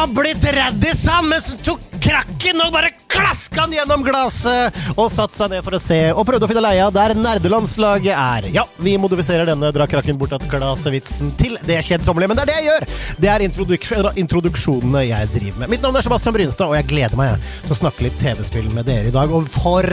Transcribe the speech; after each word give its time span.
Har 0.00 0.12
blitt 0.16 0.44
raddis, 0.56 1.02
han, 1.12 1.26
mens 1.28 1.44
så 1.50 1.56
tok 1.64 1.80
krakken 2.00 2.62
og 2.64 2.72
bare 2.72 2.88
klaska 3.20 3.60
han 3.60 3.74
gjennom 3.74 4.04
glasset 4.04 4.76
og 4.96 5.10
satt 5.12 5.36
seg 5.36 5.52
ned 5.52 5.64
for 5.66 5.76
å 5.76 5.82
se 5.82 5.98
og 6.14 6.24
prøvde 6.28 6.46
å 6.46 6.50
finne 6.50 6.64
leia 6.64 6.88
der 6.94 7.14
nerdelandslaget 7.18 8.14
er. 8.14 8.48
Ja, 8.54 8.64
vi 8.80 8.96
modifiserer 9.00 9.48
denne 9.48 9.72
dra 9.74 9.86
krakken 9.90 10.18
bort 10.20 10.34
at 10.36 10.46
glasset-vitsen 10.50 11.34
til 11.40 11.58
det 11.68 11.80
kjedsommelige, 11.86 12.30
men 12.30 12.40
det 12.40 12.46
er 12.46 12.50
det 12.50 12.58
jeg 12.58 12.68
gjør! 12.70 12.88
Det 13.20 13.30
er 13.30 13.44
introduk 13.44 13.86
introduksjonene 14.20 15.04
jeg 15.08 15.30
driver 15.34 15.62
med. 15.62 15.72
Mitt 15.74 15.84
navn 15.84 15.98
er 15.98 16.06
Sebastian 16.06 16.36
Brynstad, 16.36 16.70
og 16.70 16.78
jeg 16.78 16.88
gleder 16.90 17.18
meg 17.20 17.48
til 17.64 17.74
å 17.74 17.78
snakke 17.82 18.06
litt 18.06 18.18
TV-spill 18.20 18.70
med 18.74 18.88
dere 18.88 19.10
i 19.10 19.14
dag. 19.14 19.32
Og 19.34 19.48
for 19.52 19.86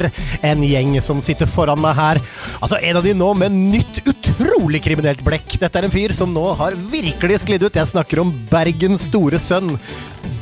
en 0.48 0.66
gjeng 0.66 0.98
som 1.04 1.22
sitter 1.26 1.50
foran 1.50 1.82
meg 1.84 1.98
her. 1.98 2.22
Altså, 2.62 2.80
en 2.80 3.00
av 3.00 3.06
de 3.06 3.16
nå 3.18 3.32
med 3.38 3.56
nytt 3.58 4.02
utrolig 4.08 4.84
kriminelt 4.86 5.24
blekk. 5.26 5.58
Dette 5.62 5.82
er 5.82 5.88
en 5.88 5.94
fyr 5.94 6.16
som 6.16 6.34
nå 6.34 6.46
har 6.60 6.78
virkelig 6.92 7.42
sklidd 7.44 7.68
ut. 7.68 7.80
Jeg 7.80 7.92
snakker 7.94 8.24
om 8.24 8.34
Bergens 8.52 9.10
store 9.12 9.42
sønn. 9.42 9.76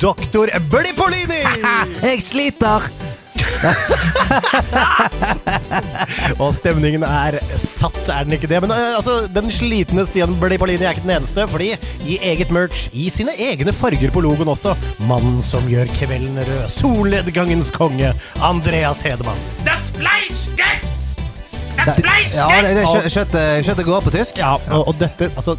Doktor 0.00 0.48
Blippolini! 0.70 1.42
Jeg 2.02 2.22
sliter! 2.22 2.90
Og 6.42 6.50
stemningen 6.56 7.02
er 7.06 7.38
satt, 7.60 8.08
er 8.12 8.24
den 8.26 8.32
ikke 8.36 8.50
det? 8.50 8.58
Men 8.64 8.72
eh, 8.74 8.96
altså, 8.98 9.14
den 9.32 9.52
slitne 9.54 10.04
Stian 10.08 10.34
Blippolini 10.40 10.84
er 10.84 10.92
ikke 10.96 11.06
den 11.06 11.14
eneste, 11.16 11.46
fordi 11.48 11.68
i 12.04 12.18
eget 12.32 12.50
merch, 12.52 12.88
i 12.92 13.08
sine 13.14 13.32
egne 13.40 13.72
farger 13.76 14.10
på 14.12 14.20
logoen 14.24 14.52
også, 14.52 14.70
mannen 15.08 15.42
som 15.46 15.68
gjør 15.70 15.86
kvelden 15.96 16.36
rød, 16.42 16.68
solnedgangens 16.76 17.70
konge, 17.76 18.12
Andreas 18.44 19.00
Hedemann. 19.06 19.40
Das 19.64 19.84
Fleisch 19.96 20.40
geht! 20.60 20.95
Ja, 21.76 22.46
det, 22.62 22.72
det, 22.76 22.84
kjø- 22.86 23.10
kjøttet, 23.12 23.64
kjøttet 23.66 23.86
går 23.86 24.04
på 24.06 24.12
tysk. 24.14 24.38
Ja, 24.40 24.54
og, 24.74 24.88
og 24.90 24.96
dette 25.00 25.28
Altså 25.36 25.54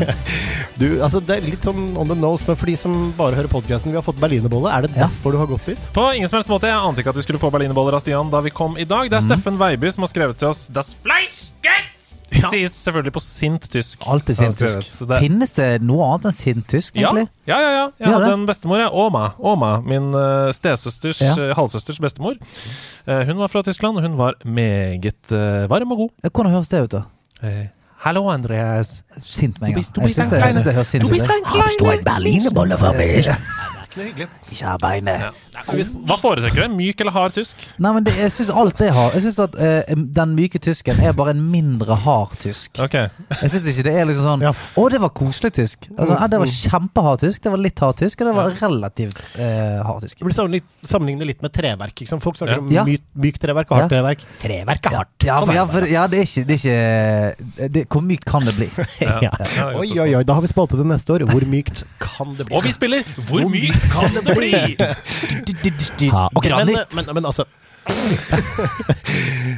Du, 0.80 0.86
altså 1.04 1.20
Det 1.24 1.36
er 1.38 1.44
litt 1.46 1.66
sånn 1.66 1.90
on 2.00 2.08
the 2.08 2.16
nose, 2.16 2.46
men 2.48 2.56
for 2.58 2.70
de 2.70 2.76
som 2.80 2.94
bare 3.18 3.36
hører 3.36 3.50
podkasten, 3.52 3.92
vi 3.92 3.98
har 3.98 4.04
fått 4.06 4.20
berlinerbolle. 4.22 4.70
Er 4.72 4.86
det 4.86 4.94
Ja. 4.96 5.08
derfor 5.08 5.34
du 5.34 5.40
har 5.42 5.50
gått 5.50 5.66
dit? 5.72 5.82
På 5.96 6.06
ingen 6.16 6.28
som 6.30 6.38
helst 6.40 6.50
måte. 6.52 6.70
Jeg 6.70 6.78
ante 6.80 7.02
ikke 7.04 7.12
at 7.14 7.20
vi 7.20 7.26
skulle 7.26 7.42
få 7.42 7.50
berlinerboller 7.52 7.98
av 7.98 8.04
Stian 8.04 8.30
da 8.32 8.40
vi 8.44 8.50
kom 8.54 8.78
i 8.80 8.86
dag. 8.88 9.10
Det 9.10 9.18
er 9.20 9.26
Steffen 9.26 9.58
Veiby 9.60 9.90
som 9.92 10.06
har 10.06 10.12
skrevet 10.14 10.40
til 10.40 10.48
oss 10.52 10.66
Das 10.72 10.94
Fleisch 11.04 11.50
geht! 11.66 11.89
Det 12.30 12.44
sies 12.52 12.72
selvfølgelig 12.86 13.12
på 13.16 13.20
sint-tysk. 13.24 14.04
Alltid 14.06 14.36
sint-tysk. 14.38 15.06
det- 15.08 15.18
Finnes 15.24 15.52
det 15.56 15.68
noe 15.82 16.04
annet 16.12 16.28
enn 16.30 16.36
sint-tysk, 16.36 16.94
egentlig? 16.96 17.26
ja, 17.50 17.58
ja. 17.60 17.70
ja. 17.74 17.86
Jeg 17.98 18.12
hadde 18.14 18.32
en 18.36 18.46
bestemor, 18.46 18.78
jeg. 18.78 18.90
Oma. 18.92 19.24
Oma 19.38 19.72
min 19.82 20.10
uh, 20.14 20.52
stesøsters, 20.54 21.20
Ja. 21.20 21.34
eh, 21.34 21.54
halvsøsters 21.58 21.98
bestemor. 22.00 22.38
Uh, 23.08 23.24
hun 23.26 23.36
var 23.42 23.48
fra 23.48 23.62
Tyskland, 23.66 23.98
og 23.98 24.02
hun 24.06 24.16
var 24.18 24.34
meget 24.44 25.34
varm 25.70 25.92
og 25.92 25.96
god. 26.06 26.10
Hvordan 26.30 26.52
høres 26.52 26.68
det 26.68 26.82
ut, 26.86 26.90
da? 26.98 27.02
Eh, 27.42 27.66
Hallo, 28.00 28.22
Andreas. 28.32 29.02
Sint 29.22 29.60
med 29.60 29.68
en 29.68 29.74
Du 29.74 29.74
gang. 29.74 29.80
bist- 29.82 29.92
du 29.94 30.00
bist 30.00 30.16
syns 30.16 30.30
en 30.30 30.30
det, 30.30 30.38
jeg 30.40 30.52
synes 30.52 30.62
kleine- 30.62 30.64
det 30.64 30.74
høres 30.74 30.88
sint 30.88 31.02
Du 31.04 31.08
bist 31.10 31.26
ein 31.28 31.44
Hast 31.44 31.78
du 31.80 31.84
ein 31.90 32.04
Berlinerbolle 32.04 32.78
for 32.78 32.92
meg? 32.96 33.26
Ikke 33.90 33.98
noe 33.98 34.06
hyggelig. 34.06 34.26
Ikke 34.54 34.66
ha 34.70 34.76
beinet. 34.78 35.22
Ja. 35.24 35.30
Hva 36.06 36.16
foretrekker 36.20 36.62
du? 36.62 36.74
Myk 36.78 37.00
eller 37.02 37.14
hard 37.14 37.34
tysk? 37.34 37.64
Nei, 37.82 37.90
men 37.96 38.04
det, 38.06 38.12
jeg 38.14 38.30
syns 38.36 38.52
alt 38.54 38.78
det 38.78 38.92
hard. 38.94 39.16
Jeg 39.18 39.24
syns 39.24 39.38
at 39.42 39.56
eh, 39.58 39.94
den 40.20 40.34
myke 40.38 40.60
tysken 40.62 41.00
er 41.02 41.16
bare 41.18 41.34
en 41.34 41.40
mindre 41.50 41.96
hard 42.04 42.36
tysk. 42.38 42.78
Okay. 42.86 43.08
Jeg 43.40 43.50
syns 43.56 43.66
ikke 43.72 43.84
det 43.88 43.94
er 43.98 44.06
liksom 44.06 44.28
sånn 44.28 44.44
Ja. 44.46 44.52
Å, 44.54 44.84
det 44.94 45.00
var 45.02 45.10
koselig 45.18 45.50
tysk. 45.58 45.88
Altså, 45.96 46.14
ja, 46.14 46.28
det 46.30 46.38
var 46.44 46.52
kjempehard 46.54 47.24
tysk, 47.24 47.42
det 47.42 47.52
var 47.56 47.62
litt 47.66 47.82
hard 47.82 47.98
tysk, 47.98 48.22
og 48.22 48.30
det 48.30 48.36
var 48.38 48.54
relativt 48.62 49.20
eh, 49.42 49.80
hard 49.88 50.06
tysk. 50.06 50.20
Det 50.22 50.28
blir 50.30 50.38
sammenlignet, 50.38 51.26
litt 51.32 51.42
med 51.42 51.54
treverk. 51.58 52.04
Liksom. 52.04 52.22
Folk 52.22 52.38
snakker 52.38 52.70
Ja. 52.70 52.86
om 52.86 52.94
mykt 53.26 53.42
treverk 53.42 53.74
og 53.74 53.80
hardt 53.80 53.90
Ja. 53.90 53.96
treverk. 53.96 54.24
Treverk 54.44 54.86
er 54.86 54.96
hardt. 55.00 55.26
Ja, 55.26 55.40
Sånn 55.40 55.50
for, 55.50 55.52
er 55.52 55.58
ja, 55.58 55.66
det 55.66 55.74
for, 55.74 55.90
ja 55.90 56.06
det 56.06 56.22
er 56.22 56.30
ikke, 56.30 56.46
det 56.46 56.54
er 56.54 57.34
ikke 57.34 57.68
det, 57.74 57.84
Hvor 57.90 58.06
mykt 58.06 58.24
kan 58.30 58.46
det 58.46 58.54
bli? 58.54 58.70
ja. 59.02 59.18
Ja, 59.26 59.34
det 59.34 59.50
er 59.50 59.74
Oi, 59.82 59.90
oi, 59.98 60.08
oi. 60.20 60.22
Da 60.24 60.38
har 60.38 60.46
vi 60.46 60.52
spalte 60.52 60.78
til 60.78 60.86
neste 60.86 61.16
år. 61.16 61.26
Hvor 61.30 61.44
mykt 61.50 61.82
kan 61.98 62.36
det 62.38 62.46
bli? 62.46 62.54
Og 62.56 62.64
vi 62.64 62.72
spiller 62.76 63.02
Hvor 63.18 63.44
mykt 63.50 63.79
kan 63.92 64.12
det 64.16 64.36
bli? 64.36 64.52
ha, 66.10 66.28
okay, 66.34 66.52
men, 66.52 66.74
men, 66.96 67.10
men 67.16 67.30
altså 67.30 67.46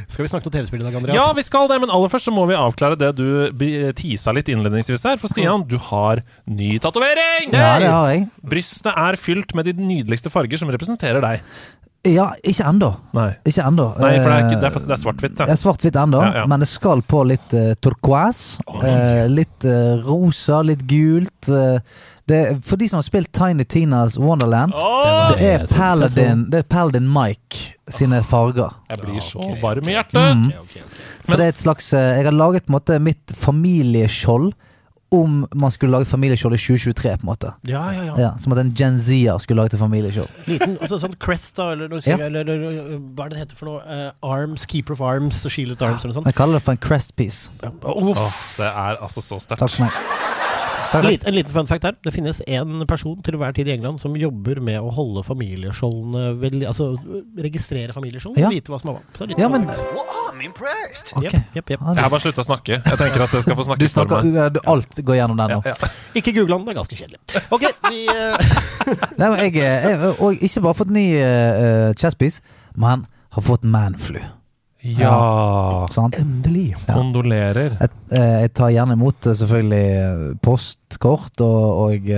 Skal 0.07 0.23
vi 0.23 0.29
snakke 0.31 0.47
om 0.47 0.53
TV-spill 0.53 0.81
i 0.81 0.85
dag, 0.85 0.95
Andreas? 0.95 1.15
Ja, 1.17 1.25
vi 1.35 1.43
skal 1.45 1.67
det, 1.69 1.79
men 1.83 1.91
aller 1.93 2.09
først 2.11 2.29
så 2.29 2.33
må 2.33 2.45
vi 2.49 2.55
avklare 2.57 2.97
det 2.99 3.11
du 3.19 3.27
tisa 3.99 4.33
litt 4.35 4.49
innledningsvis 4.49 5.03
her. 5.09 5.19
For 5.21 5.31
Stian, 5.31 5.65
du 5.69 5.75
har 5.91 6.21
ny 6.49 6.75
tatovering! 6.83 7.51
Ja, 7.53 7.75
det 7.83 7.91
har 7.91 8.11
jeg. 8.13 8.25
Brystet 8.55 8.91
er 8.93 9.19
fylt 9.19 9.53
med 9.57 9.69
de 9.69 9.75
nydeligste 9.77 10.31
farger 10.33 10.61
som 10.61 10.71
representerer 10.73 11.23
deg. 11.23 11.43
Ja, 12.03 12.25
ikke 12.43 12.65
ennå. 12.67 12.89
Nei. 13.15 13.29
Ikke 13.47 13.63
ennå. 13.63 13.85
Nei, 13.95 14.15
for 14.19 14.27
det 14.27 14.35
er, 14.35 14.47
ikke, 14.49 14.57
det 14.59 14.69
Eh, 14.73 14.89
er, 14.91 14.99
svart-hvitt. 14.99 15.37
Det 15.39 15.53
er 15.53 15.59
svart-hvitt 15.61 15.99
ennå, 16.01 16.19
Ja, 16.25 16.31
ja. 16.41 16.47
men 16.51 16.59
det 16.65 16.67
skal 16.67 16.99
på 17.07 17.21
litt 17.29 17.53
uh, 17.55 17.69
turquoise. 17.79 18.59
Uh, 18.67 19.23
litt 19.31 19.63
uh, 19.63 20.03
rosa, 20.03 20.59
litt 20.67 20.83
gult. 20.89 21.47
eh, 21.47 21.79
det, 22.33 22.41
for 22.65 22.81
de 22.81 22.89
som 22.89 22.99
har 22.99 23.05
spilt 23.05 23.31
Tiny 23.35 23.65
Tinas 23.69 24.17
Wonderland, 24.19 24.73
oh! 24.75 25.31
det 25.31 25.47
er 25.53 25.65
Paladin, 25.69 26.47
det 26.51 26.63
er 26.63 26.67
Paladin 26.69 27.07
Mike 27.09 27.77
sine 27.87 28.23
farger. 28.25 28.73
Jeg 28.89 29.01
blir 29.03 29.23
så 29.23 29.39
okay. 29.39 29.61
varm 29.61 29.89
i 29.89 29.95
hjertet. 29.95 30.19
Mm. 30.19 30.45
Okay, 30.51 30.65
okay, 30.65 30.85
ok. 30.87 30.99
Så 31.23 31.39
det 31.39 31.45
er 31.45 31.53
et 31.53 31.61
slags 31.61 31.93
eh, 31.95 32.09
Jeg 32.17 32.25
har 32.27 32.35
laget 32.35 32.65
på 32.65 32.73
en 32.73 32.75
måte 32.75 32.99
mitt 32.99 33.33
familieskjold 33.39 34.51
om 35.13 35.47
man 35.53 35.71
skulle 35.71 35.93
lage 35.93 36.05
familieskjold 36.09 36.55
i 36.55 36.57
2023, 36.57 37.09
på 37.17 37.21
en 37.21 37.29
måte. 37.29 37.51
Ja, 37.69 37.83
ja, 37.93 38.05
ja. 38.07 38.13
Ja, 38.17 38.29
som 38.41 38.55
at 38.55 38.63
en 38.63 38.71
Gen 38.73 38.97
Z-er 38.99 39.37
skulle 39.43 39.61
laget 39.61 39.75
et 39.77 39.83
familieskjold. 39.83 40.39
Liten, 40.49 40.77
også 40.81 40.97
sånn 41.03 41.13
Crest, 41.21 41.53
da, 41.59 41.69
eller, 41.75 41.91
noe, 41.91 42.01
Ja. 42.07 42.17
eller, 42.17 42.41
eller 42.41 42.97
hva 43.13 43.27
er 43.27 43.33
det 43.33 43.37
det 43.37 43.43
heter 43.43 43.59
for 43.59 43.69
noe? 43.69 43.83
Uh, 43.85 44.09
arms, 44.25 44.65
Keeper 44.65 44.97
of 44.97 45.03
Arms 45.05 45.45
og 45.45 45.53
Shielded 45.53 45.85
Arms 45.85 46.01
eller 46.01 46.15
noe 46.15 46.19
sånt. 46.21 46.31
Jeg 46.31 46.39
kaller 46.39 46.57
det 46.57 46.65
for 46.65 46.73
en 46.73 46.81
crest 46.81 47.15
piece. 47.15 47.53
Ja. 47.61 47.69
Oh, 47.83 48.09
Åh, 48.09 48.39
det 48.57 48.71
er 48.71 48.97
altså 48.97 49.21
så 49.21 49.37
Takk 49.37 49.61
sterkt. 49.61 49.77
for 49.77 49.85
meg. 49.85 50.41
En 50.99 51.05
liten, 51.07 51.27
en 51.27 51.35
liten 51.35 51.53
fun 51.53 51.67
fact 51.67 51.83
her. 51.87 51.95
Det 52.03 52.13
finnes 52.13 52.41
én 52.47 52.85
person 52.87 53.21
til 53.23 53.37
hver 53.39 53.53
tid 53.55 53.67
i 53.67 53.71
England 53.77 53.99
som 54.01 54.15
jobber 54.15 54.59
med 54.61 54.79
å 54.81 54.91
holde 54.93 55.23
familieskjoldene 55.25 56.39
vel, 56.41 56.59
Altså 56.69 56.91
registrere 57.37 57.93
familieskjold 57.95 58.37
Ja. 58.37 58.47
og 58.47 58.53
vite 58.53 58.71
hva 58.71 58.79
som 58.81 58.89
er 58.89 58.93
hva. 58.99 59.01
Så 59.17 59.39
Ja, 59.39 59.49
men 59.49 59.65
Well, 59.67 60.07
I'm 60.31 60.41
impressed. 60.45 61.13
Jeg 61.23 61.77
har 61.79 62.09
bare 62.09 62.19
slutta 62.19 62.41
å 62.41 62.47
snakke. 62.47 62.81
Jeg 62.83 62.97
tenker 62.97 63.23
at 63.23 63.31
jeg 63.33 63.43
skal 63.43 63.55
få 63.55 63.63
snakke 63.67 63.79
Du 63.79 63.87
for 63.87 63.93
snakker, 64.05 64.23
meg. 64.23 64.33
ja, 64.35 64.49
du- 64.49 64.59
alt 64.65 64.95
går 64.95 65.15
gjennom 65.15 65.37
den 65.37 65.49
nå. 65.57 65.61
Ja, 65.65 65.73
ja. 65.81 65.87
Ikke 66.15 66.33
google 66.33 66.57
den, 66.57 66.65
det 66.65 66.75
er 66.75 66.79
ganske 66.81 66.95
kjedelig. 66.95 67.19
Ok, 67.51 67.63
vi 67.89 68.07
eh, 68.07 68.37
Nei, 69.17 69.29
men 69.29 69.39
jeg, 69.39 69.53
jeg, 69.55 70.15
og 70.19 70.33
ikke 70.41 70.61
bare 70.61 70.73
fått 70.73 70.89
ny 70.91 71.05
uh, 71.17 71.93
chesspiece, 71.93 72.41
men 72.75 73.05
har 73.33 73.41
fått 73.41 73.63
manflu. 73.63 74.19
Ja. 74.83 75.87
Sant? 75.91 76.17
Endelig. 76.19 76.73
Ja. 76.87 76.93
Kondolerer. 76.97 77.77
Jeg, 77.79 77.89
eh, 78.11 78.33
jeg 78.43 78.51
tar 78.57 78.71
gjerne 78.73 78.97
imot 78.97 79.27
eh, 79.29 79.35
selvfølgelig 79.39 79.83
eh, 80.03 80.23
postkort 80.43 81.43
og, 81.45 81.63
og 81.85 82.09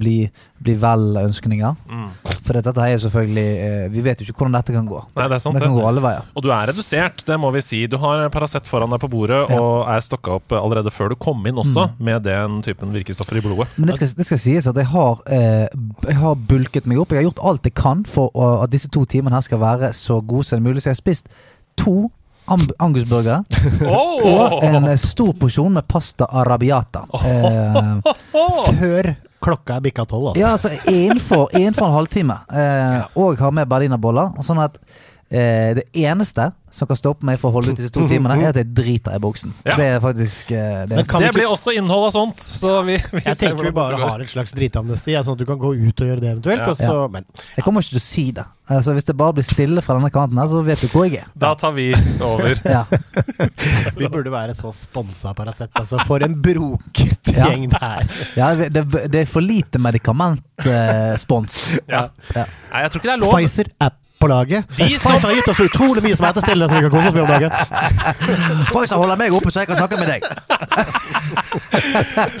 bli, 0.00 0.16
bli 0.60 0.74
vel-ønskninger. 0.82 1.78
Mm. 1.88 2.08
For 2.44 2.58
dette 2.58 2.74
er 2.82 2.92
jo 2.96 3.00
selvfølgelig 3.04 3.90
Vi 3.94 4.02
vet 4.04 4.20
jo 4.20 4.26
ikke 4.26 4.40
hvordan 4.42 4.56
dette 4.58 4.74
kan 4.74 4.86
gå. 4.90 5.00
Nei, 5.16 5.26
det 5.30 5.36
er 5.38 5.42
sant, 5.42 5.56
det 5.56 5.62
kan 5.64 5.72
det. 5.74 5.80
gå 5.80 5.88
alle 5.88 6.02
veier. 6.04 6.26
Og 6.36 6.44
du 6.44 6.50
er 6.52 6.70
redusert, 6.72 7.24
det 7.28 7.38
må 7.40 7.50
vi 7.54 7.62
si. 7.64 7.82
Du 7.90 7.96
har 8.02 8.26
Paracet 8.34 8.68
foran 8.68 8.90
deg 8.92 9.00
på 9.02 9.10
bordet 9.12 9.40
Ja. 9.50 9.60
og 9.60 9.88
er 9.88 10.02
stokka 10.04 10.36
opp 10.40 10.52
allerede 10.56 10.92
før 10.92 11.12
du 11.14 11.16
kom 11.20 11.40
inn 11.48 11.58
også, 11.60 11.88
med 11.98 12.24
den 12.26 12.60
typen 12.66 12.92
virkestoffer 12.94 13.38
i 13.40 13.44
blodet. 13.44 13.70
Men 13.78 13.90
det 13.90 13.96
skal, 14.00 14.12
det 14.18 14.26
skal 14.28 14.42
sies 14.42 14.68
at 14.70 14.76
jeg 14.76 14.90
har, 14.92 15.22
eh, 15.30 15.68
jeg 16.08 16.18
har 16.20 16.34
bulket 16.50 16.86
meg 16.90 17.00
opp. 17.00 17.14
Jeg 17.14 17.22
har 17.22 17.30
gjort 17.30 17.44
alt 17.52 17.70
jeg 17.70 17.76
kan 17.80 18.04
for 18.08 18.28
å, 18.34 18.50
at 18.64 18.72
disse 18.74 18.90
to 18.92 19.06
timene 19.08 19.38
her 19.38 19.46
skal 19.46 19.62
være 19.62 19.92
så 19.96 20.20
gode 20.20 20.48
som 20.50 20.62
mulig. 20.62 20.82
Så 20.82 20.90
jeg 20.90 20.98
har 20.98 21.02
spist 21.02 21.32
to 21.80 21.96
angusburgere. 22.80 23.42
Oh! 23.86 24.20
og 24.26 24.64
en 24.66 24.88
eh, 24.90 24.98
stor 25.00 25.32
porsjon 25.38 25.72
med 25.78 25.86
pasta 25.88 26.26
arabiata. 26.40 27.04
Eh, 27.24 28.14
Før 28.80 29.10
klokka 29.40 29.78
er 29.78 29.84
bikka 29.84 30.04
tolv, 30.04 30.32
altså. 30.32 30.40
ja, 30.42 30.50
altså 30.52 30.68
innenfor, 30.90 31.46
innenfor 31.56 31.86
en 31.88 31.94
halvtime. 31.96 32.36
Eh, 32.52 33.20
Og 33.22 33.38
har 33.40 33.54
med 33.56 33.70
berlinerboller. 33.70 34.34
Sånn 34.44 34.60
at 34.60 34.76
eh, 35.30 35.74
det 35.78 35.84
eneste 35.94 36.50
som 36.70 36.86
kan 36.86 36.98
stoppe 36.98 37.26
meg 37.26 37.38
for 37.42 37.50
å 37.50 37.56
holde 37.58 37.72
ut 37.74 37.80
disse 37.80 37.90
to 37.90 38.04
timene, 38.10 38.36
er 38.38 38.52
at 38.52 38.58
jeg 38.60 38.68
driter 38.74 39.16
i 39.16 39.20
buksen. 39.22 39.50
Ja. 39.66 39.74
Det 39.78 39.86
er 39.96 40.02
faktisk 40.02 40.52
eh, 40.54 40.84
det 40.86 41.00
Men 41.00 41.08
kan 41.10 41.24
Det 41.24 41.32
blir 41.34 41.50
også 41.50 41.74
innhold 41.74 42.06
av 42.08 42.12
sånt, 42.14 42.44
så 42.46 42.76
vi, 42.86 42.94
vi 43.10 43.22
Jeg 43.24 43.36
ser 43.36 43.50
tenker 43.50 43.66
vi 43.66 43.72
bare 43.74 43.98
har 43.98 44.22
et 44.22 44.30
slags 44.30 44.54
dritamnesti, 44.54 45.16
sånn 45.18 45.34
at 45.34 45.42
du 45.42 45.46
kan 45.48 45.58
gå 45.58 45.72
ut 45.74 46.02
og 46.04 46.12
gjøre 46.12 46.22
det 46.22 46.30
eventuelt. 46.36 46.62
Ja. 46.62 46.70
Og 46.70 46.78
så, 46.78 47.08
men 47.10 47.26
Jeg 47.56 47.66
kommer 47.66 47.82
ikke 47.82 47.96
til 47.96 48.02
å 48.02 48.04
si 48.06 48.26
det. 48.36 48.46
Altså, 48.70 48.94
hvis 48.94 49.08
det 49.08 49.16
bare 49.18 49.34
blir 49.34 49.46
stille 49.48 49.82
fra 49.82 49.96
denne 49.98 50.12
kanten 50.14 50.38
her, 50.38 50.46
så 50.52 50.60
vet 50.62 50.84
du 50.84 50.86
hvor 50.92 51.08
jeg 51.08 51.24
er. 51.24 51.30
Da 51.42 51.50
tar 51.58 51.74
vi 51.74 51.90
over. 52.22 52.54
Ja. 52.70 52.84
vi 53.98 54.06
burde 54.06 54.30
være 54.30 54.54
så 54.54 54.70
sponsa 54.76 55.32
Paracet. 55.34 55.72
Altså, 55.74 55.98
for 56.06 56.22
en 56.22 56.36
broket 56.42 57.32
Ja. 57.34 57.48
gjeng 57.50 57.66
det 57.72 57.80
er. 57.82 58.14
Ja, 58.38 58.52
det, 58.54 58.84
det 59.10 59.24
er 59.24 59.30
for 59.30 59.42
lite 59.42 59.82
medikamentspons. 59.82 61.58
Ja. 61.90 62.06
Ja. 62.36 62.46
Nei, 62.70 62.84
jeg 62.84 62.92
tror 62.94 63.02
ikke 63.02 63.10
det 63.10 63.16
er 63.16 63.22
lov. 63.24 63.34
Pfizer 63.34 63.72
er 63.82 63.96
på 64.20 64.28
laget. 64.28 64.64
De 64.76 64.98
som- 64.98 65.12
har 65.20 65.32
gitt 65.34 65.48
oss 65.48 65.60
utrolig 65.64 66.02
mye 66.04 66.16
smertestillende 66.16 66.68
som 66.68 66.76
vi 66.76 66.88
kan 66.88 66.90
kose 66.90 67.08
oss 67.08 67.14
med 67.14 67.22
om 67.22 67.28
dagen. 67.28 67.50
Pfizer 68.70 68.96
holder 69.00 69.16
meg 69.16 69.32
oppe, 69.32 69.50
så 69.50 69.62
jeg 69.64 69.68
kan 69.68 69.76
snakke 69.80 69.96
med 69.96 70.08
deg. 70.12 70.20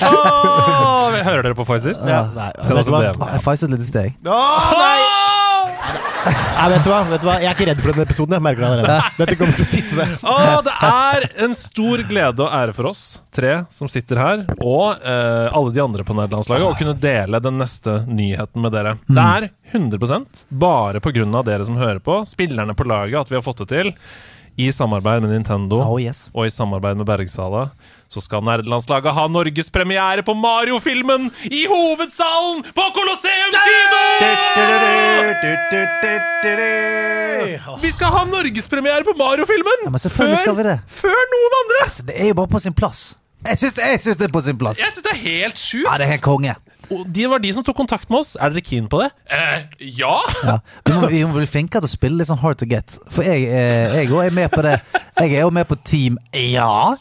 oh, 0.04 1.10
hører 1.24 1.42
dere 1.42 1.54
på 1.54 1.64
Pfizer? 1.64 1.96
Ja, 2.06 2.22
ja. 2.36 2.50
Send 2.64 2.76
vet 2.78 2.86
oss 2.88 2.92
en? 2.92 3.12
DM. 3.14 3.28
Jeg 3.32 3.44
feiset 3.48 3.70
litt 3.72 3.86
steg. 3.88 4.12
Oh, 4.26 4.72
nei! 4.76 5.48
Nei, 6.20 6.66
vet 6.74 6.84
du 6.84 6.90
hva? 6.90 7.00
Vet 7.08 7.22
du 7.22 7.26
hva? 7.28 7.36
Jeg 7.40 7.48
er 7.48 7.56
ikke 7.56 7.66
redd 7.70 7.80
for 7.80 7.92
denne 7.92 8.04
episoden. 8.04 8.34
Jeg 8.36 8.44
merker 8.44 8.60
det 8.60 8.68
allerede. 8.68 9.10
Dette 9.20 9.36
kommer 9.40 9.56
til 9.56 9.64
å 9.64 9.70
sitte 9.70 9.98
der. 9.98 10.10
Åh, 10.28 10.56
det 10.66 10.74
er 10.90 11.26
en 11.46 11.56
stor 11.56 12.02
glede 12.10 12.44
og 12.44 12.56
ære 12.60 12.74
for 12.76 12.90
oss 12.90 13.04
tre 13.34 13.54
som 13.72 13.88
sitter 13.88 14.20
her, 14.20 14.42
og 14.58 15.00
eh, 15.06 15.46
alle 15.56 15.72
de 15.72 15.82
andre 15.82 16.04
på 16.04 16.16
nederlandslaget, 16.18 16.66
å 16.66 16.76
kunne 16.76 16.96
dele 17.00 17.40
den 17.42 17.56
neste 17.62 18.00
nyheten 18.10 18.64
med 18.64 18.74
dere. 18.74 18.96
Det 19.06 19.24
er 19.24 19.48
100% 19.72 20.44
bare 20.50 21.00
av 21.00 21.46
dere 21.46 21.64
som 21.64 21.78
hører 21.80 22.02
på, 22.04 22.20
spillerne 22.28 22.76
på 22.76 22.88
laget, 22.90 23.20
at 23.22 23.32
vi 23.32 23.38
har 23.38 23.46
fått 23.46 23.64
det 23.64 23.70
til. 23.72 23.94
I 24.60 24.68
samarbeid 24.76 25.22
med 25.24 25.30
Nintendo 25.32 25.78
Oh, 25.80 25.96
yes. 26.02 26.26
og 26.34 26.46
i 26.46 26.50
samarbeid 26.52 26.98
med 27.00 27.06
Bergsala 27.08 27.68
så 28.10 28.20
skal 28.20 28.42
nerdelandslaget 28.42 29.14
ha 29.14 29.26
norgespremiere 29.30 30.24
på 30.26 30.34
Mario-filmen 30.34 31.28
i 31.46 31.62
hovedsalen 31.70 32.64
på 32.74 32.86
Colosseum 32.96 33.54
kino! 33.54 34.00
Vi 37.80 37.92
skal 37.94 38.12
ha 38.16 38.24
norgespremiere 38.28 39.06
på 39.06 39.14
Mario-filmen! 39.20 39.86
Ja, 39.86 39.92
det. 40.66 40.76
Før 41.00 41.22
noen 41.36 41.56
andre! 41.62 41.84
Altså, 41.86 42.06
det 42.10 42.18
er 42.18 42.32
jo 42.32 42.40
bare 42.42 42.50
på 42.50 42.62
sin 42.66 42.76
plass. 42.76 43.04
Jeg 43.46 43.56
syns 43.62 44.18
det 44.18 44.26
er 44.28 44.34
på 44.34 44.42
sin 44.44 44.58
plass. 44.60 44.82
Jeg 44.82 44.92
syns 44.92 45.06
det 45.06 45.14
er 45.14 45.22
helt 45.22 45.56
sjukt. 45.62 45.86
Ja, 45.86 45.96
det 45.96 46.08
er 46.08 46.12
helt 46.18 46.26
konge. 46.26 46.56
Og 46.90 47.04
De 47.06 47.26
var 47.30 47.42
de 47.42 47.52
som 47.54 47.64
tok 47.66 47.76
kontakt 47.78 48.10
med 48.10 48.20
oss. 48.22 48.32
Er 48.40 48.50
dere 48.50 48.64
keen 48.66 48.88
på 48.90 48.98
det? 49.02 49.10
Eh, 49.30 49.62
ja! 50.00 50.16
Ja. 50.42 50.56
Vi, 50.86 50.94
må, 50.96 51.10
vi 51.12 51.22
må 51.26 51.36
bli 51.36 51.46
flinkere 51.50 51.84
til 51.84 51.90
å 51.90 51.92
spille 51.92 52.18
litt 52.18 52.30
sånn 52.30 52.40
hard 52.42 52.58
to 52.60 52.68
get. 52.70 52.96
For 53.14 53.26
jeg, 53.26 53.46
eh, 53.46 53.94
jeg 54.00 54.10
også 54.10 54.24
er 54.26 54.36
med 54.40 54.50
på 54.54 54.64
det. 54.66 54.76
Jeg 55.20 55.36
er 55.36 55.44
jo 55.44 55.52
med 55.54 55.68
på 55.70 55.78
Team 55.86 56.18
Ja. 56.34 56.96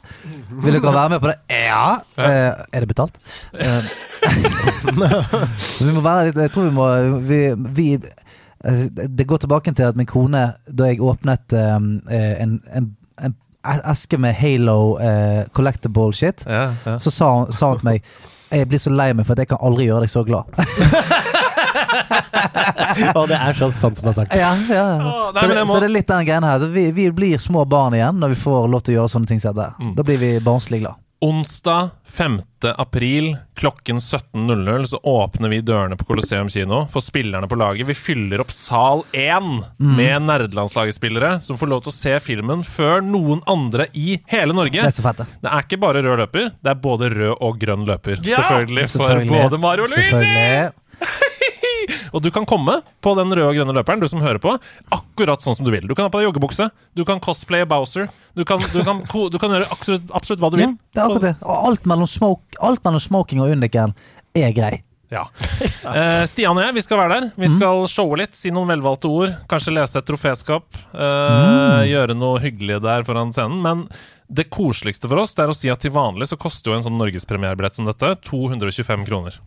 Vil 0.50 0.76
dere 0.76 0.94
være 0.94 1.16
med 1.16 1.24
på 1.24 1.32
det? 1.32 1.38
Ja. 1.66 1.84
Eh, 2.20 2.64
er 2.74 2.86
det 2.86 2.90
betalt? 2.92 3.20
Eh, 3.54 3.92
vi 5.80 5.92
må 5.96 6.02
være 6.04 6.28
litt 6.28 6.40
Jeg 6.44 6.52
tror 6.52 6.66
vi 6.66 6.74
må 6.76 6.88
vi, 7.24 7.38
vi, 7.78 7.86
eh, 7.96 8.82
Det 8.92 9.28
går 9.28 9.46
tilbake 9.46 9.74
til 9.74 9.88
at 9.88 10.00
min 10.00 10.10
kone, 10.10 10.50
da 10.68 10.90
jeg 10.90 11.02
åpnet 11.02 11.56
eh, 11.56 11.78
en, 11.78 12.60
en, 12.76 12.90
en 13.24 13.38
eske 13.88 14.20
med 14.20 14.36
Halo 14.40 14.98
eh, 15.04 15.46
collectable 15.56 16.14
shit, 16.16 16.44
ja, 16.48 16.74
ja. 16.86 16.98
så 17.00 17.12
sa 17.12 17.32
hun, 17.38 17.54
sa 17.56 17.74
hun 17.74 17.82
til 17.82 17.90
meg 17.94 18.12
jeg 18.52 18.68
blir 18.70 18.80
så 18.82 18.90
lei 18.94 19.12
meg 19.14 19.26
for 19.28 19.34
at 19.38 19.44
jeg 19.44 19.50
kan 19.52 19.62
aldri 19.62 19.86
gjøre 19.90 20.02
deg 20.06 20.10
så 20.14 20.24
glad. 20.26 20.50
Og 23.16 23.28
det 23.30 23.38
er 23.38 23.54
så 23.58 23.68
sant 23.74 23.98
som 24.00 24.08
det 24.08 24.12
er 24.12 24.18
sagt. 24.22 24.36
Ja, 24.38 24.52
ja. 24.70 24.86
Åh, 25.00 25.32
nei, 25.36 25.44
så, 25.44 25.48
det, 25.52 25.64
må- 25.68 25.74
så 25.76 25.82
det 25.84 25.90
er 25.90 25.94
litt 25.98 26.10
den 26.10 26.26
greia 26.28 26.42
her. 26.46 26.60
Så 26.64 26.70
vi, 26.74 26.86
vi 26.96 27.06
blir 27.16 27.38
små 27.42 27.66
barn 27.70 27.96
igjen 27.98 28.20
når 28.22 28.34
vi 28.34 28.40
får 28.44 28.68
lov 28.74 28.82
til 28.86 28.96
å 28.96 28.98
gjøre 29.02 29.14
sånne 29.16 29.30
ting 29.34 29.42
som 29.44 29.58
dette. 29.58 29.74
Mm. 29.82 29.94
Da 29.98 30.06
blir 30.08 30.20
vi 30.22 30.32
barnslig 30.44 30.80
glad. 30.84 30.96
Onsdag 31.22 31.90
5. 32.06 32.40
april 32.78 33.38
klokken 33.56 33.98
17.00 34.00 34.86
så 34.86 34.98
åpner 35.04 35.50
vi 35.50 35.60
dørene 35.62 35.98
på 36.00 36.06
Colosseum 36.08 36.48
kino 36.50 36.86
for 36.92 37.04
spillerne 37.04 37.48
på 37.52 37.58
laget. 37.60 37.88
Vi 37.88 37.96
fyller 37.98 38.40
opp 38.40 38.54
sal 38.56 39.04
1 39.12 39.50
med 39.78 40.22
nerdelandslagsspillere 40.30 41.42
som 41.44 41.60
får 41.60 41.72
lov 41.74 41.84
til 41.84 41.92
å 41.92 41.98
se 41.98 42.14
filmen 42.24 42.64
før 42.64 43.04
noen 43.04 43.44
andre 43.52 43.90
i 43.94 44.22
hele 44.32 44.56
Norge. 44.56 44.80
Det 44.80 44.94
er 44.94 44.96
så 44.96 45.04
fett, 45.10 45.20
det. 45.20 45.28
Det 45.44 45.52
er 45.52 45.68
ikke 45.68 45.82
bare 45.84 46.06
rød 46.08 46.24
løper, 46.24 46.54
det 46.56 46.72
er 46.72 46.80
både 46.88 47.12
rød 47.12 47.36
og 47.36 47.60
grønn 47.66 47.84
løper. 47.90 48.24
Ja! 48.24 48.40
Selvfølgelig. 48.40 48.88
For 48.88 49.04
Selvfølgelig. 49.04 49.44
både 49.44 49.62
Mario 49.68 49.90
og 49.90 49.98
Luigi! 49.98 51.29
Og 52.14 52.24
du 52.26 52.30
kan 52.34 52.46
komme 52.50 52.80
på 53.06 53.14
den 53.20 53.32
røde 53.36 53.48
og 53.52 53.56
grønne 53.60 53.76
løperen, 53.78 54.02
du 54.04 54.08
som 54.12 54.22
hører 54.24 54.42
på, 54.44 54.56
akkurat 54.96 55.42
sånn 55.46 55.56
som 55.60 55.68
du 55.68 55.72
vil. 55.74 55.88
Du 55.90 55.96
kan 55.96 56.08
ha 56.08 56.14
på 56.14 56.20
deg 56.22 56.30
joggebukse, 56.30 56.70
du 56.98 57.04
kan 57.08 57.22
cosplaye 57.24 57.68
Bowser, 57.70 58.10
du 58.36 58.44
kan, 58.48 58.62
du 58.74 58.82
kan, 58.88 59.02
du 59.06 59.40
kan 59.42 59.56
gjøre 59.56 59.70
absolutt, 59.72 60.10
absolutt 60.16 60.44
hva 60.44 60.52
du 60.54 60.60
Ja, 60.62 60.68
vil. 60.68 60.78
det 60.94 61.02
er 61.02 61.06
akkurat 61.08 61.28
det. 61.30 61.36
Og 61.46 61.66
alt 61.72 61.90
mellom, 61.90 62.08
smoke, 62.10 62.60
alt 62.66 62.84
mellom 62.88 63.04
smoking 63.04 63.42
og 63.46 63.56
undiken 63.56 63.96
er 64.38 64.54
grei. 64.56 64.78
Ja. 65.10 65.24
Uh, 65.82 66.22
Stian 66.30 66.54
og 66.54 66.62
jeg, 66.62 66.76
vi 66.78 66.84
skal 66.86 67.00
være 67.02 67.16
der. 67.16 67.24
Vi 67.42 67.48
skal 67.50 67.80
showe 67.90 68.20
litt, 68.22 68.36
si 68.38 68.52
noen 68.54 68.70
velvalgte 68.70 69.10
ord. 69.10 69.32
Kanskje 69.50 69.74
lese 69.74 69.98
et 69.98 70.06
troféskap. 70.06 70.68
eh, 70.94 71.88
Gjøre 71.90 72.14
noe 72.14 72.38
hyggelig 72.44 72.78
der 72.86 73.02
foran 73.08 73.34
scenen. 73.34 73.64
Men 73.66 73.82
det 74.30 74.52
koseligste 74.54 75.10
for 75.10 75.24
oss 75.24 75.34
Det 75.34 75.42
er 75.48 75.50
å 75.50 75.56
si 75.58 75.72
at 75.74 75.82
til 75.82 75.90
vanlig 75.96 76.28
så 76.30 76.38
koster 76.38 76.70
jo 76.70 76.78
en 76.78 76.86
sånn 76.86 77.00
norgespremierebillett 77.02 77.80
som 77.80 77.90
dette 77.90 78.12
225 78.30 79.08
kroner. 79.10 79.40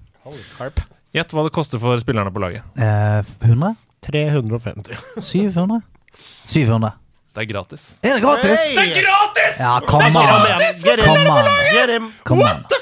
Gjett 1.12 1.32
hva 1.34 1.44
det 1.44 1.52
koster 1.52 1.80
for 1.82 1.98
spillerne 2.00 2.32
på 2.32 2.40
laget. 2.40 2.64
Eh, 2.76 3.32
100? 3.44 3.74
350. 4.06 4.96
700? 5.20 5.82
700. 6.44 6.92
Det 7.32 7.44
er 7.44 7.48
gratis. 7.48 7.84
Er 8.04 8.16
det 8.16 8.22
gratis? 8.24 8.58
Hey! 8.60 8.76
Det 8.76 8.86
er 8.86 9.04
gratis! 9.06 9.60
Ja, 9.60 9.74
come 9.88 10.08
an! 10.08 10.16
Det 10.16 10.22
er 10.22 10.48
gratis 10.48 10.80
for 10.82 11.02
spillerne 11.02 11.28
på 11.28 11.44
laget! 11.48 12.08
What 12.42 12.64
The! 12.72 12.80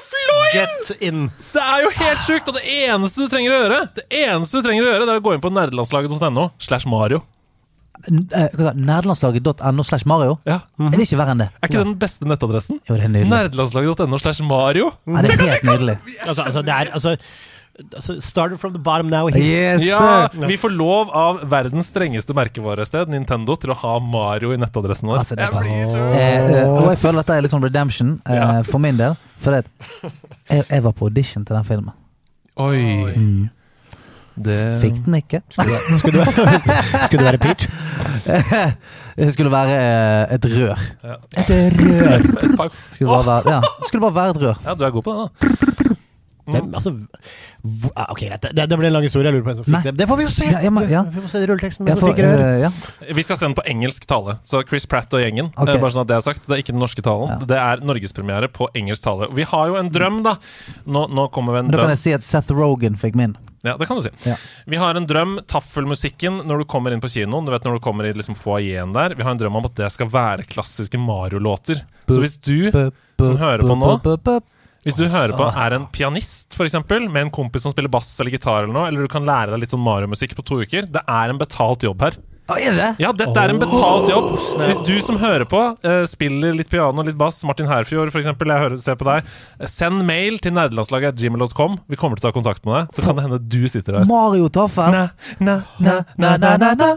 Get 0.50 0.90
in! 1.00 1.28
Det 1.52 1.62
er 1.62 1.84
jo 1.84 1.90
helt 1.94 2.22
sjukt! 2.24 2.48
Og 2.50 2.56
det 2.56 2.64
eneste 2.86 3.26
du 3.26 3.30
trenger 3.30 3.54
å 3.54 3.58
gjøre, 3.60 3.82
Det 3.98 4.06
eneste 4.22 4.58
du 4.58 4.66
trenger 4.66 4.86
å 4.86 4.88
gjøre 4.88 5.06
Det 5.06 5.12
er 5.14 5.20
å 5.20 5.26
gå 5.26 5.34
inn 5.36 5.44
på 5.44 5.52
nerdelandslaget.no 5.54 6.48
slash 6.62 6.88
Mario. 6.90 7.22
Eh? 8.08 8.58
Nerdelandslaget.no 8.74 9.86
slash 9.86 10.08
Mario? 10.10 10.38
Ja. 10.48 10.62
Er 10.88 10.96
det 10.96 11.06
ikke 11.06 11.20
verre 11.20 11.36
enn 11.36 11.44
det? 11.44 11.50
Er 11.60 11.70
ikke 11.70 11.78
det 11.78 11.86
den 11.92 11.98
beste 12.02 12.28
nettadressen? 12.30 12.80
Jo, 12.88 12.96
det 12.96 13.06
er 13.06 13.14
nydelig. 13.14 13.30
Nerdelandslaget.no 13.30 14.20
slash 14.22 14.46
Mario. 14.46 14.90
Ja, 15.06 15.24
det 15.26 15.36
er 15.36 15.44
helt 15.44 15.68
nydelig. 15.68 15.96
Altså, 16.24 16.48
altså, 16.48 16.64
det 16.66 16.74
er 16.74 16.94
altså, 16.98 17.16
altså 17.96 18.16
Started 18.20 18.58
from 18.60 18.72
the 18.74 18.82
bottom 18.82 19.08
now. 19.10 19.26
Here. 19.28 19.40
Yes, 19.78 19.82
Ja, 19.86 20.28
vi 20.46 20.56
får 20.60 20.70
lov 20.76 21.10
av 21.16 21.40
verdens 21.50 21.86
strengeste 21.92 22.34
merkevarested, 22.36 23.08
Nintendo, 23.12 23.56
til 23.60 23.70
å 23.74 23.76
ha 23.82 23.98
Mario 24.00 24.52
i 24.54 24.58
nettadressen 24.60 25.08
vår. 25.10 25.18
Altså, 25.22 25.36
det 25.36 25.46
er 25.46 25.52
Jeg 25.52 25.62
blir 25.62 25.86
så- 25.92 26.10
Eh, 26.10 26.62
eh, 26.62 26.68
og 26.70 26.88
jeg 26.90 26.98
føler 26.98 27.22
dette 27.22 27.36
er 27.38 27.42
litt 27.42 27.50
sånn 27.52 27.62
redemption 27.64 28.20
eh, 28.26 28.34
Ja. 28.34 28.62
for 28.62 28.78
min 28.78 28.96
del. 28.96 29.16
For 29.40 29.50
det, 29.52 29.64
jeg, 30.50 30.64
jeg 30.68 30.82
var 30.82 30.92
på 30.92 31.06
audition 31.08 31.44
til 31.44 31.56
den 31.56 31.64
filmen. 31.64 31.92
Oi. 32.56 33.14
Mm. 33.16 33.50
Det 34.40 34.80
Fikk 34.80 35.04
den 35.04 35.14
ikke. 35.14 35.42
Skulle 35.50 35.66
du, 35.68 35.78
skulle 35.98 37.18
du 37.18 37.24
være 37.24 37.38
Peach? 37.38 37.66
Det 39.20 39.32
skulle 39.34 39.50
være 39.52 39.74
eh, 39.76 40.34
et 40.34 40.44
rør. 40.48 40.78
Ja. 41.04 41.16
Et 41.36 41.50
rør. 41.50 42.70
Skulle 42.94 43.10
bare 43.10 43.26
være, 43.26 43.42
ja, 43.52 43.60
det 43.60 43.86
skulle 43.88 44.00
bare 44.00 44.14
være 44.14 44.30
et 44.30 44.40
rør. 44.42 44.60
Ja, 44.64 44.74
du 44.74 44.84
er 44.84 44.90
god 44.94 45.02
på 45.02 45.12
det, 45.12 45.48
da. 45.50 45.94
Det, 46.52 46.62
altså, 46.75 46.93
ah, 47.97 48.07
ok, 48.12 48.21
greit. 48.28 48.47
Det, 48.54 48.66
det 48.71 48.78
ble 48.78 48.87
en 48.90 48.95
lang 48.97 49.04
historie. 49.07 49.28
Jeg 49.30 49.35
lurer 49.37 49.45
på 49.47 49.52
hvem 49.52 49.59
som 49.64 49.69
fikk 49.75 49.85
det. 49.88 49.95
Det 50.00 50.09
får 50.11 50.21
vi 50.21 50.25
jo 50.26 50.33
se! 50.35 50.49
Ja, 50.50 50.61
ja, 50.64 50.71
men- 50.71 50.88
ja. 50.90 51.02
Vi 51.04 51.21
får 51.25 51.28
se 51.35 51.42
rulleteksten. 51.50 51.87
Hvem 51.88 51.99
som 52.00 52.09
fikk 52.12 52.23
rør. 52.25 52.45
eh, 52.47 52.61
ja. 52.64 52.71
Vi 53.21 53.23
skal 53.26 53.37
sende 53.37 53.59
på 53.61 53.66
engelsk 53.71 54.07
tale. 54.11 54.38
Så 54.45 54.62
Chris 54.69 54.87
Pratt 54.87 55.12
og 55.14 55.21
gjengen. 55.21 55.52
Ok. 55.57 55.69
eh, 55.69 55.80
Bare 55.80 55.90
sånn 55.95 56.02
at 56.02 56.09
Det 56.11 56.16
er 56.16 56.21
sagt 56.26 56.47
Det 56.47 56.57
er 56.57 56.62
ikke 56.62 56.75
den 56.75 56.80
norske 56.83 57.02
talen. 57.02 57.28
Ja. 57.28 57.38
Det 57.52 57.59
er 57.59 57.85
norgespremiere 57.85 58.49
på 58.52 58.69
engelsk 58.75 59.02
tale. 59.04 59.28
Og 59.30 59.35
Vi 59.37 59.42
har 59.45 59.66
jo 59.69 59.76
en 59.76 59.90
drøm, 59.90 60.23
da. 60.25 60.37
Nå, 60.87 61.07
nå 61.11 61.30
kommer 61.30 61.52
vi 61.54 61.59
en 61.64 61.66
Men 61.71 61.76
da 61.76 61.85
kan 61.87 61.95
jeg 61.97 61.99
si 61.99 62.12
at 62.12 62.23
Seth 62.23 62.50
Rogan 62.52 62.97
fikk 62.97 63.14
min. 63.14 63.37
Ja, 63.62 63.76
det 63.76 63.87
kan 63.88 63.99
du 63.99 64.02
si. 64.02 64.09
Ja. 64.25 64.37
Vi 64.66 64.76
har 64.80 64.95
en 64.97 65.04
drøm. 65.07 65.38
Taffelmusikken 65.47 66.47
når 66.49 66.62
du 66.62 66.64
kommer 66.64 66.92
inn 66.95 67.00
på 67.02 67.11
kinoen. 67.12 67.45
Du 67.45 67.52
vet 67.52 67.62
når 67.66 67.76
du 67.76 67.80
kommer 67.85 68.07
i 68.09 68.12
liksom 68.16 68.35
foajeen 68.35 68.95
der. 68.97 69.14
Vi 69.14 69.23
har 69.23 69.33
en 69.33 69.38
drøm 69.42 69.57
om 69.61 69.66
at 69.69 69.75
det 69.76 69.90
skal 69.92 70.09
være 70.09 70.47
klassiske 70.49 70.97
Mario-låter. 70.97 71.83
Så 72.09 72.21
hvis 72.23 72.38
du 72.40 72.71
som 72.73 73.37
hører 73.37 73.61
på 73.61 73.76
nå 73.76 73.99
Hvis 74.87 74.96
du 74.96 75.04
hører 75.12 75.34
på 75.37 75.44
er 75.44 75.76
en 75.76 75.87
pianist 75.92 76.56
for 76.56 76.64
eksempel, 76.64 77.04
med 77.12 77.26
en 77.26 77.32
kompis 77.34 77.66
som 77.66 77.75
spiller 77.75 77.92
bass 77.92 78.14
eller 78.20 78.32
gitar, 78.32 78.64
eller 78.64 78.72
noe, 78.72 78.88
eller 78.88 79.04
du 79.04 79.12
kan 79.12 79.26
lære 79.28 79.52
deg 79.52 79.64
litt 79.64 79.75
sånn 79.75 79.84
Mario-musikk 79.84 80.32
på 80.38 80.44
to 80.46 80.62
uker 80.62 80.88
Det 80.88 81.02
er 81.04 81.32
en 81.32 81.40
betalt 81.40 81.84
jobb 81.84 82.00
her. 82.06 82.16
Er 82.50 82.75
det? 82.75 82.87
Ja, 82.99 83.12
dette 83.14 83.37
er 83.38 83.52
en 83.52 83.60
betalt 83.62 84.08
jobb. 84.10 84.32
Hvis 84.64 84.80
du 84.87 84.96
som 85.04 85.20
hører 85.20 85.44
på, 85.46 85.60
eh, 85.87 86.02
spiller 86.10 86.56
litt 86.56 86.70
piano, 86.72 87.04
litt 87.06 87.18
bass, 87.20 87.44
Martin 87.46 87.68
Herfjord 87.70 88.10
eksempel, 88.10 88.50
jeg 88.50 88.64
hører, 88.64 88.80
ser 88.82 88.96
på 88.99 89.06
deg, 89.06 89.28
eh, 89.60 89.66
send 89.70 90.02
mail 90.08 90.40
til 90.42 90.56
nerdelandslaget 90.56 91.14
gmail.com. 91.20 91.78
Vi 91.87 92.00
kommer 92.00 92.18
til 92.18 92.26
å 92.26 92.32
ta 92.32 92.34
kontakt 92.34 92.64
med 92.66 92.75
deg. 92.75 92.96
Så 92.96 93.06
kan 93.06 93.14
det 93.14 93.28
hende 93.28 93.38
du 93.38 93.68
sitter 93.68 94.00
der. 94.00 94.04
Mario 94.08 94.49
Taffen. 94.49 94.90
Na, 94.90 95.08
na, 95.38 95.62
na, 95.78 96.04
na, 96.16 96.37
na, 96.37 96.56
na, 96.56 96.75
na. 96.75 96.96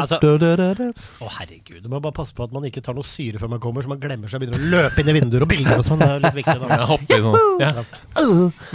Altså-. 0.00 0.18
Å, 1.20 1.28
herregud. 1.38 1.80
Du 1.82 1.88
må 1.88 2.00
bare 2.04 2.12
passe 2.16 2.34
på 2.36 2.44
at 2.44 2.52
man 2.52 2.66
ikke 2.68 2.82
tar 2.84 2.96
noe 2.98 3.06
syre 3.08 3.40
før 3.40 3.48
man 3.54 3.62
kommer, 3.62 3.84
så 3.84 3.88
man 3.92 4.00
glemmer 4.02 4.28
seg 4.28 4.40
og 4.40 4.44
begynner 4.44 4.60
å 4.60 4.72
løpe 4.74 5.00
inn 5.02 5.12
i 5.12 5.14
vinduer 5.16 5.46
og 5.46 5.50
bilder 5.52 5.80
og 5.80 5.86
sånn. 5.86 6.02
Det 6.02 6.08
er 6.08 6.18
jo 6.18 6.22
litt 6.26 6.38
viktig. 6.40 6.56
Ja, 6.70 6.80
hoppe 6.90 7.16
i 7.16 7.22
sånn. 7.24 7.38
ja. 7.62 7.72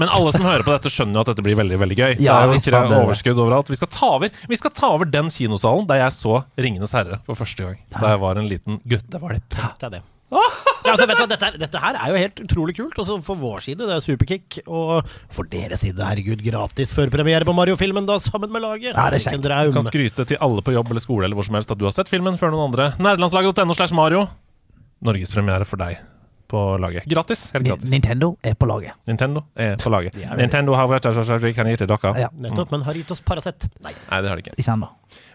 Men 0.01 0.10
alle 0.17 0.34
som 0.36 0.48
hører 0.48 0.65
på 0.65 0.74
dette, 0.74 0.93
skjønner 0.93 1.19
jo 1.19 1.25
at 1.25 1.31
dette 1.34 1.45
blir 1.45 1.60
veldig 1.62 1.79
veldig 1.86 2.00
gøy. 2.00 2.15
Ja, 2.24 2.39
er 2.41 2.55
det 2.55 2.63
er 2.74 2.89
det. 2.89 3.03
overskudd 3.03 3.43
overalt. 3.45 3.69
Vi 3.69 3.79
skal, 3.79 3.91
ta 3.93 4.12
over, 4.17 4.41
vi 4.50 4.60
skal 4.60 4.74
ta 4.75 4.91
over 4.95 5.05
den 5.10 5.29
kinosalen 5.29 5.88
der 5.89 6.03
jeg 6.05 6.17
så 6.17 6.41
'Ringenes 6.57 6.95
herre' 6.98 7.22
for 7.25 7.36
første 7.36 7.63
gang. 7.69 7.79
Da 7.93 8.15
jeg 8.15 8.19
var 8.25 8.41
en 8.41 8.50
liten 8.50 8.81
guttevalp. 8.88 9.50
Det 9.79 9.89
er 9.89 9.98
det. 10.00 10.03
Ja, 10.32 10.91
altså, 10.91 11.05
vet 11.08 11.17
du 11.17 11.22
hva, 11.24 11.27
dette, 11.29 11.48
er- 11.51 11.58
dette 11.62 11.79
her 11.82 11.98
er 12.01 12.10
jo 12.12 12.15
helt 12.20 12.39
utrolig 12.44 12.74
kult. 12.75 12.98
Også 13.01 13.20
for 13.24 13.36
vår 13.39 13.62
side, 13.65 13.77
det 13.86 13.94
er 13.96 14.01
superkick. 14.03 14.58
Og 14.65 15.05
for 15.34 15.46
deres 15.50 15.82
side, 15.86 16.01
herregud, 16.01 16.41
gratis 16.46 16.91
førpremiere 16.94 17.46
på 17.48 17.53
Mario-filmen 17.55 18.05
da, 18.10 18.17
sammen 18.20 18.51
med 18.51 18.62
laget. 18.65 18.96
Ja, 18.98 19.10
det 19.13 19.22
er 19.22 19.32
kjekt. 19.32 19.46
Du 19.46 19.77
kan 19.77 19.86
skryte 19.86 20.25
til 20.34 20.38
alle 20.41 20.62
på 20.65 20.74
jobb 20.74 20.89
eller 20.91 21.03
skole 21.03 21.25
eller 21.29 21.38
hvor 21.38 21.46
som 21.46 21.55
helst 21.60 21.72
at 21.72 21.77
du 21.82 21.86
har 21.86 21.94
sett 21.96 22.10
filmen 22.12 22.38
før 22.41 22.51
noen 22.55 22.72
andre. 22.72 22.89
Nerdelandslaget.no 22.98 23.77
slash 23.77 23.94
Mario. 23.94 24.25
Norgespremiere 25.05 25.65
for 25.70 25.77
deg 25.82 25.98
på 26.50 26.60
laget. 26.82 27.05
Gratis. 27.10 27.48
Helt 27.55 27.63
Ni- 27.65 27.72
gratis. 27.74 27.89
Nintendo 27.91 28.36
er 28.46 28.53
på 28.53 28.67
laget. 28.70 28.94
Nintendo 29.10 29.41
er 29.58 29.75
på 29.82 29.89
laget. 29.89 30.13
er 30.15 30.29
det. 30.36 30.38
Nintendo 30.44 30.75
har 30.77 30.88
vært 30.88 31.01
der, 31.08 31.24
så 31.25 31.39
vi 31.41 31.53
kan 31.58 31.65
gi 31.67 31.75
til 31.82 31.88
dere. 31.89 32.12
Ja, 32.22 32.27
Nettopp, 32.38 32.72
men 32.72 32.82
har 32.86 32.94
gitt 32.94 33.10
oss 33.12 33.20
Paracet. 33.25 33.65
Nei. 33.84 33.94
Nei, 34.12 34.22
det 34.22 34.29
har 34.29 34.36
de 34.38 34.44
ikke. 34.46 34.53
ikke 34.58 34.74
ennå. 34.75 34.89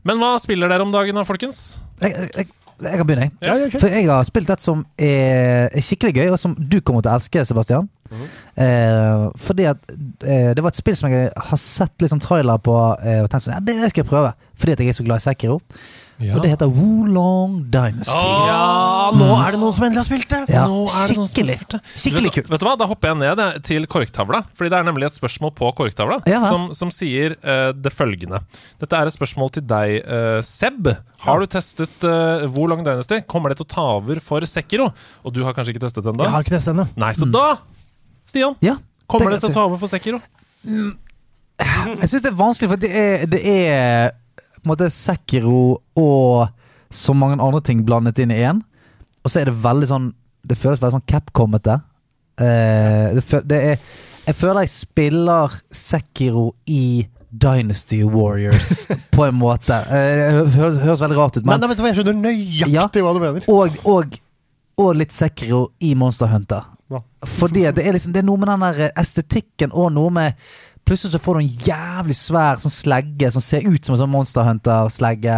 Men 0.04 0.18
hva 0.22 0.36
spiller 0.40 0.68
dere 0.70 0.82
om 0.86 0.92
dagen 0.94 1.14
da, 1.18 1.24
folkens? 1.24 1.80
Jeg, 2.00 2.14
jeg, 2.14 2.30
jeg 2.36 2.46
kan 2.80 3.06
begynne, 3.06 3.28
jeg. 3.28 3.32
Ja, 3.44 3.54
ja. 3.60 3.68
For 3.78 3.92
jeg 3.92 4.08
har 4.08 4.26
spilt 4.28 4.50
et 4.50 4.62
som 4.64 4.84
er 4.98 5.80
skikkelig 5.84 6.14
gøy, 6.16 6.28
og 6.32 6.38
som 6.40 6.54
du 6.56 6.80
kommer 6.80 7.04
til 7.04 7.12
å 7.12 7.16
elske, 7.18 7.44
Sebastian. 7.48 7.88
Mhm. 8.10 8.28
eh, 8.58 9.24
fordi 9.38 9.64
at 9.70 9.78
eh, 10.26 10.50
det 10.56 10.62
var 10.64 10.72
et 10.72 10.80
spill 10.80 10.96
som 10.98 11.12
jeg 11.12 11.28
har 11.36 11.60
sett 11.62 11.92
litt 12.02 12.10
sånn 12.10 12.22
trailer 12.24 12.58
på 12.58 12.74
eh, 13.04 13.20
og 13.22 13.28
tenkt 13.30 13.44
sånn, 13.44 13.54
ja, 13.54 13.60
det 13.62 13.92
skal 13.92 14.02
jeg 14.02 14.10
prøve. 14.10 14.32
Fordi 14.58 14.72
at 14.72 14.80
jeg 14.82 14.88
er 14.88 14.98
så 14.98 15.06
glad 15.06 15.22
i 15.22 15.26
Sekiro. 15.28 15.60
Og 16.20 16.42
det 16.44 16.50
heter 16.52 16.68
Wolong 16.68 17.54
Dynasty. 17.72 18.12
Ja, 18.50 19.10
nå 19.16 19.28
er 19.40 19.54
det 19.54 19.60
noen 19.62 19.72
som 19.76 19.86
endelig 19.86 20.02
har 20.02 20.08
spilt 20.08 20.28
det! 20.28 20.40
Ja, 20.52 20.66
Nå 20.68 20.82
er 20.84 21.08
det 21.08 21.16
noen 21.16 21.28
som 21.28 21.32
skikkelig. 21.32 21.56
det. 21.72 21.80
Skikkelig 21.94 22.28
vet, 22.28 22.34
kult. 22.36 22.50
Vet 22.52 22.60
du 22.60 22.66
hva, 22.68 22.74
Da 22.80 22.88
hopper 22.90 23.12
jeg 23.12 23.20
ned 23.22 23.42
til 23.64 23.86
korktavla. 23.90 24.42
Fordi 24.58 24.72
det 24.72 24.78
er 24.80 24.86
nemlig 24.90 25.08
et 25.08 25.16
spørsmål 25.16 25.54
på 25.56 25.70
korktavla 25.78 26.20
Ja. 26.28 26.42
som, 26.50 26.68
som 26.76 26.92
sier 26.92 27.38
uh, 27.40 27.70
det 27.72 27.92
følgende. 27.96 28.42
Dette 28.82 29.00
er 29.00 29.08
et 29.08 29.16
spørsmål 29.16 29.52
til 29.56 29.64
deg, 29.70 29.96
uh, 30.04 30.40
Seb. 30.44 30.92
Har 31.24 31.40
du 31.40 31.48
testet 31.50 32.04
uh, 32.04 32.44
Hvor 32.52 32.68
Dynasty? 32.76 33.22
Kommer 33.30 33.54
det 33.54 33.60
til 33.62 33.68
å 33.68 33.72
ta 33.72 33.86
over 33.96 34.20
for 34.24 34.44
Sekiro? 34.48 34.90
Og 35.24 35.32
du 35.34 35.42
har 35.46 35.56
kanskje 35.56 35.72
ikke 35.74 35.86
testet 35.88 36.04
den 36.04 36.20
da? 36.20 36.28
Jeg 36.28 36.36
har 36.36 36.44
ikke 36.46 36.56
testet 36.58 36.76
ennå. 36.76 36.88
Nei, 37.00 37.14
så 37.16 37.28
da, 37.32 37.46
Stian, 38.28 38.56
Ja, 38.64 38.76
kommer 39.10 39.32
det 39.32 39.40
det 39.40 39.48
til 39.48 39.56
å 39.56 39.58
ta 39.62 39.68
over 39.70 39.80
for 39.80 39.90
Sekiro? 39.90 40.20
Jeg 41.60 42.08
syns 42.08 42.22
det 42.24 42.30
er 42.30 42.38
vanskelig, 42.38 42.70
for 42.72 42.80
det 42.80 42.90
er, 42.96 43.24
det 43.30 43.40
er 43.44 44.12
på 44.60 44.68
en 44.68 44.72
måte 44.74 44.90
Sekiro 44.92 45.80
og 45.98 46.48
så 46.90 47.14
mange 47.14 47.38
andre 47.40 47.60
ting 47.64 47.84
blandet 47.86 48.18
inn 48.22 48.32
i 48.34 48.40
én. 48.44 48.60
Og 49.24 49.30
så 49.30 49.40
er 49.42 49.50
det 49.50 49.60
veldig 49.62 49.86
sånn 49.90 50.06
Det 50.48 50.56
føles 50.56 50.80
veldig 50.80 50.96
sånn 50.96 51.08
Capcom-ete. 51.10 51.74
Eh, 52.40 53.16
det, 53.18 53.40
det 53.50 53.58
er 53.60 53.76
Jeg 54.26 54.36
føler 54.38 54.64
jeg 54.64 54.72
spiller 54.72 55.56
Sekiro 55.74 56.54
i 56.66 57.06
Dynasty 57.30 58.00
Warriors, 58.02 58.86
på 59.14 59.24
en 59.28 59.36
måte. 59.38 59.76
Eh, 59.86 60.40
det 60.40 60.54
høres, 60.56 60.80
høres 60.82 61.02
veldig 61.04 61.18
rart 61.18 61.36
ut, 61.38 61.44
Men 61.46 61.60
men 61.62 61.70
vet 61.70 61.84
jeg 61.92 62.00
skjønner 62.00 62.18
nøyaktig 62.24 63.04
hva 63.06 63.12
du 63.14 63.20
mener. 63.22 63.46
og, 63.46 63.76
og, 63.86 64.16
og 64.80 64.96
litt 64.98 65.14
Sekiro 65.14 65.68
i 65.78 65.92
Monster 65.94 66.26
Hunter. 66.32 66.66
Ja. 66.90 66.98
Fordi 67.22 67.68
det 67.70 67.84
er, 67.86 67.92
liksom, 67.94 68.10
det 68.16 68.24
er 68.24 68.26
noe 68.26 68.40
med 68.40 68.50
den 68.50 68.64
der 68.66 68.90
estetikken 68.98 69.70
og 69.70 69.92
noe 69.94 70.10
med 70.10 70.42
Plutselig 70.90 71.12
så 71.12 71.18
får 71.22 71.36
du 71.36 71.40
en 71.44 71.66
jævlig 71.68 72.14
svær 72.18 72.58
sånn 72.58 72.72
slegge 72.74 73.28
som 73.30 73.42
ser 73.44 73.62
ut 73.62 73.84
som 73.86 73.94
en 73.94 74.00
sånn 74.00 74.10
Monster 74.10 74.42
Hunter-slegge. 74.42 75.36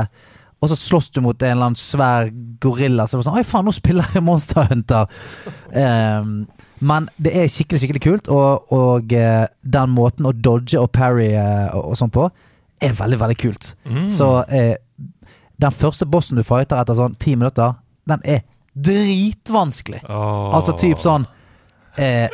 Og 0.65 0.71
så 0.71 0.79
slåss 0.81 1.11
du 1.13 1.19
mot 1.21 1.37
en 1.43 1.51
eller 1.51 1.69
annen 1.69 1.77
svær 1.77 2.31
gorilla. 2.63 3.05
Så 3.05 3.19
det 3.19 3.21
var 3.21 3.27
sånn 3.27 3.37
Oi, 3.37 3.45
faen, 3.45 3.67
nå 3.69 3.75
spiller 3.77 4.15
jeg 4.17 4.25
Monster 4.25 4.71
Hunter! 4.71 5.13
Um, 5.75 6.31
men 6.81 7.11
det 7.21 7.35
er 7.37 7.53
skikkelig 7.53 7.83
skikkelig 7.83 8.03
kult, 8.07 8.31
og, 8.33 8.73
og 8.73 9.13
uh, 9.13 9.45
den 9.77 9.93
måten 9.93 10.31
å 10.31 10.33
dodge 10.33 10.81
og 10.81 10.89
parry 10.97 11.29
uh, 11.37 11.69
og, 11.77 11.93
og 11.93 12.01
sånn 12.01 12.15
på, 12.17 12.25
er 12.83 12.97
veldig, 12.99 13.21
veldig 13.21 13.39
kult. 13.45 13.75
Mm. 13.85 14.09
Så 14.11 14.31
uh, 14.49 14.73
den 15.63 15.79
første 15.85 16.09
bossen 16.09 16.41
du 16.41 16.47
fighter 16.49 16.81
etter 16.81 16.97
sånn 16.97 17.21
ti 17.21 17.37
minutter, 17.37 17.77
den 18.09 18.25
er 18.25 18.41
dritvanskelig. 18.73 20.01
Oh. 20.09 20.49
Altså 20.57 20.79
typ 20.81 21.05
sånn 21.05 21.29
eh, 21.97 22.29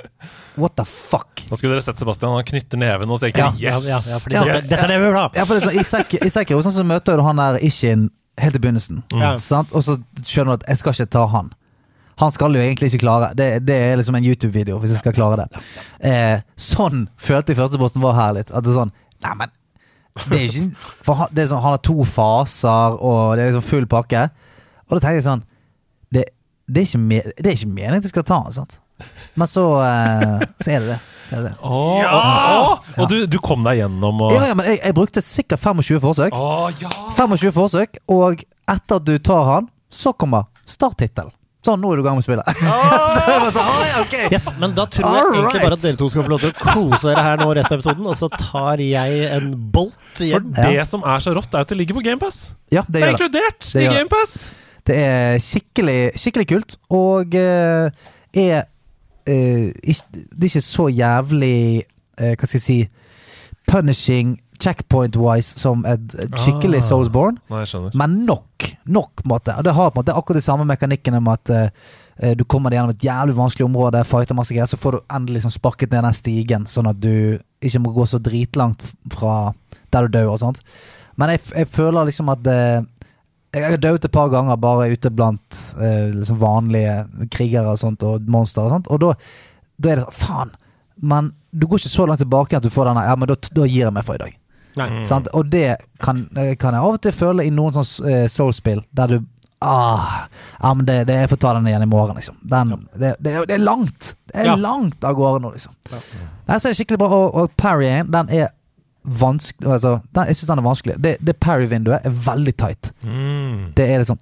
What 0.59 0.75
the 0.77 0.85
fuck? 0.85 1.45
Nå 1.51 1.57
skulle 1.57 1.77
dere 1.77 1.83
sett 1.87 1.99
Sebastian. 2.01 2.33
Han 2.35 2.45
knytter 2.45 2.79
neven 2.81 3.11
og 3.11 3.21
sier 3.23 3.31
Ja, 3.37 3.53
Ja, 3.59 3.75
yes! 3.77 3.87
ja, 3.87 3.99
ja, 4.11 4.19
fordi 4.19 4.35
Ja. 4.35 4.45
dette, 4.45 4.69
dette 4.69 4.89
er 4.91 4.99
jo 4.99 5.13
vi! 5.13 5.39
Ja, 5.39 5.45
for 5.45 5.55
det 5.55 5.63
er 5.63 5.69
sånn, 5.69 5.81
I 5.81 5.85
Sek- 5.87 6.53
i 6.55 6.63
sånn 6.63 6.75
så 6.75 6.85
møter 6.87 7.17
du 7.17 7.23
han 7.23 7.37
der 7.37 7.59
Ishin 7.63 8.11
helt 8.39 8.57
i 8.57 8.59
begynnelsen. 8.59 9.03
Mm. 9.13 9.37
Sant? 9.39 9.73
Og 9.73 9.83
så 9.87 9.99
skjønner 10.23 10.57
du 10.59 10.63
at 10.63 10.69
jeg 10.69 10.79
skal 10.83 10.93
ikke 10.93 11.11
ta 11.11 11.27
han. 11.27 11.53
Han 12.19 12.33
skal 12.35 12.55
jo 12.55 12.61
egentlig 12.63 12.91
ikke 12.93 13.05
klare 13.05 13.31
det. 13.39 13.65
Det 13.67 13.75
er 13.75 13.97
liksom 14.01 14.17
en 14.19 14.25
YouTube-video 14.27 14.79
hvis 14.83 14.91
jeg 14.97 14.99
skal 15.05 15.15
klare 15.15 15.45
det. 15.45 15.63
Eh, 16.03 16.41
sånn 16.59 17.07
følte 17.17 17.55
jeg 17.55 17.61
første 17.61 17.79
bossen 17.79 18.03
var 18.03 18.15
her 18.19 18.33
litt. 18.41 18.51
At 18.51 18.65
det 18.67 18.73
er 18.75 18.81
sånn 18.83 18.93
Nei, 19.23 19.35
men 19.35 19.51
det 20.31 20.39
er 20.39 20.45
ikke 20.47 20.65
For 21.03 21.15
han, 21.19 21.29
det 21.35 21.45
er 21.45 21.49
sånn, 21.53 21.63
han 21.63 21.75
har 21.75 21.83
to 21.83 22.05
faser, 22.07 22.99
og 23.03 23.37
det 23.37 23.45
er 23.45 23.53
liksom 23.53 23.67
full 23.67 23.87
pakke. 23.91 24.29
Og 24.89 24.97
da 24.97 25.01
tenker 25.05 25.19
jeg 25.21 25.27
sånn 25.29 25.45
Det, 26.15 26.25
det, 26.67 26.83
er, 26.83 26.87
ikke 26.87 27.03
me, 27.03 27.23
det 27.39 27.47
er 27.47 27.57
ikke 27.57 27.71
meningen 27.71 27.99
at 28.03 28.07
jeg 28.09 28.15
skal 28.15 28.27
ta 28.27 28.41
han, 28.43 28.55
sant? 28.55 28.79
Men 29.39 29.49
så, 29.51 29.65
eh, 29.85 30.45
så 30.65 30.71
er 30.75 30.85
det 30.85 30.89
det. 30.95 30.99
Så 31.29 31.37
er 31.37 31.43
det 31.43 31.51
det. 31.51 31.57
Åh, 31.61 32.13
åh, 32.19 32.93
Og 33.03 33.09
du, 33.13 33.17
du 33.29 33.39
kom 33.45 33.65
deg 33.67 33.83
gjennom 33.83 34.23
og 34.25 34.33
Ja, 34.33 34.47
ja, 34.51 34.55
men 34.57 34.65
jeg, 34.73 34.81
jeg 34.85 34.95
brukte 34.97 35.21
sikkert 35.25 35.61
25 35.61 36.01
forsøk. 36.05 36.33
Å, 36.37 36.71
ja! 36.81 36.93
25 37.19 37.53
forsøk, 37.57 37.99
og 38.09 38.41
etter 38.69 38.97
at 39.03 39.05
du 39.09 39.19
tar 39.19 39.45
han, 39.51 39.69
så 39.93 40.13
kommer 40.17 40.49
starttittel. 40.69 41.29
Sånn, 41.67 41.81
nå 41.83 41.91
er 41.91 41.99
du 41.99 42.05
i 42.05 42.07
gang 42.07 42.15
med 42.17 42.23
spillet. 42.25 42.47
så 42.63 43.23
jeg 43.27 43.41
var 43.43 43.51
sånn, 43.53 43.71
«Oi, 43.75 43.89
ok 44.05 44.15
Yes, 44.33 44.45
men 44.63 44.73
da 44.77 44.85
tror 44.89 45.05
jeg 45.05 45.21
All 45.25 45.33
egentlig 45.35 45.63
bare 45.65 45.77
at 45.77 45.83
dere 45.85 45.99
to 46.01 46.09
skal 46.13 46.25
få 46.25 46.31
lov 46.33 46.45
til 46.45 46.53
å 46.55 46.69
kose 46.71 47.03
dere 47.11 47.25
her 47.27 47.41
nå 47.43 47.49
resten 47.59 47.75
av 47.75 47.81
episoden, 47.83 48.07
og 48.13 48.17
så 48.21 48.29
tar 48.39 48.83
jeg 48.85 49.25
en 49.35 49.49
bolt 49.75 49.99
For 50.15 50.25
hjem. 50.29 50.49
det 50.55 50.85
som 50.89 51.03
er 51.05 51.25
så 51.25 51.35
rått, 51.37 51.51
er 51.59 51.67
at 51.67 51.73
det 51.75 51.81
ligger 51.81 51.99
på 51.99 52.05
GamePass. 52.07 52.39
Ja, 52.73 52.85
det 52.87 52.95
Det 52.95 53.03
er 53.03 53.05
gjør 53.05 53.11
det. 53.11 53.19
inkludert 53.19 53.61
Det 53.67 53.75
i 53.83 53.85
gjør 53.85 53.91
det. 53.93 53.99
GamePass. 54.01 54.37
Det 54.89 54.99
er 55.03 55.43
skikkelig, 55.45 55.99
skikkelig 56.23 56.47
kult, 56.55 56.79
og 56.95 57.35
eh, 57.37 57.91
er 58.47 58.63
eh, 59.29 59.69
ikke, 59.83 60.25
Det 60.33 60.43
er 60.43 60.51
ikke 60.51 60.65
så 60.65 60.89
jævlig 60.89 61.59
uh, 62.21 62.33
Hva 62.35 62.49
skal 62.49 62.59
jeg 62.59 62.67
si 62.67 62.79
Punishing 63.69 64.39
checkpoint-wise 64.59 65.59
som 65.59 65.85
et, 65.87 66.15
skikkelig 66.35 66.81
Ah. 66.81 66.89
Soulsborne. 66.89 67.39
Nei. 67.51 67.65
Men 67.95 68.25
nok. 68.27 68.67
Nok, 68.87 69.23
måte. 69.25 69.55
Og 69.55 69.65
det 69.65 69.75
har 69.75 69.91
på 69.91 70.01
en 70.01 70.03
måte 70.03 70.17
akkurat 70.17 70.41
de 70.41 70.45
samme 70.45 70.65
mekanikkene 70.67 71.21
med 71.21 71.39
at 71.39 71.73
eh, 72.19 72.35
du 72.35 72.45
kommer 72.45 72.71
deg 72.71 72.81
gjennom 72.81 72.95
et 72.97 73.05
jævlig 73.05 73.37
vanskelig 73.37 73.67
område, 73.69 74.05
fighter 74.05 74.35
masse 74.35 74.55
greier, 74.55 74.67
så 74.67 74.81
får 74.81 74.97
du 74.97 75.01
endelig 75.15 75.39
liksom 75.39 75.55
sparket 75.55 75.93
ned 75.93 76.03
den 76.03 76.17
stigen, 76.17 76.67
sånn 76.67 76.91
at 76.91 76.99
du 76.99 77.39
ikke 77.63 77.83
må 77.85 77.93
gå 77.95 78.07
så 78.07 78.19
dritlangt 78.19 78.83
fra 79.13 79.53
der 79.93 80.09
du 80.09 80.19
dør 80.19 80.35
og 80.35 80.41
sånt. 80.43 80.63
Men 81.19 81.35
jeg, 81.35 81.45
jeg 81.55 81.71
føler 81.75 82.09
liksom 82.09 82.31
at 82.35 82.51
eh, 82.51 82.83
Jeg 83.63 83.71
har 83.75 83.83
dødd 83.85 84.05
et 84.09 84.13
par 84.15 84.29
ganger 84.33 84.57
bare 84.63 84.89
ute 84.93 85.11
blant 85.15 85.61
eh, 85.81 86.09
liksom 86.15 86.39
vanlige 86.41 86.97
krigere 87.35 87.75
og 87.75 87.79
sånt, 87.83 88.03
og 88.07 88.27
monstre 88.31 88.65
og 88.67 88.71
sånt, 88.77 88.91
og 88.93 89.01
da, 89.05 89.13
da 89.79 89.93
er 89.93 90.01
det 90.03 90.05
sånn 90.09 90.19
Faen! 90.25 90.55
Men 91.01 91.33
du 91.55 91.67
går 91.71 91.79
ikke 91.79 91.93
så 91.95 92.07
langt 92.11 92.19
tilbake 92.25 92.57
at 92.59 92.65
du 92.67 92.71
får 92.75 92.89
denne 92.91 93.05
Ja, 93.07 93.15
men 93.17 93.29
da, 93.31 93.37
da 93.55 93.67
gir 93.71 93.85
jeg 93.87 93.95
meg 93.95 94.05
for 94.07 94.19
i 94.19 94.23
dag. 94.25 94.33
Nei. 94.79 94.89
Mm. 94.99 95.05
Sant? 95.07 95.29
Og 95.35 95.47
det 95.51 95.77
kan, 96.03 96.25
eh, 96.37 96.55
kan 96.59 96.75
jeg 96.75 96.83
av 96.83 96.97
og 96.99 97.03
til 97.07 97.15
føle 97.15 97.47
i 97.47 97.51
noen 97.55 97.75
sånne 97.77 98.13
eh, 98.25 98.27
soul-spill, 98.31 98.85
der 98.93 99.15
du 99.17 99.19
Ah, 99.61 100.29
ja, 100.63 100.71
men 100.75 100.87
det, 100.87 101.01
det 101.09 101.15
Jeg 101.17 101.31
får 101.33 101.39
ta 101.43 101.53
den 101.57 101.65
igjen 101.67 101.83
i 101.83 101.87
morgen, 101.91 102.15
liksom. 102.15 102.37
Den, 102.47 102.69
det, 102.95 103.17
det, 103.19 103.33
er- 103.35 103.47
det 103.51 103.57
er 103.57 103.65
langt! 103.65 104.13
Det 104.31 104.37
er 104.39 104.45
Ja. 104.53 104.55
langt 104.55 105.03
av 105.03 105.17
gårde 105.19 105.41
nå, 105.43 105.51
liksom. 105.57 105.73
Nei, 105.91 106.59
så 106.61 106.69
er 106.69 106.71
det 106.71 106.77
skikkelig 106.79 106.99
bra. 107.01 107.09
Og, 107.17 107.35
og 107.35 107.57
parrying, 107.59 108.07
den 108.15 108.31
er 108.31 108.53
vanskelig 109.09 109.73
altså, 109.73 109.99
den, 110.15 110.27
Jeg 110.29 110.37
syns 110.37 110.51
den 110.51 110.59
er 110.59 110.67
vanskelig. 110.67 110.97
Det, 111.05 111.15
det 111.25 111.37
parry-vinduet 111.41 112.05
er 112.05 112.19
veldig 112.27 112.55
tight. 112.59 112.93
Mm. 113.03 113.73
Det 113.77 113.87
er 113.87 114.03
liksom 114.03 114.21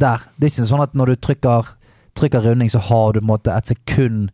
Der. 0.00 0.22
Det 0.36 0.46
er 0.46 0.52
ikke 0.52 0.68
sånn 0.70 0.84
at 0.84 0.94
når 0.96 1.12
du 1.12 1.16
trykker, 1.26 1.74
trykker 2.16 2.46
runding, 2.46 2.70
så 2.72 2.80
har 2.80 3.12
du 3.12 3.20
en 3.20 3.26
måte 3.28 3.52
et 3.52 3.68
sekund 3.68 4.30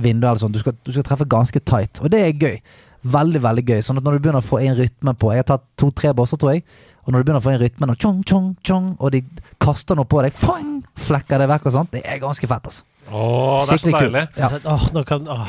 vindu 0.00 0.26
eller 0.26 0.40
sånn. 0.40 0.54
Du 0.54 0.58
skal, 0.58 0.74
du 0.82 0.90
skal 0.90 1.06
treffe 1.06 1.28
ganske 1.30 1.60
tight, 1.60 2.00
og 2.02 2.10
det 2.10 2.22
er 2.24 2.32
gøy. 2.34 2.56
Veldig, 3.04 3.42
veldig 3.44 3.64
gøy. 3.68 3.82
Sånn 3.84 4.00
at 4.00 4.06
når 4.06 4.16
du 4.16 4.24
begynner 4.24 4.40
å 4.40 4.46
få 4.46 4.62
inn 4.64 4.74
rytme 4.78 5.12
på 5.20 5.34
Jeg 5.34 5.44
har 5.44 5.48
tatt 5.52 5.64
to-tre 5.78 6.14
bosser, 6.16 6.40
tror 6.40 6.54
jeg. 6.54 6.64
Og 7.04 7.12
når 7.12 7.20
du 7.20 7.28
begynner 7.28 7.42
å 7.42 7.44
få 7.44 7.52
inn 7.52 7.60
rytmen, 7.60 7.92
og 7.92 8.00
tjong, 8.00 8.22
tjong, 8.24 8.48
tjong, 8.64 8.86
og 8.96 9.12
de 9.12 9.20
kaster 9.60 9.98
noe 9.98 10.08
på 10.08 10.22
deg, 10.24 10.32
fang, 10.32 10.78
flekker 10.96 11.42
det 11.42 11.50
vekk 11.52 11.68
og 11.68 11.76
sånt, 11.76 11.92
det 11.92 12.00
er 12.08 12.22
ganske 12.22 12.48
fett, 12.48 12.70
altså. 12.72 12.86
Åh, 13.04 13.66
det 13.68 13.74
er 13.74 13.78
så 13.78 13.78
Skikkelig 13.84 14.10
deilig. 14.12 14.22
kult. 14.34 14.38
Ja. 14.38 14.48
Åh, 14.74 14.84
nå 14.94 15.02
kan 15.06 15.26
åh, 15.28 15.48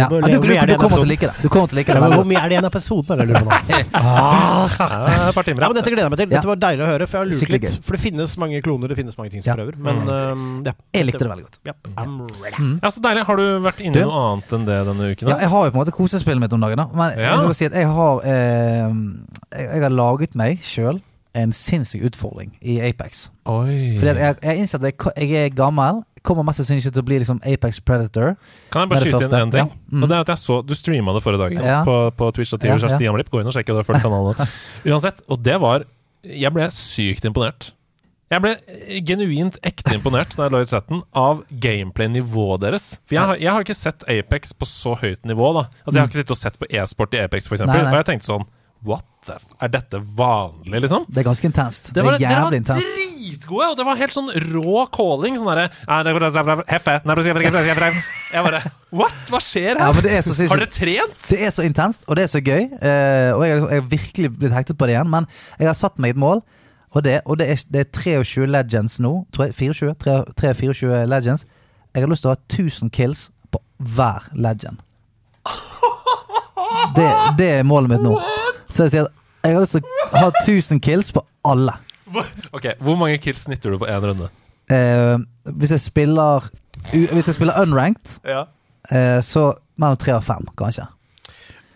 Ja. 0.00 0.06
Men 0.08 0.20
Du, 0.20 0.26
du, 0.26 0.26
er 0.26 0.30
det 0.30 0.40
du 0.40 0.48
igjen 0.50 0.70
av 0.70 0.80
kommer 0.80 0.96
til 0.96 1.04
å 1.04 1.06
episoden? 1.06 1.08
like 1.10 1.26
det. 1.26 1.34
Du 1.42 1.48
kommer 1.48 1.66
til 1.68 1.76
å 1.76 1.80
like 1.80 1.88
Ja, 1.90 1.94
det 1.94 2.00
men 2.00 2.12
Hvor 2.18 2.24
mye 2.30 2.40
er 2.40 2.48
det 2.48 2.54
igjen 2.56 2.64
av 2.64 2.70
episoden? 2.74 3.10
Er 3.10 3.16
det 3.16 3.26
jeg 3.26 3.30
lurer 3.30 3.40
på 3.40 3.50
nå? 3.50 3.58
Ja, 4.00 5.28
et 5.28 5.34
par 5.34 5.44
timer. 5.44 5.60
Ja, 5.62 5.68
men 5.68 5.76
Dette 5.76 5.90
gleder 5.92 6.06
jeg 6.08 6.12
meg 6.14 6.20
til. 6.20 6.28
Ja. 6.30 6.36
Dette 6.40 6.50
var 6.50 6.60
deilig 6.64 6.84
å 6.84 6.88
høre. 6.90 7.06
For 7.10 7.16
jeg 7.18 7.20
har 7.20 7.28
lurt 7.30 7.40
Skikkelig 7.42 7.60
litt. 7.66 7.76
For 7.86 7.96
det 7.96 8.00
finnes 8.04 8.36
mange 8.40 8.62
kloner, 8.64 8.88
det 8.92 8.96
finnes 9.00 9.18
mange 9.18 9.30
ting 9.34 9.42
som 9.44 9.50
Ja. 9.52 9.56
prøver. 9.60 9.76
Men 9.76 10.00
øhm, 10.08 10.46
ja. 10.66 10.72
Jeg 10.94 11.06
likte 11.10 11.24
det 11.26 11.30
veldig 11.34 11.44
godt. 11.48 11.58
Ja, 11.68 11.72
I'm 12.00 12.16
ready. 12.42 12.56
Mm. 12.58 12.80
Ja, 12.82 12.88
så 12.90 13.00
deilig. 13.04 13.24
Har 13.30 13.36
du 13.36 13.46
vært 13.66 13.80
inne 13.84 13.94
i 13.96 14.00
Du? 14.00 14.06
noe 14.08 14.24
annet 14.32 14.52
enn 14.58 14.64
det 14.66 14.78
denne 14.90 15.10
uken? 15.12 15.28
Ja, 15.28 15.34
da? 15.34 15.40
jeg 15.44 15.48
har 15.50 15.64
jo 15.64 15.70
på 15.70 15.76
en 15.78 15.82
måte 15.84 15.96
kosespillet 15.96 16.40
mitt 16.40 16.52
om 16.56 16.60
dagen, 16.60 16.76
da. 16.80 16.88
Men 16.94 17.18
Ja. 17.18 17.34
jeg, 17.36 17.38
skal 17.44 17.54
si 17.60 17.64
at 17.70 17.72
jeg 17.76 17.86
har 17.86 18.20
eh, 18.24 18.90
jeg, 19.52 19.68
jeg 19.74 19.82
har 19.82 19.90
laget 19.90 20.34
meg 20.34 20.60
sjøl 20.62 21.00
en 21.34 21.52
sinnssyk 21.54 22.02
utfordring 22.10 22.50
i 22.62 22.80
Apex. 22.82 23.28
Oi. 23.46 23.96
Fordi 24.00 24.08
at 24.10 24.16
jeg, 24.18 24.36
jeg 24.42 24.50
har 24.50 24.58
innsett 24.58 24.82
at 24.82 24.88
jeg, 24.90 25.30
jeg 25.30 25.44
er 25.46 25.54
gammel. 25.54 26.02
Kommer 26.22 26.44
mest 26.44 26.60
sannsynlig 26.60 26.84
ikke 26.84 26.92
til 26.98 27.02
å 27.02 27.06
bli 27.08 27.18
liksom 27.22 27.38
Apex 27.48 27.80
Predator. 27.80 28.34
Kan 28.70 28.82
jeg 28.84 28.90
bare 28.92 29.00
skyte 29.06 29.24
inn 29.24 29.36
én 29.38 29.52
ting? 29.54 29.70
Ja. 29.72 29.78
Mm. 29.92 30.02
Og 30.04 30.08
det 30.10 30.16
er 30.16 30.20
at 30.26 30.32
jeg 30.34 30.40
så 30.42 30.58
Du 30.66 30.74
streama 30.76 31.14
det 31.16 31.22
forrige 31.24 31.40
dag 31.46 31.54
Ja. 31.64 31.80
på, 31.86 31.94
på 32.16 32.30
Twitch 32.36 32.52
og 32.54 32.60
TV. 32.60 32.76
ja. 32.76 32.88
Stian 32.92 33.14
Blipp. 33.16 33.30
Gå 33.32 33.40
inn 33.40 33.48
og 33.48 33.56
sjekk, 33.56 33.66
du 33.72 33.76
har 33.80 33.88
fulgt 33.88 34.04
kanalen. 34.04 34.48
Uansett. 34.84 35.22
Og 35.28 35.40
det 35.42 35.56
var 35.60 35.84
Jeg 36.22 36.52
ble 36.52 36.66
sykt 36.70 37.24
imponert. 37.24 37.70
Jeg 38.30 38.42
ble 38.44 38.52
genuint 39.02 39.56
ekte 39.66 39.94
imponert 39.96 40.36
da 40.36 40.44
jeg 40.46 40.52
lå 40.54 40.60
i 40.62 40.68
chatten 40.70 41.00
av 41.18 41.40
gameplay-nivået 41.50 42.60
deres. 42.62 42.84
For 43.08 43.16
jeg 43.16 43.26
har, 43.26 43.40
jeg 43.42 43.50
har 43.56 43.64
ikke 43.64 43.74
sett 43.74 44.04
Apex 44.06 44.52
på 44.54 44.68
så 44.68 44.92
høyt 45.00 45.24
nivå. 45.26 45.48
da 45.56 45.64
Altså 45.82 45.96
Jeg 45.96 46.00
har 46.02 46.10
ikke 46.12 46.20
sittet 46.20 46.36
og 46.36 46.38
sett 46.38 46.58
på 46.60 46.68
e-sport 46.70 47.16
i 47.16 47.22
Apex, 47.24 47.48
f.eks. 47.50 47.64
Mm. 47.66 47.72
Og 47.90 47.96
jeg 47.98 48.06
tenkte 48.12 48.28
sånn 48.30 48.46
What 48.86 49.04
the 49.26 49.34
f 49.36 49.48
Er 49.60 49.68
dette 49.74 49.98
vanlig, 50.16 50.84
liksom? 50.86 51.08
Det 51.10 51.24
er 51.24 51.26
ganske 51.26 51.48
intenst. 51.50 51.90
Det, 51.96 52.04
var, 52.06 52.14
er 52.20 52.22
jævlig 52.22 52.60
intenst. 52.62 52.86
Dritgode, 53.40 53.70
og 53.72 53.76
det 53.78 53.86
var 53.86 53.96
helt 53.96 54.14
sånn 54.14 54.30
rå 54.52 54.84
calling. 54.94 55.38
Sånn 55.40 55.48
derre 55.50 55.68
Heffe 56.68 57.00
Jeg 58.30 58.44
bare 58.44 58.60
What? 58.90 59.12
Hva 59.30 59.40
skjer 59.42 59.78
Ja, 59.78 59.86
her? 59.86 59.92
men 59.94 60.02
det 60.02 60.12
er 60.18 60.22
så. 60.22 60.34
Har 60.48 60.58
dere 60.58 60.70
trent? 60.70 61.14
Det 61.28 61.40
er 61.46 61.50
så 61.50 61.62
intenst, 61.62 62.04
og 62.08 62.16
det 62.16 62.24
er 62.24 62.30
så 62.32 62.40
gøy. 62.42 62.64
Uh, 62.82 63.36
og 63.36 63.44
jeg, 63.46 63.56
liksom- 63.56 63.70
jeg 63.70 63.80
har 63.82 63.88
virkelig 63.90 64.30
blitt 64.38 64.52
hektet 64.52 64.78
på 64.78 64.86
det 64.86 64.94
igjen. 64.96 65.10
Men 65.10 65.26
jeg 65.58 65.66
har 65.68 65.74
satt 65.74 65.98
meg 65.98 66.10
et 66.10 66.16
mål, 66.16 66.42
og 66.92 67.04
det, 67.04 67.20
og 67.24 67.38
det, 67.38 67.48
er, 67.48 67.64
det 67.70 67.80
er 67.80 68.00
23 68.24 68.46
legends 68.46 68.98
nå. 69.00 69.26
24? 69.36 69.94
23-24 69.94 71.06
legends. 71.06 71.44
Jeg 71.94 72.02
har 72.02 72.08
lyst 72.10 72.22
til 72.22 72.30
å 72.30 72.34
ha 72.34 72.40
1000 72.50 72.90
kills 72.90 73.30
på 73.50 73.60
hver 73.78 74.26
legend. 74.34 74.78
Det, 76.94 77.06
det 77.38 77.48
er 77.60 77.62
målet 77.62 77.90
mitt 77.90 78.02
nå. 78.02 78.16
Så 78.70 78.86
jeg 78.86 78.90
sier 78.90 79.06
at 79.06 79.12
jeg 79.46 79.54
har 79.54 79.62
lyst 79.62 79.72
til 79.78 79.82
å 80.12 80.18
ha 80.18 80.30
1000 80.44 80.80
kills 80.82 81.12
på 81.12 81.22
alle. 81.46 81.72
Ok, 82.52 82.66
Hvor 82.80 82.96
mange 82.98 83.18
kills 83.18 83.44
snitter 83.46 83.70
du 83.70 83.78
på 83.78 83.86
én 83.90 84.04
runde? 84.04 84.28
Eh, 84.70 85.18
hvis 85.56 85.70
jeg 85.70 85.80
spiller 85.80 86.48
Hvis 86.92 87.26
jeg 87.26 87.34
spiller 87.34 87.58
unranked, 87.62 88.20
Ja. 88.26 88.44
eh, 88.90 89.20
så 89.22 89.52
mellom 89.76 89.96
tre 89.96 90.14
og 90.16 90.24
fem, 90.24 90.46
kanskje. 90.58 90.86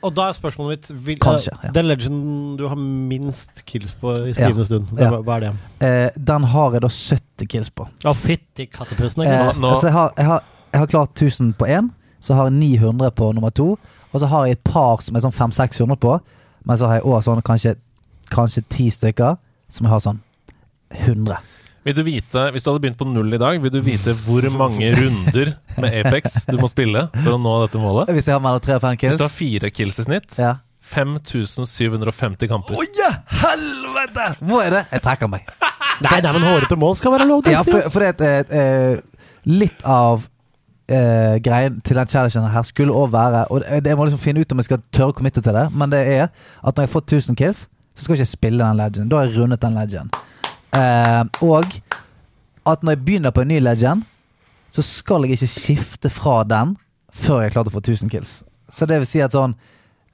Og 0.04 0.12
da 0.16 0.28
er 0.28 0.32
spørsmålet 0.36 0.68
mitt 0.90 1.06
vil, 1.06 1.18
Kanskje, 1.18 1.50
ja. 1.64 1.70
Den 1.72 1.86
legenden 1.88 2.56
du 2.58 2.66
har 2.68 2.76
minst 2.76 3.64
kills 3.66 3.92
på 4.00 4.12
i 4.12 4.34
skrivende 4.34 4.64
stund, 4.64 4.86
Ja. 4.98 5.10
hva, 5.10 5.36
er 5.36 5.40
det? 5.40 5.52
Eh, 5.80 6.10
den 6.26 6.42
har 6.44 6.72
jeg 6.72 6.82
da 6.82 6.88
70 6.88 7.46
kills 7.48 7.70
på. 7.70 7.88
Ja, 8.04 8.12
fytti 8.12 8.66
kattepussen. 8.66 9.22
Eh, 9.24 9.46
altså 9.48 9.82
jeg, 9.86 9.92
har, 9.92 10.12
jeg, 10.16 10.26
har, 10.26 10.42
jeg 10.72 10.78
har 10.80 10.86
klart 10.86 11.10
1000 11.22 11.54
på 11.54 11.64
én, 11.66 11.90
så 12.20 12.34
har 12.34 12.44
jeg 12.50 12.52
900 12.52 13.10
på 13.10 13.32
nummer 13.32 13.50
to. 13.50 13.78
Og 14.12 14.20
så 14.20 14.26
har 14.26 14.44
jeg 14.46 14.52
et 14.52 14.64
par 14.64 15.00
som 15.02 15.16
er 15.16 15.20
sånn 15.20 15.32
500-600 15.32 15.94
på. 15.96 16.18
Men 16.64 16.76
så 16.76 16.86
har 16.86 16.94
jeg 16.94 17.04
òg 17.04 17.22
sånn 17.24 17.42
kanskje, 17.42 17.74
kanskje 18.30 18.62
10 18.70 18.90
stykker 18.90 19.36
som 19.74 19.90
har 19.90 20.00
sånn 20.04 20.20
100. 20.94 21.36
Vil 21.84 21.96
du 21.98 22.00
vite, 22.06 22.46
Hvis 22.54 22.64
du 22.64 22.70
hadde 22.70 22.80
begynt 22.80 22.96
på 22.96 23.04
null 23.10 23.34
i 23.36 23.38
dag, 23.40 23.58
vil 23.60 23.72
du 23.74 23.80
vite 23.84 24.14
hvor 24.24 24.46
mange 24.56 24.88
runder 24.96 25.50
med 25.82 25.98
Apex 26.00 26.46
du 26.48 26.56
må 26.62 26.70
spille 26.72 27.08
for 27.18 27.34
å 27.34 27.40
nå 27.40 27.56
dette 27.66 27.80
målet? 27.82 28.08
Hvis 28.16 28.30
jeg 28.30 28.36
har 28.38 28.40
mellom 28.44 28.62
tre 28.64 28.78
og 28.78 28.84
5 28.86 28.96
Hvis 29.02 29.18
du 29.20 29.26
har 29.26 29.34
fire 29.34 29.70
kills 29.74 29.98
i 30.00 30.06
snitt, 30.06 30.38
Ja. 30.40 30.54
5750 30.84 32.48
kamper. 32.50 32.76
Å 32.76 32.84
ja, 32.98 33.10
helvete! 33.42 34.26
Må 34.44 34.60
er 34.64 34.70
det? 34.78 34.82
Jeg 34.92 35.02
trekker 35.04 35.30
meg. 35.32 35.46
Nei, 36.04 36.18
nei, 36.24 36.32
men 36.34 36.44
hårete 36.44 36.76
mål 36.80 36.96
skal 36.98 37.14
være 37.14 37.26
lov 37.28 37.42
til. 37.46 37.54
Ja, 37.56 37.62
for, 37.66 37.86
for 37.92 38.04
det 38.04 38.10
at 38.16 38.24
eh, 38.24 38.60
eh, 38.60 39.28
litt 39.48 39.84
av 39.88 40.26
eh, 40.88 41.36
greien 41.44 41.78
til 41.86 41.96
den 42.00 42.10
challengen 42.10 42.48
her 42.52 42.66
skulle 42.68 42.92
òg 42.92 43.12
være 43.14 43.44
Og 43.54 43.62
det- 43.64 43.86
jeg 43.92 43.96
må 43.96 44.04
liksom 44.08 44.20
finne 44.20 44.40
ut 44.44 44.52
om 44.52 44.60
jeg 44.60 44.68
skal 44.70 44.82
tørre 44.92 45.12
å 45.14 45.16
committe 45.20 45.42
til 45.44 45.56
det, 45.56 45.68
men 45.72 45.92
det 45.94 46.02
er 46.18 46.24
at 46.28 46.74
når 46.74 46.84
jeg 46.84 46.90
har 46.90 46.94
fått 47.00 47.12
1000 47.16 47.36
kills, 47.40 47.64
så 47.94 48.04
skal 48.04 48.16
jeg 48.16 48.24
ikke 48.24 48.36
spille 48.36 48.64
den 48.64 48.76
legenden. 48.80 49.10
Da 49.10 49.20
har 49.20 49.28
jeg 49.28 49.38
rundet 49.38 49.62
den 49.62 49.76
legenden. 49.78 50.10
Eh, 50.74 51.24
og 51.46 51.76
at 52.66 52.82
når 52.82 52.96
jeg 52.96 53.04
begynner 53.04 53.30
på 53.30 53.44
en 53.44 53.48
ny 53.52 53.60
legend, 53.62 54.02
så 54.74 54.82
skal 54.82 55.22
jeg 55.24 55.36
ikke 55.36 55.50
skifte 55.52 56.10
fra 56.10 56.40
den 56.48 56.74
før 57.14 57.44
jeg 57.44 57.52
har 57.52 57.60
klart 57.60 57.70
å 57.70 57.74
få 57.76 57.82
1000 57.84 58.10
kills. 58.10 58.40
Så 58.72 58.88
det 58.90 58.98
vil 58.98 59.06
si 59.06 59.20
at 59.22 59.34
sånn 59.36 59.54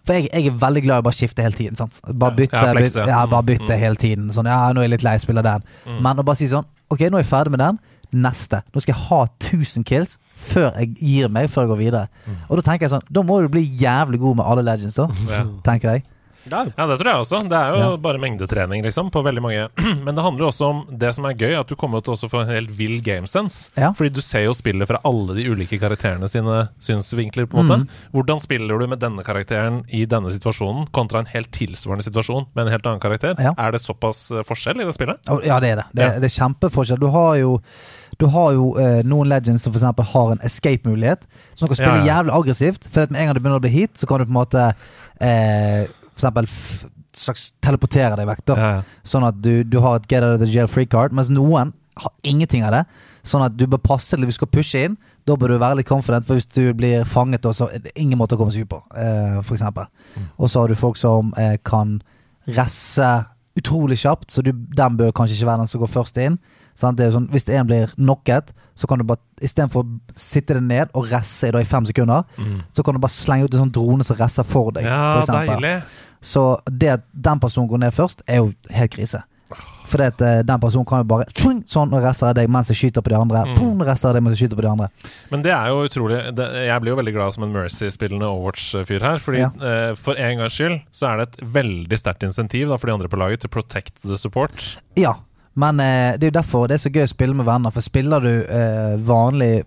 For 0.05 0.17
jeg, 0.17 0.31
jeg 0.33 0.49
er 0.49 0.55
veldig 0.59 0.81
glad 0.83 0.99
i 0.99 1.03
å 1.03 1.05
bare 1.05 1.17
skifte 1.17 1.45
hele 1.45 1.55
tiden. 1.57 1.77
Sant? 1.77 1.99
Bare 2.09 2.33
bytte, 2.35 2.57
Ja, 2.57 2.73
bytte, 2.75 3.05
ja, 3.07 3.19
bare 3.29 3.43
Mm, 3.45 3.49
bytte 3.51 3.69
mm. 3.75 3.81
hele 3.81 3.99
tiden. 4.01 4.31
Sånn, 4.33 4.49
ja, 4.49 4.73
nå 4.73 4.81
er 4.81 4.89
jeg 4.89 4.95
litt 4.95 5.05
lei, 5.05 5.13
spiller 5.21 5.45
den. 5.45 5.65
Mm. 5.87 5.99
Men 6.03 6.21
å 6.23 6.25
bare 6.25 6.41
si 6.41 6.49
sånn 6.49 6.65
Ok, 6.91 7.05
nå 7.07 7.21
er 7.21 7.23
jeg 7.23 7.29
ferdig 7.31 7.53
med 7.55 7.61
den. 7.61 7.79
Neste. 8.25 8.63
Nå 8.75 8.81
skal 8.83 8.95
jeg 8.97 9.03
ha 9.11 9.21
1000 9.29 9.85
kills 9.87 10.17
før 10.41 10.73
jeg 10.81 10.97
gir 10.99 11.29
meg, 11.31 11.51
før 11.53 11.67
jeg 11.67 11.71
går 11.71 11.79
videre. 11.79 12.09
Og 12.49 12.59
da 12.59 12.65
tenker 12.71 12.89
jeg 12.89 12.95
sånn 12.97 13.05
Da 13.13 13.23
må 13.23 13.39
du 13.45 13.49
bli 13.53 13.63
jævlig 13.63 14.19
god 14.25 14.41
med 14.41 14.49
alle 14.51 14.65
legends, 14.67 14.97
da. 14.99 15.07
Tenker 15.69 15.95
jeg. 15.95 16.05
Ja. 16.49 16.65
Ja, 16.77 16.87
det 16.87 16.97
tror 17.01 17.11
jeg 17.11 17.21
også. 17.25 17.41
Det 17.51 17.59
er 17.59 17.71
jo 17.75 17.79
Ja. 17.91 17.97
bare 17.97 18.19
mengdetrening, 18.19 18.83
liksom, 18.83 19.11
på 19.13 19.23
veldig 19.23 19.43
mange. 19.43 19.69
Men 20.05 20.15
det 20.15 20.23
handler 20.25 20.47
jo 20.47 20.49
også 20.51 20.69
om 20.71 20.87
det 20.91 21.11
som 21.15 21.27
er 21.29 21.35
gøy, 21.35 21.59
at 21.61 21.69
du 21.69 21.75
kommer 21.77 22.01
til 22.01 22.15
å 22.15 22.31
få 22.31 22.41
en 22.43 22.49
helt 22.49 22.71
vill 22.71 23.01
gamesense. 23.05 23.71
Ja. 23.77 23.93
Fordi 23.93 24.13
du 24.15 24.21
ser 24.25 24.47
jo 24.47 24.55
spillet 24.57 24.89
fra 24.89 25.01
alle 25.05 25.35
de 25.37 25.45
ulike 25.51 25.79
karakterene 25.79 26.29
sine 26.31 26.69
synsvinkler, 26.81 27.47
på 27.51 27.59
en 27.61 27.67
måte. 27.69 27.81
Mm. 27.85 27.89
Hvordan 28.17 28.41
spiller 28.41 28.79
du 28.81 28.87
med 28.87 29.01
denne 29.01 29.23
karakteren 29.27 29.83
i 29.93 30.07
denne 30.07 30.31
situasjonen, 30.33 30.89
kontra 30.97 31.21
en 31.21 31.27
helt 31.35 31.51
tilsvarende 31.53 32.05
situasjon 32.09 32.47
med 32.55 32.67
en 32.67 32.73
helt 32.73 32.87
annen 32.87 33.01
karakter? 33.05 33.35
Ja. 33.39 33.53
Er 33.59 33.73
det 33.73 33.81
såpass 33.85 34.31
eh, 34.31 34.43
forskjell 34.47 34.81
i 34.81 34.85
det 34.89 34.95
spillet? 34.97 35.21
Ja, 35.45 35.61
det 35.61 35.75
er 35.75 35.83
det. 35.83 35.89
Det, 35.93 36.03
Ja. 36.03 36.19
det 36.21 36.31
er 36.33 36.37
kjempeforskjell. 36.41 36.99
Du 37.01 37.09
har 37.13 37.37
jo 37.37 37.59
du 38.19 38.27
har 38.27 38.53
jo 38.53 38.75
eh, 38.77 39.03
noen 39.07 39.29
legends 39.31 39.63
som 39.65 39.73
f.eks. 39.73 39.85
har 40.13 40.33
en 40.33 40.41
escape-mulighet. 40.45 41.23
Du 41.57 41.67
kan 41.67 41.77
spille 41.77 42.01
Ja, 42.01 42.05
ja. 42.05 42.09
jævlig 42.23 42.35
aggressivt. 42.37 42.89
For 42.93 43.07
med 43.09 43.21
en 43.21 43.27
gang 43.31 43.35
du 43.35 43.41
begynner 43.41 43.61
å 43.61 43.65
bli 43.65 43.71
hit, 43.71 43.95
så 43.97 44.07
kan 44.11 44.19
du 44.21 44.27
på 44.27 44.33
en 44.35 44.41
måte 44.41 44.65
eh, 45.21 45.87
eksempel 46.21 46.49
slags 47.17 47.51
teleportere 47.65 48.17
deg 48.21 48.29
vekk. 48.29 48.43
da 48.53 48.57
Ja, 48.59 48.73
ja. 48.79 48.83
Sånn 49.03 49.27
at 49.27 49.41
du, 49.43 49.63
du 49.65 49.81
har 49.83 49.99
et 49.99 50.09
get 50.11 50.23
out 50.23 50.37
of 50.37 50.43
the 50.45 50.51
jail 50.51 50.71
free 50.71 50.87
card, 50.87 51.15
mens 51.17 51.33
noen 51.33 51.73
har 52.01 52.13
ingenting 52.23 52.65
av 52.65 52.75
det. 52.77 52.85
Sånn 53.27 53.45
at 53.45 53.57
du 53.59 53.67
bør 53.69 53.83
passe 53.85 54.13
til 54.13 54.25
hvis 54.25 54.39
du 54.39 54.41
skal 54.41 54.53
pushe 54.55 54.85
inn. 54.87 54.95
Da 55.29 55.37
bør 55.37 55.53
du 55.53 55.59
være 55.61 55.81
litt 55.81 55.91
confident, 55.91 56.27
for 56.27 56.39
hvis 56.39 56.49
du 56.49 56.73
blir 56.77 57.05
fanget, 57.09 57.45
så 57.57 57.69
er 57.75 57.83
det 57.85 57.93
ingen 57.99 58.19
måte 58.19 58.39
å 58.39 58.41
komme 58.41 58.55
seg 58.55 58.65
ut 58.65 58.73
på, 58.73 58.81
eh, 58.97 59.41
for 59.43 59.57
eksempel. 59.59 59.91
Og 60.39 60.49
så 60.49 60.63
har 60.63 60.71
du 60.71 60.79
folk 60.79 60.97
som 60.97 61.35
eh, 61.37 61.59
kan 61.67 61.99
resse 62.49 63.11
utrolig 63.59 63.99
kjapt, 64.01 64.31
så 64.33 64.43
du, 64.43 64.55
den 64.55 64.97
bør 64.97 65.13
kanskje 65.13 65.37
ikke 65.37 65.51
være 65.51 65.65
den 65.65 65.71
som 65.71 65.83
går 65.83 65.93
først 65.93 66.21
inn. 66.23 66.39
Det 66.81 67.11
sånn, 67.13 67.27
hvis 67.29 67.45
en 67.53 67.67
blir 67.69 67.91
knocket, 67.99 68.55
så 68.79 68.89
kan 68.89 69.03
du 69.03 69.05
bare 69.05 69.21
istedenfor 69.45 69.83
å 69.85 70.17
sitte 70.17 70.57
deg 70.57 70.65
ned 70.65 70.95
og 70.97 71.11
resse 71.11 71.51
i, 71.51 71.65
fem 71.69 71.85
sekunder, 71.85 72.25
så 72.73 72.85
kan 72.87 72.97
du 72.97 73.03
bare 73.03 73.13
slenge 73.13 73.45
ut 73.45 73.57
en 73.57 73.67
sånn 73.67 73.75
drone 73.75 74.07
som 74.07 74.17
resser 74.17 74.47
for 74.49 74.73
deg. 74.73 74.87
Mm. 74.87 74.89
ja 74.89 75.21
for 75.21 75.35
deilig. 75.51 75.75
Så 76.21 76.61
det 76.71 76.89
at 76.99 77.05
den 77.13 77.41
personen 77.41 77.69
går 77.71 77.79
ned 77.87 77.93
først, 77.97 78.23
er 78.29 78.43
jo 78.43 78.53
helt 78.71 78.93
krise. 78.93 79.23
Fordi 79.91 80.05
at 80.07 80.21
eh, 80.23 80.41
den 80.47 80.61
personen 80.63 80.87
kan 80.87 81.01
jo 81.03 81.07
bare 81.11 81.25
tjung, 81.35 81.65
Sånn, 81.67 81.91
og 81.97 82.05
resten 82.05 82.29
av 82.29 82.35
deg 82.39 82.47
mens 82.53 82.69
jeg 82.71 82.77
skyter 82.79 83.03
på 83.03 83.11
de 83.11 83.17
andre. 83.19 83.41
Mm. 83.57 83.81
Resten 83.89 84.07
av 84.11 84.15
deg 84.15 84.23
mens 84.23 84.37
jeg 84.39 84.45
skyter 84.47 84.61
på 84.61 84.63
de 84.63 84.69
andre. 84.71 84.87
Men 85.33 85.43
det 85.43 85.51
er 85.51 85.73
jo 85.73 85.81
utrolig 85.89 86.21
det, 86.39 86.47
Jeg 86.69 86.81
blir 86.85 86.93
jo 86.93 86.99
veldig 87.01 87.15
glad 87.17 87.35
som 87.35 87.47
en 87.49 87.57
Mercy-spillende 87.57 88.29
Overwatch-fyr 88.29 89.03
her. 89.09 89.19
Fordi 89.19 89.41
Ja. 89.43 89.49
eh, 89.59 89.95
for 89.99 90.15
en 90.15 90.39
gangs 90.39 90.55
skyld 90.55 90.77
så 90.95 91.09
er 91.11 91.17
det 91.17 91.27
et 91.33 91.41
veldig 91.57 91.99
sterkt 91.99 92.23
insentiv 92.29 92.69
da, 92.69 92.77
for 92.77 92.87
de 92.87 92.93
andre 92.95 93.09
på 93.11 93.19
laget 93.19 93.41
til 93.41 93.51
protect 93.51 93.97
the 94.07 94.17
support. 94.17 94.77
Ja, 94.97 95.15
men 95.57 95.81
eh, 95.81 96.13
det 96.17 96.29
er 96.29 96.31
jo 96.31 96.39
derfor 96.39 96.69
det 96.69 96.75
er 96.79 96.85
så 96.87 96.93
gøy 96.95 97.09
å 97.09 97.15
spille 97.17 97.35
med 97.35 97.47
venner. 97.51 97.71
For 97.75 97.81
spiller 97.83 98.21
du 98.21 98.33
eh, 98.47 98.97
vanlig 99.03 99.65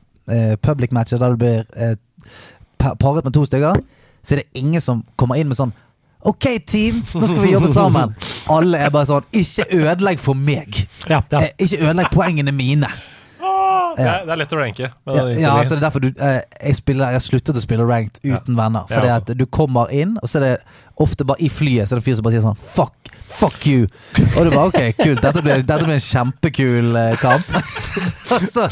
public 0.64 0.94
matcher 0.96 1.20
der 1.20 1.34
du 1.36 1.36
blir 1.36 1.66
paret 2.80 3.26
med 3.26 3.34
to 3.36 3.44
stykker, 3.44 3.76
så 4.24 4.32
er 4.38 4.40
det 4.40 4.48
ingen 4.56 4.80
som 4.80 5.04
kommer 5.20 5.36
inn 5.36 5.50
med 5.52 5.58
sånn 5.60 5.74
Ok, 6.24 6.46
team, 6.68 7.02
nå 7.14 7.28
skal 7.28 7.42
vi 7.44 7.52
jobbe 7.52 7.72
sammen. 7.74 8.14
Alle 8.52 8.80
er 8.80 8.92
bare 8.94 9.08
sånn 9.10 9.26
Ikke 9.36 9.66
ødelegg 9.76 10.22
for 10.24 10.40
meg. 10.40 10.86
Ja, 11.10 11.20
ja. 11.20 11.42
Eh, 11.42 11.50
ikke 11.66 11.82
ødelegg 11.84 12.14
poengene 12.14 12.54
mine. 12.56 12.92
Det, 13.98 14.06
er, 14.06 14.24
det 14.26 14.34
er 14.34 14.40
lett 14.42 14.54
å 14.56 14.60
ranke. 14.60 14.88
Ja, 14.90 15.24
ja 15.38 15.52
altså 15.60 15.76
det 15.76 15.82
er 15.82 15.86
derfor 15.86 16.04
du, 16.04 16.10
eh, 16.10 16.40
jeg, 16.58 16.78
spiller, 16.80 17.12
jeg 17.12 17.20
har 17.20 17.26
sluttet 17.26 17.60
å 17.60 17.64
spille 17.64 17.86
ranked 17.88 18.22
uten 18.24 18.58
venner. 18.58 18.88
Fordi 18.90 19.10
altså. 19.10 19.36
at 19.36 19.40
du 19.40 19.46
kommer 19.46 19.92
inn, 19.94 20.16
og 20.22 20.32
så 20.32 20.40
er 20.40 20.46
det 20.48 20.56
ofte 21.02 21.26
bare 21.26 21.42
i 21.42 21.50
flyet 21.50 21.90
Så 21.90 21.96
er 21.96 22.00
det 22.00 22.04
en 22.04 22.06
fyr 22.06 22.18
som 22.20 22.26
bare 22.26 22.36
sier 22.36 22.44
sånn 22.46 22.60
Fuck, 22.74 23.14
fuck 23.34 23.68
you. 23.70 23.88
Og 24.38 24.48
du 24.48 24.52
bare 24.54 24.68
ok, 24.72 24.80
kult. 25.00 25.22
Dette 25.22 25.44
blir, 25.46 25.62
dette 25.66 25.86
blir 25.86 25.98
en 25.98 26.06
kjempekul 26.08 27.00
eh, 27.00 27.14
kamp. 27.22 27.54
og, 28.34 28.50
så, 28.50 28.68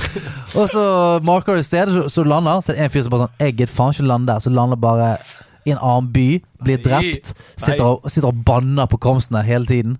og 0.55 0.67
så 0.71 0.83
marker 1.27 1.57
du 1.57 1.65
stedet, 1.65 1.91
sted, 1.91 2.09
så, 2.09 2.21
så 2.21 2.27
lander, 2.27 2.61
så 2.63 2.73
er 2.73 2.79
det 2.79 2.87
en 2.87 2.93
fyr 2.95 3.05
som 3.05 3.15
bare 3.15 3.27
sånn 3.27 3.45
Jeg 3.45 3.57
gidder 3.59 3.73
faen 3.77 3.97
ikke 3.97 4.09
lande 4.09 4.33
der. 4.33 4.43
Så 4.43 4.53
lander 4.53 4.81
bare 4.81 5.15
i 5.65 5.71
en 5.75 5.79
annen 5.81 6.11
by, 6.13 6.27
blir 6.65 6.77
Nei. 6.79 6.83
drept, 6.87 7.33
sitter 7.55 7.83
og, 7.85 8.05
sitter 8.09 8.29
og 8.31 8.43
banner 8.47 8.87
på 8.91 8.97
komstene 9.01 9.43
hele 9.45 9.65
tiden. 9.69 9.97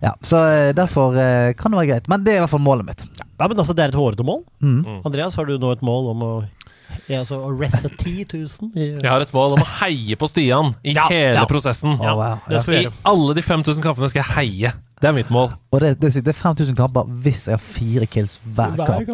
Ja, 0.00 0.14
Så 0.24 0.38
eh, 0.48 0.70
derfor 0.72 1.12
eh, 1.20 1.52
kan 1.58 1.72
det 1.74 1.80
være 1.82 1.90
greit. 1.90 2.06
Men 2.08 2.22
det 2.24 2.32
er 2.32 2.38
i 2.38 2.44
hvert 2.44 2.52
fall 2.54 2.62
målet 2.64 2.86
mitt. 2.88 3.02
ja, 3.20 3.48
men 3.48 3.58
altså, 3.60 3.74
det 3.76 3.84
er 3.84 3.92
et 3.92 3.98
hårete 4.00 4.24
mål. 4.24 4.42
Mm. 4.64 5.00
Andreas, 5.04 5.36
har 5.36 5.44
du 5.48 5.58
nå 5.60 5.72
et 5.76 5.82
mål 5.84 6.08
om 6.14 6.22
å 6.24 6.30
ja, 7.06 7.20
altså, 7.20 7.36
arreste 7.46 7.90
10 8.00 8.24
000? 8.32 8.70
I, 8.74 8.86
Jeg 9.02 9.10
har 9.10 9.20
et 9.22 9.32
mål 9.36 9.58
om 9.58 9.62
å 9.62 9.68
heie 9.82 10.16
på 10.18 10.26
Stian 10.30 10.72
i 10.82 10.94
Ja, 10.96 11.04
hele 11.12 11.36
ja. 11.38 11.44
prosessen. 11.48 11.94
Å, 12.00 12.14
wow, 12.16 12.38
det 12.48 12.62
skal 12.64 12.74
vi 12.74 12.80
I 12.86 12.92
alle 13.12 13.36
de 13.36 13.44
5000 13.44 13.84
kampene 13.84 14.08
skal 14.10 14.24
jeg 14.24 14.34
heie. 14.38 14.72
Det 15.00 15.08
er 15.08 15.14
mitt 15.16 15.30
mål. 15.32 15.52
Og 15.72 15.80
det, 15.80 15.94
det, 16.02 16.10
er 16.16 16.22
det 16.26 16.32
er 16.34 16.36
5000 16.36 16.74
kamper 16.76 17.06
hvis 17.24 17.46
jeg 17.48 17.54
har 17.54 17.62
fire 17.62 18.06
kills 18.10 18.34
hver 18.44 18.74
kamp. 18.84 19.08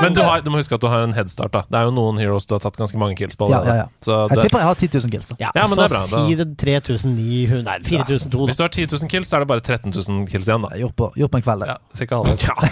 Men 0.00 0.14
du, 0.16 0.20
har, 0.24 0.40
du 0.40 0.48
må 0.54 0.60
huske 0.62 0.72
at 0.78 0.80
du 0.80 0.86
har 0.88 1.02
en 1.04 1.12
headstart. 1.12 1.52
da 1.52 1.62
Det 1.68 1.76
er 1.80 1.88
jo 1.88 1.92
noen 1.96 2.20
heroes 2.22 2.46
du 2.48 2.54
har 2.56 2.62
tatt 2.64 2.78
ganske 2.80 2.96
mange 3.00 3.16
kills 3.18 3.36
på. 3.36 3.48
Ja, 3.52 3.60
ja, 3.66 3.74
ja. 3.82 3.86
Så 4.00 4.16
Jeg 4.30 4.38
det, 4.38 4.46
tipper 4.46 4.62
jeg 4.62 4.68
har 4.70 4.80
10 4.80 4.88
000 5.04 5.12
kills. 5.16 5.28
da. 5.32 5.36
Ja, 5.42 5.50
Ja, 5.58 5.66
men 5.66 5.76
så 5.76 5.82
det 5.82 5.84
er 5.84 5.94
bra, 5.96 6.02
da. 6.06 6.22
si 6.28 6.38
det 6.40 6.46
3900 6.62 7.62
Nei, 7.66 7.76
4002, 7.84 8.46
hvis 8.48 8.56
du 8.56 8.64
har 8.64 8.72
10 8.72 8.86
000 8.94 9.10
kills, 9.12 9.28
så 9.28 9.36
er 9.36 9.44
det 9.44 9.50
bare 9.52 9.64
13 9.66 9.92
000 9.92 10.26
kills 10.32 10.48
igjen. 10.48 10.64
da 10.64 10.80
Gjort 10.80 10.96
på, 10.96 11.10
gjort 11.20 11.34
på 11.36 11.40
en 11.42 11.46
kveld. 11.48 11.66
det. 11.66 11.68
Ja, 11.74 11.78
cirka 12.00 12.22
halv 12.22 12.46
Ja, 12.46 12.70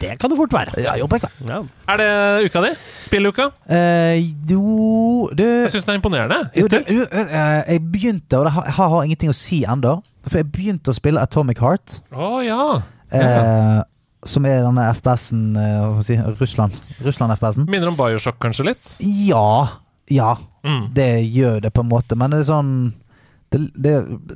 det 0.00 0.14
kan 0.22 0.30
det 0.32 0.38
fort 0.38 0.52
være. 0.54 0.72
Ja, 0.84 0.96
gjort 1.00 1.10
på 1.10 1.18
en 1.20 1.24
kveld. 1.26 1.52
Ja. 1.52 1.60
Er 1.92 1.96
det 2.00 2.10
uka 2.48 2.64
di? 2.64 2.72
Spilluka? 3.02 3.50
Eh, 3.68 4.24
jo 4.48 4.62
Du 5.38 5.42
Jeg 5.44 5.70
syns 5.74 5.86
den 5.88 5.94
er 5.94 5.98
imponerende. 6.00 6.38
jo, 6.56 6.66
det, 6.70 6.80
du, 6.88 7.02
eh, 7.04 7.62
jeg 7.74 7.82
begynte, 7.92 8.38
og 8.40 8.46
det 8.48 8.52
har, 8.56 8.68
har 8.78 9.04
ingenting 9.06 9.32
å 9.32 9.36
si 9.36 9.62
ennå, 9.68 9.96
for 10.28 10.40
jeg 10.40 10.48
begynte 10.54 10.92
å 10.92 10.96
spille 10.96 11.22
Atomic 11.24 11.60
Heart. 11.64 11.98
Å 12.12 12.30
ja. 12.46 12.62
Eh, 13.10 13.80
Som 14.28 14.44
er 14.50 14.62
denne 14.66 14.84
FPS-en 14.94 15.44
eh, 15.56 16.00
si, 16.06 16.16
Russland. 16.40 16.74
Russland-FPS-en. 17.06 17.68
Minner 17.70 17.88
om 17.92 17.96
Bioshock 17.98 18.38
kanskje 18.42 18.66
litt? 18.72 18.94
Ja. 19.04 19.78
Ja. 20.10 20.32
Mm. 20.66 20.88
Det 20.96 21.10
gjør 21.32 21.60
det 21.66 21.70
på 21.76 21.84
en 21.84 21.92
måte, 21.92 22.16
men 22.18 22.32
det 22.34 22.40
er 22.42 22.48
sånn 22.48 22.72
Det, 23.48 23.60
det, 23.80 23.92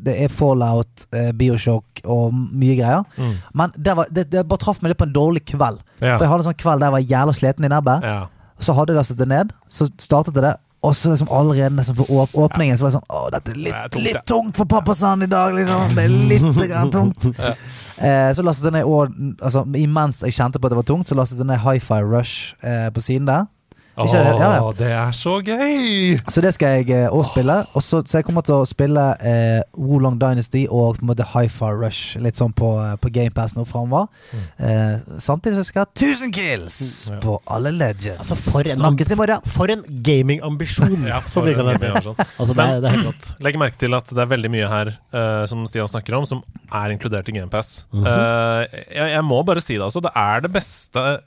det 0.07 0.13
er 0.25 0.31
Fallout, 0.33 1.03
eh, 1.13 1.33
Bioshock 1.37 2.01
og 2.09 2.31
mye 2.33 2.77
greier. 2.79 3.03
Mm. 3.21 3.35
Men 3.61 3.75
det, 3.77 3.97
var, 3.99 4.07
det, 4.09 4.23
det 4.33 4.47
bare 4.49 4.63
traff 4.63 4.79
meg 4.81 4.95
litt 4.95 5.01
på 5.03 5.09
en 5.11 5.13
dårlig 5.19 5.43
kveld. 5.51 5.83
Ja. 6.01 6.15
For 6.15 6.25
jeg 6.25 6.31
hadde 6.31 6.45
en 6.47 6.49
sånn 6.49 6.61
kveld 6.63 6.81
der 6.81 6.89
jeg 6.89 6.95
var 6.97 7.11
jævla 7.11 7.35
sliten 7.37 7.67
i 7.69 7.73
nebbet. 7.75 8.07
ja. 8.09 8.23
Så 8.63 8.77
hadde 8.79 8.93
jeg 8.95 9.01
det 9.01 9.07
sittet 9.09 9.27
ned, 9.29 9.49
så 9.67 9.89
startet 9.99 10.37
jeg 10.39 10.45
det. 10.45 10.53
Og 10.83 10.97
så 10.99 11.13
liksom 11.13 11.29
allerede 11.31 11.77
liksom 11.77 11.97
på 11.97 12.07
åp 12.11 12.33
åpningen 12.35 12.79
så 12.79 12.83
var 12.85 12.91
jeg 12.91 12.97
sånn 12.99 13.13
Å, 13.15 13.21
dette 13.31 13.53
er 13.53 13.59
litt, 13.61 13.71
Det 13.71 13.83
er 13.85 13.93
tungt, 13.93 14.05
litt 14.05 14.17
ja. 14.17 14.23
tungt 14.27 14.57
for 14.59 14.71
pappasan 14.73 15.23
i 15.23 15.29
dag, 15.31 15.55
liksom. 15.55 15.95
Det 15.95 16.05
er 16.09 16.17
litt 16.33 16.61
grann 16.73 16.91
tungt. 16.91 17.27
eh, 17.39 18.31
så 18.35 18.43
lastet 18.43 18.67
jeg 18.71 18.77
ned 18.81 18.89
og, 18.91 19.15
altså, 19.39 19.63
Imens 19.79 20.25
jeg 20.27 20.35
kjente 20.35 20.59
på 20.59 20.67
at 20.67 20.75
det 20.75 20.81
var 20.81 20.89
tungt, 20.91 21.11
så 21.11 21.19
lastet 21.19 21.39
jeg 21.39 21.51
ned 21.53 21.63
Hi-Fi 21.63 22.01
Rush 22.03 22.57
eh, 22.67 22.89
på 22.91 23.05
siden 23.05 23.31
der. 23.31 23.47
Å, 23.93 24.07
Ikke 24.07 24.21
det? 24.25 24.35
Ja, 24.41 24.51
ja. 24.57 24.69
det 24.79 24.91
er 24.97 25.11
så 25.17 25.35
gøy! 25.45 26.15
Så 26.33 26.41
det 26.41 26.55
skal 26.57 26.79
jeg 26.81 26.87
òg 27.11 27.19
også 27.19 27.35
spille. 27.35 27.57
Også, 27.77 27.99
så, 28.09 28.19
jeg 28.23 28.25
kommer 28.25 28.45
til 28.47 28.55
å 28.57 28.65
spille 28.69 29.03
eh, 29.21 29.59
Wolong 29.77 30.17
Dynasty 30.23 30.63
og 30.73 30.97
på 30.97 31.05
en 31.05 31.11
måte 31.11 31.27
Hi-Fi 31.35 31.69
Rush 31.77 32.17
litt 32.25 32.39
sånn 32.41 32.55
på, 32.57 32.71
eh, 32.81 32.95
på 33.03 33.11
GamePass 33.13 33.53
nå 33.59 33.67
framover. 33.69 34.09
Eh, 34.57 35.03
samtidig 35.21 35.59
så 35.61 35.67
skal 35.69 35.83
jeg 35.83 35.91
ha 35.91 36.15
1000 36.15 36.33
kills 36.39 36.79
Mm, 36.83 37.15
ja. 37.15 37.19
på 37.23 37.35
alle 37.53 37.71
Legends. 37.75 38.19
Altså, 38.23 38.51
for 38.53 38.67
en 38.69 38.79
Snakkes 38.79 39.13
i 39.13 39.17
morgen. 39.19 39.45
For 39.53 39.73
en 39.73 39.85
gamingambisjon, 40.07 40.97
Ja, 41.11 41.21
for 41.21 41.49
en 41.51 41.59
gaming-versjon. 41.59 42.17
Altså, 42.23 42.57
det, 42.57 42.67
det 42.83 42.89
er 42.89 42.97
helt 42.97 43.09
godt. 43.11 43.29
Legg 43.45 43.59
merke 43.61 43.81
til 43.81 43.97
at 43.99 44.09
det 44.13 44.25
er 44.25 44.31
veldig 44.33 44.51
mye 44.57 44.69
her 44.73 44.93
uh, 45.13 45.45
som 45.51 45.67
Stian 45.69 45.91
snakker 45.91 46.17
om, 46.17 46.25
som 46.29 46.41
er 46.73 46.95
inkludert 46.97 47.29
i 47.29 47.37
GamePass. 47.37 47.83
Mhm. 47.93 48.09
uh, 48.09 48.65
jeg, 48.89 49.13
jeg 49.19 49.25
må 49.29 49.43
bare 49.47 49.61
si 49.65 49.77
det, 49.77 49.85
altså. 49.85 50.01
Det 50.05 50.13
er 50.17 50.45
det 50.47 50.53
beste 50.57 51.05
eh, 51.13 51.21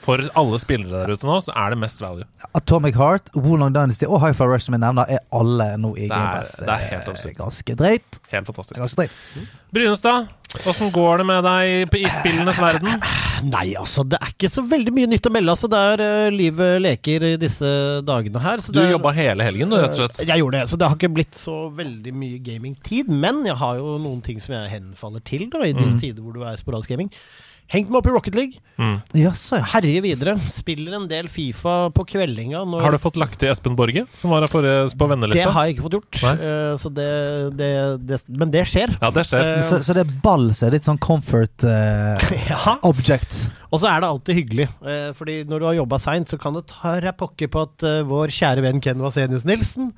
for 0.00 0.22
alle 0.38 0.58
spillere 0.62 1.02
der 1.04 1.12
ute 1.16 1.26
nå, 1.28 1.36
så 1.44 1.52
er 1.56 1.74
det 1.74 1.78
mest 1.82 2.00
value. 2.02 2.24
Atomic 2.58 2.96
Heart, 3.00 3.30
Wolong 3.34 3.74
Dynasty 3.74 4.06
og 4.08 4.20
High 4.22 4.34
Five 4.36 4.50
Rush 4.54 4.66
som 4.68 4.76
jeg 4.78 4.84
nevner, 4.86 5.06
er 5.18 5.22
alle 5.34 5.72
nå 5.82 5.92
i 5.98 6.08
Gamebest. 6.10 6.60
det 6.62 6.72
er 6.72 6.88
helt 6.94 7.12
absurd. 7.12 7.36
ganske 7.38 7.76
drøyt. 7.78 8.20
Helt 8.32 8.50
fantastisk. 8.50 8.80
Ganske 8.80 8.96
drøyt. 9.02 9.54
Brynestad, 9.76 10.28
åssen 10.70 10.88
går 10.94 11.18
det 11.20 11.26
med 11.28 11.42
deg 11.44 11.96
i 11.98 12.04
spillenes 12.16 12.60
verden? 12.62 13.02
Nei, 13.52 13.74
altså, 13.76 14.04
det 14.08 14.16
er 14.22 14.30
ikke 14.32 14.48
så 14.48 14.62
veldig 14.64 14.94
mye 14.96 15.10
nytt 15.10 15.26
å 15.28 15.32
melde. 15.34 15.52
Altså, 15.52 15.68
det 15.68 15.80
er 15.90 16.02
uh, 16.06 16.28
livet 16.32 16.78
leker 16.80 17.26
i 17.28 17.32
disse 17.42 17.68
dagene 18.06 18.40
her. 18.40 18.62
Så 18.64 18.72
Du 18.72 18.80
er- 18.80 18.94
jobba 18.94 19.12
hele 19.18 19.44
helgen, 19.44 19.68
du, 19.68 19.76
rett 19.76 19.92
og 19.98 20.06
slett. 20.06 20.22
Jeg 20.30 20.40
gjorde 20.40 20.62
det, 20.62 20.70
så 20.70 20.78
det 20.80 20.88
har 20.88 20.96
ikke 20.96 21.12
blitt 21.18 21.36
så 21.36 21.56
veldig 21.76 22.14
mye 22.16 22.38
gamingtid. 22.46 23.10
Men 23.12 23.42
jeg 23.50 23.58
har 23.60 23.82
jo 23.82 23.98
noen 24.00 24.22
ting 24.24 24.40
som 24.40 24.54
jeg 24.56 24.72
henfaller 24.78 25.20
til 25.28 25.50
da, 25.52 25.60
i 25.66 25.74
disse 25.76 25.98
tider 26.00 26.24
hvor 26.24 26.38
du 26.38 26.46
er 26.48 26.56
sporadisk 26.62 26.94
gaming. 26.94 27.12
Hengt 27.72 27.90
meg 27.90 27.98
opp 27.98 28.06
i 28.06 28.14
Rocket 28.14 28.36
League. 28.38 28.60
Mm. 28.78 29.00
Jaså, 29.18 29.56
ja. 29.58 29.64
Herjer 29.72 30.04
videre. 30.04 30.36
Spiller 30.54 30.94
en 31.00 31.08
del 31.10 31.26
Fifa 31.32 31.88
på 31.94 32.04
kveldinga. 32.12 32.62
Når 32.68 32.84
Har 32.84 32.94
du 32.94 33.00
fått 33.02 33.18
lagt 33.18 33.40
til 33.40 33.50
Espen 33.50 33.74
Borge, 33.78 34.04
som 34.14 34.30
var 34.30 34.44
her 34.44 34.52
forrige 34.52 34.86
på 34.94 35.08
det 35.10 35.46
har 35.50 35.66
jeg 35.66 35.76
ikke 35.76 35.86
fått 35.86 35.96
gjort. 35.98 36.20
Så 36.80 36.92
det, 36.94 37.08
det, 37.58 37.70
det 38.06 38.20
Men 38.28 38.52
det 38.54 38.66
skjer. 38.70 38.94
Ja, 39.00 39.10
det 39.14 39.26
skjer. 39.28 39.50
Uh, 39.58 39.64
Så, 39.66 39.80
så 39.86 39.96
det 39.96 40.04
er 40.06 40.14
ball 40.22 40.50
som 40.54 40.68
er 40.68 40.76
litt 40.76 40.86
sånn 40.86 41.00
comfort 41.02 41.66
uh, 41.66 42.30
ja. 42.50 42.76
object. 42.86 43.46
Og 43.72 43.80
så 43.82 43.88
er 43.90 44.00
det 44.04 44.08
alltid 44.10 44.36
hyggelig. 44.40 44.66
Eh, 44.86 45.10
fordi 45.18 45.38
når 45.50 45.58
du 45.62 45.66
har 45.66 45.74
jobba 45.80 45.98
seint, 46.02 46.28
så 46.30 46.38
kan 46.38 46.54
du 46.54 46.60
ta 46.62 46.94
deg 47.02 47.16
pokker 47.18 47.48
på 47.52 47.64
at 47.66 47.82
eh, 47.86 48.02
vår 48.06 48.30
kjære 48.34 48.62
venn 48.64 48.80
Ken 48.84 49.00
Vasenius 49.02 49.44
Nilsen 49.48 49.92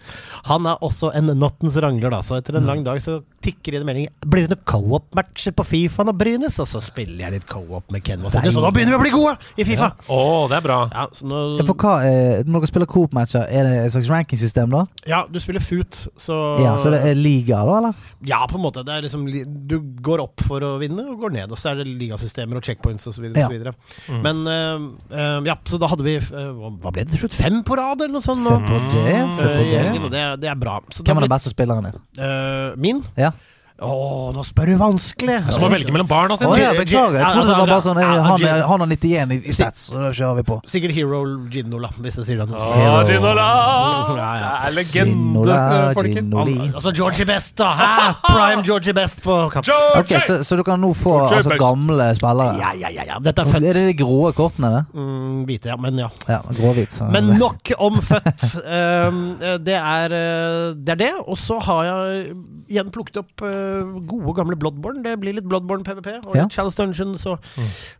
Han 0.48 0.66
er 0.70 0.78
også 0.84 1.10
en 1.18 1.28
nattens 1.38 1.76
rangler, 1.82 2.10
da. 2.14 2.20
Så 2.24 2.38
etter 2.38 2.56
en 2.58 2.66
lang 2.68 2.82
dag 2.86 3.00
så 3.04 3.18
tikker 3.44 3.72
det 3.72 3.78
inn 3.78 3.84
en 3.84 3.88
melding 3.90 4.08
Blir 4.26 4.46
det 4.48 4.56
noen 4.56 4.64
co-op-matcher 4.68 5.54
på 5.58 5.66
Fifa 5.68 6.06
nå, 6.08 6.14
Brynes? 6.18 6.56
Og 6.62 6.68
så 6.70 6.80
spiller 6.82 7.26
jeg 7.26 7.36
litt 7.36 7.46
co-op 7.50 7.92
med 7.94 8.02
Ken 8.06 8.24
Vasenius, 8.24 8.56
og 8.58 8.64
da 8.66 8.72
begynner 8.74 8.96
vi 8.96 8.98
å 8.98 9.04
bli 9.04 9.12
gode 9.14 9.36
i 9.60 9.66
Fifa! 9.68 9.90
Å, 10.08 10.20
det 10.50 10.58
er 10.58 10.64
bra. 10.64 10.78
Ja, 10.94 11.06
så 11.14 11.28
nå, 11.28 11.42
Ja, 11.60 11.66
For 11.68 11.78
hva, 11.84 11.94
eh, 12.08 12.42
når 12.48 12.64
dere 12.64 12.70
spiller 12.72 12.90
coop-matcher, 12.90 13.44
er 13.52 13.68
det 13.68 13.76
et 13.84 13.94
slags 13.96 14.08
rankingsystem 14.12 14.72
da? 14.74 14.84
ja, 15.08 15.22
du 15.30 15.38
spiller 15.42 15.62
foot, 15.64 16.00
så 16.20 16.38
Ja, 16.62 16.74
Så 16.80 16.90
det 16.94 17.02
er 17.04 17.14
liga, 17.18 17.60
da, 17.68 17.78
eller? 17.82 17.94
Ja, 18.26 18.40
på 18.50 18.56
en 18.58 18.64
måte. 18.64 18.82
Det 18.86 18.94
er 18.96 19.04
liksom, 19.06 19.26
li- 19.30 19.44
du 19.44 19.78
går 20.02 20.22
opp 20.24 20.40
for 20.46 20.64
å 20.64 20.74
vinne, 20.80 21.04
og 21.12 21.20
går 21.22 21.32
ned. 21.36 21.52
Og 21.54 21.58
så 21.60 21.70
er 21.72 21.82
det 21.82 21.86
ligasystemer 22.00 22.58
og 22.58 22.64
checkpoints 22.66 23.06
osv. 23.10 23.28
Ja. 23.36 23.46
Videre 23.58 24.22
Men 24.24 24.42
uh, 24.46 25.42
ja, 25.46 25.58
så 25.68 25.80
da 25.80 25.90
hadde 25.90 26.06
vi 26.06 26.16
eh, 26.18 26.48
Hva 26.58 26.92
ble 26.92 27.02
det 27.02 27.12
til 27.12 27.24
slutt? 27.24 27.36
Fem 27.36 27.60
på 27.66 27.76
rad, 27.78 28.00
eller 28.04 28.16
noe 28.16 28.24
sånt? 28.24 28.44
Se 28.46 28.56
på 28.64 28.80
det. 28.94 29.18
Se 29.36 29.50
på 29.52 29.66
det. 29.68 30.14
det, 30.14 30.24
det 30.44 30.50
er 30.52 30.58
bra. 30.58 30.78
Så 30.94 31.04
Hvem 31.06 31.20
er 31.20 31.26
den 31.26 31.34
beste 31.34 31.52
spilleren 31.52 31.88
din? 31.90 32.00
min? 32.80 33.04
Ja. 33.18 33.32
Å, 33.78 34.32
nå 34.34 34.42
spør 34.42 34.72
du 34.72 34.78
vanskelig! 34.80 35.36
Så 35.54 35.60
må 35.62 35.68
velge 35.70 35.92
mellom 35.94 36.08
barna 36.10 36.34
sine. 36.34 36.50
sine. 36.50 36.64
ja, 36.64 36.70
beklager. 36.74 37.14
Jeg 37.20 37.28
trodde 37.30 37.44
det 37.46 37.52
altså, 37.54 37.58
var 37.60 37.68
bare 37.70 37.84
sånn 37.84 37.98
eh, 38.02 38.08
Han, 38.26 38.42
er- 38.42 38.62
han 38.66 38.82
er 38.82 38.88
91 38.90 39.34
i, 39.36 39.38
i 39.38 39.52
stats, 39.54 39.84
så 39.92 40.00
da 40.02 40.08
kjører 40.10 40.40
vi 40.40 40.44
på. 40.48 40.56
Sikkert 40.72 40.94
Hero 40.96 41.20
Ginola, 41.54 41.90
hvis 42.02 42.18
jeg 42.18 42.26
sier 42.26 42.40
det. 42.42 42.56
Oh, 42.58 42.72
Å, 42.74 43.04
Ginola! 43.06 43.44
Det 44.08 44.24
er 44.48 44.74
legende, 44.74 45.58
folkens. 45.94 46.72
Altså 46.72 46.92
Georgie 46.98 47.28
Best, 47.28 47.54
da! 47.60 47.68
Hæ? 47.78 47.92
Prime 48.24 48.64
Georgie 48.66 48.96
Best 48.98 49.22
på 49.22 49.36
kamp. 49.54 49.70
Ok, 50.00 50.10
så, 50.26 50.40
så 50.48 50.58
du 50.58 50.64
kan 50.66 50.82
nå 50.82 50.90
få 50.98 51.14
altså, 51.28 51.54
gamle 51.62 52.10
spillere? 52.18 52.58
Ja, 52.58 52.72
ja, 52.82 52.90
ja. 52.98 53.06
ja. 53.12 53.20
Dette 53.28 53.46
er 53.46 53.52
født. 53.52 53.68
Er 53.70 53.78
det 53.78 53.86
de 53.92 53.96
grå 54.02 54.32
kortene? 54.34 54.72
det? 54.74 54.82
mm, 54.98 55.38
Hvite, 55.52 55.70
ja. 55.70 55.78
Men 55.86 56.02
ja. 56.02 56.10
Ja, 56.26 56.40
gråhvit. 56.50 56.98
så- 56.98 57.12
Men 57.14 57.30
nok 57.38 57.70
om 57.78 58.02
født. 58.10 58.42
Um, 58.58 59.22
det, 59.70 59.78
er, 59.78 60.18
det 60.74 60.96
er 60.98 61.02
det. 61.06 61.12
Og 61.30 61.38
så 61.38 61.62
har 61.70 61.86
jeg 61.92 62.34
igjen 62.74 62.90
plukket 62.92 63.22
opp 63.22 63.46
uh, 63.46 63.67
gode, 64.10 64.34
gamle 64.38 64.56
Bloodborne. 64.60 65.02
Det 65.04 65.14
blir 65.22 65.36
litt 65.38 65.48
Bloodborne 65.48 65.84
PVP 65.86 66.08
og 66.26 66.34
Ja. 66.36 66.42
litt 66.44 66.52
Challenge 66.56 66.76
Dungeons 66.80 67.26
og 67.26 67.38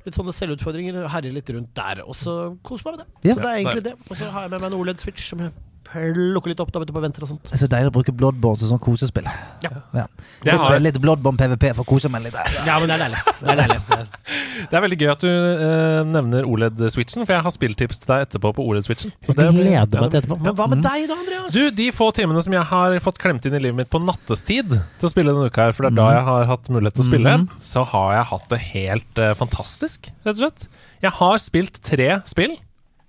litt 0.07 0.15
sånne 0.19 0.35
selvutfordringer. 0.37 1.09
Herjer 1.09 1.33
litt 1.35 1.51
rundt 1.55 1.73
der. 1.75 2.03
Og 2.07 2.15
så 2.19 2.57
koser 2.63 2.91
meg 2.91 2.99
med 2.99 3.05
det. 3.07 3.31
Ja. 3.31 3.35
Så 3.35 3.41
det 3.43 3.49
er 3.53 3.59
egentlig 3.63 3.85
det. 3.85 3.95
Og 4.11 4.17
så 4.17 4.31
har 4.31 4.43
jeg 4.47 4.51
med 4.51 4.61
meg 4.61 4.73
en 4.73 4.79
OLED 4.81 4.99
Switch 5.03 5.29
som 5.29 5.39
jeg 5.47 5.53
plukker 5.92 6.53
litt 6.53 6.61
opp 6.61 6.70
da, 6.72 6.83
vet 6.83 6.90
du, 6.90 6.94
på 6.96 7.03
venter 7.03 7.24
og 7.24 7.31
sånt. 7.33 7.46
Det 7.48 7.57
er 7.57 7.62
så 7.62 7.68
deilig 7.70 7.90
å 7.90 7.94
bruke 7.94 8.12
Bloodborne 8.14 8.61
som 8.61 8.70
sånn 8.72 8.83
kosespill. 8.83 9.29
Ja. 9.64 9.70
ja. 9.96 10.05
Litt, 10.44 10.53
har- 10.61 10.83
litt 10.83 10.98
Bloodborne 11.03 11.40
PVP 11.40 11.70
for 11.79 11.87
å 11.87 11.88
kose 11.88 12.11
meg 12.12 12.27
litt. 12.27 12.37
der. 12.37 12.59
Ja, 12.66 12.79
men 12.81 12.90
det 12.90 12.98
er 12.98 13.05
deilig. 13.07 13.22
Det 13.40 13.55
er 13.55 13.62
deilig. 13.62 13.79
Det 14.59 14.74
er 14.74 14.83
veldig 14.83 14.96
gøy 14.98 15.11
at 15.12 15.22
du 15.22 15.29
uh, 15.31 16.01
nevner 16.09 16.46
OLED-switchen, 16.48 17.22
for 17.22 17.37
jeg 17.37 17.44
har 17.44 17.53
spilltips 17.55 18.01
til 18.03 18.11
deg 18.11 18.24
etterpå 18.27 18.51
på 18.57 18.64
OLED-switchen. 18.66 19.12
Så 19.22 19.37
det 19.38 19.46
gleder 19.55 19.70
ja, 19.70 19.85
meg 19.87 20.11
til 20.11 20.18
etterpå. 20.18 20.38
Men 20.42 20.57
hva 20.59 20.66
med 20.72 20.83
deg 20.83 21.05
da, 21.07 21.18
Andreas? 21.22 21.53
Du, 21.55 21.61
de 21.79 21.87
få 21.94 22.09
timene 22.16 22.42
som 22.42 22.57
jeg 22.57 22.66
har 22.72 22.96
fått 23.05 23.20
klemt 23.22 23.46
inn 23.46 23.55
i 23.55 23.62
livet 23.62 23.79
mitt 23.79 23.92
på 23.92 24.03
nattestid 24.03 24.74
til 24.74 25.09
å 25.09 25.12
spille 25.12 25.31
denne 25.31 25.46
uka 25.46 25.68
her, 25.68 25.77
for 25.77 25.87
det 25.87 25.92
er 25.94 26.01
da 26.01 26.09
jeg 26.16 26.27
har 26.27 26.51
hatt 26.51 26.72
mulighet 26.74 26.98
til 26.98 27.07
å 27.07 27.09
spille, 27.12 27.37
mm. 27.44 27.46
så 27.70 27.87
har 27.92 28.16
jeg 28.16 28.29
hatt 28.33 28.51
det 28.51 28.61
helt 28.66 29.22
uh, 29.22 29.31
fantastisk, 29.38 30.11
rett 30.27 30.35
og 30.35 30.42
slett. 30.42 30.68
Jeg 31.07 31.14
har 31.22 31.40
spilt 31.46 31.81
tre 31.87 32.11
spill. 32.29 32.59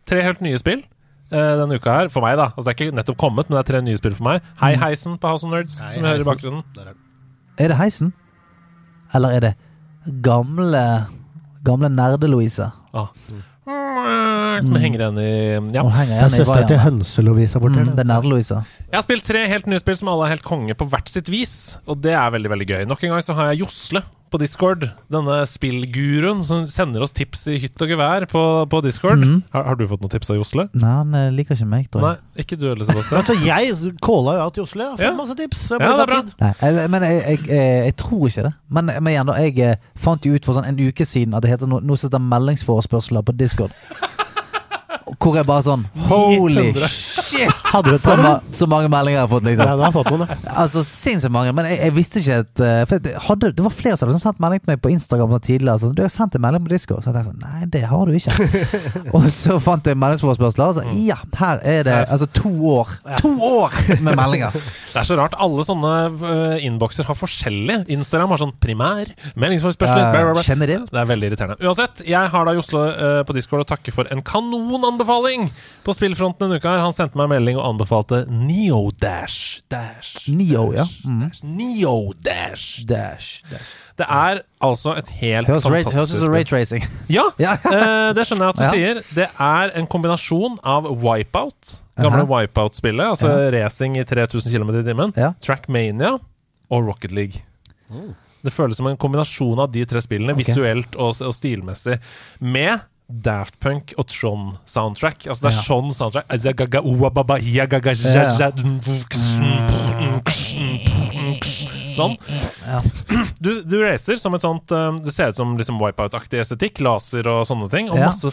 Tre 0.10 0.22
helt 0.26 0.46
nye 0.46 0.62
spill. 0.62 0.86
Eh, 1.32 1.52
denne 1.62 1.78
uka 1.80 1.96
her, 2.00 2.10
for 2.14 2.26
meg 2.26 2.38
da 2.40 2.50
Altså 2.56 2.66
Det 2.68 2.74
er 2.74 2.78
ikke 2.80 2.96
nettopp 2.98 3.18
kommet, 3.22 3.50
men 3.50 3.58
det 3.58 3.62
er 3.64 3.70
tre 3.72 3.82
nye 3.86 3.98
spill 4.00 4.16
for 4.18 4.28
meg. 4.30 4.42
Hei 4.62 4.74
Heisen 4.82 5.18
på 5.22 5.28
House 5.32 5.46
of 5.48 5.54
Nerds, 5.54 5.80
Hei, 5.82 5.90
som 5.94 6.04
vi 6.04 6.10
hører 6.10 6.26
i 6.26 6.28
bakgrunnen. 6.28 6.64
Der 6.76 6.92
er. 6.92 6.98
Er 7.60 7.74
det 7.74 7.78
heisen? 7.78 8.14
Eller 9.14 9.30
er 9.38 9.40
det 9.48 9.54
gamle 10.24 10.84
Gamle 11.66 11.90
Nerde-Louise? 11.92 12.70
Ah. 12.96 13.10
Som 14.68 14.76
henger 14.76 15.00
igjen 15.06 15.20
i 15.24 15.30
Ja. 15.76 15.84
Hun 15.84 15.92
henger 15.96 16.16
igjen 16.18 16.42
i 16.42 16.48
vaieren. 16.52 16.84
Hønse-Lovisa 16.86 17.60
borti 17.64 17.80
Mm, 17.80 17.96
det 17.96 18.04
er 18.06 18.10
Nerde-Louise. 18.12 18.60
Jeg 18.90 18.98
har 18.98 19.04
spilt 19.06 19.24
tre 19.26 19.48
helt 19.48 19.68
nye 19.68 19.80
spill 19.80 19.96
som 19.96 20.08
alle 20.12 20.26
er 20.28 20.36
helt 20.36 20.44
konge 20.44 20.76
på 20.76 20.88
hvert 20.90 21.08
sitt 21.10 21.30
vis, 21.30 21.78
og 21.88 22.02
det 22.02 22.14
er 22.14 22.32
veldig 22.32 22.50
veldig 22.50 22.68
gøy. 22.68 22.88
Nok 22.90 23.04
en 23.04 23.10
gang 23.16 23.22
så 23.22 23.34
har 23.38 23.52
jeg 23.54 23.62
Josle 23.66 24.02
på 24.30 24.38
Discord, 24.38 24.84
denne 25.10 25.40
spillguruen 25.50 26.44
som 26.46 26.68
sender 26.70 27.02
oss 27.02 27.10
tips 27.18 27.48
i 27.50 27.56
hytt 27.64 27.82
og 27.82 27.90
gevær 27.90 28.28
på, 28.30 28.42
på 28.70 28.82
Discord. 28.86 29.18
Mm. 29.26 29.40
Har, 29.56 29.64
har 29.72 29.76
du 29.80 29.88
fått 29.90 30.04
noen 30.04 30.12
tips 30.14 30.30
av 30.30 30.38
Josle? 30.38 30.68
Nei, 30.78 30.92
han 31.00 31.16
eh, 31.18 31.32
liker 31.34 31.58
ikke 31.58 31.66
meg, 31.66 31.88
tror 31.90 32.04
Nei, 32.06 32.12
ikke 32.44 32.60
du 32.62 32.68
heller, 32.70 32.86
Sebastian. 32.86 33.24
Altså, 33.24 33.34
jeg 33.42 33.96
calla 34.06 34.36
jo 34.38 34.44
out 34.46 34.60
Josle. 34.62 34.84
Jeg 34.86 34.92
har 34.92 34.98
fått 35.00 35.08
Ja. 35.08 35.16
masse 35.18 35.36
tips. 35.40 35.64
Jeg 35.72 35.82
Ja, 35.82 35.96
det 35.98 36.06
er 36.06 36.12
bra. 36.14 36.22
Nei, 36.44 36.52
jeg, 36.62 36.90
men 36.94 37.08
jeg, 37.08 37.24
jeg, 37.26 37.40
jeg, 37.50 37.84
jeg 37.90 37.96
tror 38.04 38.28
ikke 38.30 38.46
det. 38.46 38.54
Men, 38.70 38.86
men 39.00 39.12
igjen, 39.16 39.26
da, 39.34 39.40
jeg 39.42 39.60
eh, 39.66 39.76
fant 39.98 40.30
jo 40.30 40.36
ut 40.38 40.46
for 40.46 40.54
sånn 40.60 40.70
en 40.70 40.78
uke 40.86 41.06
siden 41.10 41.34
at 41.34 41.42
det 41.42 41.50
heter 41.56 41.66
no, 41.74 41.82
noe 41.82 41.98
som 41.98 42.12
heter 42.12 42.22
meldingsforespørsler 42.30 43.26
på 43.26 43.34
Discord. 43.40 43.74
Hvor 45.18 45.36
jeg 45.40 45.46
bare 45.50 45.64
sånn 45.66 45.86
Holy 46.10 46.70
900. 46.74 46.88
shit! 46.94 47.59
Hadde 47.70 47.92
du 47.92 47.96
et 47.96 48.02
Så, 48.02 48.16
par, 48.16 48.20
eller? 48.20 48.56
så 48.60 48.68
mange 48.70 48.90
meldinger 48.92 49.20
jeg 49.20 49.24
har 49.26 49.32
fått, 49.32 49.44
Ja, 49.44 49.50
liksom. 49.50 49.70
du 49.80 49.84
har 49.86 49.94
fått 49.96 50.10
noen, 50.14 50.24
ja. 50.26 50.38
Altså, 50.64 50.84
Sinnssykt 50.88 51.34
mange. 51.36 51.52
Men 51.56 51.68
jeg, 51.70 51.80
jeg 51.86 51.94
visste 51.96 52.22
ikke 52.24 52.38
at 52.44 52.64
eh, 52.66 52.82
For 52.90 53.04
det, 53.06 53.14
hadde, 53.28 53.52
det 53.58 53.66
var 53.66 53.74
flere 53.76 53.98
som 54.00 54.08
hadde 54.10 54.18
sånn 54.18 54.26
sendt 54.30 54.42
melding 54.44 54.64
til 54.64 54.72
meg 54.74 54.82
på 54.84 54.92
Instagram 54.94 55.36
sånn 55.36 55.46
tidligere. 55.46 55.78
Sånn, 55.84 55.94
'Du 55.96 56.02
har 56.06 56.14
sendt 56.14 56.36
en 56.40 56.44
melding 56.46 56.66
på 56.66 56.72
Discord.' 56.74 57.04
Så 57.06 57.12
jeg 57.12 57.20
tenkte 57.20 57.32
sånn 57.32 57.44
Nei, 57.46 57.70
det 57.76 57.84
har 57.92 58.06
du 58.10 58.14
ikke. 58.18 58.34
og 59.16 59.28
så 59.36 59.60
fant 59.64 59.86
jeg 59.86 60.00
meldingsforespørsler, 60.02 60.74
og 60.74 60.80
så 60.80 60.84
ja, 60.98 61.20
her 61.40 61.62
er 61.64 61.84
det 61.88 61.98
altså 62.10 62.28
to 62.34 62.52
år. 62.74 62.90
To 63.22 63.32
år 63.62 63.78
med 64.02 64.16
meldinger! 64.18 64.56
Det 64.90 64.98
er 65.04 65.06
så 65.06 65.16
rart. 65.20 65.36
Alle 65.38 65.62
sånne 65.62 65.90
uh, 66.18 66.56
innbokser 66.66 67.06
har 67.06 67.14
forskjellig. 67.14 67.84
Instagram 67.94 68.32
har 68.34 68.40
sånn 68.42 68.56
primær, 68.58 69.12
meldingsforespørsler 69.38 70.08
bla, 70.10 70.24
bla, 70.26 70.34
bla. 70.40 70.44
generelt. 70.48 70.90
Det 70.90 70.98
er 71.04 71.10
veldig 71.12 71.28
irriterende. 71.30 71.58
Uansett, 71.62 72.02
jeg 72.10 72.32
har 72.34 72.48
da 72.50 72.56
Joslo 72.58 72.82
eh, 72.90 73.20
på 73.28 73.36
Discord 73.38 73.62
å 73.62 73.68
takke 73.70 73.94
for 73.94 74.10
en 74.10 74.24
kanonanbefaling 74.26 75.52
på 75.86 75.94
spillfronten 75.94 76.48
denne 76.48 76.58
uka. 76.58 76.72
her 76.74 76.82
Han 76.88 76.96
sendte 76.98 77.20
meg 77.20 77.30
en 77.30 77.36
melding 77.36 77.59
og 77.60 77.68
anbefalte 77.74 78.24
Neo 78.32 78.90
Dash. 79.02 79.60
Dash. 79.72 80.26
Neo, 80.32 80.70
ja. 80.76 80.86
Mm. 81.06 81.20
Dash. 81.28 81.44
Neo 81.44 82.14
Dash. 82.26 82.86
Dash. 82.90 83.44
dash. 83.52 83.74
Det 84.00 84.08
er 84.08 84.42
altså 84.64 84.94
et 84.98 85.10
helt 85.20 85.48
Høres 85.52 85.66
ray- 85.68 85.84
fantastisk 85.84 85.98
høres 86.00 86.14
ut 86.16 86.24
som 86.24 86.34
raytracing. 86.34 86.86
Ja, 87.12 87.26
Ja. 87.46 87.58
eh, 87.68 88.14
det 88.16 88.26
skjønner 88.30 88.48
jeg 88.50 88.56
at 88.56 88.62
du 88.62 88.64
Ja. 88.68 88.72
sier. 88.72 89.02
Det 89.16 89.28
er 89.50 89.74
en 89.80 89.88
kombinasjon 89.92 90.56
av 90.64 90.88
Wipeout, 91.04 91.76
gamle 92.00 92.24
Aha. 92.24 92.30
Wipeout-spillet, 92.32 93.06
altså 93.12 93.34
racing 93.54 93.98
i 94.00 94.06
3000 94.08 94.56
km 94.56 94.72
i 94.80 94.86
timen, 94.88 95.14
Ja. 95.20 95.34
Trackmania 95.44 96.16
og 96.70 96.88
Rocket 96.88 97.12
League. 97.12 97.44
Det 98.40 98.54
føles 98.56 98.78
som 98.80 98.88
en 98.88 98.96
kombinasjon 98.98 99.60
av 99.60 99.72
de 99.74 99.82
tre 99.90 100.00
spillene, 100.02 100.32
okay. 100.32 100.46
visuelt 100.48 100.96
og, 100.96 101.18
og 101.26 101.34
stilmessig, 101.36 101.98
med 102.40 102.80
Daft 103.10 103.56
Punk 103.60 103.94
og 103.98 104.06
Tron-soundtrack. 104.08 105.26
Altså 105.28 105.42
det 105.48 105.50
er 105.50 105.58
Ja. 105.58 105.64
sånn 105.66 105.90
soundtrack. 105.98 106.26
Sånn. 111.96 112.16
Du, 113.40 113.50
du 113.64 113.76
racer 113.82 114.20
som 114.22 114.36
et 114.38 114.44
sånt 114.44 114.72
eh, 114.76 115.00
Det 115.04 115.14
ser 115.14 115.32
ut 115.34 115.40
som 115.40 115.56
liksom 115.60 115.80
wipeout-aktig 115.82 116.40
estetikk. 116.44 116.82
Laser 116.86 117.28
og 117.32 117.46
sånne 117.50 117.70
ting. 117.72 117.90
Og 117.92 117.98
masse 118.00 118.32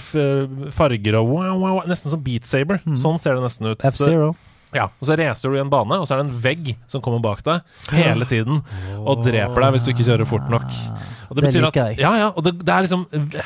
farger 0.76 1.18
og 1.20 1.30
wow, 1.32 1.54
wow, 1.56 1.78
wow, 1.78 1.82
Nesten 1.88 2.12
som 2.12 2.22
Beat 2.22 2.46
Saber. 2.48 2.82
Sånn 2.98 3.18
ser 3.22 3.38
det 3.38 3.46
nesten 3.46 3.72
ut. 3.72 3.80
F-Zero. 3.92 4.34
Ja, 4.76 4.86
og 4.92 5.08
så 5.08 5.16
racer 5.18 5.52
du 5.52 5.58
i 5.58 5.62
en 5.64 5.72
bane, 5.72 5.98
og 6.02 6.06
så 6.06 6.14
er 6.16 6.22
det 6.22 6.28
en 6.30 6.38
vegg 6.44 6.72
som 6.90 7.02
kommer 7.04 7.22
bak 7.24 7.42
deg 7.46 7.60
hele 7.96 8.28
tiden 8.28 8.62
og 9.02 9.24
dreper 9.26 9.66
deg 9.66 9.76
hvis 9.76 9.86
du 9.88 9.92
ikke 9.94 10.06
kjører 10.10 10.28
fort 10.28 10.50
nok. 10.52 10.66
Og 11.26 11.34
Det 11.34 11.42
betyr 11.48 11.64
liker 11.64 11.82
at, 11.82 11.88
jeg. 11.96 11.98
ja, 12.04 12.10
ja, 12.20 12.26
og 12.38 12.44
det, 12.46 12.52
det 12.62 12.70
er 12.70 12.84
liksom 12.86 13.00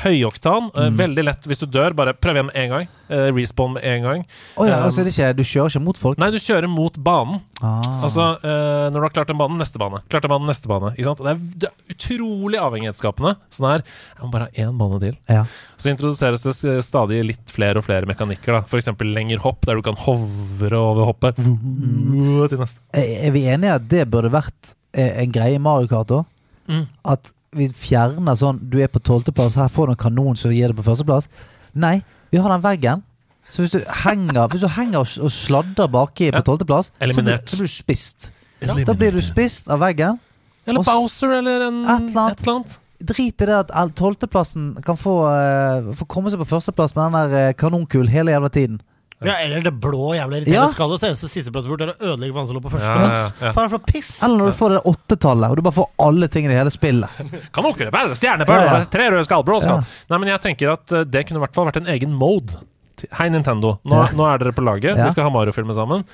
høyoktan. 0.04 0.66
eh, 0.76 0.90
Veldig 1.00 1.22
lett 1.24 1.46
hvis 1.48 1.62
du 1.62 1.66
dør. 1.72 1.94
Bare 1.96 2.12
prøv 2.12 2.36
igjen 2.36 2.48
med 2.50 2.58
en 2.60 2.72
gang. 2.74 2.88
Uh, 3.10 3.30
respawn 3.34 3.72
med 3.74 3.82
en 3.88 4.04
gang. 4.04 4.20
Oh, 4.60 4.66
ja, 4.68 4.76
Um, 4.80 4.84
altså 4.86 5.02
det 5.02 5.10
ikke, 5.14 5.30
du 5.34 5.40
kjører 5.42 5.72
ikke 5.72 5.80
mot 5.82 5.98
folk? 5.98 6.20
Nei, 6.20 6.28
du 6.30 6.36
kjører 6.38 6.68
mot 6.70 6.94
banen. 7.02 7.40
Ah. 7.64 7.80
Altså, 8.06 8.26
uh, 8.44 8.84
når 8.92 8.98
du 9.00 9.06
har 9.08 9.14
klart 9.16 9.32
en 9.32 9.40
bane, 9.40 9.56
neste 9.58 9.80
bane. 9.82 10.02
Klart 10.12 10.28
en 10.28 10.34
bane, 10.34 10.46
neste 10.46 10.68
bane. 10.70 10.92
Ikke 10.94 11.08
sant? 11.08 11.22
Det 11.24 11.32
er, 11.32 11.40
det 11.64 11.70
er 11.72 11.96
utrolig 11.96 12.60
avhengighetsskapende. 12.62 13.32
Sånn 13.50 13.66
her 13.72 13.82
Jeg 13.82 14.22
må 14.26 14.30
bare 14.36 14.46
ha 14.50 14.66
én 14.68 14.76
bane 14.78 15.00
til. 15.02 15.16
ja. 15.32 15.46
Så 15.80 15.88
introduseres 15.94 16.42
det 16.44 16.74
stadig 16.84 17.22
litt 17.24 17.48
flere 17.56 17.80
og 17.80 17.86
flere 17.86 18.04
mekanikker. 18.04 18.52
da 18.52 18.60
F.eks. 18.68 18.90
lengre 19.00 19.40
hopp, 19.40 19.64
der 19.64 19.78
du 19.80 19.82
kan 19.86 19.96
hovre 19.96 20.76
over 20.76 21.06
hoppet. 21.20 22.50
Til 22.50 22.58
neste. 22.60 22.80
Er 22.96 23.30
vi 23.34 23.44
enige 23.52 23.74
at 23.76 23.88
det 23.90 24.06
burde 24.10 24.32
vært 24.32 24.74
eh, 24.94 25.22
en 25.22 25.32
greie 25.34 25.58
i 25.58 25.62
Mario 25.62 25.90
Kart 25.90 26.10
òg? 26.16 26.24
Mm. 26.70 26.86
At 27.04 27.32
vi 27.56 27.66
fjerner 27.74 28.36
sånn 28.38 28.60
Du 28.70 28.76
er 28.78 28.86
på 28.92 29.00
tolvteplass, 29.02 29.56
her 29.58 29.70
får 29.72 29.88
du 29.90 29.94
en 29.96 30.02
kanon 30.04 30.36
som 30.38 30.52
gir 30.54 30.70
deg 30.70 30.78
på 30.78 30.86
førsteplass. 30.86 31.26
Nei, 31.74 32.00
vi 32.30 32.38
har 32.42 32.50
den 32.54 32.62
veggen. 32.64 33.02
Så 33.50 33.64
hvis 33.64 33.72
du 33.74 33.80
henger, 34.04 34.46
hvis 34.52 34.62
du 34.62 34.68
henger 34.70 35.02
og, 35.02 35.30
sladrer 35.34 35.90
baki 35.90 36.28
på 36.34 36.42
tolvteplass, 36.46 36.92
så, 36.94 37.24
blir- 37.24 37.40
så 37.50 37.58
blir 37.58 37.66
du 37.66 37.74
spist. 37.74 38.30
Da 38.62 38.94
blir 38.94 39.16
du 39.16 39.22
spist 39.24 39.70
av 39.72 39.80
veggen. 39.82 40.20
Eller 40.68 40.84
Bowser, 40.86 41.32
eller 41.40 41.66
en, 41.66 41.80
Et 41.82 41.88
eller 41.88 42.20
annet. 42.20 42.38
et 42.38 42.46
eller 42.46 42.54
annet. 42.54 42.78
Drit 43.00 43.42
i 43.42 43.46
det 43.48 43.56
at 43.56 43.70
all- 43.74 43.90
tolvteplassen 43.96 44.74
kan 44.84 44.96
få, 45.00 45.14
uh, 45.24 45.90
få 45.96 46.06
komme 46.06 46.30
seg 46.30 46.38
på 46.42 46.46
førsteplass 46.52 46.94
med 46.94 47.08
den 47.10 47.32
der 47.32 47.52
kanonkul 47.56 48.04
kanonkulen 48.06 48.12
hele 48.12 48.30
jævla 48.36 48.50
tiden. 48.52 48.80
Ja, 49.22 49.34
eller 49.44 49.60
det 49.60 49.72
blå 49.80 50.14
jævla 50.16 50.38
irriterende 50.38 50.54
Ja. 50.54 50.68
skallet. 50.72 51.00
Det 51.02 51.08
eneste 51.10 51.28
sisteplass 51.28 51.66
bort 51.68 51.82
er 51.84 51.90
å 51.92 51.96
ødelegge 52.00 52.32
for 52.32 52.38
han 52.40 52.46
som 52.48 52.56
lå 52.56 52.62
på 52.64 52.70
Ja, 52.80 52.94
ja, 52.94 53.08
ja, 53.10 53.30
ja. 53.48 53.52
Faen, 53.52 53.68
for 53.68 53.76
noe 53.78 53.84
piss! 53.92 54.22
Eller 54.24 54.38
når 54.40 54.46
du 54.52 54.56
får 54.56 54.70
det 54.76 54.80
åttetallet, 54.94 55.50
og 55.50 55.56
du 55.56 55.62
bare 55.66 55.76
får 55.76 55.88
alle 56.06 56.28
tingene 56.32 56.54
i 56.54 56.56
hele 56.56 56.70
spillet. 56.72 57.20
Kan 57.52 57.64
bare 57.92 58.14
stjerne 58.16 58.46
på 58.48 58.56
Ja, 58.56 58.64
ja. 58.64 58.84
tre 58.88 59.10
røde 59.12 59.24
skall, 59.28 59.44
blå 59.44 59.60
skall. 59.60 59.82
Ja. 59.84 60.00
Nei, 60.14 60.18
men 60.24 60.28
jeg 60.32 60.40
tenker 60.48 60.72
at 60.72 60.92
eh, 60.92 61.04
det 61.04 61.26
kunne 61.28 61.36
i 61.42 61.44
hvert 61.44 61.54
fall 61.54 61.68
vært 61.68 61.82
en 61.82 61.90
egen 61.92 62.14
mode. 62.16 62.56
Hei, 63.16 63.28
Nintendo. 63.32 63.78
Nå, 63.84 63.96
Ja. 63.96 64.08
nå 64.16 64.24
er 64.28 64.38
dere 64.38 64.52
på 64.56 64.64
laget. 64.64 64.96
Ja. 64.96 65.04
Vi 65.04 65.10
skal 65.12 65.24
ha 65.28 65.30
Mario-filmer 65.36 65.74
sammen. 65.76 66.04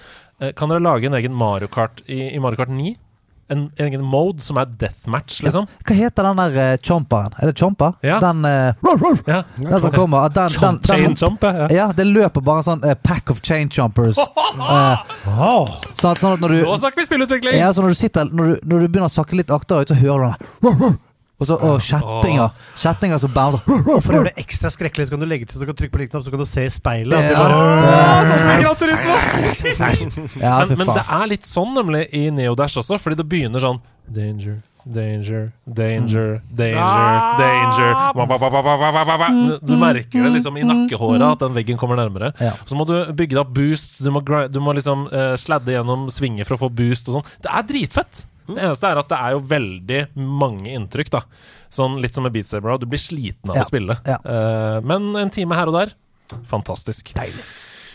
Eh, 0.41 0.51
Kan 0.53 0.69
dere 0.69 0.83
lage 0.83 1.07
en 1.07 1.15
egen 1.15 1.35
Mario 1.35 1.67
Kart 1.69 2.03
i, 2.09 2.35
i 2.35 2.39
Mario 2.43 2.57
Kart 2.57 2.69
9? 2.71 2.97
En, 3.49 3.59
en 3.79 3.87
egen 3.87 4.03
mode 4.03 4.43
som 4.43 4.59
er 4.59 4.67
deathmatch, 4.81 5.39
liksom? 5.47 5.69
Hva 5.87 5.95
heter 5.95 6.27
den 6.27 6.41
der 6.41 6.57
uh, 6.75 6.79
chomperen? 6.83 7.35
Er 7.39 7.51
det 7.53 7.55
chomper? 7.61 7.93
Ja. 8.03 8.19
Den, 8.23 8.45
eh, 8.45 8.75
Ja. 9.27 9.43
den 9.57 9.81
som 9.81 9.93
kommer 9.95 10.29
den, 10.29 10.51
den, 10.51 10.61
den, 10.61 10.81
Chain 10.83 11.15
den, 11.15 11.17
jump, 11.21 11.43
ja. 11.43 11.69
Ja, 11.71 11.87
det 11.95 12.09
løper 12.09 12.43
bare 12.43 12.65
en 12.65 12.67
sånn 12.67 12.83
uh, 12.85 12.95
pack 12.95 13.31
of 13.31 13.43
chain 13.43 13.71
chompers. 13.71 14.19
Eh, 14.57 15.11
sånn, 15.27 16.15
at, 16.15 16.21
sånn 16.21 16.33
at 16.33 16.41
når 16.41 16.53
du 16.55 16.57
Nå 16.65 16.77
snakker 16.81 17.03
vi 17.03 17.05
spillutvikling! 17.07 17.59
ja, 17.59 17.69
så 17.77 17.83
når 17.85 17.93
du 17.93 17.99
sitter 17.99 18.25
Når 18.31 18.47
du, 18.49 18.55
når 18.65 18.81
du 18.81 18.87
begynner 18.87 19.11
å 19.11 19.13
sakke 19.13 19.37
litt 19.37 19.51
akterut, 19.53 19.91
så 19.91 19.97
hører 19.99 20.33
du 20.33 20.71
den 20.71 20.97
Og 21.37 21.45
så 21.51 21.55
og 21.61 21.83
kjettinger. 21.85 22.49
Kjettinger 22.81 23.19
som 23.21 23.29
bouncer. 23.35 23.61
For 23.67 24.09
å 24.09 24.13
gjøre 24.21 24.31
det 24.31 24.39
ekstra 24.41 24.71
skrekkelig, 24.73 25.05
så 25.09 25.13
kan 25.13 25.21
du 25.21 25.27
legge 25.29 25.45
til 25.49 25.59
så 25.59 25.61
du 25.61 25.67
kan 25.69 25.77
trykke 25.77 25.93
på 25.93 25.99
liknapp, 26.01 26.23
knapp, 26.23 26.25
så 26.25 26.33
kan 26.33 26.41
du 26.41 26.47
se 26.49 26.63
i 26.65 26.71
speilet. 26.73 27.13
At 27.13 27.37
bare, 27.37 27.57
Ah, 27.97 28.23
sånn 28.25 28.41
som 28.41 28.49
i 28.55 28.57
Gran 28.63 28.77
Turismo! 28.81 29.15
Ja, 30.41 30.55
men, 30.65 30.73
men 30.81 30.89
det 30.97 31.05
er 31.19 31.27
litt 31.35 31.45
sånn 31.49 31.73
nemlig 31.77 32.03
i 32.17 32.23
Neodash 32.33 32.79
også, 32.81 32.97
fordi 33.03 33.17
det 33.21 33.27
begynner 33.29 33.61
sånn 33.65 33.81
Danger, 34.07 34.61
danger, 34.87 35.49
danger, 35.67 36.37
danger, 36.55 36.77
danger. 37.41 37.91
Du 39.67 39.73
merker 39.81 40.23
det 40.29 40.31
liksom 40.37 40.55
i 40.61 40.63
nakkehåret 40.63 41.25
at 41.27 41.43
den 41.43 41.57
veggen 41.59 41.75
kommer 41.81 41.99
nærmere. 41.99 42.31
Ja. 42.39 42.53
Så 42.65 42.79
må 42.79 42.87
du 42.87 42.95
bygge 43.11 43.35
deg 43.35 43.43
opp 43.43 43.51
boost, 43.57 43.99
du 44.07 44.13
må, 44.15 44.23
du 44.23 44.61
må 44.63 44.71
liksom 44.79 45.09
uh, 45.11 45.35
sladde 45.35 45.75
gjennom 45.75 46.07
svinger 46.15 46.47
for 46.47 46.55
å 46.55 46.61
få 46.69 46.71
boost 46.71 47.11
og 47.11 47.19
sånn. 47.19 47.27
Det 47.43 47.51
er 47.51 47.67
dritfett! 47.67 48.23
Det 48.47 48.57
eneste 48.63 48.89
er 48.91 48.99
at 49.03 49.09
det 49.11 49.19
er 49.19 49.31
jo 49.37 49.41
veldig 49.51 50.01
mange 50.17 50.73
inntrykk, 50.77 51.11
da. 51.11 51.23
Sånn 51.73 51.99
litt 52.01 52.15
som 52.15 52.23
med 52.25 52.33
Beat 52.33 52.47
Saber. 52.47 52.79
Du 52.79 52.87
blir 52.87 52.99
sliten 53.03 53.51
av 53.51 53.57
Ja. 53.57 53.63
å 53.63 53.67
spille. 53.67 53.99
Ja. 54.07 54.19
Uh, 54.25 54.81
men 54.87 55.15
en 55.17 55.31
time 55.31 55.55
her 55.59 55.67
og 55.67 55.75
der, 55.81 55.93
fantastisk. 56.47 57.13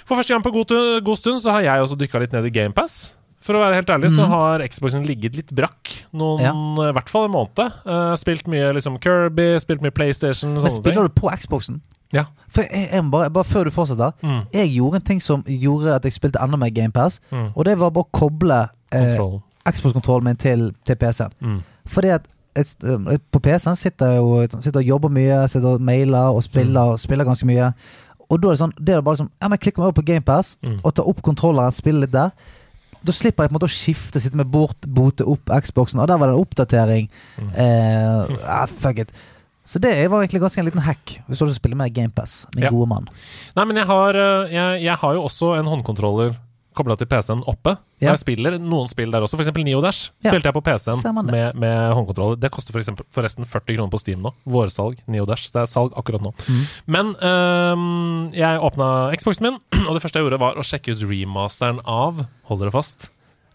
For 0.06 0.18
første 0.20 0.34
gang 0.34 0.44
på 0.44 0.52
god, 0.54 0.72
god 1.06 1.18
stund 1.20 1.40
så 1.44 1.52
har 1.56 1.62
jeg 1.66 1.84
også 1.86 1.98
dykka 2.00 2.20
litt 2.20 2.34
ned 2.36 2.46
i 2.50 2.54
GamePass. 2.54 3.14
For 3.42 3.58
å 3.58 3.62
være 3.64 3.80
helt 3.80 3.90
ærlig 3.90 4.12
så 4.14 4.28
har 4.30 4.62
Xboxen 4.70 5.02
ligget 5.08 5.36
litt 5.40 5.50
brakk 5.58 5.90
noen, 6.14 6.42
Ja. 6.44 6.52
i 6.54 6.94
hvert 6.94 7.10
fall 7.10 7.26
en 7.26 7.32
måned. 7.34 7.58
Uh, 7.88 8.14
spilt 8.16 8.46
mye 8.46 8.74
liksom 8.78 9.00
Kirby, 9.02 9.56
spilt 9.60 9.82
mye 9.82 9.90
PlayStation, 9.90 10.54
Men 10.54 10.70
spiller 10.70 11.08
ting. 11.08 11.10
du 11.10 11.22
på 11.22 11.32
Xboxen? 11.40 11.82
Ja. 12.14 12.26
For 12.52 12.62
jeg, 12.68 12.92
jeg 12.92 13.10
bare, 13.10 13.30
bare 13.32 13.48
før 13.48 13.64
du 13.66 13.72
fortsetter. 13.72 14.14
Mm. 14.22 14.46
Jeg 14.54 14.74
gjorde 14.76 14.96
en 15.00 15.02
ting 15.08 15.20
som 15.24 15.42
gjorde 15.48 15.96
at 15.96 16.04
jeg 16.04 16.12
spilte 16.14 16.42
enda 16.44 16.58
mer 16.60 16.70
GamePass. 16.70 17.20
Mm. 17.32 17.54
Og 17.56 17.66
det 17.66 17.78
var 17.80 17.90
bare 17.96 18.04
å 18.04 18.12
koble 18.12 18.70
eh, 18.92 19.00
Kontrollen. 19.16 19.42
Xbox-kontrollen 19.69 20.24
min 20.24 20.36
til, 20.38 20.71
til 20.86 20.95
PC-en. 20.95 21.34
Mm. 21.41 21.60
Fordi 21.88 22.08
at 22.15 22.28
jeg, 22.56 22.65
eh, 22.84 23.17
på 23.32 23.39
PC-en 23.39 23.76
sitter 23.80 24.06
jeg 24.15 24.17
jo 24.17 24.62
sitter 24.62 24.80
og 24.82 24.88
jobber 24.88 25.10
mye, 25.10 25.47
sitter 25.47 25.76
og 25.78 25.82
mailer 25.82 26.34
og 26.36 26.43
spiller, 26.43 26.97
spiller 26.97 27.26
ganske 27.26 27.45
mye. 27.47 27.74
Og 28.32 28.39
da 28.41 28.47
er 28.47 28.52
det 28.56 28.60
sånn 28.62 28.74
Det 28.80 28.93
er 28.95 29.02
bare 29.04 29.17
sånn 29.19 29.30
Ja, 29.41 29.47
men 29.52 29.60
klikker 29.60 29.80
meg 29.82 29.89
over 29.89 29.97
på 30.02 30.06
GamePass 30.08 30.58
Mm. 30.63 30.80
og 30.84 30.93
tar 30.95 31.08
opp 31.08 31.21
kontrolleren, 31.21 31.71
spiller 31.76 32.02
litt 32.06 32.12
der. 32.15 32.32
Da 33.04 33.12
slipper 33.12 33.43
jeg 33.43 33.50
på 33.50 33.56
en 33.56 33.60
måte 33.60 33.67
å 33.67 33.74
skifte, 33.74 34.21
sitte 34.21 34.38
med 34.38 34.52
bort, 34.52 34.78
bote 34.88 35.26
opp 35.26 35.50
Xboxen. 35.50 36.00
Og 36.00 36.08
der 36.08 36.17
var 36.21 36.28
det 36.28 36.36
en 36.36 36.43
oppdatering. 36.45 37.10
Mm. 37.39 37.50
Eh, 37.56 38.38
ah, 38.45 38.67
fuck 38.67 39.00
it. 39.00 39.10
Så 39.65 39.80
det 39.80 40.10
var 40.10 40.21
egentlig 40.21 40.41
ganske 40.41 40.60
en 40.60 40.65
liten 40.65 40.82
hack, 40.86 41.19
hvis 41.28 41.39
du 41.39 41.45
vil 41.45 41.56
spille 41.56 41.76
med 41.76 41.93
GamePass, 41.93 42.45
min 42.56 42.63
Ja. 42.65 42.69
gode 42.69 42.88
mann. 42.89 43.08
Nei, 43.56 43.65
men 43.65 43.76
jeg 43.78 43.86
har, 43.88 44.10
eh, 44.15 44.52
jeg, 44.54 44.82
jeg 44.84 44.95
har 44.97 45.13
jo 45.13 45.24
også 45.24 45.58
en 45.60 45.65
håndkontroller 45.65 46.36
kobla 46.78 46.96
til 47.00 47.08
PC-en 47.12 47.44
oppe. 47.50 47.76
Ja. 48.02 48.12
Jeg 48.12 48.22
spiller 48.24 48.56
noen 48.62 48.90
spill 48.90 49.12
der 49.14 49.26
også, 49.26 49.38
f.eks. 49.40 49.52
Neodash. 49.56 50.12
Ja. 50.24 50.32
Spilte 50.32 50.50
jeg 50.50 50.56
på 50.56 50.64
PC-en 50.66 51.22
med, 51.28 51.58
med 51.60 51.94
håndkontroller. 51.98 52.40
Det 52.42 52.52
koster 52.54 52.76
for 52.76 52.82
eksempel, 52.82 53.08
forresten 53.14 53.48
40 53.48 53.78
kroner 53.78 53.94
på 53.94 54.02
Steam 54.02 54.24
nå. 54.26 54.34
Vårsalg. 54.50 55.02
Neodash. 55.12 55.52
Det 55.54 55.64
er 55.64 55.72
salg 55.72 55.96
akkurat 56.00 56.24
nå. 56.26 56.34
Mm. 56.48 56.62
Men 56.98 57.14
um, 57.20 58.28
jeg 58.36 58.62
åpna 58.64 58.92
Xboxen 59.20 59.50
min, 59.50 59.60
og 59.88 59.96
det 59.96 60.04
første 60.04 60.22
jeg 60.22 60.28
gjorde, 60.28 60.42
var 60.44 60.60
å 60.60 60.66
sjekke 60.66 60.96
ut 60.96 61.06
remasteren 61.08 61.82
av 61.86 62.26
Hold 62.50 62.64
dere 62.64 62.74
fast 62.74 63.10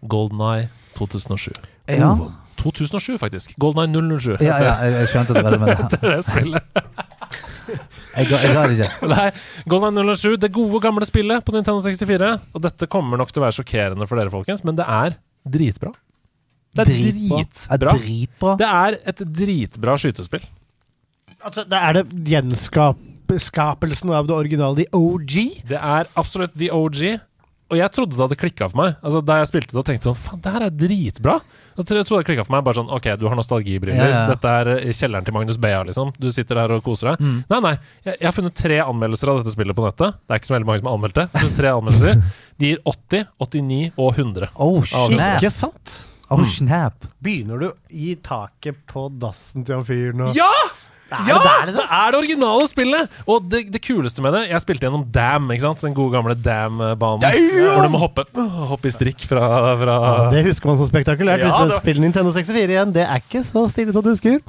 Golden 0.07 0.43
Eye 0.45 0.69
2007. 0.99 1.51
Ja, 1.91 2.13
2007, 2.61 3.17
faktisk. 3.23 3.57
Golden 3.61 3.85
Eye 3.85 4.19
007. 4.21 4.37
ja, 4.45 4.61
ja 4.63 4.77
jeg, 4.85 5.11
skjønte 5.13 5.37
det 5.37 5.45
veldig 5.49 5.61
med 5.63 5.73
det. 5.75 6.01
Det 6.01 6.15
det 6.17 6.23
spillet. 6.27 6.73
Jeg, 7.67 8.29
jeg 8.31 8.55
det 8.57 8.77
ikke. 8.79 9.09
Nei, 9.15 9.29
Golden 9.71 10.01
Eye 10.03 10.17
007, 10.17 10.37
det 10.43 10.51
gode 10.55 10.81
gamle 10.85 11.07
spillet 11.09 11.45
på 11.47 11.55
Nintendo 11.55 11.81
64. 11.85 12.33
Og 12.57 12.65
dette 12.65 12.89
kommer 12.93 13.21
nok 13.21 13.33
til 13.35 13.43
å 13.43 13.47
være 13.47 13.57
sjokkerende 13.59 14.09
for 14.09 14.21
dere, 14.21 14.33
folkens, 14.33 14.65
men 14.67 14.79
det 14.79 14.87
er 14.87 15.17
dritbra. 15.47 15.93
Det 16.77 16.85
er 16.85 16.91
Dritbra. 16.93 17.41
dritbra. 17.41 17.73
Er 17.73 18.01
dritbra. 18.01 18.55
Det 18.61 18.67
er 18.69 18.99
et 19.13 19.23
dritbra 19.39 19.95
skytespill. 20.01 20.43
Altså, 21.41 21.65
det 21.69 21.79
er 21.79 21.97
det 21.99 22.05
gjenskapelsen 22.33 24.13
av 24.17 24.27
det 24.29 24.37
originale, 24.37 24.83
the 24.85 24.89
OG. 24.97 25.37
Det 25.69 25.79
er 25.79 26.11
absolutt 26.19 26.55
the 26.59 26.69
OG, 26.75 27.01
og 27.71 27.79
jeg 27.81 27.93
trodde 27.97 28.15
det 28.15 28.23
hadde 28.23 28.39
klikka 28.41 28.69
for 28.71 28.79
meg. 28.85 28.97
Altså 29.03 29.23
Da 29.27 29.41
jeg 29.41 29.49
spilte 29.51 29.75
det 29.75 29.81
og 29.83 29.87
tenkte 29.89 30.07
sånn 30.11 30.19
Faen, 30.21 30.43
det 30.45 30.53
her 30.55 30.67
er 30.69 30.77
dritbra. 30.85 31.39
Jeg 31.77 31.87
tror 32.09 32.19
det 32.21 32.27
klikka 32.29 32.45
for 32.47 32.55
meg. 32.57 32.65
Bare 32.67 32.79
sånn 32.79 32.91
Ok, 32.97 33.09
du 33.21 33.27
har 33.29 33.37
nostalgibriller. 33.39 34.01
Ja, 34.01 34.09
ja. 34.13 34.25
Dette 34.33 34.55
er 34.63 34.71
eh, 34.79 34.91
kjelleren 34.97 35.27
til 35.27 35.37
Magnus 35.37 35.61
Bea, 35.61 35.83
liksom. 35.87 36.13
Du 36.21 36.29
sitter 36.35 36.63
der 36.63 36.77
og 36.79 36.83
koser 36.87 37.13
deg. 37.13 37.23
Mm. 37.27 37.39
Nei, 37.53 37.61
nei. 37.69 37.75
Jeg, 38.07 38.15
jeg 38.15 38.29
har 38.31 38.37
funnet 38.37 38.57
tre 38.59 38.81
anmeldelser 38.85 39.33
av 39.33 39.41
dette 39.43 39.55
spillet 39.55 39.77
på 39.77 39.85
nettet. 39.87 40.19
Det 40.25 40.35
er 40.37 40.43
ikke 40.43 40.51
så 40.51 40.57
veldig 40.57 40.71
mange 40.71 40.83
som 40.83 40.91
har 40.91 40.99
anmeldt 40.99 41.21
det. 41.21 41.27
Men 41.37 41.55
tre 41.61 41.73
anmeldelser. 41.77 42.21
De 42.61 42.73
gir 42.73 42.83
80, 42.89 43.27
89 43.45 43.81
og 44.01 44.11
100. 44.23 44.51
Oh, 44.65 44.79
snap. 44.89 45.41
Ikke 45.43 45.53
sant? 45.53 45.97
Oh, 46.33 46.43
snap. 46.49 47.05
Begynner 47.23 47.61
du 47.63 47.69
i 47.95 48.17
taket 48.25 48.81
på 48.91 49.07
dassen 49.23 49.67
til 49.67 49.79
han 49.79 49.87
fyren 49.87 50.25
og 50.27 50.39
Ja! 50.39 50.51
Er 51.07 51.29
Ja! 51.29 51.37
det 51.39 51.45
der, 51.47 51.61
Det 51.67 51.75
liksom? 51.75 51.91
er 51.97 52.11
det 52.11 52.19
originale 52.19 52.69
spillet! 52.69 53.11
Og 53.31 53.45
det, 53.51 53.61
det 53.73 53.81
kuleste 53.85 54.23
med 54.25 54.33
det 54.35 54.41
Jeg 54.51 54.61
spilte 54.65 54.87
gjennom 54.89 55.05
Dam, 55.15 55.47
ikke 55.55 55.63
sant? 55.63 55.81
den 55.85 55.95
gode 55.95 56.13
gamle 56.17 56.35
Dam-banen. 56.35 57.23
Hvor 57.23 57.87
du 57.87 57.93
må 57.95 58.01
hoppe, 58.03 58.25
hoppe 58.73 58.91
i 58.91 58.95
strikk 58.95 59.23
fra, 59.31 59.43
fra 59.79 59.97
Ja, 60.03 60.31
det 60.35 60.45
husker 60.49 60.67
man 60.73 60.81
som 60.81 60.89
spektakulært. 60.91 61.45
Ja, 61.45 61.53
Hvis 61.63 61.77
du 61.77 61.79
spiller 61.79 62.03
Nintendo 62.03 62.33
64 62.35 62.75
igjen, 62.75 62.93
det 62.97 63.07
er 63.07 63.23
ikke 63.23 63.45
så 63.47 63.69
stille 63.71 63.95
som 63.95 64.03
du 64.03 64.11
husker. 64.15 64.41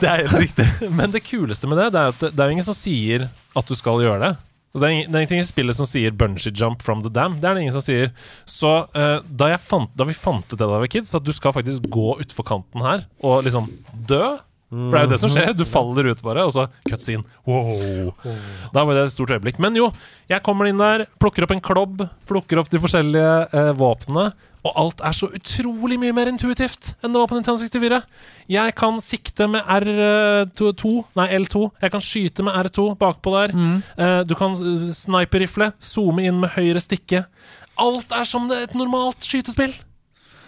Det 0.00 0.08
er 0.10 0.26
helt 0.26 0.36
riktig. 0.44 0.68
Men 0.92 1.10
det 1.14 1.24
kuleste 1.24 1.66
med 1.70 1.80
det, 1.80 1.88
det 1.96 2.00
er 2.04 2.12
at 2.14 2.20
det, 2.26 2.30
det 2.36 2.44
er 2.44 2.54
ingen 2.58 2.66
som 2.68 2.76
sier 2.76 3.28
at 3.56 3.66
du 3.66 3.74
skal 3.78 4.02
gjøre 4.04 4.20
det. 4.28 4.32
Det, 4.70 4.84
er 4.86 4.92
ingen, 4.94 5.08
det 5.10 5.16
er 5.16 5.22
ingenting 5.24 5.40
i 5.42 5.48
spillet 5.48 5.74
som 5.74 5.86
sier 5.88 6.12
'bungee 6.14 6.52
jump 6.54 6.82
from 6.84 7.00
the 7.02 7.10
dam'. 7.10 7.40
Det 7.40 7.48
er 7.48 7.54
det 7.56 7.62
ingen 7.64 7.74
som 7.74 7.82
sier. 7.82 8.12
Så 8.46 8.84
uh, 8.94 9.18
da, 9.26 9.48
jeg 9.50 9.58
fant, 9.64 9.90
da 9.98 10.04
vi 10.06 10.14
fant 10.14 10.44
ut 10.46 10.54
det 10.54 10.60
da 10.62 10.76
vi 10.76 10.84
var 10.84 10.92
kids, 10.92 11.14
at 11.16 11.24
du 11.26 11.32
skal 11.34 11.52
faktisk 11.56 11.88
gå 11.90 12.20
utfor 12.22 12.46
kanten 12.46 12.84
her 12.84 13.02
og 13.24 13.42
liksom 13.48 13.66
dø 14.06 14.36
For 14.70 14.94
det 14.94 15.00
er 15.00 15.06
jo 15.06 15.12
det 15.12 15.20
som 15.22 15.32
skjer. 15.32 15.54
Du 15.58 15.64
faller 15.66 16.10
ut 16.12 16.20
bare, 16.22 16.44
og 16.46 16.54
så 16.54 16.68
cuts 16.86 17.08
inn. 17.10 17.24
Wow. 17.48 18.12
Da 18.74 18.84
var 18.86 18.94
det 18.94 19.08
et 19.08 19.14
stort 19.16 19.32
øyeblikk. 19.34 19.58
Men 19.62 19.74
jo, 19.78 19.88
jeg 20.30 20.44
kommer 20.46 20.70
inn 20.70 20.78
der, 20.78 21.08
plukker 21.22 21.46
opp 21.46 21.54
en 21.56 21.64
klobb, 21.64 22.04
plukker 22.30 22.62
opp 22.62 22.70
de 22.70 22.78
forskjellige 22.82 23.34
eh, 23.50 23.72
våpnene. 23.80 24.30
Og 24.60 24.76
alt 24.76 25.02
er 25.04 25.14
så 25.16 25.30
utrolig 25.32 25.96
mye 26.00 26.12
mer 26.12 26.28
intuitivt 26.28 26.92
enn 27.00 27.14
det 27.14 27.20
var 27.22 27.30
på 27.30 27.38
Nintendo 27.38 27.62
64. 27.62 28.00
Jeg 28.52 28.74
kan 28.76 29.00
sikte 29.02 29.48
med 29.48 29.64
R2, 29.64 30.92
nei 31.16 31.28
L2. 31.40 31.64
Jeg 31.80 31.94
kan 31.94 32.04
skyte 32.04 32.46
med 32.46 32.58
R2 32.66 32.90
bakpå 33.00 33.34
der. 33.38 33.56
Eh, 33.96 34.20
du 34.28 34.36
kan 34.38 34.54
uh, 34.54 34.90
sniperrifle, 34.94 35.72
zoome 35.80 36.28
inn 36.28 36.42
med 36.42 36.52
høyre 36.58 36.82
stikke. 36.84 37.24
Alt 37.80 38.12
er 38.12 38.28
som 38.28 38.50
det, 38.50 38.66
et 38.68 38.76
normalt 38.76 39.24
skytespill. 39.24 39.72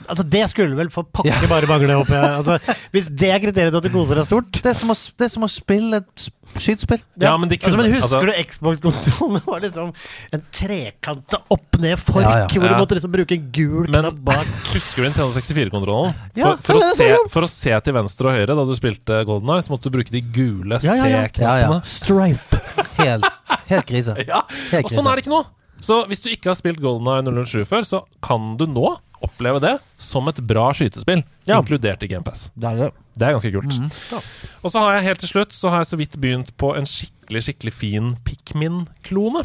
Altså, 0.09 0.25
Det 0.29 0.45
skulle 0.51 0.77
vel 0.79 0.91
for 0.91 1.05
pakke 1.05 1.49
bare 1.53 1.69
mangle, 1.71 1.95
håper 2.01 2.15
jeg. 2.19 2.37
Altså, 2.43 2.77
hvis 2.95 3.09
det 3.11 3.31
er 3.35 3.43
kriteriet 3.43 3.73
til 3.75 3.81
at 3.83 3.87
du 3.89 3.91
koser 3.95 4.19
deg 4.21 4.27
stort 4.29 4.53
Det 4.63 4.71
er 4.73 4.79
som 4.79 4.91
å, 4.93 4.97
det 5.19 5.27
er 5.29 5.33
som 5.35 5.47
å 5.47 5.51
spille 5.53 6.01
et 6.03 6.11
sp- 6.27 6.39
skytespill. 6.53 7.01
Ja, 7.23 7.31
men 7.41 7.49
altså, 7.49 7.79
men 7.81 7.87
Husker 7.95 8.05
altså- 8.05 8.21
du 8.29 8.33
Xbox-kontrollen? 8.51 9.39
Det 9.41 9.47
var 9.49 9.63
liksom 9.65 9.93
en 10.37 10.43
trekanta 10.53 11.39
opp-ned-fork, 11.55 12.21
Ja, 12.27 12.35
ja. 12.43 12.49
hvor 12.53 12.67
du 12.67 12.75
Ja. 12.75 12.79
måtte 12.83 12.99
liksom 12.99 13.13
bruke 13.15 13.33
en 13.39 13.47
gul 13.57 13.87
Men 13.89 14.03
knapp 14.05 14.19
bak. 14.27 14.51
husker 14.75 15.03
du 15.03 15.09
den 15.09 15.17
364-kontrollen? 15.17 16.13
Ja, 16.37 16.53
for, 16.61 16.83
for, 16.99 17.31
for 17.33 17.47
å 17.47 17.51
se 17.51 17.73
til 17.87 17.97
venstre 17.97 18.29
og 18.29 18.37
høyre 18.37 18.59
da 18.59 18.67
du 18.69 18.75
spilte 18.77 19.23
Golden 19.29 19.55
Eye, 19.55 19.65
så 19.65 19.73
måtte 19.73 19.89
du 19.89 19.97
bruke 19.97 20.13
de 20.13 20.21
gule 20.35 20.77
Ja, 20.85 20.99
ja, 21.01 21.09
ja. 21.09 21.23
C-knappene. 21.31 21.57
Ja, 21.65 21.73
ja. 21.73 21.81
Strife. 21.89 22.61
Helt, 23.01 23.27
helt 23.73 23.89
krise. 23.89 24.19
Ja, 24.29 24.43
Helt 24.75 24.85
og 24.91 24.93
sånn 24.93 25.09
er 25.09 25.17
det 25.17 25.25
ikke 25.25 25.33
nå. 25.39 25.43
Så 25.83 26.03
hvis 26.07 26.21
du 26.23 26.29
ikke 26.31 26.53
har 26.53 26.59
spilt 26.61 26.79
Golden 26.85 27.09
Eye 27.11 27.25
007 27.27 27.65
før, 27.67 27.89
så 27.89 28.03
kan 28.23 28.53
du 28.61 28.69
nå 28.71 28.93
oppleve 29.23 29.61
det 29.63 29.73
som 29.99 30.29
et 30.29 30.41
bra 30.47 30.69
skytespill, 30.77 31.23
Ja. 31.49 31.61
inkludert 31.61 32.03
i 32.03 32.09
GamePass. 32.09 32.51
Det 32.59 32.69
er 32.71 32.77
det. 32.77 32.91
Det 33.19 33.29
er 33.29 33.33
ganske 33.37 33.53
kult. 33.53 33.79
Mhm. 33.79 34.23
Og 34.65 34.71
så 34.71 34.79
har 34.81 34.95
jeg 34.95 35.05
helt 35.05 35.21
til 35.21 35.29
slutt 35.29 35.53
Så 35.53 35.69
har 35.71 35.83
jeg 35.83 35.87
så 35.91 35.97
vidt 35.99 36.21
begynt 36.21 36.57
på 36.57 36.75
en 36.77 36.87
skikkelig 36.89 37.43
skikkelig 37.45 37.73
fin 37.73 38.17
Pikmin-klone. 38.25 39.45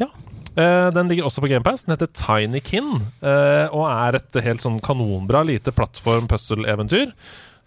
Ja. 0.00 0.06
Uh, 0.56 0.90
den 0.94 1.08
ligger 1.08 1.24
også 1.26 1.40
på 1.42 1.48
GamePass. 1.50 1.84
Den 1.84 1.96
heter 1.96 2.06
Tinykin 2.14 3.02
uh, 3.22 3.66
og 3.74 3.88
er 3.90 4.16
et 4.20 4.42
helt 4.44 4.62
sånn 4.62 4.80
kanonbra 4.80 5.44
lite 5.46 5.72
plattform-puzzle-eventyr. 5.74 7.12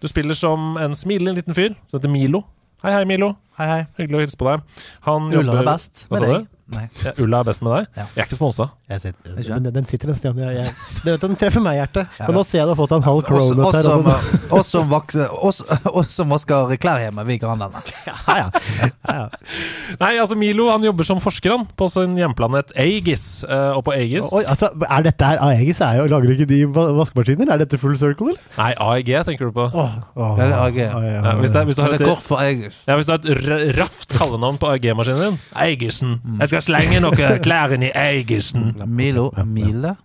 Du 0.01 0.07
spiller 0.07 0.37
som 0.37 0.77
en 0.77 0.93
smilende 0.95 1.35
liten 1.35 1.55
fyr 1.57 1.75
som 1.87 1.99
heter 1.99 2.11
Milo. 2.11 2.43
Hei, 2.83 2.91
hei, 2.93 3.05
Milo. 3.09 3.35
Hei, 3.57 3.67
hei. 3.67 3.81
Hyggelig 3.97 4.19
å 4.19 4.23
hilse 4.25 4.37
på 4.37 4.47
deg. 4.51 4.83
Han 5.07 5.31
Ulla 5.31 5.39
jobber 5.41 5.63
er 5.63 5.69
best 5.71 6.05
med 6.11 6.21
deg. 6.21 6.47
Nei. 6.67 6.85
Ja, 7.03 7.13
Ulla 7.23 7.39
er 7.39 7.47
best 7.47 7.61
med 7.63 7.71
deg? 7.71 7.85
Ja. 7.95 8.05
Jeg 8.15 8.23
er 8.23 8.27
ikke 8.27 8.37
sponsa. 8.39 8.65
Den, 8.87 9.67
den 9.75 9.85
sitter 9.87 10.11
en 10.11 10.17
sted. 10.19 10.37
Jeg, 10.41 10.55
jeg, 10.59 10.73
vet 11.05 11.23
den 11.23 11.37
treffer 11.39 11.63
meg 11.63 11.77
i 11.77 11.79
hjertet. 11.81 12.09
Ja. 12.19 12.27
men 12.27 12.37
nå 12.39 12.43
ser 12.47 12.59
jeg 12.61 12.67
du 12.67 12.73
har 12.73 12.79
fått 12.79 12.95
en 12.97 13.05
halv 13.05 13.23
krone 13.27 13.69
her. 13.71 14.63
som, 14.67 14.91
oss, 15.47 15.61
som 16.11 16.31
vasker 16.31 16.73
klær 16.81 17.03
hjemme, 17.05 17.23
vi 17.27 17.37
kan 17.41 17.59
denne. 17.63 17.83
Ja, 18.07 18.35
ja. 18.35 18.47
Ja, 19.07 19.15
ja. 19.15 19.25
Nei, 20.01 20.09
altså 20.19 20.35
Milo 20.39 20.67
han 20.69 20.83
jobber 20.83 21.07
som 21.07 21.19
forsker 21.23 21.53
han 21.55 21.63
på 21.79 21.87
sin 21.91 22.15
hjemplanet 22.19 22.73
Aegis. 22.79 23.43
eh, 23.47 23.71
og 23.75 23.85
på 23.87 23.93
Aegis 23.95 24.27
Oi, 24.35 24.43
altså, 24.51 24.69
er 24.83 25.05
dette 25.07 25.29
her 25.29 25.39
Aegis 25.43 25.79
er 25.83 26.01
jo, 26.01 26.07
lager 26.11 26.33
ikke 26.35 26.47
de 26.49 26.59
vaskemaskiner? 26.67 27.51
Er 27.53 27.63
dette 27.63 27.79
full 27.79 27.95
circle, 27.99 28.33
eller? 28.33 28.41
Nei, 28.57 28.71
AEG 28.75 29.13
tenker 29.29 29.49
du 29.49 29.55
på. 29.55 29.67
Åh, 29.71 29.95
Ja, 30.17 30.29
det 30.39 30.49
ja, 30.51 31.01
Ja, 31.07 31.35
hvis, 31.39 31.51
du 31.55 31.81
har 31.83 31.95
Det 31.95 32.01
et, 32.03 32.23
for 32.27 32.43
Aegis. 32.43 32.81
ja, 32.87 32.97
hvis 32.99 33.07
du 33.07 33.15
har 33.15 33.23
et 33.23 33.77
raft 33.79 34.11
kallenavn 34.17 34.59
på 34.59 34.71
AEG-maskinen 34.73 35.23
din 35.23 35.39
Aegisen. 35.55 36.17
Jeg 36.41 36.51
skal 36.51 36.56
slenge 36.65 37.01
noen 37.03 37.39
klær 37.45 37.75
inn 37.77 37.87
i 37.87 37.93
Aegisen. 37.95 38.73
Milo 38.85 39.29
Mile? 39.45 39.95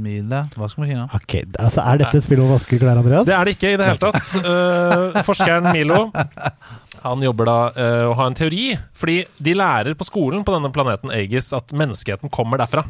Mile 0.00 0.44
vaskemaskina. 0.56 1.08
Ok, 1.16 1.40
altså 1.58 1.82
Er 1.84 2.00
dette 2.00 2.20
et 2.20 2.24
spill 2.24 2.40
om 2.42 2.52
å 2.52 2.54
vaske 2.54 2.78
klær, 2.80 3.00
Andreas? 3.00 3.26
Det 3.28 3.34
er 3.36 3.48
det 3.48 3.56
ikke 3.56 3.74
i 3.74 3.80
det 3.80 3.90
hele 3.90 4.00
tatt. 4.00 4.30
Uh, 4.46 5.20
forskeren 5.26 5.70
Milo 5.74 6.06
han 7.06 7.22
jobber 7.24 7.48
da 7.48 7.58
uh, 7.74 8.08
og 8.10 8.16
har 8.18 8.30
en 8.30 8.38
teori. 8.38 8.66
Fordi 8.96 9.20
de 9.38 9.56
lærer 9.56 9.96
på 9.98 10.08
skolen 10.08 10.44
på 10.46 10.56
denne 10.56 10.72
planeten 10.74 11.12
Aegis 11.14 11.52
at 11.56 11.72
menneskeheten 11.76 12.32
kommer 12.32 12.60
derfra. 12.60 12.84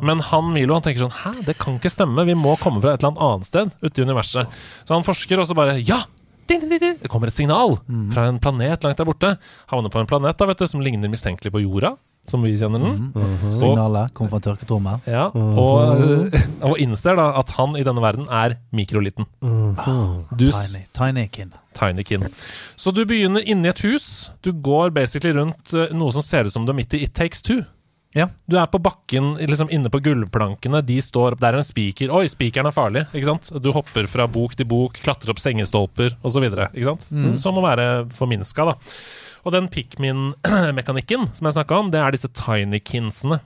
Men 0.00 0.22
han 0.30 0.48
Milo 0.54 0.76
han 0.76 0.84
tenker 0.84 1.04
sånn 1.04 1.18
Hæ, 1.18 1.32
det 1.44 1.58
kan 1.60 1.76
ikke 1.76 1.92
stemme. 1.92 2.24
Vi 2.24 2.36
må 2.38 2.54
komme 2.60 2.80
fra 2.80 2.94
et 2.94 3.02
eller 3.02 3.12
annet 3.12 3.26
annet 3.26 3.50
sted 3.50 3.74
ute 3.84 4.00
i 4.00 4.06
universet. 4.08 4.60
Så 4.88 4.96
han 4.96 5.04
forsker, 5.06 5.42
og 5.42 5.50
så 5.50 5.56
bare 5.58 5.76
Ja! 5.84 6.04
Ding, 6.50 6.62
ding, 6.66 6.80
ding. 6.82 6.96
Det 6.98 7.08
kommer 7.12 7.30
et 7.30 7.36
signal 7.36 7.76
fra 8.10 8.26
en 8.26 8.40
planet 8.42 8.82
langt 8.82 8.98
der 8.98 9.06
borte. 9.08 9.36
Havner 9.70 9.92
på 9.92 10.00
en 10.02 10.08
planet 10.10 10.38
da, 10.40 10.48
vet 10.50 10.58
du, 10.58 10.66
som 10.66 10.82
ligner 10.82 11.12
mistenkelig 11.12 11.52
på 11.54 11.62
jorda, 11.62 11.92
som 12.26 12.42
vi 12.42 12.56
kjenner 12.58 12.82
den. 12.82 12.96
Og, 13.14 13.44
Signalet 13.60 14.10
kom 14.18 14.28
fra 14.32 14.40
tørketrommelen. 14.42 15.00
ja, 15.06 15.28
og, 15.30 16.02
og 16.72 16.74
innser 16.82 17.14
da 17.20 17.28
at 17.38 17.54
han 17.56 17.78
i 17.78 17.86
denne 17.86 18.02
verden 18.02 18.26
er 18.26 18.58
mikroliten. 18.74 19.28
Du, 19.40 20.48
Tiny. 20.50 20.84
Tiny 20.96 21.28
kin. 21.30 21.54
Tiny 21.78 22.02
Kin. 22.04 22.26
Så 22.76 22.90
du 22.90 23.04
begynner 23.06 23.46
inni 23.46 23.70
et 23.70 23.78
hus. 23.86 24.32
Du 24.42 24.50
går 24.52 24.90
basically 24.90 25.30
rundt 25.36 25.70
eh, 25.72 25.92
noe 25.94 26.10
som 26.12 26.24
ser 26.26 26.48
ut 26.50 26.52
som 26.52 26.66
du 26.66 26.72
er 26.74 26.80
midt 26.82 26.96
i 26.98 27.04
It 27.06 27.14
Takes 27.14 27.46
Two. 27.46 27.62
Ja. 28.16 28.26
Du 28.50 28.56
er 28.58 28.66
på 28.66 28.80
bakken, 28.82 29.36
liksom 29.38 29.70
inne 29.70 29.90
på 29.92 30.00
gulvplankene. 30.02 30.82
De 30.82 30.96
står 31.02 31.36
opp. 31.36 31.42
Der 31.42 31.54
er 31.54 31.62
en 31.62 31.66
spiker. 31.66 32.10
Oi, 32.14 32.24
spikeren 32.30 32.66
er 32.66 32.74
farlig. 32.74 33.04
ikke 33.14 33.28
sant? 33.28 33.52
Du 33.62 33.70
hopper 33.74 34.08
fra 34.10 34.26
bok 34.30 34.56
til 34.58 34.66
bok, 34.70 34.98
klatrer 35.04 35.30
opp 35.34 35.42
sengestolper 35.42 36.16
osv. 36.26 36.48
Som 37.38 37.60
å 37.60 37.64
være 37.64 37.86
forminska, 38.16 38.66
da. 38.72 38.74
Og 39.46 39.54
den 39.54 39.70
Pikmin-mekanikken 39.72 41.30
som 41.36 41.48
jeg 41.48 41.56
snakka 41.56 41.78
om, 41.78 41.94
det 41.94 42.02
er 42.02 42.18
disse 42.18 42.32
tiny 42.34 42.82
kinsene. 42.82 43.40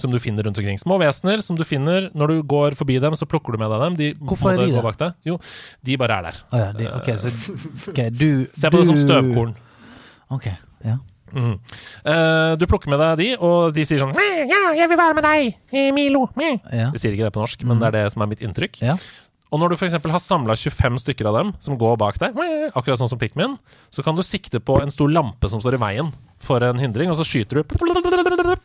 Som 0.00 0.14
du 0.14 0.20
finner 0.22 0.46
rundt 0.46 0.56
omkring. 0.56 0.78
Små 0.80 0.96
vesener 1.02 1.42
som 1.44 1.58
du 1.58 1.64
finner 1.66 2.06
når 2.16 2.30
du 2.30 2.42
går 2.48 2.78
forbi 2.78 2.94
dem, 3.02 3.12
så 3.18 3.26
plukker 3.28 3.52
du 3.52 3.60
med 3.60 3.74
deg 3.74 3.82
dem. 3.82 3.98
De 3.98 4.12
Hvorfor 4.22 4.54
er 4.54 4.62
de 4.62 4.70
der? 4.72 4.86
bak 4.86 4.96
deg. 5.02 5.18
Jo, 5.26 5.36
de 5.84 5.98
bare 6.00 6.20
er 6.20 6.28
der. 6.30 6.38
Oh, 6.46 6.60
ja, 6.62 6.70
de, 6.78 6.86
okay, 6.94 7.18
så 7.20 7.34
okay, 7.90 8.08
du 8.08 8.46
Se 8.56 8.70
på 8.70 8.80
det 8.80 8.88
som 8.88 9.00
støvkorn. 9.02 9.52
Ok, 10.30 10.46
ja. 10.86 10.96
Mhm. 11.32 11.56
Uh, 12.04 12.56
du 12.60 12.66
plukker 12.70 12.90
med 12.92 13.00
deg 13.02 13.18
de, 13.20 13.30
og 13.38 13.72
de 13.76 13.86
sier 13.86 14.02
sånn 14.02 14.14
Ja, 14.16 14.62
jeg 14.76 14.90
vil 14.90 14.98
være 14.98 15.16
med 15.18 15.26
deg, 15.26 15.56
eh, 15.72 15.90
Milo. 15.94 16.28
Ja. 16.36 16.90
De 16.90 16.98
sier 16.98 17.14
ikke 17.14 17.28
det 17.28 17.34
på 17.36 17.42
norsk, 17.42 17.64
men 17.68 17.78
det 17.80 17.90
er 17.90 17.98
det 17.98 18.06
som 18.14 18.22
er 18.22 18.30
mitt 18.32 18.42
inntrykk. 18.44 18.80
Ja. 18.82 18.96
Og 19.50 19.58
når 19.58 19.72
du 19.72 19.76
f.eks. 19.80 19.96
har 19.98 20.22
samla 20.22 20.54
25 20.54 21.00
stykker 21.02 21.26
av 21.26 21.34
dem 21.40 21.48
som 21.62 21.74
går 21.78 21.96
bak 21.98 22.20
deg, 22.22 22.36
akkurat 22.70 23.00
sånn 23.00 23.10
som 23.10 23.18
Pikmin, 23.18 23.56
så 23.90 24.04
kan 24.06 24.14
du 24.14 24.22
sikte 24.22 24.60
på 24.62 24.76
en 24.78 24.92
stor 24.94 25.10
lampe 25.10 25.50
som 25.50 25.62
står 25.62 25.74
i 25.74 25.80
veien 25.82 26.12
for 26.38 26.62
en 26.62 26.78
hindring, 26.78 27.10
og 27.10 27.18
så 27.18 27.26
skyter 27.26 27.58
du 27.58 27.74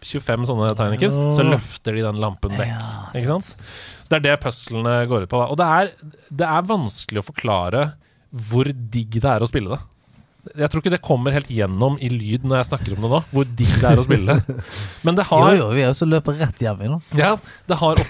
25 0.05 0.45
sånne 0.45 0.69
tiny 0.77 1.09
så 1.09 1.45
løfter 1.47 1.97
de 1.97 2.05
den 2.05 2.21
lampen 2.21 2.53
vekk. 2.53 2.85
Ikke 3.17 3.31
sant? 3.33 3.55
Så 4.05 4.13
det 4.13 4.19
er 4.19 4.25
det 4.27 4.37
puzzlene 4.43 4.99
går 5.09 5.25
ut 5.25 5.31
på. 5.31 5.41
Da. 5.41 5.49
Og 5.49 5.57
det 5.57 5.65
er, 5.79 5.91
det 6.29 6.49
er 6.53 6.69
vanskelig 6.69 7.23
å 7.23 7.27
forklare 7.33 7.85
hvor 8.29 8.69
digg 8.69 9.17
det 9.17 9.31
er 9.31 9.41
å 9.41 9.49
spille 9.49 9.73
det. 9.73 9.81
Jeg 10.53 10.69
tror 10.69 10.83
ikke 10.83 10.93
det 10.93 11.01
kommer 11.05 11.33
helt 11.33 11.49
gjennom 11.49 11.95
i 12.03 12.09
lyd 12.11 12.43
når 12.45 12.59
jeg 12.59 12.67
snakker 12.69 12.93
om 12.95 13.05
det 13.05 13.09
nå, 13.15 13.19
hvor 13.31 13.47
digg 13.57 13.71
det 13.81 13.89
er 13.89 14.01
å 14.01 14.05
spille. 14.05 14.35
Men 15.05 15.17
det 15.17 15.25
har, 15.31 15.45
jo, 15.55 15.63
jo, 15.63 15.69
vi 15.73 15.81
er 15.81 15.89
også 15.89 16.07
løper 16.09 16.37
rett 16.43 16.61
hjem 16.61 16.83
i 16.85 16.89
nå. 16.91 16.99
ja, 17.17 17.31
det 17.69 17.77
har 17.81 18.01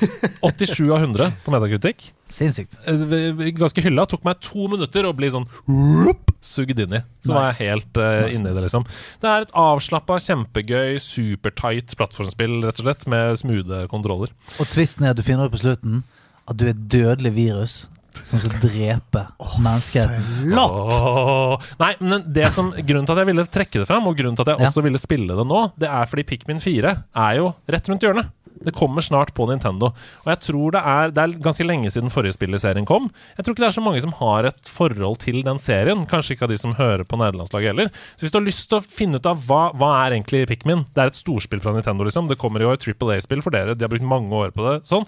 87 0.43 0.81
av 0.89 0.99
100 0.99 1.31
på 1.45 1.53
metakritikk. 1.55 2.09
Sinnssykt. 2.31 2.75
Eh, 2.89 3.45
Ganske 3.55 3.83
hylla. 3.85 4.07
Tok 4.09 4.25
meg 4.27 4.41
to 4.43 4.67
minutter 4.71 5.07
å 5.07 5.13
bli 5.15 5.29
sånn 5.31 5.45
whoop, 5.69 6.33
sugd 6.43 6.81
inn 6.81 6.97
i. 6.99 7.01
Så 7.23 7.35
var 7.35 7.51
jeg 7.51 7.69
helt 7.69 8.01
uh, 8.01 8.25
Nice, 8.25 8.35
inne 8.39 8.51
i 8.51 8.57
det, 8.57 8.65
liksom. 8.65 8.87
Det 9.21 9.31
er 9.31 9.45
et 9.45 9.55
avslappa, 9.61 10.17
kjempegøy, 10.25 10.97
supertight 11.01 11.95
plattformspill, 11.99 12.59
rett 12.65 12.81
og 12.81 12.89
slett, 12.89 13.07
med 13.11 13.39
smoothe 13.41 13.85
kontroller. 13.93 14.33
Og 14.59 14.69
tvisten 14.73 15.05
er 15.07 15.15
at 15.15 15.21
du 15.21 15.25
finner 15.25 15.47
ut 15.47 15.55
på 15.55 15.63
slutten 15.63 16.03
at 16.45 16.57
du 16.59 16.67
er 16.67 16.75
et 16.75 16.87
dødelig 16.93 17.31
virus 17.37 17.75
som 18.23 18.39
skal 18.39 18.59
drepe 18.63 19.25
menneskeheten. 19.59 20.53
Åh. 20.57 21.57
Nei, 21.81 21.91
men 21.99 22.23
det 22.33 22.47
som, 22.55 22.71
grunnen 22.75 23.05
til 23.07 23.15
at 23.17 23.23
jeg 23.23 23.31
ville 23.31 23.45
trekke 23.51 23.81
det 23.83 23.89
fram, 23.89 24.07
og 24.07 24.17
grunnen 24.17 24.37
til 24.37 24.45
at 24.47 24.55
jeg 24.55 24.65
Ja. 24.65 24.69
også 24.71 24.83
ville 24.85 25.01
spille 25.01 25.35
det 25.35 25.47
nå, 25.47 25.71
det 25.77 25.89
er 25.89 26.05
fordi 26.05 26.23
Pikmin 26.23 26.59
4 26.61 26.95
er 27.15 27.35
jo 27.37 27.53
rett 27.69 27.89
rundt 27.89 28.01
hjørnet. 28.01 28.31
Det 28.65 28.73
kommer 28.73 29.01
snart 29.03 29.33
på 29.35 29.45
Nintendo. 29.49 29.87
Og 30.25 30.27
jeg 30.31 30.39
tror 30.39 30.71
det 30.71 30.81
er 30.81 31.11
Det 31.11 31.17
er 31.21 31.39
ganske 31.43 31.65
lenge 31.67 31.91
siden 31.91 32.09
forrige 32.09 32.33
spill 32.33 32.55
i 32.55 32.57
serien 32.57 32.85
kom. 32.87 33.11
Jeg 33.37 33.43
tror 33.45 33.53
ikke 33.53 33.61
det 33.65 33.67
er 33.67 33.81
så 33.81 33.83
mange 33.83 34.01
som 34.01 34.13
har 34.13 34.45
et 34.45 34.63
forhold 34.71 35.17
til 35.19 35.43
den 35.43 35.59
serien. 35.59 36.05
Kanskje 36.07 36.31
ikke 36.33 36.43
av 36.43 36.49
de 36.49 36.57
som 36.57 36.73
hører 36.73 37.03
på 37.03 37.17
nederlandslaget 37.19 37.75
heller. 37.75 37.91
Så 38.15 38.21
hvis 38.25 38.31
du 38.31 38.39
har 38.39 38.45
lyst 38.47 38.69
til 38.69 38.79
å 38.79 38.81
finne 38.81 39.15
ut 39.19 39.25
av 39.27 39.37
hva, 39.45 39.71
hva 39.75 40.07
er 40.07 40.15
egentlig 40.15 40.47
Pikmin 40.47 40.85
Det 40.95 40.97
er 41.03 41.07
et 41.07 41.19
storspill 41.19 41.59
fra 41.61 41.73
Nintendo, 41.73 42.05
liksom. 42.05 42.27
Det 42.29 42.39
kommer 42.39 42.61
i 42.61 42.71
et 42.73 42.79
Triple 42.79 43.13
A-spill 43.17 43.41
for 43.43 43.51
dere. 43.51 43.75
De 43.75 43.83
har 43.83 43.89
brukt 43.89 44.07
mange 44.07 44.31
år 44.31 44.51
på 44.55 44.63
det. 44.65 44.87
Sånn. 44.87 45.05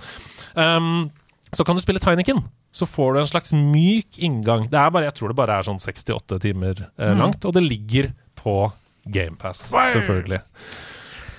Um, 0.54 1.10
så 1.56 1.64
kan 1.64 1.78
du 1.78 1.82
spille 1.84 2.02
Tinykin. 2.04 2.42
Så 2.76 2.86
får 2.90 3.14
du 3.16 3.22
en 3.22 3.30
slags 3.30 3.54
myk 3.56 4.20
inngang. 4.20 4.68
Det 4.72 4.80
er 4.80 4.92
bare, 4.94 5.08
jeg 5.08 5.16
tror 5.18 5.32
det 5.32 5.40
bare 5.40 5.60
er 5.60 5.68
sånn 5.68 5.80
68 5.80 6.42
timer 6.44 6.84
eh, 6.98 7.14
langt, 7.18 7.46
og 7.48 7.56
det 7.56 7.64
ligger 7.64 8.12
på 8.38 8.60
GamePass, 9.08 9.70
selvfølgelig. 9.72 10.42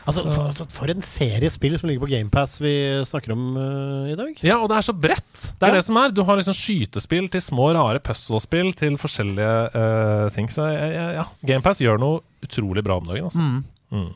Altså, 0.08 0.22
for, 0.24 0.46
altså, 0.48 0.64
for 0.72 0.88
en 0.88 1.02
serie 1.04 1.50
spill 1.52 1.74
som 1.76 1.90
ligger 1.90 2.06
på 2.06 2.08
GamePass 2.08 2.54
vi 2.62 2.70
snakker 3.04 3.34
om 3.34 3.42
uh, 3.60 4.06
i 4.08 4.14
dag. 4.16 4.38
Ja, 4.40 4.56
og 4.62 4.70
det 4.72 4.78
er 4.78 4.86
så 4.86 4.94
bredt. 4.96 5.42
Det 5.60 5.66
er 5.66 5.74
Ja. 5.74 5.76
det 5.76 5.84
som 5.84 5.98
er. 6.00 6.14
Du 6.16 6.22
har 6.24 6.38
liksom 6.40 6.56
skytespill 6.56 7.28
til 7.28 7.42
små, 7.44 7.66
rare 7.76 8.00
puzzlespill 8.00 8.72
til 8.78 8.96
forskjellige 8.96 9.50
uh, 9.76 10.30
ting. 10.32 10.48
Så 10.48 10.64
ja, 10.64 10.88
ja, 10.94 11.06
ja. 11.18 11.26
GamePass 11.44 11.84
gjør 11.84 12.00
noe 12.00 12.22
utrolig 12.40 12.86
bra 12.86 12.96
om 13.02 13.10
dagen, 13.10 13.28
altså. 13.28 13.44
Mm. 13.92 14.08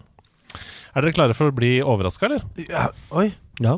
Er 0.96 1.04
dere 1.04 1.12
klare 1.16 1.36
for 1.36 1.52
å 1.52 1.56
bli 1.56 1.74
overraska, 1.84 2.30
eller? 2.30 2.96
Oi. 3.12 3.28
Ja. 3.60 3.76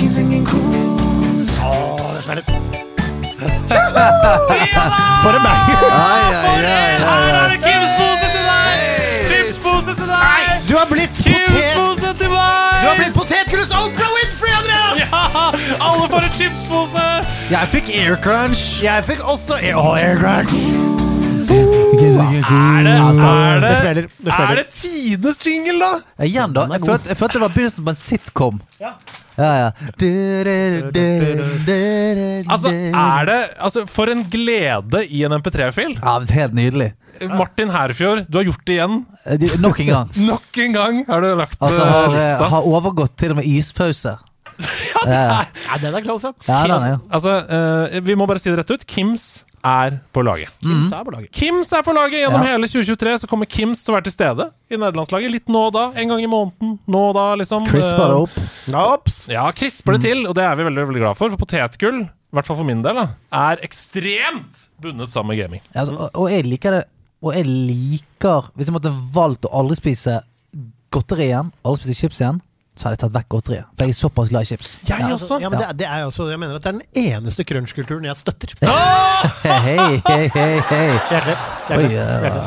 Ingen 0.00 0.14
singing 0.14 0.46
coons. 0.46 1.60
For 1.60 1.72
en 5.36 5.42
banger! 5.44 5.76
Her 5.76 7.20
er 7.28 7.48
det. 7.50 7.58
Kims-pose 7.66 8.26
til 8.32 8.44
deg! 8.48 8.80
Chips-pose 9.28 9.92
til 9.98 10.08
deg! 10.08 10.64
Du 10.70 10.74
har 10.78 10.88
blitt 10.88 11.12
potet... 11.20 11.44
Kims-pose 11.52 12.14
til 12.22 12.32
meg! 12.32 12.80
Du 12.80 12.86
har 12.88 12.96
blitt 12.96 13.14
potetgullets 13.18 13.76
Oprah 13.76 14.10
Winfrey, 14.16 14.52
Andreas! 14.62 14.96
Ja, 15.04 15.12
alle 15.90 16.08
får 16.14 16.28
en 16.30 16.34
chipspose! 16.38 17.06
Jeg 17.52 17.72
fikk 17.76 17.92
Air 18.00 18.16
Crunch! 18.24 18.64
Jeg 18.80 19.04
fikk 19.04 19.20
også 19.20 19.60
oh, 19.76 19.92
Air 20.00 20.16
Crunch. 20.16 20.56
Er 21.40 22.82
det, 22.84 22.96
Altså, 23.04 23.28
er 23.28 23.60
det, 23.60 23.68
det 23.68 23.76
smeller, 23.76 24.02
det 24.02 24.32
smeller. 24.32 24.50
Er 24.50 24.54
det 24.62 24.66
tidenes 24.72 25.46
jingle, 25.46 25.76
da? 25.84 26.24
Igjen, 26.24 26.56
da. 26.56 26.70
Jeg 26.72 26.80
følte, 26.88 27.08
jeg 27.12 27.16
følte 27.20 27.34
det 27.36 27.44
var 27.44 27.52
begynnelsen 27.58 27.84
på 27.84 27.90
en 27.98 28.00
sitcom. 28.08 28.60
Ja. 28.80 28.96
Ja, 29.36 29.50
ja. 29.56 29.68
Altså, 32.50 32.72
er 32.72 33.28
det 33.28 33.38
Altså, 33.60 33.84
for 33.88 34.10
en 34.12 34.24
glede 34.30 35.04
i 35.06 35.22
en 35.26 35.32
MP3-fil. 35.38 35.98
Ja, 36.00 36.18
Helt 36.34 36.54
nydelig. 36.56 36.92
Martin 37.28 37.68
Herfjord, 37.68 38.24
du 38.30 38.38
har 38.38 38.46
gjort 38.48 38.64
det 38.66 38.78
igjen. 38.78 39.02
Eh, 39.28 39.60
Nok 39.60 39.80
en 39.82 39.90
gang. 39.90 40.12
Nok 40.30 40.60
en 40.64 40.72
gang 40.76 41.00
har 41.08 41.20
du 41.24 41.28
lagt 41.36 41.58
Altså, 41.60 41.82
eh, 41.84 41.92
har, 41.92 42.08
eh, 42.08 42.16
lista. 42.16 42.48
har 42.54 42.68
overgått 42.70 43.16
til 43.20 43.34
og 43.34 43.40
med 43.40 43.48
ispause. 43.50 44.16
Ja, 45.00 45.04
ja. 45.08 45.36
Ja, 45.64 45.76
den 45.80 45.94
er 45.96 46.02
close, 46.04 46.28
ja, 46.44 46.56
den 46.68 46.74
er 46.74 46.88
ja. 46.90 46.96
Altså, 47.16 47.32
uh, 47.48 48.00
vi 48.04 48.12
må 48.18 48.26
bare 48.28 48.40
si 48.42 48.50
det 48.50 48.58
rett 48.60 48.72
ut. 48.74 48.82
Kims 48.84 49.44
er 49.64 49.98
på 50.14 50.22
laget. 50.24 50.48
Kims 50.62 50.92
er 50.92 51.04
på 51.04 51.12
laget. 51.14 51.30
Kims 51.36 51.72
er 51.76 51.82
på 51.84 51.92
laget 51.92 52.20
gjennom 52.22 52.44
Ja. 52.44 52.52
hele 52.54 52.66
2023. 52.68 53.18
Så 53.20 53.28
kommer 53.28 53.46
Kims 53.46 53.82
til 53.84 53.92
å 53.92 53.96
være 53.98 54.04
til 54.08 54.12
stede 54.14 54.46
i 54.70 54.76
nederlandslaget. 54.76 55.30
Litt 55.30 55.48
nå 55.48 55.66
og 55.68 55.72
da. 55.74 55.84
En 55.94 56.08
gang 56.08 56.22
i 56.22 56.26
måneden. 56.30 56.78
Nå 56.88 57.02
og 57.10 57.14
da, 57.14 57.34
liksom. 57.36 57.66
Crisper 57.68 58.08
det 58.08 58.16
Eh, 58.16 58.84
opp. 58.84 59.10
Ja, 59.28 59.50
crisper 59.52 59.92
det 59.98 60.02
til, 60.02 60.26
og 60.26 60.34
det 60.34 60.44
er 60.44 60.54
vi 60.56 60.64
veldig 60.64 60.86
veldig 60.88 61.02
glad 61.02 61.16
for. 61.16 61.28
For 61.30 61.36
potetgull, 61.36 62.00
i 62.04 62.34
hvert 62.36 62.46
fall 62.46 62.56
for 62.56 62.64
min 62.64 62.82
del, 62.82 62.94
da, 62.94 63.08
er 63.32 63.56
ekstremt 63.66 64.68
bundet 64.80 65.08
sammen 65.10 65.34
med 65.36 65.38
gaming. 65.44 65.60
Ja, 65.74 65.80
altså, 65.82 65.96
og, 65.98 66.10
og 66.14 66.30
jeg 66.30 66.44
liker 66.46 66.70
det 66.70 66.84
Og 67.22 67.34
jeg 67.34 67.44
liker 67.44 68.46
Hvis 68.56 68.66
jeg 68.70 68.72
måtte 68.72 68.92
valgt 69.12 69.44
å 69.44 69.52
aldri 69.52 69.76
spise 69.76 70.22
godteri 70.90 71.26
igjen, 71.28 71.52
aldri 71.64 71.84
spise 71.84 72.00
chips 72.00 72.20
igjen, 72.22 72.40
så 72.80 72.88
hadde 72.88 72.96
jeg 72.96 73.02
tatt 73.04 73.12
vekk 73.18 73.26
godteriet. 73.34 73.66
For 73.76 73.84
jeg 73.84 73.92
er 73.92 73.98
såpass 74.00 74.30
glad 74.32 74.46
i 74.46 74.48
chips. 74.48 74.70
Jeg 74.88 75.02
Ja, 75.04 75.10
også. 75.12 75.36
ja, 75.42 75.50
men 75.52 75.58
det, 75.60 75.66
er- 75.68 75.76
det 75.82 75.86
er 75.86 76.04
også, 76.08 76.30
jeg 76.32 76.40
mener 76.40 76.56
at 76.56 76.64
det 76.64 76.70
er 76.72 76.78
den 76.78 77.10
eneste 77.12 77.44
crunch-kulturen 77.44 78.06
jeg 78.08 78.16
støtter. 78.16 78.54
Hei, 79.44 80.00
hei, 80.08 80.28
hei, 80.32 80.50
hei. 80.70 80.86
Hjertelig. 81.10 81.36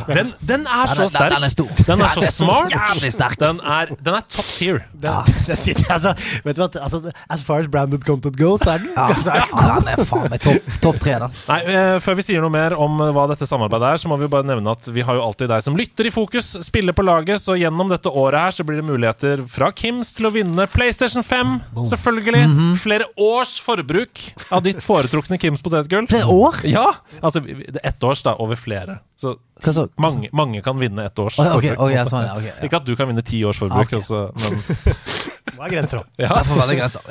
Den, 0.09 0.31
den 0.41 0.63
er 0.67 0.87
så 0.89 1.01
den, 1.03 1.09
sterk. 1.13 1.33
den 1.35 1.43
er 1.45 1.51
stor. 1.53 1.67
Den 1.87 2.01
er 2.01 2.13
så 2.17 2.23
smart. 2.33 2.71
Jævlig 2.73 3.11
sterk. 3.13 3.35
Den 3.39 3.59
er, 3.61 3.91
den 4.03 4.17
er 4.17 4.25
top 4.33 4.49
tier. 4.57 4.79
Den, 4.93 5.29
ja. 5.47 5.55
sitter, 5.63 5.85
altså, 5.93 6.13
vet 6.43 6.57
du 6.57 6.63
hva, 6.63 6.69
altså, 6.81 7.11
As 7.29 7.43
far 7.45 7.61
as 7.63 7.67
branded 7.71 8.03
content 8.07 8.37
goes, 8.39 8.63
så 8.65 8.73
er 8.75 8.83
den 8.83 8.89
Ja, 8.95 9.05
Altså, 9.13 9.29
er 9.29 9.45
den 9.45 9.61
ja, 9.61 9.77
den 9.77 9.91
er 9.93 10.03
faen 10.09 10.27
meg 10.33 10.41
topp 10.43 10.73
top 10.83 10.99
tre, 11.03 11.15
den. 11.23 11.37
Nei, 11.49 11.59
eh, 11.75 11.97
Før 12.03 12.17
vi 12.19 12.25
sier 12.27 12.41
noe 12.43 12.53
mer 12.53 12.75
om 12.79 12.97
eh, 13.05 13.11
hva 13.15 13.27
dette 13.31 13.47
samarbeidet 13.49 13.93
er, 13.93 14.01
så 14.03 14.11
må 14.11 14.17
vi 14.21 14.29
bare 14.33 14.47
nevne 14.49 14.73
at 14.73 14.89
vi 14.95 15.05
har 15.05 15.19
jo 15.19 15.23
alltid 15.27 15.51
deg 15.53 15.63
som 15.65 15.77
lytter 15.79 16.09
i 16.09 16.13
fokus, 16.13 16.53
spiller 16.65 16.95
på 16.97 17.05
laget, 17.05 17.41
så 17.43 17.55
gjennom 17.59 17.91
dette 17.93 18.09
året 18.11 18.47
her 18.47 18.57
så 18.57 18.65
blir 18.67 18.81
det 18.81 18.87
muligheter 18.89 19.45
fra 19.51 19.69
Kims 19.75 20.13
til 20.17 20.22
å 20.27 20.31
vinne 20.33 20.65
PlayStation 20.71 21.23
5. 21.23 21.53
Selvfølgelig. 21.89 22.43
Mhm. 22.49 22.75
Flere 22.81 23.07
års 23.19 23.55
forbruk 23.63 24.21
av 24.53 24.63
ditt 24.65 24.81
foretrukne 24.83 25.39
Kims 25.41 25.61
potetgull. 25.65 26.07
Flere 26.11 26.29
år? 26.31 26.59
Ja! 26.69 26.87
Altså 27.21 27.41
det 27.45 27.81
ett 27.83 28.03
års, 28.03 28.21
da, 28.25 28.35
over 28.39 28.55
flere. 28.59 28.99
Så 29.19 29.35
Hva 29.63 29.71
så? 29.73 29.85
mange, 30.01 30.29
mange 30.35 30.61
kan 30.65 30.77
vinne 30.81 31.05
ett 31.05 31.19
års 31.19 31.37
ja, 31.39 31.45
forbruk. 31.53 31.77
ok, 31.79 31.91
ja, 31.93 32.03
sånn, 32.09 32.25
ja, 32.27 32.33
ok, 32.35 32.47
ja. 32.49 32.55
Ikke 32.67 32.79
at 32.81 32.85
du 32.89 32.95
kan 32.99 33.07
vinne 33.07 33.23
ti 33.23 33.43
års 33.47 33.59
forbruk, 33.61 33.87
Ok. 33.87 33.93
altså, 34.01 34.23
men 34.35 34.61
Hva 35.53 35.67
er 35.67 35.73
grenser. 35.75 36.01
Det. 36.17 36.25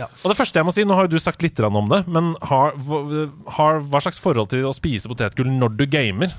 Ja. 0.02 0.08
Og 0.24 0.32
det 0.32 0.36
første 0.36 0.58
jeg 0.58 0.66
må 0.66 0.72
si, 0.74 0.84
nå 0.84 0.96
har 0.98 1.06
jo 1.06 1.12
du 1.14 1.18
sagt 1.22 1.42
litt 1.44 1.60
om 1.62 1.88
det, 1.88 2.02
men 2.10 2.32
har, 2.42 2.72
hva- 2.74 3.30
har, 3.56 3.78
hva 3.86 4.00
slags 4.02 4.18
forhold 4.20 4.50
til 4.50 4.66
å 4.66 4.72
spise 4.74 5.08
potetgull 5.08 5.48
når 5.52 5.76
du 5.78 5.86
gamer? 5.86 6.34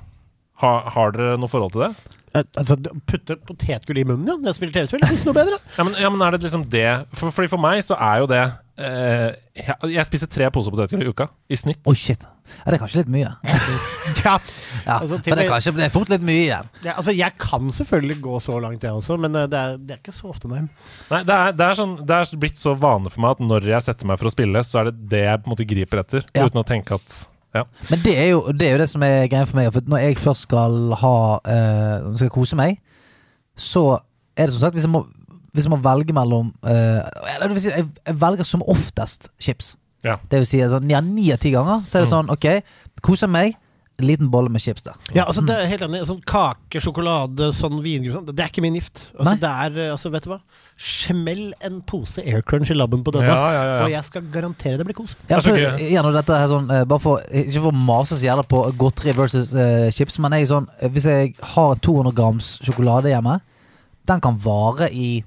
Har, 0.61 0.83
har 0.93 1.11
dere 1.15 1.37
noe 1.41 1.49
forhold 1.49 1.73
til 1.73 1.87
det? 1.87 2.19
Altså, 2.33 2.77
putte 3.05 3.35
potetgull 3.45 3.99
i 4.01 4.03
munnen, 4.09 4.25
ja. 4.31 4.35
Når 4.41 4.49
jeg 4.53 4.57
spiller 4.57 4.73
TV-spill, 4.79 5.01
det 5.03 5.09
er 5.13 5.25
noe 5.27 5.37
bedre. 5.37 5.59
Ja, 5.77 5.83
men, 5.85 5.97
ja, 6.01 6.09
men 6.09 6.23
er 6.25 6.33
det 6.37 6.45
liksom 6.47 6.63
det 6.73 6.85
for, 7.13 7.29
Fordi 7.35 7.51
for 7.51 7.61
meg 7.61 7.83
så 7.85 7.93
er 8.01 8.23
jo 8.23 8.29
det 8.31 8.39
eh, 8.81 9.27
jeg, 9.59 9.75
jeg 9.93 10.05
spiser 10.09 10.31
tre 10.33 10.47
poser 10.55 10.73
potetgull 10.73 11.03
i 11.05 11.11
uka, 11.13 11.27
i 11.53 11.59
snitt. 11.59 11.81
Oi, 11.89 11.93
shit. 11.99 12.23
Ja, 12.25 12.71
det 12.71 12.79
er 12.79 12.81
kanskje 12.81 13.03
litt 13.03 13.11
mye. 13.13 13.35
Ja. 14.23 14.37
Ja, 14.85 14.97
Altså, 15.01 15.17
til 15.23 15.31
for 15.33 15.39
det 15.39 15.43
er 15.45 15.49
kanskje 15.51 15.71
det 15.75 15.83
er 15.85 15.91
fort 15.93 16.09
litt 16.11 16.23
mye 16.25 16.41
igjen. 16.45 16.67
Ja, 16.85 16.93
altså, 16.99 17.11
jeg 17.15 17.35
kan 17.39 17.69
selvfølgelig 17.75 18.17
gå 18.23 18.37
så 18.43 18.55
langt, 18.63 18.83
jeg 18.85 18.95
også, 18.95 19.17
men 19.19 19.35
eh, 19.39 19.45
det 19.51 19.59
er, 19.59 19.77
det 19.79 19.95
er 19.95 19.99
ikke 20.01 20.15
så 20.15 20.29
ofte, 20.31 20.47
nei. 20.51 20.61
Nei, 21.11 21.21
det 21.27 21.35
er, 21.37 21.53
det, 21.59 21.67
er 21.67 21.79
sånn, 21.79 21.93
det 22.07 22.17
er 22.21 22.33
blitt 22.39 22.59
så 22.59 22.73
vane 22.79 23.11
for 23.11 23.23
meg 23.23 23.35
at 23.37 23.43
når 23.43 23.67
jeg 23.73 23.85
setter 23.87 24.09
meg 24.09 24.19
for 24.21 24.31
å 24.31 24.33
spille, 24.33 24.63
så 24.67 24.81
er 24.81 24.89
det 24.91 24.95
det 25.11 25.23
jeg 25.25 25.41
på 25.43 25.49
en 25.49 25.53
måte 25.55 25.67
griper 25.69 26.01
etter, 26.03 26.25
Ja. 26.35 26.47
uten 26.47 26.61
å 26.63 26.65
tenke 26.67 26.97
at 26.99 27.19
ja. 27.53 27.63
Men 27.89 27.99
det 28.03 28.13
er, 28.19 28.27
jo, 28.33 28.39
det 28.51 28.67
er 28.67 28.71
jo 28.71 28.77
det 28.81 28.89
som 28.89 29.03
er 29.05 29.27
greia 29.29 29.45
for 29.45 29.55
meg. 29.59 29.71
For 29.73 29.81
når 29.87 29.97
jeg 29.97 30.17
først 30.17 30.47
skal 30.47 30.93
ha 31.01 31.15
uh, 31.37 32.15
skal 32.17 32.29
kose 32.33 32.55
meg, 32.59 32.79
så 33.57 33.99
er 34.37 34.47
det 34.49 34.53
som 34.55 34.63
sagt 34.63 34.73
Hvis 34.73 34.87
jeg 34.87 34.91
må, 34.93 35.03
hvis 35.53 35.67
jeg 35.67 35.69
må 35.69 35.77
velge 35.85 36.13
mellom 36.17 36.53
uh, 36.65 37.01
jeg, 37.53 37.85
jeg 38.07 38.15
velger 38.21 38.43
som 38.49 38.63
oftest 38.65 39.29
chips. 39.39 39.75
Ja. 40.03 40.15
Det 40.31 40.39
vil 40.41 40.47
si 40.49 40.59
sånn, 40.67 40.89
ja, 40.91 40.99
ni 41.05 41.29
av 41.31 41.37
ti 41.39 41.51
ganger 41.53 41.85
så 41.87 41.99
er 41.99 42.03
det 42.03 42.09
Mm. 42.09 42.15
sånn 42.15 42.31
OK, 42.33 42.47
koser 43.05 43.27
meg. 43.31 43.53
En 44.03 44.09
liten 44.09 44.29
bolle 44.33 44.51
med 44.51 44.61
chips 44.63 44.83
der. 44.85 44.97
Ja, 45.15 45.23
altså, 45.29 45.41
det 45.47 45.55
er 45.55 45.69
helt 45.71 45.85
enig. 45.87 46.03
Sånn 46.09 46.19
kake, 46.27 46.81
sjokolade, 46.83 47.51
sånn 47.55 47.79
vingruppe 47.85 48.19
sånn, 48.19 48.35
Det 48.35 48.43
er 48.43 48.51
ikke 48.51 48.63
min 48.65 48.75
gift. 48.75 49.05
Altså, 49.15 49.29
Nei. 49.31 49.35
det 49.39 49.51
er, 49.63 49.79
eh, 49.87 49.91
altså, 49.95 50.11
vet 50.11 50.27
du 50.27 50.29
hva? 50.33 50.39
Smell 50.83 51.53
en 51.63 51.81
pose 51.87 52.19
Air 52.25 52.41
Crunch 52.41 52.71
i 52.73 52.75
labben 52.75 53.03
på 53.05 53.13
denne, 53.13 53.27
Ja, 53.29 53.51
ja, 53.53 53.63
ja, 53.63 53.75
ja. 53.77 53.83
og 53.85 53.91
jeg 53.93 54.03
skal 54.07 54.23
garantere 54.33 54.77
det 54.81 54.85
blir 54.87 54.95
kos. 54.97 55.15
Ja, 55.29 55.37
Det 55.37 55.37
er 55.37 55.45
så 55.45 55.55
gøy. 55.55 55.79
igjen, 55.87 56.05
og 56.09 56.13
dette 56.17 56.33
er 56.33 56.47
sånn, 56.51 56.71
eh, 56.73 56.83
bare 56.89 56.99
for, 56.99 57.21
Ikke 57.31 57.61
for 57.61 57.71
å 57.71 57.75
mase 57.77 58.17
så 58.17 58.25
jævla 58.25 58.43
på 58.49 58.63
godteri 58.77 59.13
versus 59.15 59.53
eh, 59.53 59.91
chips, 59.91 60.17
men 60.19 60.31
jeg 60.33 60.41
er 60.47 60.51
sånn, 60.53 60.67
eh, 60.81 60.89
hvis 60.89 61.05
jeg 61.05 61.35
har 61.53 61.75
200 61.75 62.11
grams 62.17 62.57
sjokolade 62.65 63.13
hjemme, 63.13 63.39
den 64.05 64.19
kan 64.19 64.35
vare 64.43 64.89
i 64.91 65.23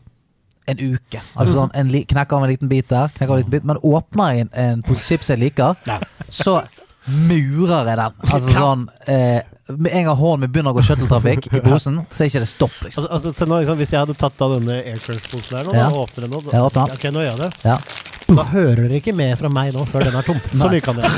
en 0.68 0.76
uke. 0.82 1.20
Altså 1.38 1.54
sånn, 1.54 1.70
en 1.78 1.88
li, 1.94 2.04
Knekker 2.04 2.36
av 2.36 2.42
en 2.42 2.50
liten 2.50 2.68
bit 2.68 2.88
der, 2.88 3.06
knekker 3.14 3.30
av 3.30 3.36
en 3.38 3.44
liten 3.44 3.50
bit, 3.54 3.64
men 3.64 3.76
åpner 3.86 4.32
jeg 4.34 4.40
en, 4.40 4.50
en 4.52 4.82
pose 4.82 5.06
chips 5.06 5.28
jeg 5.30 5.38
liker, 5.38 5.76
Ja. 5.86 6.00
så 6.28 6.64
murer 7.06 7.86
jeg 7.90 7.98
den. 8.00 8.16
Altså 8.26 8.54
sånn 8.56 8.82
eh, 9.06 9.42
Med 9.76 9.92
en 9.92 10.04
gang 10.08 10.16
hånden 10.18 10.40
min 10.46 10.52
begynner 10.54 10.74
å 10.74 10.78
gå 10.78 10.84
shuttletrafikk 10.86 11.48
i 11.54 11.60
posen, 11.64 12.00
så 12.10 12.22
er 12.24 12.30
ikke 12.30 12.42
det 12.44 12.50
stopp, 12.50 12.74
liksom. 12.84 13.06
Altså, 13.06 13.12
altså, 13.16 13.32
se 13.34 13.48
nå, 13.50 13.60
sant, 13.66 13.80
hvis 13.82 13.94
jeg 13.94 14.00
hadde 14.04 14.14
tatt 14.18 14.42
av 14.46 14.54
denne 14.56 14.76
Air 14.82 15.00
Crunch-posen 15.02 15.58
her 15.58 15.64
nå, 15.70 15.74
Ja. 15.74 15.86
og 15.90 16.04
åpner 16.06 16.26
den 16.26 16.34
nå 16.36 16.42
da, 16.44 16.52
Jeg 16.54 16.66
åpner. 16.68 16.94
Ok, 16.94 17.08
nå 17.16 17.24
gjør 17.24 17.32
jeg 17.32 17.40
det. 17.42 17.50
Ja. 17.66 17.78
Da 18.26 18.44
hører 18.50 18.84
dere 18.88 19.00
ikke 19.00 19.14
mer 19.14 19.34
fra 19.38 19.48
meg 19.50 19.74
nå 19.74 19.84
før 19.90 20.06
den 20.06 20.14
er 20.18 20.26
tom. 20.26 20.38
Så 20.60 20.70
mye 20.70 20.82
kan 20.82 20.98
jeg. 21.02 21.10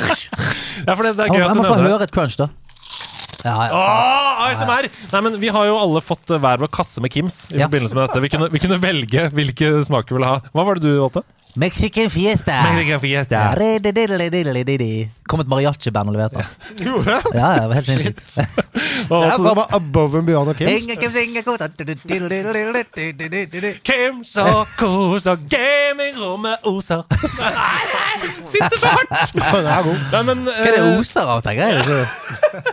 ja, 0.87 0.95
for 0.95 1.03
det, 1.05 1.13
det 1.17 1.25
er 1.27 1.33
gøy 1.35 1.41
jeg 1.43 1.49
at 1.49 1.57
du 1.57 1.61
må 1.63 1.69
få 1.69 1.79
høre 1.85 2.03
et 2.09 2.13
crunch, 2.17 2.37
da. 2.41 2.49
Ja, 3.47 3.55
ja. 3.69 3.79
Ah, 3.79 4.47
ASMR! 4.49 4.89
Nei, 5.13 5.21
men 5.23 5.37
Vi 5.41 5.49
har 5.55 5.69
jo 5.69 5.77
alle 5.79 6.01
fått 6.03 6.33
eh, 6.35 6.41
hver 6.43 6.59
vår 6.59 6.71
kasse 6.75 7.01
med 7.05 7.13
Kims 7.15 7.37
i 7.53 7.61
Ja. 7.61 7.69
forbindelse 7.69 7.95
med 7.95 8.09
dette. 8.09 8.21
Vi 8.25 8.29
kunne, 8.33 8.49
vi 8.51 8.59
kunne 8.65 8.81
velge 8.83 9.29
hvilke 9.31 9.69
smaker 9.87 10.11
vi 10.11 10.19
ville 10.19 10.33
ha. 10.33 10.41
Hva 10.53 10.65
var 10.67 10.81
det 10.81 10.89
du 10.89 10.97
valgte? 10.99 11.23
Mexican 11.59 12.11
fiesta. 12.11 12.55
Kom 15.29 15.41
et 15.43 15.49
mariachi-band 15.51 16.13
og 16.13 16.15
leverte. 16.15 16.45
Gjorde 16.85 17.17
det? 17.17 17.33
Ja, 17.35 17.49
ja, 17.57 17.63
det 17.65 17.69
var 17.69 17.75
helt 17.81 17.89
sinnssykt. 17.89 18.21
Det 19.09 19.19
er 19.19 19.43
meg 19.43 19.75
above 19.79 20.21
and 20.21 20.29
beyond 20.29 20.53
of 20.53 20.57
Kims. 20.57 20.87
Kims, 23.89 24.37
og 24.45 24.71
kos 24.79 25.27
og 25.27 25.43
gamingrommet 25.51 26.69
oser. 26.71 27.03
Sitter 28.53 28.79
for 28.79 28.87
hardt! 28.87 29.35
Den 29.35 29.67
er 29.67 29.83
god. 29.89 30.05
Nei, 30.13 30.23
men 30.31 30.45
Hva 30.47 30.55
er 30.63 30.77
det 30.77 30.85
eh, 30.85 31.01
oser 31.01 31.33
av, 31.35 31.43
tenker 31.45 31.75
jeg? 31.75 32.07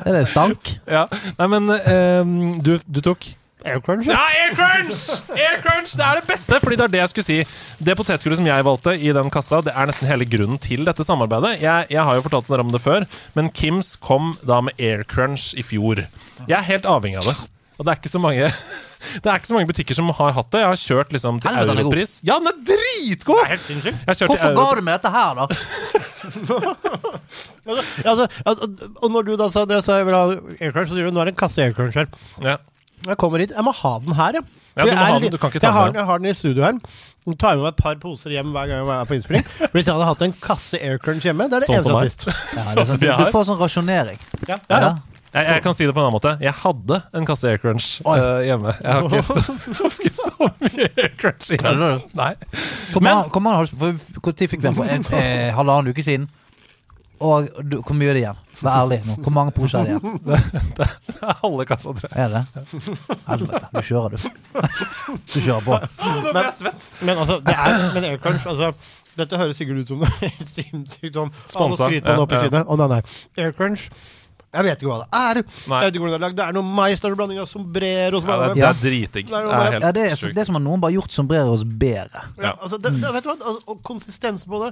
Er 0.03 0.11
det 0.13 0.27
stank? 0.29 0.75
ja. 0.85 1.07
Nei, 1.39 1.49
men 1.57 1.73
um, 1.73 2.37
du, 2.63 2.77
du 2.85 3.01
tok 3.05 3.25
Air 3.65 3.81
Crunch. 3.81 4.05
Ja, 4.05 4.19
Aircrunch! 4.43 4.99
Aircrunch! 5.33 5.95
Det 5.97 6.05
er 6.05 6.19
det 6.19 6.27
beste! 6.29 6.59
Fordi 6.61 6.77
det 6.77 6.85
er 6.85 6.93
det 6.93 6.99
jeg 7.01 7.11
skulle 7.13 7.25
si. 7.25 7.37
Det 7.89 7.95
potetgullet 7.97 8.37
som 8.39 8.49
jeg 8.49 8.65
valgte 8.67 8.93
i 8.93 9.09
den 9.17 9.31
kassa, 9.33 9.61
det 9.65 9.73
er 9.73 9.89
nesten 9.89 10.09
hele 10.11 10.27
grunnen 10.29 10.61
til 10.61 10.85
dette 10.85 11.05
samarbeidet. 11.07 11.55
Jeg, 11.63 11.89
jeg 11.95 12.05
har 12.05 12.19
jo 12.19 12.25
fortalt 12.27 12.51
dere 12.51 12.65
om 12.65 12.69
det 12.73 12.83
før, 12.83 13.07
men 13.37 13.49
Kims 13.57 13.95
kom 13.97 14.35
da 14.45 14.61
med 14.67 14.77
Aircrunch 14.77 15.53
i 15.57 15.65
fjor. 15.65 16.05
Jeg 16.45 16.57
er 16.59 16.67
helt 16.69 16.85
avhengig 16.89 17.23
av 17.23 17.31
det. 17.31 17.37
Og 17.75 17.83
det 17.83 17.91
er 17.91 17.97
ikke 17.99 18.13
så 18.13 18.21
mange 18.23 18.45
Det 19.21 19.27
er 19.29 19.35
ikke 19.37 19.49
så 19.49 19.53
mange 19.57 19.67
butikker 19.69 19.97
som 19.97 20.07
har 20.17 20.31
hatt 20.33 20.47
det. 20.53 20.61
Jeg 20.63 20.69
har 20.71 20.79
kjørt 20.81 21.11
liksom 21.13 21.41
til 21.43 21.51
Helvete, 21.51 21.67
den 21.75 21.81
europris. 21.83 22.13
Ja, 22.25 22.37
den 22.41 22.49
er 22.49 22.61
dritgod! 22.69 23.41
Det 23.41 23.43
er 23.45 23.51
helt 23.51 23.67
sinnssykt. 23.67 23.99
Jeg 24.07 24.15
Hvorfor 24.21 24.39
til 24.41 24.55
ga 24.57 24.67
du 24.79 24.81
meg 24.87 24.95
dette 24.95 25.11
her, 25.13 25.29
da? 25.37 25.45
altså, 28.09 28.27
altså, 28.45 28.69
og- 28.95 29.11
når 29.13 29.27
du 29.27 29.35
da 29.37 29.49
sa 29.53 29.65
det, 29.69 29.83
så 29.85 29.99
jeg 29.99 30.07
vil 30.07 30.15
ha 30.17 30.23
Air 30.61 30.73
så 30.79 30.87
sier 30.95 31.05
du 31.05 31.13
nå 31.13 31.21
er 31.21 31.29
det 31.29 31.35
en 31.35 31.41
kasse 31.43 31.61
aircrunch 31.61 31.99
her. 31.99 32.09
Ja. 32.41 32.55
Jeg 33.05 33.17
kommer 33.21 33.43
hit, 33.43 33.51
jeg 33.55 33.65
må 33.67 33.73
ha 33.75 33.97
den 34.05 34.15
her, 34.17 34.39
jeg. 34.39 34.43
Ja, 34.75 34.83
du 34.83 34.89
må 34.89 34.91
jeg 34.91 34.99
ha 34.99 35.19
den, 35.19 35.31
du 35.31 35.37
kan 35.39 35.51
ikke 35.53 35.61
ta 35.63 35.67
jeg 35.69 35.73
har, 35.75 35.85
den 35.85 35.93
den, 35.93 35.99
jeg 36.01 36.07
har 36.09 36.17
den 36.23 36.29
i 36.31 36.33
studio 36.35 36.63
her. 36.65 36.79
Jeg 37.25 37.37
tar 37.41 37.55
med 37.55 37.63
meg 37.63 37.71
et 37.71 37.79
par 37.79 37.95
poser 38.01 38.33
hjem 38.35 38.51
hver 38.53 38.67
gang 38.69 38.81
jeg 38.83 38.99
er 38.99 39.09
på 39.09 39.17
innspilling. 39.17 39.45
For 39.57 39.77
Hvis 39.77 39.87
jeg 39.87 39.95
hadde 39.95 40.07
hatt 40.11 40.23
en 40.27 40.35
kasse 40.43 40.79
aircrunch 40.83 41.25
hjemme, 41.25 41.47
det 41.49 41.57
er 41.57 41.63
det 41.63 41.69
Sånn 41.69 41.77
eneste 41.79 41.91
jeg 41.91 41.97
har 41.97 42.09
spist. 42.09 42.25
Ja, 42.27 42.33
det 42.35 42.61
er 42.61 42.75
Sånn 42.75 42.89
sånn, 42.91 43.03
du 43.25 43.35
får 43.35 43.45
sånn 43.49 43.61
rasjonering. 43.61 44.19
Ja, 44.49 44.59
ja, 44.69 44.79
ja. 44.87 44.95
Jeg, 45.35 45.47
jeg 45.51 45.63
kan 45.65 45.73
si 45.75 45.83
det 45.83 45.91
på 45.91 45.99
en 45.99 46.05
annen 46.05 46.15
måte. 46.15 46.31
Jeg 46.39 46.55
hadde 46.61 46.97
en 47.19 47.25
kasse 47.27 47.49
Air 47.49 47.57
Crunch 47.59 47.87
Oi. 48.07 48.13
eh, 48.15 48.45
hjemme. 48.47 48.71
Jeg 48.79 48.93
har 48.93 49.07
ikke 49.09 49.23
så, 49.27 49.55
ikke 50.05 50.13
så 50.15 50.47
mye 50.61 50.87
Air 50.93 51.09
Crunch 51.19 51.49
igjen. 51.57 51.83
Nei. 52.15 52.29
Hvor 52.93 53.03
mange, 53.03 53.55
har 53.57 53.67
du 53.67 54.31
tid 54.31 54.47
fikk 54.53 54.63
du 54.63 54.69
den? 54.69 54.77
For 54.77 54.87
en 54.87 55.03
eh, 55.19 55.49
halvannen 55.57 55.91
uke 55.91 56.05
siden? 56.07 56.29
Og 57.19 57.47
du, 57.63 57.77
hvor 57.81 57.95
mye 57.95 58.09
er 58.11 58.17
det 58.17 58.23
igjen? 58.25 58.41
Vær 58.61 58.75
ærlig 58.81 58.97
nå. 59.05 59.15
Hvor 59.23 59.33
mange 59.35 59.51
poser 59.55 59.79
er 59.79 59.85
det 59.85 59.95
igjen? 59.95 60.19
Det 61.15 61.21
er 61.21 61.37
halve 61.41 61.65
kassa, 61.67 61.93
tror 61.95 62.09
jeg. 62.11 62.25
Er 62.25 62.33
det? 62.33 62.65
Helvete. 63.27 63.61
Du 63.71 63.79
kjører, 63.81 64.15
du. 64.15 64.17
Du 65.31 65.39
kjører 65.39 65.63
på. 65.65 65.79
Nå 66.03 66.33
ble 66.35 66.43
jeg 66.49 66.57
svett. 66.59 66.89
Men 67.01 67.17
altså, 67.23 67.39
det 67.45 67.55
er 67.55 67.87
Men 67.95 68.09
Air 68.11 68.19
Crunch 68.23 68.45
altså, 68.51 68.73
Dette 69.15 69.39
høres 69.39 69.55
sikkert 69.61 69.79
ut 69.85 69.93
som 69.93 70.03
det 70.03 70.11
er 70.11 70.29
helt 70.35 70.51
sinnssykt 70.51 71.15
sånn 71.15 71.31
Sponsa. 71.47 71.87
skryter 71.87 72.15
Ja, 72.19 72.27
ja. 72.27 72.43
skinnet. 72.43 72.75
Nei, 72.83 72.87
nei. 72.97 73.01
Air 73.39 73.55
Crunch 73.55 73.87
Jeg 74.55 74.63
vet 74.67 74.79
ikke 74.83 74.91
hva 74.91 74.97
det 75.01 75.07
er. 75.19 75.39
Nei. 75.71 75.79
Jeg 75.81 75.87
vet 75.89 75.95
ikke 75.97 76.03
hvordan 76.05 76.13
Det 76.13 76.19
er 76.19 76.25
lagd. 76.27 76.37
Det 76.39 76.45
er 76.45 76.55
noe 76.59 76.67
mais, 76.81 76.99
det 77.01 77.07
er 77.09 77.15
noe 77.15 77.19
blanding 77.23 77.41
av 77.43 77.49
sombrero 77.51 78.21
som 78.23 78.29
Ja, 78.31 78.37
det, 78.39 78.51
er 78.51 78.53
det 78.55 78.67
er 78.69 78.77
driting. 78.83 79.31
Det 79.31 79.35
er 79.39 79.49
Det 79.49 79.55
er 79.55 79.65
helt 79.71 79.87
Ja, 79.87 79.91
det, 79.97 80.05
er, 80.13 80.21
det 80.35 80.43
er 80.43 80.47
som 80.51 80.59
om 80.59 80.63
noen 80.67 80.83
bare 80.83 80.93
har 80.93 80.99
gjort 81.01 81.15
sombreros 81.15 81.65
bedre. 81.67 82.23
Ja, 82.43 82.53
altså, 82.59 82.79
det, 82.79 82.93
det, 83.01 83.11
vet 83.17 83.25
du 83.27 83.31
hva? 83.33 83.35
Altså, 83.39 83.61
og 83.73 83.81
konsistensen 83.87 84.51
på 84.51 84.61
det. 84.65 84.71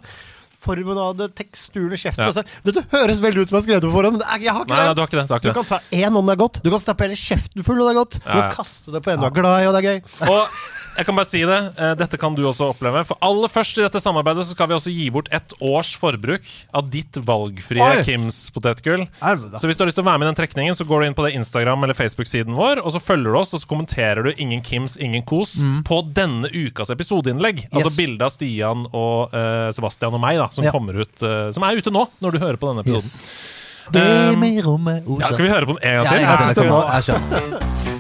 Formen 0.64 0.99
av 1.03 1.16
det, 1.20 1.30
teksturen 1.36 1.97
kjeften. 1.99 2.24
Ja. 2.24 2.30
Altså, 2.32 2.43
dette 2.64 2.86
høres 2.93 3.20
veldig 3.24 3.43
ut 3.43 3.49
som 3.51 3.57
jeg 3.57 3.61
har 3.61 3.66
skrevet 3.68 3.84
det 3.84 3.89
på 3.91 3.95
forhånd, 3.97 4.20
men 4.20 4.24
er, 4.28 4.43
jeg 4.45 4.53
har 4.55 4.64
ikke 4.64 4.74
Nei, 4.74 4.84
nei, 4.84 4.93
det. 4.93 4.95
du 4.95 5.03
ikke 5.03 5.18
det. 5.20 5.26
Du 5.28 5.36
ikke 5.36 5.49
det. 5.49 5.55
kan 5.59 5.68
ta 5.74 5.80
én 5.99 6.20
om 6.22 6.30
det 6.32 6.36
er 6.38 6.41
godt. 6.43 6.61
Du 6.64 6.70
kan 6.74 6.84
stappe 6.84 7.07
hele 7.07 7.20
kjeften 7.20 7.68
full, 7.68 7.82
og 7.84 7.89
det 7.89 7.93
er 7.95 7.99
godt. 7.99 8.20
Du 8.24 8.32
kan 8.32 8.55
kaste 8.55 8.95
det 8.95 9.03
på 9.03 9.14
en 9.14 9.24
du 9.24 9.28
er 9.28 9.36
glad 9.36 9.57
i, 9.64 9.68
og 9.68 9.76
det 9.76 9.84
er 9.84 9.89
gøy. 9.91 9.99
Og 10.30 10.41
jeg 10.98 11.06
kan 11.08 11.16
bare 11.18 11.26
si 11.30 11.41
det, 11.48 11.60
eh, 11.78 11.94
dette 12.00 12.18
kan 12.22 12.36
du 12.38 12.44
også 12.46 12.70
oppleve. 12.74 13.02
For 13.08 13.18
aller 13.26 13.50
først 13.52 13.78
i 13.80 13.84
dette 13.86 14.00
samarbeidet 14.04 14.46
så 14.46 14.54
skal 14.56 14.68
vi 14.70 14.76
også 14.78 14.94
gi 14.94 15.08
bort 15.14 15.30
ett 15.34 15.54
års 15.62 15.94
forbruk 16.00 16.46
av 16.74 16.89
ditt 16.94 17.18
valgfrie 17.26 17.82
Oi! 17.82 18.04
Kims 18.06 18.50
potetgull. 18.54 19.06
Så 19.22 19.66
hvis 19.66 19.78
du 19.80 19.84
har 19.84 19.89
lyst 19.89 19.98
til 20.00 20.06
å 20.06 20.10
være 20.10 20.22
med 20.22 20.28
i 20.28 20.32
den 20.34 20.39
trekningen, 20.41 20.76
så 20.78 20.86
går 20.88 21.02
du 21.02 21.08
inn 21.10 21.18
på 21.18 21.26
det 21.28 21.34
Instagram- 21.39 21.84
eller 21.88 21.98
Facebook-siden 21.98 22.54
vår, 22.58 22.84
og 22.84 22.91
så 22.96 23.02
følger 23.02 23.34
du 23.34 23.39
oss, 23.39 23.54
og 23.54 23.64
så 23.64 23.68
kommenterer 23.70 24.24
du 24.24 24.32
'Ingen 24.34 24.62
Kims, 24.64 24.98
ingen 24.98 25.24
kos' 25.24 25.62
på 25.84 26.02
denne 26.14 26.50
ukas 26.54 26.89
episodeinnlegg. 26.89 27.68
Altså 27.72 27.89
Yes. 27.89 27.98
bilde 27.98 28.22
av 28.24 28.30
Stian 28.32 28.86
og 28.94 29.34
uh, 29.34 29.72
Sebastian 29.72 30.14
og 30.14 30.22
meg, 30.22 30.38
da, 30.38 30.48
som 30.52 30.64
Ja. 30.64 30.72
kommer 30.72 30.94
ut 31.02 31.22
uh, 31.24 31.52
Som 31.52 31.64
er 31.64 31.76
ute 31.78 31.91
nå, 31.91 32.08
når 32.22 32.32
du 32.32 32.39
hører 32.39 32.58
på 32.58 32.70
denne 32.70 32.82
episoden. 32.86 33.10
Yes. 33.10 34.64
Rommet 34.64 35.04
Ja, 35.20 35.32
skal 35.32 35.46
vi 35.46 35.52
høre 35.52 35.66
på 35.68 35.76
den 35.80 35.84
en 35.84 36.04
gang 36.04 36.06
Ja, 36.06 36.10
til? 36.10 36.20
jeg, 36.20 36.30
Jeg 36.30 36.39
jeg, 36.39 36.56
det 36.56 36.64
jeg, 36.64 36.94
jeg 36.94 37.04
skjønner. 37.04 37.93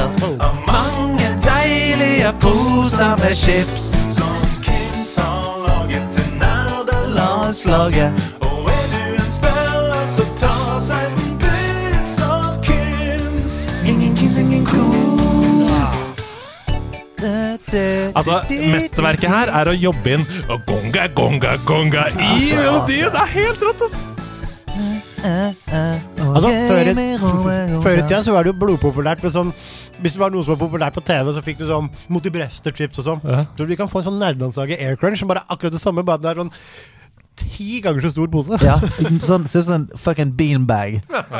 Rommet 0.00 0.22
oser 0.22 0.40
av 0.40 0.54
mange 0.66 1.28
deilige 1.44 2.32
poser 2.40 3.16
med 3.20 3.36
chips. 3.36 3.90
som 4.16 4.40
Kims 4.64 5.14
har 5.16 5.58
laget 5.66 6.06
til 6.14 6.28
nerdelandslaget. 6.40 8.12
Og 8.40 8.70
er 8.70 8.86
du 8.92 9.22
en 9.22 9.30
spiller, 9.30 10.06
så 10.14 10.24
ta 10.40 10.54
16 10.80 11.36
bits 11.42 12.14
av 12.24 12.56
Kims. 12.64 13.58
Ingen 13.86 14.16
Kims, 14.16 14.38
ingen 14.38 14.64
kos. 14.66 15.76
Altså, 18.14 18.40
Mesterverket 18.48 19.28
her 19.30 19.52
er 19.60 19.68
å 19.68 19.76
jobbe 19.76 20.16
inn 20.16 20.24
gonga, 20.66 21.06
gonga, 21.14 21.58
gonga 21.68 22.08
i 22.16 22.54
melodien. 22.56 23.12
Det 23.12 23.20
er 23.26 23.32
helt 23.36 23.68
rått, 23.68 23.84
ass! 23.84 24.19
Altså, 25.20 26.50
før 26.70 26.90
i- 26.90 26.94
Før 27.84 27.96
i 27.98 28.02
tida 28.06 28.22
så 28.24 28.32
var 28.34 28.44
det 28.46 28.52
jo 28.52 28.58
blodpopulært 28.60 29.22
med 29.24 29.32
sånn 29.34 29.52
Hvis 30.00 30.14
det 30.16 30.20
var 30.22 30.30
noe 30.32 30.44
som 30.46 30.54
var 30.56 30.62
populært 30.68 30.94
på 30.96 31.02
TV, 31.04 31.32
så 31.36 31.42
fikk 31.44 31.58
du 31.60 31.66
sånn 31.68 31.90
Moti 32.12 32.30
Brester-chips 32.32 33.00
og 33.02 33.04
sånn. 33.06 33.20
Ja. 33.28 33.42
Så 33.58 33.66
vi 33.68 33.76
kan 33.76 33.88
få 33.90 34.00
en 34.00 34.08
sånn 34.10 34.20
nerdelandslag 34.22 34.72
i 34.72 34.78
Air 34.80 34.96
Crunch 35.00 35.20
som 35.20 35.28
bare 35.28 35.42
er 35.44 35.52
akkurat 35.52 35.72
det 35.76 35.82
samme, 35.82 36.04
bare 36.08 36.22
det 36.24 36.30
er 36.32 36.40
sånn 36.40 36.52
ti 37.40 37.78
ganger 37.80 38.04
så 38.04 38.10
stor 38.12 38.28
pose. 38.32 38.56
Ja, 38.64 38.74
sånn, 39.24 39.46
ser 39.48 39.62
ut 39.62 39.68
som 39.68 39.76
en 39.78 39.86
fucking 39.96 40.32
beanbag. 40.36 40.98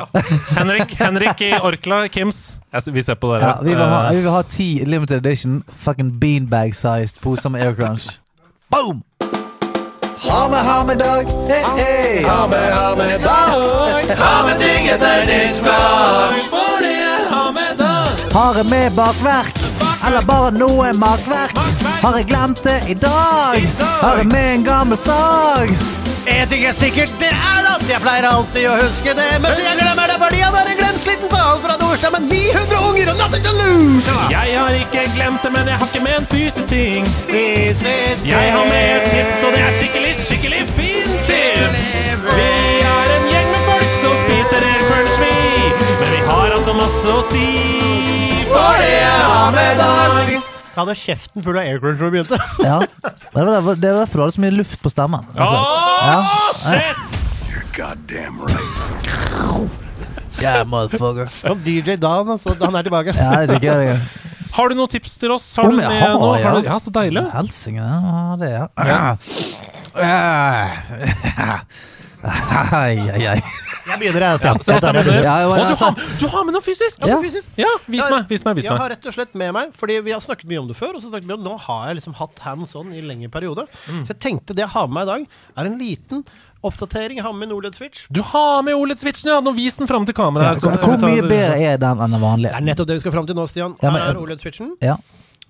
Henrik, 0.58 0.94
Henrik 0.96 1.42
i 1.44 1.50
Orkla, 1.60 2.02
Kims. 2.12 2.58
Vi 2.72 3.02
ser 3.04 3.18
på 3.20 3.32
dere. 3.34 3.42
Ja, 3.44 3.58
vi, 3.64 3.74
vil 3.74 3.84
ha, 3.84 3.98
Eh, 4.06 4.14
vi 4.16 4.22
vil 4.24 4.32
ha 4.32 4.40
ti 4.48 4.68
limited 4.88 5.20
edition 5.24 5.58
fucking 5.84 6.14
beanbag-sized 6.22 7.20
poser 7.20 7.52
med 7.52 7.66
Air 7.66 7.76
Crunch. 7.76 8.14
Boom! 8.72 9.02
Ha 10.22 10.48
med, 10.48 10.58
ha 10.58 10.84
med 10.84 10.98
dag. 10.98 11.26
Hey, 11.48 11.64
hey. 11.76 12.24
Ha 12.24 12.46
med, 12.46 12.72
ha 12.74 12.96
med 12.96 13.20
dag. 13.20 14.16
Ha 14.18 14.46
med 14.46 14.60
ting 14.60 14.86
etter 14.86 15.26
ditt 15.26 15.62
behag. 15.62 16.34
For 16.50 16.82
det 16.84 16.92
er 16.92 17.30
ha 17.30 17.50
med 17.52 17.78
dag. 17.78 18.34
Har 18.34 18.54
jeg 18.54 18.66
med 18.66 18.92
bakverk? 18.92 19.60
Eller 20.06 20.22
bare 20.22 20.50
noe 20.50 20.92
makverk? 20.92 21.56
Har 22.02 22.18
jeg 22.18 22.28
glemt 22.28 22.60
det 22.64 22.82
i 22.88 22.94
dag? 22.94 23.64
Har 24.02 24.20
jeg 24.20 24.26
med 24.26 24.54
en 24.54 24.64
gammel 24.64 24.98
sag? 24.98 25.72
En 26.26 26.48
ting 26.48 26.64
er 26.68 26.76
sikkert, 26.76 27.12
det 27.20 27.32
er 27.32 27.72
at 27.74 27.88
jeg 27.88 28.04
pleier 28.04 28.28
alltid 28.28 28.68
å 28.68 28.76
huske 28.76 29.16
det. 29.16 29.30
Men 29.40 29.56
så 29.56 29.64
jeg 29.64 29.80
glemmer 29.80 30.12
det 30.12 30.20
fordi 30.20 30.44
jeg 30.44 30.52
er 30.52 30.79
en 31.00 31.06
glemsliten 31.06 31.30
faen 31.32 31.58
fra 31.62 31.76
Nordstrand 31.80 32.12
med 32.12 32.22
900 32.32 32.88
unger 32.88 33.10
og 33.12 33.16
nothing 33.16 33.44
to 33.44 33.52
lose. 33.56 34.12
Jeg 34.30 34.58
har 34.58 34.72
ikke 34.76 35.04
glemt 35.14 35.42
det, 35.44 35.52
men 35.54 35.68
jeg 35.68 35.76
har 35.80 35.86
ikke 35.86 36.02
med 36.04 36.14
en 36.18 36.26
fysisk 36.26 36.66
ting. 36.68 37.06
Jeg 38.24 38.52
har 38.52 38.64
med 38.68 38.84
et 38.96 39.04
tips, 39.12 39.38
og 39.46 39.50
det 39.54 39.62
er 39.64 39.72
skikkelig, 39.78 40.12
skikkelig 40.20 40.60
fin 40.76 41.08
tips. 41.26 41.88
Vi 42.20 42.48
er 42.84 43.14
en 43.16 43.24
gjeng 43.32 43.48
med 43.54 43.62
folk 43.68 43.90
som 44.02 44.14
spiser 44.26 44.60
en 44.68 44.80
Crunch, 44.90 45.16
vi. 45.22 45.34
Men 46.00 46.08
vi 46.16 46.20
har 46.28 46.46
altså 46.58 46.72
masse 46.76 47.08
å 47.16 47.22
si. 47.30 47.48
For 48.50 48.72
det 48.82 48.92
jeg 48.92 49.20
har 49.32 49.50
med 49.56 49.72
dag. 49.80 50.30
Jeg 50.70 50.78
hadde 50.84 50.94
kjeften 50.96 51.44
full 51.44 51.58
av 51.58 51.64
Air 51.66 51.80
Crunch 51.82 51.98
da 52.00 52.04
du 52.04 52.14
begynte. 52.14 52.36
Ja, 52.70 52.78
det 52.80 53.44
var 53.46 53.54
derfor, 53.56 53.74
det 53.80 53.90
var 53.94 54.02
derfor 54.04 54.16
du 54.18 54.22
hadde 54.26 54.36
så 54.36 54.44
mye 54.44 54.56
luft 54.60 54.80
på 54.84 54.92
stemmen. 54.92 55.22
Åh, 55.38 56.34
shit! 56.60 56.98
Yeah, 60.42 60.64
motherfucker. 60.66 61.28
Og 61.50 61.62
DJ 61.64 61.96
Dan, 62.00 62.28
altså, 62.36 62.54
han 62.60 62.74
er 62.80 62.82
tilbake. 62.86 63.14
Ja, 63.16 63.40
det 63.46 63.58
er 63.58 63.60
ikke 63.60 63.76
det. 63.84 64.00
Har 64.56 64.68
du 64.68 64.74
noen 64.74 64.90
tips 64.90 65.12
til 65.22 65.30
oss? 65.36 65.44
Har 65.56 65.68
Om 65.68 65.76
du 65.76 65.82
jeg 65.82 65.88
med 65.92 66.00
har, 66.02 66.14
noe? 66.18 66.38
ja. 66.40 66.48
Har 66.50 66.60
du, 66.60 66.66
ja, 66.66 66.78
så 66.82 66.90
deilig. 66.96 67.22
Helsingen, 67.36 67.84
ja, 67.86 68.36
det 68.40 68.50
ja. 68.50 68.66
Ai, 72.20 72.98
ai, 73.08 73.22
ai. 73.32 73.36
Jeg 73.40 73.96
begynner, 74.02 74.20
jeg, 74.26 74.40
Stian. 74.42 74.58
Sebastian 74.60 74.96
begynner. 74.98 75.24
Ja, 75.24 75.36
jo, 75.46 75.52
ja, 75.56 75.62
du, 75.62 75.70
altså- 75.72 75.86
har, 75.88 76.18
du 76.20 76.26
har 76.28 76.44
med 76.44 76.52
noe 76.58 76.64
fysisk? 76.64 77.00
Ja. 77.08 77.16
Fysisk. 77.22 77.48
Ja, 77.56 77.70
vis 77.88 78.04
meg. 78.12 78.26
vis 78.28 78.44
meg, 78.44 78.58
vis 78.58 78.66
Jeg 78.66 78.74
meg. 78.74 78.82
har 78.82 78.92
rett 78.92 79.06
og 79.08 79.14
slett 79.16 79.32
med 79.40 79.54
meg, 79.56 79.72
fordi 79.80 79.96
vi 80.04 80.12
har 80.12 80.20
snakket 80.20 80.50
mye 80.50 80.60
om 80.60 80.68
det 80.68 80.76
før, 80.76 80.98
og 80.98 81.00
så 81.00 81.08
snakket 81.08 81.30
vi 81.30 81.36
om 81.38 81.46
nå 81.46 81.54
har 81.64 81.86
jeg 81.88 82.00
liksom 82.02 82.18
hatt 82.20 82.42
hands 82.44 82.74
on 82.76 82.92
i 82.92 82.98
en 83.00 83.08
lengre 83.08 83.30
periode. 83.32 83.64
Mm. 83.88 84.02
Så 84.04 84.12
jeg 84.12 84.20
tenkte 84.26 84.52
det 84.58 84.66
jeg 84.66 84.72
har 84.74 84.86
med 84.90 84.98
meg 84.98 85.08
i 85.08 85.10
dag, 85.14 85.26
er 85.56 85.70
en 85.70 85.78
liten 85.80 86.24
oppdatering. 86.62 87.20
Har 87.24 87.32
med 87.32 87.52
OLED-switch. 87.52 88.06
Du 88.12 88.20
har 88.22 88.62
med 88.66 88.74
OLED-switchen, 88.74 89.30
ja! 89.32 89.40
Nå 89.40 89.54
vis 89.56 89.76
den 89.80 89.88
fram 89.88 90.04
til 90.06 90.14
kameraet. 90.14 90.46
her, 90.46 90.60
så 90.60 90.74
Hvor 90.82 91.00
mye 91.06 91.22
bedre 91.28 91.56
er 91.72 91.78
den 91.80 92.02
enn 92.04 92.16
den 92.18 92.42
Det 92.44 92.52
er 92.52 92.60
nettopp 92.60 92.86
det 92.90 92.98
vi 93.00 93.04
skal 93.06 93.12
fram 93.16 93.26
til 93.26 93.36
nå, 93.38 93.46
Stian. 93.48 93.76
Ja, 93.82 93.90
men- 93.90 94.02
er 94.02 94.20
OLED-switchen. 94.20 94.76
Ja. 94.82 94.96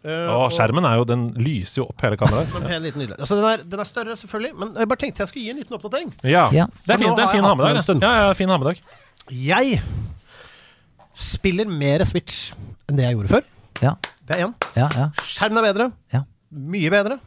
Uh, 0.01 0.33
og- 0.33 0.53
skjermen 0.57 0.87
er 0.89 0.97
jo 0.97 1.05
Den 1.05 1.27
lyser 1.37 1.83
jo 1.83 1.85
opp 1.91 2.01
hele 2.01 2.17
kameraet. 2.17 2.49
Altså, 3.21 3.35
den, 3.37 3.45
er, 3.45 3.57
den 3.69 3.81
er 3.81 3.85
større, 3.85 4.17
selvfølgelig, 4.17 4.55
men 4.57 4.75
jeg 4.79 4.89
bare 4.89 4.97
tenkte 4.97 5.21
jeg 5.21 5.29
skulle 5.29 5.45
gi 5.45 5.51
en 5.51 5.57
liten 5.61 5.77
oppdatering. 5.77 6.13
Ja. 6.25 6.49
Ja. 6.53 6.67
Det 6.87 6.95
er 6.95 7.03
fint. 7.03 7.17
Det 7.17 7.25
er 7.25 7.33
fin 7.35 7.45
hammedag. 7.45 7.83
Ja, 8.01 8.13
ja, 8.27 8.33
fin 8.33 8.49
ha 8.49 8.57
med 8.57 8.67
dag. 8.71 8.81
Jeg 9.31 9.83
spiller 11.21 11.69
mer 11.69 12.05
Switch 12.09 12.53
enn 12.89 12.97
det 12.97 13.05
jeg 13.05 13.19
gjorde 13.19 13.29
før. 13.35 13.45
Ja, 13.85 13.95
Det 14.27 14.37
er 14.37 14.47
én. 14.47 14.55
ja, 14.77 14.89
ja. 14.97 15.11
Skjermen 15.25 15.59
er 15.61 15.73
bedre. 15.73 15.93
Ja. 16.13 16.23
Mye 16.51 16.91
bedre. 16.91 17.19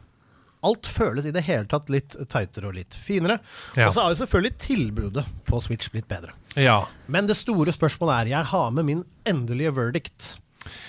Alt 0.64 0.88
føles 0.90 1.26
i 1.28 1.32
det 1.34 1.44
hele 1.46 1.68
tatt 1.70 1.90
litt 1.92 2.16
tightere 2.32 2.70
og 2.70 2.78
litt 2.78 2.96
finere. 2.96 3.38
Ja. 3.76 3.88
Og 3.88 3.96
så 3.96 4.04
er 4.04 4.14
jo 4.14 4.20
selvfølgelig 4.22 4.54
tilbudet 4.64 5.26
på 5.48 5.60
Switch 5.64 5.90
blitt 5.92 6.08
bedre. 6.10 6.34
Ja. 6.60 6.82
Men 7.10 7.28
det 7.28 7.36
store 7.38 7.74
spørsmålet 7.74 8.14
er 8.16 8.32
Jeg 8.36 8.50
har 8.52 8.70
med 8.74 8.88
min 8.88 9.04
endelige 9.28 9.74
verdict. 9.76 10.34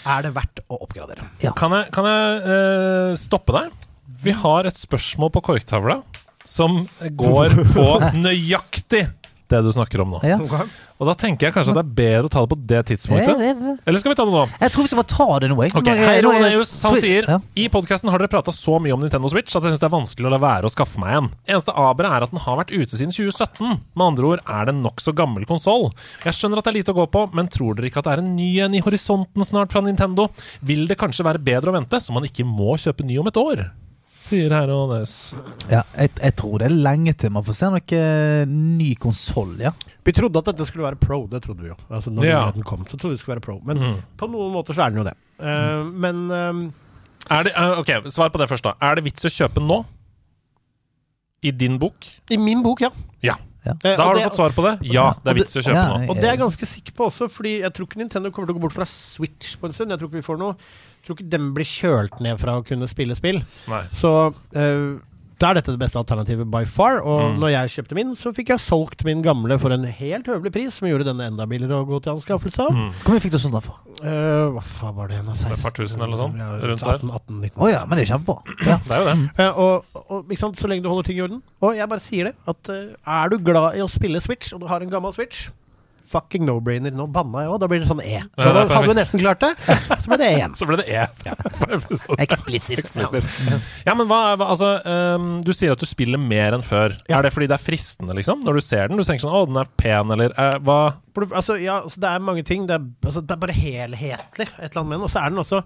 Er 0.08 0.24
det 0.24 0.32
verdt 0.36 0.62
å 0.72 0.80
oppgradere? 0.86 1.28
Kan 1.58 1.76
jeg, 1.76 1.90
kan 1.96 2.08
jeg 2.08 2.44
uh, 2.46 3.16
stoppe 3.20 3.56
deg? 3.58 3.74
Vi 4.24 4.32
har 4.46 4.70
et 4.70 4.78
spørsmål 4.80 5.34
på 5.36 5.44
korktavla 5.50 6.00
som 6.46 6.86
går 7.20 7.58
på 7.76 7.88
nøyaktig 8.16 9.08
det 9.52 9.62
du 9.66 9.72
snakker 9.76 10.02
om 10.02 10.16
nå. 10.16 10.20
ja. 10.26 10.40
Og 10.96 11.10
da 11.10 11.14
tenker 11.20 11.50
jeg 11.50 11.54
kanskje 11.56 11.74
at 11.74 11.78
det 11.78 11.84
er 11.84 11.96
bedre 11.98 12.30
å 12.30 12.32
ta 12.32 12.42
det 12.46 12.50
på 12.54 12.58
det 12.72 12.82
tidspunktet. 12.88 13.42
Eller 13.84 14.00
skal 14.00 14.14
vi 14.14 14.18
ta 14.18 14.24
det 14.24 14.32
nå? 14.32 14.44
Jeg 14.62 14.72
tror 14.72 14.86
vi 14.86 14.92
skal 14.92 15.00
bare 15.02 15.12
ta 15.12 15.28
det 15.44 15.50
nå, 15.52 15.58
jeg. 15.66 15.74
Okay. 15.76 16.00
Hei, 16.00 16.16
nå 16.24 16.32
Eius, 16.32 16.46
Roneus. 16.46 16.72
Han 16.86 16.98
sier 17.04 17.28
ja. 17.34 17.38
I 17.60 17.66
podkasten 17.74 18.12
har 18.14 18.24
dere 18.24 18.32
prata 18.32 18.54
så 18.56 18.80
mye 18.80 18.96
om 18.96 19.04
Nintendo 19.04 19.30
Switch 19.32 19.52
at 19.52 19.68
jeg 19.68 19.76
syns 19.76 19.84
det 19.84 19.90
er 19.90 19.94
vanskelig 19.94 20.30
å 20.30 20.34
la 20.34 20.40
være 20.40 20.70
å 20.70 20.74
skaffe 20.74 21.02
meg 21.04 21.18
en. 21.20 21.30
Eneste 21.52 21.76
aberet 21.76 22.16
er 22.16 22.28
at 22.28 22.32
den 22.32 22.44
har 22.46 22.60
vært 22.62 22.72
ute 22.72 22.96
siden 22.96 23.12
2017. 23.12 23.84
Med 23.92 24.06
andre 24.08 24.32
ord 24.32 24.44
er 24.48 24.70
det 24.70 24.76
en 24.78 24.84
nokså 24.88 25.14
gammel 25.20 25.48
konsoll. 25.50 25.90
Jeg 26.24 26.40
skjønner 26.40 26.64
at 26.64 26.70
det 26.70 26.74
er 26.74 26.80
lite 26.80 26.96
å 26.96 27.00
gå 27.04 27.10
på, 27.12 27.28
men 27.36 27.52
tror 27.52 27.76
dere 27.76 27.92
ikke 27.92 28.02
at 28.02 28.08
det 28.08 28.16
er 28.16 28.24
en 28.24 28.36
ny 28.40 28.52
en 28.64 28.80
i 28.80 28.84
horisonten 28.88 29.46
snart 29.46 29.76
fra 29.76 29.84
Nintendo? 29.84 30.30
Vil 30.64 30.88
det 30.88 31.02
kanskje 31.02 31.28
være 31.28 31.44
bedre 31.44 31.74
å 31.74 31.76
vente, 31.76 32.00
så 32.00 32.16
man 32.16 32.28
ikke 32.28 32.48
må 32.48 32.80
kjøpe 32.80 33.04
ny 33.04 33.20
om 33.20 33.28
et 33.28 33.42
år? 33.44 33.68
Sier 34.26 34.50
herr 34.56 34.72
Roneus. 34.72 35.36
Ja, 35.70 35.84
jeg, 35.94 36.16
jeg 36.18 36.34
tror 36.40 36.62
det 36.62 36.72
er 36.72 36.78
lenge 36.88 37.14
til 37.14 37.30
man 37.34 37.46
får 37.46 37.58
se 37.60 37.68
noe 37.70 37.98
eh, 38.00 38.48
ny 38.50 38.88
konsoll, 39.02 39.54
ja. 39.62 39.70
Vi 40.06 40.14
trodde 40.18 40.42
at 40.42 40.50
dette 40.50 40.66
skulle 40.66 40.88
være 40.88 40.98
pro, 40.98 41.20
det 41.30 41.44
trodde 41.46 41.62
vi 41.62 41.70
jo. 41.70 41.78
Altså 41.94 42.14
Når 42.14 42.26
Ja. 42.26 42.40
kom, 42.66 42.88
så 42.90 42.98
trodde 42.98 43.14
vi 43.14 43.20
det 43.20 43.22
skulle 43.22 43.38
være 43.38 43.46
pro. 43.46 43.60
Men 43.66 43.82
mm. 43.82 44.00
på 44.18 44.30
noen 44.32 44.54
måter 44.56 44.74
så 44.74 44.88
er 44.88 44.94
den 44.94 45.04
jo 45.04 45.06
det. 45.06 45.14
Eh, 45.38 45.84
men 46.06 46.26
eh, 46.34 46.64
Er 47.38 47.46
det, 47.46 47.54
uh, 47.54 47.80
ok, 47.82 48.10
Svar 48.14 48.34
på 48.34 48.42
det 48.42 48.50
først, 48.50 48.66
da. 48.66 48.74
Er 48.82 48.98
det 48.98 49.06
vits 49.06 49.30
å 49.30 49.34
kjøpe 49.34 49.62
nå? 49.62 49.84
I 51.46 51.52
din 51.54 51.78
bok? 51.78 52.08
i 52.34 52.38
min 52.42 52.64
bok, 52.66 52.82
ja. 52.82 52.90
Ja. 53.22 53.38
Ja. 53.66 53.74
Da 53.82 53.96
har 53.98 54.06
har 54.06 54.18
du 54.18 54.22
fått 54.28 54.38
svar 54.38 54.54
på 54.54 54.62
det? 54.66 54.74
Ja, 54.94 55.08
det 55.24 55.32
er 55.32 55.38
vits 55.40 55.56
i 55.56 55.62
å 55.62 55.64
kjøpe 55.66 55.78
Ja, 55.78 55.86
nå. 55.98 56.10
Og 56.10 56.20
det 56.20 56.28
er 56.28 56.36
jeg 56.36 56.42
ganske 56.44 56.68
sikker 56.70 56.94
på 56.98 57.08
også, 57.10 57.28
fordi 57.34 57.60
jeg 57.64 57.74
tror 57.74 57.88
ikke 57.90 58.02
Nintendo 58.02 58.30
kommer 58.34 58.50
til 58.50 58.54
å 58.54 58.60
gå 58.60 58.66
bort 58.68 58.76
fra 58.76 58.86
Switch 58.90 59.56
på 59.58 59.70
en 59.70 59.74
stund. 59.74 59.94
Jeg 59.94 60.02
tror 60.02 60.12
ikke 60.12 60.22
vi 60.22 60.26
får 60.28 60.38
noe 60.42 60.54
tror 61.06 61.20
ikke 61.20 61.30
den 61.38 61.52
blir 61.56 61.66
kjølt 61.70 62.22
ned 62.26 62.40
fra 62.42 62.60
å 62.60 62.66
kunne 62.68 62.88
spille 62.92 63.16
spill. 63.18 63.44
Nei. 63.72 63.84
Så 63.94 64.12
eh, 64.56 64.96
da 65.36 65.50
er 65.52 65.58
dette 65.58 65.74
det 65.76 65.82
beste 65.82 66.00
alternativet 66.00 66.48
by 66.48 66.62
far. 66.64 67.02
Og 67.04 67.34
Mm. 67.36 67.40
når 67.42 67.50
jeg 67.52 67.72
kjøpte 67.74 67.96
min, 67.98 68.14
så 68.16 68.32
fikk 68.34 68.54
jeg 68.54 68.62
solgt 68.64 69.04
min 69.04 69.22
gamle 69.22 69.58
for 69.60 69.70
en 69.76 69.84
helt 69.84 70.26
høvelig 70.32 70.54
pris, 70.56 70.74
som 70.80 70.88
gjorde 70.88 71.04
denne 71.10 71.26
enda 71.28 71.44
billigere 71.46 71.82
å 71.84 71.88
gå 71.90 72.00
til 72.06 72.14
anskaffelse 72.14 72.64
av. 72.64 72.72
Mm. 72.72 72.94
Hvor 73.04 73.12
mye 73.18 73.24
fikk 73.26 73.34
du 73.36 73.38
sånn 73.44 73.52
da 73.52 73.60
for? 73.66 73.82
Uh, 74.00 74.56
hva 74.56 74.64
faen 74.64 74.96
var 74.96 75.12
det? 75.12 75.20
nå? 75.28 75.36
Et 75.36 75.62
par 75.62 75.76
tusen 75.76 76.00
eller 76.00 76.16
noe 76.16 76.22
sånt, 76.24 76.40
Ja, 76.40 76.48
rundt 76.72 76.84
18, 76.88 77.12
18, 77.12 77.42
19. 77.42 77.60
Å 77.60 77.70
ja, 77.74 77.84
men 77.86 78.00
det 78.00 78.08
er 78.08 78.14
kjempebra. 78.14 78.56
Ja. 78.64 78.78
Det 78.88 78.96
er 78.96 79.04
jo 79.04 79.12
det. 79.12 79.18
Uh, 79.40 79.60
og, 79.66 80.02
og 80.08 80.32
ikke 80.32 80.40
sant, 80.46 80.58
Så 80.64 80.72
lenge 80.72 80.84
du 80.84 80.90
holder 80.94 81.04
ting 81.12 81.20
i 81.20 81.26
orden. 81.28 81.44
Og 81.62 81.76
jeg 81.76 81.90
bare 81.92 82.06
sier 82.08 82.32
det, 82.32 82.36
at 82.48 82.72
uh, 82.72 82.96
er 83.20 83.30
du 83.30 83.38
glad 83.52 83.76
i 83.76 83.84
å 83.84 83.92
spille 83.92 84.24
Switch, 84.24 84.54
og 84.56 84.64
du 84.64 84.68
har 84.72 84.80
en 84.82 84.90
gammel 84.96 85.12
Switch 85.16 85.50
Fucking 86.10 86.46
no-brainer. 86.48 86.94
Nå 86.96 87.08
banna 87.14 87.46
jeg 87.46 87.52
òg, 87.54 87.60
da 87.64 87.70
blir 87.72 87.82
det 87.84 87.90
sånn 87.90 88.04
E. 88.04 88.20
Så 88.38 88.46
er 88.46 88.58
da 88.58 88.66
hadde 88.70 88.92
vi 88.92 88.98
nesten 89.00 89.22
klart 89.24 89.42
det. 89.42 89.52
Så 89.66 90.12
ble 90.12 90.20
det 90.22 90.30
E 90.30 90.36
igjen. 90.38 90.56
Så 90.60 90.68
ble 90.70 90.80
det 90.82 90.88
E. 90.92 91.06
Explicit 92.26 92.78
Explicit 92.80 92.84
Eksplisitt. 92.84 93.72
Ja, 93.88 93.96
men 93.98 94.10
hva, 94.10 94.22
hva 94.40 94.52
Altså, 94.56 94.76
um, 94.86 95.32
du 95.46 95.52
sier 95.56 95.74
at 95.76 95.82
du 95.82 95.88
spiller 95.90 96.22
mer 96.22 96.56
enn 96.58 96.66
før. 96.66 96.96
Ja. 97.10 97.20
Er 97.20 97.28
det 97.28 97.34
fordi 97.36 97.50
det 97.52 97.58
er 97.58 97.66
fristende, 97.66 98.16
liksom? 98.18 98.46
Når 98.46 98.60
du 98.60 98.66
ser 98.66 98.88
den? 98.92 99.02
Du 99.02 99.08
tenker 99.08 99.26
sånn 99.26 99.36
Å, 99.36 99.44
den 99.50 99.60
er 99.62 99.74
pen, 99.82 100.14
eller 100.16 100.36
eh, 100.38 100.56
hva 100.66 100.80
Altså, 101.16 101.56
ja, 101.56 101.80
altså, 101.86 102.02
det 102.04 102.10
er 102.12 102.24
mange 102.28 102.44
ting. 102.48 102.66
Det 102.68 102.76
er, 102.76 102.88
altså, 103.06 103.22
det 103.24 103.32
er 103.36 103.40
bare 103.40 103.56
helhetlig, 103.56 104.50
et 104.52 104.66
eller 104.68 104.82
annet 104.82 104.90
med 104.90 104.98
den. 104.98 105.06
Og 105.08 105.14
så 105.14 105.22
er 105.22 105.32
den 105.32 105.44
også 105.46 105.62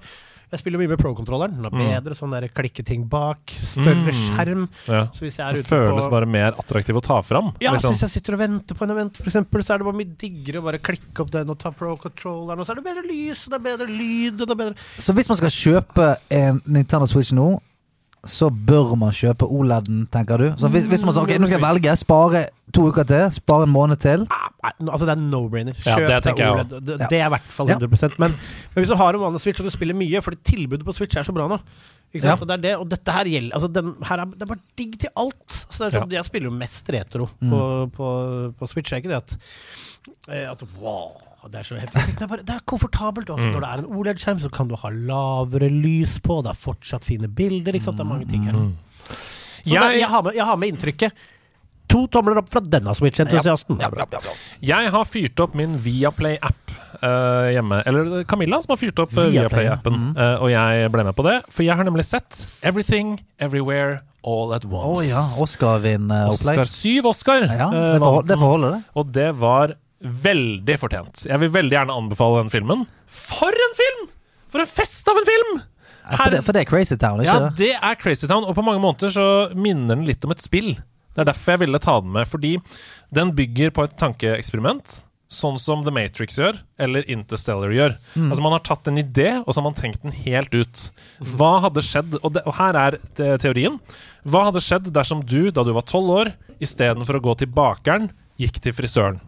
Jeg 0.51 0.59
spiller 0.63 0.79
mye 0.81 0.89
med 0.89 0.97
pro-kontrolleren. 0.97 1.55
Den 1.61 1.65
er 1.65 1.69
Mm. 1.69 2.03
bedre 2.03 2.15
sånn 2.17 2.31
der 2.31 2.47
klikketing 2.49 3.07
bak. 3.07 3.37
Større 3.61 4.09
Mm. 4.09 4.11
skjerm. 4.11 4.67
ja. 4.87 5.05
Så 5.13 5.21
hvis 5.21 5.37
jeg 5.37 5.45
er 5.47 5.53
Det 5.53 5.65
på 5.65 5.75
føles 5.77 6.09
bare 6.09 6.25
mer 6.25 6.51
attraktiv 6.53 6.95
å 6.95 7.01
ta 7.03 7.21
fram. 7.21 7.53
ja, 7.61 7.69
så 7.71 7.73
liksom. 7.75 7.93
hvis 7.93 8.01
jeg 8.01 8.09
sitter 8.09 8.33
og 8.33 8.39
venter 8.39 8.73
på 8.75 8.81
en 8.83 8.91
event, 8.91 9.13
eksempel, 9.25 9.61
så 9.63 9.73
er 9.73 9.77
det 9.77 9.85
bare 9.85 9.93
mye 9.99 10.17
diggere 10.17 10.61
å 10.61 10.63
bare 10.63 10.79
klikke 10.79 11.19
opp 11.21 11.29
den 11.31 11.49
og 11.49 11.57
ta 11.59 11.69
pro-controlleren, 11.71 12.59
og 12.59 12.65
så 12.65 12.71
er 12.71 12.75
det 12.81 12.83
bedre 12.85 13.05
lys, 13.07 13.45
og 13.47 13.51
det 13.51 13.59
er 13.59 13.77
bedre 13.77 13.87
lyd, 13.87 14.41
og 14.41 14.47
det 14.47 14.49
er 14.49 14.63
bedre 14.63 14.75
Så 14.97 15.13
hvis 15.13 15.29
man 15.29 15.37
skal 15.37 15.49
kjøpe 15.49 16.17
en 16.31 16.61
Nintendo 16.65 17.05
Switch 17.05 17.31
nå, 17.31 17.61
så 18.27 18.49
bør 18.51 18.95
man 18.99 19.11
kjøpe 19.15 19.47
OLED-en, 19.47 20.05
tenker 20.11 20.37
du? 20.41 20.47
Så 20.59 20.67
hvis, 20.73 20.85
hvis 20.91 21.03
man 21.07 21.13
så, 21.15 21.21
ok, 21.23 21.35
nå 21.39 21.47
skal 21.47 21.59
jeg 21.59 21.63
velge, 21.63 21.93
spare 22.01 22.41
to 22.75 22.87
uker 22.91 23.03
til, 23.07 23.29
spare 23.31 23.63
en 23.63 23.71
måned 23.73 23.97
til 24.03 24.25
Ah, 24.29 24.49
nei, 24.63 24.71
Altså, 24.91 25.05
det 25.07 25.13
er 25.15 25.21
no-brainer. 25.23 25.77
Ja, 25.85 25.95
det 26.19 26.33
OLED. 26.35 26.73
Det, 26.85 26.97
Ja. 26.99 27.07
det 27.09 27.21
er 27.21 27.25
i 27.25 27.29
hvert 27.35 27.47
fall 27.55 27.67
100% 27.71 28.19
men, 28.19 28.35
men 28.75 28.83
hvis 28.83 28.89
du 28.91 28.95
har 28.99 29.13
en 29.15 29.23
vanlig 29.23 29.41
Switch 29.41 29.59
og 29.61 29.65
du 29.65 29.71
spiller 29.71 29.95
mye, 29.95 30.21
fordi 30.21 30.37
tilbudet 30.43 30.85
på 30.85 30.93
Switch 30.97 31.15
er 31.17 31.23
så 31.23 31.33
bra 31.33 31.47
nå 31.47 31.57
ikke 32.13 32.25
sant? 32.25 32.39
Ja. 32.39 32.41
Og 32.41 32.47
det 32.49 32.55
er 32.57 32.61
det, 32.67 32.75
og 32.81 32.89
dette 32.89 33.11
her 33.13 33.25
gjelder 33.29 33.53
altså 33.55 33.67
den 33.71 33.95
her 34.03 34.17
er, 34.19 34.25
Det 34.33 34.41
er 34.41 34.49
bare 34.49 34.63
digg 34.77 34.99
til 34.99 35.09
alt. 35.15 35.45
Så 35.69 35.77
det 35.77 35.93
er 35.93 35.99
sånn, 35.99 36.11
Jeg 36.11 36.25
spiller 36.25 36.49
jo 36.49 36.55
mest 36.57 36.89
retro 36.89 37.29
Mm. 37.39 37.49
på, 37.53 37.59
på, 37.95 38.07
på 38.59 38.67
Switch. 38.67 38.89
Det 38.89 38.97
er 38.97 39.03
ikke 39.03 39.13
det 39.13 39.23
at, 39.23 39.37
eh, 40.27 40.49
at 40.51 40.63
Wow, 40.81 41.21
det 41.51 41.61
er 41.61 41.67
så 41.67 41.79
heftig. 41.79 42.03
Det 42.15 42.25
er, 42.25 42.29
bare, 42.31 42.45
det 42.45 42.55
er 42.55 42.61
komfortabelt. 42.69 43.31
Også. 43.33 43.47
Mm. 43.47 43.55
Når 43.55 43.65
det 43.65 43.71
er 43.71 43.83
en 43.83 43.89
OLED-skjerm, 43.97 44.39
så 44.43 44.51
kan 44.53 44.69
du 44.69 44.77
ha 44.79 44.93
lavere 44.93 45.71
lys 45.73 46.19
på. 46.25 46.39
Det 46.45 46.53
er 46.53 46.61
fortsatt 46.67 47.07
fine 47.07 47.27
bilder. 47.27 47.75
Ikke 47.77 47.89
sant? 47.89 47.99
Det 47.99 48.05
er 48.05 48.13
mange 48.13 48.29
ting 48.29 48.47
her. 48.49 48.55
Mm. 48.55 48.71
Så 49.09 49.75
det, 49.75 49.99
jeg, 49.99 50.07
har 50.07 50.23
med, 50.23 50.37
jeg 50.37 50.47
har 50.47 50.59
med 50.61 50.73
inntrykket. 50.73 51.27
To 51.89 52.03
tomler 52.13 52.37
opp 52.37 52.51
fra 52.53 52.61
denne 52.61 52.93
Switch-entusiasten. 52.93 53.79
Jeg 54.61 54.91
har 54.93 55.07
fyrt 55.09 55.41
opp 55.41 55.55
min 55.57 55.73
Viaplay-app 55.81 56.73
uh, 57.01 57.49
hjemme. 57.49 57.81
Eller 57.89 58.21
Camilla 58.29 58.59
som 58.61 58.75
har 58.75 58.81
fyrt 58.81 59.01
opp 59.01 59.15
uh, 59.17 59.23
Viaplay, 59.23 59.65
Viaplay-appen. 59.65 59.97
mm. 59.97 60.11
uh, 60.19 60.35
og 60.43 60.53
jeg 60.53 60.91
ble 60.93 61.07
med 61.09 61.17
på 61.17 61.25
det, 61.25 61.39
for 61.49 61.65
jeg 61.65 61.79
har 61.79 61.87
nemlig 61.87 62.05
sett 62.05 62.45
Everything, 62.61 63.17
Everywhere, 63.41 64.03
All 64.21 64.53
at 64.53 64.67
Å 64.69 64.83
Once. 64.83 65.07
ja, 65.09 65.23
Oscar-vinn-opplegg. 65.41 66.61
Oscar, 66.61 66.69
syv 66.69 67.09
Oscar! 67.09 67.49
Ja, 67.49 67.71
det 67.73 68.01
får, 68.03 68.21
det 68.29 68.37
forholder 68.37 68.77
det. 68.77 68.81
Og 68.93 69.13
det 69.17 69.29
var 69.41 69.73
veldig 69.99 70.77
fortjent. 70.79 71.25
Jeg 71.27 71.41
vil 71.41 71.51
veldig 71.53 71.75
gjerne 71.75 71.97
anbefale 72.01 72.43
den 72.43 72.53
filmen. 72.53 72.85
For 73.09 73.51
en 73.67 73.75
film! 73.77 74.05
For 74.49 74.63
en 74.63 74.69
fest 74.71 75.09
av 75.11 75.19
en 75.19 75.27
film! 75.27 75.59
Her, 76.09 76.15
For 76.23 76.33
det, 76.33 76.39
for 76.47 76.57
det 76.57 76.61
er 76.63 76.69
Crazy 76.69 76.95
Town, 76.97 77.19
ikke 77.21 77.33
Ja, 77.35 77.49
det? 77.53 77.73
er 77.85 77.97
Crazy 78.01 78.25
Town, 78.29 78.47
og 78.47 78.55
på 78.57 78.63
mange 78.65 78.81
måter 78.81 79.11
så 79.13 79.25
minner 79.53 79.93
den 79.99 80.07
litt 80.07 80.23
om 80.25 80.31
et 80.33 80.41
spill. 80.41 80.71
Det 81.13 81.21
er 81.21 81.27
derfor 81.29 81.53
jeg 81.53 81.61
ville 81.65 81.81
ta 81.83 81.99
den 82.01 82.15
med, 82.15 82.25
fordi 82.31 82.55
den 83.13 83.33
bygger 83.37 83.69
på 83.75 83.85
et 83.85 83.93
tankeeksperiment. 83.99 85.03
Sånn 85.29 85.59
som 85.61 85.83
The 85.85 85.91
Matrix 85.93 86.39
gjør, 86.41 86.57
eller 86.81 87.05
Interstellar 87.13 87.69
gjør. 87.75 87.93
Mm. 88.15 88.31
Altså 88.31 88.41
Man 88.41 88.55
har 88.55 88.63
tatt 88.65 88.87
en 88.89 88.97
idé, 88.97 89.27
og 89.43 89.51
så 89.53 89.59
har 89.59 89.67
man 89.67 89.77
tenkt 89.77 90.01
den 90.01 90.15
helt 90.23 90.55
ut. 90.57 90.87
Hva 91.37 91.59
hadde 91.67 91.83
skjedd 91.85 92.15
Og, 92.23 92.31
det, 92.33 92.41
og 92.49 92.55
her 92.57 92.79
er 92.81 92.97
te 93.13 93.27
teorien. 93.43 93.77
Hva 94.25 94.47
hadde 94.47 94.63
skjedd 94.65 94.89
dersom 94.95 95.21
du, 95.21 95.51
da 95.53 95.61
du 95.67 95.69
var 95.77 95.85
tolv 95.85 96.09
år, 96.15 96.31
istedenfor 96.57 97.19
å 97.19 97.25
gå 97.27 97.35
til 97.43 97.51
bakeren, 97.53 98.09
gikk 98.41 98.57
til 98.65 98.73
frisøren? 98.73 99.19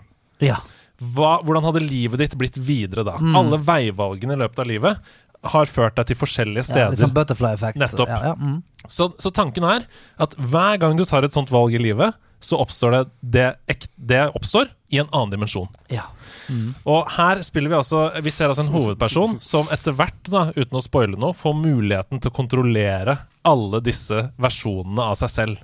Ja. 0.43 0.59
Hva, 1.01 1.39
hvordan 1.41 1.65
hadde 1.65 1.81
livet 1.83 2.21
ditt 2.21 2.37
blitt 2.37 2.59
videre 2.61 3.05
da? 3.07 3.17
Mm. 3.17 3.35
Alle 3.39 3.61
veivalgene 3.65 4.37
i 4.37 4.41
løpet 4.43 4.61
av 4.61 4.69
livet 4.69 5.13
har 5.51 5.69
ført 5.69 5.95
deg 5.97 6.11
til 6.11 6.19
forskjellige 6.19 6.61
ja 6.61 6.67
steder. 6.67 6.91
litt 6.93 7.01
sånn 7.01 7.15
butterfly 7.15 7.55
effect. 7.55 7.79
Nettopp. 7.81 8.11
Ja, 8.11 8.19
ja, 8.31 8.33
mm. 8.37 8.59
Så, 8.85 9.09
så 9.21 9.31
tanken 9.33 9.65
er 9.65 9.87
at 10.21 10.35
hver 10.37 10.77
gang 10.81 10.97
du 10.99 11.05
tar 11.09 11.25
et 11.25 11.33
sånt 11.33 11.49
valg 11.53 11.73
i 11.73 11.81
livet, 11.81 12.13
så 12.41 12.57
oppstår 12.61 12.93
det 12.93 13.01
det, 13.35 13.47
ek, 13.69 13.85
det 13.95 14.21
oppstår 14.37 14.69
i 14.93 14.99
en 15.01 15.09
annen 15.09 15.37
dimensjon. 15.37 15.69
ja. 15.93 16.09
Og 16.89 17.05
her 17.15 17.39
spiller 17.45 17.71
vi 17.71 17.77
altså 17.77 17.99
Vi 18.25 18.31
ser 18.33 18.49
altså 18.51 18.65
en 18.65 18.71
hovedperson 18.73 19.37
som 19.45 19.69
etter 19.71 19.93
hvert, 19.95 20.19
da, 20.27 20.49
uten 20.55 20.79
å 20.79 20.83
spoile 20.83 21.19
noe, 21.19 21.37
får 21.37 21.53
muligheten 21.55 22.19
til 22.19 22.31
å 22.31 22.35
kontrollere 22.35 23.15
alle 23.47 23.79
disse 23.85 24.25
versjonene 24.41 25.05
av 25.05 25.15
seg 25.21 25.31
selv. 25.31 25.61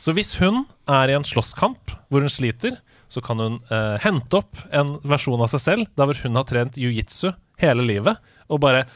Så 0.00 0.14
hvis 0.16 0.34
hun 0.40 0.64
er 0.90 1.10
i 1.10 1.18
en 1.18 1.26
slåsskamp 1.26 1.92
hvor 2.08 2.24
hun 2.24 2.32
sliter, 2.32 2.78
så 3.12 3.20
kan 3.24 3.40
hun 3.42 3.58
eh, 3.68 3.96
hente 4.00 4.38
opp 4.40 4.56
en 4.72 4.94
versjon 5.04 5.40
av 5.44 5.50
seg 5.52 5.60
selv 5.66 5.90
der 5.98 6.08
hvor 6.08 6.20
hun 6.24 6.38
har 6.40 6.46
trent 6.48 6.78
jiu-jitsu 6.80 7.32
hele 7.60 7.84
livet, 7.84 8.16
og 8.48 8.60
bare 8.64 8.86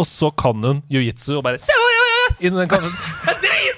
Og 0.00 0.06
så 0.08 0.30
kan 0.36 0.64
hun 0.64 0.80
jiu-jitsu 0.90 1.36
og 1.38 1.44
bare 1.46 1.60
«Så, 1.60 1.76
ja, 1.76 1.90
ja, 1.96 2.06
ja!» 2.10 2.36
inn 2.48 2.56
i 2.56 2.62
den 2.62 2.70
kampen. 2.72 2.92
Det 3.44 3.50
er! 3.52 3.70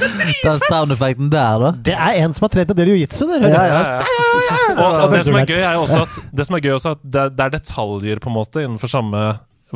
Den 0.00 0.60
soundeffekten 0.64 1.28
der, 1.32 1.58
da. 1.60 1.70
Det 1.76 1.92
er 1.92 2.18
en 2.22 2.32
som 2.34 2.46
har 2.46 2.52
trent 2.54 2.70
en 2.72 2.78
del 2.78 2.92
jiu-jitsu 2.94 3.26
Ja, 3.28 3.50
Ja, 3.50 3.64
ja. 3.68 3.82
Og, 4.70 4.96
og 5.04 5.12
det 5.12 5.24
som 5.26 5.36
er 5.36 5.46
gøy, 5.50 5.58
er 5.60 5.76
jo 5.76 5.82
også 5.84 6.00
at, 6.06 6.18
det 6.40 6.46
som 6.48 6.56
er 6.56 6.62
gøy 6.64 6.72
også 6.76 6.94
at 6.96 7.02
det, 7.04 7.24
det 7.36 7.44
er 7.46 7.54
detaljer 7.58 8.22
på 8.22 8.30
en 8.30 8.36
måte 8.38 8.62
innenfor 8.64 8.90
samme 8.92 9.22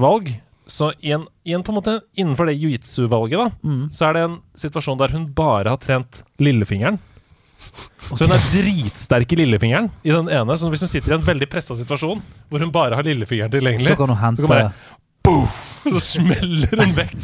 valg. 0.00 0.30
Så 0.70 0.92
igjen, 1.04 1.26
en, 1.44 1.64
på 1.66 1.74
en 1.74 1.76
måte 1.76 1.96
innenfor 2.16 2.48
det 2.48 2.56
jiu-jitsu-valget, 2.56 3.36
da, 3.42 3.50
Mm. 3.68 3.82
så 3.92 4.06
er 4.08 4.16
det 4.16 4.22
en 4.30 4.38
situasjon 4.64 5.00
der 5.02 5.12
hun 5.12 5.26
bare 5.36 5.74
har 5.74 5.82
trent 5.82 6.22
lillefingeren. 6.40 6.96
Så 8.14 8.24
hun 8.26 8.32
er 8.36 8.42
dritsterk 8.52 9.32
i 9.32 9.36
lillefingeren 9.42 9.90
i 10.04 10.10
den 10.12 10.28
ene. 10.28 10.56
Så 10.60 10.68
hvis 10.72 10.84
hun 10.84 10.90
sitter 10.92 11.14
i 11.14 11.18
en 11.18 11.24
veldig 11.26 11.48
pressa 11.50 11.76
situasjon 11.78 12.20
hvor 12.50 12.60
hun 12.64 12.70
bare 12.74 12.94
har 12.98 13.06
lillefingeren 13.06 13.50
tilgjengelig, 13.54 13.94
Så 13.94 13.96
kan 14.02 14.12
hun 14.12 14.20
hente 14.20 14.44
kan 14.44 14.52
bare- 14.52 14.74
Boof! 15.24 15.54
Så 15.84 16.00
smeller 16.00 16.68
hun 16.80 16.92
vekk 16.96 17.14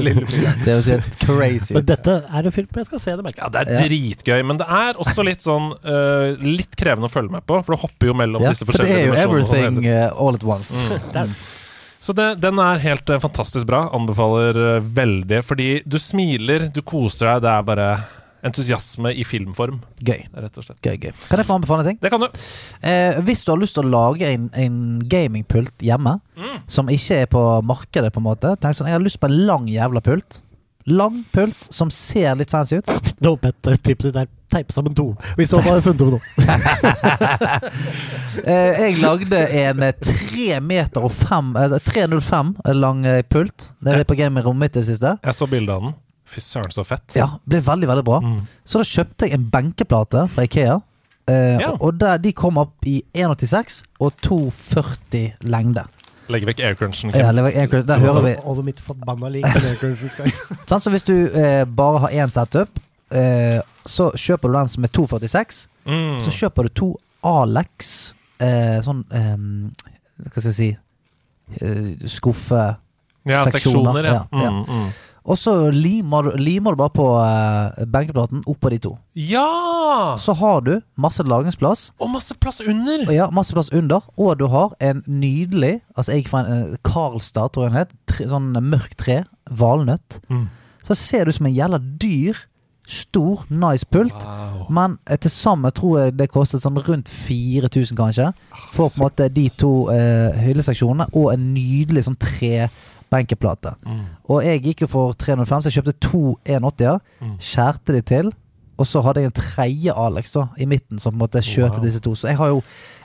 lillefingeren. 0.00 0.58
Det 0.64 0.72
høres 0.74 0.88
helt 0.92 1.16
crazy 1.20 1.74
Men 1.76 1.84
dette 1.88 2.14
er 2.24 2.48
en 2.48 2.54
film 2.54 2.68
jeg 2.80 2.88
skal 2.88 3.02
se 3.04 3.14
det, 3.16 3.24
merker 3.26 3.44
Ja, 3.44 3.48
det 3.52 3.62
er 3.62 3.72
Ja. 3.72 3.82
dritgøy, 3.86 4.42
men 4.48 4.56
det 4.60 4.66
er 4.68 4.94
også 5.00 5.24
litt 5.24 5.44
sånn 5.44 5.70
uh, 5.84 6.32
Litt 6.40 6.76
krevende 6.76 7.08
å 7.08 7.12
følge 7.12 7.32
med 7.36 7.44
på, 7.48 7.60
for 7.64 7.76
det 7.76 7.80
hopper 7.84 8.06
jo 8.12 8.14
mellom 8.16 8.44
Ja, 8.44 8.52
disse 8.52 8.64
for 8.68 8.72
det 8.80 8.90
er 8.96 9.06
jo 9.10 9.16
everything 9.26 9.82
uh, 9.88 10.08
all 10.16 10.34
at 10.40 10.44
once. 10.44 10.72
Det 11.12 11.24
er- 11.26 11.34
Så 12.02 12.12
det, 12.18 12.40
den 12.42 12.58
er 12.58 12.80
helt 12.82 13.08
uh, 13.14 13.18
fantastisk 13.22 13.66
bra. 13.68 13.84
Anbefaler 13.94 14.56
uh, 14.58 14.80
veldig. 14.82 15.44
Fordi 15.46 15.68
du 15.86 15.98
smiler, 16.02 16.64
du 16.74 16.80
koser 16.82 17.28
deg. 17.36 17.44
Det 17.44 17.52
er 17.52 17.62
bare 17.68 17.90
entusiasme 18.44 19.12
i 19.14 19.24
filmform, 19.24 19.80
Gøy. 20.02 20.24
rett 20.34 20.58
og 20.58 20.64
slett. 20.66 20.80
gøy, 20.82 20.96
gøy. 20.98 21.12
Kan 21.28 21.38
jeg 21.38 21.46
få 21.46 21.54
anbefale 21.58 21.84
en 21.84 21.90
ting? 21.92 21.98
Det 22.02 22.10
kan 22.10 22.20
du. 22.20 22.26
Eh, 22.82 23.20
hvis 23.22 23.44
du 23.44 23.52
har 23.52 23.58
lyst 23.62 23.74
til 23.78 23.84
å 23.84 23.90
lage 23.92 24.26
en, 24.32 24.48
en 24.54 24.80
gamingpult 25.08 25.78
hjemme, 25.82 26.18
Mm. 26.36 26.62
som 26.66 26.88
ikke 26.88 27.22
er 27.22 27.26
på 27.26 27.42
markedet, 27.62 28.12
på 28.12 28.18
en 28.18 28.24
måte 28.26 28.56
Tenk 28.58 28.74
sånn, 28.74 28.86
Jeg 28.88 28.96
har 28.98 29.04
lyst 29.04 29.20
på 29.20 29.28
en 29.30 29.46
lang 29.46 29.66
jævla 29.68 30.00
pult. 30.02 30.40
Lang 30.86 31.20
pult 31.32 31.68
som 31.70 31.90
ser 31.94 32.34
litt 32.34 32.50
fancy 32.50 32.80
ut. 32.80 32.86
Nå, 33.22 33.36
Petter, 33.38 33.76
tipset 33.78 34.08
ditt 34.10 34.16
er 34.24 34.26
teipe 34.50 34.72
sammen 34.74 34.92
to. 34.98 35.12
Hvis 35.38 35.50
du 35.54 35.60
hadde 35.62 35.80
funnet 35.84 36.02
over 36.02 36.18
noe. 36.18 36.22
Eh, 38.42 38.78
jeg 38.88 38.94
lagde 39.02 39.36
en 39.60 39.82
3 40.00 40.56
meter 40.64 41.04
og 41.04 41.12
5 41.12 41.50
altså 41.60 41.78
305 41.84 42.54
lang 42.80 43.02
eh, 43.06 43.20
pult. 43.28 43.68
Det 43.84 43.92
er 43.98 44.06
på 44.08 44.16
gamingrommet 44.16 44.64
mitt 44.70 44.76
i 44.78 44.80
det 44.80 44.86
siste. 44.88 45.12
Jeg 45.22 45.36
så 45.36 45.48
bildet 45.50 45.74
av 45.74 45.82
den. 45.84 45.92
Fy 46.32 46.40
søren, 46.40 46.72
så 46.72 46.84
fett. 46.88 47.12
Ja, 47.18 47.26
ble 47.48 47.60
veldig, 47.64 47.88
veldig 47.90 48.04
bra. 48.06 48.20
Mm. 48.24 48.38
Så 48.64 48.80
da 48.80 48.86
kjøpte 48.88 49.28
jeg 49.28 49.36
en 49.36 49.48
benkeplate 49.52 50.26
fra 50.32 50.46
Ikea. 50.48 50.78
Eh, 51.28 51.58
Ja. 51.60 51.72
Og 51.78 51.98
der, 52.00 52.16
de 52.18 52.32
kom 52.32 52.56
opp 52.58 52.86
i 52.88 53.02
1,86 53.14 53.82
og 54.00 54.12
2,40 54.24 55.34
lengde. 55.52 55.84
Legg 56.32 56.46
vekk 56.46 56.60
aircrunchen. 56.64 57.12
Ja, 57.14 57.32
var 57.32 57.50
en- 57.50 57.86
der 57.86 57.98
hører 57.98 58.22
vi 58.22 58.34
Over 58.44 58.62
mitt 58.62 58.80
forbanna 58.80 59.28
lik. 59.28 59.44
Sånn, 60.66 60.80
så 60.80 60.90
hvis 60.90 61.04
du 61.04 61.28
eh, 61.34 61.64
bare 61.64 61.98
har 62.06 62.08
én 62.24 62.30
setup, 62.32 62.78
eh, 63.10 63.60
så 63.86 64.10
kjøper 64.14 64.48
du 64.48 64.54
den 64.56 64.68
som 64.68 64.84
er 64.84 64.88
246. 64.88 65.66
Mm. 65.86 66.20
Så 66.24 66.30
kjøper 66.30 66.62
du 66.62 66.68
to 66.78 66.88
Alex 67.26 68.14
eh, 68.40 68.78
sånn 68.82 69.04
eh, 69.10 69.36
Hva 70.22 70.40
skal 70.40 70.48
jeg 70.52 70.54
si 70.54 70.68
eh, 71.60 72.06
Skuffe 72.10 72.76
Ja, 73.26 73.44
seksjoner, 73.50 73.50
seksjoner, 73.50 74.04
ja. 74.06 74.12
ja, 74.32 74.42
ja. 74.42 74.50
Mm, 74.50 74.62
mm. 74.68 74.92
Og 75.22 75.38
så 75.38 75.54
limer, 75.70 76.32
limer 76.40 76.74
du 76.74 76.80
bare 76.80 76.94
på 76.94 77.06
eh, 77.22 77.84
benkeplaten 77.86 78.42
oppå 78.50 78.72
de 78.72 78.78
to. 78.82 78.94
Ja! 79.14 80.16
Så 80.18 80.34
har 80.38 80.64
du 80.66 80.72
masse 80.98 81.22
lagringsplass. 81.22 81.92
Og 82.02 82.10
masse 82.10 82.34
plass 82.42 82.62
under! 82.64 83.06
Ja, 83.14 83.28
masse 83.30 83.54
plass 83.54 83.70
under. 83.72 84.02
Og 84.18 84.38
du 84.40 84.48
har 84.50 84.74
en 84.82 85.04
nydelig 85.06 85.80
Altså 85.96 86.12
jeg 86.12 86.22
gikk 86.22 86.32
fra 86.32 86.42
en 86.48 86.76
Karlstad, 86.86 87.52
tror 87.52 87.66
jeg 87.68 87.72
den 87.72 87.82
het. 87.82 87.92
Tre, 88.10 88.26
sånn 88.32 88.50
mørkt 88.66 88.98
tre. 89.02 89.22
Valnøtt. 89.50 90.18
Mm. 90.32 90.48
Så 90.82 90.98
ser 90.98 91.28
du 91.28 91.36
som 91.36 91.46
en 91.46 91.54
jævla 91.54 91.78
dyr, 92.02 92.38
stor, 92.88 93.44
nice 93.48 93.86
pult. 93.86 94.24
Wow. 94.26 94.66
Men 94.74 94.96
eh, 95.06 95.18
til 95.22 95.30
sammen 95.30 95.70
tror 95.74 96.00
jeg 96.00 96.16
det 96.18 96.30
kostet 96.32 96.64
sånn 96.64 96.80
rundt 96.82 97.10
4000, 97.12 97.94
kanskje. 97.98 98.32
For 98.74 98.88
på 98.88 98.98
en 98.98 99.04
måte 99.04 99.28
de 99.30 99.46
to 99.54 99.72
eh, 99.94 100.34
hylleseksjonene 100.42 101.12
og 101.12 101.30
en 101.34 101.52
nydelig 101.54 102.08
sånn 102.08 102.18
tre-benkeplate. 103.12 103.74
Mm. 103.86 104.04
Og 104.30 104.44
jeg 104.44 104.62
gikk 104.64 104.84
jo 104.86 104.90
for 104.90 105.12
305, 105.18 105.62
så 105.62 105.70
jeg 105.70 105.80
kjøpte 105.80 105.98
to 106.08 106.22
180-er. 106.48 107.00
Mm. 107.20 107.38
Skjærte 107.40 107.96
de 107.96 108.02
til. 108.02 108.32
Og 108.80 108.88
så 108.88 109.02
hadde 109.04 109.22
jeg 109.22 109.30
en 109.30 109.36
tredje 109.36 109.94
Alex 109.94 110.32
da 110.32 110.48
i 110.58 110.66
midten 110.66 110.98
som 110.98 111.12
på 111.12 111.20
en 111.20 111.26
måte 111.26 111.42
kjørte 111.44 111.78
Wow. 111.78 111.84
disse 111.84 112.00
to. 112.00 112.14
Så 112.14 112.28
jeg 112.28 112.36
har 112.36 112.48
jo 112.48 112.62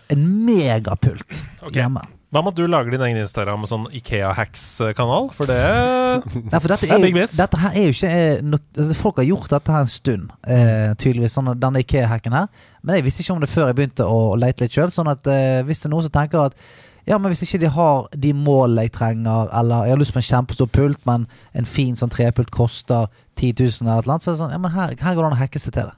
en 0.10 0.46
megapult 0.46 1.44
okay. 1.62 1.82
hjemme. 1.82 2.02
Hva 2.32 2.42
med 2.44 2.52
at 2.52 2.58
du 2.60 2.68
lager 2.68 2.92
din 2.92 3.04
egen 3.06 3.18
Instagram 3.22 3.62
med 3.64 3.70
sånn 3.70 3.86
Ikea 3.96 4.34
Hacks-kanal? 4.36 5.30
For 5.36 5.48
det 5.48 5.60
Nei, 6.52 6.60
for 6.60 6.68
dette, 6.68 6.88
er 6.90 6.98
er, 6.98 7.04
big 7.04 7.16
miss. 7.16 7.38
dette 7.40 7.60
her 7.62 7.72
er 7.76 7.86
jo 7.88 7.94
ikke 7.96 8.10
eh, 8.12 8.42
nok, 8.44 8.66
altså, 8.76 8.98
Folk 9.00 9.22
har 9.22 9.28
gjort 9.30 9.54
dette 9.54 9.72
her 9.72 9.86
en 9.86 9.92
stund, 9.92 10.34
eh, 10.44 10.90
tydeligvis, 11.00 11.38
sånn, 11.38 11.54
denne 11.60 11.84
Ikea-hacken 11.86 12.36
her. 12.36 12.50
Men 12.84 13.00
jeg 13.00 13.08
visste 13.08 13.24
ikke 13.24 13.38
om 13.38 13.46
det 13.46 13.52
før 13.52 13.70
jeg 13.70 13.80
begynte 13.80 14.08
å, 14.08 14.18
å 14.34 14.40
lete 14.40 14.66
litt 14.66 14.76
sjøl. 14.76 14.92
Sånn 14.92 15.12
at 15.12 15.28
eh, 15.32 15.62
hvis 15.68 15.84
det 15.84 15.88
er 15.88 15.96
noen 15.96 16.08
som 16.08 16.16
tenker 16.18 16.50
at 16.50 16.60
ja, 17.08 17.18
men 17.18 17.32
hvis 17.32 17.44
ikke 17.46 17.62
de 17.64 17.70
har 17.72 18.08
de 18.12 18.34
målene 18.36 18.84
jeg 18.88 18.94
trenger, 18.98 19.48
eller 19.56 19.88
jeg 19.88 19.96
har 19.96 20.02
lyst 20.02 20.16
på 20.16 20.20
en 20.20 20.28
kjempestor 20.28 20.68
pult, 20.76 21.00
men 21.08 21.28
en 21.56 21.68
fin 21.70 21.96
sånn 21.96 22.12
trepult 22.12 22.52
koster 22.52 23.08
10 23.40 23.54
000 23.62 23.88
eller 23.88 24.02
et 24.02 24.08
eller 24.08 24.16
annet, 24.18 24.26
så 24.26 24.32
er 24.32 24.36
det 24.36 24.42
sånn 24.42 24.56
Ja, 24.56 24.60
men 24.64 24.74
her, 24.76 24.96
her 25.00 25.16
går 25.16 25.24
det 25.24 25.30
an 25.30 25.38
å 25.38 25.40
hacke 25.40 25.62
seg 25.64 25.76
til 25.78 25.88
det. 25.88 25.96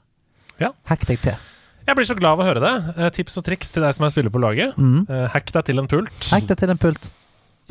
Ja. 0.60 0.70
Hack 0.90 1.06
deg 1.08 1.18
til. 1.24 1.48
Jeg 1.88 1.96
blir 1.98 2.06
så 2.06 2.14
glad 2.14 2.36
av 2.36 2.44
å 2.44 2.46
høre 2.46 2.62
det. 2.62 2.74
Eh, 2.94 3.10
tips 3.16 3.40
og 3.40 3.46
triks 3.48 3.72
til 3.74 3.82
deg 3.82 3.96
som 3.96 4.06
er 4.06 4.12
spiller 4.12 4.30
på 4.30 4.42
laget. 4.42 4.76
Mm. 4.78 5.02
Eh, 5.08 5.26
hack 5.32 5.50
deg 5.56 5.66
til 5.66 5.82
en 5.82 5.90
pult. 5.90 6.12
Hack 6.30 6.46
deg 6.46 6.60
til 6.60 6.70
en 6.76 6.78
pult. 6.78 7.10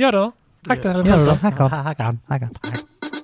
Gjør 0.01 0.17
det, 0.17 0.25
da. 0.25 0.73
Hack 0.73 0.83
deg 0.83 0.91
til 0.91 0.99
en 0.99 1.07
pult. 1.07 1.13
Gjør 1.13 1.29
det? 1.29 1.39
Hack 1.45 2.03
han. 2.03 2.21
Hack 2.33 2.47
han. 2.49 3.15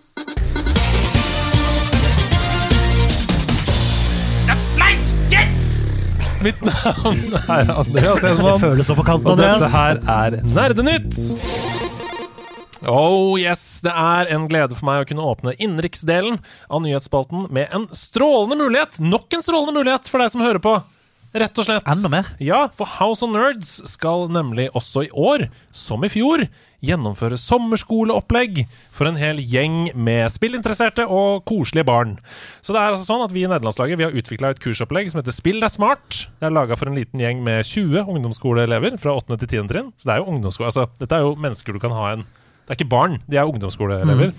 Mitt 6.45 6.61
navn 6.61 7.33
er 7.49 7.71
Andreas 7.73 8.21
Det 8.21 8.29
Hedman. 8.35 8.59
føles 8.61 8.85
så 8.89 8.95
på 8.97 9.05
kanten, 9.07 9.31
Og 9.33 9.39
dette 9.39 9.69
her 9.73 10.01
er 10.05 10.35
Nerdenytt. 10.45 11.17
Oh 12.85 13.33
yes, 13.41 13.63
det 13.81 13.89
er 13.97 14.29
en 14.35 14.45
glede 14.51 14.75
for 14.77 14.85
meg 14.85 15.01
å 15.01 15.07
kunne 15.09 15.25
åpne 15.25 15.55
innenriksdelen 15.57 16.37
av 16.69 16.83
nyhetsspalten 16.85 17.47
med 17.55 17.71
en 17.73 17.87
strålende 17.97 18.59
mulighet. 18.61 18.99
Nok 19.01 19.33
en 19.33 19.41
strålende 19.45 19.73
mulighet 19.79 20.11
for 20.11 20.21
deg 20.21 20.29
som 20.35 20.43
hører 20.45 20.61
på. 20.61 20.75
Rett 21.35 21.57
og 21.59 21.65
slett. 21.67 21.87
Enda 21.91 22.11
mer. 22.13 22.29
Ja, 22.39 22.61
for 22.77 22.87
House 22.99 23.25
of 23.25 23.33
Nerds 23.33 23.73
skal 23.89 24.29
nemlig 24.31 24.69
også 24.77 25.07
i 25.07 25.11
år, 25.11 25.47
som 25.75 26.05
i 26.05 26.11
fjor, 26.13 26.45
gjennomføre 26.85 27.37
sommerskoleopplegg 27.39 28.63
for 28.95 29.09
en 29.09 29.19
hel 29.19 29.41
gjeng 29.41 29.89
med 29.97 30.29
spillinteresserte 30.33 31.07
og 31.09 31.43
koselige 31.49 31.87
barn. 31.87 32.15
Så 32.61 32.75
det 32.75 32.81
er 32.81 32.93
altså 32.93 33.09
sånn 33.09 33.25
at 33.25 33.33
vi 33.35 33.43
i 33.45 33.49
nederlandslaget 33.49 33.99
vi 33.99 34.07
har 34.07 34.15
utvikla 34.15 34.53
et 34.53 34.61
kursopplegg 34.63 35.11
som 35.11 35.21
heter 35.21 35.35
Spill 35.35 35.59
deg 35.63 35.73
smart. 35.73 36.25
Det 36.39 36.49
er 36.49 36.55
laga 36.55 36.77
for 36.79 36.91
en 36.91 36.97
liten 36.99 37.21
gjeng 37.21 37.43
med 37.45 37.65
20 37.67 38.05
ungdomsskoleelever 38.05 38.97
fra 39.01 39.17
8. 39.19 39.39
til 39.41 39.51
10. 39.65 39.67
trinn. 39.71 39.91
Så 39.97 40.09
det 40.09 40.15
er 40.15 40.23
jo 40.23 40.31
ungdomsskole, 40.35 40.71
altså 40.71 40.87
dette 41.01 41.17
er 41.19 41.27
jo 41.27 41.35
mennesker 41.35 41.75
du 41.75 41.81
kan 41.83 41.95
ha 41.95 42.15
en 42.15 42.25
Det 42.65 42.73
er 42.73 42.79
ikke 42.79 42.93
barn, 42.95 43.19
de 43.29 43.37
er 43.37 43.45
ungdomsskoleelever. 43.45 44.31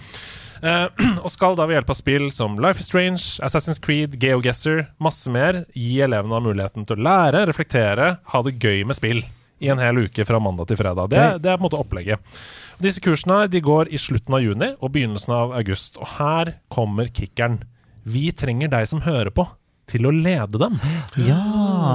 Eh, 0.67 0.87
og 1.25 1.31
skal 1.31 1.55
da 1.55 1.67
ved 1.69 1.79
hjelp 1.79 1.93
av 1.93 1.99
spill 2.01 2.29
som 2.35 2.57
Life 2.59 2.83
is 2.83 2.89
Strange, 2.91 3.23
Assassin's 3.45 3.79
Creed, 3.83 4.19
GeoGuessr, 4.23 4.87
masse 4.99 5.31
mer, 5.31 5.65
gi 5.77 6.01
elevene 6.03 6.43
muligheten 6.43 6.89
til 6.89 6.99
å 6.99 7.07
lære, 7.07 7.47
reflektere, 7.47 8.17
ha 8.33 8.43
det 8.47 8.57
gøy 8.59 8.83
med 8.89 8.99
spill 8.99 9.23
i 9.63 9.71
en 9.73 9.81
hel 9.81 10.03
uke 10.07 10.27
fra 10.29 10.41
mandag 10.43 10.69
til 10.71 10.79
fredag. 10.81 11.11
Det, 11.13 11.25
det 11.45 11.53
er 11.53 11.59
på 11.59 11.65
en 11.65 11.69
måte 11.71 11.81
opplegget. 11.81 12.39
Disse 12.83 13.01
kursene 13.01 13.47
de 13.49 13.63
går 13.65 13.89
i 13.89 14.01
slutten 14.01 14.37
av 14.37 14.43
juni 14.45 14.75
og 14.81 14.93
begynnelsen 14.93 15.33
av 15.37 15.55
august. 15.57 15.97
Og 16.03 16.11
her 16.19 16.57
kommer 16.73 17.09
kickeren. 17.09 17.63
Vi 18.07 18.29
trenger 18.37 18.69
deg 18.71 18.85
som 18.91 19.01
hører 19.07 19.33
på, 19.35 19.47
til 19.91 20.07
å 20.07 20.13
lede 20.13 20.59
dem. 20.61 20.77
Ja, 21.23 21.39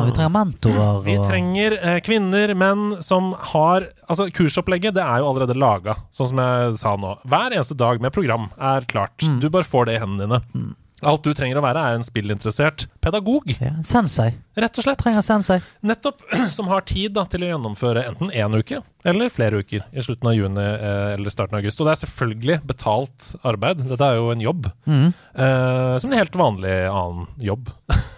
vi 0.07 0.13
trenger 0.15 0.33
mentorer. 0.33 1.01
Vi 1.05 1.15
trenger 1.27 1.75
eh, 1.77 1.97
kvinner, 2.03 2.53
menn 2.57 3.01
som 3.03 3.33
har 3.51 3.89
Altså, 4.11 4.25
kursopplegget 4.35 4.95
det 4.97 5.03
er 5.03 5.21
jo 5.21 5.29
allerede 5.29 5.55
laga, 5.55 5.93
sånn 6.11 6.27
som 6.33 6.39
jeg 6.43 6.71
sa 6.81 6.97
nå. 6.99 7.13
Hver 7.31 7.53
eneste 7.55 7.77
dag 7.79 8.01
med 8.03 8.11
program 8.15 8.49
er 8.59 8.83
klart. 8.91 9.23
Du 9.39 9.47
bare 9.53 9.63
får 9.67 9.87
det 9.87 9.93
i 9.95 10.01
hendene 10.03 10.41
dine. 10.51 10.73
Alt 11.01 11.25
du 11.25 11.33
trenger 11.33 11.57
å 11.57 11.63
være, 11.65 11.81
er 11.81 11.97
en 11.97 12.05
spillinteressert 12.05 12.85
pedagog, 13.01 13.49
ja, 13.55 13.71
en 13.73 13.87
sensei. 13.87 14.29
rett 14.59 14.77
og 14.77 14.85
slett. 14.85 15.01
Trenger 15.01 15.25
sensei. 15.25 15.57
Nettopp. 15.81 16.21
Som 16.57 16.69
har 16.69 16.85
tid 16.85 17.15
da, 17.17 17.25
til 17.29 17.45
å 17.45 17.51
gjennomføre 17.53 18.05
enten 18.11 18.33
én 18.33 18.57
uke 18.57 18.83
eller 19.07 19.33
flere 19.33 19.63
uker 19.63 19.87
i 19.97 20.03
slutten 20.05 20.29
av 20.29 20.35
juni 20.37 20.61
eh, 20.61 21.13
eller 21.15 21.33
starten 21.33 21.57
av 21.57 21.63
august. 21.63 21.81
Og 21.81 21.87
det 21.87 21.95
er 21.95 22.01
selvfølgelig 22.03 22.59
betalt 22.69 23.31
arbeid. 23.41 23.81
Dette 23.89 24.09
er 24.11 24.19
jo 24.19 24.29
en 24.33 24.43
jobb. 24.45 24.69
Mm. 24.85 25.07
Eh, 25.09 25.95
som 26.03 26.11
en 26.13 26.21
helt 26.21 26.37
vanlig 26.37 26.75
annen 26.91 27.27
jobb. 27.41 27.73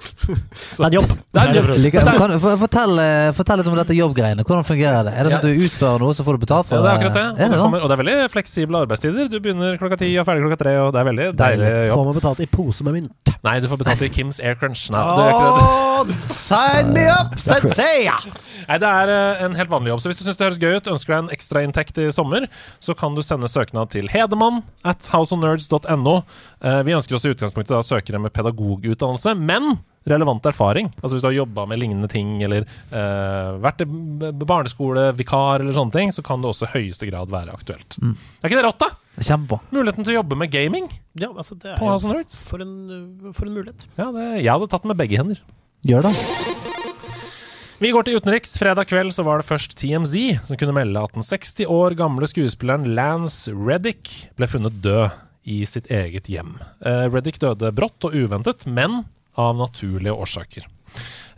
Det 0.80 0.86
er 0.86 0.94
jobb. 0.96 1.10
Det 1.32 1.42
er 1.42 1.56
jobb. 1.58 1.70
Like, 1.82 2.02
kan, 2.16 2.34
fortell, 2.60 2.98
eh, 3.02 3.30
fortell 3.36 3.60
litt 3.60 3.68
om 3.70 3.76
dette 3.78 3.96
jobbgreiene. 3.96 4.44
Hvordan 4.46 4.64
fungerer 4.68 5.04
det? 5.08 5.12
Er 5.16 5.26
det 5.26 5.32
sånn 5.34 5.40
at 5.40 5.48
du 5.48 5.64
utfører 5.66 6.02
noe, 6.04 6.14
så 6.16 6.24
får 6.26 6.38
du 6.38 6.44
betalt 6.46 6.68
for 6.68 6.78
Ja, 6.78 6.82
det 6.84 6.90
er 6.90 7.00
akkurat 7.00 7.16
det. 7.18 7.24
Er 7.24 7.30
Og 7.30 7.36
det 7.36 7.48
det, 7.50 7.58
sånn? 7.58 7.64
kommer, 7.66 7.84
og 7.84 7.90
det 7.90 7.96
er 7.96 8.02
veldig 8.02 8.28
fleksible 8.32 8.80
arbeidstider. 8.86 9.28
Du 9.32 9.36
begynner 9.44 9.76
klokka 9.80 9.98
ti 10.00 10.08
og 10.14 10.22
er 10.22 10.28
ferdig 10.30 10.44
klokka 10.46 10.60
tre, 10.62 10.74
og 10.84 10.92
det 10.94 11.02
er 11.02 11.08
veldig 11.10 11.28
deilig 11.40 11.72
jobb. 11.90 11.98
Får 12.00 12.08
man 12.10 12.18
betalt 12.20 12.40
i 12.40 12.48
pose 12.54 12.86
med 12.88 12.96
mynt? 12.98 13.34
Nei, 13.44 13.54
du 13.64 13.68
får 13.72 13.80
betalt 13.80 14.02
i 14.04 14.10
Kims 14.12 14.40
Air 14.44 14.56
Crunch. 14.60 14.86
Nei, 14.92 15.04
det 15.16 15.26
er, 15.32 16.08
det. 16.10 16.16
Sign 16.36 16.90
me 16.96 17.04
up, 17.12 17.36
sensei! 17.40 18.08
Nei, 18.70 18.76
det 18.82 18.90
er 18.90 19.12
eh, 19.14 19.44
en 19.46 19.56
helt 19.56 19.72
vanlig 19.72 19.92
jobb. 19.94 20.02
Så 20.04 20.10
hvis 20.12 20.20
du 20.20 20.24
syns 20.26 20.36
det 20.40 20.44
høres 20.46 20.60
gøy 20.60 20.76
ut, 20.76 20.90
ønsker 20.92 21.14
deg 21.16 21.22
en 21.24 21.30
ekstrainntekt 21.34 22.00
i 22.04 22.08
sommer, 22.14 22.46
så 22.84 22.94
kan 22.96 23.16
du 23.16 23.22
sende 23.24 23.48
søknad 23.50 23.92
til 23.94 24.08
hedemann 24.12 24.60
at 24.86 25.08
houseofnerds.no. 25.12 26.16
Eh, 26.60 26.80
vi 26.86 26.96
ønsker 26.96 27.16
oss 27.16 27.24
i 27.26 27.32
utgangspunktet 27.32 27.72
da 27.74 27.80
søkere 27.84 28.20
med 28.22 28.34
pedagogutdannelse, 28.36 29.34
men 29.40 29.78
relevant 30.08 30.46
erfaring. 30.48 30.88
Altså 31.02 31.14
Hvis 31.16 31.22
du 31.22 31.28
har 31.28 31.34
jobba 31.36 31.66
med 31.68 31.78
lignende 31.82 32.08
ting, 32.08 32.38
eller 32.42 32.64
uh, 32.92 33.58
vært 33.60 33.82
i 33.84 33.86
b- 33.90 34.30
b- 34.32 34.46
barneskole, 34.48 35.10
vikar 35.18 35.60
eller 35.60 35.76
sånne 35.76 35.92
ting, 35.92 36.12
så 36.16 36.24
kan 36.24 36.40
det 36.40 36.48
også 36.52 36.68
i 36.70 36.72
høyeste 36.78 37.08
grad 37.10 37.28
være 37.32 37.52
aktuelt. 37.52 37.98
Mm. 38.00 38.14
Er 38.40 38.48
ikke 38.48 38.60
det 38.62 38.64
rått, 38.68 38.80
da? 38.80 38.90
Kjempe. 39.20 39.58
Muligheten 39.74 40.06
til 40.06 40.14
å 40.14 40.20
jobbe 40.22 40.38
med 40.38 40.52
gaming 40.54 40.86
Ja, 41.18 41.28
altså, 41.34 41.56
det 41.60 41.74
er 41.74 41.78
på 41.82 41.88
House 41.90 42.06
of 42.08 42.14
Nerds. 42.14 42.40
for 42.48 42.62
en, 42.64 42.72
uh, 43.26 43.32
for 43.36 43.50
en 43.50 43.56
mulighet. 43.58 43.84
Ja, 44.00 44.08
det, 44.14 44.28
jeg 44.40 44.50
hadde 44.54 44.70
tatt 44.72 44.86
den 44.86 44.94
med 44.94 45.00
begge 45.02 45.20
hender. 45.20 45.42
Gjør 45.88 46.08
det. 46.08 46.14
Vi 47.80 47.88
går 47.94 48.04
til 48.04 48.18
utenriks. 48.20 48.58
Fredag 48.60 48.90
kveld 48.90 49.12
så 49.16 49.24
var 49.24 49.40
det 49.40 49.48
først 49.48 49.72
TMZ 49.80 50.42
som 50.48 50.58
kunne 50.60 50.74
melde 50.76 51.00
at 51.00 51.14
den 51.16 51.24
60 51.24 51.64
år 51.72 51.94
gamle 51.96 52.28
skuespilleren 52.28 52.90
Lance 52.96 53.52
Reddick 53.56 54.10
ble 54.36 54.48
funnet 54.52 54.76
død 54.84 55.14
i 55.48 55.62
sitt 55.64 55.88
eget 55.88 56.28
hjem. 56.28 56.58
Eh, 56.84 57.06
Reddick 57.08 57.38
døde 57.40 57.70
brått 57.72 58.04
og 58.04 58.12
uventet, 58.12 58.66
men 58.68 59.00
av 59.38 59.56
naturlige 59.58 60.14
årsaker. 60.14 60.66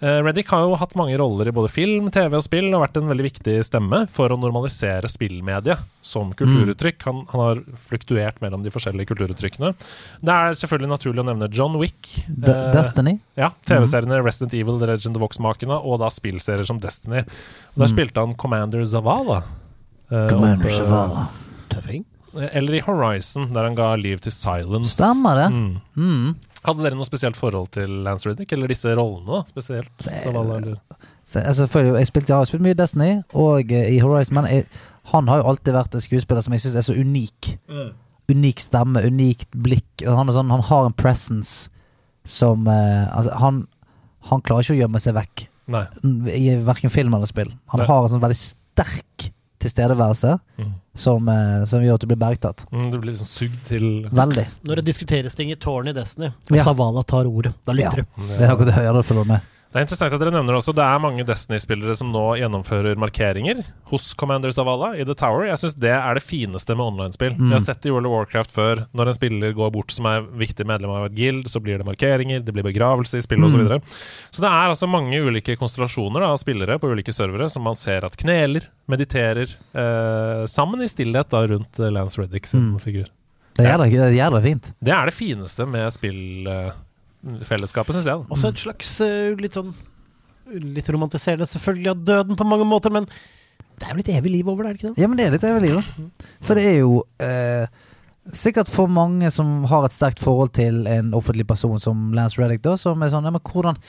Reddik 0.02 0.24
Reddick 0.26 0.48
har 0.50 0.64
jo 0.66 0.74
hatt 0.80 0.96
mange 0.98 1.14
roller 1.20 1.46
i 1.46 1.52
både 1.54 1.68
film, 1.70 2.08
TV 2.10 2.34
og 2.34 2.42
spill, 2.42 2.66
og 2.74 2.80
vært 2.82 2.96
en 2.98 3.06
veldig 3.06 3.22
viktig 3.28 3.52
stemme 3.62 4.00
for 4.10 4.32
å 4.34 4.38
normalisere 4.40 5.06
spillmediet 5.06 5.78
som 6.02 6.32
kulturuttrykk. 6.34 7.04
Han, 7.06 7.20
han 7.30 7.42
har 7.44 7.60
fluktuert 7.86 8.40
mellom 8.42 8.64
de 8.66 8.72
forskjellige 8.74 9.12
kulturuttrykkene. 9.12 9.70
Det 10.18 10.34
er 10.34 10.58
selvfølgelig 10.58 10.90
naturlig 10.90 11.22
å 11.22 11.28
nevne 11.30 11.50
John 11.54 11.78
Wick. 11.78 12.16
De 12.26 12.50
eh, 12.50 12.72
Destiny. 12.74 13.14
ja, 13.38 13.52
TV-seriene 13.68 14.18
Resident 14.26 14.56
Evil, 14.58 14.80
The 14.82 14.90
Legend 14.90 15.20
of 15.20 15.26
Vox-makene, 15.28 15.78
og 15.78 16.00
da 16.02 16.10
spillserier 16.10 16.66
som 16.66 16.82
Destiny. 16.82 17.22
Og 17.76 17.84
Der 17.84 17.94
spilte 17.94 18.26
han 18.26 18.34
Commander 18.34 18.82
Zavala. 18.82 19.44
eh, 20.10 20.26
Commander 20.32 20.66
opp, 20.66 20.80
Zavala. 20.82 21.28
Tøffing. 21.70 22.02
Eller 22.50 22.80
i 22.80 22.82
Horizon, 22.82 23.52
der 23.54 23.68
han 23.68 23.78
ga 23.78 23.92
liv 24.00 24.18
til 24.24 24.32
Silence. 24.34 24.96
Stemmer 24.96 25.44
det. 25.44 25.50
Mm. 25.52 25.76
Mm. 25.94 26.34
Hadde 26.62 26.84
dere 26.84 26.94
noe 26.94 27.08
spesielt 27.08 27.38
forhold 27.38 27.72
til 27.74 27.90
Lance 28.06 28.28
Riddick, 28.28 28.52
eller 28.54 28.70
disse 28.70 28.92
rollene, 28.94 29.26
da, 29.26 29.40
spesielt? 29.50 29.90
Eller? 30.06 30.76
Så, 31.26 31.40
altså, 31.40 31.66
jeg, 31.66 32.06
spilte, 32.06 32.30
jeg 32.30 32.38
har 32.38 32.46
spilt 32.46 32.62
mye 32.62 32.78
Destiny 32.78 33.10
og 33.34 33.72
uh, 33.74 33.88
i 33.90 33.98
Horizon, 34.02 34.36
men 34.38 34.48
jeg, 34.50 34.68
han 35.10 35.30
har 35.30 35.42
jo 35.42 35.48
alltid 35.50 35.74
vært 35.74 35.96
en 35.98 36.04
skuespiller 36.04 36.44
som 36.46 36.54
jeg 36.54 36.62
syns 36.62 36.78
er 36.78 36.86
så 36.86 36.94
unik. 36.94 37.52
Unik 38.30 38.62
stemme, 38.62 39.02
unikt 39.02 39.50
blikk. 39.64 40.04
Han, 40.06 40.30
sånn, 40.30 40.52
han 40.54 40.62
har 40.70 40.86
en 40.86 40.94
presence 40.94 41.66
som 42.22 42.68
uh, 42.70 43.10
altså, 43.10 43.34
han, 43.42 43.64
han 44.30 44.46
klarer 44.46 44.62
ikke 44.62 44.76
å 44.76 44.82
gjemme 44.84 45.02
seg 45.02 45.18
vekk 45.18 45.46
Nei. 45.72 45.86
i 46.38 46.52
verken 46.62 46.92
film 46.94 47.18
eller 47.18 47.30
spill. 47.30 47.50
Han 47.74 47.82
Nei. 47.82 47.88
har 47.90 48.06
en 48.06 48.14
sånn 48.14 48.22
veldig 48.22 48.38
sterk 48.38 49.32
tilstedeværelse 49.62 50.38
Mm. 50.58 50.72
som, 50.94 51.28
eh, 51.28 51.64
som 51.70 51.80
gjør 51.82 51.94
at 51.94 52.00
du 52.04 52.06
blir 52.10 52.20
bergtatt. 52.20 52.66
Mm, 52.72 52.90
du 52.92 52.98
blir 53.00 53.12
liksom 53.12 53.26
sugd 53.26 53.56
til 53.68 53.86
Veldig. 54.12 54.46
Når 54.68 54.76
det 54.76 54.84
diskuteres 54.90 55.34
ting 55.38 55.50
i 55.50 55.56
tårnet 55.56 55.96
i 55.96 56.00
Destiny, 56.00 56.26
og 56.50 56.56
Ja. 56.56 56.64
Savala 56.64 57.02
tar 57.06 57.24
ordet, 57.30 57.54
da 57.66 57.72
Ja. 57.72 57.88
lytter 57.90 58.02
du. 58.02 58.26
Det 58.28 58.40
er 58.40 58.50
akkurat 58.54 58.66
det 58.66 58.74
hører 58.74 59.02
du 59.02 59.02
følger 59.02 59.26
med. 59.26 59.40
Det 59.72 59.78
er 59.80 59.86
interessant 59.86 60.12
at 60.12 60.20
dere 60.20 60.32
nevner 60.34 60.58
også 60.58 60.74
Det 60.76 60.82
er 60.84 60.98
mange 61.00 61.24
Destiny-spillere 61.24 61.94
som 61.96 62.10
nå 62.12 62.22
gjennomfører 62.36 62.98
markeringer 63.00 63.62
hos 63.88 64.10
Commanders 64.20 64.58
of 64.60 64.68
Alla 64.68 64.90
i 65.00 65.06
The 65.08 65.14
Tower. 65.16 65.46
Jeg 65.48 65.56
syns 65.62 65.76
det 65.80 65.94
er 65.96 66.18
det 66.18 66.22
fineste 66.26 66.76
med 66.76 66.84
online-spill. 66.90 67.38
Mm. 67.38 67.46
Vi 67.48 67.54
har 67.56 67.62
sett 67.64 67.80
det 67.80 67.88
i 67.88 67.94
World 67.94 68.10
of 68.10 68.12
Warcraft 68.12 68.52
før. 68.52 68.82
Når 68.92 69.08
en 69.08 69.16
spiller 69.16 69.54
går 69.56 69.72
bort 69.72 69.94
som 69.96 70.10
er 70.10 70.26
viktig 70.42 70.66
medlem 70.68 70.92
av 70.92 71.06
et 71.08 71.16
guild, 71.16 71.48
så 71.48 71.62
blir 71.64 71.80
det 71.80 71.88
markeringer, 71.88 72.44
det 72.44 72.52
blir 72.52 72.68
begravelse 72.68 73.16
i 73.16 73.24
spillet 73.24 73.48
Mm. 73.48 73.64
osv. 73.64 73.72
Så, 73.72 74.36
så 74.36 74.44
det 74.44 74.50
er 74.52 74.68
altså 74.74 74.90
mange 74.92 75.16
ulike 75.24 75.56
konstellasjoner 75.56 76.20
da, 76.20 76.28
av 76.36 76.42
spillere 76.44 76.76
på 76.78 76.92
ulike 76.92 77.12
servere 77.16 77.48
som 77.50 77.64
man 77.64 77.74
ser 77.80 78.04
at 78.04 78.16
kneler, 78.20 78.68
mediterer 78.92 79.48
eh, 79.72 80.44
sammen 80.52 80.84
i 80.84 80.88
stillhet 80.92 81.32
da, 81.32 81.46
rundt 81.48 81.80
eh, 81.80 81.88
Lance 81.90 82.20
Reddick 82.20 82.46
sin 82.46 82.74
Mm. 82.74 82.78
figur. 82.84 83.08
Det 83.56 83.66
er 83.68 83.76
det, 83.80 83.88
det 83.92 84.20
er 84.20 84.30
det 84.36 84.42
fint. 84.44 84.72
Det 84.84 84.92
er 84.92 85.08
det 85.08 85.16
fineste 85.16 85.64
med 85.68 85.88
spillfellesskapet, 87.22 87.96
syns 87.96 88.08
jeg. 88.10 88.22
Da. 88.22 88.34
Også 88.34 88.50
et 88.52 88.62
slags 88.62 88.96
eh, 89.06 89.32
litt 89.40 89.58
sånn 89.58 89.72
Litt 90.52 90.88
romantiserende 90.92 91.46
selvfølgelig 91.48 91.88
av 91.92 92.00
døden 92.04 92.36
på 92.36 92.44
mange 92.44 92.64
måter, 92.68 92.92
men 92.92 93.06
det 93.06 93.86
er 93.86 93.92
jo 93.94 94.00
litt 94.00 94.08
evig 94.12 94.32
liv 94.34 94.48
over 94.50 94.66
det, 94.66 94.68
er 94.68 94.74
det 94.74 94.80
ikke 94.80 94.90
det? 94.90 95.00
Ja, 95.00 95.08
men 95.08 95.16
det 95.16 95.24
er 95.24 95.32
litt 95.32 95.46
evig 95.48 95.62
liv, 95.62 95.78
da. 95.78 96.26
For 96.44 96.58
det 96.58 96.64
er 96.66 96.74
jo 96.82 96.98
eh, 97.24 97.78
sikkert 98.36 98.68
for 98.68 98.90
mange 98.90 99.30
som 99.32 99.62
har 99.70 99.86
et 99.86 99.94
sterkt 99.94 100.20
forhold 100.20 100.52
til 100.58 100.82
en 100.90 101.14
offentlig 101.16 101.46
person 101.48 101.80
som 101.80 102.10
Lance 102.18 102.36
Reddick, 102.42 102.60
da, 102.66 102.74
som 102.76 103.00
er 103.00 103.14
sånn 103.14 103.30
Ja, 103.30 103.32
men 103.32 103.44
hvordan 103.48 103.80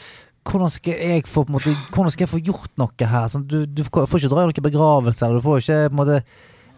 hvordan 0.44 0.72
skal 0.72 1.00
jeg 1.00 1.28
få, 1.30 1.46
på 1.48 1.56
måte, 1.56 1.72
hvordan 1.94 2.12
skal 2.12 2.26
jeg 2.26 2.34
få 2.34 2.42
gjort 2.44 2.74
noe 2.80 3.08
her? 3.10 3.30
Sånn, 3.32 3.46
du, 3.48 3.64
du 3.66 3.84
får 3.88 4.08
ikke 4.08 4.32
dra 4.34 4.44
i 4.44 4.50
noen 4.50 4.66
begravelse, 4.66 5.26
eller 5.26 5.40
du 5.40 5.46
får 5.46 5.62
ikke 5.62 5.78
på 5.80 5.94
en 5.94 6.00
måte, 6.02 6.18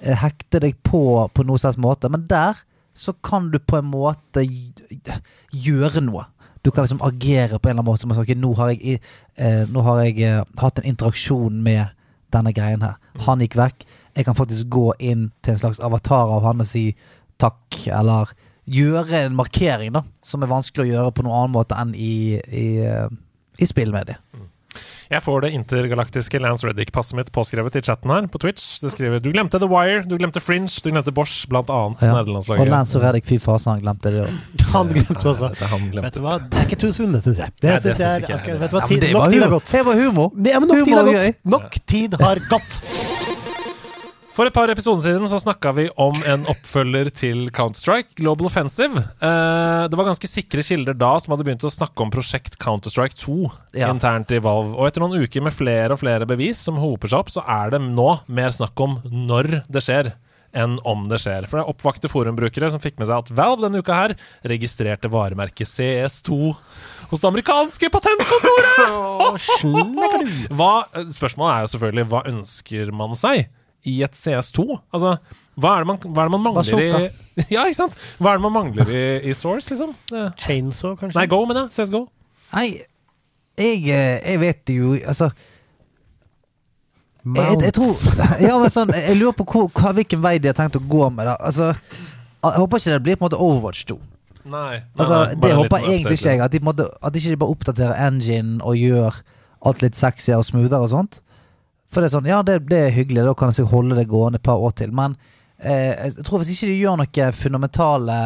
eh, 0.02 0.18
hekte 0.22 0.62
deg 0.62 0.78
på 0.86 1.02
på 1.34 1.46
noen 1.46 1.62
slags 1.62 1.80
måte. 1.82 2.12
Men 2.14 2.28
der 2.30 2.62
så 2.96 3.12
kan 3.26 3.50
du 3.52 3.58
på 3.60 3.80
en 3.82 3.90
måte 3.92 4.46
gjøre 5.52 6.04
noe. 6.06 6.28
Du 6.66 6.72
kan 6.74 6.86
liksom 6.88 7.04
agere 7.06 7.60
på 7.60 7.70
en 7.70 7.76
eller 7.76 7.84
annen 7.84 7.92
måte. 7.92 8.02
Som 8.02 8.14
at, 8.16 8.22
ok, 8.24 8.34
nå 8.42 8.54
har 8.58 8.74
jeg, 8.74 9.02
eh, 9.38 9.66
nå 9.70 9.84
har 9.86 10.02
jeg 10.04 10.24
eh, 10.26 10.42
hatt 10.58 10.82
en 10.82 10.90
interaksjon 10.90 11.62
med 11.64 11.94
denne 12.34 12.54
greien 12.56 12.82
her. 12.82 12.98
Han 13.28 13.44
gikk 13.44 13.60
vekk. 13.60 13.86
Jeg 14.16 14.26
kan 14.26 14.38
faktisk 14.38 14.72
gå 14.74 14.88
inn 15.04 15.30
til 15.44 15.54
en 15.54 15.62
slags 15.62 15.82
avatar 15.84 16.32
av 16.38 16.48
han 16.48 16.64
og 16.64 16.70
si 16.70 16.88
takk, 17.42 17.82
eller 17.92 18.32
gjøre 18.66 19.26
en 19.28 19.38
markering, 19.38 19.94
da. 19.94 20.02
Som 20.26 20.44
er 20.44 20.50
vanskelig 20.50 20.88
å 20.88 20.94
gjøre 20.94 21.14
på 21.14 21.26
noen 21.26 21.38
annen 21.44 21.56
måte 21.56 21.78
enn 21.78 21.94
i, 21.94 22.40
i, 22.50 22.68
eh, 22.82 23.08
i 23.62 23.70
spillmediet. 23.70 24.25
Jeg 25.12 25.22
får 25.22 25.44
det 25.46 25.52
intergalaktiske 25.54 26.40
Lance 26.42 26.66
Reddick-passet 26.66 27.18
mitt 27.20 27.32
påskrevet 27.36 27.76
i 27.78 27.82
chatten 27.86 28.10
her 28.10 28.26
på 28.32 28.42
Twitch. 28.42 28.80
Det 28.82 28.90
skriver 28.94 29.22
Du 29.22 29.30
glemte 29.34 29.60
The 29.62 29.70
Wire, 29.70 30.02
du 30.10 30.16
glemte 30.18 30.42
Fringe, 30.42 30.70
du 30.82 30.90
glemte 30.90 31.14
Bosch, 31.16 31.44
blant 31.52 31.70
annet. 31.70 32.02
Ja. 32.02 32.24
Og 32.24 32.66
Lance 32.72 33.02
Reddick, 33.02 33.28
fy 33.30 33.38
fasen, 33.42 33.76
han 33.76 33.84
glemte 33.86 34.14
det 34.14 34.24
òg. 34.26 34.34
Han 34.76 34.90
glemte 34.92 35.30
også. 35.30 35.52
Det 35.56 35.64
er 35.64 35.70
han 35.72 35.86
glemte. 35.92 36.08
Vet 36.10 36.18
du 36.18 36.24
hva, 36.26 36.34
det 36.42 36.60
er 36.60 36.66
ikke 36.68 36.80
too 36.82 36.92
soon, 36.96 37.14
det 37.16 37.22
syns 37.24 37.38
jeg. 37.40 37.54
Det, 37.62 37.70
Nei, 37.70 37.78
det 37.86 37.94
syns 37.96 38.02
jeg 38.18 38.26
ikke 38.26 38.34
jeg 38.34 38.42
ok. 38.42 38.50
Vet 38.64 38.74
du 38.74 38.76
hva, 38.76 38.82
tid, 38.90 38.96
ja, 38.96 39.00
det 39.06 39.14
nok 39.14 39.22
var 39.22 39.36
tid 39.36 39.46
har 39.46 39.54
gått. 39.54 39.72
Det 39.72 39.84
var 39.88 40.02
humor. 40.02 40.32
Ja, 40.50 40.60
men 40.60 40.72
nok 40.74 40.82
Humor 40.82 40.90
tid 40.90 40.98
har 40.98 41.12
gått. 41.14 41.40
Nok 41.56 41.80
tid 41.94 42.20
har 42.26 42.44
gått. 42.50 42.80
For 44.36 44.44
et 44.50 44.52
par 44.56 44.68
episoder 44.68 45.00
siden 45.00 45.30
så 45.32 45.38
snakka 45.40 45.72
vi 45.78 45.86
om 46.02 46.16
en 46.28 46.42
oppfølger 46.52 47.08
til 47.16 47.46
Counter-Strike, 47.56 48.18
Global 48.20 48.50
Offensive. 48.50 49.00
Eh, 49.24 49.84
det 49.88 49.96
var 49.96 50.10
ganske 50.10 50.28
sikre 50.28 50.66
kilder 50.66 50.98
da 51.00 51.14
som 51.24 51.32
hadde 51.32 51.46
begynt 51.48 51.64
å 51.64 51.72
snakke 51.72 52.04
om 52.04 52.12
prosjekt 52.12 52.58
Counter-Strike 52.60 53.16
2 53.22 53.38
Ja. 53.80 53.88
internt 53.94 54.34
i 54.36 54.42
Valve. 54.44 54.76
Og 54.76 54.90
etter 54.90 55.00
noen 55.06 55.24
uker 55.24 55.42
med 55.42 55.56
flere 55.56 55.96
og 55.96 56.00
flere 56.04 56.28
bevis 56.28 56.60
som 56.60 56.76
hoper 56.76 57.08
seg 57.08 57.20
opp, 57.24 57.32
så 57.32 57.46
er 57.48 57.70
det 57.72 57.82
nå 57.96 58.10
mer 58.28 58.52
snakk 58.52 58.76
om 58.84 59.00
når 59.08 59.64
det 59.72 59.82
skjer. 59.88 60.12
Enn 60.56 60.80
om 60.84 61.08
det 61.08 61.20
skjer. 61.24 61.48
For 61.48 61.60
det 61.60 61.64
er 61.66 61.72
oppvakte 61.72 62.12
forumbrukere 62.12 62.70
som 62.72 62.80
fikk 62.84 63.00
med 63.00 63.08
seg 63.08 63.24
at 63.24 63.32
Valve 63.32 63.64
denne 63.70 63.80
uka 63.80 63.94
her 63.96 64.16
registrerte 64.44 65.08
varemerket 65.12 65.68
CS2 65.68 66.56
hos 67.10 67.20
det 67.24 67.28
amerikanske 67.32 67.88
patentkontoret! 67.88 68.84
Hva, 70.56 70.74
spørsmålet 71.08 71.52
er 71.56 71.62
jo 71.64 71.72
selvfølgelig 71.76 72.12
hva 72.12 72.24
ønsker 72.32 72.92
man 72.92 73.16
seg 73.16 73.48
i 73.90 73.96
et 74.06 74.18
CS2? 74.18 74.66
Altså, 74.94 75.16
hva 75.56 75.76
er 75.76 75.86
det 75.86 75.90
man, 75.92 76.00
hva 76.04 76.24
er 76.24 76.30
det 76.30 76.36
man 76.36 76.44
mangler 76.44 76.82
i 76.84 77.46
Ja, 77.54 77.66
ikke 77.66 77.78
sant? 77.78 77.98
Hva 78.20 78.34
er 78.34 78.40
det 78.40 78.46
man 78.46 78.56
mangler 78.56 78.92
i, 78.92 79.06
i 79.30 79.36
Source, 79.38 79.70
liksom? 79.72 79.94
Det, 80.12 80.28
Chainsaw, 80.42 80.96
kanskje? 81.00 81.18
nei, 81.20 81.28
Go, 81.32 81.42
mener 81.48 81.68
jeg. 81.68 81.76
CSGO. 81.78 82.06
Nei, 82.56 82.70
jeg, 83.56 83.84
eh, 83.88 84.18
jeg 84.20 84.40
vet 84.42 84.72
jo 84.76 84.96
Altså 85.08 85.30
jeg, 87.26 87.62
jeg, 87.64 87.74
tror 87.74 87.94
Ja, 88.46 88.58
men 88.62 88.74
sånn 88.74 88.92
Jeg 88.94 89.16
lurer 89.18 89.34
på 89.38 89.48
hvor, 89.50 89.70
hva, 89.74 89.94
hvilken 89.98 90.22
vei 90.22 90.36
de 90.42 90.52
har 90.52 90.58
tenkt 90.58 90.78
å 90.78 90.84
gå 90.84 91.08
med 91.10 91.26
det. 91.26 91.38
Altså 91.40 91.72
Jeg 91.72 92.60
håper 92.60 92.82
ikke 92.82 92.94
det 92.94 93.06
blir 93.08 93.18
på 93.18 93.26
en 93.26 93.30
måte 93.30 93.40
Overwatch 93.42 93.86
2. 93.90 93.98
Nei. 94.46 94.52
nei, 94.52 94.82
Altså, 95.00 95.24
nei, 95.24 95.38
det 95.42 95.54
håper 95.58 95.88
egentlig 95.90 96.20
ikke 96.20 96.36
jeg. 96.36 96.42
At 96.46 96.54
de, 96.54 96.60
på 96.62 96.68
en 96.68 96.70
måte, 96.70 96.86
at 97.02 97.16
ikke 97.18 97.40
bare 97.42 97.56
oppdaterer 97.56 98.04
engine 98.06 98.60
og 98.62 98.78
gjør 98.78 99.18
alt 99.66 99.82
litt 99.82 99.98
sexy 99.98 100.36
og 100.36 100.46
smoothere 100.46 100.86
og 100.86 100.92
sånt. 100.92 101.22
For 101.92 102.02
det 102.02 102.10
er 102.10 102.16
sånn, 102.18 102.28
ja, 102.30 102.42
det, 102.44 102.60
det 102.70 102.80
er 102.88 102.96
hyggelig, 102.96 103.24
da 103.28 103.34
kan 103.38 103.52
jeg 103.54 103.68
holde 103.72 103.96
det 104.00 104.08
gående 104.12 104.40
et 104.42 104.46
par 104.48 104.60
år 104.64 104.74
til. 104.80 104.92
Men 104.96 105.16
eh, 105.60 105.94
jeg 106.10 106.26
tror 106.26 106.42
hvis 106.42 106.52
ikke 106.56 106.72
de 106.72 106.80
gjør 106.82 106.98
noen 107.02 107.38
fundamentale 107.38 108.18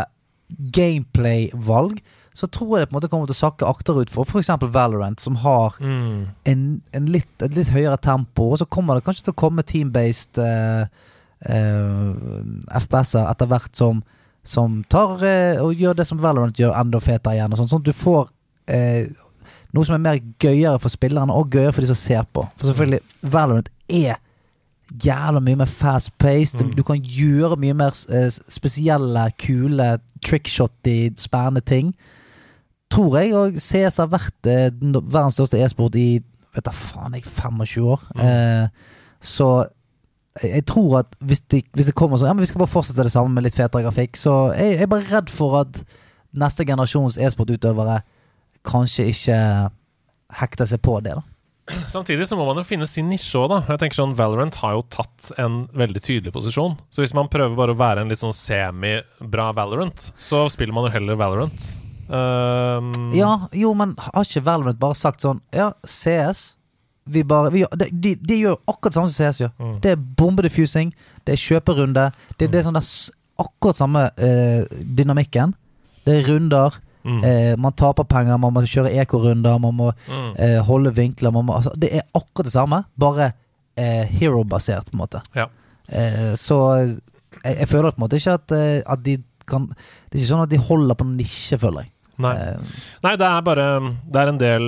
gameplay-valg, 0.79 1.99
så 2.39 2.47
tror 2.47 2.77
jeg 2.77 2.85
det 2.85 2.89
på 2.89 2.93
en 2.93 2.97
måte 2.99 3.09
kommer 3.11 3.27
til 3.27 3.35
å 3.35 3.41
sakke 3.41 3.67
akterut 3.67 4.11
for 4.13 4.23
f.eks. 4.29 4.49
Valorant, 4.71 5.19
som 5.19 5.35
har 5.43 5.75
Mm. 5.81 6.27
en, 6.45 6.61
en 6.93 7.05
litt, 7.11 7.29
et 7.43 7.55
litt 7.57 7.69
høyere 7.73 7.97
tempo, 8.01 8.51
og 8.53 8.59
så 8.61 8.65
kommer 8.69 8.95
det 8.95 9.03
kanskje 9.05 9.25
til 9.27 9.33
å 9.35 9.41
komme 9.43 9.65
team-based 9.67 10.39
eh, 10.39 10.85
eh, 11.45 12.13
FPS-er 12.79 13.27
etter 13.31 13.49
hvert 13.51 13.75
som, 13.75 14.01
som 14.43 14.83
tar 14.89 15.19
eh, 15.25 15.59
og 15.61 15.75
gjør 15.75 15.97
det 15.99 16.07
som 16.07 16.21
Valorant 16.21 16.55
gjør, 16.57 16.73
enda 16.79 17.01
fetere 17.03 17.35
igjen. 17.37 17.51
Og 17.53 17.59
sånn, 17.59 17.69
sånn 17.73 17.83
at 17.83 17.89
du 17.91 17.97
får 17.97 18.29
eh, 18.71 19.09
noe 19.73 19.85
som 19.85 19.97
er 19.97 20.03
mer 20.03 20.21
gøyere 20.41 20.79
for 20.81 20.91
spillerne, 20.93 21.33
og 21.33 21.51
gøyere 21.53 21.73
for 21.75 21.85
de 21.85 21.91
som 21.91 21.99
ser 21.99 22.25
på. 22.33 22.45
For 22.57 22.71
selvfølgelig, 22.71 22.99
Valorant 23.21 23.69
er 23.89 24.17
jævla 25.05 25.39
mye 25.39 25.59
mer 25.59 25.69
fast-paced. 25.69 26.63
Mm. 26.65 26.71
Du 26.77 26.83
kan 26.83 27.01
gjøre 27.01 27.59
mye 27.61 27.75
mer 27.77 27.97
eh, 28.09 28.29
spesielle, 28.49 29.27
kule, 29.41 29.99
trickshotty, 30.25 31.13
spennende 31.21 31.61
ting. 31.61 31.93
Tror 32.89 33.19
jeg, 33.19 33.35
og 33.37 33.59
CS 33.61 34.01
har 34.01 34.09
vært 34.09 34.49
eh, 34.49 34.71
den 34.73 34.95
verdens 34.97 35.37
største 35.37 35.61
e-sport 35.61 35.97
i 35.99 36.23
vet 36.55 36.65
da 36.65 36.73
faen, 36.73 37.13
jeg 37.13 37.27
25 37.27 37.85
år. 37.85 38.05
Mm. 38.15 38.23
Eh, 38.25 38.95
så 39.21 39.49
jeg, 40.43 40.65
tror 40.65 40.99
at 41.03 41.15
hvis 41.19 41.41
det, 41.51 41.63
hvis 41.75 41.89
det 41.89 41.95
kommer 41.97 42.17
sånn 42.17 42.29
Ja, 42.29 42.33
men 42.33 42.45
vi 42.45 42.47
skal 42.47 42.61
bare 42.61 42.71
fortsette 42.71 43.03
det 43.03 43.11
samme 43.11 43.33
med 43.33 43.43
litt 43.43 43.57
fetere 43.57 43.83
grafikk, 43.83 44.17
så 44.17 44.53
jeg, 44.55 44.77
jeg 44.77 44.85
er 44.85 44.91
bare 44.93 45.09
redd 45.09 45.33
for 45.33 45.59
at 45.63 45.81
neste 46.39 46.65
generasjons 46.65 47.17
e-sportutøvere 47.19 47.99
kanskje 48.67 49.09
ikke 49.11 49.39
hekter 50.39 50.69
seg 50.69 50.81
på 50.85 50.99
det, 51.05 51.17
da. 51.17 51.25
Samtidig 51.89 52.25
så 52.25 52.37
må 52.37 52.47
man 52.47 52.57
jo 52.57 52.65
finne 52.65 52.87
sin 52.89 53.09
nisje 53.11 53.37
òg, 53.37 53.49
da. 53.51 53.59
Jeg 53.69 53.81
tenker 53.83 53.99
sånn, 53.99 54.15
Valorant 54.17 54.55
har 54.63 54.73
jo 54.77 54.85
tatt 54.89 55.29
en 55.41 55.61
veldig 55.77 56.01
tydelig 56.01 56.33
posisjon. 56.33 56.77
Så 56.89 57.03
hvis 57.03 57.13
man 57.17 57.29
prøver 57.29 57.57
bare 57.57 57.75
å 57.75 57.79
være 57.79 58.03
en 58.03 58.09
litt 58.09 58.21
sånn 58.21 58.33
semi-bra 58.35 59.51
Valorant, 59.57 60.09
så 60.17 60.47
spiller 60.49 60.73
man 60.73 60.87
jo 60.87 60.93
heller 60.95 61.19
Valorant. 61.19 61.67
Um, 62.09 63.11
Ja, 63.13 63.35
jo, 63.53 63.75
men 63.77 63.93
har 64.01 64.25
ikke 64.25 64.41
Valorant 64.47 64.79
bare 64.81 64.97
sagt 64.97 65.21
sånn 65.21 65.43
Ja, 65.53 65.67
CS, 65.85 66.55
vi 67.05 67.21
bare 67.21 67.51
vi, 67.53 67.61
de, 67.77 67.85
de, 67.93 68.15
de 68.17 68.37
gjør 68.39 68.57
akkurat 68.65 68.97
samme 68.97 69.11
som 69.11 69.17
CS 69.29 69.43
gjør. 69.43 69.53
Mm. 69.61 69.75
Det 69.85 69.93
er 69.93 70.03
bombedifusing, 70.17 70.93
det 71.25 71.35
er 71.35 71.43
kjøperunde. 71.43 72.09
Det, 72.37 72.49
det 72.49 72.61
er 72.61 72.65
sånn 72.65 72.77
der 72.79 72.89
akkurat 73.39 73.77
samme 73.77 74.07
eh, 74.17 74.65
dynamikken. 74.97 75.53
Det 76.05 76.17
er 76.17 76.27
runder. 76.31 76.81
Mm. 77.05 77.19
Eh, 77.23 77.55
man 77.57 77.71
taper 77.79 78.03
penger, 78.03 78.37
man 78.37 78.53
må 78.53 78.61
kjøre 78.67 78.91
ekorunder, 79.01 79.59
man 79.59 79.75
må 79.77 79.91
Mm. 80.09 80.33
eh, 80.37 80.57
holde 80.67 80.91
vinkler. 80.95 81.31
Man 81.31 81.45
må, 81.45 81.55
altså, 81.55 81.71
det 81.79 81.93
er 81.95 82.01
akkurat 82.13 82.45
det 82.45 82.53
samme, 82.53 82.83
bare 82.99 83.33
eh, 83.77 84.03
hero-basert, 84.19 84.89
på 84.91 84.97
en 84.97 84.99
måte. 85.05 85.21
Ja. 85.35 85.45
Eh, 85.87 86.33
så 86.35 86.57
jeg, 87.43 87.55
jeg 87.59 87.67
føler 87.71 87.91
på 87.91 88.01
en 88.01 88.03
måte 88.07 88.17
ikke 88.19 88.33
at, 88.35 88.51
eh, 88.51 88.81
at 88.85 89.03
de 89.03 89.17
kan 89.49 89.67
Det 89.69 90.19
er 90.19 90.19
ikke 90.19 90.29
sånn 90.33 90.43
at 90.43 90.49
de 90.51 90.57
holder 90.61 90.95
på 90.99 91.05
nisje, 91.15 91.57
føler 91.57 91.81
jeg. 91.87 91.91
Nei. 92.19 92.33
Eh, 92.35 92.57
Nei, 93.01 93.15
det 93.15 93.25
er 93.25 93.41
bare 93.47 93.65
Det 94.11 94.19
er 94.21 94.27
en 94.27 94.37
del 94.37 94.67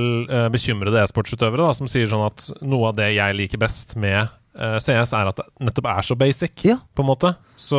bekymrede 0.54 1.02
e-sportsutøvere 1.04 1.74
som 1.76 1.86
sier 1.92 2.08
sånn 2.08 2.26
at 2.26 2.48
noe 2.64 2.88
av 2.88 2.96
det 2.96 3.10
jeg 3.14 3.36
liker 3.36 3.60
best 3.60 3.98
med 4.00 4.30
CS, 4.56 5.14
er 5.16 5.30
at 5.32 5.38
det 5.40 5.46
nettopp 5.64 5.88
er 5.88 6.02
så 6.04 6.16
basic, 6.20 6.52
Ja. 6.68 6.78
på 6.96 7.04
en 7.04 7.08
måte. 7.08 7.36
Så, 7.56 7.78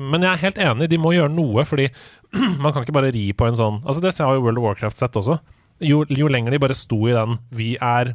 men 0.00 0.22
jeg 0.22 0.30
er 0.32 0.42
helt 0.44 0.58
enig, 0.62 0.88
de 0.88 0.98
må 0.98 1.12
gjøre 1.14 1.32
noe, 1.34 1.64
fordi 1.66 1.88
man 2.62 2.72
kan 2.72 2.82
ikke 2.84 2.94
bare 2.94 3.12
ri 3.14 3.32
på 3.32 3.46
en 3.46 3.54
sånn 3.58 3.80
Altså, 3.84 4.00
det 4.02 4.14
har 4.18 4.34
jo 4.34 4.42
World 4.42 4.58
of 4.58 4.64
Warcraft 4.68 4.98
sett 4.98 5.16
også. 5.18 5.40
Jo, 5.82 6.04
jo 6.08 6.28
lenger 6.30 6.50
de 6.54 6.58
bare 6.62 6.74
sto 6.78 7.00
i 7.08 7.12
den 7.16 7.38
'vi 7.50 7.76
er 7.82 8.14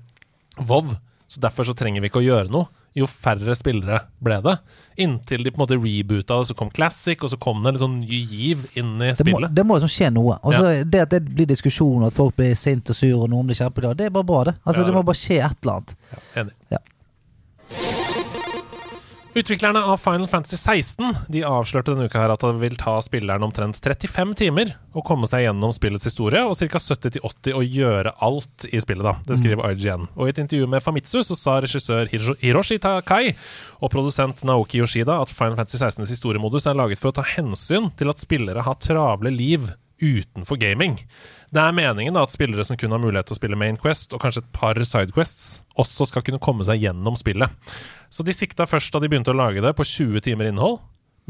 Vov', 0.60 0.98
så 1.28 1.40
derfor 1.40 1.64
så 1.68 1.76
trenger 1.76 2.02
vi 2.02 2.08
ikke 2.10 2.20
å 2.24 2.26
gjøre 2.26 2.50
noe. 2.52 2.68
Jo 2.98 3.06
færre 3.06 3.54
spillere 3.56 4.00
ble 4.22 4.42
det. 4.42 4.56
Inntil 4.98 5.44
de 5.44 5.52
på 5.52 5.60
en 5.62 5.64
måte 5.68 5.78
reboota, 5.78 6.40
og 6.40 6.46
så 6.50 6.56
kom 6.58 6.72
Classic, 6.74 7.22
og 7.24 7.30
så 7.30 7.38
kom 7.40 7.62
det 7.64 7.76
en 7.76 7.80
sånn 7.80 8.00
ny 8.02 8.20
giv 8.26 8.66
inn 8.76 8.96
i 8.98 9.12
det, 9.14 9.20
må, 9.30 9.38
spillet. 9.38 9.54
det 9.56 9.64
må 9.66 9.78
liksom 9.78 9.94
skje 9.94 10.10
noe. 10.12 10.40
Altså, 10.44 10.72
ja. 10.80 10.84
Det 10.84 11.02
at 11.06 11.10
det 11.12 11.22
blir 11.36 11.46
diskusjon, 11.46 12.04
at 12.08 12.14
folk 12.14 12.36
blir 12.36 12.56
sinte 12.56 12.90
og 12.92 12.96
sure, 12.98 13.22
og 13.24 13.30
noen 13.30 13.46
blir 13.46 13.56
kjempeglade, 13.56 13.98
det 14.02 14.06
er 14.08 14.10
bare 14.10 14.24
bra, 14.28 14.44
det. 14.50 14.56
Altså 14.66 14.82
Ja, 14.82 14.86
Det 14.86 14.92
det- 14.92 14.96
må 14.98 15.06
bare 15.06 15.22
skje 15.22 15.38
et 15.46 15.58
eller 15.64 15.74
annet. 15.78 15.96
Enig. 16.36 16.54
Ja. 16.72 16.78
Utviklerne 19.40 19.80
av 19.86 19.98
Final 19.98 20.28
Fantasy 20.28 20.58
16 20.58 21.16
De 21.28 21.44
avslørte 21.46 21.94
denne 21.94 22.08
uka 22.10 22.18
her 22.20 22.32
at 22.34 22.42
det 22.42 22.50
vil 22.60 22.74
ta 22.82 22.96
spilleren 23.06 23.46
omtrent 23.46 23.78
35 23.78 24.34
timer 24.40 24.72
å 24.98 25.04
komme 25.06 25.30
seg 25.30 25.46
gjennom 25.46 25.72
spillets 25.76 26.10
historie, 26.10 26.42
og 26.42 26.58
ca. 26.58 26.82
70-80 26.82 27.54
å 27.56 27.62
gjøre 27.62 28.16
alt 28.26 28.66
i 28.68 28.82
spillet. 28.82 29.06
da 29.06 29.14
Det 29.28 29.38
skriver 29.40 29.70
IGN. 29.70 30.10
Og 30.18 30.26
I 30.28 30.34
et 30.34 30.42
intervju 30.42 30.68
med 30.68 30.84
Famitsu 30.84 31.22
så 31.24 31.38
sa 31.38 31.60
regissør 31.62 32.10
Hiroshi 32.10 32.80
Takai 32.82 33.36
og 33.80 33.94
produsent 33.94 34.42
Naoki 34.50 34.82
Yoshida 34.82 35.22
at 35.22 35.32
Final 35.32 35.60
Fantasy 35.62 35.78
16s 35.78 36.10
historiemodus 36.18 36.66
er 36.68 36.80
laget 36.80 37.00
for 37.00 37.14
å 37.14 37.20
ta 37.22 37.28
hensyn 37.38 37.94
til 38.02 38.10
at 38.12 38.26
spillere 38.26 38.66
har 38.66 38.82
travle 38.82 39.32
liv 39.32 39.70
utenfor 40.02 40.60
gaming. 40.60 40.98
Det 41.50 41.62
er 41.62 41.74
meningen 41.74 42.14
da 42.14 42.22
at 42.26 42.34
spillere 42.34 42.64
som 42.66 42.78
kun 42.78 42.94
har 42.94 43.02
mulighet 43.02 43.30
til 43.30 43.38
å 43.38 43.40
spille 43.40 43.58
Main 43.58 43.78
Quest 43.82 44.14
og 44.14 44.22
kanskje 44.22 44.44
et 44.44 44.52
par 44.54 44.78
Sidequests, 44.78 45.64
også 45.82 46.06
skal 46.10 46.26
kunne 46.26 46.42
komme 46.44 46.66
seg 46.68 46.84
gjennom 46.84 47.18
spillet. 47.18 47.50
Så 48.14 48.26
de 48.26 48.36
sikta 48.36 48.68
først 48.70 48.94
da 48.94 49.02
de 49.02 49.10
begynte 49.10 49.34
å 49.34 49.38
lage 49.38 49.64
det, 49.66 49.74
på 49.78 49.86
20 49.88 50.26
timer 50.28 50.50
innhold, 50.50 50.78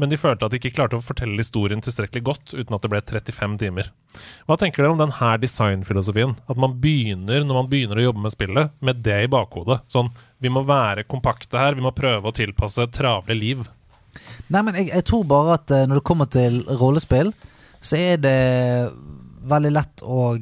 men 0.00 0.08
de 0.08 0.16
følte 0.20 0.46
at 0.46 0.52
de 0.52 0.60
ikke 0.60 0.72
klarte 0.72 0.96
å 0.96 1.04
fortelle 1.04 1.36
historien 1.40 1.82
tilstrekkelig 1.84 2.22
godt 2.24 2.54
uten 2.54 2.76
at 2.76 2.84
det 2.84 2.90
ble 2.92 3.00
35 3.04 3.58
timer. 3.60 3.90
Hva 4.48 4.56
tenker 4.60 4.80
dere 4.80 4.94
om 4.94 5.00
denne 5.00 5.32
designfilosofien? 5.42 6.32
At 6.48 6.60
man 6.60 6.78
begynner, 6.80 7.44
når 7.44 7.58
man 7.58 7.68
begynner 7.72 8.00
å 8.00 8.06
jobbe 8.06 8.24
med 8.24 8.32
spillet, 8.32 8.72
med 8.80 9.02
det 9.04 9.18
i 9.26 9.30
bakhodet. 9.32 9.82
Sånn, 9.92 10.08
vi 10.40 10.52
må 10.52 10.64
være 10.68 11.04
kompakte 11.04 11.60
her, 11.60 11.76
vi 11.76 11.84
må 11.84 11.92
prøve 11.96 12.32
å 12.32 12.36
tilpasse 12.36 12.88
travle 12.96 13.36
liv. 13.36 13.66
Nei, 14.48 14.64
men 14.64 14.80
jeg, 14.80 14.88
jeg 14.88 15.06
tror 15.10 15.28
bare 15.28 15.60
at 15.60 15.72
eh, 15.74 15.84
når 15.86 16.00
det 16.00 16.08
kommer 16.08 16.30
til 16.32 16.62
rollespill, 16.80 17.34
så 17.84 18.00
er 18.00 18.24
det 18.24 18.38
veldig 19.40 19.72
lett 19.72 20.02
å, 20.04 20.34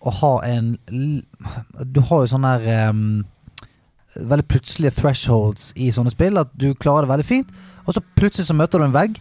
å 0.00 0.14
ha 0.20 0.32
en 0.46 0.74
Du 1.84 2.00
har 2.08 2.22
jo 2.22 2.30
sånne 2.30 2.54
her 2.56 2.90
um, 2.90 3.22
Veldig 4.14 4.46
plutselige 4.50 4.96
thresholds 4.98 5.70
i 5.78 5.90
sånne 5.94 6.10
spill. 6.10 6.40
At 6.40 6.50
du 6.58 6.72
klarer 6.74 7.06
det 7.06 7.12
veldig 7.12 7.26
fint, 7.28 7.52
og 7.86 7.94
så 7.94 8.02
plutselig 8.18 8.48
så 8.48 8.56
møter 8.58 8.82
du 8.82 8.88
en 8.88 8.96
vegg 8.96 9.20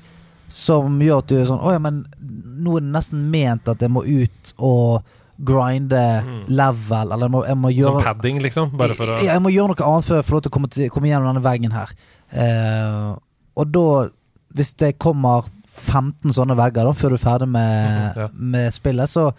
som 0.49 0.97
gjør 0.97 1.21
at 1.21 1.29
du 1.29 1.35
er 1.37 1.45
sånn 1.45 1.61
Å 1.61 1.75
ja, 1.75 1.81
men 1.83 2.01
nå 2.17 2.79
er 2.79 2.85
det 2.85 2.93
nesten 2.95 3.27
ment 3.29 3.69
at 3.69 3.83
jeg 3.85 3.93
må 3.93 4.01
ut 4.01 4.53
og 4.57 5.05
grinde 5.39 6.01
level, 6.51 7.13
eller 7.13 7.27
jeg 7.27 7.31
må, 7.31 7.43
jeg 7.47 7.59
må 7.61 7.71
gjøre 7.71 7.99
Som 8.01 8.07
padding, 8.09 8.41
liksom. 8.43 8.71
Bare 8.79 8.97
for 8.97 9.13
å 9.13 9.19
ja, 9.21 9.35
jeg 9.35 9.43
må 9.45 9.53
gjøre 9.53 9.71
noe 9.71 9.91
annet 9.91 10.09
før 10.09 10.19
jeg 10.19 10.27
får 10.27 10.35
lov 10.35 10.43
til 10.43 10.51
å 10.51 10.55
komme, 10.57 10.71
til, 10.73 10.89
komme 10.93 11.11
gjennom 11.11 11.29
denne 11.29 11.45
veggen 11.45 11.75
her. 11.75 11.93
Uh, 12.33 13.13
og 13.59 13.71
da, 13.71 13.85
hvis 14.57 14.73
det 14.81 14.97
kommer 14.99 15.47
15 15.79 16.35
sånne 16.35 16.57
vegger 16.59 16.87
da, 16.87 16.93
før 16.97 17.13
du 17.13 17.17
er 17.17 17.23
ferdig 17.23 17.49
med, 17.51 18.03
ja. 18.21 18.27
med 18.33 18.75
spillet, 18.75 19.11
så 19.11 19.29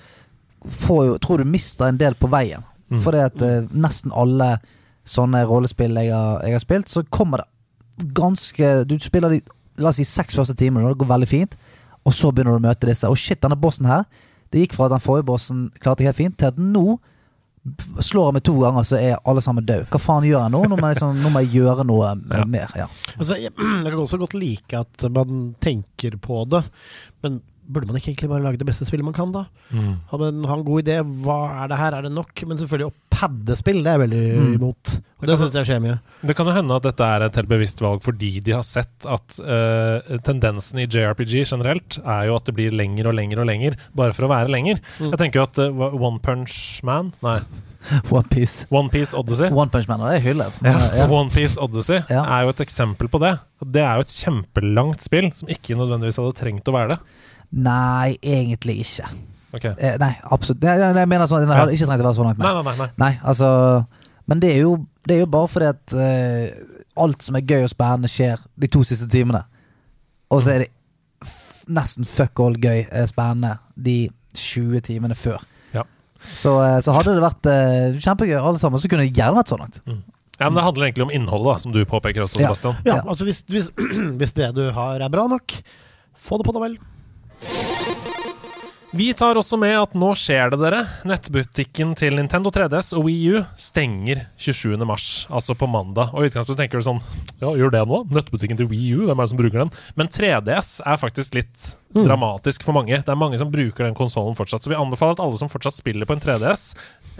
får 0.60 1.06
jo, 1.06 1.14
tror 1.22 1.40
du 1.40 1.48
mister 1.48 1.88
en 1.88 2.00
del 2.00 2.16
på 2.18 2.30
veien. 2.32 2.64
Mm. 2.90 3.00
Fordi 3.04 3.22
at 3.22 3.42
eh, 3.46 3.68
nesten 3.70 4.14
alle 4.16 4.56
sånne 5.08 5.44
rollespill 5.48 5.96
jeg 6.00 6.12
har, 6.12 6.42
jeg 6.44 6.56
har 6.56 6.62
spilt, 6.62 6.90
så 6.90 7.04
kommer 7.08 7.42
det 7.42 7.48
ganske 8.16 8.68
Du 8.88 8.94
spiller 9.02 9.34
de 9.34 9.40
la 9.80 9.90
oss 9.90 9.98
si 10.00 10.06
seks 10.08 10.36
første 10.36 10.56
timene, 10.56 10.84
og 10.86 10.94
det 10.94 11.02
går 11.02 11.10
veldig 11.12 11.28
fint, 11.28 11.54
og 12.04 12.14
så 12.16 12.30
begynner 12.32 12.56
du 12.56 12.62
å 12.62 12.68
møte 12.68 12.88
disse. 12.88 13.08
Og 13.08 13.18
shit, 13.18 13.40
denne 13.42 13.58
bossen 13.60 13.88
her 13.88 14.04
Det 14.50 14.64
gikk 14.64 14.74
fra 14.74 14.88
at 14.88 14.94
den 14.96 15.02
forrige 15.04 15.28
bossen 15.28 15.68
klarte 15.80 16.04
helt 16.04 16.18
fint, 16.18 16.36
til 16.38 16.50
at 16.50 16.58
nå 16.58 16.98
slår 18.00 18.30
jeg 18.30 18.34
meg 18.38 18.44
to 18.48 18.54
ganger, 18.62 18.86
så 18.88 18.96
er 18.96 19.18
alle 19.28 19.42
sammen 19.44 19.66
døde. 19.68 19.84
Hva 19.92 20.00
faen 20.00 20.24
gjør 20.24 20.38
jeg 20.46 20.52
nå? 20.54 20.62
Nå 20.70 20.78
må 20.80 20.88
jeg, 20.88 20.96
liksom, 20.96 21.18
nå 21.20 21.32
må 21.34 21.42
jeg 21.44 21.52
gjøre 21.58 21.84
noe 21.88 22.14
Ja. 22.40 22.44
mer. 22.48 22.72
Ja. 22.78 22.86
Altså, 23.18 23.36
jeg, 23.36 23.52
jeg 23.84 23.90
kan 23.92 24.00
også 24.00 24.20
godt 24.22 24.36
like 24.38 24.80
at 24.80 25.04
man 25.12 25.42
tenker 25.60 26.16
på 26.24 26.44
det, 26.48 26.62
men 27.24 27.40
burde 27.72 27.86
man 27.90 27.96
ikke 28.00 28.10
egentlig 28.12 28.30
bare 28.32 28.42
lage 28.44 28.58
det 28.60 28.66
beste 28.68 28.86
spillet 28.88 29.06
man 29.06 29.14
kan, 29.16 29.30
da? 29.34 29.44
Mm. 29.72 29.92
Ha 30.10 30.18
en, 30.28 30.42
ha 30.50 30.56
en 30.58 30.64
god 30.66 30.82
idé. 30.84 30.98
Hva 31.24 31.38
er 31.64 31.70
det 31.72 31.78
her? 31.80 31.96
Er 32.00 32.02
det 32.08 32.12
nok? 32.16 32.34
Men 32.50 32.58
selvfølgelig 32.60 32.90
å 32.90 32.96
padde 33.20 33.56
spill, 33.58 33.82
det 33.84 33.90
er 33.92 33.98
jeg 33.98 34.02
veldig 34.08 34.24
Mm. 34.40 34.52
imot. 34.58 34.92
Og 35.20 35.26
Det 35.26 35.32
det 35.34 35.38
syns 35.42 35.56
jeg 35.60 35.66
skjer 35.68 35.80
mye. 35.84 35.96
Det 36.24 36.34
kan 36.36 36.46
jo 36.48 36.52
hende 36.56 36.76
at 36.78 36.82
dette 36.86 37.04
er 37.04 37.22
et 37.26 37.34
helt 37.36 37.48
bevisst 37.50 37.80
valg 37.84 38.00
fordi 38.02 38.30
de 38.42 38.52
har 38.56 38.62
sett 38.64 39.04
at 39.04 39.40
uh, 39.44 40.18
tendensen 40.24 40.80
i 40.80 40.86
JRPG 40.88 41.42
generelt 41.44 41.98
er 42.04 42.26
jo 42.30 42.36
at 42.38 42.46
det 42.48 42.54
blir 42.56 42.72
lenger 42.72 43.10
og 43.10 43.14
lenger 43.18 43.42
og 43.42 43.46
lenger, 43.50 43.76
bare 43.94 44.14
for 44.16 44.24
å 44.24 44.30
være 44.32 44.48
lenger. 44.48 44.80
Mm. 44.98 45.10
Jeg 45.12 45.18
tenker 45.26 45.42
jo 45.42 45.48
at 45.48 45.58
uh, 45.60 45.98
One 46.00 46.18
Punch 46.24 46.80
Man 46.88 47.12
Nei, 47.22 47.38
One 48.16 48.24
Piece. 48.32 48.64
One 48.72 48.88
Piece 48.92 49.12
Odyssey. 49.16 49.48
One 49.52 49.68
Punch 49.72 49.86
Man, 49.88 50.00
det 50.04 50.16
er 50.18 50.24
hyllet. 50.30 50.58
Ja, 50.64 50.78
ja. 51.02 51.06
One 51.12 51.28
Piece 51.32 51.60
Odyssey 51.60 52.00
Ja. 52.08 52.24
er 52.24 52.44
jo 52.48 52.54
et 52.54 52.64
eksempel 52.64 53.08
på 53.12 53.20
det. 53.20 53.34
Det 53.64 53.80
er 53.84 54.00
jo 54.00 54.06
et 54.08 54.16
kjempelangt 54.16 55.04
spill 55.04 55.30
som 55.36 55.48
ikke 55.52 55.76
nødvendigvis 55.76 56.16
hadde 56.20 56.36
trengt 56.40 56.68
å 56.68 56.76
være 56.76 56.94
det. 56.96 56.98
Nei, 57.50 58.16
egentlig 58.22 58.80
ikke. 58.84 59.08
Okay. 59.52 59.72
Eh, 59.82 59.96
nei, 59.98 60.12
absolutt. 60.30 60.62
Jeg, 60.62 60.78
jeg 60.78 61.08
mener 61.10 61.26
sånn, 61.26 61.42
Den 61.42 61.56
hadde 61.58 61.72
ikke 61.74 61.88
trengt 61.88 62.04
å 62.04 62.06
være 62.06 62.18
så 62.20 62.26
langt. 62.28 62.38
Nei, 62.38 62.50
Nei. 62.54 62.62
nei, 62.62 62.74
nei. 62.76 62.86
nei. 62.86 62.90
nei, 63.02 63.14
altså 63.26 63.48
Men 64.30 64.42
det 64.44 64.52
er 64.54 64.60
jo, 64.62 64.76
det 65.08 65.16
er 65.16 65.24
jo 65.24 65.30
bare 65.32 65.48
fordi 65.50 65.70
at 65.72 65.94
eh, 65.98 66.76
alt 67.02 67.24
som 67.26 67.38
er 67.38 67.46
gøy 67.48 67.64
og 67.66 67.72
spennende, 67.72 68.10
skjer 68.12 68.38
de 68.62 68.68
to 68.70 68.84
siste 68.86 69.08
timene. 69.10 69.40
Og 70.30 70.44
så 70.46 70.52
er 70.54 70.64
det 70.64 70.70
f 71.26 71.64
nesten 71.70 72.06
fuck 72.06 72.38
all 72.44 72.54
gøy 72.62 72.84
eh, 72.86 73.06
spennende 73.10 73.56
de 73.74 73.96
20 74.38 74.84
timene 74.86 75.16
før. 75.18 75.42
Ja. 75.74 75.82
Så, 76.22 76.54
eh, 76.62 76.78
så 76.86 76.94
hadde 76.94 77.16
det 77.18 77.24
vært 77.24 77.50
eh, 77.50 77.98
kjempegøy, 78.04 78.36
alle 78.38 78.62
sammen, 78.62 78.78
så 78.78 78.90
kunne 78.92 79.08
det 79.08 79.16
gjerne 79.18 79.40
vært 79.40 79.50
så 79.50 79.58
langt. 79.58 79.80
Ja, 80.40 80.46
men 80.48 80.60
Det 80.60 80.62
handler 80.68 80.86
egentlig 80.86 81.04
om 81.08 81.10
innholdet, 81.12 81.50
da, 81.50 81.58
som 81.66 81.74
du 81.74 81.82
påpeker 81.84 82.22
også, 82.24 82.38
Sebastian. 82.40 82.78
Ja, 82.86 83.00
Ja. 83.00 83.02
altså 83.10 83.26
hvis, 83.26 83.42
hvis, 83.50 83.66
hvis 84.22 84.36
det 84.38 84.52
du 84.56 84.62
har 84.76 85.02
er 85.02 85.10
bra 85.12 85.26
nok, 85.28 85.58
få 86.20 86.38
det 86.38 86.46
på 86.46 86.54
deg 86.54 86.62
vel. 86.68 86.78
Vi 88.90 89.12
tar 89.14 89.38
også 89.38 89.54
med 89.54 89.76
at 89.78 89.92
nå 89.94 90.08
skjer 90.18 90.50
det, 90.50 90.58
dere. 90.64 90.80
Nettbutikken 91.06 91.92
til 91.94 92.16
Nintendo 92.18 92.50
3DS 92.50 92.88
og 92.98 93.04
Wii 93.06 93.36
U 93.36 93.42
stenger 93.54 94.24
27. 94.34 94.74
mars, 94.82 95.04
altså 95.30 95.54
på 95.54 95.68
mandag. 95.70 96.10
Og 96.10 96.24
i 96.26 96.30
utgangspunktet 96.32 96.58
tenker 96.64 96.82
du 96.82 96.86
sånn 96.88 96.98
Ja, 97.38 97.52
gjør 97.54 97.70
det 97.70 97.84
nå? 97.86 98.00
Nettbutikken 98.10 98.58
til 98.58 98.66
Wii 98.72 98.88
U, 98.96 99.04
hvem 99.06 99.14
er 99.22 99.28
det 99.28 99.30
som 99.30 99.38
bruker 99.38 99.62
den? 99.62 99.70
Men 100.00 100.10
3DS 100.10 100.72
er 100.82 100.98
faktisk 100.98 101.38
litt 101.38 101.70
dramatisk 101.94 102.66
for 102.66 102.74
mange. 102.74 102.98
Det 103.06 103.14
er 103.14 103.22
mange 103.22 103.38
som 103.38 103.54
bruker 103.54 103.86
den 103.86 103.94
konsollen 103.98 104.34
fortsatt. 104.38 104.66
Så 104.66 104.74
vi 104.74 104.78
anbefaler 104.82 105.14
at 105.14 105.22
alle 105.22 105.38
som 105.38 105.50
fortsatt 105.54 105.78
spiller 105.78 106.10
på 106.10 106.18
en 106.18 106.26
3DS, 106.26 106.66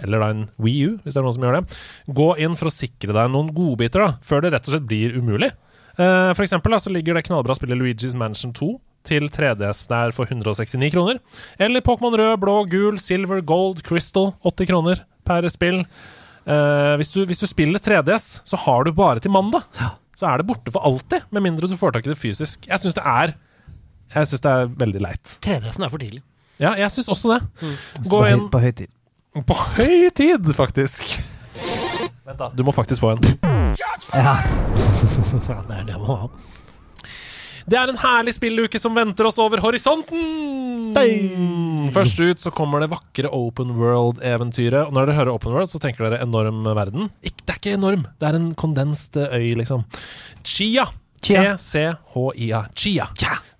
eller 0.03 0.19
da 0.25 0.29
en 0.35 0.45
Wii 0.59 0.85
U, 0.89 0.93
hvis 1.05 1.15
det 1.15 1.23
er 1.23 1.27
noen 1.29 1.39
som 1.39 1.47
gjør 1.47 1.61
det, 1.61 1.81
gå 2.19 2.29
inn 2.43 2.59
for 2.59 2.67
å 2.67 2.75
sikre 2.75 3.15
deg 3.15 3.31
noen 3.31 3.55
godbiter, 3.55 4.09
da, 4.09 4.19
før 4.27 4.43
det 4.43 4.51
rett 4.57 4.67
og 4.67 4.75
slett 4.75 4.91
blir 4.91 5.15
umulig. 5.23 5.53
Eh, 5.95 6.31
For 6.35 6.43
eksempel 6.43 6.75
da, 6.75 6.83
så 6.83 6.91
ligger 6.91 7.15
det 7.15 7.29
knallbra 7.31 7.55
spillet 7.55 7.79
Luigi's 7.79 8.15
Mansion 8.19 8.51
2 8.59 8.73
til 9.07 9.27
3DS 9.31 9.85
der 9.89 10.13
for 10.15 10.29
169 10.29 10.91
kroner. 10.93 11.19
Eller 11.59 11.83
Pokémon 11.85 12.17
rød, 12.17 12.35
blå, 12.41 12.57
gul, 12.69 12.99
silver, 13.01 13.41
gold, 13.41 13.83
crystal. 13.87 14.33
80 14.45 14.69
kroner 14.69 15.03
per 15.27 15.47
spill. 15.53 15.81
Eh, 16.45 16.93
hvis, 16.97 17.11
du, 17.13 17.23
hvis 17.29 17.41
du 17.41 17.47
spiller 17.49 17.79
3DS, 17.81 18.41
så 18.45 18.59
har 18.65 18.83
du 18.85 18.93
bare 18.97 19.19
til 19.21 19.33
mandag. 19.33 19.65
Så 20.17 20.27
er 20.29 20.41
det 20.41 20.47
borte 20.49 20.73
for 20.73 20.85
alltid, 20.85 21.25
med 21.31 21.45
mindre 21.45 21.69
du 21.69 21.77
får 21.79 21.95
tak 21.95 22.05
i 22.05 22.13
det 22.13 22.19
fysisk. 22.19 22.67
Jeg 22.69 22.81
syns 22.81 22.97
det 22.97 23.05
er 23.05 23.37
det 24.11 24.43
er 24.43 24.67
veldig 24.75 25.01
leit. 25.01 25.37
3DS-en 25.45 25.85
er 25.85 25.91
for 25.93 26.01
tidlig. 26.01 26.19
Ja, 26.59 26.73
jeg 26.77 26.91
syns 26.91 27.07
også 27.09 27.31
det. 27.37 27.67
Gå 28.05 28.09
på, 28.11 28.23
høy, 28.25 28.33
inn 28.35 28.49
på 28.51 28.59
høy 28.59 28.71
tid. 28.75 28.91
på 29.47 29.55
høy 29.77 30.09
tid, 30.13 30.51
faktisk. 30.57 31.05
Vent, 32.27 32.37
da. 32.37 32.51
Du 32.53 32.65
må 32.67 32.73
faktisk 32.75 33.01
få 33.01 33.15
en. 33.15 33.23
Ja. 33.79 33.95
Ja, 35.47 35.61
det 35.67 35.75
er 35.77 35.85
det 35.87 35.95
man 35.95 36.07
må 36.09 36.15
ha. 36.19 36.27
Det 37.69 37.77
er 37.77 37.91
en 37.91 37.99
herlig 38.01 38.33
spilluke 38.35 38.79
som 38.81 38.95
venter 38.97 39.27
oss 39.29 39.37
over 39.41 39.61
horisonten! 39.63 40.95
Først 41.91 42.19
ut 42.21 42.41
så 42.43 42.51
kommer 42.55 42.83
det 42.83 42.89
vakre 42.91 43.29
Open 43.35 43.73
World-eventyret. 43.77 44.87
Og 44.87 44.95
når 44.95 45.07
dere 45.09 45.17
hører 45.19 45.33
Open 45.35 45.53
World, 45.55 45.69
så 45.71 45.79
tenker 45.81 46.07
dere 46.07 46.21
enorm 46.23 46.63
verden. 46.77 47.09
Ikk, 47.25 47.43
det 47.45 47.53
er 47.55 47.59
ikke 47.61 47.75
enorm, 47.77 48.05
det 48.21 48.29
er 48.29 48.37
en 48.39 48.49
kondenst 48.59 49.17
øy, 49.19 49.51
liksom. 49.59 49.85
Chia. 50.43 50.87
Chia. 51.21 51.55
T-C-H-I-A. 51.55 52.63
Chia. 52.75 53.07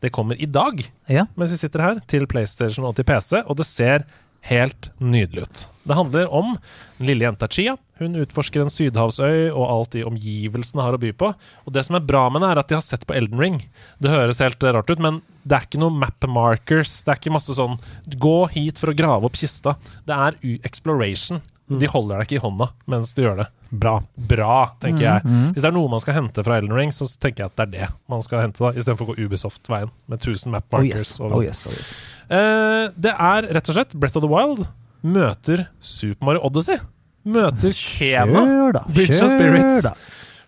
Det 0.02 0.10
kommer 0.16 0.40
i 0.42 0.48
dag, 0.50 0.82
Ja. 1.12 1.28
mens 1.38 1.52
vi 1.54 1.58
sitter 1.62 1.84
her, 1.86 2.00
til 2.08 2.26
PlayStation 2.28 2.86
og 2.90 2.96
til 2.98 3.06
PC, 3.06 3.44
og 3.46 3.58
det 3.58 3.66
ser 3.70 4.06
helt 4.50 4.90
nydelig 4.98 5.46
ut. 5.46 5.68
Det 5.84 5.98
handler 5.98 6.30
om 6.34 6.56
den 6.98 7.10
lille 7.10 7.26
jenta 7.26 7.48
Chia. 7.50 7.76
Hun 8.02 8.18
utforsker 8.18 8.64
en 8.64 8.74
sydhavsøy 8.74 9.52
og 9.52 9.66
alt 9.66 9.96
de 9.96 10.04
omgivelsene 10.06 10.82
har 10.82 10.98
å 10.98 11.02
by 11.02 11.12
på. 11.18 11.32
Og 11.66 11.74
det 11.76 11.84
som 11.86 11.98
er 11.98 12.06
bra 12.06 12.28
med 12.34 12.42
det, 12.42 12.50
er 12.52 12.62
at 12.62 12.70
de 12.72 12.78
har 12.78 12.86
sett 12.86 13.06
på 13.10 13.16
Elden 13.18 13.42
Ring. 13.42 13.60
Det 14.02 14.14
høres 14.14 14.42
helt 14.42 14.64
rart 14.64 14.90
ut, 14.90 15.02
men 15.02 15.22
det 15.46 15.58
er 15.58 15.68
ikke 15.68 15.82
noe 15.82 15.94
map 15.94 16.26
markers. 16.30 17.00
Det 17.06 17.14
er 17.14 17.22
ikke 17.22 17.34
masse 17.34 17.58
sånn 17.58 17.80
Gå 18.22 18.38
hit 18.54 18.82
for 18.82 18.94
å 18.94 18.98
grave 18.98 19.30
opp 19.30 19.38
kista. 19.38 19.76
Det 20.06 20.18
er 20.18 20.38
exploration. 20.66 21.42
De 21.80 21.88
holder 21.88 22.18
deg 22.20 22.28
ikke 22.28 22.36
i 22.40 22.44
hånda 22.44 22.68
mens 22.92 23.14
de 23.16 23.24
gjør 23.24 23.38
det. 23.44 23.48
Bra. 23.72 23.94
Bra, 24.18 24.56
tenker 24.84 25.06
jeg. 25.06 25.22
Hvis 25.56 25.62
det 25.64 25.70
er 25.70 25.76
noe 25.78 25.88
man 25.94 26.02
skal 26.04 26.18
hente 26.18 26.44
fra 26.44 26.58
Elden 26.60 26.74
Ring, 26.76 26.92
så 26.92 27.06
tenker 27.24 27.46
jeg 27.46 27.52
at 27.54 27.56
det 27.62 27.68
er 27.68 27.72
det 27.72 27.90
man 28.12 28.22
skal 28.26 28.42
hente, 28.44 28.60
da 28.60 28.74
istedenfor 28.76 29.08
å 29.08 29.14
gå 29.14 29.26
Ubisoft-veien 29.30 29.92
med 30.12 30.20
1000 30.20 30.52
map 30.52 30.66
Oh 30.74 30.80
markers. 30.82 31.14
yes. 31.14 31.20
Oh 31.24 31.40
yes, 31.46 31.62
oh 31.70 31.72
yes. 31.78 31.94
Uh, 32.28 32.90
det 33.00 33.14
er 33.16 33.48
rett 33.56 33.70
og 33.72 33.78
slett 33.78 33.96
Breath 33.96 34.20
of 34.20 34.26
the 34.26 34.32
Wild 34.32 34.66
møter 35.02 35.68
Super 35.80 36.26
Mario 36.28 36.44
Odyssey. 36.50 36.78
Møter 37.24 37.72
Kena. 37.78 38.44
Kjør 38.50 38.76
da. 38.80 38.84
Bridge 38.92 39.22
of 39.24 39.32
Spirits. 39.32 39.84
da. 39.88 39.94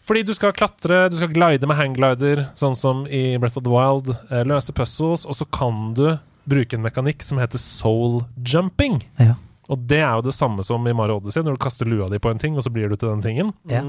Fordi 0.03 0.23
du 0.27 0.33
skal 0.35 0.51
klatre, 0.51 1.05
du 1.09 1.15
skal 1.15 1.29
glide 1.31 1.63
med 1.69 1.77
hangglider, 1.79 2.47
sånn 2.59 2.75
som 2.75 3.05
i 3.07 3.37
Breath 3.39 3.55
of 3.57 3.63
the 3.63 3.71
Wild. 3.71 4.11
eh, 4.29 4.43
løse 4.43 4.73
puzzles, 4.75 5.23
og 5.25 5.37
så 5.39 5.47
kan 5.47 5.93
du 5.95 6.17
bruke 6.49 6.75
en 6.75 6.83
mekanikk 6.83 7.23
som 7.23 7.39
heter 7.39 7.57
soul 7.61 8.25
jumping. 8.43 8.99
Ja. 9.21 9.37
Og 9.71 9.83
det 9.87 10.01
er 10.03 10.11
jo 10.17 10.23
det 10.25 10.33
samme 10.35 10.63
som 10.67 10.83
i 10.87 10.93
Mario 10.95 11.19
Odyssey, 11.21 11.43
når 11.45 11.55
du 11.55 11.61
kaster 11.63 11.87
lua 11.87 12.09
di 12.11 12.19
på 12.19 12.31
en 12.33 12.41
ting, 12.41 12.57
og 12.59 12.65
så 12.65 12.71
blir 12.73 12.89
du 12.91 12.97
til 12.97 13.09
den 13.13 13.21
tingen. 13.23 13.53
Ja. 13.71 13.79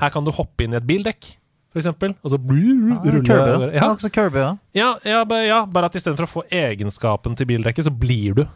Her 0.00 0.12
kan 0.14 0.24
du 0.24 0.32
hoppe 0.32 0.64
inn 0.64 0.72
i 0.72 0.78
et 0.80 0.86
bildekk, 0.88 1.28
for 1.72 1.82
eksempel, 1.82 2.14
og 2.24 2.32
så 2.32 2.38
blir, 2.40 2.94
Ah, 2.96 3.02
ruller 3.04 3.66
ja. 3.74 3.82
Ja, 3.82 3.90
også 3.92 4.08
Kirby, 4.08 4.40
ja. 4.40 4.52
Ja, 4.74 4.94
ja, 5.04 5.24
ja, 5.44 5.58
bare 5.66 5.90
at 5.90 5.98
istedenfor 5.98 6.24
å 6.24 6.32
få 6.38 6.44
egenskapen 6.48 7.36
til 7.36 7.46
bildekket, 7.50 7.84
så 7.84 7.92
blir 7.92 8.38
du 8.38 8.46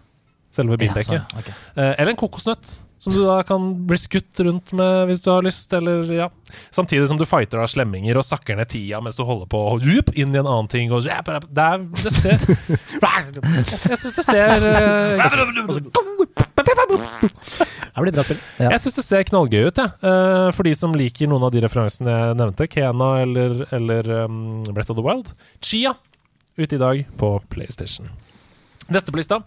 selve 0.50 0.78
bildekket. 0.80 1.18
Ja, 1.20 1.26
okay. 1.38 1.52
Eh, 1.76 1.92
eller 1.98 2.14
en 2.14 2.16
kokosnøtt, 2.16 2.78
som 3.00 3.14
du 3.14 3.22
da 3.24 3.38
kan 3.48 3.70
bli 3.88 3.96
skutt 3.96 4.40
rundt 4.44 4.72
med 4.76 5.08
hvis 5.08 5.22
du 5.24 5.30
har 5.32 5.44
lyst, 5.44 5.72
eller 5.72 6.04
ja. 6.12 6.26
Samtidig 6.70 7.08
som 7.08 7.16
du 7.16 7.24
fighter 7.24 7.62
av 7.62 7.70
slemminger 7.72 8.18
og 8.20 8.26
sakker 8.26 8.58
ned 8.58 8.68
tida 8.68 9.00
mens 9.00 9.16
du 9.16 9.24
holder 9.24 9.48
på 9.48 9.60
og 9.72 9.86
jup, 9.86 10.12
inn 10.18 10.34
i 10.34 10.40
en 10.40 10.44
annen 10.44 10.68
ting. 10.68 10.92
Og, 10.92 11.06
det, 11.06 11.64
er, 11.64 11.86
det 12.04 12.12
ser 12.12 12.36
Jeg 13.88 14.00
syns 14.02 14.20
det 14.20 14.26
ser 14.26 14.68
eh, 14.68 15.16
Det 17.96 18.04
blir 18.04 18.14
bra 18.14 18.24
spill. 18.26 18.40
Ja. 18.60 18.68
Jeg 18.74 18.82
syns 18.84 19.00
det 19.00 19.06
ser 19.06 19.28
knallgøy 19.30 19.62
ut, 19.70 19.80
jeg. 19.80 19.96
Eh, 20.12 20.48
for 20.56 20.68
de 20.68 20.76
som 20.76 20.96
liker 20.96 21.30
noen 21.30 21.48
av 21.48 21.54
de 21.54 21.64
referansene 21.64 22.16
jeg 22.16 22.40
nevnte. 22.40 22.68
Kena 22.70 23.12
eller, 23.24 23.62
eller 23.76 24.12
um, 24.26 24.60
Breath 24.70 24.92
of 24.92 25.00
the 25.00 25.06
Wild. 25.06 25.32
Chia 25.64 25.96
ute 26.60 26.76
i 26.76 26.82
dag 26.82 27.06
på 27.16 27.38
PlayStation. 27.48 28.12
Neste 28.90 29.12
på 29.14 29.20
lista 29.20 29.40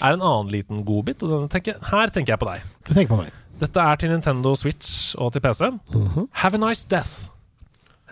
er 0.00 0.14
en 0.14 0.22
annen 0.22 0.50
liten 0.52 0.84
godbit, 0.84 1.22
og 1.24 1.48
tenker, 1.52 1.78
her 1.90 2.12
tenker 2.12 2.34
jeg 2.34 2.42
på 2.42 2.48
deg. 2.50 2.64
Du 2.88 2.92
tenker 2.92 3.14
på 3.14 3.20
meg. 3.22 3.32
Dette 3.60 3.80
er 3.80 4.00
til 4.00 4.12
Nintendo 4.12 4.54
Switch 4.56 5.14
og 5.20 5.32
til 5.34 5.42
PC. 5.44 5.68
Have 6.42 6.56
a 6.56 6.60
Nice 6.60 6.86
Death 6.88 7.28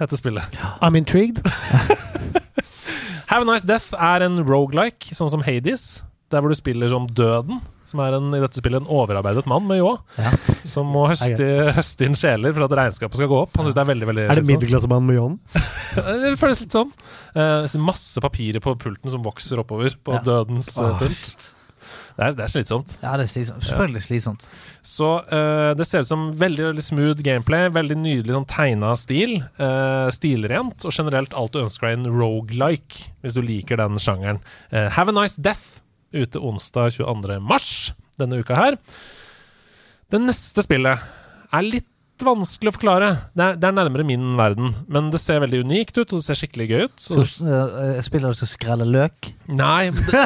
heter 0.01 0.17
spillet. 0.21 0.59
I'm 0.83 0.97
intrigued. 0.97 1.41
Have 3.33 3.43
a 3.43 3.49
Nice 3.53 3.67
Death 3.69 3.93
er 3.93 4.25
en 4.25 4.41
roguelike, 4.49 5.13
sånn 5.17 5.31
som 5.33 5.43
Hades. 5.45 6.03
Der 6.29 6.43
hvor 6.45 6.53
du 6.53 6.59
spiller 6.59 6.91
som 6.93 7.07
Døden, 7.09 7.61
som 7.89 8.03
er 8.05 8.19
en, 8.19 8.27
i 8.37 8.41
dette 8.43 8.61
spillet 8.61 8.83
en 8.83 8.91
overarbeidet 8.93 9.47
mann 9.49 9.65
med 9.69 9.81
ljå. 9.81 9.95
Ja. 10.21 10.33
Som 10.69 10.91
må 10.93 11.07
høste, 11.09 11.47
høste 11.79 12.05
inn 12.05 12.17
sjeler 12.19 12.53
for 12.53 12.67
at 12.67 12.75
regnskapet 12.77 13.17
skal 13.17 13.31
gå 13.31 13.39
opp. 13.47 13.55
Han 13.57 13.65
synes 13.65 13.79
det 13.79 13.85
er 13.85 13.91
veldig, 13.95 14.09
veldig 14.11 14.27
Er 14.29 14.41
det 14.43 14.49
middelklassemann 14.51 15.07
med 15.09 15.17
ljåen? 15.21 15.39
Det 16.29 16.35
føles 16.39 16.61
litt 16.61 16.75
sånn. 16.77 16.91
Uh, 17.33 17.65
masse 17.81 18.21
papirer 18.23 18.63
på 18.63 18.75
pulten 18.79 19.11
som 19.11 19.25
vokser 19.25 19.63
oppover 19.63 19.97
på 20.05 20.19
Ja. 20.19 20.25
dødens 20.27 20.75
uh, 20.77 20.99
pult. 21.01 21.49
Det 22.19 22.27
er, 22.27 22.33
det 22.35 22.45
er 22.45 22.51
slitsomt. 22.51 22.93
Ja, 22.99 23.13
det 23.15 23.29
er 23.29 23.31
slitsomt. 23.31 23.63
Selvfølgelig 23.63 24.01
slitsomt. 24.03 24.47
Så 24.85 25.09
uh, 25.31 25.71
det 25.79 25.87
ser 25.87 26.03
ut 26.03 26.11
som 26.11 26.25
veldig, 26.41 26.65
veldig 26.73 26.83
smooth 26.83 27.23
gameplay, 27.25 27.69
veldig 27.71 27.97
nydelig 28.03 28.35
sånn 28.35 28.47
tegna 28.51 28.93
stil. 28.99 29.37
Uh, 29.61 30.11
stilrent, 30.15 30.83
og 30.83 30.95
generelt 30.95 31.37
alt 31.39 31.55
du 31.55 31.61
ønsker 31.63 31.89
deg 31.89 32.01
en 32.01 32.09
rogelike, 32.19 33.13
hvis 33.23 33.39
du 33.39 33.43
liker 33.47 33.79
den 33.79 34.03
sjangeren. 34.03 34.43
Uh, 34.75 34.89
Have 34.99 35.15
a 35.15 35.15
Nice 35.15 35.39
Death, 35.41 35.79
ute 36.15 36.41
onsdag 36.41 36.99
22. 36.99 37.39
mars 37.45 37.93
denne 38.19 38.41
uka 38.41 38.57
her. 38.59 38.79
Det 40.09 40.21
neste 40.23 40.65
spillet 40.65 41.05
er 41.53 41.65
litt 41.67 41.89
vanskelig 42.25 42.73
å 42.73 42.75
forklare. 42.75 43.09
Det 43.37 43.45
er, 43.45 43.59
det 43.61 43.69
er 43.69 43.75
nærmere 43.77 44.07
min 44.07 44.33
verden, 44.39 44.73
men 44.91 45.11
det 45.13 45.21
ser 45.23 45.43
veldig 45.45 45.63
unikt 45.69 45.99
ut, 46.01 46.09
og 46.09 46.19
det 46.19 46.25
ser 46.27 46.39
skikkelig 46.41 46.67
gøy 46.67 46.87
ut. 46.89 46.97
Så 46.99 47.21
så 47.31 47.47
uh, 47.47 48.01
spiller 48.05 48.35
du 48.35 48.41
som 48.41 48.49
å 48.49 48.51
skrelle 48.51 48.89
løk? 48.89 49.33
nei, 49.47 49.91
det, 49.95 50.25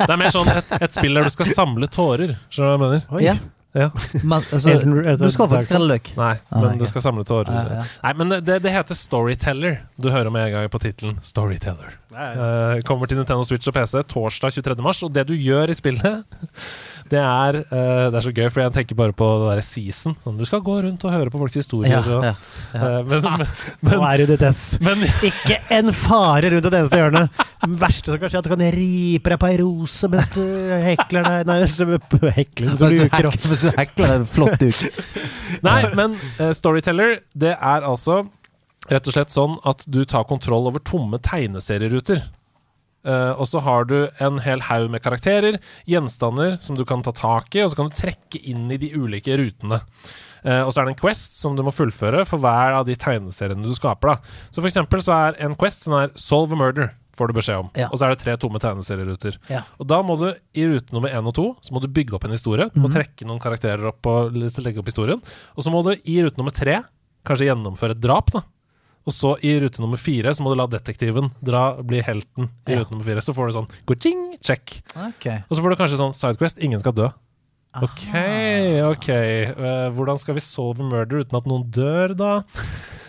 det 0.00 0.10
er 0.10 0.18
mer 0.18 0.34
sånn 0.34 0.50
et, 0.52 0.76
et 0.80 0.94
spill 0.94 1.18
der 1.18 1.28
du 1.28 1.34
skal 1.34 1.52
samle 1.54 1.88
tårer. 1.92 2.34
Skjønner 2.50 2.66
du 2.66 2.70
hva 2.70 2.74
jeg 2.74 2.82
mener? 2.86 3.04
Oi. 3.12 3.26
Ja. 3.28 3.36
Ja. 3.72 3.88
Men, 4.22 4.44
altså, 4.52 4.74
du 5.16 5.30
skal 5.32 5.48
få 5.48 5.60
skrelle 5.64 5.88
løk. 5.94 6.12
Nei, 6.18 6.34
Ah, 6.52 6.60
men 6.60 6.78
du 6.80 6.84
skal 6.88 7.04
samle 7.04 7.24
tårer. 7.24 7.48
Ja, 7.48 7.80
ja. 7.80 7.84
Nei, 8.04 8.12
men 8.20 8.34
det, 8.44 8.58
det 8.64 8.72
heter 8.74 8.96
Storyteller. 8.98 9.80
Du 9.96 10.10
hører 10.12 10.32
med 10.34 10.50
en 10.50 10.52
gang 10.58 10.70
på 10.72 10.80
tittelen 10.82 11.16
Storyteller. 11.24 11.96
Eh, 12.12 12.82
kommer 12.84 13.08
til 13.08 13.16
Nintendo 13.16 13.44
Switch 13.46 13.68
og 13.70 13.74
PC 13.76 14.02
torsdag 14.10 14.52
23. 14.58 14.76
mars, 14.84 15.00
og 15.06 15.12
det 15.14 15.24
du 15.30 15.32
gjør 15.32 15.72
i 15.72 15.76
spillet, 15.76 16.24
det 17.12 17.20
er 17.20 17.58
uh, 17.62 18.10
Det 18.12 18.18
er 18.18 18.24
så 18.24 18.32
gøy, 18.32 18.48
for 18.52 18.62
jeg 18.62 18.74
tenker 18.76 18.98
bare 18.98 19.16
på 19.16 19.28
det 19.40 19.48
derre 19.48 19.64
season. 19.64 20.16
Sånn, 20.24 20.36
du 20.36 20.44
skal 20.48 20.62
gå 20.64 20.76
rundt 20.84 21.06
og 21.08 21.14
høre 21.14 21.32
på 21.32 21.40
folks 21.40 21.56
historier. 21.62 21.96
Ja, 21.96 22.02
og, 22.18 22.26
ja. 22.28 22.34
eh, 22.76 22.98
men, 23.08 23.24
men, 23.84 23.94
Nå 23.96 24.02
er 24.10 24.22
det 24.22 24.28
ditt 24.34 24.44
ess. 24.50 24.62
men 24.84 25.06
Ikke 25.24 25.58
en 25.72 25.92
fare 25.96 26.52
rundt 26.52 26.68
et 26.68 26.78
eneste 26.82 27.00
hjørne. 27.00 27.24
Det 27.62 27.70
verste 27.80 28.12
som 28.12 28.20
kan 28.20 28.32
skje, 28.32 28.36
er 28.36 28.42
at 28.42 28.48
du 28.48 28.52
kan 28.52 28.66
ripe 28.76 29.32
deg 29.32 29.40
på 29.40 29.48
ei 29.48 29.58
rose 29.62 30.12
mens 30.12 30.32
du 30.34 30.42
hekler 30.82 31.28
deg 31.28 31.48
Nei, 31.48 31.58
du 31.62 32.28
hekler 32.28 32.72
mens 32.72 32.82
du 32.82 32.96
luker 32.98 33.28
opp. 33.30 33.48
Du 33.62 33.70
hekler 33.78 34.26
flott 34.28 34.60
duk. 34.60 34.78
Nei, 35.66 35.80
men 35.98 36.18
uh, 36.40 36.52
Storyteller, 36.56 37.20
det 37.32 37.54
er 37.56 37.86
altså 37.86 38.24
rett 38.90 39.06
og 39.06 39.14
slett 39.14 39.32
sånn 39.32 39.58
at 39.68 39.84
du 39.86 40.02
tar 40.08 40.26
kontroll 40.30 40.68
over 40.70 40.82
tomme 40.84 41.20
tegneserieruter. 41.22 42.24
Uh, 43.02 43.34
og 43.34 43.48
så 43.50 43.62
har 43.64 43.86
du 43.90 43.96
en 44.22 44.38
hel 44.44 44.62
haug 44.68 44.88
med 44.92 45.02
karakterer, 45.02 45.58
gjenstander 45.90 46.58
som 46.62 46.78
du 46.78 46.84
kan 46.86 47.02
ta 47.02 47.14
tak 47.14 47.50
i, 47.56 47.64
og 47.64 47.72
så 47.72 47.80
kan 47.80 47.90
du 47.90 47.98
trekke 47.98 48.42
inn 48.46 48.68
i 48.70 48.78
de 48.78 48.92
ulike 48.94 49.34
rutene. 49.38 49.82
Uh, 50.42 50.62
og 50.62 50.70
så 50.70 50.82
er 50.82 50.88
det 50.88 50.94
en 50.94 51.02
quest 51.02 51.38
som 51.38 51.58
du 51.58 51.64
må 51.66 51.74
fullføre 51.74 52.24
for 52.26 52.42
hver 52.42 52.78
av 52.78 52.86
de 52.86 52.98
tegneseriene 52.98 53.66
du 53.66 53.74
skaper. 53.74 54.14
da. 54.14 54.34
Så 54.50 54.62
for 54.62 54.70
eksempel 54.70 55.02
så 55.02 55.18
er 55.18 55.40
en 55.42 55.58
quest 55.58 55.86
den 55.86 55.98
er 55.98 56.14
'Solve 56.14 56.54
a 56.54 56.62
murder', 56.62 56.94
får 57.16 57.28
du 57.28 57.34
beskjed 57.36 57.60
om. 57.64 57.70
Ja. 57.76 57.88
Og 57.92 57.98
så 58.00 58.06
er 58.06 58.14
det 58.14 58.22
tre 58.22 58.36
tomme 58.40 58.60
tegneserieruter. 58.62 59.36
Ja. 59.52 59.62
Og 59.78 59.86
da 59.90 59.98
må 60.06 60.16
du 60.20 60.28
i 60.56 60.64
rute 60.70 60.94
nummer 60.96 61.12
én 61.12 61.26
og 61.28 61.34
to 61.36 61.44
Så 61.60 61.74
må 61.74 61.80
du 61.82 61.88
bygge 61.92 62.14
opp 62.16 62.24
en 62.24 62.32
historie. 62.34 62.68
Du 62.72 62.80
må 62.80 62.88
trekke 62.92 63.26
noen 63.28 63.40
karakterer 63.42 63.84
opp 63.90 64.06
og 64.08 64.32
legge 64.36 64.80
opp 64.80 64.88
historien. 64.88 65.20
Og 65.56 65.66
så 65.66 65.72
må 65.74 65.82
du 65.84 65.92
i 65.96 66.18
rute 66.24 66.40
nummer 66.40 66.54
tre 66.56 66.80
kanskje 67.28 67.50
gjennomføre 67.50 67.96
et 67.96 68.00
drap. 68.02 68.32
da 68.32 68.42
Og 69.06 69.12
så 69.12 69.34
i 69.44 69.52
rute 69.60 69.82
nummer 69.82 70.00
fire 70.00 70.32
så 70.34 70.42
må 70.42 70.52
du 70.52 70.56
la 70.60 70.66
detektiven 70.70 71.28
dra 71.44 71.76
bli 71.82 72.00
helten. 72.00 72.48
I 72.68 72.72
Ja. 72.72 72.80
rute 72.80 72.92
nummer 72.94 73.04
fire 73.04 73.20
Så 73.20 73.34
får 73.34 73.50
du 73.50 73.58
sånn 73.60 73.68
go-ching, 73.86 74.38
check. 74.40 74.82
Okay. 74.96 75.42
Og 75.50 75.56
så 75.56 75.62
får 75.62 75.70
du 75.70 75.76
kanskje 75.76 76.00
sånn 76.00 76.14
sidequest 76.16 76.58
ingen 76.62 76.80
skal 76.80 76.92
dø. 76.92 77.10
Ok, 77.72 78.04
ok. 78.84 79.08
Uh, 79.56 79.88
hvordan 79.96 80.18
skal 80.20 80.34
vi 80.36 80.42
solve 80.44 80.84
murder 80.84 81.22
uten 81.24 81.38
at 81.38 81.46
noen 81.48 81.70
dør, 81.72 82.12
da? 82.16 82.32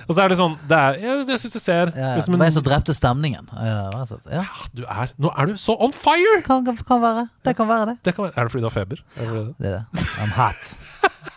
Og 0.08 0.16
så 0.16 0.24
er 0.24 0.34
det 0.34 0.38
sånn 0.40 0.56
det 0.70 0.78
er, 0.80 0.98
Jeg, 1.02 1.26
jeg 1.32 1.42
syns 1.44 1.56
du 1.56 1.62
ser 1.64 1.92
Ja, 1.96 2.14
som 2.24 2.36
det 2.36 2.42
var 2.42 2.50
jeg 2.50 2.58
som 2.58 2.66
drepte 2.66 2.96
stemningen. 2.98 3.50
Ja, 3.56 4.06
ja. 4.32 4.46
du 4.76 4.84
er, 4.88 5.14
Nå 5.22 5.34
er 5.38 5.52
du 5.52 5.58
så 5.60 5.78
on 5.80 5.96
fire! 5.96 6.42
Kan, 6.46 6.66
kan, 6.68 6.80
kan 6.88 7.04
være. 7.04 7.28
Det 7.46 7.56
kan 7.58 7.70
være 7.70 7.94
det. 7.94 7.98
Det 8.06 8.16
kan 8.18 8.28
være, 8.28 8.36
er 8.36 8.50
det 8.50 8.56
fordi 8.56 8.66
du 8.66 8.70
har 8.70 8.76
feber? 8.76 9.06
Er 9.16 9.30
det 9.30 9.40
det? 9.40 9.48
Det 9.60 9.72
er 9.72 9.80
det. 9.80 10.10
I'm 10.24 10.36
hot. 10.38 10.76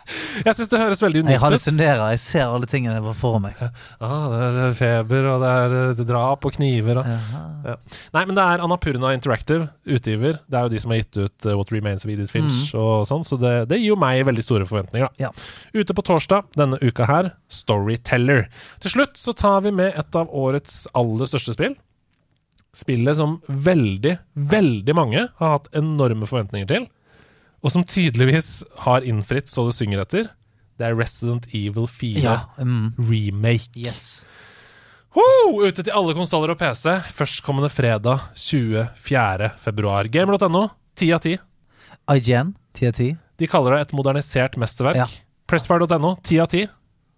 Jeg 0.46 0.54
syns 0.58 0.70
det 0.70 0.80
høres 0.80 1.02
veldig 1.02 1.22
unikt 1.24 1.38
ut. 1.38 1.42
hallusinerer. 1.42 2.02
Jeg 2.14 2.20
ser 2.22 2.44
alle 2.46 2.68
tingene 2.70 2.98
jeg 2.98 3.14
for 3.18 3.40
meg. 3.42 3.58
Ah, 4.00 4.26
det 4.32 4.64
er 4.66 4.76
feber, 4.78 5.28
og 5.32 5.42
det 5.42 5.52
er 5.62 5.76
eh, 5.80 6.02
drap 6.06 6.46
og 6.46 6.54
kniver. 6.56 7.00
Og. 7.02 7.08
Ja. 7.66 7.76
Nei, 8.14 8.22
men 8.22 8.36
det 8.38 8.44
er 8.44 8.62
Annapurna 8.64 9.12
Interactive, 9.16 9.68
utgiver. 9.86 10.38
Det 10.46 10.58
er 10.60 10.68
jo 10.68 10.74
de 10.74 10.82
som 10.82 10.94
har 10.94 11.00
gitt 11.02 11.18
ut 11.18 11.48
eh, 11.48 11.56
What 11.58 11.72
Remains 11.74 12.06
of 12.06 12.12
Edith 12.12 12.32
Finch 12.32 12.70
og 12.78 13.06
sånn, 13.08 13.24
så 13.26 13.38
det, 13.40 13.54
det 13.72 13.80
gir 13.80 13.92
jo 13.94 13.98
meg 14.00 14.22
veldig 14.28 14.44
store 14.44 14.68
forventninger, 14.68 15.08
da. 15.08 15.28
Ja. 15.28 15.32
Ute 15.76 15.96
på 15.96 16.04
torsdag 16.06 16.46
denne 16.58 16.78
uka 16.82 17.08
her, 17.10 17.32
Storyteller. 17.52 18.46
Til 18.84 18.96
slutt 18.98 19.18
så 19.20 19.34
tar 19.36 19.64
vi 19.66 19.74
med 19.74 19.96
et 19.98 20.18
av 20.18 20.30
årets 20.30 20.84
aller 20.96 21.28
største 21.30 21.56
spill. 21.56 21.74
Spillet 22.76 23.16
som 23.16 23.38
veldig, 23.48 24.18
veldig 24.52 24.94
mange 24.96 25.22
har 25.40 25.54
hatt 25.54 25.70
enorme 25.76 26.28
forventninger 26.28 26.68
til, 26.68 26.86
og 27.64 27.72
som 27.72 27.84
tydeligvis 27.84 28.64
har 28.84 29.06
innfridd 29.06 29.48
så 29.50 29.66
det 29.68 29.76
synger 29.78 30.02
etter. 30.04 30.28
Det 30.76 30.90
er 30.90 30.96
Resident 30.98 31.46
Evil 31.56 31.86
4 31.88 32.20
Ja. 32.22 32.36
um, 32.58 32.92
remake. 32.98 33.70
Yes. 33.76 34.24
Ho! 35.16 35.24
Ute 35.64 35.80
til 35.82 35.94
alle 35.96 36.12
konsoller 36.14 36.52
og 36.52 36.58
PC 36.60 36.98
førstkommende 37.16 37.70
fredag 37.72 38.20
24. 38.36 39.50
februar. 39.62 40.10
Game.no, 40.12 40.66
10 41.00 41.12
av 41.16 41.22
10. 41.24 41.38
IGN 42.12 42.52
10 42.76 42.90
av 42.90 42.92
10. 43.00 43.16
De 43.40 43.48
kaller 43.48 43.76
det 43.76 43.80
et 43.86 43.96
modernisert 43.96 44.56
mesterverk. 44.60 45.00
Ja. 45.00 45.06
Pressfire.no 45.48 46.16
10 46.22 46.40
av 46.44 46.50
10. 46.52 46.68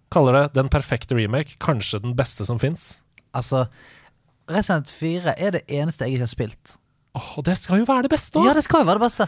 Kaller 0.09 0.33
det 0.37 0.45
den 0.55 0.69
perfekte 0.71 1.15
remake, 1.19 1.57
kanskje 1.61 1.99
den 2.01 2.15
beste 2.17 2.47
som 2.47 2.59
fins. 2.61 3.01
Altså, 3.35 3.67
Resident 4.49 4.89
4 4.89 5.35
er 5.37 5.57
det 5.59 5.65
eneste 5.67 6.07
jeg 6.07 6.15
ikke 6.17 6.25
har 6.25 6.31
spilt. 6.31 6.75
Åh, 7.19 7.27
oh, 7.37 7.43
det 7.45 7.57
skal 7.59 7.81
jo 7.81 7.87
være 7.89 8.05
det 8.05 8.11
beste 8.13 8.41
Ja, 8.45 8.53
det 8.53 8.63
skal 8.65 8.83
jo 8.83 8.87
være 8.89 9.01
det 9.01 9.07
beste. 9.09 9.27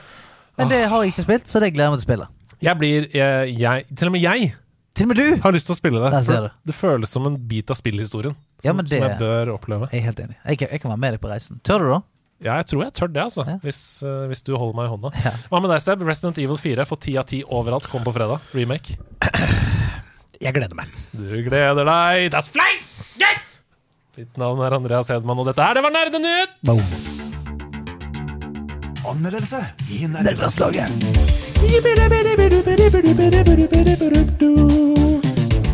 Men 0.57 0.69
det 0.69 0.81
har 0.91 1.03
jeg 1.03 1.13
ikke 1.13 1.23
spilt, 1.27 1.47
så 1.47 1.59
det 1.63 1.71
gleder 1.73 1.87
jeg 1.89 1.93
meg 1.95 2.01
til 2.01 2.05
å 2.05 2.09
spille. 2.09 2.27
Jeg 2.61 2.77
blir 2.77 3.07
jeg, 3.15 3.55
jeg, 3.57 3.85
Til 3.97 4.07
og 4.07 4.11
med 4.13 4.21
jeg 4.21 4.51
Til 4.93 5.05
og 5.07 5.09
med 5.09 5.17
du! 5.17 5.41
har 5.41 5.51
lyst 5.55 5.65
til 5.65 5.73
å 5.73 5.77
spille 5.79 6.01
det. 6.03 6.11
Der 6.13 6.21
ser 6.27 6.35
for 6.35 6.47
du. 6.51 6.55
Det 6.69 6.75
føles 6.77 7.09
som 7.09 7.25
en 7.25 7.37
bit 7.49 7.71
av 7.71 7.77
spillhistorien. 7.79 8.35
Som, 8.35 8.67
Ja, 8.67 8.73
men 8.73 8.85
det- 8.85 8.99
som 9.01 9.07
jeg 9.09 9.17
bør 9.19 9.53
oppleve. 9.55 9.87
Jeg 9.91 10.01
er 10.01 10.05
helt 10.11 10.19
enig. 10.19 10.35
Jeg 10.45 10.57
kan, 10.59 10.67
jeg 10.71 10.81
kan 10.81 10.91
være 10.91 10.99
med 10.99 11.13
deg 11.15 11.21
på 11.23 11.31
reisen. 11.31 11.61
Tør 11.63 11.79
du, 11.79 11.87
da? 11.95 12.01
Ja, 12.41 12.55
jeg 12.57 12.65
tror 12.71 12.83
jeg 12.83 12.93
tør 12.97 13.07
det, 13.13 13.21
altså. 13.23 13.45
Ja. 13.47 13.57
Hvis, 13.63 13.79
eh, 14.03 14.27
hvis 14.27 14.41
du 14.43 14.55
holder 14.57 14.75
meg 14.75 14.85
i 14.89 14.91
hånda. 14.93 15.11
Ja. 15.23 15.31
Hva 15.49 15.61
med 15.61 15.69
deg, 15.71 15.81
Seb? 15.81 16.01
Resident 16.05 16.37
Evil 16.41 16.57
4 16.57 16.85
får 16.89 16.99
10 17.07 17.17
av 17.21 17.25
10 17.29 17.43
overalt. 17.49 17.87
Kom 17.89 18.03
på 18.03 18.13
fredag. 18.13 18.41
Remake. 18.53 18.97
Jeg 20.41 20.53
gleder 20.57 20.75
meg. 20.75 20.89
Du 21.13 21.29
gleder 21.45 21.85
deg. 21.85 22.31
Das 22.33 22.49
Fleisch! 22.49 22.95
Get! 23.21 23.57
Mitt 24.17 24.37
navn 24.41 24.59
er 24.65 24.73
Andreas 24.75 25.07
Hedman, 25.13 25.39
og 25.39 25.45
dette 25.47 25.61
her, 25.63 25.77
det 25.77 25.83
var 25.85 25.93
Nerdenytt! 25.95 27.20
Anmeldelse 29.07 29.59
i 29.91 30.05
nerdelandslaget. 30.07 30.89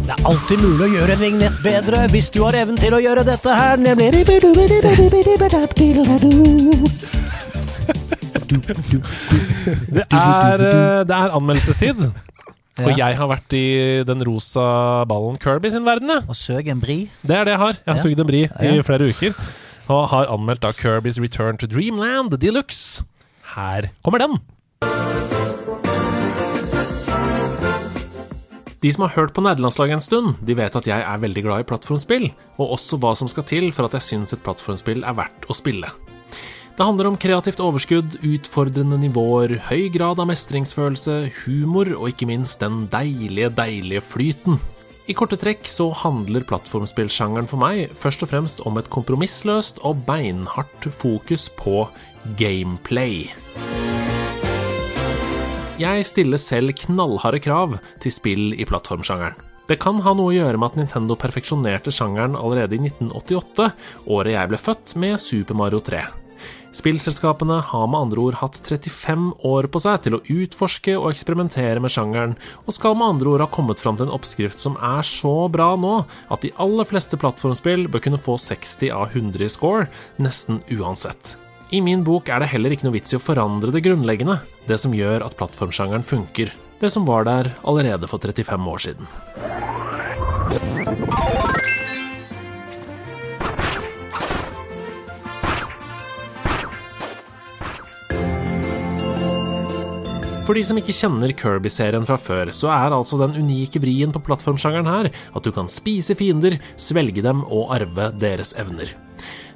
Det 0.07 0.13
er 0.15 0.21
alltid 0.29 0.61
mulig 0.63 0.85
å 0.85 0.89
gjøre 0.93 1.15
en 1.17 1.21
vignett 1.21 1.57
bedre 1.65 2.05
hvis 2.13 2.29
du 2.31 2.39
har 2.45 2.55
evnen 2.61 2.79
til 2.79 2.95
å 2.95 3.01
gjøre 3.03 3.25
dette 3.27 3.57
her, 3.59 3.75
nemlig 3.81 4.23
Det 8.67 10.05
er, 10.11 10.61
eh, 10.61 11.03
det 11.07 11.15
er 11.15 11.35
anmeldelsestid. 11.35 12.01
Og 12.77 12.91
jeg 12.93 13.17
har 13.17 13.29
vært 13.31 13.53
i 13.57 13.65
den 14.05 14.21
rosa 14.27 15.03
ballen 15.09 15.39
Kirby 15.41 15.71
sin 15.73 15.85
verden, 15.87 16.11
jeg. 16.13 16.27
Og 16.29 16.37
søg 16.37 16.67
en 16.69 16.81
bri? 16.81 16.97
Det 17.25 17.35
er 17.35 17.47
det 17.47 17.55
jeg 17.55 17.61
har. 17.63 17.73
Jeg 17.73 17.87
har 17.87 17.95
Ja. 17.97 18.01
sugd 18.03 18.19
en 18.19 18.27
bri 18.27 18.43
i 18.43 18.81
flere 18.85 19.09
uker. 19.09 19.33
Og 19.89 20.09
har 20.09 20.27
anmeldt 20.27 20.61
da 20.61 20.71
Kirbys 20.71 21.17
Return 21.19 21.57
to 21.57 21.65
Dreamland 21.65 22.37
Deluxe. 22.37 23.01
Her 23.57 23.89
kommer 24.05 24.21
den. 24.21 24.37
De 28.77 28.91
som 28.93 29.07
har 29.07 29.15
hørt 29.15 29.33
på 29.33 29.41
nerdelandslaget 29.41 29.97
en 29.97 30.03
stund, 30.03 30.35
de 30.45 30.53
vet 30.53 30.75
at 30.77 30.85
jeg 30.85 31.01
er 31.01 31.21
veldig 31.23 31.43
glad 31.47 31.63
i 31.63 31.65
plattformspill, 31.65 32.27
og 32.61 32.75
også 32.77 32.99
hva 33.01 33.15
som 33.17 33.29
skal 33.31 33.47
til 33.49 33.71
for 33.73 33.89
at 33.89 33.97
jeg 33.97 34.05
syns 34.05 34.35
et 34.35 34.43
plattformspill 34.45 35.01
er 35.01 35.17
verdt 35.17 35.49
å 35.49 35.57
spille. 35.57 35.89
Det 36.77 36.85
handler 36.85 37.09
om 37.09 37.17
kreativt 37.17 37.57
overskudd, 37.63 38.19
utfordrende 38.21 38.99
nivåer, 39.01 39.55
høy 39.71 39.87
grad 39.89 40.21
av 40.21 40.29
mestringsfølelse, 40.29 41.15
humor 41.41 41.89
og 41.97 42.11
ikke 42.11 42.29
minst 42.29 42.61
den 42.61 42.83
deilige, 42.93 43.49
deilige 43.57 44.05
flyten. 44.05 44.61
I 45.07 45.15
korte 45.15 45.37
trekk 45.39 45.69
så 45.71 45.85
handler 45.95 46.43
plattformspillsjangeren 46.49 47.47
for 47.47 47.61
meg 47.61 47.93
først 47.95 48.25
og 48.25 48.31
fremst 48.33 48.59
om 48.67 48.75
et 48.75 48.89
kompromissløst 48.91 49.79
og 49.87 50.01
beinhardt 50.07 50.89
fokus 50.91 51.45
på 51.55 51.85
gameplay. 52.35 53.29
Jeg 55.79 56.05
stiller 56.09 56.41
selv 56.41 56.75
knallharde 56.75 57.39
krav 57.39 57.77
til 58.03 58.11
spill 58.11 58.51
i 58.59 58.67
plattformsjangeren. 58.67 59.39
Det 59.67 59.79
kan 59.79 60.03
ha 60.03 60.11
noe 60.15 60.33
å 60.33 60.35
gjøre 60.35 60.59
med 60.59 60.73
at 60.73 60.79
Nintendo 60.81 61.15
perfeksjonerte 61.19 61.91
sjangeren 61.91 62.35
allerede 62.39 62.75
i 62.75 62.83
1988, 62.89 63.71
året 64.11 64.35
jeg 64.35 64.51
ble 64.51 64.59
født, 64.59 64.95
med 64.99 65.19
Super 65.23 65.55
Mario 65.59 65.79
3. 65.83 66.03
Spillselskapene 66.75 67.59
har 67.69 67.87
med 67.89 67.99
andre 67.99 68.23
ord 68.27 68.37
hatt 68.41 68.59
35 68.61 69.29
år 69.47 69.69
på 69.71 69.81
seg 69.81 70.03
til 70.05 70.17
å 70.17 70.21
utforske 70.21 70.97
og 70.99 71.09
eksperimentere 71.11 71.81
med 71.83 71.93
sjangeren, 71.93 72.35
og 72.65 72.75
skal 72.75 72.97
med 72.99 73.15
andre 73.15 73.33
ord 73.33 73.45
ha 73.45 73.49
kommet 73.51 73.81
fram 73.81 73.97
til 73.97 74.07
en 74.07 74.15
oppskrift 74.17 74.61
som 74.61 74.77
er 74.83 75.05
så 75.07 75.35
bra 75.53 75.71
nå 75.79 75.95
at 76.33 76.45
de 76.45 76.53
aller 76.61 76.87
fleste 76.89 77.19
plattformspill 77.19 77.87
bør 77.91 78.05
kunne 78.07 78.21
få 78.21 78.37
60 78.41 78.93
av 78.93 79.09
100 79.15 79.47
i 79.47 79.51
score, 79.51 79.89
nesten 80.21 80.61
uansett. 80.77 81.37
I 81.71 81.81
min 81.83 82.03
bok 82.07 82.29
er 82.31 82.39
det 82.39 82.51
heller 82.53 82.71
ikke 82.71 82.87
noe 82.87 82.95
vits 82.95 83.11
i 83.11 83.17
å 83.17 83.23
forandre 83.23 83.73
det 83.75 83.83
grunnleggende, 83.83 84.37
det 84.69 84.77
som 84.79 84.95
gjør 84.95 85.25
at 85.25 85.35
plattformsjangeren 85.39 86.05
funker, 86.07 86.53
det 86.79 86.93
som 86.93 87.07
var 87.09 87.27
der 87.27 87.51
allerede 87.67 88.07
for 88.07 88.23
35 88.23 88.71
år 88.71 88.85
siden. 88.85 89.05
For 100.47 100.55
de 100.55 100.61
som 100.63 100.77
ikke 100.79 100.95
kjenner 100.95 101.33
Kirby-serien 101.35 102.05
fra 102.07 102.15
før, 102.15 102.53
så 102.55 102.69
er 102.71 102.93
altså 102.95 103.17
den 103.19 103.35
unike 103.35 103.81
vrien 103.83 104.13
på 104.15 104.21
plattformsjangeren 104.23 104.87
her 104.87 105.09
at 105.11 105.43
du 105.43 105.51
kan 105.51 105.67
spise 105.67 106.15
fiender, 106.15 106.55
svelge 106.79 107.19
dem 107.25 107.41
og 107.51 107.73
arve 107.75 108.13
deres 108.15 108.53
evner. 108.55 108.93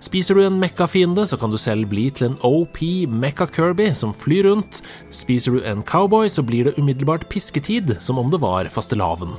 Spiser 0.03 0.35
du 0.35 0.41
en 0.43 0.57
mekka-fiende, 0.59 1.23
så 1.29 1.39
kan 1.39 1.53
du 1.53 1.55
selv 1.61 1.87
bli 1.93 2.09
til 2.11 2.31
en 2.31 2.35
OP 2.43 2.81
Mekka-Kirby 3.07 3.93
som 3.95 4.11
flyr 4.11 4.49
rundt. 4.49 4.81
Spiser 5.15 5.55
du 5.55 5.63
en 5.63 5.79
cowboy, 5.79 6.27
så 6.27 6.43
blir 6.43 6.67
det 6.67 6.75
umiddelbart 6.75 7.29
pisketid, 7.31 7.95
som 8.03 8.19
om 8.19 8.33
det 8.33 8.41
var 8.43 8.67
fastelavn. 8.67 9.37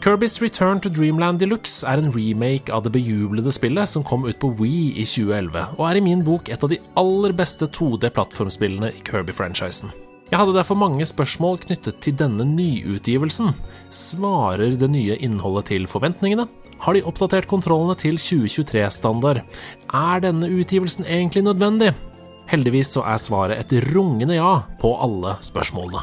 Kirbys 0.00 0.40
Return 0.40 0.80
to 0.80 0.88
Dreamland 0.88 1.42
Deluxe 1.42 1.84
er 1.84 2.00
en 2.00 2.12
remake 2.14 2.72
av 2.72 2.86
det 2.86 2.94
bejublede 2.96 3.52
spillet 3.52 3.90
som 3.90 4.06
kom 4.06 4.24
ut 4.24 4.40
på 4.40 4.54
Wii 4.56 4.94
i 4.94 5.04
2011, 5.04 5.76
og 5.76 5.86
er 5.90 6.00
i 6.00 6.06
min 6.08 6.24
bok 6.24 6.48
et 6.48 6.64
av 6.64 6.72
de 6.72 6.80
aller 6.96 7.36
beste 7.36 7.68
2D-plattformspillene 7.68 8.94
i 8.96 9.04
Kirby-franchisen. 9.04 10.05
Jeg 10.26 10.40
hadde 10.40 10.56
derfor 10.56 10.74
mange 10.74 11.06
spørsmål 11.06 11.60
knyttet 11.62 12.00
til 12.02 12.16
denne 12.18 12.42
nyutgivelsen. 12.48 13.52
Svarer 13.94 14.74
det 14.74 14.88
nye 14.90 15.14
innholdet 15.22 15.68
til 15.70 15.86
forventningene? 15.86 16.48
Har 16.82 16.96
de 16.96 17.04
oppdatert 17.06 17.46
kontrollene 17.46 17.94
til 18.00 18.18
2023-standard? 18.18 19.44
Er 19.94 20.24
denne 20.24 20.50
utgivelsen 20.50 21.06
egentlig 21.06 21.44
nødvendig? 21.46 21.92
Heldigvis 22.50 22.90
så 22.96 23.06
er 23.06 23.22
svaret 23.22 23.62
et 23.62 23.94
rungende 23.94 24.34
ja 24.40 24.58
på 24.82 24.96
alle 24.98 25.38
spørsmålene. 25.46 26.02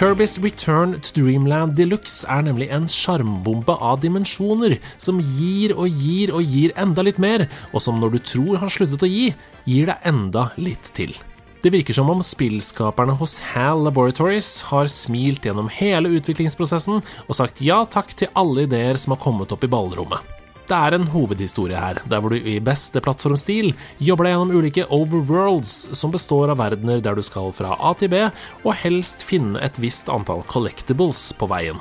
Kirbys 0.00 0.38
Return 0.42 0.94
to 1.02 1.12
Dreamland 1.12 1.74
Deluxe 1.76 2.22
er 2.24 2.46
nemlig 2.46 2.70
en 2.72 2.86
sjarmbombe 2.88 3.74
av 3.84 3.98
dimensjoner, 4.00 4.78
som 4.96 5.18
gir 5.20 5.74
og 5.74 5.92
gir 5.92 6.32
og 6.32 6.40
gir 6.40 6.72
enda 6.80 7.04
litt 7.04 7.20
mer, 7.20 7.44
og 7.76 7.84
som 7.84 8.00
når 8.00 8.14
du 8.14 8.18
tror 8.30 8.62
har 8.62 8.72
sluttet 8.72 9.04
å 9.04 9.10
gi, 9.12 9.26
gir 9.68 9.92
deg 9.92 10.08
enda 10.08 10.46
litt 10.56 10.88
til. 10.96 11.12
Det 11.60 11.74
virker 11.76 12.00
som 12.00 12.08
om 12.08 12.24
spillskaperne 12.24 13.18
hos 13.20 13.42
HAL 13.52 13.84
Laboratories 13.90 14.48
har 14.72 14.88
smilt 14.88 15.44
gjennom 15.44 15.68
hele 15.68 16.16
utviklingsprosessen 16.16 17.04
og 17.04 17.36
sagt 17.36 17.60
ja 17.60 17.82
takk 17.84 18.16
til 18.16 18.32
alle 18.32 18.64
ideer 18.64 18.96
som 18.96 19.12
har 19.12 19.20
kommet 19.20 19.52
opp 19.52 19.68
i 19.68 19.74
ballrommet. 19.76 20.39
Det 20.70 20.78
er 20.78 20.94
en 20.94 21.08
hovedhistorie 21.10 21.74
her, 21.74 21.98
der 22.06 22.20
hvor 22.22 22.30
du 22.30 22.36
i 22.38 22.60
beste 22.62 23.00
plattformstil 23.02 23.72
jobber 23.98 24.28
deg 24.28 24.36
gjennom 24.36 24.52
ulike 24.54 24.84
overworlds 24.94 25.72
som 25.98 26.12
består 26.14 26.52
av 26.52 26.60
verdener 26.60 27.00
der 27.02 27.16
du 27.18 27.24
skal 27.26 27.50
fra 27.56 27.72
A 27.74 27.90
til 27.98 28.12
B, 28.12 28.20
og 28.62 28.76
helst 28.78 29.24
finne 29.26 29.58
et 29.66 29.80
visst 29.82 30.06
antall 30.12 30.44
collectibles 30.46 31.32
på 31.40 31.48
veien. 31.50 31.80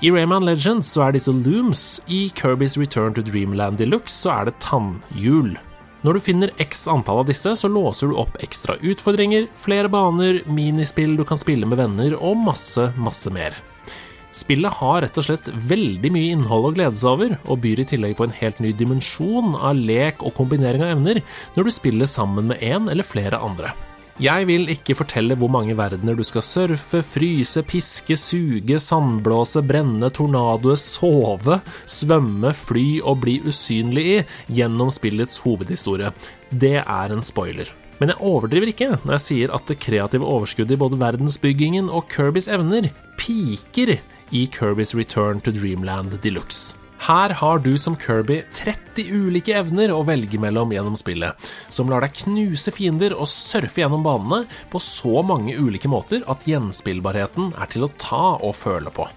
I 0.00 0.12
Rayman 0.14 0.46
Legends 0.46 0.92
så 0.94 1.08
er 1.08 1.16
disse 1.16 1.34
looms, 1.34 1.82
i 2.06 2.28
Kirbys 2.38 2.78
Return 2.78 3.18
to 3.18 3.24
Dreamland 3.26 3.82
Deluxe 3.82 4.14
så 4.14 4.36
er 4.36 4.46
det 4.48 4.60
tannhjul. 4.62 5.56
Når 6.06 6.16
du 6.16 6.22
finner 6.22 6.54
x 6.62 6.86
antall 6.88 7.24
av 7.24 7.32
disse, 7.32 7.56
så 7.58 7.68
låser 7.68 8.12
du 8.12 8.20
opp 8.22 8.38
ekstra 8.46 8.78
utfordringer, 8.78 9.50
flere 9.58 9.90
baner, 9.90 10.38
minispill 10.46 11.18
du 11.18 11.26
kan 11.26 11.40
spille 11.40 11.66
med 11.66 11.82
venner, 11.82 12.14
og 12.14 12.38
masse, 12.46 12.92
masse 12.94 13.34
mer. 13.34 13.58
Spillet 14.30 14.78
har 14.78 15.00
rett 15.02 15.18
og 15.18 15.26
slett 15.26 15.48
veldig 15.66 16.10
mye 16.14 16.34
innhold 16.36 16.68
å 16.68 16.72
glede 16.76 16.98
seg 17.00 17.14
over, 17.16 17.36
og 17.50 17.62
byr 17.64 17.82
i 17.82 17.86
tillegg 17.92 18.16
på 18.18 18.28
en 18.28 18.36
helt 18.38 18.60
ny 18.62 18.70
dimensjon 18.78 19.56
av 19.58 19.74
lek 19.74 20.22
og 20.22 20.36
kombinering 20.38 20.84
av 20.86 20.94
evner 20.94 21.22
når 21.56 21.66
du 21.66 21.72
spiller 21.74 22.10
sammen 22.10 22.52
med 22.52 22.62
en 22.62 22.86
eller 22.92 23.06
flere 23.06 23.40
andre. 23.42 23.74
Jeg 24.20 24.44
vil 24.50 24.68
ikke 24.68 24.98
fortelle 24.98 25.32
hvor 25.40 25.48
mange 25.48 25.72
verdener 25.78 26.14
du 26.18 26.20
skal 26.28 26.44
surfe, 26.44 27.00
fryse, 27.00 27.62
piske, 27.64 28.18
suge, 28.20 28.76
sandblåse, 28.84 29.62
brenne, 29.64 30.10
tornadoe, 30.12 30.76
sove, 30.76 31.56
svømme, 31.88 32.52
fly 32.52 33.00
og 33.00 33.22
bli 33.24 33.38
usynlig 33.48 34.04
i 34.10 34.18
gjennom 34.60 34.92
spillets 34.92 35.40
hovedhistorie. 35.40 36.12
Det 36.52 36.76
er 36.82 37.16
en 37.16 37.24
spoiler. 37.24 37.72
Men 38.00 38.12
jeg 38.12 38.24
overdriver 38.28 38.70
ikke 38.72 38.90
når 38.98 39.16
jeg 39.16 39.24
sier 39.24 39.56
at 39.56 39.66
det 39.72 39.80
kreative 39.80 40.28
overskuddet 40.28 40.76
i 40.76 40.80
både 40.84 41.00
verdensbyggingen 41.00 41.88
og 41.88 42.06
Kirbys 42.12 42.48
evner 42.52 42.92
piker 43.20 43.96
i 44.30 44.46
Kirbys 44.46 44.94
Return 44.94 45.40
to 45.40 45.54
Dreamland 45.54 46.18
Deluxe. 46.22 46.76
Her 47.00 47.32
har 47.32 47.58
du 47.58 47.78
som 47.78 47.96
Kirby 47.96 48.42
30 48.52 49.08
ulike 49.08 49.54
evner 49.56 49.88
å 49.94 50.02
velge 50.04 50.36
mellom 50.40 50.74
gjennom 50.74 50.98
spillet, 51.00 51.32
som 51.72 51.88
lar 51.88 52.04
deg 52.04 52.18
knuse 52.26 52.74
fiender 52.76 53.14
og 53.16 53.30
surfe 53.30 53.80
gjennom 53.80 54.04
banene 54.04 54.44
på 54.68 54.82
så 54.84 55.22
mange 55.24 55.56
ulike 55.56 55.88
måter 55.88 56.26
at 56.28 56.44
gjenspillbarheten 56.44 57.54
er 57.56 57.72
til 57.72 57.88
å 57.88 57.94
ta 57.96 58.36
og 58.36 58.52
føle 58.58 58.92
på. 58.92 59.08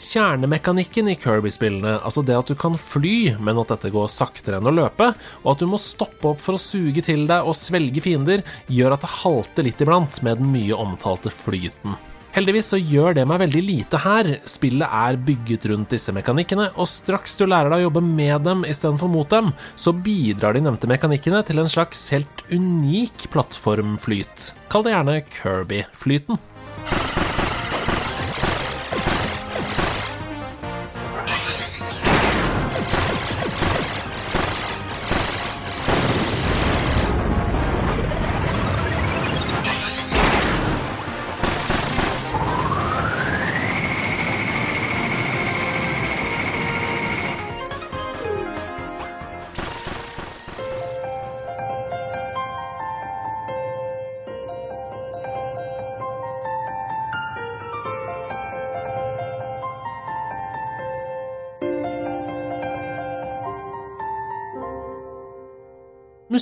Kjernemekanikken 0.00 1.10
i 1.12 1.16
Kirby-spillene, 1.20 1.98
altså 2.04 2.22
det 2.24 2.36
at 2.36 2.52
du 2.52 2.56
kan 2.56 2.76
fly, 2.80 3.34
men 3.40 3.58
at 3.60 3.72
dette 3.72 3.90
går 3.92 4.08
saktere 4.08 4.60
enn 4.60 4.68
å 4.68 4.72
løpe, 4.72 5.10
og 5.42 5.50
at 5.52 5.64
du 5.64 5.68
må 5.68 5.80
stoppe 5.80 6.34
opp 6.34 6.44
for 6.44 6.56
å 6.56 6.60
suge 6.60 7.04
til 7.04 7.26
deg 7.28 7.48
og 7.48 7.56
svelge 7.56 8.04
fiender, 8.04 8.44
gjør 8.68 8.96
at 8.96 9.04
det 9.04 9.16
halter 9.20 9.68
litt 9.68 9.84
iblant 9.84 10.22
med 10.24 10.40
den 10.40 10.52
mye 10.52 10.76
omtalte 10.76 11.32
flyten. 11.32 11.96
Heldigvis 12.30 12.68
så 12.70 12.78
gjør 12.78 13.16
det 13.18 13.24
meg 13.26 13.40
veldig 13.42 13.60
lite 13.66 13.98
her. 14.04 14.28
Spillet 14.46 14.86
er 14.86 15.18
bygget 15.26 15.64
rundt 15.72 15.94
disse 15.96 16.14
mekanikkene, 16.14 16.68
og 16.78 16.86
straks 16.86 17.34
du 17.40 17.42
lærer 17.48 17.72
deg 17.72 17.82
å 17.82 17.88
jobbe 17.88 18.04
med 18.06 18.46
dem 18.46 18.62
istedenfor 18.68 19.10
mot 19.10 19.30
dem, 19.32 19.50
så 19.74 19.90
bidrar 19.90 20.54
de 20.54 20.62
nevnte 20.62 20.90
mekanikkene 20.90 21.42
til 21.48 21.58
en 21.62 21.70
slags 21.70 22.04
helt 22.14 22.44
unik 22.52 23.26
plattformflyt. 23.34 24.52
Kall 24.70 24.86
det 24.86 24.94
gjerne 24.94 25.18
Kirby-flyten. 25.26 26.38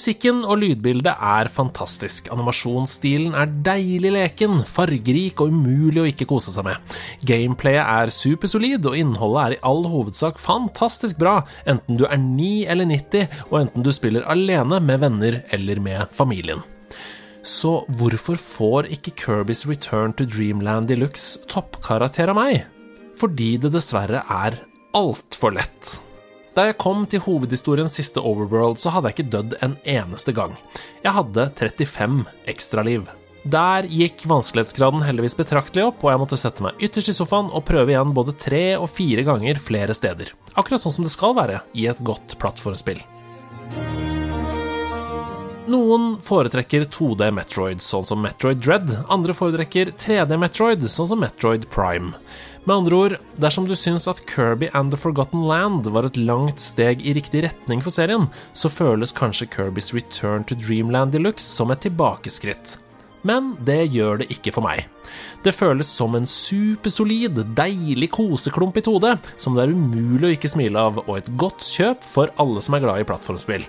Musikken 0.08 0.38
og 0.48 0.62
lydbildet 0.62 1.20
er 1.20 1.50
fantastisk. 1.52 2.30
Animasjonsstilen 2.32 3.34
er 3.36 3.50
deilig 3.66 4.14
leken, 4.14 4.62
fargerik 4.64 5.42
og 5.44 5.52
umulig 5.52 6.00
å 6.00 6.06
ikke 6.08 6.24
kose 6.30 6.54
seg 6.54 6.64
med. 6.64 6.94
Gameplayet 7.28 7.84
er 7.84 8.14
supersolid, 8.16 8.88
og 8.88 8.96
innholdet 8.96 9.42
er 9.42 9.56
i 9.58 9.60
all 9.68 9.84
hovedsak 9.84 10.40
fantastisk 10.40 11.20
bra, 11.20 11.42
enten 11.68 12.00
du 12.00 12.06
er 12.08 12.16
9 12.24 12.48
eller 12.72 12.88
90, 12.88 13.36
og 13.50 13.60
enten 13.60 13.84
du 13.84 13.92
spiller 13.92 14.24
alene, 14.32 14.80
med 14.80 15.04
venner 15.04 15.42
eller 15.52 15.84
med 15.84 16.16
familien. 16.16 16.64
Så 17.44 17.82
hvorfor 18.00 18.40
får 18.40 18.88
ikke 18.96 19.12
Kirbys 19.26 19.66
Return 19.68 20.16
to 20.16 20.24
Dreamland 20.24 20.88
Deluxe 20.88 21.44
toppkarakter 21.52 22.32
av 22.32 22.40
meg? 22.40 22.62
Fordi 23.12 23.58
det 23.60 23.76
dessverre 23.76 24.24
er 24.24 24.62
altfor 24.96 25.60
lett. 25.60 25.98
Da 26.58 26.64
jeg 26.66 26.74
kom 26.82 27.04
til 27.06 27.20
hovedhistoriens 27.22 27.92
siste 27.94 28.18
overworld, 28.18 28.80
så 28.82 28.90
hadde 28.90 29.12
jeg 29.12 29.14
ikke 29.14 29.30
dødd 29.30 29.52
en 29.62 29.76
eneste 29.86 30.32
gang. 30.34 30.56
Jeg 31.04 31.14
hadde 31.14 31.44
35 31.54 32.24
ekstraliv. 32.50 33.04
Der 33.46 33.86
gikk 33.86 34.24
vanskelighetsgraden 34.26 35.04
heldigvis 35.06 35.38
betraktelig 35.38 35.84
opp, 35.86 36.02
og 36.02 36.10
jeg 36.10 36.20
måtte 36.24 36.38
sette 36.40 36.64
meg 36.64 36.82
ytterst 36.82 37.12
i 37.12 37.14
sofaen 37.14 37.52
og 37.54 37.62
prøve 37.68 37.94
igjen 37.94 38.10
både 38.16 38.34
tre 38.34 38.64
og 38.74 38.88
fire 38.90 39.22
ganger 39.28 39.62
flere 39.62 39.94
steder. 39.94 40.34
Akkurat 40.58 40.82
sånn 40.82 40.96
som 40.96 41.06
det 41.06 41.14
skal 41.14 41.38
være 41.38 41.62
i 41.78 41.86
et 41.92 42.02
godt 42.02 42.34
plattformspill. 42.42 43.06
Noen 45.68 46.14
foretrekker 46.24 46.86
2D 46.88 47.26
Metroid, 47.36 47.82
sånn 47.84 48.06
som 48.08 48.22
Metroid 48.24 48.58
Dread. 48.64 48.88
Andre 49.12 49.34
foretrekker 49.36 49.92
3D 50.00 50.38
Metroid, 50.40 50.86
sånn 50.90 51.10
som 51.10 51.20
Metroid 51.20 51.66
Prime. 51.70 52.16
Med 52.68 52.82
andre 52.82 52.96
ord, 52.96 53.12
dersom 53.40 53.64
du 53.64 53.72
syns 53.72 54.04
at 54.10 54.18
Kirby 54.28 54.66
and 54.76 54.92
the 54.92 54.98
Forgotten 55.00 55.46
Land 55.48 55.86
var 55.88 56.04
et 56.04 56.18
langt 56.20 56.60
steg 56.60 57.00
i 57.00 57.14
riktig 57.16 57.40
retning 57.46 57.80
for 57.80 57.94
serien, 57.94 58.26
så 58.52 58.68
føles 58.68 59.14
kanskje 59.16 59.46
Kirbys 59.54 59.94
Return 59.96 60.44
to 60.44 60.58
Dreamland 60.60 61.14
Deluxe 61.16 61.46
som 61.46 61.72
et 61.72 61.80
tilbakeskritt. 61.86 62.74
Men 63.24 63.54
det 63.64 63.78
gjør 63.94 64.20
det 64.20 64.28
ikke 64.34 64.52
for 64.52 64.66
meg. 64.66 64.84
Det 65.46 65.54
føles 65.56 65.88
som 65.88 66.12
en 66.18 66.28
supersolid, 66.28 67.40
deilig 67.56 68.10
koseklump 68.18 68.76
i 68.76 68.84
2D, 68.84 69.14
som 69.40 69.56
det 69.56 69.64
er 69.64 69.72
umulig 69.72 70.28
å 70.28 70.36
ikke 70.36 70.52
smile 70.52 70.84
av, 70.90 71.00
og 71.06 71.14
et 71.16 71.32
godt 71.40 71.64
kjøp 71.64 72.04
for 72.04 72.36
alle 72.36 72.60
som 72.60 72.76
er 72.76 72.84
glad 72.84 73.00
i 73.00 73.08
plattformspill. 73.08 73.64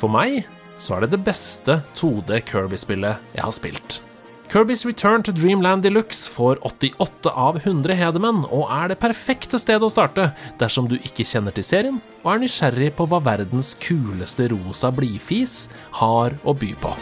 For 0.00 0.08
meg 0.08 0.46
så 0.80 0.96
er 0.96 1.04
det 1.04 1.12
det 1.18 1.22
beste 1.28 1.82
2D 1.92 2.40
Kirby-spillet 2.48 3.36
jeg 3.36 3.44
har 3.44 3.52
spilt. 3.60 4.00
Kirbys 4.48 4.84
Return 4.86 5.22
to 5.22 5.32
Dreamland 5.32 5.82
Deluxe 5.82 6.30
får 6.30 6.58
88 6.62 7.30
av 7.30 7.56
100 7.56 7.96
hedermenn, 7.98 8.44
og 8.52 8.68
er 8.70 8.92
det 8.92 9.00
perfekte 9.02 9.58
stedet 9.58 9.82
å 9.82 9.90
starte 9.90 10.28
dersom 10.60 10.86
du 10.90 10.98
ikke 11.00 11.26
kjenner 11.26 11.54
til 11.54 11.66
serien 11.66 11.98
og 12.22 12.34
er 12.34 12.44
nysgjerrig 12.44 12.92
på 12.98 13.08
hva 13.10 13.22
verdens 13.24 13.74
kuleste 13.82 14.50
rosa 14.52 14.92
blidfis 14.94 15.66
har 15.98 16.38
å 16.44 16.54
by 16.54 16.72
på. 16.84 16.94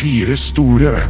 Fire 0.00 0.36
store. 0.38 1.00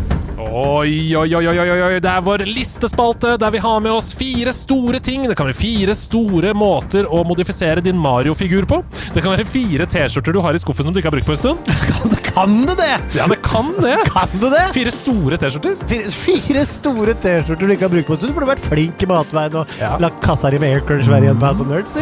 Oi, 0.41 1.15
oi, 1.15 1.29
oi, 1.37 1.45
oi, 1.47 1.59
oi, 1.71 1.99
det 2.03 2.11
er 2.11 2.23
vår 2.27 2.43
listespalte 2.49 3.37
der 3.39 3.53
vi 3.55 3.61
har 3.62 3.77
med 3.85 3.93
oss 3.95 4.09
fire 4.17 4.51
store 4.57 4.99
ting. 5.05 5.27
Det 5.31 5.37
kan 5.39 5.47
være 5.47 5.59
fire 5.59 5.95
store 5.95 6.51
måter 6.59 7.07
å 7.07 7.21
modifisere 7.29 7.85
din 7.85 7.99
Mario-figur 8.01 8.67
på. 8.71 8.81
Det 9.15 9.23
kan 9.23 9.31
være 9.37 9.47
fire 9.47 9.87
T-skjorter 9.91 10.35
du 10.35 10.41
har 10.43 10.57
i 10.59 10.62
skuffen 10.62 10.89
som 10.89 10.97
du 10.97 10.99
ikke 10.99 11.11
har 11.12 11.17
brukt 11.19 11.29
på 11.31 11.37
en 11.37 11.43
stund. 11.43 11.71
Kan 12.31 12.61
det 12.67 12.77
det? 12.79 12.91
Ja, 13.19 13.27
det 13.31 13.41
kan 13.43 13.71
det. 13.83 13.97
Kan 14.15 14.31
det 14.43 14.51
det? 14.57 14.65
Fire 14.75 14.95
store 14.95 15.39
T-skjorter. 15.43 15.77
Fire, 15.91 16.11
fire 16.15 16.67
store 16.73 17.15
T-skjorter 17.23 17.67
du 17.71 17.75
ikke 17.77 17.87
har 17.89 17.95
brukt 17.95 18.11
på 18.11 18.17
en 18.17 18.23
stund, 18.25 18.35
for 18.35 18.43
du 18.43 18.49
har 18.49 18.55
vært 18.57 18.69
flink 18.71 19.03
i 19.07 19.11
matveien 19.11 19.61
og 19.62 19.77
Ja. 19.81 19.95
lagt 20.03 20.23
kassa 20.25 20.51
di 20.51 20.59
med 20.62 20.81
Aircrunch 20.81 21.07
hver 21.11 21.27
igjen 21.27 21.39
på 21.43 21.47
House 21.53 21.62
of 21.62 21.71
Nerds. 21.71 21.95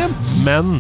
Men 0.46 0.78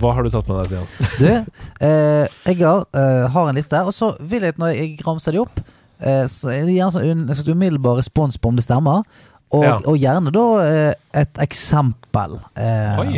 hva 0.00 0.14
har 0.16 0.24
du 0.26 0.30
tatt 0.32 0.48
med 0.50 0.60
deg, 0.60 0.66
Stian? 0.70 0.86
Du, 1.20 1.56
eh, 1.86 2.28
jeg 2.50 2.58
har, 2.64 2.86
eh, 2.96 3.26
har 3.34 3.48
en 3.50 3.58
liste, 3.60 3.80
og 3.86 3.92
så 3.96 4.12
vil 4.20 4.42
jeg 4.48 4.56
når 4.60 4.74
jeg 4.76 4.94
ramser 5.06 5.36
de 5.36 5.42
opp, 5.44 5.60
eh, 6.00 6.24
så 6.32 6.50
er 6.54 6.64
det 6.68 6.76
gjerne 6.78 6.94
sånn 6.96 7.10
en 7.28 7.34
slags 7.34 7.48
umiddelbar 7.52 8.00
respons 8.00 8.38
på 8.40 8.48
om 8.52 8.56
det 8.56 8.64
stemmer. 8.66 9.04
Og, 9.50 9.64
Ja. 9.66 9.72
og 9.82 9.96
gjerne 9.98 10.30
da 10.30 10.42
eh, 10.62 10.94
et 11.24 11.40
eksempel 11.42 12.36
eh, 12.54 13.00
Oi. 13.02 13.16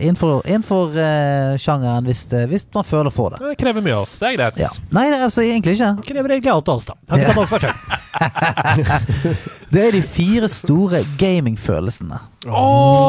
innenfor, 0.00 0.38
innenfor 0.48 0.94
eh, 0.96 1.58
sjangeren, 1.60 2.06
hvis, 2.08 2.22
det, 2.30 2.46
hvis 2.48 2.64
man 2.72 2.86
føler 2.88 3.12
for 3.12 3.34
det. 3.34 3.42
Det 3.44 3.58
krever 3.60 3.84
mye 3.84 3.98
av 3.98 4.06
oss. 4.06 4.14
Det 4.18 4.30
er 4.30 4.38
greit. 4.38 4.62
Ja. 4.64 4.70
Nei, 4.96 5.10
det, 5.12 5.18
altså 5.26 5.44
egentlig 5.44 5.76
ikke. 5.76 5.90
Krever 6.08 6.38
egentlig 6.38 6.54
alt 6.54 6.72
av 6.72 6.80
oss, 6.80 6.88
da. 6.88 6.96
Har 7.12 7.20
ikke 7.20 7.34
tatt 7.34 7.42
noe 7.42 7.52
for. 7.52 8.00
Det 9.74 9.82
er 9.88 9.94
de 9.96 10.02
fire 10.06 10.48
store 10.52 11.00
gamingfølelsene. 11.18 12.18
Å, 12.46 12.62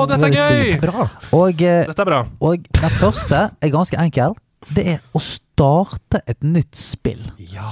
dette 0.10 0.30
er 0.32 0.34
gøy! 0.34 0.90
Og, 1.36 1.62
eh, 1.62 1.84
Dette 1.86 2.02
er 2.02 2.10
bra. 2.10 2.22
og 2.40 2.66
den 2.80 2.96
første 2.98 3.42
er 3.62 3.74
ganske 3.74 4.00
enkel. 4.02 4.34
Det 4.74 4.86
er 4.96 5.02
å 5.14 5.22
starte 5.22 6.24
et 6.26 6.42
nytt 6.42 6.74
spill. 6.78 7.22
Ja. 7.38 7.68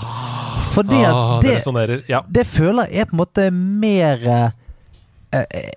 Fordi 0.75 0.99
at 1.01 1.13
Ah, 1.15 1.39
det 1.41 1.55
det. 1.89 2.03
Ja. 2.09 2.21
det 2.29 2.45
føler 2.47 2.85
jeg 2.91 3.01
er 3.01 3.09
på 3.09 3.15
en 3.17 3.23
måte 3.23 3.47
mer 3.51 4.21
eh, 4.21 4.51
eh, 5.33 5.71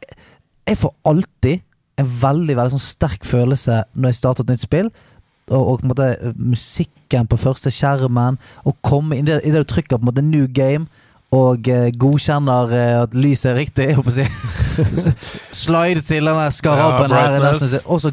Jeg 0.68 0.78
får 0.78 0.92
alltid 1.04 1.62
en 1.96 2.08
veldig 2.20 2.56
veldig 2.58 2.74
sånn 2.76 2.84
sterk 2.84 3.24
følelse 3.24 3.84
når 3.94 4.10
jeg 4.12 4.18
starter 4.18 4.44
et 4.44 4.52
nytt 4.52 4.66
spill. 4.66 4.90
Og, 5.48 5.62
og 5.62 5.80
på 5.80 5.86
en 5.86 5.92
måte 5.94 6.10
eh, 6.20 6.36
musikken 6.36 7.26
på 7.30 7.38
første 7.40 7.72
skjermen. 7.72 8.36
Og 8.68 8.76
komme 8.84 9.16
inn 9.16 9.24
i 9.24 9.32
det, 9.32 9.40
i 9.46 9.54
det 9.54 9.64
du 9.64 9.72
trykker 9.72 9.96
på 9.96 10.04
en 10.04 10.10
måte 10.12 10.26
new 10.26 10.44
game 10.52 10.90
og 11.36 11.68
eh, 11.72 11.88
godkjenner 12.00 12.72
eh, 12.76 12.94
at 13.02 13.14
lyset 13.16 13.50
er 13.52 13.56
riktig. 13.60 13.86
Jeg 13.90 13.96
håper 13.98 14.12
å 14.12 14.16
si. 14.16 14.26
Slide 15.66 16.02
til 16.06 16.26
denne 16.28 16.46
skarabben 16.52 17.12
Ja, 17.12 17.20
her. 17.20 17.36
er 17.38 17.44
nesten- 17.46 17.84
Og 17.86 18.00
så 18.02 18.12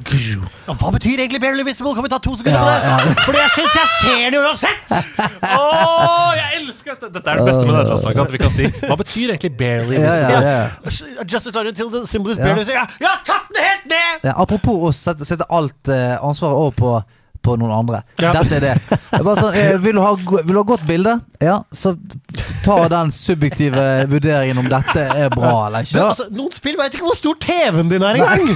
Ja, 0.68 0.74
hva 0.74 0.92
betyr 0.96 1.20
egentlig 1.24 1.42
Barely 1.44 1.64
Visible? 1.68 1.94
Kan 1.96 2.04
vi 2.06 2.10
ta 2.14 2.20
to 2.24 2.36
sekunder 2.40 2.60
på 2.60 2.66
Ja, 2.66 2.98
det? 3.04 3.16
Fordi 3.26 3.40
jeg 3.42 3.52
syns 3.58 3.76
jeg 3.80 3.90
ser 4.02 4.30
det 4.36 4.40
uansett! 4.44 4.84
Oh, 5.54 6.32
jeg 6.36 6.62
elsker 6.62 6.96
dette! 6.96 7.10
Dette, 7.14 7.30
er 7.30 7.42
det 7.42 7.46
beste 7.48 7.66
med 7.68 7.76
nederlandslaget, 7.76 8.22
at 8.24 8.32
vi 8.34 8.42
kan 8.42 8.54
si 8.54 8.70
Hva 8.88 8.96
betyr 9.00 9.34
egentlig 9.36 9.52
'barely'? 9.60 10.00
Ja, 10.00 10.70
this 10.84 11.02
ja. 11.02 11.24
Just 11.28 11.48
until 11.48 11.90
the 11.92 12.08
symbol 12.08 12.32
is 12.32 12.38
barely 12.38 12.64
visible. 12.64 12.80
ja. 12.80 12.86
ja, 13.02 13.14
tatt 13.26 13.50
den 13.54 13.64
helt 13.64 13.86
ned! 13.92 14.24
Ja, 14.30 14.34
apropos 14.42 14.88
å 14.90 14.92
sette, 14.96 15.26
sette 15.28 15.46
alt 15.50 15.92
uh, 15.92 16.18
ansvaret 16.26 16.56
over 16.58 16.72
på, 16.72 16.94
på 17.44 17.56
noen 17.60 17.74
andre. 17.76 18.02
Dette 18.20 18.58
er 18.58 18.64
det. 18.64 18.74
sånn, 19.12 19.54
eh, 19.60 19.76
vil, 19.84 19.98
du 19.98 20.02
ha, 20.04 20.14
vil 20.16 20.54
du 20.54 20.60
ha 20.62 20.66
godt 20.74 20.86
bilde? 20.88 21.18
Ja, 21.44 21.60
så 21.76 21.96
ta 22.64 22.80
den 22.92 23.12
subjektive 23.16 23.88
vurderingen 24.12 24.64
om 24.64 24.70
dette 24.72 25.08
er 25.12 25.34
bra 25.34 25.68
eller 25.68 25.84
Men, 25.84 25.90
ikke. 25.90 26.08
altså, 26.08 26.30
noen 26.32 26.56
spill 26.56 26.80
veit 26.80 26.96
ikke 26.96 27.08
hvor 27.10 27.20
stor 27.20 27.40
TV-en 27.44 27.92
din 27.92 28.08
er 28.08 28.22
engang! 28.22 28.54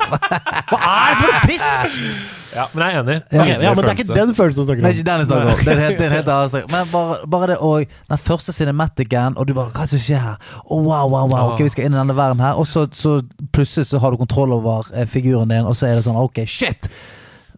Hva 0.00 0.78
er 0.80 1.10
det 1.10 1.18
for 1.20 1.26
noe 1.28 1.40
piss?! 1.48 2.36
Ja, 2.50 2.64
men 2.74 2.82
jeg 2.82 2.94
er 2.96 3.00
enig. 3.00 3.16
Okay, 3.30 3.52
ja, 3.62 3.72
men 3.74 3.84
det 3.84 3.90
er 3.92 3.98
ikke 4.00 4.14
den 4.16 4.32
følelsen 4.34 4.64
du 4.64 4.66
snakker 4.66 4.82
Det 4.82 4.90
er 4.90 4.96
ikke 4.96 5.06
den 5.06 5.20
jeg 5.22 5.28
snakker 5.28 5.50
om. 5.52 5.60
Det 5.66 5.74
er 5.74 5.82
helt, 5.84 5.98
det 6.00 6.06
er 6.06 6.14
helt 6.16 6.30
annen. 6.34 6.64
Men 6.72 6.88
bare, 6.90 7.18
bare 7.30 7.48
det 7.52 7.58
og 7.62 7.92
den 8.10 8.22
første 8.24 8.54
cinematicen, 8.56 9.36
og 9.38 9.46
du 9.46 9.54
bare 9.54 9.70
Hva 9.70 9.84
er 9.84 9.86
det 9.86 9.92
som 9.92 10.02
skjer 10.02 10.24
her? 10.24 10.50
Oh, 10.64 10.82
wow, 10.82 11.06
wow, 11.12 11.28
wow. 11.30 11.52
Ok, 11.52 11.62
vi 11.68 11.70
skal 11.76 11.86
inn 11.86 11.94
i 11.94 12.00
denne 12.00 12.16
verden 12.18 12.42
her. 12.42 12.58
Og 12.58 12.66
så, 12.66 12.88
så 12.96 13.20
plutselig 13.54 13.86
så 13.92 14.02
har 14.02 14.10
du 14.10 14.18
kontroll 14.18 14.56
over 14.56 14.90
eh, 14.94 15.06
figuren 15.06 15.52
din, 15.52 15.68
og 15.68 15.78
så 15.78 15.90
er 15.90 16.00
det 16.00 16.06
sånn 16.08 16.18
Ok, 16.18 16.42
shit! 16.50 16.90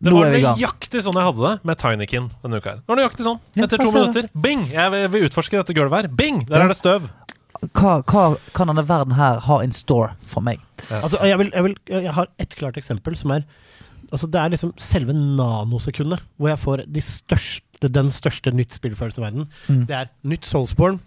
Det 0.02 0.10
Nå 0.10 0.18
var 0.18 0.32
nøyaktig 0.34 1.00
sånn 1.04 1.14
jeg 1.14 1.26
hadde 1.28 1.42
det 1.46 1.64
med 1.68 1.78
Tinykin 1.78 2.30
denne 2.42 2.58
uka. 2.58 2.70
her 2.70 2.76
Det 2.82 2.88
var 2.90 2.96
nøyaktig 2.98 3.22
sånn. 3.26 3.38
Ja, 3.54 3.64
Etter 3.68 3.78
to 3.78 3.92
minutter. 3.92 4.22
det. 4.26 4.42
Bing! 4.42 4.64
Jeg 4.72 4.90
vil, 5.12 5.28
utforske 5.28 5.60
dette 5.60 5.74
gulvet 5.78 5.92
her. 6.02 6.08
Bing! 6.08 6.44
Der 6.48 6.58
Ja. 6.58 6.64
er 6.64 6.68
det 6.68 6.76
støv. 6.76 7.08
Hva, 7.72 8.02
hva 8.02 8.36
kan 8.52 8.66
denne 8.66 8.82
verden 8.88 9.14
her 9.14 9.38
ha 9.38 9.60
in 9.62 9.70
store 9.70 10.16
for 10.26 10.40
meg? 10.42 10.58
Altså, 10.90 11.22
jeg, 11.22 11.38
vil, 11.38 11.50
jeg, 11.54 11.62
vil, 11.62 11.76
jeg 11.86 12.12
har 12.12 12.26
et 12.42 12.56
klart 12.58 12.74
eksempel 12.76 13.14
som 13.16 13.30
er 13.30 13.44
Altså, 14.12 14.26
det 14.28 14.36
er 14.42 14.50
liksom 14.52 14.74
selve 14.76 15.14
nanosekundet 15.14 16.20
hvor 16.36 16.50
jeg 16.50 16.58
får 16.60 16.82
de 16.92 17.00
største, 17.00 17.88
den 17.88 18.10
største 18.12 18.52
nytt 18.52 18.74
spillfølelsen 18.76 19.22
i 19.22 19.24
verden. 19.24 19.46
Mm. 19.72 19.86
Det 19.88 19.96
er 19.96 20.10
nytt 20.28 20.44
Soulsborne. 20.44 20.98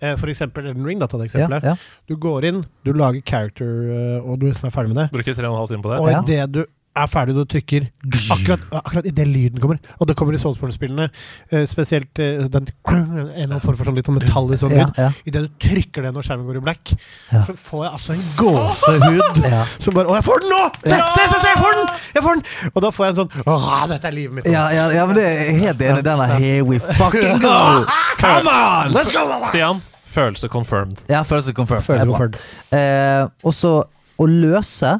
Eh, 0.00 0.14
for 0.16 0.30
eksempel 0.30 0.68
Elden 0.70 0.86
Ring, 0.86 1.00
da, 1.02 1.08
ta 1.10 1.18
det 1.18 1.26
Ja, 1.32 1.48
eksempelet. 1.48 1.64
ja. 1.64 1.74
Du 2.06 2.14
går 2.16 2.44
inn, 2.44 2.64
du 2.84 2.92
lager 2.92 3.20
character, 3.26 3.90
eh, 3.90 4.20
og 4.22 4.38
du 4.38 4.46
er 4.52 4.70
ferdig 4.70 4.94
med 4.94 5.00
det. 5.02 5.08
Bruker 5.10 5.34
tre 5.34 5.48
og 5.48 5.56
en 5.56 5.58
halv 5.58 5.68
time 5.74 5.82
på 5.82 5.90
det. 5.90 5.98
Og 6.00 6.10
Ja. 6.12 6.22
idet 6.22 6.52
du 6.52 6.64
er 6.96 7.06
ferdig, 7.12 7.34
du 7.36 7.44
trykker 7.44 7.86
akkurat, 8.34 8.62
akkurat 8.80 9.06
idet 9.10 9.26
lyden 9.28 9.60
kommer. 9.60 9.78
Og 10.00 10.08
det 10.08 10.16
kommer 10.16 10.34
i 10.36 10.40
Soulsborne-spillene, 10.40 11.08
eh, 11.52 11.66
spesielt 11.68 12.18
eh, 12.22 12.46
den 12.52 12.68
en 12.88 12.96
eller 12.96 13.42
annen 13.44 13.60
form 13.64 13.76
for 13.76 13.84
sånn 13.90 13.98
litt 13.98 14.08
metallisk 14.08 14.64
sånn 14.64 14.72
Ja, 14.76 14.86
lyd. 14.86 15.00
ja, 15.02 15.10
Idet 15.28 15.42
du 15.46 15.48
trykker 15.68 16.06
det 16.06 16.12
når 16.16 16.26
skjermen 16.28 16.46
går 16.48 16.60
i 16.60 16.64
black, 16.64 16.94
Ja. 17.32 17.42
så 17.46 17.54
får 17.56 17.84
jeg 17.84 17.92
altså 17.92 18.12
en 18.16 18.24
gåsehud. 18.40 19.42
ja. 19.50 19.64
som 19.84 19.94
bare 19.94 20.06
Å, 20.08 20.14
jeg 20.20 20.24
får 20.24 20.40
den 20.44 20.50
nå! 20.54 20.62
Se, 20.84 20.90
se, 20.90 21.26
se, 21.32 21.40
se, 21.42 21.48
jeg 21.52 21.58
får 21.62 21.76
den! 21.80 21.90
Jeg 22.14 22.22
får 22.26 22.38
den! 22.40 22.44
Og 22.74 22.82
da 22.86 22.90
får 22.96 23.06
jeg 23.06 23.14
en 23.14 23.20
sånn 23.22 23.44
Åh, 23.46 23.86
dette 23.92 24.08
er 24.10 24.16
livet 24.16 24.34
mitt. 24.38 24.46
Ja, 24.50 24.64
ja, 24.72 24.86
ja, 24.94 25.04
men 25.06 25.16
det 25.18 25.26
er 25.26 25.60
helt 25.60 25.82
enig. 25.82 26.04
Den 26.06 26.20
er 26.24 26.34
Here 26.40 26.64
we 26.64 26.78
fucking 26.78 27.38
go! 27.42 27.84
Come 28.20 28.48
on! 28.52 28.92
Let's 28.96 29.12
go! 29.12 29.26
Stian, 29.50 29.82
følelse 30.16 30.48
confirmed. 30.48 31.02
Ja, 31.10 31.20
følelse 31.28 31.52
confirmed. 31.52 31.84
Følelse 31.84 32.06
confirmed. 32.08 32.40
Eh, 32.72 33.26
og 33.44 33.54
så 33.54 33.74
å 34.16 34.26
løse 34.30 34.94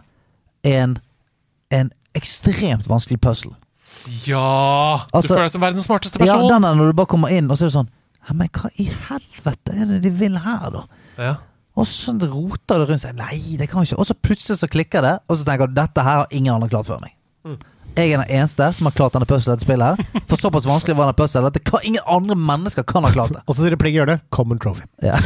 en, 0.67 0.99
en 1.71 1.91
ekstremt 2.17 2.89
vanskelig 2.89 3.21
puzzle. 3.21 3.55
Ja! 4.27 5.07
Altså- 5.13 5.29
du 5.29 5.35
føler 5.35 5.47
deg 5.49 5.53
som 5.57 5.61
verdens 5.61 5.85
smarteste 5.89 6.19
person. 6.19 6.49
Ja, 6.49 6.55
den 6.55 6.65
er 6.65 6.75
når 6.75 6.93
du 6.93 6.93
bare 6.93 7.07
kommer 7.11 7.33
inn, 7.33 7.51
og 7.51 7.59
så 7.59 7.67
er 7.67 7.73
det 7.73 7.79
sånn 7.79 7.93
Men 8.35 8.49
hva 8.49 8.71
i 8.75 8.89
helvete 8.91 9.71
er 9.71 9.85
det 9.87 10.03
de 10.03 10.11
vil 10.11 10.37
her, 10.43 10.71
da? 10.71 10.81
Ja. 11.17 11.35
Og 11.77 11.87
så 11.87 12.11
roter 12.19 12.81
det 12.81 12.89
rundt 12.89 13.01
seg. 13.01 13.15
Nei, 13.15 13.57
det 13.57 13.69
kan 13.71 13.85
ikke. 13.85 13.99
Og 14.01 14.07
så 14.09 14.15
plutselig 14.19 14.59
så 14.59 14.67
klikker 14.67 15.05
det, 15.05 15.19
og 15.29 15.37
så 15.39 15.45
tenker 15.45 15.69
du 15.69 15.75
dette 15.75 16.03
her 16.03 16.25
har 16.25 16.27
ingen 16.33 16.55
andre 16.55 16.69
klart 16.69 16.87
før 16.87 16.99
meg. 17.01 17.13
Mm. 17.47 17.59
Jeg 17.97 18.13
er 18.13 18.21
den 18.21 18.33
eneste 18.39 18.69
som 18.77 18.89
har 18.89 18.95
klart 18.97 19.15
denne 19.17 19.29
puzzlen 19.29 19.53
i 19.53 19.57
dette 19.57 19.65
spillet. 19.65 19.97
her 19.97 20.25
For 20.29 20.41
såpass 20.41 20.67
vanskelig 20.69 20.97
var 20.99 21.09
denne 21.09 21.17
puzzlen 21.17 21.49
at 21.49 21.57
kan, 21.65 21.81
ingen 21.83 22.05
andre 22.07 22.37
mennesker 22.37 22.85
kan 22.85 23.07
ha 23.07 23.13
klart 23.15 23.33
det. 23.33 23.43
Og 23.47 23.57
så 23.57 23.65
sier 23.65 23.73
replikken 23.73 24.05
pling 24.05 24.11
det. 24.13 24.19
Common 24.37 24.61
trophy. 24.61 24.85
Ja, 25.05 25.17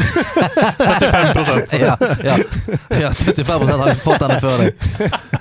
75 0.78 1.74
ja, 1.80 1.96
ja. 2.24 2.36
ja 3.00 3.10
75% 3.10 3.74
har 3.82 3.94
ikke 3.94 4.04
fått 4.04 4.22
denne 4.22 4.38
før 4.42 4.62
deg. 4.62 4.70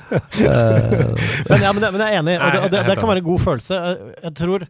Men, 1.50 1.62
ja, 1.62 1.72
men, 1.74 1.84
men 1.84 2.02
jeg 2.02 2.16
er 2.16 2.20
enig, 2.20 2.36
og 2.40 2.54
det, 2.54 2.60
og 2.60 2.72
det, 2.72 2.80
det, 2.80 2.82
det 2.88 2.96
kan 2.98 3.10
være 3.12 3.22
en 3.22 3.28
god 3.28 3.42
følelse. 3.44 3.78
Jeg, 3.78 4.14
jeg 4.24 4.34
tror 4.40 4.66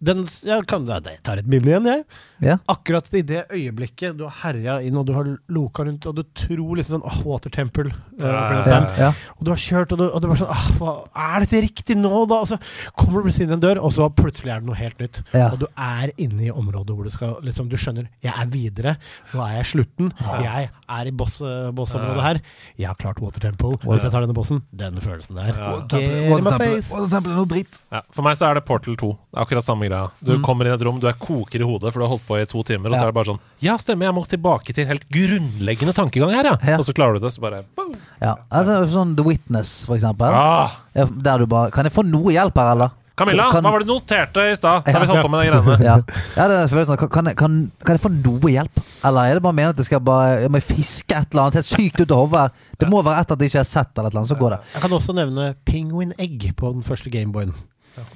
den 0.00 0.22
Jeg, 0.46 0.64
kan, 0.68 0.86
jeg 0.88 1.18
tar 1.26 1.40
et 1.42 1.48
minne 1.50 1.68
igjen, 1.68 1.88
jeg. 1.90 2.04
Ja. 2.44 2.56
Akkurat 2.70 3.06
i 3.14 3.22
det 3.26 3.44
øyeblikket 3.52 4.16
du 4.18 4.24
har 4.26 4.36
herja 4.44 4.78
inn, 4.84 4.96
og 4.96 5.06
du 5.08 5.12
har 5.16 5.28
loka 5.52 5.84
rundt, 5.86 6.06
og 6.08 6.16
du 6.18 6.22
tror 6.36 6.78
liksom 6.78 6.98
sånn 6.98 7.06
oh, 7.06 7.18
Water 7.28 7.52
Temple. 7.52 7.92
Uh, 8.20 8.26
Ja, 8.30 8.40
Ja, 8.70 8.80
ja. 8.98 9.10
Og 9.38 9.46
du 9.46 9.50
har 9.52 9.60
kjørt, 9.60 9.92
og 9.94 10.00
du, 10.00 10.06
og 10.08 10.22
du 10.22 10.28
bare 10.30 10.40
sånn 10.40 10.52
ah, 10.52 10.66
hva, 10.80 10.94
Er 11.14 11.44
dette 11.44 11.60
riktig 11.64 11.96
nå, 11.98 12.12
da? 12.30 12.40
Og 12.44 12.50
så 12.50 12.58
kommer 12.98 13.20
du 13.20 13.28
plutselig 13.28 13.48
inn 13.48 13.56
en 13.56 13.62
dør, 13.62 13.80
og 13.84 13.94
så 13.96 14.08
plutselig 14.14 14.54
er 14.54 14.62
det 14.62 14.68
noe 14.68 14.78
helt 14.78 15.00
nytt. 15.02 15.22
Ja. 15.34 15.50
Og 15.50 15.60
du 15.62 15.66
er 15.70 16.14
inne 16.20 16.46
i 16.48 16.52
området 16.52 16.96
hvor 16.96 17.06
du 17.06 17.14
skal 17.14 17.36
liksom 17.46 17.68
Du 17.70 17.76
skjønner 17.80 18.08
Jeg 18.24 18.32
er 18.32 18.48
videre. 18.50 18.96
Nå 19.34 19.42
er 19.44 19.58
jeg 19.60 19.70
slutten. 19.74 20.12
Jeg 20.44 20.70
er 20.70 21.10
i 21.10 21.14
boss, 21.14 21.40
eh, 21.44 21.70
bossområdet 21.76 22.24
her. 22.24 22.40
Jeg 22.80 22.88
har 22.90 22.98
klart 23.00 23.20
Water 23.22 23.42
Temple. 23.44 23.76
Hvis 23.84 24.06
jeg 24.06 24.14
tar 24.14 24.24
denne 24.24 24.36
bossen, 24.36 24.62
den 24.72 25.00
følelsen 25.00 25.38
der. 25.38 25.52
water 26.94 27.12
temple. 27.14 27.32
Er 27.32 27.40
noe 27.40 27.50
dritt. 27.50 27.80
Ja, 27.92 28.02
for 28.14 28.26
meg 28.26 28.38
så 28.38 28.50
er 28.50 28.58
det 28.58 28.64
Portal 28.68 28.96
2. 29.00 29.12
Det 29.30 29.38
er 29.38 29.44
akkurat 29.44 29.66
samme 29.66 29.88
greia. 29.90 30.10
Du 30.24 30.34
kommer 30.44 30.66
inn 30.66 30.74
i 30.74 30.76
et 30.76 30.84
rom, 30.86 31.00
du 31.02 31.08
er 31.10 31.16
koker 31.20 31.62
i 31.62 31.66
hodet, 31.66 31.92
for 31.92 32.00
du 32.00 32.06
har 32.06 32.12
holdt 32.14 32.26
på 32.30 32.38
i 32.38 32.46
to 32.50 32.62
timer, 32.70 32.92
og 32.92 32.96
så 32.96 33.02
er 33.08 33.10
det 33.12 33.16
bare 33.18 33.30
sånn 33.32 33.40
Ja, 33.66 33.74
stemmer, 33.82 34.06
jeg 34.08 34.16
må 34.16 34.22
tilbake 34.30 34.76
til 34.76 34.86
helt 34.88 35.04
grunnleggende 35.10 35.94
tankegang 35.96 36.32
her, 36.38 36.52
ja. 36.52 36.56
Ja. 36.74 36.78
Og 36.78 36.86
så 36.86 36.94
klarer 36.96 37.18
du 37.18 37.26
det, 37.26 37.34
så 37.34 37.42
bare 37.42 37.64
boom. 37.76 37.92
Ja, 38.22 38.36
altså 38.50 38.80
Sånn 38.94 39.16
The 39.18 39.26
Witness, 39.26 39.74
for 39.88 39.98
eksempel. 39.98 40.30
ah, 40.32 40.78
Ja, 40.94 41.04
Der 41.10 41.38
du 41.42 41.46
bare 41.50 41.70
Kan 41.74 41.84
jeg 41.88 41.92
få 41.98 42.06
noe 42.06 42.32
hjelp 42.32 42.56
her, 42.56 42.72
eller? 42.76 42.96
Camilla, 43.20 43.50
Kan- 43.52 43.60
hva 43.66 43.72
var 43.74 43.82
det 43.82 43.86
du 43.88 43.92
noterte 43.92 44.40
i 44.48 44.54
stad? 44.56 44.84
Da 44.86 44.92
Ja. 44.94 45.00
vi 45.02 45.06
holdt 45.10 45.26
på 45.26 45.30
med 45.30 45.42
de 45.44 45.50
greiene. 45.50 45.74
Ja, 45.90 45.96
ja 46.38 46.46
det 46.48 46.56
er 46.56 46.70
følelsen 46.72 46.96
kan, 46.96 47.26
kan, 47.36 47.56
kan 47.84 47.96
jeg 47.98 48.00
få 48.00 48.08
noe 48.14 48.48
hjelp? 48.54 48.80
Eller 49.04 49.20
er 49.28 49.34
det 49.36 49.42
bare 49.44 49.52
meningen 49.58 49.74
at 49.74 49.82
jeg 49.82 49.90
skal 49.90 50.00
bare 50.00 50.38
Jeg 50.46 50.50
må 50.54 50.62
fiske 50.64 51.12
et 51.18 51.28
eller 51.34 51.42
annet 51.42 51.58
helt 51.60 51.68
sykt 51.68 52.00
ut 52.00 52.10
av 52.16 52.22
hodet? 52.24 52.46
Det 52.80 52.88
må 52.88 53.02
være 53.04 53.20
et 53.20 53.30
at 53.34 53.38
jeg 53.44 53.50
ikke 53.52 53.60
har 53.60 53.68
sett 53.68 53.92
eller 53.98 54.08
et 54.08 54.14
eller 54.14 54.22
annet, 54.22 54.32
så 54.32 54.38
går 54.40 54.50
det. 54.56 54.60
Jeg 54.72 54.82
kan 54.86 54.90
også 54.96 55.14
nevne 55.18 55.50
Penguin 55.68 56.14
Egg 56.18 56.48
på 56.56 56.72
den 56.72 56.82
første 56.86 57.10
Gameboyen. 57.12 57.52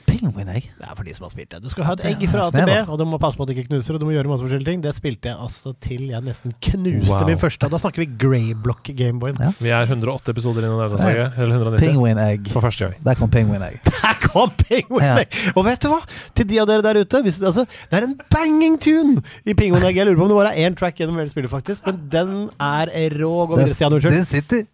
Penguin, 0.06 0.46
jeg. 0.54 0.62
Det 0.78 0.86
er 0.86 0.94
for 0.96 1.04
de 1.04 1.12
som 1.16 1.24
har 1.26 1.30
spilt 1.34 1.50
det. 1.50 1.58
Du 1.64 1.68
skal 1.72 1.84
ha 1.84 1.92
et 1.98 2.04
egg 2.08 2.22
fra 2.30 2.44
A 2.46 2.50
til 2.54 2.64
B, 2.68 2.74
og 2.88 2.98
du 3.00 3.04
må 3.10 3.18
passe 3.20 3.36
på 3.36 3.44
at 3.44 3.50
du 3.50 3.52
ikke 3.56 3.66
knuser, 3.68 3.96
og 3.96 4.00
du 4.00 4.06
må 4.08 4.12
gjøre 4.14 4.30
masse 4.30 4.44
forskjellige 4.46 4.70
ting. 4.70 4.82
Det 4.84 4.92
spilte 4.96 5.28
jeg 5.28 5.36
altså 5.44 5.72
til 5.84 6.04
jeg 6.12 6.22
nesten 6.24 6.54
knuste 6.62 7.10
Wow. 7.10 7.26
min 7.28 7.40
første. 7.42 7.68
Da 7.72 7.80
snakker 7.82 8.04
vi 8.04 8.06
Greyblock 8.22 8.88
Gameboyen. 8.96 9.36
Ja. 9.42 9.50
Vi 9.60 9.72
er 9.74 9.84
108 9.90 10.30
episoder 10.32 10.64
innom 10.64 10.78
i 10.78 10.84
nederlandslaget. 10.86 11.38
Eller 11.42 11.56
190. 11.58 11.84
Penguin 11.88 12.18
egg. 12.24 12.48
For 12.54 12.64
første 12.64 12.88
gang. 12.88 12.96
Der 13.04 13.14
kom 13.18 13.30
penguin 13.34 13.62
egg. 13.66 13.80
Der 14.04 14.18
kom 14.28 14.50
Penguin 14.62 15.04
Ja. 15.04 15.16
Egg! 15.24 15.36
Og 15.56 15.64
vet 15.66 15.82
du 15.84 15.88
hva? 15.92 16.00
Til 16.36 16.48
de 16.48 16.58
av 16.62 16.66
dere 16.70 16.82
der 16.84 17.00
ute 17.04 17.20
hvis, 17.24 17.38
altså, 17.42 17.64
Det 17.90 17.98
er 17.98 18.06
en 18.08 18.16
banging 18.32 18.78
tune 18.80 19.22
i 19.46 19.54
Penguin 19.54 19.84
Egg. 19.84 19.96
Jeg 19.96 20.06
lurer 20.08 20.18
på 20.22 20.26
om 20.26 20.32
det 20.32 20.38
bare 20.40 20.54
er 20.56 20.68
én 20.70 20.76
track 20.78 20.98
gjennom 21.00 21.18
hele 21.20 21.30
spillet, 21.32 21.50
faktisk. 21.52 21.84
Men 21.86 22.00
den 22.12 22.32
er 22.60 22.92
rå. 23.18 23.32
Gå 23.50 23.58
videre, 23.60 23.74
Stian. 23.76 23.92
Unnskyld. 23.96 24.16
Den 24.16 24.28
sitter. 24.28 24.64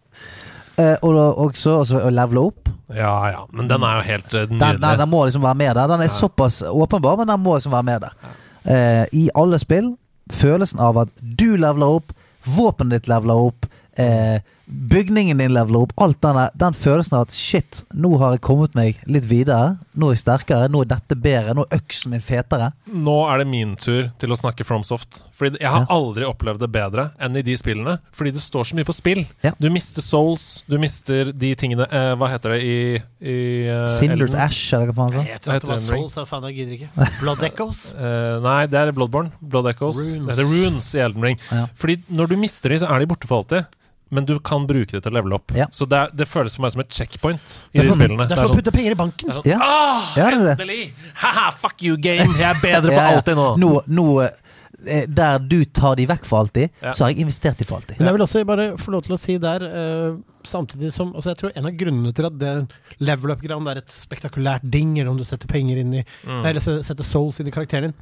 Uh, 0.79 0.95
og 1.03 1.15
da 1.15 1.25
også, 1.45 1.75
også 1.83 2.01
å 2.07 2.11
levele 2.13 2.45
opp. 2.51 2.70
Ja 2.95 3.15
ja, 3.31 3.41
men 3.51 3.67
den 3.69 3.83
er 3.83 3.99
jo 3.99 4.05
helt 4.07 4.33
uh, 4.33 4.43
Den, 4.49 4.59
den, 4.59 4.97
den 4.99 5.09
må 5.09 5.25
liksom 5.25 5.43
være 5.45 5.59
med 5.63 5.75
der. 5.75 5.87
Den 5.87 6.01
er 6.05 6.11
såpass 6.11 6.61
åpenbar, 6.67 7.17
men 7.17 7.27
den 7.27 7.39
må 7.39 7.55
liksom 7.55 7.75
være 7.75 7.87
med 7.87 8.07
der. 8.07 8.15
Eh, 8.63 9.05
I 9.11 9.29
alle 9.35 9.59
spill, 9.59 9.93
følelsen 10.31 10.79
av 10.79 10.99
at 11.05 11.13
du 11.21 11.55
leveler 11.55 11.97
opp, 11.99 12.13
våpenet 12.45 12.99
ditt 13.01 13.09
leveler 13.11 13.47
opp, 13.49 13.65
eh, 13.97 14.41
bygningen 14.71 15.37
din 15.37 15.53
leveler 15.53 15.83
opp, 15.85 15.91
alt 16.01 16.19
denne, 16.23 16.47
den 16.57 16.73
følelsen 16.77 17.17
av 17.19 17.25
at 17.27 17.35
shit, 17.35 17.83
nå 17.93 18.13
har 18.21 18.35
jeg 18.37 18.41
kommet 18.47 18.75
meg 18.77 18.99
litt 19.11 19.25
videre. 19.29 19.75
Nå 19.93 20.09
er 20.09 20.15
jeg 20.15 20.23
sterkere, 20.23 20.69
nå 20.71 20.81
er 20.85 20.89
dette 20.93 21.17
bedre, 21.19 21.55
nå 21.57 21.65
er 21.67 21.81
øksen 21.81 22.13
min 22.13 22.23
fetere. 22.23 22.71
Nå 22.87 23.17
er 23.31 23.41
det 23.43 23.47
min 23.51 23.73
tur 23.79 24.09
til 24.21 24.31
å 24.33 24.37
snakke 24.39 24.65
FromSoft. 24.67 25.21
Fordi 25.35 25.59
jeg 25.59 25.69
har 25.73 25.85
Ja. 25.85 25.89
aldri 25.89 26.23
opplevd 26.27 26.59
det 26.61 26.69
bedre 26.71 27.11
enn 27.19 27.35
i 27.35 27.41
de 27.41 27.55
spillene. 27.57 27.97
Fordi 28.13 28.31
det 28.31 28.41
står 28.43 28.63
så 28.71 28.75
mye 28.77 28.85
på 28.87 28.93
spill. 28.93 29.25
Ja. 29.43 29.51
Du 29.59 29.69
mister 29.69 30.01
souls, 30.05 30.63
du 30.69 30.77
mister 30.77 31.31
de 31.33 31.55
tingene 31.55 31.87
eh, 31.91 32.13
Hva 32.15 32.29
heter 32.29 32.53
det 32.55 32.61
i, 32.63 33.01
i 33.25 33.37
eh, 33.67 33.87
Sinders 33.97 34.35
Ash, 34.35 34.73
eller 34.73 34.91
hva 34.91 34.93
faen 35.09 35.17
det. 35.17 35.25
Jeg 35.31 35.41
tror 35.41 35.59
det 35.59 35.69
var? 35.71 35.79
Souls, 35.89 36.15
jeg 36.15 36.29
faen, 36.29 36.47
jeg 36.51 36.55
gidder 36.61 36.77
ikke. 36.77 37.09
Blood 37.23 37.43
Echoes. 37.49 37.83
uh, 37.97 38.39
nei, 38.45 38.65
det 38.71 38.79
er 38.79 38.91
Bloodborne. 38.95 39.31
Blood 39.41 39.71
Echoes. 39.73 39.97
Runes. 39.97 40.27
Det 40.27 40.37
heter 40.37 40.51
Runes 40.53 40.89
i 40.95 41.03
Elden 41.07 41.23
Ring. 41.31 41.39
Ja. 41.51 41.65
Fordi 41.75 41.97
når 42.09 42.31
du 42.31 42.37
mister 42.37 42.69
de, 42.69 42.77
så 42.83 42.89
er 42.93 42.99
de 43.03 43.09
borte 43.09 43.27
for 43.29 43.41
alltid. 43.41 43.65
Men 44.11 44.25
du 44.27 44.33
kan 44.43 44.65
bruke 44.67 44.91
det 44.91 45.03
til 45.05 45.11
å 45.11 45.15
levele 45.15 45.37
opp. 45.39 45.53
Ja. 45.55 45.65
Så 45.71 45.85
det, 45.87 45.95
er, 45.97 46.09
det 46.13 46.27
føles 46.27 46.55
for 46.57 46.65
meg 46.65 46.71
som 46.73 46.81
et 46.83 46.89
checkpoint 46.91 47.61
i 47.71 47.79
de 47.79 47.85
sånn- 47.87 47.95
spillene. 47.95 48.27
Det 48.27 48.35
er 48.37 48.41
som 48.45 48.51
å 48.51 48.57
putte 48.59 48.73
penger 48.75 48.91
i 48.91 48.99
banken. 48.99 49.31
sånn, 49.37 49.45
Ja. 49.47 49.57
Åh, 49.63 50.17
Ja, 50.17 50.29
endelig! 50.35 50.93
Ha-ha, 51.21 51.51
fuck 51.51 51.81
you, 51.81 51.95
game! 51.97 52.27
Jeg 52.35 52.43
er 52.49 52.59
bedre 52.61 52.91
for 52.91 52.99
Ja, 52.99 53.09
ja. 53.11 53.17
alltid 53.21 53.35
nå. 53.39 53.45
Nå, 53.57 53.69
nå 53.87 54.05
eh, 54.27 55.05
Der 55.07 55.39
du 55.39 55.63
tar 55.65 55.95
de 55.95 56.05
vekk 56.09 56.25
for 56.25 56.39
alltid, 56.43 56.69
Ja. 56.81 56.91
så 56.91 57.05
har 57.05 57.13
jeg 57.13 57.21
investert 57.23 57.57
de 57.57 57.63
for 57.69 57.77
alltid. 57.79 57.99
Men 57.99 58.07
jeg 58.11 58.17
vil 58.17 58.25
også 58.27 58.43
bare 58.45 58.67
få 58.81 58.91
lov 58.91 59.03
til 59.07 59.15
å 59.15 59.19
si 59.21 59.37
der, 59.37 59.63
uh, 59.63 60.17
samtidig 60.43 60.91
som 60.91 61.13
altså 61.13 61.29
Jeg 61.31 61.37
tror 61.37 61.51
en 61.55 61.65
av 61.69 61.71
grunnene 61.77 62.13
til 62.17 62.25
at 62.25 62.37
det 62.41 62.53
level-up-gram, 62.99 63.63
det 63.63 63.75
er 63.77 63.81
et 63.83 63.93
spektakulært 63.93 64.65
ding, 64.69 64.97
eller 64.99 65.11
om 65.11 65.17
du 65.17 65.23
setter 65.23 65.47
penger 65.47 65.77
inn 65.77 65.93
i 66.01 66.05
Mm. 66.27 66.43
Eller 66.45 66.59
setter 66.83 67.03
souls 67.03 67.39
inn 67.39 67.47
i 67.47 67.51
karakteren 67.51 67.91
din, 67.91 67.93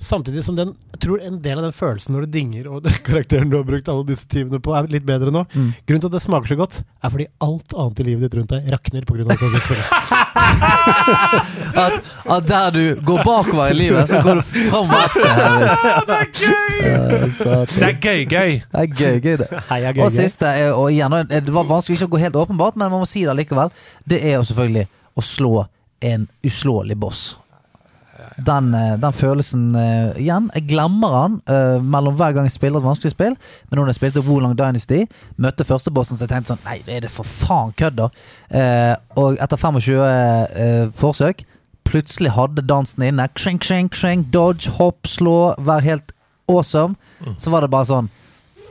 Samtidig 0.00 0.40
som 0.46 0.56
den, 0.56 0.70
jeg 0.94 1.00
tror 1.04 1.20
en 1.20 1.34
del 1.44 1.58
av 1.60 1.66
den 1.66 1.74
følelsen 1.76 2.14
når 2.14 2.24
det 2.24 2.30
dinger, 2.38 2.68
og 2.72 2.82
den 2.86 2.96
karakteren 3.04 3.50
du 3.52 3.58
har 3.58 3.66
brukt 3.68 3.88
alle 3.92 4.06
disse 4.08 4.24
timene 4.32 4.60
på, 4.64 4.72
er 4.76 4.88
litt 4.92 5.04
bedre 5.08 5.32
nå. 5.34 5.42
Mm. 5.52 5.70
Grunnen 5.84 6.04
til 6.04 6.08
at 6.08 6.16
det 6.16 6.22
smaker 6.24 6.48
så 6.54 6.56
godt, 6.60 6.78
er 7.04 7.12
fordi 7.12 7.26
alt 7.44 7.76
annet 7.76 8.00
i 8.00 8.06
livet 8.08 8.24
ditt 8.24 8.38
rundt 8.40 8.54
deg 8.54 8.70
rakner 8.72 9.04
pga. 9.04 9.36
At, 11.80 11.92
at 12.30 12.46
der 12.48 12.70
du 12.74 13.00
går 13.06 13.22
bakover 13.26 13.70
i 13.70 13.76
livet, 13.76 14.08
så 14.08 14.20
går 14.24 14.40
du 14.40 14.42
framover 14.46 15.04
et 15.04 15.14
sted. 15.16 16.00
Det 16.06 16.16
er 16.16 16.28
gøy! 16.40 16.62
Det 17.70 17.88
er 17.88 17.98
gøy-gøy. 18.00 18.52
Det 18.60 18.80
er 18.82 18.86
gøy, 18.86 19.20
gøy 19.24 19.36
det. 19.40 19.48
Heia 19.70 19.92
Og 19.92 20.10
GG. 20.10 20.16
siste, 20.16 20.52
og 20.74 20.86
igjen, 20.92 21.16
det 21.30 21.54
var 21.54 21.68
vanskelig 21.68 21.98
ikke 21.98 22.08
å 22.10 22.14
gå 22.16 22.22
helt 22.24 22.38
åpenbart, 22.40 22.78
men 22.78 22.90
man 22.92 23.04
må 23.04 23.08
si 23.08 23.24
det 23.26 23.36
likevel. 23.38 23.72
Det 24.08 24.20
er 24.22 24.38
jo 24.38 24.46
selvfølgelig 24.50 24.86
å 25.14 25.24
slå 25.24 25.54
en 26.10 26.26
uslåelig 26.46 26.96
boss. 27.00 27.22
Den, 28.46 28.72
eh, 28.74 28.96
den 29.00 29.14
følelsen 29.16 29.70
uh, 29.76 30.16
igjen. 30.20 30.48
Jeg 30.56 30.68
glemmer 30.70 31.16
den 31.16 31.38
uh, 31.50 31.78
mellom 31.82 32.16
hver 32.18 32.34
gang 32.36 32.48
jeg 32.48 32.56
spiller 32.56 32.80
et 32.80 32.86
vanskelig 32.86 33.14
spill. 33.14 33.36
Men 33.68 33.80
når 33.80 33.92
jeg 33.92 34.00
spilte 34.00 34.24
Wolong 34.26 34.56
Dynasty, 34.58 35.04
møtte 35.36 35.66
førstebossen, 35.68 36.16
så 36.16 36.26
jeg 36.26 36.32
tenkte 36.34 36.54
sånn 36.54 36.64
Nei, 36.66 36.80
er 36.88 37.04
det 37.04 37.12
for 37.12 37.28
faen 37.28 37.74
kødd, 37.76 37.98
da? 38.00 38.08
Eh, 38.50 38.94
og 39.20 39.38
etter 39.42 39.60
25 39.60 39.98
eh, 40.04 40.86
forsøk 40.98 41.44
plutselig 41.90 42.34
hadde 42.36 42.62
dansen 42.66 43.02
inne. 43.06 43.26
Kring, 43.34 43.58
kring, 43.58 43.90
kring, 43.90 44.24
dodge, 44.30 44.70
hopp, 44.78 45.08
slå, 45.10 45.54
Vær 45.58 45.82
helt 45.82 46.14
awesome. 46.50 46.96
Så 47.38 47.50
var 47.52 47.64
det 47.64 47.72
bare 47.72 47.88
sånn 47.88 48.10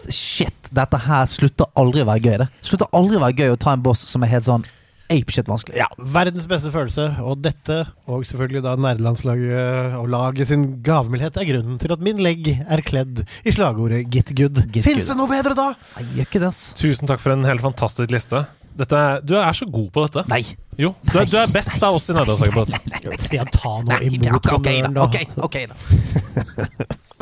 Shit, 0.10 0.70
dette 0.74 0.98
her 1.04 1.28
slutter 1.30 1.68
aldri 1.78 2.02
å 2.02 2.08
være 2.08 2.24
gøy. 2.24 2.38
Det 2.42 2.48
slutter 2.66 2.90
aldri 2.98 3.20
å 3.20 3.24
være 3.26 3.36
gøy 3.44 3.52
å 3.54 3.60
ta 3.60 3.76
en 3.76 3.84
boss 3.84 4.06
som 4.10 4.24
er 4.26 4.32
helt 4.32 4.48
sånn 4.48 4.64
apeshit 5.10 5.50
vanskelig. 5.50 5.80
Ja, 5.82 5.88
verdens 6.16 6.46
beste 6.50 6.72
følelse, 6.74 7.08
og 7.26 7.42
dette, 7.44 7.80
og 8.10 8.26
selvfølgelig 8.30 8.64
da 8.66 8.76
nerdelandslaget 8.80 9.98
og 10.00 10.08
laget 10.14 10.52
sin 10.52 10.68
gavmildhet, 10.86 11.38
er 11.42 11.50
grunnen 11.50 11.82
til 11.82 11.94
at 11.96 12.06
min 12.06 12.22
legg 12.24 12.48
er 12.56 12.84
kledd 12.86 13.24
i 13.44 13.54
slagordet 13.56 14.06
Get 14.14 14.34
good. 14.38 14.64
Get 14.70 14.86
Fins 14.86 15.04
good. 15.04 15.12
det 15.12 15.18
noe 15.20 15.32
bedre 15.32 15.58
da? 15.58 15.68
Nei, 15.98 16.08
gjør 16.20 16.30
ikke 16.30 16.44
det, 16.46 16.54
ass. 16.54 16.64
Tusen 16.80 17.10
takk 17.10 17.24
for 17.24 17.36
en 17.36 17.48
helt 17.50 17.66
fantastisk 17.66 18.14
liste. 18.14 18.46
Dette 18.80 18.96
er, 18.96 19.24
du 19.26 19.34
er 19.36 19.56
så 19.58 19.66
god 19.68 19.90
på 19.92 20.06
dette. 20.06 20.24
Nei. 20.32 20.44
Jo, 20.80 20.94
du 21.10 21.18
er, 21.20 21.26
du 21.28 21.36
er 21.42 21.50
best 21.52 21.82
av 21.84 21.98
oss 21.98 22.08
i 22.08 22.16
nerdelandslaget 22.16 22.56
på 22.56 22.64
dette. 22.70 23.18
Stian, 23.26 23.50
ta 23.52 23.74
nå 23.84 23.98
imot 24.08 24.48
honnøren, 24.54 24.96
da. 24.96 25.10
da. 25.10 25.10
Ok, 25.10 25.50
ok 25.50 25.58
da. 25.74 26.88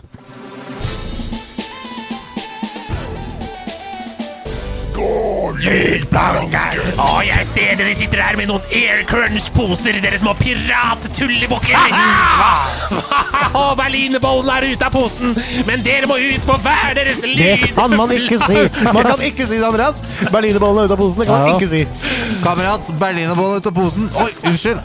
Lydplanker! 4.97 6.77
Å, 7.01 7.07
jeg 7.25 7.45
ser 7.51 7.75
dere 7.77 7.93
sitter 7.97 8.21
her 8.23 8.37
med 8.39 8.49
noen 8.49 8.63
Air 8.73 9.03
Crunch-poser, 9.09 9.99
dere 10.01 10.17
små 10.21 10.33
pirat-tullebukker! 10.39 11.93
Og 13.57 13.75
Berlinerbollen 13.79 14.49
er 14.55 14.67
ute 14.73 14.87
av 14.87 14.93
posen, 14.95 15.35
men 15.69 15.83
dere 15.85 16.09
må 16.09 16.17
ut 16.21 16.47
på 16.47 16.57
hver 16.65 16.97
deres 16.97 17.21
lyd. 17.25 17.37
Det 17.67 17.71
kan 17.77 17.93
man 17.97 18.13
ikke 18.15 18.39
si! 18.45 18.57
Man 18.97 19.03
kan 19.05 19.21
ikke 19.27 19.45
si 19.49 19.59
det, 19.59 19.65
Andreas! 19.69 20.01
Berlinerbollen 20.33 20.83
er 20.83 20.89
ute 20.89 20.97
av 20.97 21.01
posen, 21.03 21.21
det 21.21 21.27
kan 21.29 21.37
man 21.37 21.47
Ja. 21.47 21.55
ikke 21.57 21.71
si. 21.73 21.81
Kamerat, 22.43 22.91
berlinerbollen 23.01 23.61
ute 23.61 23.69
av 23.73 23.77
posen. 23.77 24.09
Oi, 24.23 24.31
unnskyld. 24.49 24.79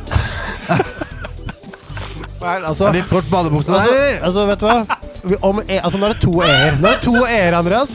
Er, 2.43 2.65
Altså, 2.67 2.89
Litt 2.91 3.07
kort 3.09 3.29
badebukse 3.31 3.71
altså, 3.71 3.93
der. 3.95 4.17
altså, 4.27 4.47
vet 4.49 4.61
du 4.61 4.67
hva? 4.67 4.79
Vi- 5.31 5.37
Om 5.47 5.61
e 5.69 5.77
altså, 5.79 5.99
nå 6.01 6.09
er 6.09 6.13
det 6.17 6.23
to 6.25 6.33
e-er. 6.43 6.73
Nå 6.83 6.89
er 6.91 6.97
det 6.97 7.05
to 7.05 7.13
e-er, 7.23 7.55
Andreas. 7.55 7.93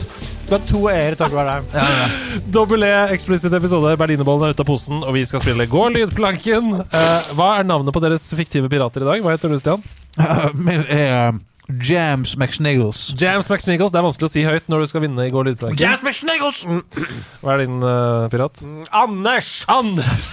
Det 0.48 0.56
har 0.56 0.62
to 0.64 0.78
e-er 0.88 1.12
takket 1.12 1.36
være 1.36 1.56
deg. 1.58 2.44
Dobbel 2.54 2.86
E, 2.86 2.92
eksplisitt 3.12 3.52
episode. 3.52 3.90
Berlinerbollen 4.00 4.46
er 4.46 4.54
ute 4.56 4.64
av 4.64 4.68
posen, 4.70 5.02
og 5.04 5.12
vi 5.12 5.26
skal 5.28 5.42
spille 5.44 5.66
Gå 5.68 5.82
lydplanken. 5.92 6.70
Eh, 6.88 7.28
hva 7.36 7.50
er 7.58 7.68
navnet 7.68 7.92
på 7.92 8.00
deres 8.00 8.24
fiktive 8.32 8.70
pirater 8.72 9.04
i 9.04 9.10
dag? 9.10 9.20
Hva 9.26 9.34
heter 9.34 9.52
du, 9.52 9.58
Stian? 9.60 9.84
Min 10.56 10.86
er 10.88 11.34
um, 11.34 11.42
Jams 11.68 12.32
McSniggles. 12.36 13.12
James 13.20 13.50
McSniggles. 13.50 13.92
Det 13.92 14.00
er 14.00 14.06
vanskelig 14.06 14.28
å 14.30 14.32
si 14.32 14.44
høyt 14.46 14.70
når 14.72 14.82
du 14.84 14.88
skal 14.88 15.02
vinne 15.04 15.26
i 15.28 15.32
går 15.32 15.50
lydplanken. 15.50 15.82
Jams 15.82 16.00
McSniggles! 16.00 16.62
Hva 17.42 17.54
er 17.54 17.64
din 17.66 17.76
uh, 17.84 18.24
pirat? 18.32 18.64
Anders! 18.88 19.50
Anders! 19.68 20.32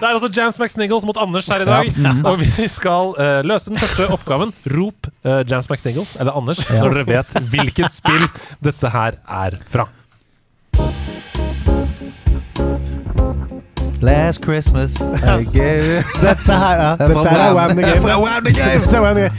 Det 0.00 0.08
er 0.08 0.14
altså 0.14 0.32
James 0.32 0.56
McSniggles 0.56 1.04
mot 1.08 1.20
Anders 1.20 1.52
her 1.52 1.66
i 1.66 1.68
dag. 1.68 1.92
Og 2.30 2.40
vi 2.40 2.68
skal 2.72 3.12
uh, 3.20 3.42
løse 3.44 3.68
den 3.68 3.80
første 3.82 4.08
oppgaven. 4.16 4.56
Rop 4.72 5.12
uh, 5.20 5.42
James 5.44 5.68
McSniggles, 5.68 6.16
eller 6.16 6.40
Anders, 6.40 6.64
når 6.72 6.96
dere 6.96 7.08
vet 7.12 7.40
hvilket 7.52 8.00
spill 8.00 8.24
dette 8.64 8.96
her 8.96 9.20
er 9.28 9.60
fra. 9.68 9.90
Last 14.00 14.40
Christmas 14.42 15.00
I 15.40 15.44
gave 15.44 15.84
you 15.84 16.02
Dette 16.22 16.52
her 16.52 16.76
er, 16.76 16.96
Det 16.96 17.06
er 17.06 17.12
fra 17.12 17.22
dette 17.22 17.36
er 17.40 17.54
Wham. 17.54 17.56
Wham 17.56 17.70
the 17.76 17.82
Det 17.82 17.88
er 17.88 17.94
Game. 17.94 18.06
fra 18.08 18.22
Wham 18.22 18.44
the 18.44 18.54
Game. 18.54 18.80
Dette 18.84 18.96
er 18.96 19.00
Wham 19.02 19.14
the 19.16 19.22
Game. 19.22 19.34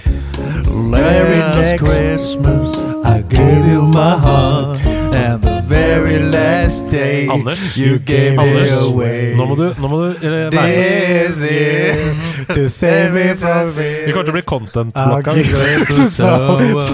Very 0.91 1.39
Last 1.39 1.57
next- 1.59 1.79
Christmas 1.85 2.67
I 3.05 3.35
gave 3.35 3.65
you 3.73 3.81
my 3.87 4.13
heart 4.25 4.79
And 5.13 5.41
the 5.43 5.61
very 5.67 6.19
last 6.31 6.85
day 6.89 7.27
Anders, 7.27 7.77
You 7.77 7.99
gave 7.99 8.39
Anders, 8.39 8.71
it 8.71 8.87
away 8.91 9.33
nå 9.35 9.45
må 9.45 9.55
du, 9.59 9.67
nå 9.77 9.87
må 9.91 9.99
du 10.01 10.13
This 10.51 11.41
is 11.41 12.31
To 12.55 12.69
save 12.69 13.13
me 13.13 13.33
from 13.35 13.71
fear. 13.75 14.05
Vi 14.07 14.11
kommer 14.11 14.25
til 14.27 14.33
å 14.33 14.35
bli 14.35 14.41
content-blokka. 14.49 15.33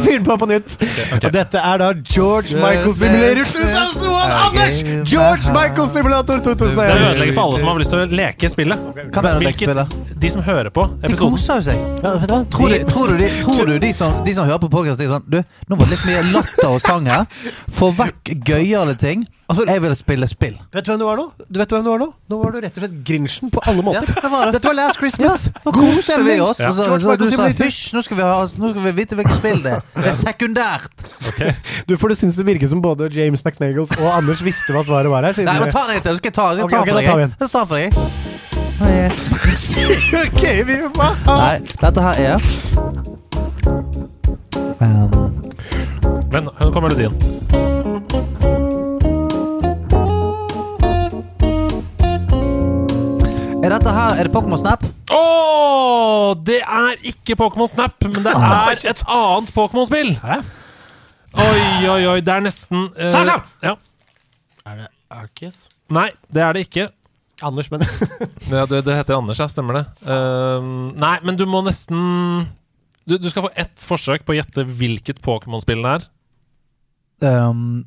Fyr 0.04 0.18
den 0.20 0.26
på 0.28 0.36
på 0.38 0.48
nytt. 0.52 0.76
Og 1.18 1.28
dette 1.34 1.62
er 1.62 1.82
da 1.82 1.88
George 2.04 2.58
Michael 2.60 2.94
Simulator 3.00 3.48
2001. 3.56 4.36
Anders! 4.44 4.82
George 5.10 5.54
Michael 5.56 5.90
Simulator 5.96 6.44
2001. 6.46 6.46
Det 6.46 6.58
2001. 6.68 7.08
ødelegger 7.08 7.34
for 7.40 7.44
alle 7.48 7.62
som 7.64 7.72
har 7.72 7.82
lyst 7.82 7.96
til 7.96 8.04
å 8.04 8.10
leke 8.22 8.52
spillet. 8.54 8.86
Hva 9.08 9.24
mener 9.26 9.40
du 9.40 9.48
Hvilket- 9.48 9.72
lekespillet? 9.72 10.17
De 10.18 10.30
som 10.34 10.42
hører 10.42 10.70
på 10.74 10.84
episoden 11.04 11.18
De 11.18 11.38
koser 11.38 11.62
seg 11.68 11.78
Ja, 12.04 12.14
vet 12.18 12.28
du 12.30 12.34
hva? 12.34 12.42
Tror 12.54 12.74
du, 12.74 12.78
tror 12.90 13.12
du, 13.14 13.18
de, 13.22 13.28
tror 13.44 13.66
du 13.70 13.78
de, 13.84 13.94
som, 13.94 14.20
de 14.26 14.34
som 14.34 14.48
hører 14.50 14.62
på 14.64 14.70
podcast 14.74 15.02
er 15.04 15.12
sånn 15.12 15.26
Du, 15.30 15.38
nå 15.70 15.78
var 15.78 15.86
det 15.90 15.94
litt 15.98 16.06
mye 16.10 16.22
latter 16.34 16.70
og 16.72 16.80
sang 16.82 17.06
her 17.10 17.26
Få 17.78 17.92
vekk 17.98 18.32
gøyale 18.48 18.96
ting 18.98 19.28
Altså- 19.48 19.64
Jeg 19.70 19.80
vil 19.84 19.94
spille 19.96 20.28
spill 20.28 20.56
Vet 20.74 20.84
du 20.88 20.92
hvem 20.92 21.00
du 21.00 21.06
var 21.08 21.20
nå? 21.22 21.28
Du 21.48 21.60
vet 21.62 21.72
hvem 21.72 21.86
du 21.86 21.90
var 21.94 22.02
nå? 22.02 22.08
Nå 22.34 22.40
var 22.42 22.52
du 22.52 22.60
rett 22.66 22.76
og 22.80 22.84
slett 22.84 22.98
Grinchen 23.08 23.52
på 23.54 23.62
alle 23.70 23.86
måter. 23.86 24.10
Ja, 24.12 24.28
var 24.34 24.50
det. 24.50 24.58
Dette 24.58 24.68
var 24.68 24.76
Last 24.76 24.98
Ja, 24.98 25.04
Christmas. 25.06 25.46
nå 25.64 25.72
God 25.72 25.94
koste 25.94 26.18
vi 26.26 26.36
oss 26.44 26.60
Ja. 26.60 26.72
og 26.74 26.76
så, 26.76 26.88
så 27.06 27.16
du 27.22 27.26
sa 27.32 27.46
hysj, 27.62 27.80
nå 27.96 28.04
skal 28.04 28.18
vi, 28.20 28.26
ha, 28.28 28.42
nå 28.60 28.74
skal 28.74 28.84
vi 28.90 28.94
vite 28.98 29.16
hvilket 29.22 29.40
spill 29.40 29.62
det 29.64 29.78
er 29.78 29.86
Det 30.04 30.12
er 30.12 30.18
sekundært 30.20 31.08
Du, 31.88 31.96
for 31.96 32.12
du 32.12 32.18
syns 32.20 32.36
det 32.42 32.48
virker 32.50 32.68
som 32.74 32.82
både 32.84 33.08
James 33.16 33.46
McNagles 33.46 33.94
og 34.02 34.10
Anders 34.18 34.44
visste 34.44 34.76
hva 34.76 34.84
svaret 34.88 35.14
var 35.14 35.30
her. 35.30 35.38
siden- 35.40 35.48
Nei, 35.54 35.60
men 35.64 35.72
ta 35.72 35.86
til, 35.94 36.02
så 36.04 36.18
skal 36.20 36.32
jeg 36.34 36.40
ta 36.42 36.50
Ta 36.58 36.64
ok, 36.66 36.68
den 36.68 36.68
da 36.68 36.84
for 36.84 37.02
tar 37.08 37.18
vi 37.18 37.24
deg 37.24 37.36
den 37.40 37.50
for 37.56 37.78
deg 37.78 38.57
Å, 38.78 38.86
yes. 38.86 39.24
Ok, 40.14 40.44
vi 40.68 40.76
var 40.94 41.16
Nei, 41.26 41.56
dette 41.82 42.02
her 42.06 42.20
er 42.22 42.44
um, 44.86 45.40
Men 46.30 46.46
nå 46.46 46.68
kommer 46.70 46.86
melodien. 46.86 47.16
Er 53.66 53.74
dette 53.74 53.92
her, 53.92 54.14
er 54.14 54.30
det 54.30 54.32
Pokémon 54.36 54.62
Snap? 54.62 54.86
Å! 55.10 55.24
Det 56.46 56.60
er 56.62 57.02
ikke 57.10 57.36
Pokémon 57.40 57.68
Snap, 57.72 57.98
men 58.06 58.22
det 58.22 58.36
er 58.36 58.86
et 58.94 59.02
annet 59.10 59.50
Pokémon-spill. 59.58 60.14
Oi, 61.34 61.66
oi, 61.90 62.02
oi. 62.14 62.20
Det 62.22 62.36
er 62.36 62.46
nesten 62.46 62.92
uh, 62.94 63.10
Sasha! 63.12 63.42
Ja. 63.66 63.74
Er 64.70 64.84
det 64.84 64.88
Arceus? 65.12 65.66
Nei, 65.92 66.12
det 66.32 66.46
er 66.46 66.56
det 66.56 66.68
ikke. 66.68 66.88
Anders, 67.46 67.70
men 67.74 67.84
Ja, 68.50 68.66
det, 68.66 68.82
det 68.88 68.96
heter 68.98 69.18
Anders, 69.18 69.40
ja. 69.42 69.48
Stemmer 69.52 69.82
det. 69.82 69.86
Uh, 70.08 70.94
nei, 70.98 71.18
men 71.28 71.38
du 71.40 71.46
må 71.50 71.62
nesten 71.66 72.48
du, 73.08 73.16
du 73.18 73.30
skal 73.32 73.46
få 73.46 73.52
ett 73.56 73.84
forsøk 73.88 74.26
på 74.28 74.34
å 74.36 74.40
gjette 74.40 74.66
hvilket 74.68 75.22
Pokémon-spill 75.24 75.86
det 75.86 75.94
er. 75.96 76.08
Um, 77.24 77.86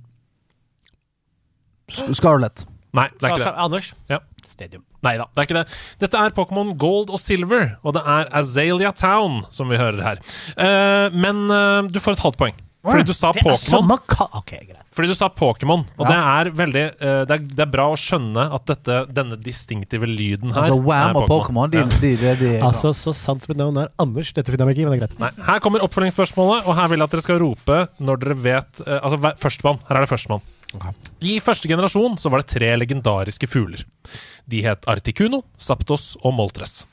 Scarlett. 1.90 2.16
Scarlet 2.16 2.66
Nei, 2.96 3.06
det 3.20 3.28
er 3.28 3.34
ikke 3.36 3.44
det. 3.44 3.58
Anders. 3.62 3.92
Ja. 4.10 4.18
Stadium. 4.50 4.82
Nei 5.04 5.14
da, 5.20 5.28
det 5.30 5.42
er 5.42 5.46
ikke 5.46 5.58
det. 5.60 5.76
Dette 6.02 6.22
er 6.24 6.34
Pokémon 6.34 6.72
Gold 6.80 7.12
og 7.14 7.20
Silver, 7.22 7.76
og 7.86 7.94
det 7.96 8.02
er 8.02 8.32
Azalea 8.40 8.90
Town 8.96 9.44
som 9.54 9.70
vi 9.70 9.78
hører 9.80 10.02
her. 10.04 10.24
Uh, 10.56 11.14
men 11.14 11.46
uh, 11.52 11.86
du 11.88 12.00
får 12.02 12.18
et 12.18 12.24
halvt 12.24 12.40
poeng. 12.40 12.58
Fordi 12.82 13.04
du 13.04 13.12
sa 13.12 13.30
Pokémon. 13.36 13.58
samme 13.60 13.96
ka... 14.08 14.24
Ok, 14.38 14.54
greit. 14.56 14.78
Fordi 14.96 15.10
du 15.10 15.14
sa 15.14 15.28
Pokémon, 15.28 15.82
og 15.98 16.06
Ja. 16.06 16.08
det 16.08 16.20
er 16.20 16.50
veldig 16.56 16.84
uh, 16.96 17.24
det, 17.28 17.34
er, 17.36 17.42
det 17.58 17.64
er 17.66 17.70
bra 17.70 17.84
å 17.92 17.98
skjønne 18.00 18.46
at 18.56 18.64
dette, 18.70 18.96
denne 19.12 19.36
distinktive 19.36 20.08
lyden 20.08 20.54
her 20.56 20.64
Altså 20.70 20.78
Wham 20.80 21.12
er 21.12 21.20
og 21.20 21.28
Pokémon 21.30 21.70
De, 21.70 21.84
de, 22.00 22.14
de, 22.16 22.32
de, 22.40 22.54
Altså, 22.64 22.94
så 22.96 23.12
sant 23.16 23.44
som 23.44 23.52
et 23.54 23.60
navn 23.60 23.76
er 23.84 23.92
Anders. 24.00 24.32
Dette 24.32 24.48
finner 24.50 24.64
jeg 24.64 24.70
meg 24.70 24.78
ikke 24.78 24.86
i, 24.86 24.88
men 24.88 24.96
det 24.96 25.02
er 25.02 25.06
greit. 25.06 25.20
Nei, 25.20 25.46
Her 25.50 25.60
kommer 25.60 25.84
oppfølgingsspørsmålet, 25.84 26.64
og 26.64 26.78
her 26.80 26.88
vil 26.92 27.02
jeg 27.04 27.10
at 27.10 27.16
dere 27.18 27.26
skal 27.28 27.42
rope 27.44 27.78
når 28.00 28.24
dere 28.24 28.38
vet 28.48 28.82
uh, 28.86 28.96
Altså 29.02 29.20
førstemann. 29.44 29.84
Her 29.90 30.00
er 30.00 30.06
det 30.08 30.12
førstemann. 30.14 30.48
I 31.20 31.36
første 31.42 31.68
generasjon 31.68 32.14
så 32.20 32.30
var 32.30 32.40
det 32.44 32.52
tre 32.52 32.68
legendariske 32.78 33.48
fugler. 33.50 33.82
De 34.48 34.62
het 34.64 34.86
Articuno, 34.90 35.42
Saptos 35.60 36.14
og 36.22 36.34
Moltres. 36.38 36.84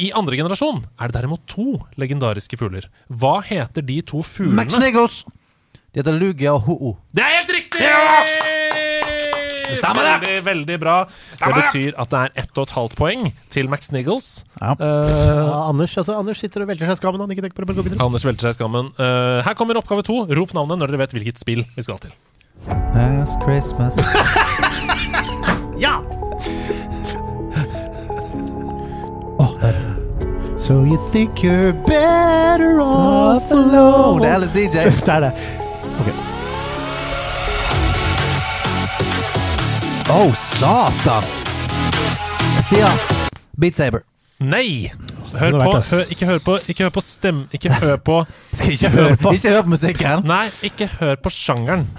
I 0.00 0.10
andre 0.16 0.36
generasjon 0.40 0.82
er 1.00 1.08
det 1.10 1.18
derimot 1.20 1.44
to 1.50 1.78
legendariske 2.00 2.56
fugler. 2.60 2.88
Hva 3.08 3.40
heter 3.44 3.82
de 3.84 4.00
to 4.06 4.22
fuglene? 4.26 4.56
Max 4.62 4.76
Niggles 4.80 5.22
De 5.94 6.00
heter 6.02 6.16
Lugia 6.18 6.54
og 6.56 6.64
Ho-O. 6.68 6.96
Det 7.14 7.22
er 7.22 7.36
helt 7.40 7.52
riktig! 7.54 7.84
Stemmer 9.74 10.04
det! 10.04 10.12
Veldig, 10.22 10.42
veldig 10.46 10.76
bra. 10.78 10.96
Det 11.40 11.54
betyr 11.56 11.96
at 11.98 12.10
det 12.12 12.18
er 12.20 12.34
ett 12.44 12.58
og 12.60 12.66
et 12.68 12.74
halvt 12.76 12.94
poeng 12.98 13.24
til 13.50 13.70
Max 13.72 13.88
Niggles. 13.94 14.28
Ja. 14.60 14.74
Uh, 14.78 14.84
Ja, 15.44 15.62
Anders, 15.70 15.96
altså, 15.98 16.14
Anders 16.20 16.38
sitter 16.42 16.62
og 16.62 16.68
velter 16.70 16.86
seg 16.86 16.98
i 16.98 17.00
skammen. 17.00 17.22
Han 17.24 17.32
ikke 17.34 17.46
tenker 17.46 17.58
på 17.58 17.66
det, 17.72 17.76
gå 17.78 17.86
videre. 17.88 18.04
Anders 18.04 18.26
velter 18.26 18.46
seg 18.46 18.54
i 18.54 18.58
skammen. 18.60 18.92
Uh, 19.00 19.40
her 19.46 19.56
kommer 19.58 19.80
oppgave 19.80 20.04
to. 20.06 20.20
Rop 20.36 20.54
navnet 20.54 20.78
når 20.82 20.92
dere 20.92 21.02
vet 21.06 21.16
hvilket 21.16 21.42
spill 21.42 21.64
vi 21.74 21.86
skal 21.86 21.98
til. 22.04 22.14
Last 22.94 23.40
Christmas 23.42 23.98
Ja! 25.84 25.98
So 30.64 30.82
you 30.82 30.96
think 31.12 31.42
you're 31.42 31.74
better 31.74 32.80
off 32.80 33.50
alone 33.50 34.22
Det 34.22 34.28
er 34.30 34.34
Alice 34.34 34.52
DJ. 34.54 34.84
Det 35.04 35.12
er 35.12 35.20
det. 35.20 35.32
Å, 40.08 40.22
satan! 40.40 41.28
Stian. 42.64 43.04
Beat 43.60 43.76
Saber. 43.76 44.06
Nei! 44.40 44.88
Hør 45.34 45.58
på, 45.58 45.74
hør, 45.90 46.08
ikke 46.14 46.30
hør 46.30 46.40
på 46.46 46.56
Ikke 46.70 46.86
hør 46.86 46.96
på 46.96 47.04
stem... 47.04 47.44
Ikke 47.52 47.76
hør 47.82 48.00
på 48.08 48.18
Skal 48.56 48.72
ikke 48.78 48.92
høre 48.96 49.20
på, 49.20 49.36
ikke 49.36 49.52
hør 49.58 49.62
på 49.66 49.74
musikken. 49.74 50.24
Nei, 50.32 50.46
ikke 50.64 50.88
hør 50.96 51.20
på 51.20 51.34
sjangeren. 51.42 51.90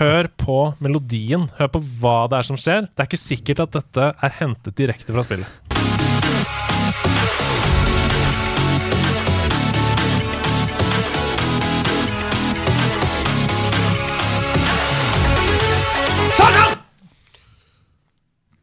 Hør 0.00 0.32
på 0.40 0.60
melodien. 0.80 1.50
Hør 1.60 1.74
på 1.76 1.84
hva 2.00 2.18
det 2.32 2.40
er 2.40 2.48
som 2.48 2.56
skjer. 2.64 2.88
Det 2.88 3.04
er 3.04 3.12
ikke 3.12 3.24
sikkert 3.26 3.66
at 3.68 3.76
dette 3.82 4.12
er 4.16 4.38
hentet 4.40 4.80
direkte 4.80 5.12
fra 5.12 5.28
spillet. 5.28 5.66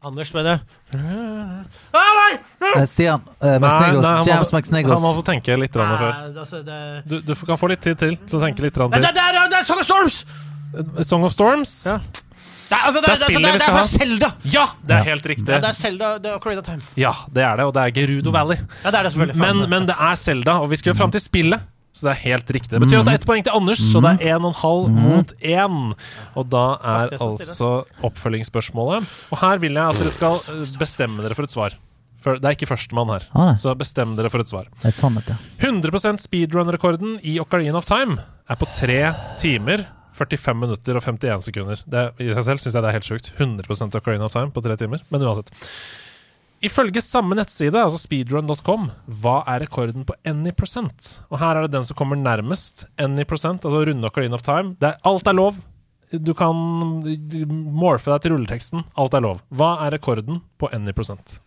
Anders, 0.04 0.30
mener 0.34 0.50
jeg. 0.54 0.60
Eh, 0.94 2.84
Stian. 2.90 3.22
Uh, 3.40 3.56
McSniggles. 3.58 4.04
han, 4.04 4.24
James 4.28 4.52
må, 4.52 4.58
McSniggles. 4.58 4.92
han 4.94 5.02
må 5.04 5.12
få 5.18 5.24
tenke 5.26 5.56
litt 5.60 5.72
grann 5.74 5.94
før. 6.00 6.12
Nei, 6.12 6.42
altså, 6.44 6.60
det... 6.66 6.78
Du, 7.08 7.16
du 7.24 7.32
kan 7.46 7.60
få 7.60 7.70
litt 7.72 7.82
tid 7.84 7.96
til 8.00 8.16
til 8.28 8.38
å 8.38 8.42
tenke 8.42 8.64
litt 8.64 8.76
grann 8.76 8.92
Nei, 8.92 9.00
til. 9.00 9.08
det, 9.08 9.14
det, 9.16 9.24
er, 9.24 9.48
det 9.52 9.60
er 9.62 9.66
Song 9.68 9.80
of 9.80 9.88
Storms! 9.88 10.20
Song 11.08 11.24
of 11.28 11.34
Storms? 11.34 11.74
Ja. 11.88 11.98
Det 12.64 12.78
er, 12.78 12.84
altså, 12.88 13.00
det, 13.00 13.06
Det 13.06 13.12
er 13.12 13.12
er, 13.12 13.14
altså, 13.14 13.26
spillet 13.28 13.44
det, 13.44 13.52
vi 13.52 13.52
det 13.52 13.54
er 13.54 13.58
skal 13.60 13.74
fra 13.74 13.82
ha. 13.82 13.90
Selda! 13.92 14.30
Ja, 14.54 14.64
det 14.88 14.94
er 14.96 15.04
helt 15.10 15.26
riktig. 15.30 15.48
Ja, 15.52 15.60
det 15.62 15.68
er 15.70 15.76
Selda, 15.78 16.12
det 16.24 16.30
er 16.32 16.38
Ocarina 16.40 16.62
of 16.64 16.66
Time. 16.68 16.82
Ja, 16.98 17.12
det 17.36 17.44
er 17.44 17.60
det, 17.60 17.66
og 17.68 17.74
det 17.76 17.84
er 17.84 17.94
Gerudo 18.00 18.32
Valley. 18.34 18.56
Ja, 18.82 18.90
det 18.90 18.98
er 18.98 19.06
det 19.08 19.12
selvfølgelig. 19.14 19.40
Men, 19.44 19.62
men 19.70 19.88
det 19.90 19.96
er 20.08 20.14
Selda, 20.18 20.56
og 20.64 20.72
vi 20.72 20.80
skal 20.80 20.94
jo 20.94 20.98
fram 20.98 21.12
til 21.14 21.22
spillet. 21.22 21.70
Så 21.94 22.08
det 22.08 22.10
er 22.16 22.22
helt 22.24 22.48
riktig. 22.50 22.72
Det 22.74 22.82
betyr 22.82 23.04
at 23.04 23.06
det 23.06 23.12
er 23.12 23.20
ett 23.20 23.26
poeng 23.28 23.44
til 23.46 23.54
Anders, 23.54 23.78
så 23.78 24.00
det 24.02 24.16
er 24.16 24.34
én 24.34 24.42
og 24.42 24.50
en 24.50 24.58
halv 24.58 24.88
mot 24.90 25.34
1. 25.38 25.76
Og 26.34 26.48
da 26.50 26.64
er 26.82 27.14
altså 27.22 27.68
oppfølgingsspørsmålet. 28.08 29.06
Og 29.30 29.38
her 29.38 29.62
vil 29.62 29.78
jeg 29.78 29.94
at 29.94 30.00
dere 30.02 30.14
skal 30.14 30.40
eh, 30.50 30.64
bestemme 30.80 31.22
dere 31.22 31.38
for 31.38 31.46
et 31.46 31.54
svar. 31.54 31.78
For 32.24 32.40
det 32.40 32.48
er 32.48 32.56
ikke 32.56 32.70
førstemann 32.70 33.12
her. 33.12 33.26
Ah. 33.36 33.52
Så 33.60 33.76
bestem 33.78 34.16
dere 34.18 34.32
for 34.32 34.42
et 34.42 34.50
svar. 34.50 34.66
Det 34.80 34.90
er 34.90 34.96
et 34.96 35.18
at 35.22 35.32
ja. 35.34 35.38
100 35.68 36.24
speedrun-rekorden 36.24 37.18
i 37.22 37.36
Ocarina 37.42 37.78
of 37.78 37.86
Time 37.86 38.18
er 38.48 38.58
på 38.58 38.68
3 38.74 38.98
timer, 39.40 39.86
45 40.18 40.56
minutter 40.58 40.98
og 40.98 41.04
51 41.04 41.46
sekunder. 41.46 41.82
Det, 41.90 42.08
I 42.22 42.32
seg 42.34 42.48
selv 42.48 42.62
syns 42.62 42.74
jeg 42.74 42.82
det 42.82 42.90
er 42.90 42.96
helt 42.98 43.10
sjukt. 43.10 43.30
100% 43.38 43.98
Ocarina 44.00 44.26
of 44.26 44.34
Time 44.34 44.50
på 44.54 44.64
3 44.64 44.78
timer. 44.82 45.04
Men 45.12 45.26
uansett. 45.28 45.52
Ifølge 46.64 47.02
samme 47.04 47.36
nettside, 47.36 47.76
altså 47.76 47.98
speedrun.com, 48.00 48.88
hva 49.20 49.36
er 49.52 49.64
rekorden 49.66 50.06
på 50.08 50.16
any 50.28 50.52
percent? 50.56 51.18
Og 51.28 51.38
her 51.42 51.58
er 51.58 51.66
det 51.66 51.74
den 51.74 51.84
som 51.84 51.98
kommer 51.98 52.16
nærmest 52.16 52.86
any 53.00 53.26
percent, 53.28 53.66
altså 53.66 53.84
runde 53.84 54.08
Ocarina 54.08 54.38
of 54.38 54.44
Time. 54.46 54.74
Det 54.80 54.94
er, 54.94 55.00
alt 55.04 55.28
er 55.28 55.36
lov. 55.36 55.58
Du 56.14 56.32
kan 56.36 56.54
morfe 56.54 58.12
deg 58.12 58.22
til 58.24 58.34
rulleteksten. 58.36 58.84
Alt 59.00 59.16
er 59.16 59.24
lov. 59.24 59.42
Hva 59.52 59.74
er 59.86 59.96
rekorden 59.98 60.40
på 60.60 60.70
any 60.72 60.94
percent? 60.96 61.38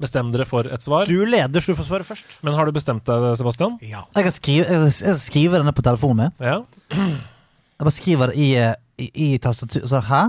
Bestem 0.00 0.32
dere 0.34 0.46
for 0.48 0.66
et 0.66 0.82
svar. 0.82 1.06
Du 1.06 1.22
leder, 1.28 1.62
så 1.62 1.70
du 1.70 1.78
får 1.78 1.86
svare 1.86 2.06
først. 2.06 2.38
Men 2.42 2.56
har 2.58 2.66
du 2.66 2.74
bestemt 2.74 3.04
deg, 3.06 3.28
Sebastian? 3.38 3.76
Ja. 3.84 4.02
Jeg 4.16 4.26
kan 4.26 4.34
skrive, 4.34 4.80
jeg 4.90 5.20
jeg 5.36 5.52
denne 5.54 5.74
på 5.76 5.84
telefonen 5.86 6.24
min. 6.24 6.34
Ja. 6.42 6.56
Jeg 6.90 7.86
bare 7.86 7.94
skriver 7.94 8.32
det 8.32 8.42
i, 8.42 8.48
eh, 8.58 8.74
i, 8.98 9.10
i 9.28 9.38
tastatur. 9.38 9.86
Så 9.90 10.02
hæ? 10.08 10.24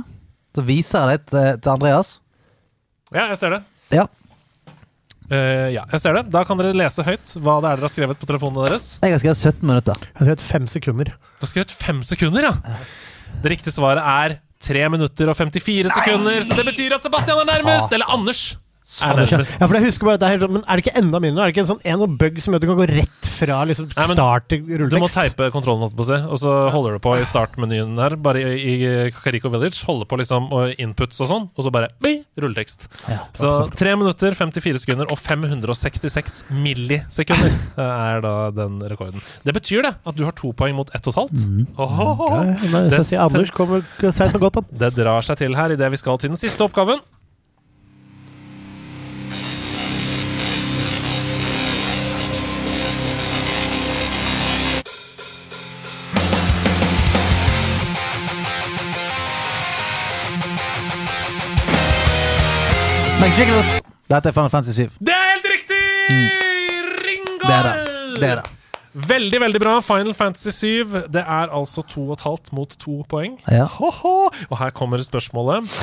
Så 0.56 0.64
viser 0.66 1.10
jeg 1.10 1.18
det 1.18 1.34
til, 1.34 1.60
til 1.62 1.74
Andreas. 1.74 2.20
Ja, 3.16 3.30
jeg 3.32 3.40
ser 3.40 3.56
det. 3.56 3.62
Ja. 3.96 4.06
Eh, 5.32 5.70
ja, 5.74 5.86
jeg 5.90 6.02
ser 6.04 6.18
det. 6.20 6.26
Da 6.34 6.44
kan 6.46 6.60
dere 6.60 6.76
lese 6.78 7.06
høyt 7.06 7.36
hva 7.40 7.58
det 7.64 7.72
er 7.72 7.80
dere 7.80 7.88
har 7.88 7.94
skrevet 7.94 8.20
på 8.22 8.28
telefonene 8.30 8.68
deres. 8.68 8.88
Jeg 9.02 9.16
har 9.16 9.24
skrevet 9.24 9.42
17 9.42 9.64
minutter. 9.66 10.04
Jeg 10.12 10.20
har 10.20 10.28
skrevet 10.28 10.44
fem 10.50 10.68
sekunder. 10.76 11.14
Du 11.16 11.46
har 11.48 11.52
skrevet 11.54 11.74
fem 11.86 12.02
sekunder, 12.06 12.50
ja! 12.52 12.76
Det 13.42 13.52
riktige 13.56 13.74
svaret 13.74 14.04
er 14.06 14.38
3 14.66 14.86
minutter 14.94 15.32
og 15.32 15.38
54 15.38 15.90
sekunder, 15.96 16.38
så 16.46 16.60
det 16.60 16.68
betyr 16.70 16.96
at 16.98 17.04
Sebastian 17.06 17.42
er 17.42 17.50
nærmest! 17.56 17.96
Eller 17.96 18.14
Anders 18.14 18.44
er 18.86 19.18
det, 19.18 19.24
ja. 19.34 19.38
For 19.66 19.74
jeg 19.80 19.86
husker 19.88 20.06
bare 20.06 20.18
at 20.20 20.22
det 20.22 20.28
er 20.28 20.34
helt 20.36 20.44
sånn, 20.46 20.54
Men 20.60 20.64
er 20.70 20.78
det 20.78 20.84
ikke 20.86 21.00
enda 21.02 21.20
mindre? 21.24 21.42
Er 21.42 21.50
det 21.50 21.56
ikke 21.56 21.64
en 21.64 21.70
sånn 21.72 21.80
en 21.90 22.04
og 22.06 22.12
bug 22.22 22.36
som 22.44 22.54
gjør 22.54 22.60
at 22.60 22.66
du 22.66 22.68
kan 22.70 22.78
gå 22.78 22.86
rett 22.92 23.30
fra 23.36 23.56
liksom, 23.66 23.88
Nei, 23.98 24.06
start 24.12 24.46
til 24.52 24.60
Du 24.62 24.70
må 24.70 24.78
rulletekst? 24.84 25.16
teipe 25.18 25.48
kontrollen, 25.56 25.90
på 25.98 26.06
seg, 26.06 26.28
og 26.30 26.38
så 26.40 26.52
holder 26.72 26.96
du 26.96 27.02
på 27.04 27.16
i 27.18 27.24
startmenyen 27.26 27.98
her, 27.98 28.16
bare 28.22 28.44
i, 28.46 28.76
i 28.76 29.00
Kakariko 29.16 29.50
Village. 29.50 29.82
Holder 29.90 30.06
på 30.12 30.20
liksom 30.22 30.52
og 30.54 30.78
inputs 30.86 31.20
og 31.26 31.32
sånn, 31.32 31.48
og 31.58 31.66
så 31.66 31.74
bare 31.74 31.90
bing, 32.06 32.22
rulletekst. 32.38 32.86
Ja. 33.10 33.24
Så 33.36 33.56
3 33.74 33.96
minutter, 33.98 34.38
54 34.38 34.84
sekunder 34.86 35.10
og 35.10 35.18
566 35.20 36.44
millisekunder 36.54 37.58
er 37.88 38.22
da 38.24 38.36
den 38.56 38.78
rekorden. 38.86 39.26
Det 39.44 39.58
betyr 39.58 39.82
det 39.90 39.96
at 40.06 40.16
du 40.20 40.24
har 40.28 40.38
to 40.38 40.54
poeng 40.54 40.78
mot 40.78 40.94
ett 40.96 41.10
og 41.10 41.16
et 41.16 41.20
halvt. 41.24 41.46
Nei, 42.70 42.86
Det 42.94 43.02
så 43.10 43.26
Anders 43.26 43.52
kommer 43.56 43.84
seint 44.14 44.38
og 44.38 44.46
godt 44.48 44.62
opp. 44.62 44.72
Det 44.78 44.94
drar 44.98 45.26
seg 45.26 45.42
til 45.42 45.58
her 45.58 45.74
idet 45.76 45.92
vi 45.94 46.00
skal 46.02 46.22
til 46.22 46.32
den 46.34 46.40
siste 46.40 46.62
oppgaven. 46.66 47.02
McJiggles. 63.26 63.80
Dette 64.06 64.30
er 64.30 64.34
Final 64.36 64.52
Fantasy 64.54 64.84
7. 64.86 64.98
Det 65.02 65.14
er 65.14 65.30
helt 65.32 65.46
riktig! 65.50 65.78
Ringo! 67.02 67.40
Det 67.42 67.54
er 67.56 67.66
det. 67.66 67.94
Det 68.22 68.28
er 68.30 68.42
det. 68.42 68.52
Veldig, 69.08 69.40
veldig 69.42 69.62
bra. 69.64 69.72
Final 69.82 70.14
Fantasy 70.14 70.52
7. 70.54 70.92
Det 71.16 71.24
er 71.24 71.50
altså 71.50 71.82
to 71.90 72.04
og 72.04 72.20
et 72.20 72.26
halvt 72.28 72.52
mot 72.54 72.76
to 72.84 73.00
poeng. 73.10 73.40
Ja. 73.50 73.66
Ho-ho! 73.80 74.12
Og 74.30 74.60
her 74.60 74.70
kommer 74.78 75.02
spørsmålet. 75.02 75.74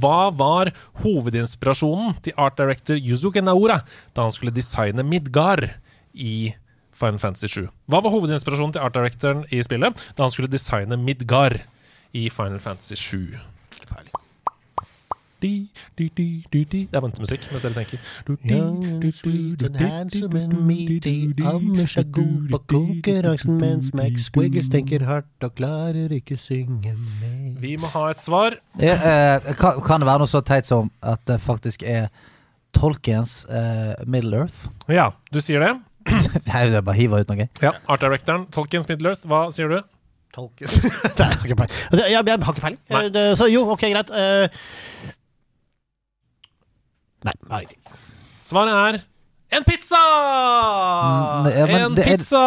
Hva 0.00 0.30
var 0.32 0.70
hovedinspirasjonen 1.02 2.16
til 2.24 2.40
art 2.40 2.56
director 2.56 2.96
Yuzuke 2.96 3.44
Naora 3.44 3.82
da 4.16 4.24
han 4.24 4.32
skulle 4.32 4.54
designe 4.54 5.04
Midgard 5.04 5.66
i 6.14 6.54
Final 6.96 7.20
Fantasy 7.20 7.50
7? 7.60 7.68
Hva 7.92 8.00
var 8.00 8.16
hovedinspirasjonen 8.16 8.78
til 8.78 8.86
art 8.86 8.96
directoren 8.96 9.44
i 9.52 9.60
spillet 9.66 10.00
da 10.16 10.24
han 10.24 10.32
skulle 10.32 10.48
designe 10.48 10.96
Midgard 10.96 11.60
i 12.16 12.30
Final 12.32 12.62
Fantasy 12.64 12.96
7? 12.96 13.20
Di, 13.20 13.84
di, 13.84 13.84
di, 13.84 14.00
di, 14.00 14.08
di. 14.08 14.20
Det 15.40 16.88
er 16.92 17.00
ventemusikk, 17.04 17.46
mens 17.50 17.64
dere 17.64 17.74
tenker. 17.78 18.02
Sweet 19.16 19.62
and 19.66 19.76
di, 19.78 19.84
handsome 19.84 20.32
du, 20.32 20.38
and 20.44 20.66
meaty. 20.68 21.14
Anders 21.46 21.96
er 21.96 22.08
god 22.12 22.48
på 22.52 22.58
konkurransen, 22.74 23.56
mens 23.60 23.92
Max 23.96 24.28
Squiggles 24.28 24.68
tenker 24.72 25.04
hardt 25.08 25.46
og 25.46 25.54
klarer 25.58 26.12
ikke 26.16 26.36
synge 26.40 26.94
mer. 26.94 27.54
Vi 27.60 27.76
må 27.80 27.90
ha 27.94 28.08
et 28.14 28.22
svar. 28.22 28.58
Eh, 28.78 28.90
eh, 28.90 29.52
kan, 29.60 29.80
kan 29.86 30.00
det 30.02 30.08
være 30.10 30.24
noe 30.24 30.30
så 30.30 30.42
teit 30.46 30.68
som 30.68 30.90
at 31.02 31.22
det 31.28 31.40
faktisk 31.44 31.82
er 31.86 32.08
Tolkiens 32.76 33.44
eh, 33.50 33.94
Middle 34.06 34.44
Earth? 34.44 34.68
Ja, 34.88 35.10
du 35.32 35.40
sier 35.42 35.64
det. 35.64 35.72
Nei, 36.50 36.66
det 36.70 36.78
er 36.80 36.84
bare 36.84 36.96
hiver 36.96 37.24
ut 37.24 37.32
noe. 37.32 37.48
Ja, 37.62 37.74
Art 37.90 38.04
directoren, 38.04 38.46
Tolkien's 38.54 38.88
Middle-earth, 38.90 39.26
hva 39.28 39.48
sier 39.54 39.72
du? 39.72 39.80
Tolkiens 40.34 40.76
jeg 41.18 41.26
har 41.26 41.40
ikke 41.44 41.56
peiling. 41.58 41.74
Jeg, 41.98 42.12
jeg 42.14 42.20
har 42.20 42.54
ikke 42.54 42.62
peiling. 42.62 42.78
Eh, 43.18 43.32
Så 43.36 43.48
jo, 43.50 43.64
ok, 43.74 43.88
greit. 43.90 44.12
Eh, 44.14 44.62
Nei, 47.24 47.34
jeg 47.36 47.52
har 47.52 47.60
ingenting. 47.66 48.04
Svaret 48.50 48.74
er 48.96 49.00
en 49.50 49.64
pizza! 49.66 49.98
Mm, 51.42 51.46
ja, 51.50 51.64
en 51.84 51.94
det 51.96 52.04
er- 52.06 52.16
pizza! 52.16 52.42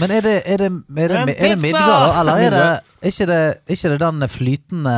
Men 0.00 0.10
er 0.16 0.20
det, 0.24 0.36
er 0.46 0.56
det, 0.62 0.70
er 0.96 1.08
det, 1.12 1.34
er 1.36 1.48
det 1.52 1.58
middag. 1.60 2.20
Eller 2.20 2.32
er 2.46 2.50
det 2.54 3.10
ikke 3.10 3.26
det, 3.28 3.40
ikke 3.68 3.90
det 3.92 3.98
den 4.00 4.24
flytende 4.32 4.94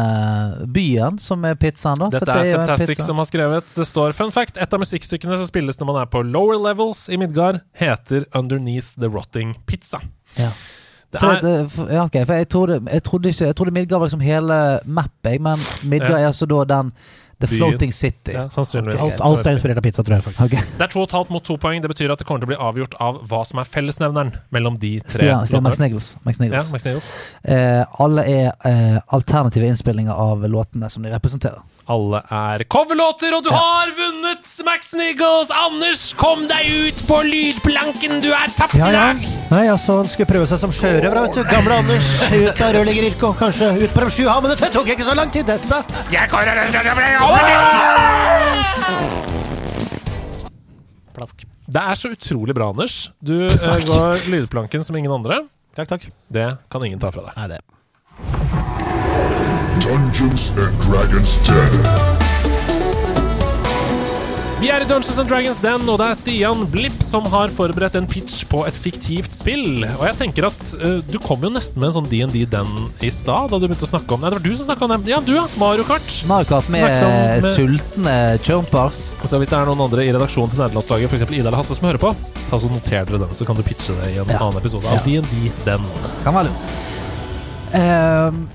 byen 0.72 1.18
som 1.18 1.44
er 1.44 1.58
pizzaen, 1.58 1.98
da? 1.98 2.08
Dette 2.14 2.30
det 2.30 2.54
er 2.54 2.62
Septastic 2.62 3.02
som 3.04 3.18
har 3.20 3.26
skrevet. 3.28 3.64
Det 3.74 3.86
står 3.90 4.14
fun 4.16 4.30
fact. 4.32 4.56
Et 4.56 4.72
av 4.74 4.80
musikkstykkene 4.80 5.36
som 5.40 5.50
spilles 5.50 5.80
når 5.80 5.90
man 5.90 6.00
er 6.04 6.06
på 6.14 6.22
lower 6.24 6.58
levels 6.62 7.08
i 7.10 7.18
Midgard, 7.20 7.60
heter 7.78 8.24
Underneath 8.38 8.94
the 8.98 9.10
Rotting 9.10 9.56
Pizza. 9.66 9.98
Ja. 10.38 10.50
Det 11.08 11.20
For, 11.22 11.32
er, 11.32 11.40
det, 11.40 11.70
for, 11.72 11.88
ja, 11.90 12.02
okay, 12.04 12.24
for 12.28 12.36
jeg 12.36 12.48
trodde, 12.52 12.74
jeg 12.92 13.02
trodde 13.02 13.30
ikke 13.32 13.46
Jeg 13.46 13.56
trodde 13.56 13.72
Midgard 13.72 14.00
var 14.02 14.06
liksom 14.10 14.20
hele 14.20 14.56
mappet, 14.84 15.40
men 15.40 15.58
Midgard 15.88 16.10
Ja. 16.20 16.26
er 16.26 16.26
altså 16.28 16.46
da 16.46 16.64
den 16.68 16.92
The 17.38 17.46
byen. 17.46 17.58
Floating 17.58 17.92
City. 17.92 18.32
Ja, 18.34 18.48
sannsynligvis. 18.50 19.00
Alt, 19.00 19.20
alt 19.22 19.46
er 19.46 19.54
inspirert 19.54 19.78
av 19.78 19.84
pizza, 19.86 20.02
tror 20.02 20.16
jeg. 20.18 20.34
Okay. 20.42 20.62
Det 20.78 20.86
er 20.88 20.90
to 20.90 21.02
og 21.04 21.06
et 21.06 21.14
halvt 21.14 21.30
mot 21.30 21.44
to 21.46 21.54
poeng. 21.62 21.82
Det 21.84 21.90
betyr 21.92 22.10
at 22.10 22.18
det 22.18 22.26
kommer 22.26 22.42
til 22.42 22.48
å 22.48 22.52
bli 22.52 22.58
avgjort 22.68 22.96
av 23.04 23.20
hva 23.30 23.44
som 23.46 23.60
er 23.62 23.68
fellesnevneren 23.70 24.32
mellom 24.54 24.78
de 24.82 24.96
tre. 25.04 25.20
Stian, 25.20 25.46
Stian 25.46 25.62
låtene. 25.62 25.70
McSniggles. 25.70 26.08
Ja, 26.16 26.24
McSniggles. 26.26 26.72
McSniggles. 26.74 27.10
Eh, 27.54 27.84
alle 28.02 28.26
er 28.26 28.50
eh, 28.66 28.98
alternative 29.14 29.70
innspillinger 29.70 30.18
av 30.18 30.42
låtene 30.50 30.90
som 30.90 31.06
de 31.06 31.14
representerer. 31.14 31.62
Alle 31.88 32.18
er 32.28 32.62
coverlåter, 32.68 33.32
og 33.32 33.44
du 33.46 33.48
har 33.48 33.88
vunnet 33.96 34.44
McSniggles! 34.60 35.48
Anders, 35.56 36.02
kom 36.20 36.42
deg 36.50 36.66
ut 36.68 36.98
på 37.08 37.20
lydplanken! 37.24 38.18
Du 38.20 38.28
er 38.36 38.52
tapt 38.58 38.76
Ja, 38.76 38.90
i 38.90 38.92
ja. 38.92 39.06
dag! 39.06 39.22
Nei, 39.48 39.62
altså, 39.72 39.96
han 40.02 40.10
skulle 40.12 40.28
prøve 40.28 40.50
seg 40.50 40.60
som 40.60 40.74
sjørøver, 40.76 41.16
vet 41.24 41.38
du. 41.38 41.40
Gamle 41.48 41.78
Anders 41.80 42.10
ut 42.28 42.60
av 42.60 42.74
rørleggerirket 42.76 43.24
og 43.30 43.40
kanskje 43.40 43.70
ut 43.80 43.96
på 43.96 44.04
de 44.04 44.10
sju 44.18 44.26
havene. 44.28 44.58
Det 44.60 44.68
tok 44.74 44.92
ikke 44.92 45.08
så 45.08 45.16
lang 45.16 45.32
tid, 45.32 45.48
dette. 45.48 45.80
Jeg 46.12 46.28
kommer 46.28 46.52
Plask. 51.16 51.48
Det 51.68 51.88
er 51.88 51.98
så 52.04 52.12
utrolig 52.12 52.54
bra, 52.56 52.68
Anders. 52.76 53.00
Du 53.24 53.34
eh, 53.48 53.80
går 53.88 54.28
lydplanken 54.28 54.84
som 54.84 55.00
ingen 55.00 55.16
andre. 55.16 55.40
Takk, 55.72 55.88
takk. 55.96 56.08
Det 56.28 56.50
kan 56.68 56.84
ingen 56.84 57.00
ta 57.00 57.08
fra 57.16 57.30
deg. 57.30 57.40
Nei, 57.40 57.48
det. 57.56 58.57
Dungeons 59.82 60.50
and 60.58 60.74
Dragons 60.82 61.38
10. 61.46 61.54
Vi 64.58 64.66
er 64.74 64.82
i 64.82 64.86
Dungeons 64.90 65.18
and 65.22 65.28
Dragons 65.30 65.60
Den, 65.62 65.84
og 65.86 66.00
det 66.00 66.06
er 66.10 66.16
Stian 66.18 66.64
Blipp 66.72 66.96
som 67.06 67.26
har 67.30 67.52
forberedt 67.54 67.94
en 68.00 68.08
pitch 68.10 68.40
på 68.50 68.64
et 68.66 68.74
fiktivt 68.74 69.36
spill. 69.38 69.84
Og 69.92 70.02
jeg 70.08 70.16
tenker 70.18 70.48
at 70.48 70.64
uh, 70.82 70.96
du 71.06 71.14
kom 71.22 71.44
jo 71.46 71.52
nesten 71.54 71.78
med 71.78 71.92
en 71.92 71.96
sånn 72.00 72.08
D&D 72.10 72.42
Den 72.50 72.72
i 73.06 73.10
stad, 73.14 73.52
da 73.52 73.60
du 73.62 73.68
begynte 73.68 73.86
å 73.86 73.90
snakke 73.92 74.16
om 74.16 74.24
Nei, 74.24 74.32
det 74.34 74.40
var 74.40 74.46
du 74.48 74.50
som 74.58 74.66
snakka 74.66 74.88
om 74.88 74.96
det. 74.96 75.12
Ja, 75.14 75.20
du, 75.22 75.32
ja. 75.38 75.46
Mario 75.62 75.86
Kart. 75.86 76.10
Mario 76.26 76.50
Kart 76.50 76.72
med, 76.74 76.82
med- 76.82 77.48
sultne 77.54 78.16
chumpers. 78.42 79.04
Så 79.22 79.38
hvis 79.38 79.52
det 79.54 79.60
er 79.60 79.70
noen 79.70 79.86
andre 79.86 80.08
i 80.08 80.12
redaksjonen 80.16 80.50
til 80.56 80.64
nederlandslaget, 80.64 81.14
f.eks. 81.14 81.26
Ida 81.30 81.44
eller 81.46 81.60
Hasse, 81.62 81.78
som 81.78 81.86
hører 81.92 82.02
på, 82.02 82.12
ta 82.50 82.58
så 82.58 82.72
noter 82.74 82.98
dere 83.12 83.22
den, 83.28 83.34
så 83.38 83.46
kan 83.46 83.54
du 83.58 83.62
pitche 83.66 83.94
det 84.02 84.10
i 84.16 84.20
en 84.24 84.34
Ja. 84.34 84.42
annen 84.42 84.58
episode 84.58 84.90
av 84.90 85.06
D&D 85.06 85.52
Den. 85.68 85.86
Kan 86.26 86.34
være 86.34 86.50
lurt. 86.50 86.78
Ehm, 87.78 88.46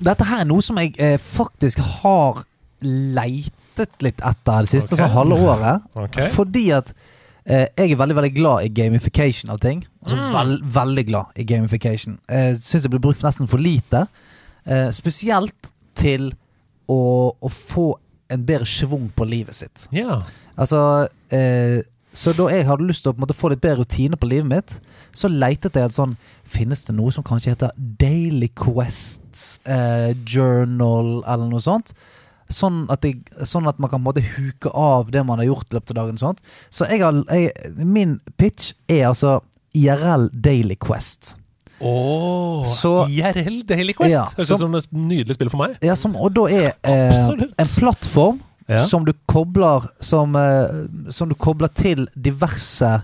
dette 0.00 0.26
her 0.26 0.42
er 0.44 0.48
noe 0.48 0.64
som 0.64 0.78
jeg 0.80 0.94
eh, 0.98 1.18
faktisk 1.20 1.80
har 2.00 2.42
leitet 2.80 4.02
litt 4.04 4.20
etter 4.24 4.64
det 4.66 4.70
siste 4.72 4.94
okay. 4.96 5.04
sånn 5.04 5.14
halve 5.14 5.38
året. 5.44 5.86
Okay. 6.06 6.30
Fordi 6.34 6.66
at 6.76 6.92
eh, 7.44 7.66
jeg 7.76 7.92
er 7.92 8.00
veldig 8.00 8.16
veldig 8.18 8.32
glad 8.36 8.66
i 8.66 8.72
gamification 8.80 9.52
av 9.52 9.60
ting. 9.62 9.84
Altså 10.02 10.16
Mm. 10.16 10.32
veld, 10.34 10.62
Veldig 10.74 11.06
glad 11.06 11.26
i 11.36 11.44
gamification. 11.44 12.18
Eh, 12.28 12.54
syns 12.56 12.82
det 12.82 12.90
blir 12.90 13.00
brukt 13.04 13.22
nesten 13.22 13.48
for 13.48 13.58
lite. 13.60 14.06
Eh, 14.66 14.90
spesielt 14.90 15.70
til 15.94 16.30
å, 16.88 17.32
å 17.40 17.48
få 17.52 17.94
en 18.30 18.44
bedre 18.46 18.66
schwung 18.66 19.10
på 19.16 19.24
livet 19.26 19.54
sitt. 19.54 19.88
Ja. 19.92 20.22
Altså 20.56 21.08
eh, 21.34 21.80
Så 22.12 22.32
da 22.34 22.48
jeg 22.50 22.66
hadde 22.66 22.86
lyst 22.88 23.04
til 23.04 23.12
å 23.12 23.18
måte, 23.22 23.36
få 23.38 23.52
litt 23.52 23.60
bedre 23.62 23.84
rutine 23.84 24.18
på 24.18 24.26
livet 24.30 24.48
mitt, 24.50 24.72
så 25.14 25.28
leitet 25.30 25.76
jeg 25.78 25.86
et 25.90 25.94
sånn 25.94 26.16
Finnes 26.50 26.82
det 26.88 26.96
noe 26.96 27.12
som 27.14 27.22
kanskje 27.22 27.52
heter 27.52 27.70
Daily 28.00 28.48
Quests 28.58 29.60
eh, 29.70 30.10
Journal, 30.26 31.20
eller 31.22 31.46
noe 31.52 31.62
sånt? 31.62 31.92
Sånn 32.50 32.80
at, 32.90 33.04
jeg, 33.06 33.20
sånn 33.46 33.68
at 33.70 33.78
man 33.78 33.92
kan 33.92 34.02
måte 34.02 34.24
huke 34.26 34.72
av 34.74 35.12
det 35.14 35.22
man 35.22 35.38
har 35.38 35.46
gjort 35.46 35.70
i 35.70 35.76
løpet 35.78 35.92
av 35.94 36.00
dagen. 36.00 36.18
Sånt. 36.18 36.40
Så 36.74 36.88
jeg 36.90 36.98
har, 37.04 37.20
jeg, 37.30 37.52
min 37.86 38.16
pitch 38.42 38.72
er 38.90 39.04
altså 39.12 39.36
IRL 39.78 40.26
Daily 40.34 40.74
Quest. 40.74 41.36
Oh, 41.78 42.64
Så- 42.66 43.06
IRL 43.06 43.62
Daily 43.70 43.94
Quest. 43.94 44.10
Ja, 44.12 44.26
Høres 44.34 44.48
som- 44.50 44.58
ut 44.58 44.60
som 44.66 44.74
et 44.74 44.92
nydelig 44.92 45.38
spill 45.38 45.48
for 45.54 45.62
meg. 45.62 45.78
Ja, 45.86 45.94
som, 45.94 46.16
og 46.18 46.34
da 46.34 46.48
er 46.50 46.72
eh, 46.82 47.30
en 47.54 47.70
plattform 47.78 48.42
Ja. 48.70 48.78
som 48.86 49.04
du 49.04 49.12
kobler 49.26 49.88
Som, 50.00 50.36
eh, 50.36 50.86
som 51.10 51.28
du 51.28 51.34
kobler 51.34 51.68
til 51.74 52.08
diverse 52.14 53.02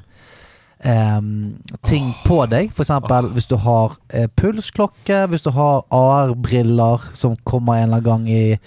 Um, 0.85 1.57
ting 1.89 2.11
på 2.27 2.45
deg. 2.53 2.69
For 2.77 2.85
eksempel 2.85 3.31
hvis 3.33 3.47
du 3.49 3.57
har 3.57 3.95
eh, 4.13 4.27
pulsklokke, 4.29 5.25
hvis 5.33 5.43
du 5.43 5.49
har 5.57 5.81
AR-briller 5.91 7.01
som 7.17 7.33
kommer 7.49 7.81
en 7.81 7.89
eller 7.89 7.97
annen 7.97 8.05
gang 8.05 8.29
i, 8.29 8.59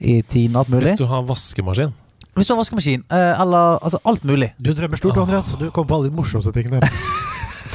i 0.00 0.22
tiden, 0.22 0.56
alt 0.56 0.68
mulig. 0.72 0.88
Hvis 0.88 0.98
du 0.98 1.04
har 1.06 1.22
vaskemaskin. 1.28 1.92
Hvis 2.34 2.46
du 2.48 2.54
har 2.54 2.58
vaskemaskin, 2.62 3.04
eh, 3.12 3.40
eller 3.44 3.76
altså 3.84 3.98
alt 4.08 4.24
mulig. 4.24 4.54
Du 4.56 4.72
drømmer 4.72 4.96
stort, 4.96 5.20
Andreas. 5.20 5.52
Du 5.60 5.68
kommer 5.70 5.88
på 5.92 5.96
alle 6.00 6.08
de 6.08 6.16
morsomste 6.16 6.52
tingene. 6.56 6.80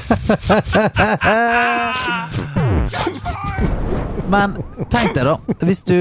Men 4.33 4.55
tenk 4.91 5.13
deg, 5.15 5.23
da. 5.27 5.35
Hvis 5.63 5.83
du 5.87 5.95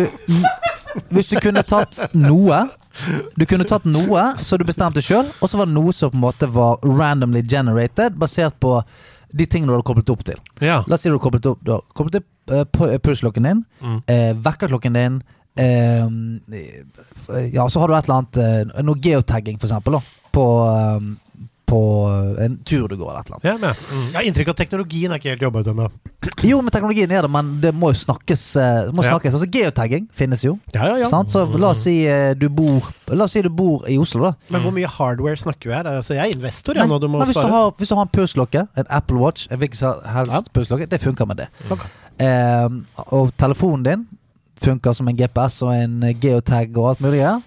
Hvis 1.13 1.29
du 1.31 1.37
kunne 1.41 1.63
tatt 1.63 1.99
noe 2.15 2.59
Du 3.39 3.45
kunne 3.49 3.65
tatt 3.69 3.85
noe 3.89 4.25
som 4.45 4.59
du 4.61 4.65
bestemte 4.69 5.01
sjøl, 5.05 5.31
og 5.41 5.49
så 5.51 5.57
var 5.61 5.67
det 5.71 5.75
noe 5.77 5.93
som 5.97 6.11
på 6.13 6.19
en 6.19 6.25
måte 6.27 6.49
var 6.53 6.79
randomly 6.85 7.43
generated, 7.49 8.19
basert 8.21 8.59
på 8.61 8.83
de 9.33 9.47
tingene 9.49 9.71
du 9.73 9.79
hadde 9.79 9.87
koblet 9.89 10.11
opp 10.13 10.25
til. 10.29 10.37
Ja. 10.61 10.83
La 10.87 10.99
oss 10.99 11.01
si 11.07 11.09
du 11.09 11.15
har 11.17 11.23
koblet 11.25 11.47
opp 11.49 11.63
Du 11.65 11.71
har 11.73 11.81
koblet 11.97 12.19
opp 12.21 12.53
uh, 12.53 12.99
pulsklokken 13.01 13.47
din, 13.49 13.63
Mm. 13.81 14.03
uh, 14.05 14.33
vekkerklokken 14.45 14.93
din 14.99 15.23
uh, 15.57 17.47
Ja, 17.53 17.69
så 17.71 17.81
har 17.81 17.89
du 17.89 17.95
et 17.97 18.05
eller 18.09 18.19
annet 18.21 18.37
eh, 18.77 18.83
Noe 18.85 19.01
geotagging, 19.03 19.59
for 19.61 19.69
eksempel, 19.71 19.97
da. 19.97 20.03
På, 20.33 20.45
eh, 20.69 21.01
på 21.73 21.79
en 22.45 22.59
tur 22.69 22.85
du 22.91 22.99
går, 23.01 23.09
eller 23.15 23.23
et 23.23 23.31
eller 23.31 23.39
annet. 23.39 23.63
Jeg. 23.73 23.77
Mm. 23.89 24.03
Jeg 24.11 24.17
har 24.19 24.27
inntrykk 24.29 24.51
av 24.51 24.55
at 24.57 24.61
teknologien 24.61 25.13
er 25.15 25.21
ikke 25.23 25.31
helt 25.33 25.45
jobba 25.47 25.63
ut 25.65 25.71
ennå. 25.73 25.87
Jo, 26.53 26.59
men 26.63 26.71
teknologien 26.75 27.11
er 27.17 27.25
det, 27.25 27.31
men 27.33 27.49
det 27.63 27.71
må 27.75 27.91
jo 27.95 27.99
snakkes. 28.03 28.43
eh, 28.61 28.91
må 28.95 29.03
Ja. 29.07 29.15
snakkes. 29.15 29.35
Altså, 29.39 29.49
geotagging 29.51 30.09
finnes 30.13 30.45
jo. 30.45 30.59
Ja, 30.75 30.85
ja, 30.93 30.97
ja. 31.03 31.09
Sant? 31.11 31.33
Så 31.33 31.47
la 31.59 31.71
oss 31.73 31.83
si 31.87 31.95
eh, 32.07 32.35
du 32.39 32.49
bor 32.53 32.93
La 33.13 33.25
oss 33.27 33.33
si 33.37 33.43
du 33.45 33.49
bor 33.53 33.85
i 33.91 33.97
Oslo, 34.01 34.29
da. 34.29 34.33
Men 34.53 34.63
hvor 34.65 34.73
mye 34.77 34.89
hardware 34.89 35.37
snakker 35.41 35.71
vi 35.71 35.75
her? 35.77 35.89
Altså, 35.91 36.15
jeg 36.17 36.31
er 36.31 36.37
investor, 36.37 36.77
jeg, 36.79 36.89
nå. 36.89 36.99
Du 37.03 37.09
må 37.09 37.19
men 37.23 37.29
hvis, 37.33 37.37
du 37.41 37.51
har, 37.53 37.71
hvis 37.79 37.91
du 37.91 37.95
har 37.99 38.07
en 38.07 38.13
pulsklokke, 38.15 38.67
en 38.77 38.89
Apple 38.89 39.19
Watch, 39.21 39.49
en 39.51 39.59
hvilken 39.61 39.77
som 39.81 40.01
helst 40.15 40.53
pulsklokke, 40.53 40.87
det 40.93 41.01
funker 41.03 41.29
med 41.29 41.43
det. 41.43 41.49
Ok. 41.73 41.85
Eh, 42.23 42.69
og 43.17 43.33
telefonen 43.41 43.85
din 43.89 44.05
funker 44.63 44.95
som 44.95 45.09
en 45.11 45.17
GPS 45.19 45.63
og 45.67 45.73
en 45.75 46.03
eh, 46.07 46.15
geotag 46.23 46.77
og 46.79 46.93
alt 46.95 47.01
mulig. 47.05 47.19
Ja. 47.25 47.39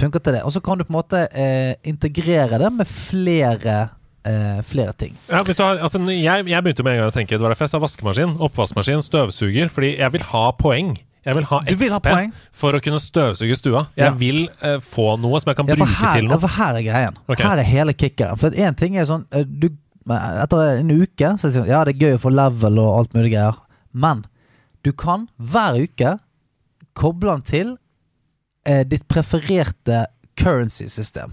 Funker 0.00 0.22
til 0.24 0.32
det. 0.38 0.42
Og 0.46 0.52
så 0.54 0.60
kan 0.64 0.78
du 0.80 0.84
på 0.86 0.92
en 0.94 0.98
måte 1.00 1.26
eh, 1.36 1.74
integrere 1.88 2.58
det 2.62 2.70
med 2.72 2.88
flere, 2.88 3.76
eh, 4.24 4.60
flere 4.66 4.92
ting. 4.98 5.14
Ja, 5.28 5.42
du 5.44 5.52
har, 5.58 5.78
altså, 5.84 6.00
jeg, 6.10 6.46
jeg 6.48 6.64
begynte 6.64 6.84
med 6.86 6.96
en 6.96 7.02
gang 7.02 7.12
å 7.12 7.14
tenke 7.14 7.36
Det 7.36 7.44
var 7.44 7.52
derfor 7.54 7.68
jeg 7.68 7.74
sa 7.74 7.80
vaskemaskin, 7.82 8.36
oppvaskmaskin, 8.48 9.02
støvsuger. 9.04 9.68
Fordi 9.72 9.96
jeg 9.98 10.14
vil 10.16 10.24
ha 10.32 10.44
poeng. 10.58 10.94
Jeg 11.22 11.36
vil 11.38 11.44
ha 11.46 11.60
XP 11.62 11.78
vil 11.84 11.92
ha 11.94 12.22
for 12.50 12.74
å 12.74 12.80
kunne 12.82 12.98
støvsuge 12.98 13.54
stua. 13.54 13.84
Jeg 13.94 14.08
Ja. 14.08 14.14
vil 14.18 14.40
uh, 14.64 14.80
få 14.82 15.12
noe 15.22 15.38
som 15.38 15.52
jeg 15.52 15.56
kan 15.60 15.68
Ja, 15.70 15.76
bruke 15.78 15.94
her, 16.00 16.16
til 16.18 16.32
ja, 16.32 16.38
for 16.42 16.48
her 16.56 16.74
er 16.80 16.82
greien. 16.82 17.18
Okay. 17.28 17.44
Her 17.46 17.58
er 17.62 17.68
hele 17.68 17.92
kickeren. 17.94 18.40
For 18.40 18.50
én 18.50 18.74
ting 18.74 18.96
er 18.98 19.06
sånn 19.06 19.26
eh, 19.30 19.44
du, 19.46 19.68
Etter 20.10 20.80
en 20.80 20.90
uke 20.90 21.28
så 21.38 21.46
er 21.46 21.52
det 21.52 21.54
sånn 21.60 21.68
Ja, 21.70 21.84
det 21.86 21.92
er 21.94 22.00
gøy 22.08 22.16
å 22.16 22.22
få 22.24 22.32
level 22.34 22.80
og 22.82 22.96
alt 22.98 23.12
mulig 23.14 23.36
greier, 23.36 23.54
men 23.94 24.24
du 24.82 24.90
kan 24.98 25.28
hver 25.38 25.78
uke 25.78 26.16
koble 26.98 27.30
den 27.36 27.44
til 27.46 27.70
eh, 28.66 28.84
ditt 28.86 29.06
prefererte 29.08 30.06
currency-system. 30.36 31.32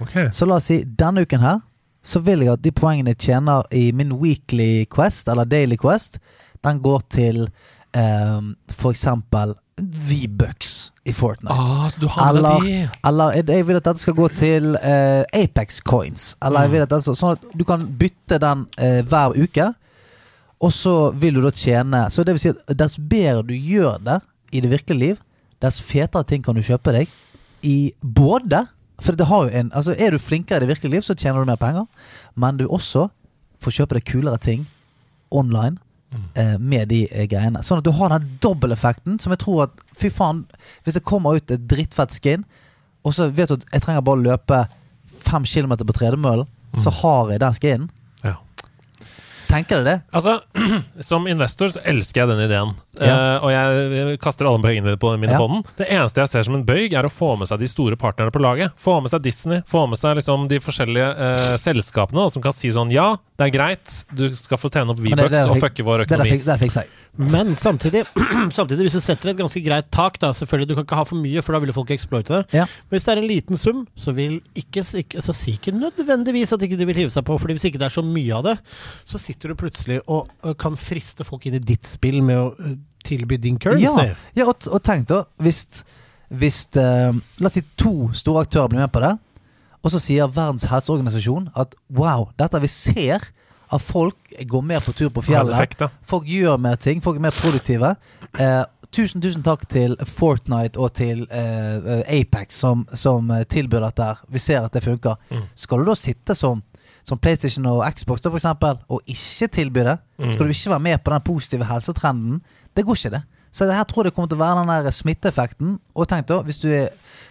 Okay. 0.00 0.28
Så 0.32 0.46
la 0.46 0.56
oss 0.60 0.64
si 0.68 0.82
denne 0.84 1.22
uken 1.24 1.40
her 1.40 1.60
så 2.06 2.20
vil 2.22 2.44
jeg 2.44 2.52
at 2.52 2.62
de 2.62 2.70
poengene 2.70 3.14
jeg 3.16 3.18
tjener 3.18 3.64
i 3.74 3.88
min 3.92 4.12
weekly 4.20 4.84
quest, 4.86 5.26
eller 5.28 5.44
daily 5.44 5.76
quest, 5.76 6.18
den 6.62 6.78
går 6.84 7.00
til 7.10 7.48
eh, 7.96 8.40
for 8.76 8.90
eksempel 8.94 9.54
V-bucks 9.78 10.92
i 11.04 11.12
Fortnite. 11.12 11.52
Ah, 11.52 11.88
så 11.90 11.98
du 12.00 12.06
Eller, 12.08 12.60
de 12.62 12.88
eller 13.04 13.32
jeg- 13.36 13.66
vil 13.66 13.76
at 13.76 13.84
dette 13.84 13.98
skal 14.00 14.14
gå 14.14 14.28
til 14.34 14.76
eh, 14.76 15.24
Apex 15.34 15.80
Coins. 15.82 16.36
Eller 16.42 16.60
jeg 16.60 16.68
Mm. 16.68 16.72
vil 16.72 16.82
at 16.82 16.88
dette, 16.90 17.14
sånn 17.16 17.32
at 17.32 17.44
du 17.58 17.64
kan 17.64 17.86
bytte 17.98 18.38
den 18.40 18.66
eh, 18.78 19.02
hver 19.02 19.34
uke. 19.36 19.74
Og 20.60 20.72
så 20.72 21.12
vil 21.14 21.34
du 21.34 21.42
da 21.42 21.50
tjene 21.50 22.10
Så 22.10 22.24
det 22.24 22.32
vil 22.32 22.38
si 22.40 22.48
at 22.48 22.76
dess 22.76 22.96
bedre 22.96 23.42
du 23.46 23.52
gjør 23.54 23.98
det 24.02 24.22
i 24.52 24.60
det 24.60 24.70
virkelige 24.70 24.98
liv, 24.98 25.16
dess 25.62 25.80
fetere 25.80 26.26
ting 26.28 26.44
kan 26.44 26.56
du 26.56 26.62
kjøpe 26.64 26.94
deg. 26.94 27.12
I 27.64 27.92
både 28.00 28.66
For 29.00 29.12
det 29.16 29.26
har 29.28 29.44
jo 29.44 29.52
en 29.52 29.70
Altså 29.74 29.94
er 29.98 30.10
du 30.12 30.18
flinkere 30.18 30.56
i 30.56 30.64
det 30.64 30.68
virkelige 30.68 30.94
liv, 30.94 31.02
så 31.04 31.14
tjener 31.14 31.40
du 31.40 31.50
mer 31.50 31.60
penger. 31.60 31.84
Men 32.34 32.56
du 32.56 32.66
også 32.66 33.08
får 33.60 33.74
kjøpe 33.80 33.98
deg 33.98 34.06
kulere 34.08 34.38
ting 34.38 34.66
online 35.30 35.76
eh, 36.34 36.56
med 36.58 36.88
de 36.88 37.02
eh, 37.10 37.26
greiene. 37.28 37.62
Sånn 37.64 37.82
at 37.82 37.84
du 37.84 37.92
har 37.96 38.12
den 38.12 38.38
dobbeleffekten 38.40 39.18
som 39.20 39.34
jeg 39.34 39.42
tror 39.42 39.66
at 39.66 39.82
Fy 39.96 40.08
faen, 40.12 40.44
hvis 40.84 40.96
det 40.96 41.04
kommer 41.08 41.36
ut 41.36 41.50
et 41.50 41.68
drittfett 41.68 42.12
skin, 42.12 42.44
og 43.04 43.14
så 43.16 43.28
vet 43.32 43.48
du 43.48 43.56
at 43.56 43.66
jeg 43.72 43.84
trenger 43.84 44.04
bare 44.04 44.24
løpe 44.24 44.62
fem 45.24 45.44
kilometer 45.48 45.88
på 45.88 45.96
tredemøllen, 45.96 46.48
så 46.82 46.90
har 46.92 47.30
jeg 47.32 47.40
den 47.40 47.54
skinnen. 47.56 47.90
Tenker 49.48 49.80
dere 49.80 49.86
det? 49.86 49.96
Altså, 50.16 50.40
Som 51.08 51.28
investor 51.30 51.70
så 51.74 51.82
elsker 51.86 52.22
jeg 52.24 52.30
den 52.32 52.42
ideen. 52.46 52.74
Ja. 52.96 53.16
Uh, 53.36 53.44
og 53.46 53.52
jeg, 53.52 54.18
kaster 54.24 54.48
alle 54.48 54.62
bøyene 54.64 54.96
på 55.00 55.12
mine 55.20 55.34
Ja. 55.34 55.40
på 55.40 55.48
den. 55.52 55.64
Det 55.78 55.88
eneste 55.92 56.22
jeg 56.24 56.32
ser 56.32 56.46
som 56.48 56.56
en 56.58 56.64
bøyg, 56.66 56.94
er 56.96 57.06
å 57.08 57.12
få 57.12 57.34
med 57.38 57.50
seg 57.50 57.60
de 57.60 57.68
store 57.70 57.98
partnerne 58.00 58.32
på 58.32 58.40
laget. 58.42 58.72
Få 58.80 58.98
med 59.04 59.12
seg 59.12 59.24
Disney, 59.26 59.62
få 59.68 59.84
med 59.90 60.00
seg 60.00 60.16
liksom 60.20 60.46
de 60.52 60.60
forskjellige 60.64 61.10
uh, 61.16 61.56
selskapene 61.60 62.24
da, 62.24 62.28
som 62.32 62.44
kan 62.44 62.56
si 62.56 62.72
sånn 62.72 62.92
Ja, 62.94 63.16
det 63.36 63.50
er 63.50 63.52
greit, 63.52 63.98
du 64.16 64.30
skal 64.38 64.60
få 64.60 64.70
tjene 64.72 64.94
opp 64.94 65.02
V-bucks 65.02 65.42
og 65.52 65.60
fucke 65.60 65.84
vår 65.84 66.06
økonomi. 66.06 66.38
fikk, 66.38 66.46
det 66.46 66.54
der 66.54 66.62
fikk 66.62 66.72
seg. 66.78 66.94
Men 67.16 67.54
samtidig, 67.56 68.04
samtidig, 68.56 68.86
hvis 68.88 68.96
du 68.96 69.04
setter 69.04 69.32
et 69.32 69.38
ganske 69.38 69.60
greit 69.64 69.86
tak, 69.92 70.18
da 70.20 70.32
selvfølgelig, 70.36 70.68
du 70.68 70.74
kan 70.76 70.86
ikke 70.86 70.98
ha 71.00 71.04
for 71.08 71.20
mye, 71.20 71.44
for 71.44 71.56
da 71.56 71.60
vil 71.64 71.72
folk 71.76 71.92
eksploite 71.94 72.32
det. 72.32 72.42
Ja. 72.62 72.64
Men 72.88 72.96
hvis 72.96 73.06
det 73.08 73.12
er 73.14 73.20
en 73.22 73.28
liten 73.30 73.60
sum, 73.60 73.84
så 73.96 74.12
vil 74.16 74.38
ikke, 74.56 74.84
ikke 75.00 75.24
så 75.24 75.36
si 75.36 75.54
ikke 75.56 75.72
nødvendigvis 75.76 76.52
at 76.56 76.64
ikke 76.64 76.76
du 76.80 76.84
vil 76.88 77.00
hive 77.04 77.12
seg 77.12 77.24
på, 77.28 77.36
Fordi 77.40 77.56
hvis 77.56 77.68
ikke 77.68 77.80
det 77.80 77.88
er 77.90 77.96
så 77.96 78.04
mye 78.04 78.36
av 78.36 78.44
det, 78.48 78.56
så 79.08 79.20
sitter 79.20 79.35
du 79.42 79.54
plutselig 79.58 80.00
og 80.06 80.30
kan 80.60 80.76
friste 80.80 81.24
folk 81.26 81.46
inn 81.46 81.58
i 81.58 81.62
ditt 81.62 81.86
spill 81.88 82.22
med 82.24 82.38
å 82.40 82.74
tilby 83.06 83.38
din 83.40 83.58
currency. 83.60 84.08
Ja, 84.08 84.16
ja 84.34 84.48
og, 84.48 84.66
og 84.70 84.82
tenk 84.86 85.08
da, 85.10 85.22
hvis, 85.42 85.84
hvis 86.28 86.64
uh, 86.80 87.14
La 87.38 87.50
oss 87.50 87.58
si 87.58 87.62
to 87.78 88.10
store 88.16 88.46
aktører 88.46 88.72
blir 88.72 88.82
med 88.82 88.92
på 88.94 89.04
det, 89.04 89.14
og 89.82 89.92
så 89.94 90.00
sier 90.02 90.30
Verdens 90.32 90.66
helseorganisasjon 90.66 91.50
at 91.54 91.76
wow, 91.94 92.30
dette 92.40 92.62
vi 92.64 92.70
ser 92.72 93.28
at 93.66 93.82
folk 93.82 94.16
går 94.46 94.62
mer 94.62 94.82
på 94.82 94.94
tur 94.94 95.10
på 95.14 95.24
fjellet, 95.26 95.76
folk 96.06 96.26
gjør 96.30 96.58
mer 96.62 96.78
ting, 96.78 97.02
folk 97.02 97.18
er 97.18 97.28
mer 97.28 97.34
produktive. 97.34 97.94
Uh, 98.38 98.64
tusen, 98.96 99.22
tusen 99.22 99.44
takk 99.46 99.66
til 99.70 99.96
Fortnite 100.08 100.80
og 100.80 100.94
til 100.96 101.24
eh, 101.30 101.76
eh, 101.76 102.20
Apex 102.20 102.60
som, 102.62 102.86
som 102.94 103.30
eh, 103.34 103.44
tilbyr 103.48 103.84
dette. 103.88 104.08
her. 104.10 104.22
Vi 104.32 104.42
ser 104.42 104.64
at 104.64 104.74
det 104.74 104.84
funker. 104.84 105.18
Mm. 105.30 105.46
Skal 105.54 105.82
du 105.82 105.90
da 105.90 105.96
sitte 105.98 106.36
som, 106.38 106.62
som 107.06 107.20
PlayStation 107.22 107.66
og 107.70 107.84
Xbox 107.94 108.24
da, 108.24 108.32
for 108.32 108.40
eksempel, 108.40 108.78
og 108.90 109.02
ikke 109.06 109.48
tilby 109.54 109.86
det? 109.86 109.96
Mm. 110.18 110.32
Skal 110.34 110.46
du 110.46 110.54
ikke 110.54 110.74
være 110.74 110.86
med 110.88 111.02
på 111.04 111.14
den 111.14 111.26
positive 111.26 111.68
helsetrenden? 111.68 112.40
Det 112.76 112.84
går 112.84 112.98
ikke, 112.98 113.14
det. 113.16 113.22
Så 113.54 113.64
det 113.64 113.76
her 113.78 113.86
tror 113.88 114.04
jeg 114.04 114.12
kommer 114.12 114.28
til 114.28 114.40
å 114.40 114.44
være 114.44 114.60
den 114.60 114.72
der 114.74 114.92
smitteeffekten. 114.92 115.76
Og 115.94 116.08
tenk 116.10 116.26
da, 116.28 116.42
hvis 116.44 116.58
du, 116.60 116.68
er, 116.68 116.90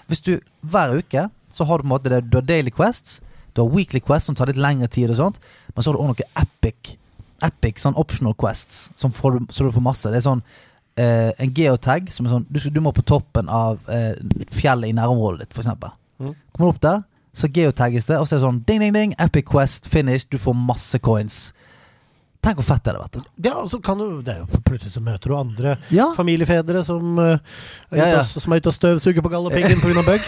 hvis 0.10 0.24
du 0.26 0.38
hver 0.66 0.96
uke 0.96 1.28
så 1.56 1.68
har 1.68 1.80
du 1.80 1.86
på 1.86 1.88
en 1.88 1.94
måte 1.94 2.12
det, 2.12 2.24
du 2.32 2.40
har 2.40 2.48
Daily 2.48 2.72
Quests, 2.74 3.20
du 3.56 3.62
har 3.62 3.72
Weekly 3.72 4.02
Quests 4.04 4.28
som 4.28 4.36
tar 4.36 4.50
litt 4.50 4.60
lengre 4.60 4.90
tid, 4.92 5.14
og 5.14 5.20
sånt 5.20 5.38
men 5.76 5.84
så 5.84 5.92
har 5.92 5.98
du 5.98 6.02
også 6.02 6.14
noe 6.14 6.28
epic, 6.42 6.96
epic 7.44 7.82
sånn 7.84 7.98
optional 8.00 8.36
quests, 8.40 8.90
som 8.96 9.12
får 9.12 9.42
så 9.52 9.68
du 9.68 9.74
får 9.76 9.84
masse. 9.84 10.12
Det 10.12 10.22
er 10.22 10.24
sånn 10.24 10.44
eh, 10.96 11.32
en 11.36 11.52
geotag 11.56 12.08
som 12.16 12.28
er 12.28 12.36
sånn 12.38 12.46
du, 12.48 12.62
du 12.72 12.80
må 12.84 12.94
på 12.96 13.04
toppen 13.08 13.52
av 13.52 13.82
eh, 13.92 14.16
fjellet 14.56 14.92
i 14.92 14.96
nærområdet 14.96 15.44
ditt, 15.44 15.58
f.eks. 15.58 15.68
Mm. 16.24 16.32
Kommer 16.32 16.64
du 16.64 16.70
opp 16.70 16.82
der, 16.86 17.04
så 17.36 17.50
geotagges 17.52 18.08
det, 18.08 18.16
og 18.18 18.26
så 18.30 18.36
er 18.38 18.40
det 18.40 18.48
sånn 18.48 18.64
ding, 18.66 18.80
ding, 18.86 18.94
ding, 18.96 19.16
epic 19.20 19.46
quest 19.52 19.90
finish, 19.92 20.26
du 20.32 20.38
får 20.40 20.56
masse 20.56 21.00
coins. 21.04 21.52
Tenk 22.46 22.60
hvor 22.60 22.66
fett 22.68 22.84
det 22.86 22.92
hadde 22.94 23.02
vært. 23.02 23.26
Ja, 23.42 23.54
og 23.58 23.72
så 23.74 23.80
kan 23.82 23.98
du, 23.98 24.20
det 24.22 24.36
er 24.36 24.44
jo 24.44 24.60
Plutselig 24.68 24.92
så 24.94 25.02
møter 25.02 25.32
du 25.32 25.36
andre 25.36 25.72
Ja. 25.90 26.12
familiefedre 26.14 26.84
som, 26.86 27.18
uh, 27.18 27.40
er 27.90 27.98
Ja, 27.98 28.04
ute 28.06 28.12
ja. 28.12 28.20
og- 28.22 28.42
som 28.44 28.54
er 28.54 28.58
ute 28.62 28.70
og 28.70 28.76
støvsuger 28.76 29.24
på 29.26 29.32
gallepiggen 29.34 29.82
pga. 29.82 30.04
bug. 30.06 30.22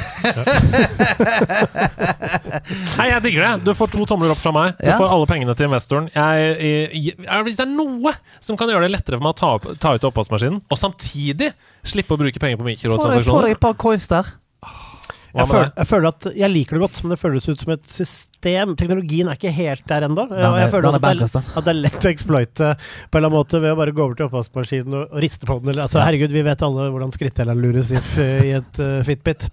Nei, 2.98 3.08
jeg 3.12 3.22
digger 3.28 3.44
det. 3.46 3.52
Du 3.68 3.72
får 3.78 3.92
to 3.94 4.06
tomler 4.10 4.34
opp 4.34 4.42
fra 4.42 4.52
meg. 4.56 4.74
Du 4.80 4.88
Ja. 4.90 4.98
får 4.98 5.10
alle 5.14 5.28
pengene 5.30 5.56
til 5.56 5.68
investoren. 5.70 6.10
Jeg, 6.14 6.58
jeg, 6.58 7.16
jeg, 7.22 7.44
hvis 7.46 7.58
det 7.60 7.68
er 7.68 7.72
noe 7.76 8.14
som 8.40 8.58
kan 8.58 8.68
gjøre 8.74 8.88
det 8.88 8.92
lettere 8.98 9.18
for 9.20 9.24
meg 9.28 9.36
å 9.36 9.38
ta, 9.38 9.74
ta 9.78 9.94
ut 9.94 10.02
oppvaskmaskinen, 10.10 10.62
og 10.72 10.78
samtidig 10.78 11.54
slippe 11.84 12.16
å 12.16 12.18
bruke 12.18 12.40
penger 12.42 12.58
på 12.58 12.66
Få 12.66 12.68
deg- 12.68 12.82
få 12.82 12.90
mikrotransaksjoner 12.90 13.52
et 13.52 13.60
par 13.62 13.74
coins 13.76 14.08
der. 14.08 14.26
Hva 15.38 15.44
Jeg 15.44 15.48
med 15.48 15.54
føler, 15.54 15.68
det? 15.70 15.78
jeg 15.84 15.88
føler 15.94 16.08
at 16.10 16.28
jeg 16.42 16.50
liker 16.54 16.78
det 16.78 16.82
godt, 16.88 17.00
men 17.04 17.14
det 17.14 17.20
føles 17.22 17.48
ut 17.52 17.62
som 17.64 17.72
et 17.76 17.86
system. 17.94 18.72
Teknologien 18.80 19.28
er 19.30 19.38
ikke 19.38 19.52
helt 19.54 19.84
der 19.90 20.06
ennå. 20.08 20.24
Og 20.28 20.34
jeg 20.38 20.66
er- 20.68 20.72
føler 20.74 20.88
er 20.90 20.98
at 20.98 21.04
det, 21.06 21.12
er, 21.38 21.44
at 21.58 21.66
det 21.68 21.72
er 21.74 21.80
lett 21.80 22.06
å 22.08 22.10
exploite 22.12 22.70
på 22.78 23.18
en 23.18 23.22
eller 23.22 23.28
annen 23.30 23.38
måte 23.38 23.62
ved 23.62 23.74
å 23.74 23.78
bare 23.80 23.94
gå 23.98 24.04
over 24.06 24.16
til 24.18 24.28
oppvaskmaskinen 24.28 24.94
og, 24.98 25.08
og 25.14 25.22
riste 25.24 25.46
på 25.50 25.58
den. 25.62 25.72
Eller, 25.74 25.86
altså, 25.88 26.02
herregud, 26.04 26.34
vi 26.34 26.44
vet 26.48 26.64
alle 26.68 26.88
hvordan 26.94 27.14
skrittelleren 27.16 27.62
lures 27.64 27.92
i 27.92 27.98
et, 28.00 28.12
i 28.46 28.52
et 28.60 28.82
uh, 28.82 29.02
Fitbit. 29.08 29.48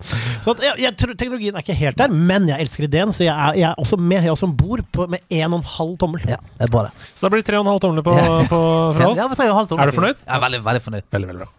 Så 0.44 0.54
at, 0.54 0.62
jeg, 0.68 0.78
jeg 0.84 0.96
tror 1.00 1.14
teknologien 1.20 1.56
er 1.56 1.64
ikke 1.66 1.78
helt 1.80 2.00
der, 2.00 2.08
men 2.14 2.48
jeg 2.48 2.60
elsker 2.66 2.88
ideen, 2.88 3.12
så 3.12 3.24
jeg 3.26 3.34
er, 3.34 3.58
jeg 3.60 3.68
er 3.72 3.80
også 3.84 3.98
med. 4.00 4.20
Jeg 4.22 4.32
er 4.32 4.36
også 4.36 4.48
om 4.50 4.56
bord 4.56 4.84
med 5.10 5.20
en 5.28 5.52
og 5.52 5.60
en 5.62 5.68
halv 5.76 5.96
tommel. 6.00 6.24
Ja, 6.28 6.40
det 6.58 6.68
er 6.68 6.72
bra, 6.72 6.86
det. 6.88 7.10
Så 7.14 7.26
da 7.26 7.32
blir 7.34 7.44
det 7.44 7.48
tre 7.50 7.60
og 7.60 7.66
en 7.66 7.72
halv 7.74 7.84
tomler 7.84 8.04
på, 8.06 8.14
på, 8.52 8.62
fra 8.96 9.10
oss. 9.10 9.20
Ja. 9.20 9.28
Er 9.80 9.90
du 9.90 9.96
fornøyd? 9.96 10.24
Ja, 10.28 10.40
veldig, 10.44 10.64
veldig 10.64 10.82
fornøyd. 10.88 11.06
Veldig, 11.12 11.28
veldig 11.32 11.44
bra. 11.46 11.52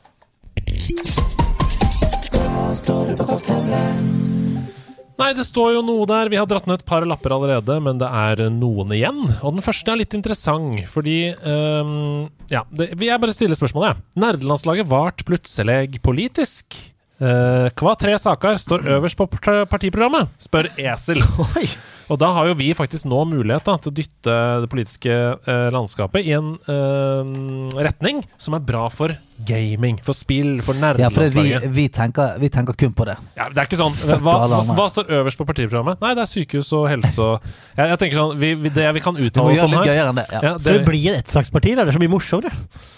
Nei, 5.16 5.30
det 5.32 5.46
står 5.48 5.78
jo 5.78 5.84
noe 5.86 6.04
der. 6.10 6.28
Vi 6.32 6.36
har 6.36 6.48
dratt 6.50 6.66
ned 6.68 6.82
et 6.82 6.88
par 6.88 7.06
lapper 7.08 7.32
allerede, 7.32 7.78
men 7.84 8.02
det 8.02 8.10
er 8.10 8.50
noen 8.52 8.92
igjen. 8.96 9.22
Og 9.40 9.56
den 9.56 9.64
første 9.64 9.94
er 9.94 10.02
litt 10.02 10.16
interessant, 10.18 10.82
fordi 10.92 11.32
um, 11.46 12.28
Ja, 12.52 12.66
det, 12.76 12.92
jeg 13.00 13.22
bare 13.24 13.36
stille 13.36 13.56
spørsmålet, 13.56 13.94
jeg. 13.94 14.20
Nerdelandslaget 14.26 14.92
vart 14.92 15.24
plutselig 15.28 16.02
politisk. 16.04 16.76
Uh, 17.16 17.72
hva 17.80 17.96
tre 17.96 18.18
saker 18.20 18.60
står 18.60 18.90
øverst 18.98 19.16
på 19.16 19.30
partiprogrammet? 19.72 20.36
spør 20.44 20.68
Esel. 20.76 21.24
Oi! 21.56 21.70
Og 22.10 22.20
da 22.22 22.30
har 22.36 22.50
jo 22.52 22.54
vi 22.60 22.70
faktisk 22.78 23.08
nå 23.10 23.24
mulighet 23.30 23.66
da, 23.66 23.78
til 23.82 23.90
å 23.92 23.96
dytte 23.98 24.34
det 24.62 24.70
politiske 24.70 25.12
eh, 25.12 25.70
landskapet 25.74 26.26
i 26.28 26.36
en 26.38 26.52
eh, 26.70 27.80
retning 27.82 28.22
som 28.38 28.58
er 28.58 28.66
bra 28.66 28.88
for 28.94 29.16
gaming, 29.46 29.98
for 30.06 30.16
spill, 30.16 30.62
for 30.64 30.78
Ja, 30.80 31.10
for 31.12 31.28
vi, 31.36 31.58
vi, 31.76 31.90
tenker, 31.92 32.38
vi 32.40 32.48
tenker 32.54 32.72
kun 32.80 32.94
på 32.96 33.04
det. 33.10 33.18
Ja, 33.36 33.50
det 33.52 33.60
er 33.60 33.68
ikke 33.68 33.80
sånn 33.82 33.92
hva, 34.24 34.36
hva, 34.48 34.60
hva 34.78 34.86
står 34.88 35.10
øverst 35.18 35.36
på 35.42 35.48
partiprogrammet? 35.50 36.00
Nei, 36.00 36.14
det 36.16 36.24
er 36.24 36.30
sykehus 36.30 36.70
og 36.78 36.86
helse 36.88 37.20
og 37.26 37.50
jeg, 37.76 37.90
jeg 37.92 38.00
tenker 38.00 38.22
sånn 38.22 38.38
vi, 38.40 38.54
vi, 38.56 38.72
Det 38.72 38.86
vi 38.96 39.02
kan 39.04 39.18
Vi 39.18 39.28
uttale 39.28 39.52
oss 39.58 39.66
om 39.66 39.76
her 39.76 39.90
det. 39.90 40.26
Ja. 40.32 40.40
ja, 40.46 40.54
det, 40.56 40.76
vi 40.78 40.86
bli 40.88 41.02
et 41.12 41.20
ettsaksparti? 41.20 41.74
Det 41.76 41.84
er 41.84 41.92
så 41.98 42.04
mye 42.06 42.14
morsommere. 42.14 42.54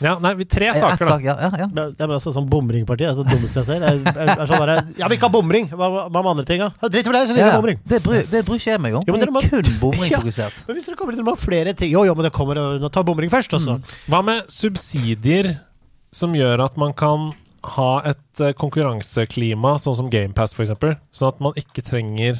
ja, 0.06 0.14
nei, 0.22 0.36
vi, 0.38 0.46
Tre 0.58 0.70
Ett 0.70 0.78
saker, 0.84 1.02
da. 1.08 1.16
sak, 1.16 1.26
ja, 1.26 1.36
ja, 1.42 1.50
ja. 1.64 1.68
Det 1.74 1.84
er- 1.88 1.96
det 1.98 2.06
er 2.06 2.12
bare 2.14 2.22
sånn 2.22 2.48
bomringparti. 2.52 3.08
Det 3.08 3.10
er 3.10 3.18
det 3.24 3.34
dummeste 3.34 3.64
jeg 3.64 3.68
ser. 3.72 3.82
Det 3.82 3.90
er, 3.90 4.14
er, 4.28 4.32
er 4.38 4.50
sånn 4.52 4.62
bare, 4.62 4.78
ja, 5.00 5.10
vi 5.10 5.18
ikke 5.18 5.28
ha 5.30 5.34
bomring! 5.34 5.68
Hva, 5.74 5.90
hva 6.06 6.22
med 6.22 6.32
andre 6.36 6.46
ting, 6.46 6.62
da? 6.62 6.70
Ja? 6.82 6.90
Dritt 6.94 7.08
for 7.10 7.18
deg, 7.18 7.28
så 7.30 7.34
liker 7.38 7.50
Ja, 7.50 7.58
bomring. 7.58 7.80
det, 7.90 8.02
det 8.32 8.44
bryr 8.46 8.62
ikke 8.62 8.72
jeg 8.76 8.82
meg 8.86 8.94
om. 8.97 8.97
Jo, 9.06 9.14
men 9.14 9.20
jeg 9.22 9.28
dere 9.28 9.36
må- 9.36 9.44
er 9.44 9.50
kun 9.50 9.64
Ja. 10.12 10.20
Men 10.68 10.76
hvis 10.78 10.88
dere 10.88 10.96
kommer 10.98 11.14
inn, 11.14 11.20
dere 11.22 11.28
må 11.28 11.36
ha 11.36 11.42
flere 11.42 11.74
ting 11.78 11.92
Jo, 11.92 12.06
jo, 12.08 12.16
men 12.18 12.24
det 12.28 12.34
kommer 12.34 12.58
Nå 12.82 12.90
tar 12.92 13.04
bomring 13.08 13.30
først, 13.30 13.54
altså. 13.54 13.78
Hva 14.10 14.24
med 14.26 14.48
subsidier 14.50 15.58
som 16.16 16.34
gjør 16.34 16.64
at 16.66 16.78
man 16.80 16.94
kan 16.98 17.34
ha 17.78 17.90
et 18.08 18.40
eh, 18.42 18.54
konkurranseklima, 18.56 19.76
sånn 19.82 19.96
som 19.98 20.10
GamePass 20.14 20.54
f.eks., 20.56 20.72
sånn 21.12 21.28
at 21.34 21.42
man 21.44 21.58
ikke 21.60 21.84
trenger 21.86 22.40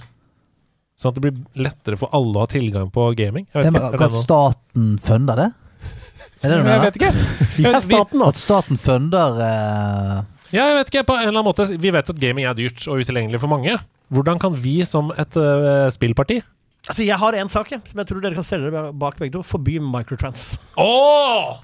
Sånn 0.98 1.12
at 1.12 1.18
det 1.20 1.24
blir 1.28 1.66
lettere 1.68 1.98
for 2.02 2.10
alle 2.16 2.40
å 2.40 2.46
ha 2.46 2.50
tilgang 2.50 2.88
på 2.90 3.04
gaming? 3.20 3.44
Jeg 3.54 3.68
vet 3.68 3.74
men 3.76 3.84
ikke, 3.92 4.08
noe? 4.10 4.22
staten 4.24 4.88
funde 5.06 5.36
det? 5.38 5.50
Er 6.42 6.50
det 6.50 6.56
det 6.56 6.64
du 6.64 6.70
Jeg 6.72 6.82
vet 6.86 6.98
ikke. 6.98 7.12
Vi 7.58 7.66
Jeg 7.68 7.74
vet- 7.76 7.86
staten. 7.86 8.24
At 8.26 8.40
staten 8.42 8.80
funder 8.82 9.38
eh, 9.46 10.16
Ja, 10.56 10.64
jeg 10.72 10.80
vet 10.80 10.90
ikke, 10.94 11.04
på 11.12 11.18
en 11.20 11.28
eller 11.28 11.36
annen 11.36 11.46
måte 11.52 11.68
Vi 11.78 11.92
vet 11.94 12.10
at 12.14 12.22
gaming 12.24 12.48
er 12.50 12.58
dyrt 12.58 12.82
og 12.90 13.04
utilgjengelig 13.04 13.42
for 13.44 13.52
mange. 13.52 13.76
Hvordan 14.14 14.40
kan 14.40 14.56
vi 14.56 14.80
som 14.88 15.12
et 15.20 15.36
uh, 15.40 15.88
spillparti 15.92 16.42
Altså, 16.88 17.04
jeg 17.04 17.18
har 17.20 17.36
en 17.36 17.50
sak 17.52 17.72
jeg, 17.74 17.82
som 17.90 18.00
jeg 18.00 18.08
tror 18.08 18.22
dere 18.24 18.38
kan 18.38 18.46
stelle 18.48 18.70
dere 18.72 18.94
bak 18.96 19.18
begge 19.20 19.34
to. 19.34 19.42
Forby 19.44 19.74
microtrans. 19.84 20.54
Åh! 20.80 21.58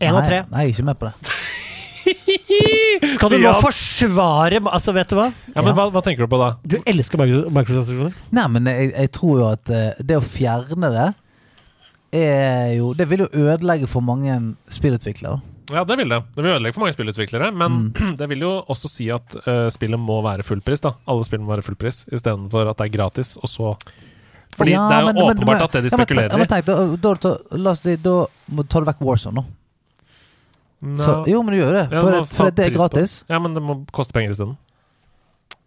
Én 0.00 0.16
av 0.16 0.24
tre. 0.26 0.40
Nei, 0.50 0.64
jeg 0.64 0.72
er 0.72 0.74
ikke 0.74 0.86
med 0.88 0.98
på 0.98 1.10
det. 1.10 1.36
Skal 3.14 3.32
du 3.34 3.36
nå 3.42 3.52
forsvare 3.60 4.60
Altså, 4.72 4.94
vet 4.96 5.12
du 5.12 5.18
hva? 5.18 5.28
Ja, 5.52 5.62
men 5.62 5.74
hva, 5.76 5.86
hva 5.92 6.02
tenker 6.04 6.24
du 6.24 6.32
på 6.32 6.40
da? 6.40 6.54
Du 6.64 6.78
elsker 6.88 7.20
micro- 7.20 7.50
microtransaksjoner. 7.52 8.16
Nei, 8.34 8.46
men 8.56 8.70
jeg, 8.72 8.90
jeg 8.96 9.12
tror 9.14 9.42
jo 9.42 9.48
at 9.52 9.72
eh, 9.74 10.00
det 10.02 10.18
å 10.18 10.24
fjerne 10.24 10.90
det 10.96 11.08
er 12.20 12.72
jo 12.74 12.90
Det 12.98 13.06
vil 13.12 13.22
jo 13.26 13.30
ødelegge 13.44 13.86
for 13.90 14.02
mange 14.02 14.34
spillutviklere. 14.72 15.38
Ja, 15.70 15.84
det 15.86 15.96
vil 16.00 16.08
det. 16.10 16.18
Det 16.34 16.42
vil 16.44 16.52
ødelegge 16.52 16.74
for 16.76 16.84
mange 16.84 16.94
spillutviklere. 16.96 17.50
Men 17.54 17.92
det 18.20 18.26
vil 18.32 18.40
jo 18.46 18.52
også 18.70 18.90
si 18.90 19.08
at 19.14 19.36
uh, 19.46 19.68
spillet 19.72 20.00
må 20.00 20.20
være 20.26 20.42
fullpris. 20.46 20.82
da 20.84 20.92
Alle 21.10 21.24
spill 21.28 21.40
må 21.44 21.52
være 21.54 21.62
fullpris 21.66 22.04
istedenfor 22.12 22.70
at 22.72 22.78
det 22.80 22.88
er 22.90 22.94
gratis, 22.98 23.36
og 23.40 23.48
så 23.50 23.72
Fordi 24.58 24.72
Ja, 24.74 24.88
det 24.90 24.96
er 24.96 25.00
jo 25.00 25.06
men- 25.12 25.22
åpenbart 25.24 25.46
men- 25.46 25.62
at 25.64 25.72
det 25.72 25.82
de 25.84 25.90
ja, 25.92 25.96
spekulerer 25.96 26.30
ja, 26.30 26.36
men 26.36 26.48
tenk, 26.50 26.64
da, 26.66 26.74
da, 26.96 27.14
da, 27.14 28.14
da 28.58 28.62
tar 28.68 28.80
du 28.84 28.90
vekk 28.90 29.00
Warzone 29.06 29.34
nå. 29.40 29.44
No. 30.80 30.96
Så, 30.96 31.14
jo, 31.28 31.42
men 31.44 31.52
du 31.54 31.60
gjør 31.60 31.74
det. 31.76 31.84
For, 31.90 31.96
ja, 32.10 32.20
må 32.20 32.26
for 32.26 32.50
det 32.56 32.64
er 32.66 32.70
gratis. 32.74 33.14
på-. 33.22 33.32
Ja, 33.34 33.38
men 33.38 33.54
det 33.54 33.62
må 33.62 33.74
koste 33.92 34.14
penger 34.16 34.32
isteden. 34.32 34.56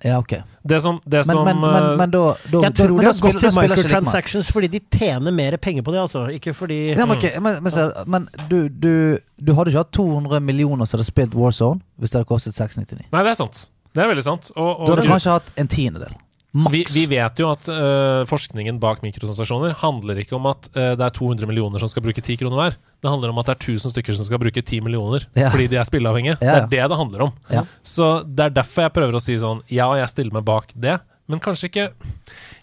Ja, 0.04 0.18
ok. 0.20 0.34
Det 0.64 0.82
som, 0.82 1.00
det 1.06 1.18
Men, 1.18 1.36
som 1.36 1.46
men, 1.46 1.60
men, 1.62 1.84
eh, 1.84 1.98
men 1.98 2.12
da, 2.12 2.24
da 2.52 2.62
Jeg 2.66 2.76
tror 2.76 2.98
de 3.00 3.06
har 3.06 3.20
gått 3.24 3.40
til 3.40 3.54
microtransactions 3.56 4.50
fordi 4.52 4.70
de 4.74 4.82
tjener 4.92 5.32
mer 5.32 5.56
penger 5.58 5.86
på 5.86 5.94
det, 5.96 6.02
altså. 6.02 6.26
Ikke 6.36 6.54
fordi 6.54 6.80
Ja, 6.92 7.06
men, 7.06 7.18
okay. 7.18 7.40
men, 7.40 7.62
men, 8.08 8.28
du, 8.50 8.68
du, 8.68 9.20
du 9.40 9.54
hadde 9.56 9.72
ikke 9.72 9.86
hatt 9.86 9.94
200 9.96 10.44
millioner 10.44 10.86
som 10.86 11.00
hadde 11.00 11.08
spilt 11.08 11.38
Warzone 11.40 11.80
hvis 11.96 12.12
det 12.12 12.20
hadde 12.20 12.32
kostet 12.34 12.58
699. 12.60 13.08
Nei, 13.14 13.24
det 13.24 13.32
er 13.32 13.40
sant. 13.40 13.64
Det 13.94 14.04
er 14.04 14.10
veldig 14.10 14.26
sant. 14.26 14.52
Og, 14.58 14.86
Du 14.88 14.96
hadde 14.96 15.08
kanskje 15.08 15.38
hatt 15.38 15.52
en 15.56 15.72
tiendedel. 15.72 16.16
Vi, 16.54 16.84
vi 16.94 17.04
vet 17.10 17.40
jo 17.42 17.48
at 17.50 17.66
uh, 17.66 18.24
forskningen 18.30 18.78
bak 18.82 19.00
mikrotransaksjoner 19.02 19.72
handler 19.82 20.20
ikke 20.22 20.36
om 20.38 20.46
at 20.52 20.68
uh, 20.78 20.92
det 20.94 21.02
er 21.08 21.14
200 21.16 21.48
millioner 21.50 21.82
som 21.82 21.90
skal 21.90 22.04
bruke 22.06 22.22
10 22.22 22.36
kroner 22.44 22.60
hver. 22.60 22.76
Det 23.02 23.10
handler 23.10 23.32
om 23.34 23.40
at 23.42 23.48
det 23.50 23.56
er 23.56 23.72
1000 23.74 23.94
stykker 23.96 24.14
som 24.20 24.28
skal 24.28 24.38
bruke 24.44 24.62
10 24.62 24.84
millioner 24.86 25.26
Ja. 25.34 25.50
fordi 25.50 25.66
de 25.72 25.80
er 25.82 25.88
spilleavhengige. 25.90 26.36
Ja, 26.46 26.60
ja. 26.60 26.68
Det 26.70 26.78
er 26.78 26.86
det 26.86 26.92
det 26.94 27.00
handler 27.00 27.24
om. 27.26 27.32
Ja. 27.50 27.64
Så 27.82 28.12
det 28.28 28.46
er 28.46 28.54
derfor 28.60 28.86
jeg 28.86 28.94
prøver 29.00 29.18
å 29.18 29.24
si 29.24 29.34
sånn 29.42 29.64
Ja, 29.74 29.88
jeg 29.98 30.12
stiller 30.14 30.36
meg 30.38 30.46
bak 30.46 30.70
det, 30.78 31.00
men 31.28 31.42
kanskje 31.42 31.72
ikke 31.72 31.88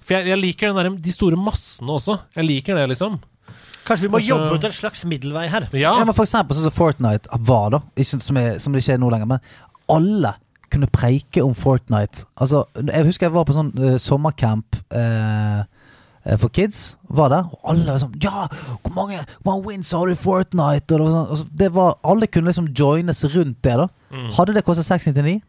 For 0.06 0.14
jeg, 0.20 0.28
jeg 0.30 0.38
liker 0.38 0.70
den 0.70 0.78
der, 0.78 1.00
de 1.08 1.12
store 1.16 1.38
massene 1.40 1.90
også. 1.98 2.18
Jeg 2.38 2.46
liker 2.46 2.78
det, 2.78 2.86
liksom. 2.92 3.18
Kanskje 3.88 4.06
vi 4.06 4.12
må 4.12 4.20
Kanskje- 4.20 4.36
jobbe 4.36 4.54
ut 4.60 4.64
en 4.70 4.76
slags 4.76 5.02
middelvei 5.08 5.48
her. 5.50 5.66
Ja, 5.72 5.96
Ja, 5.98 6.04
men 6.06 6.14
for 6.14 6.28
eksempel 6.28 6.54
sånn 6.54 6.68
som 6.68 6.76
Fortnite 6.78 7.26
var, 7.42 7.70
da. 7.74 7.82
Ikke, 7.98 8.20
som, 8.22 8.36
er, 8.38 8.58
som 8.62 8.72
det 8.72 8.84
ikke 8.84 8.94
er 8.94 9.02
nå 9.02 9.10
lenger. 9.10 9.26
Men 9.34 9.40
alle 9.90 10.34
kunne 10.70 10.88
preike 10.92 11.42
om 11.44 11.55
Fortnite. 11.55 12.24
Altså, 12.40 12.64
jeg 12.78 13.06
husker 13.09 13.26
jeg 13.28 13.34
var 13.34 13.47
på 13.48 13.56
sånn 13.56 13.72
uh, 13.78 13.97
sommercamp 14.01 14.78
eh, 14.94 15.62
eh, 16.24 16.36
for 16.40 16.52
kids. 16.55 16.94
Var 17.10 17.32
der, 17.32 17.48
og 17.51 17.72
alle 17.72 17.88
var 17.88 18.02
sånn 18.02 18.14
Ja, 18.22 18.47
hvor 18.84 18.94
mange, 18.94 19.22
hvor 19.40 19.52
mange 19.52 19.66
wins 19.68 19.90
har 19.97 20.06
du 20.06 20.14
i 20.14 20.20
Fortnite? 20.20 20.94
Og 20.94 21.01
det 21.01 21.09
var 21.09 21.16
sånn, 21.16 21.34
altså, 21.36 21.48
det 21.62 21.72
var, 21.76 21.98
alle 22.12 22.30
kunne 22.30 22.52
liksom 22.52 22.70
joines 22.76 23.24
rundt 23.34 23.59
det, 23.66 23.76
da. 23.82 23.88
Mm. 24.14 24.30
Hadde 24.38 24.56
det 24.56 24.64
kostet 24.66 24.88
699, 24.88 25.40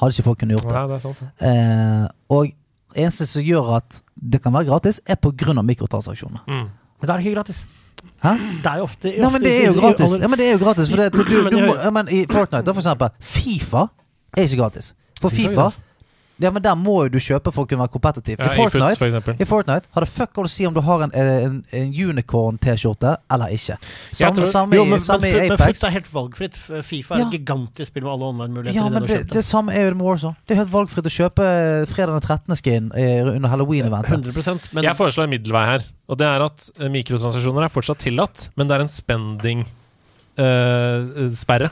hadde 0.00 0.16
ikke 0.16 0.28
folk 0.28 0.42
kunnet 0.42 0.58
gjort 0.58 0.68
det. 0.68 0.76
ja, 0.76 0.84
det 0.90 0.98
er 0.98 1.06
sant. 1.06 1.22
det. 1.22 1.54
uh, 1.54 2.36
og 2.38 2.52
eneste 2.94 3.26
som 3.26 3.46
gjør 3.46 3.76
at 3.78 4.02
det 4.14 4.42
kan 4.42 4.54
være 4.54 4.70
gratis, 4.70 5.00
er 5.06 5.18
av 5.18 5.64
mikrotransaksjoner. 5.66 6.44
Mm. 6.46 6.68
Men 7.00 7.08
da 7.08 7.14
er 7.14 7.18
det 7.18 7.26
ikke 7.26 7.38
gratis. 7.40 7.64
Hæ? 8.22 8.30
Det 8.62 8.70
er 8.70 8.78
jo 8.78 8.84
ofte, 8.84 9.12
Ja, 9.16 9.28
men 9.30 9.42
det 9.42 9.52
er 9.56 9.66
jo 9.66 9.80
gratis. 9.80 10.10
Ja, 10.20 10.28
men 10.28 10.38
det 10.38 10.46
er 10.46 10.52
jo 10.52 10.64
gratis 10.64 10.90
for 10.90 10.96
det, 10.96 11.12
du, 11.16 11.22
du, 11.24 11.50
du, 11.50 11.58
må, 11.60 11.74
ja, 11.76 11.90
men 11.90 12.08
I 12.08 12.24
Fortnite, 12.30 12.64
da, 12.66 12.72
for 12.72 12.82
eksempel. 12.84 13.08
Fifa 13.20 13.86
er 14.36 14.42
ikke 14.48 14.60
gratis. 14.62 14.94
For 15.20 15.28
FIFA 15.30 15.66
er. 15.70 15.74
Ja, 16.42 16.50
men 16.50 16.58
der 16.64 16.74
må 16.74 17.04
jo 17.04 17.08
du 17.14 17.20
kjøpe 17.22 17.52
for 17.54 17.62
å 17.62 17.66
kunne 17.70 17.78
være 17.84 17.92
kompetitiv. 17.94 18.40
Ja, 18.42 18.48
I 18.50 18.52
I 18.56 18.56
Foot, 18.58 18.72
Fortnite 18.74 18.98
for 19.22 19.38
i 19.38 19.46
Fortnite 19.46 19.86
har 19.94 20.02
det 20.02 20.10
fuck 20.10 20.34
all 20.42 20.48
å 20.48 20.50
si 20.50 20.64
om 20.66 20.74
du 20.74 20.80
har 20.82 21.04
en, 21.06 21.12
en, 21.14 21.60
en 21.78 21.92
unicorn-T-skjorte 21.94 23.12
eller 23.30 23.52
ikke. 23.54 23.76
Samme, 24.10 24.34
tror- 24.40 24.50
samme, 24.50 24.74
Jo, 24.74 24.82
men, 24.90 24.98
samme 25.04 25.22
men, 25.22 25.30
i 25.30 25.32
men 25.44 25.54
Apex. 25.54 25.78
Foot 25.78 25.86
er 25.86 25.92
helt 25.94 26.10
valgfritt. 26.16 26.58
Fifa 26.88 27.14
er 27.14 27.18
Ja. 27.22 27.26
et 27.28 27.36
gigantisk 27.38 27.86
spill 27.92 28.02
med 28.02 28.10
alle 28.16 28.26
online-muligheter. 28.32 28.74
Ja, 28.80 28.88
men 28.90 29.06
det, 29.06 29.20
det, 29.28 29.32
det 29.36 29.44
samme 29.46 29.70
er 29.78 29.86
jo 29.86 29.94
med 29.94 30.02
Warzone. 30.08 30.34
Det 30.42 30.50
er 30.56 30.60
helt 30.64 30.74
valgfritt 30.74 31.06
å 31.06 31.14
kjøpe 31.20 31.42
fredag 31.94 32.12
den 32.18 32.26
13. 32.26 32.50
skin 32.58 32.90
eh, 32.98 33.22
under 33.36 33.48
halloween-eventet. 33.54 34.34
men 34.74 34.82
Jeg 34.90 34.98
foreslår 34.98 35.22
en 35.30 35.34
middelvei 35.36 35.64
her. 35.70 35.86
Og 36.10 36.18
det 36.18 36.26
er 36.26 36.42
at 36.50 36.66
eh, 36.80 36.90
mikrotransaksjoner 36.98 37.62
er 37.68 37.70
fortsatt 37.78 38.02
tillatt, 38.08 38.48
men 38.58 38.66
det 38.66 38.74
er 38.74 38.82
en 38.88 38.90
spending-sperre. 38.90 41.70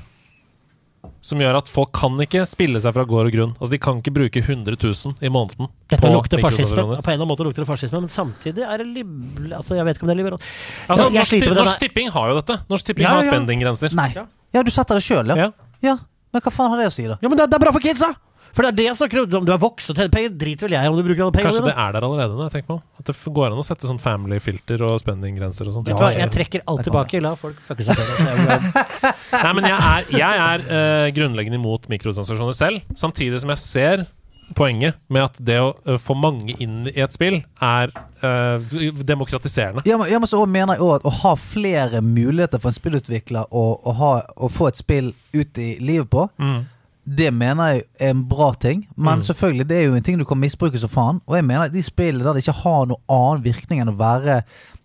Som 1.22 1.38
gjør 1.38 1.54
at 1.60 1.68
folk 1.70 1.92
kan 1.94 2.16
ikke 2.24 2.42
spille 2.50 2.80
seg 2.82 2.94
fra 2.96 3.04
gård 3.06 3.28
og 3.30 3.34
grunn. 3.34 3.52
Altså 3.60 3.70
De 3.70 3.78
kan 3.78 4.00
ikke 4.02 4.12
bruke 4.16 4.42
100 4.42 4.74
000 4.74 5.22
i 5.22 5.30
måneden 5.30 5.68
dette 5.88 6.00
på 6.02 6.10
lukter 6.10 6.42
fascisme. 6.42 6.82
På 6.82 6.96
en 6.96 6.98
eller 6.98 7.14
annen 7.20 7.30
måte 7.30 7.46
lukter 7.46 7.62
det 7.62 7.68
fascisme, 7.70 8.00
men 8.02 8.10
samtidig 8.10 8.64
er 8.66 8.82
det 8.82 8.88
liber... 8.90 9.54
Altså, 9.60 9.76
jeg 9.78 9.86
vet 9.86 9.96
ikke 10.00 10.06
om 10.08 10.10
det 10.10 10.16
er 10.16 10.20
liberalt. 10.24 10.48
Altså, 10.88 11.04
Jeg- 11.06 11.12
jeg 11.12 11.20
Norsk, 11.22 11.48
med 11.48 11.60
Norsk 11.62 11.78
Tipping 11.86 12.10
har 12.16 12.28
jo 12.32 12.34
dette. 12.40 12.58
Norsk 12.74 12.86
Tipping 12.90 13.06
Ja, 13.06 13.14
har 13.14 13.22
ja. 13.22 13.30
spendinggrenser. 13.30 13.94
Nei. 13.94 14.10
Ja. 14.18 14.26
Ja, 14.52 14.62
du 14.66 14.70
setter 14.74 14.98
det 14.98 15.04
sjøl, 15.06 15.30
ja. 15.32 15.36
Ja. 15.46 15.50
ja. 15.82 15.96
Men 16.32 16.40
hva 16.42 16.50
faen 16.52 16.70
har 16.74 16.82
det 16.82 16.90
å 16.90 16.92
si, 16.92 17.06
da? 17.06 17.16
Ja, 17.22 17.28
men 17.28 17.38
det, 17.38 17.46
det 17.52 17.56
er 17.56 17.62
bra 17.66 17.72
for 17.72 17.80
kids, 17.84 18.00
da! 18.02 18.12
For 18.52 18.64
det 18.64 18.70
er 18.72 18.76
det 18.78 18.86
jeg 18.86 18.98
snakker 19.00 19.22
om. 19.22 19.34
Om 19.40 19.46
du 19.48 19.52
er 19.54 19.60
voksen 19.62 19.94
og 19.94 19.98
tjener 19.98 20.12
penger, 20.12 20.32
driter 20.42 20.68
vel 20.68 20.74
jeg 20.76 20.92
om 20.92 20.96
du 20.98 21.02
bruker 21.06 21.24
alle 21.24 21.34
pengene 21.36 21.52
Kanskje 21.52 21.66
det 21.70 21.74
er 21.74 21.94
der 21.96 22.06
allerede 22.08 22.36
nå. 22.36 22.46
jeg 22.48 22.54
tenker 22.58 22.68
på 22.74 22.78
At 23.00 23.10
det 23.10 23.34
går 23.38 23.46
an 23.48 23.60
å 23.62 23.66
sette 23.66 23.88
sånn 23.88 24.00
family-filter 24.02 24.84
og 24.86 24.96
spendinggrenser 25.02 25.70
og 25.70 25.76
sånt. 25.78 25.88
Ja, 25.92 26.10
jeg 26.16 26.32
trekker 26.34 26.64
alt 26.68 26.84
tilbake. 26.86 27.22
La 27.24 27.34
folk 27.40 27.60
fucke 27.64 27.86
seg 27.86 27.96
til. 27.96 28.72
Nei, 29.44 29.52
men 29.56 29.68
jeg 29.70 29.78
er, 29.78 30.10
jeg 30.20 30.42
er 30.48 30.66
uh, 30.68 31.06
grunnleggende 31.16 31.60
imot 31.60 31.88
mikrotransaksjoner 31.92 32.56
selv, 32.56 32.82
samtidig 32.98 33.40
som 33.42 33.52
jeg 33.54 33.62
ser 33.64 34.04
poenget 34.52 34.98
med 35.08 35.24
at 35.24 35.38
det 35.40 35.56
å 35.64 35.70
uh, 35.88 35.96
få 36.02 36.12
mange 36.18 36.52
inn 36.60 36.90
i 36.90 37.00
et 37.00 37.14
spill 37.16 37.38
er 37.64 37.92
uh, 38.20 38.74
demokratiserende. 39.06 39.84
Ja, 39.88 39.96
men, 39.96 40.10
ja, 40.12 40.20
men 40.20 40.28
så 40.28 40.42
mener 40.44 40.76
jeg 40.76 40.84
også 40.84 41.00
at 41.00 41.08
å 41.08 41.14
ha 41.22 41.32
flere 41.40 42.02
muligheter 42.04 42.60
for 42.60 42.72
en 42.72 42.76
spillutvikler 42.76 43.48
å, 43.48 43.64
å, 43.80 43.96
ha, 43.96 44.12
å 44.36 44.52
få 44.52 44.68
et 44.68 44.80
spill 44.80 45.12
ut 45.32 45.62
i 45.62 45.72
livet 45.80 46.10
på, 46.12 46.28
Mm. 46.42 46.62
Det 47.04 47.32
mener 47.34 47.72
jeg 47.72 47.82
er 48.00 48.10
en 48.10 48.24
bra 48.28 48.52
ting. 48.54 48.86
Men 48.96 49.18
Mm. 49.18 49.22
selvfølgelig, 49.26 49.68
det 49.68 49.76
er 49.78 49.84
jo 49.88 49.94
en 49.94 50.02
ting 50.02 50.18
du 50.18 50.24
kan 50.24 50.38
misbruke 50.38 50.78
som 50.78 50.88
faen. 50.88 51.20
Og 51.26 51.34
jeg 51.36 51.44
mener 51.44 51.64
at 51.66 51.72
de 51.72 51.82
spillene 51.82 52.22
der 52.24 52.32
det 52.34 52.44
ikke 52.46 52.62
har 52.62 52.86
noen 52.86 53.02
annen 53.10 53.42
virkning 53.42 53.80
enn 53.82 53.88
å 53.90 53.96
være 53.98 54.42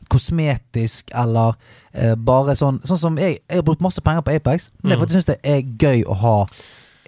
kosmetisk 0.10 1.12
eller 1.16 1.54
eh, 1.94 2.16
bare 2.16 2.56
sånn 2.56 2.80
Sånn 2.88 2.98
som 3.02 3.18
jeg, 3.18 3.40
jeg 3.50 3.60
har 3.60 3.66
brukt 3.68 3.82
masse 3.84 4.02
penger 4.02 4.22
på 4.26 4.34
Apex, 4.38 4.70
men 4.82 4.92
det 4.92 4.98
er 4.98 5.02
Mm. 5.02 5.08
jeg 5.08 5.16
syns 5.18 5.26
det 5.26 5.40
er 5.44 5.62
gøy 5.78 6.04
å 6.06 6.16
ha 6.16 6.46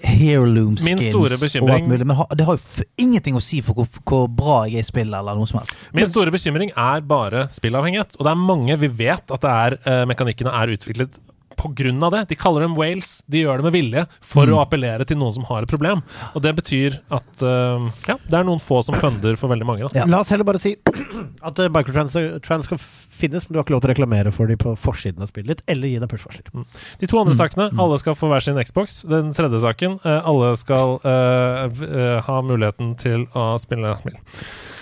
heirloom 0.04 0.78
skins 0.80 1.10
og 1.16 1.70
alt 1.70 1.88
mulig. 1.88 2.06
Men 2.08 2.18
det 2.36 2.46
har 2.46 2.56
jo 2.58 2.84
ingenting 2.98 3.36
å 3.36 3.42
si 3.44 3.60
for 3.62 3.74
hvor, 3.74 3.88
hvor 4.08 4.28
bra 4.32 4.62
jeg 4.68 4.76
er 4.76 4.80
i 4.80 4.88
spill 4.88 5.14
eller 5.14 5.36
noe 5.36 5.48
som 5.48 5.60
helst. 5.60 5.76
Min 5.94 6.08
store 6.08 6.32
bekymring 6.32 6.72
er 6.76 7.02
bare 7.02 7.48
spillavhengighet. 7.52 8.16
Og 8.20 8.24
det 8.24 8.32
er 8.32 8.36
mange 8.40 8.78
vi 8.80 8.88
vet 8.88 9.32
at 9.32 9.42
det 9.42 9.50
er, 9.50 9.76
uh, 9.86 10.06
mekanikkene 10.08 10.54
er 10.56 10.68
utviklet 10.78 11.20
på 11.60 11.70
grunn 11.76 12.00
av 12.08 12.14
det. 12.16 12.22
De 12.30 12.38
kaller 12.40 12.64
dem 12.64 12.78
whales. 12.80 13.10
De 13.28 13.42
gjør 13.44 13.60
det 13.60 13.68
med 13.68 13.76
vilje 13.76 14.06
for 14.24 14.48
Mm. 14.48 14.56
å 14.56 14.62
appellere 14.64 15.06
til 15.06 15.20
noen 15.20 15.34
som 15.36 15.44
har 15.50 15.66
et 15.66 15.70
problem. 15.70 16.00
Og 16.34 16.42
det 16.46 16.54
betyr 16.56 16.96
at 17.12 17.44
uh, 17.44 17.90
ja, 18.08 18.16
det 18.30 18.38
er 18.40 18.48
noen 18.48 18.62
få 18.64 18.80
som 18.88 18.96
funder 18.96 19.36
for 19.36 19.52
veldig 19.52 19.68
mange. 19.68 19.90
Da. 19.90 20.00
Ja. 20.02 20.06
La 20.08 20.22
oss 20.24 20.32
heller 20.32 20.48
bare 20.48 20.62
si 20.64 20.72
at 21.52 21.60
uh, 21.60 21.68
microtrans 21.76 22.16
trans 22.48 22.66
skal 22.70 22.80
finnes, 23.20 23.46
men 23.46 23.54
du 23.54 23.60
har 23.60 23.66
ikke 23.68 23.76
lov 23.76 23.84
til 23.84 23.90
å 23.90 23.94
reklamere 23.94 24.32
for 24.36 24.50
dem 24.50 24.60
på 24.62 24.74
forsiden 24.80 25.22
av 25.26 25.30
spillet 25.32 25.60
ditt, 25.60 25.64
eller 25.72 25.92
gi 25.92 26.00
deg 26.02 26.10
push-varsler. 26.12 26.66
De 27.00 27.08
to 27.12 27.20
andre 27.20 27.36
Mm. 27.36 27.40
sakene, 27.42 27.70
alle 27.80 28.00
skal 28.02 28.16
få 28.16 28.30
hver 28.32 28.44
sin 28.46 28.58
Xbox. 28.64 29.02
Den 29.08 29.34
tredje 29.36 29.60
saken, 29.64 30.00
eh, 30.04 30.22
alle 30.26 30.56
skal 30.58 31.00
uh, 31.04 31.70
eh, 31.70 32.20
ha 32.26 32.42
muligheten 32.42 32.96
til 32.98 33.28
å 33.36 33.52
spille 33.60 33.96
spill. 34.00 34.18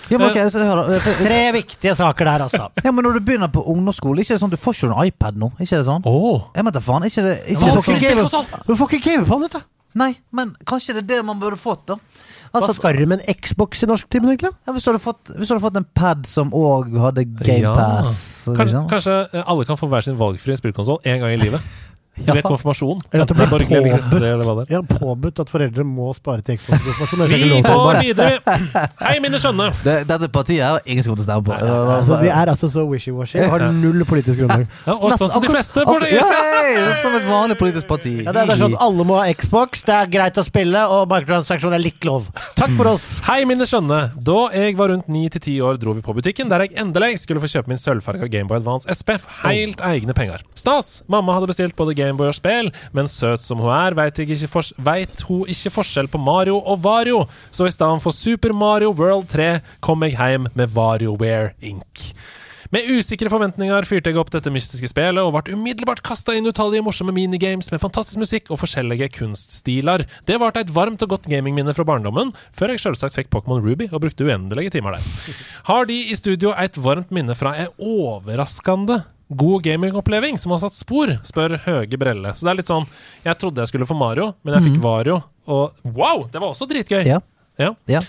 Ja, 0.08 0.16
men 0.16 0.30
okay, 0.30 0.48
så 0.48 0.62
hør 0.64 0.86
da. 0.88 0.98
For- 1.04 1.18
Tre 1.24 1.40
viktige 1.52 1.94
saker 1.96 2.24
der, 2.24 2.44
altså. 2.46 2.70
Ja, 2.84 2.92
men 2.92 3.04
når 3.04 3.18
du 3.18 3.20
begynner 3.26 3.50
på 3.52 3.60
ungdomsskole, 3.68 4.22
ikke 4.24 4.36
det 4.38 4.40
sånn 4.40 4.50
du 4.54 4.56
får 4.56 4.78
ikke 4.78 4.88
en 4.88 5.06
iPad 5.10 5.36
nå? 5.36 5.50
Ikke 5.60 5.76
det 5.76 5.84
sånn? 5.84 6.06
Oh. 6.08 6.46
Jeg 6.56 6.64
mener, 6.64 6.80
faen, 6.80 7.04
ikke 7.04 7.24
det 7.26 7.34
ikke 7.52 7.66
Men 7.68 7.76
det 8.22 8.30
sånn. 8.32 8.46
du 8.66 8.72
får 8.78 8.94
ikke 8.96 9.04
gamepad, 9.10 9.44
på 9.44 9.58
du. 9.58 9.66
Nei, 9.98 10.14
men 10.32 10.54
kanskje 10.68 10.94
det 10.96 11.02
er 11.04 11.08
det 11.16 11.24
man 11.26 11.40
burde 11.40 11.58
fått, 11.60 11.84
da. 11.90 11.96
Hva 12.48 12.60
Altså, 12.60 12.76
skal 12.78 12.96
du 12.98 13.04
med 13.06 13.20
en 13.20 13.34
Xbox 13.42 13.82
i 13.82 13.88
norsk 13.90 14.08
timen, 14.10 14.30
egentlig? 14.32 14.52
ja, 14.66 14.72
hvis, 14.72 14.84
du 14.84 14.90
hadde 14.90 15.02
fått, 15.02 15.32
hvis 15.36 15.48
du 15.48 15.54
hadde 15.54 15.64
fått 15.64 15.80
en 15.80 15.88
pad 15.94 16.26
som 16.26 16.52
òg 16.56 16.94
hadde 17.00 17.26
Ja. 17.48 17.74
Kanskje, 17.76 18.56
Kanskje, 18.56 18.84
kanskje 18.90 19.18
eh, 19.32 19.44
alle 19.44 19.64
kan 19.68 19.78
få 19.80 19.88
hver 19.90 20.06
sin 20.06 20.18
valgfrie 20.18 20.56
spillkonsoll 20.56 21.00
én 21.04 21.20
gang 21.22 21.36
i 21.36 21.42
livet. 21.42 21.60
Ja. 22.26 22.34
vet 22.38 22.46
konfirmasjon. 22.46 23.00
Eller 23.12 23.24
at 23.24 23.30
det 23.32 23.36
blir 23.38 23.48
påbudt. 23.48 24.12
eller 24.18 24.44
det 24.58 24.64
er. 24.64 24.72
Ja, 24.74 24.80
påbudt 24.82 25.40
at 25.42 25.50
foreldre 25.52 25.84
må 25.86 26.10
spare 26.16 26.42
til 26.44 26.58
Xbox-informasjon. 26.58 27.24
Vi 27.32 27.60
går 27.64 28.00
videre! 28.02 28.58
Hei, 29.02 29.14
mine 29.24 29.40
skjønne! 29.40 29.70
det, 29.84 29.96
Dette 30.08 30.28
partiet 30.32 30.64
er 30.64 30.82
ingen 30.88 31.04
som 31.04 31.12
kommer 31.12 31.22
til 31.22 31.26
å 31.26 31.30
stemme 31.30 31.46
på. 31.46 31.76
Altså, 31.98 32.18
vi 32.22 32.32
er 32.32 32.52
altså 32.52 32.70
så 32.72 32.84
wishy-washy 32.88 33.40
og 33.44 33.54
har 33.54 33.66
null 33.76 34.04
politisk 34.08 34.42
grunnlag. 34.42 34.66
Ja, 34.86 34.96
og 34.96 35.14
sånn 35.20 35.32
som 35.32 35.44
de 35.44 35.52
fleste 35.52 35.84
partier. 35.88 36.18
Ja, 36.18 36.88
som 37.02 37.16
et 37.18 37.26
vanlig 37.28 37.58
politisk 37.60 37.88
parti. 37.90 38.14
Ja, 38.24 38.32
det, 38.34 38.42
er, 38.44 38.50
det 38.50 38.56
er 38.58 38.62
sånn 38.64 38.76
at 38.76 38.84
Alle 38.88 39.06
må 39.08 39.18
ha 39.20 39.28
Xbox, 39.38 39.84
det 39.86 39.94
er 39.96 40.10
greit 40.12 40.38
å 40.40 40.44
spille, 40.46 40.84
og 40.92 41.06
microtransaksjon 41.12 41.76
er 41.76 41.82
litt 41.82 42.08
lov. 42.08 42.28
Takk 42.58 42.74
for 42.78 42.92
oss. 42.94 43.08
Hei, 43.28 43.40
mine 43.48 43.66
skjønne! 43.68 44.00
Da 44.28 44.38
jeg 44.56 44.76
var 44.78 44.92
rundt 44.92 45.08
9-10 45.12 45.58
år, 45.64 45.78
dro 45.80 45.94
vi 45.96 46.04
på 46.04 46.14
butikken 46.16 46.50
der 46.50 46.66
jeg 46.66 46.76
endelig 46.80 47.22
skulle 47.22 47.42
få 47.42 47.50
kjøpe 47.52 47.72
min 47.72 47.80
sølvfarga 47.80 48.28
Gameboy 48.32 48.60
Advance 48.60 48.88
SP 48.92 49.14
Helt 49.44 49.80
egne 49.84 50.14
penger. 50.16 50.42
Stas! 50.58 51.02
Mamma 51.10 51.36
hadde 51.36 51.48
bestilt 51.50 51.76
både 51.78 51.94
Gameboy 51.96 52.07
og 52.16 52.34
spill, 52.36 52.72
men 52.92 53.08
søt 53.08 53.44
som 53.44 53.60
hun 53.60 53.72
er, 53.74 53.96
veit 53.98 55.22
hun 55.28 55.44
ikke 55.48 55.74
forskjell 55.74 56.08
på 56.08 56.18
Mario 56.18 56.58
og 56.58 56.82
Vario, 56.84 57.26
så 57.50 57.66
i 57.66 57.74
stedet 57.74 58.02
for 58.02 58.14
Super 58.14 58.52
Mario 58.52 58.92
World 58.92 59.28
3 59.28 59.60
kom 59.80 60.02
jeg 60.06 60.16
hjem 60.16 60.48
med 60.54 60.76
WarioWare 60.76 61.52
Inc. 61.60 62.12
Med 62.68 62.84
usikre 62.92 63.30
forventninger 63.32 63.86
fyrte 63.88 64.12
jeg 64.12 64.18
opp 64.20 64.28
dette 64.34 64.50
mystiske 64.52 64.90
spillet 64.90 65.24
og 65.24 65.32
ble 65.32 65.56
umiddelbart 65.56 66.02
kasta 66.04 66.34
inn 66.36 66.48
utallige 66.50 66.84
morsomme 66.84 67.14
minigames 67.16 67.70
med 67.72 67.80
fantastisk 67.80 68.20
musikk 68.20 68.50
og 68.52 68.60
forskjellige 68.60 69.08
kunststiler. 69.16 70.04
Det 70.28 70.36
ble 70.36 70.50
et 70.52 70.74
varmt 70.76 71.00
og 71.06 71.14
godt 71.14 71.30
gamingminne 71.32 71.72
fra 71.76 71.86
barndommen, 71.88 72.34
før 72.52 72.74
jeg 72.74 72.84
selvsagt 72.84 73.16
fikk 73.16 73.32
Pokémon 73.32 73.64
Ruby 73.64 73.88
og 73.88 74.02
brukte 74.04 74.28
uendelige 74.28 74.76
timer 74.76 74.98
der. 74.98 75.36
Har 75.70 75.88
de 75.88 75.96
i 76.12 76.18
studio 76.18 76.52
et 76.52 76.76
varmt 76.76 77.14
minne 77.14 77.38
fra 77.38 77.56
en 77.56 77.72
overraskende 77.80 79.00
god 79.30 79.62
gamingoppleving 79.62 80.38
som 80.40 80.52
har 80.54 80.58
satt 80.62 80.72
spor, 80.76 81.12
spør 81.26 81.58
Høge 81.66 81.98
Brelle. 82.00 82.32
Så 82.34 82.46
det 82.46 82.52
er 82.54 82.60
litt 82.62 82.70
sånn 82.70 82.86
Jeg 83.24 83.38
trodde 83.38 83.60
jeg 83.60 83.68
skulle 83.72 83.86
få 83.88 83.96
Mario, 83.98 84.34
men 84.42 84.54
jeg 84.56 84.70
fikk 84.70 84.80
Vario, 84.82 85.22
og 85.46 85.72
wow! 85.84 86.24
Det 86.32 86.40
var 86.40 86.48
også 86.54 86.68
dritgøy! 86.70 87.04
Ja. 87.06 87.20
Ja. 87.58 87.74
Ja. 87.90 88.00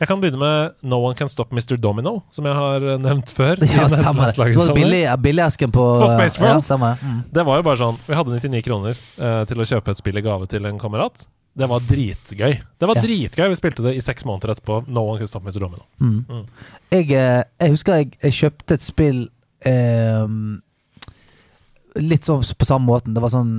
Jeg 0.00 0.08
kan 0.08 0.20
begynne 0.22 0.38
med 0.40 0.76
No 0.88 0.96
One 1.04 1.14
Can 1.18 1.28
Stop 1.28 1.50
Mr. 1.52 1.76
Domino, 1.76 2.22
som 2.32 2.46
jeg 2.48 2.54
har 2.56 2.84
eh, 2.94 2.98
nevnt 3.02 3.28
før. 3.36 3.58
Ja, 3.68 3.84
stemmer 3.92 4.30
det. 4.32 4.54
Så 4.54 4.68
det 4.70 4.76
billig, 4.78 5.02
billigesken 5.20 5.72
på 5.74 5.84
På 6.00 6.08
Space 6.14 6.40
World? 6.40 6.64
Ja, 6.64 6.94
Mm. 7.02 7.18
Det 7.32 7.44
var 7.44 7.56
jo 7.60 7.62
bare 7.66 7.76
sånn 7.76 7.98
Vi 8.06 8.14
hadde 8.16 8.38
99 8.40 8.62
kroner 8.64 8.96
eh, 8.96 9.42
til 9.50 9.60
å 9.60 9.66
kjøpe 9.68 9.90
et 9.92 10.00
spill 10.00 10.16
i 10.16 10.22
gave 10.24 10.46
til 10.48 10.64
en 10.66 10.78
kamerat. 10.80 11.26
Det 11.56 11.66
var 11.68 11.80
dritgøy. 11.84 12.54
Det 12.78 12.88
var 12.88 12.96
Ja. 12.96 13.02
dritgøy 13.02 13.48
Vi 13.50 13.58
spilte 13.58 13.82
det 13.84 13.96
i 13.96 14.00
seks 14.00 14.24
måneder 14.24 14.54
etterpå. 14.54 14.86
No 14.88 15.02
One 15.10 15.18
Can 15.18 15.26
Stop 15.28 15.44
Mr. 15.44 15.58
Domino. 15.60 15.84
Mm. 16.00 16.24
Mm. 16.30 16.46
Jeg, 16.94 17.10
eh, 17.12 17.42
jeg 17.60 17.70
husker 17.76 17.94
jeg, 18.00 18.12
jeg 18.22 18.32
kjøpte 18.38 18.74
et 18.78 18.86
spill 18.86 19.28
Litt 22.00 22.24
sånn 22.28 22.44
på 22.56 22.68
samme 22.68 22.86
måten. 22.86 23.14
Det 23.14 23.22
var 23.24 23.32
sånn 23.34 23.54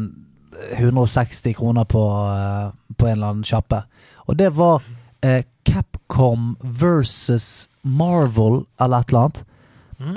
160 0.78 1.54
kroner 1.58 1.86
på, 1.90 2.02
eh, 2.32 2.72
på 2.98 3.08
en 3.08 3.18
eller 3.18 3.28
annen 3.34 3.44
sjappe. 3.48 3.84
Og 4.28 4.38
det 4.38 4.52
var 4.56 4.82
eh, 5.24 5.44
Capcom 5.66 6.56
versus 6.62 7.68
Marvel 7.84 8.64
eller 8.82 9.00
et 9.04 9.10
eller 9.12 9.20
annet. 9.28 9.44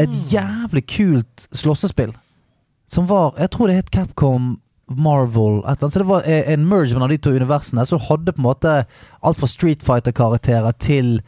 Et 0.00 0.08
Mm. 0.08 0.20
jævlig 0.30 0.86
kult 0.86 1.48
slåssespill. 1.52 2.14
Som 2.88 3.06
var 3.06 3.34
Jeg 3.36 3.50
tror 3.50 3.66
det 3.66 3.76
het 3.76 3.90
Capcom 3.90 4.58
Marvel. 4.88 5.58
Et 5.58 5.64
eller 5.64 5.82
annet. 5.82 5.92
Så 5.92 5.98
det 5.98 6.06
var 6.08 6.22
eh, 6.24 6.52
en 6.52 6.66
merge 6.68 6.94
mellom 6.94 7.08
de 7.10 7.18
to 7.18 7.30
universene. 7.30 7.84
Så 7.86 7.98
hadde 8.00 8.32
på 8.32 8.38
en 8.38 8.44
måte 8.54 8.86
alt 9.22 9.36
fra 9.36 9.46
Street 9.46 9.82
Fighter-karakterer 9.82 10.72
til 10.78 11.20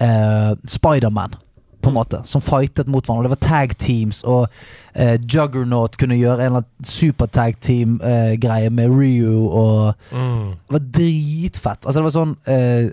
eh, 0.00 0.54
Spiderman. 0.66 1.34
På 1.82 1.90
en 1.90 1.96
måte, 1.98 2.20
som 2.24 2.40
fightet 2.44 2.88
mot 2.88 3.04
hverandre. 3.04 3.28
Det 3.28 3.34
var 3.36 3.48
tag 3.48 3.76
teams, 3.78 4.22
og 4.24 4.48
eh, 4.94 5.18
Juggernaut 5.20 5.96
kunne 5.98 6.16
gjøre 6.18 6.40
en 6.40 6.46
eller 6.52 6.62
annen 6.62 6.86
super-tag 6.88 7.58
team-greie 7.60 8.70
med 8.70 8.90
Ryu, 8.90 9.48
og 9.50 9.94
Mm. 10.12 10.50
det 10.68 10.72
var 10.76 10.84
dritfett. 10.98 11.86
Altså, 11.86 11.98
det 12.00 12.04
var 12.04 12.16
sånn 12.16 12.36
eh, 12.46 12.90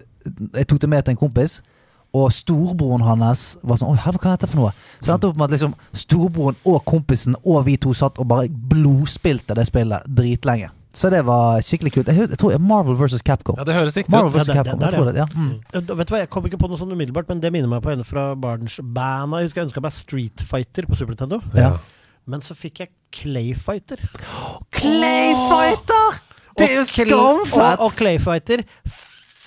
Jeg 0.59 0.67
tok 0.67 0.81
det 0.81 0.89
med 0.89 1.03
til 1.05 1.11
en 1.11 1.17
kompis. 1.17 1.61
Og 2.13 2.31
storebroren 2.33 3.01
hans 3.05 3.57
var 3.61 3.77
sånn 3.77 3.91
Oi, 3.93 3.97
hva 4.01 4.09
er 4.13 4.37
dette 4.37 4.47
for 4.49 4.57
noe? 4.63 4.71
Så 4.99 5.05
det 5.05 5.13
endte 5.13 5.27
opp 5.29 5.37
med 5.37 5.45
at 5.45 5.51
liksom 5.53 5.75
storebroren 5.93 6.55
og 6.65 6.79
kompisen 6.85 7.35
og 7.45 7.65
vi 7.67 7.75
to 7.77 7.93
satt 7.93 8.17
og 8.19 8.27
bare 8.27 8.49
blodspilte 8.49 9.53
det 9.55 9.67
spillet 9.69 10.07
dritlenge. 10.09 10.71
Så 10.93 11.09
det 11.13 11.19
var 11.25 11.61
skikkelig 11.61 11.91
kult. 11.93 12.07
Jeg, 12.09 12.29
jeg 12.31 12.37
tror 12.41 12.49
det 12.55 12.59
Marvel 12.65 12.95
versus 12.97 13.21
Capcom. 13.21 13.55
Ja, 13.59 13.63
det 13.67 13.75
høres 13.75 13.93
riktig 13.95 14.09
Marvel 14.11 14.31
ut. 14.33 14.37
Ja, 14.39 14.43
det- 14.43 14.55
Capcom. 14.57 14.79
det- 14.79 14.89
det 14.89 14.97
tror 14.97 15.05
det, 15.05 15.15
ja. 15.21 15.25
Mm. 15.35 15.97
Vet 15.99 16.07
du 16.09 16.13
hva, 16.15 16.19
Jeg 16.23 16.29
kom 16.33 16.43
ikke 16.49 16.57
på 16.57 16.67
noe 16.69 16.77
sånn 16.81 16.91
umiddelbart, 16.91 17.29
men 17.29 17.39
det 17.39 17.51
minner 17.53 17.69
meg 17.69 17.83
på 17.83 17.91
en 17.93 18.03
fra 18.03 18.33
barnsbanda. 18.35 19.37
Jeg 19.39 19.49
husker 19.49 19.61
jeg 19.61 19.69
ønska 19.69 19.81
meg 19.85 19.93
Street 19.93 20.39
Fighter 20.41 20.83
på 20.89 20.97
Super 20.97 21.13
Nintendo. 21.13 21.41
Ja. 21.53 21.77
Men 22.25 22.41
så 22.41 22.55
fikk 22.57 22.79
jeg 22.79 22.89
Clayfighter. 23.11 23.97
Clayfighter! 24.71 26.19
Det 26.57 26.65
er 26.71 26.75
jo 26.79 26.85
skamfett! 26.89 27.79
Og, 27.79 27.85
og 27.85 27.91
Clayfighter 27.97 28.63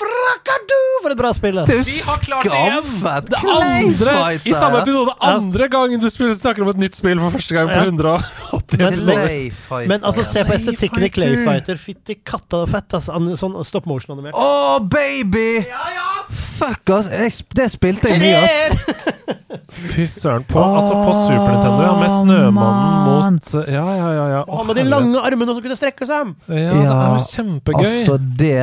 Frakadu, 0.02 0.78
for 1.02 1.12
et 1.14 1.18
bra 1.18 1.30
spill! 1.36 1.58
ass. 1.62 1.70
Vi 1.86 1.98
har 2.06 2.18
klart 2.22 2.44
det 2.46 2.52
igjen! 2.52 2.84
skamfett! 2.84 3.30
Det 3.30 3.40
andre, 3.42 4.14
I 4.44 4.54
samme 4.56 4.80
episode, 4.82 5.14
andre 5.20 5.68
gangen 5.72 6.00
du 6.02 6.08
spiller, 6.10 6.34
snakker 6.38 6.62
om 6.66 6.70
et 6.72 6.80
nytt 6.82 6.98
spill 6.98 7.20
for 7.22 7.34
første 7.36 7.56
gang 7.56 7.70
på 7.70 7.78
Ja. 7.78 7.84
180 7.86 8.78
Men- 8.82 8.88
episoder. 8.92 9.26
Clayfighter. 9.26 9.88
Men 9.92 10.04
altså, 10.10 10.24
se 10.32 10.44
på 10.48 10.56
estetikken 10.58 11.06
i 11.06 11.10
Clayfighter. 11.18 11.80
Fytti 11.82 12.18
katta, 12.24 12.62
det 12.62 12.68
er 12.68 12.72
fett. 12.78 12.98
Altså, 13.00 13.14
An- 13.18 13.36
sånn 13.40 13.58
stop 13.68 13.86
motion-animert. 13.90 14.34
Å, 14.34 14.80
baby! 14.90 15.62
Fuck, 16.32 16.90
ass. 16.94 17.08
Jeg, 17.12 17.32
det 17.56 17.68
spilte 17.72 18.12
jeg 18.12 18.20
mye, 18.22 18.42
ass. 18.42 19.10
Fy 19.92 20.04
søren. 20.08 20.44
På, 20.48 20.60
altså, 20.62 20.94
på 20.96 21.12
Super 21.16 21.50
Nintendo, 21.50 21.82
ja. 21.82 21.92
Med 22.00 22.14
Snømannen 22.20 23.34
mot 23.36 23.52
Ja, 23.68 23.82
ja, 23.96 24.08
ja. 24.16 24.24
ja. 24.36 24.40
Han 24.48 24.66
med 24.68 24.78
de 24.78 24.84
lange 24.88 25.20
armene 25.20 25.54
som 25.54 25.60
kunne 25.64 25.76
strekke 25.78 26.08
seg! 26.08 26.32
Ja, 26.48 26.70
det 26.72 26.86
er 26.86 27.02
jo 27.12 27.26
kjempegøy. 27.26 27.82
Altså, 27.82 28.16
det, 28.40 28.54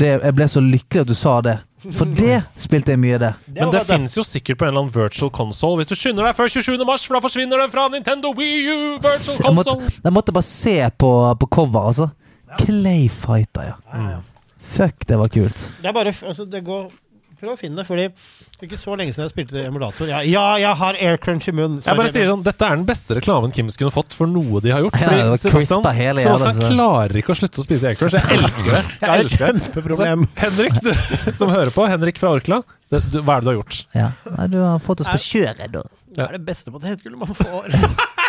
det 0.00 0.12
Jeg 0.14 0.36
ble 0.38 0.48
så 0.54 0.62
lykkelig 0.64 1.04
at 1.04 1.10
du 1.12 1.14
sa 1.18 1.36
det. 1.44 1.58
For 1.90 2.06
det 2.22 2.38
spilte 2.62 2.94
jeg 2.94 3.02
mye, 3.02 3.18
det. 3.20 3.32
Men 3.58 3.74
det 3.74 3.84
fins 3.88 4.16
jo 4.16 4.24
sikkert 4.26 4.60
på 4.60 4.68
en 4.68 4.72
eller 4.72 4.84
annen 4.86 4.94
virtual 4.96 5.32
console. 5.34 5.82
Hvis 5.82 5.90
du 5.92 5.96
skynder 5.98 6.28
deg 6.28 6.38
før 6.38 6.52
27. 6.54 6.80
mars, 6.88 7.06
for 7.08 7.18
da 7.18 7.22
forsvinner 7.24 7.64
det 7.64 7.68
fra 7.74 7.88
Nintendo 7.92 8.32
Wii 8.38 8.58
U 8.70 8.80
virtual 9.02 9.40
Jeg 9.48 9.56
måtte, 9.58 9.76
console. 9.76 9.94
jeg 10.04 10.16
måtte 10.18 10.36
bare 10.38 10.48
se 10.48 10.76
på, 11.04 11.12
på 11.42 11.50
cover, 11.58 11.88
altså. 11.92 12.10
Clayfighter, 12.62 13.72
ja. 13.72 14.20
Fuck, 14.72 15.06
det 15.08 15.16
var 15.20 15.28
kult. 15.28 15.66
Det 15.82 15.88
er 15.90 15.92
bare 15.96 16.12
altså, 16.28 16.44
det 16.48 16.62
går 16.64 16.86
Prøv 17.42 17.56
å 17.56 17.58
finne 17.58 17.80
det, 17.80 17.82
fordi 17.88 18.02
det 18.06 18.60
er 18.62 18.68
ikke 18.68 18.76
så 18.78 18.94
lenge 18.94 19.10
siden 19.10 19.24
jeg 19.26 19.32
spilte 19.32 19.62
emulator. 19.66 20.06
Ja, 20.06 20.20
ja 20.22 20.42
jeg 20.62 20.76
har 20.78 20.98
air 21.02 21.16
crunch 21.18 21.48
i 21.50 21.54
munnen. 21.58 21.80
Jeg 21.82 21.98
bare 21.98 22.12
sier 22.14 22.28
sånn, 22.30 22.44
Dette 22.46 22.68
er 22.68 22.76
den 22.78 22.84
beste 22.86 23.16
reklamen 23.18 23.50
Kims 23.56 23.74
kunne 23.80 23.90
fått 23.90 24.14
for 24.14 24.30
noe 24.30 24.60
de 24.62 24.70
har 24.70 24.84
gjort. 24.84 24.94
Ja, 25.00 25.08
Fordi 25.08 25.18
det 25.18 25.32
var 25.32 25.40
Sebastian, 25.42 25.88
hele 25.98 26.22
jævla, 26.22 26.36
Sebastian 26.38 26.62
så- 26.62 26.76
klarer 26.76 27.18
ikke 27.18 27.34
å 27.34 27.38
slutte 27.40 27.58
å 27.58 27.66
spise 27.66 27.90
Aircrunch. 27.90 28.14
Jeg 28.14 28.38
elsker 28.38 28.70
det. 28.76 28.84
Det 29.02 29.08
Jeg 29.08 29.10
er 29.10 29.24
elsker 29.24 29.58
det. 29.58 29.96
Så, 29.98 30.08
Henrik, 30.44 30.78
du, 30.86 30.92
som 31.40 31.50
hører 31.50 31.74
på, 31.74 31.88
Henrik 31.90 32.22
fra 32.22 32.30
Orkla, 32.38 32.60
det, 32.94 33.02
du, 33.10 33.18
hva 33.26 33.40
er 33.40 33.42
det 33.42 33.48
du 33.48 33.50
har 33.50 33.58
gjort? 33.58 33.80
Ja. 33.98 34.08
Nei, 34.38 34.46
du 34.54 34.58
har 34.62 34.78
fått 34.86 35.02
oss 35.02 35.10
på 35.10 35.22
kjøret, 35.26 35.66
da. 35.74 35.82
Det 36.14 36.22
er 36.28 36.38
det 36.38 36.44
beste 36.46 36.70
potetgullet 36.70 37.18
man 37.26 37.34
får. 37.42 37.72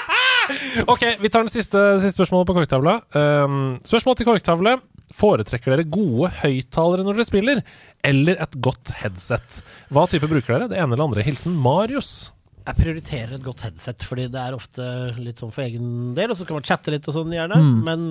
Ok, 0.92 1.04
Vi 1.22 1.30
tar 1.32 1.46
den 1.46 1.52
siste, 1.54 1.80
siste 2.04 2.18
spørsmålet 2.18 2.50
på 2.50 2.56
korktavla. 2.58 2.98
Um, 3.16 3.78
spørsmål 3.88 4.18
til 4.20 4.28
korktavle. 4.28 4.74
Foretrekker 5.14 5.76
dere 5.76 5.86
gode 5.94 6.32
høyttalere 6.42 7.06
når 7.06 7.20
dere 7.20 7.28
spiller, 7.30 7.62
eller 8.04 8.40
et 8.42 8.56
godt 8.66 8.94
headset? 9.04 9.60
Hva 9.94 10.08
type 10.10 10.30
bruker 10.32 10.56
dere? 10.56 10.70
Det 10.72 10.80
ene 10.80 10.96
eller 10.96 11.06
andre? 11.06 11.26
Hilsen 11.26 11.56
Marius. 11.62 12.32
Jeg 12.64 12.80
prioriterer 12.80 13.36
et 13.38 13.44
godt 13.44 13.62
headset, 13.66 14.06
fordi 14.08 14.30
det 14.32 14.40
er 14.40 14.56
ofte 14.56 14.84
litt 15.20 15.42
sånn 15.44 15.52
for 15.54 15.66
egen 15.66 16.14
del. 16.18 16.32
Og 16.32 16.40
så 16.40 16.48
kan 16.48 16.58
man 16.58 16.66
chatte 16.68 16.94
litt 16.94 17.08
og 17.12 17.18
sånn, 17.18 17.34
gjerne. 17.36 17.58
Mm. 17.60 17.82
Men 17.84 18.06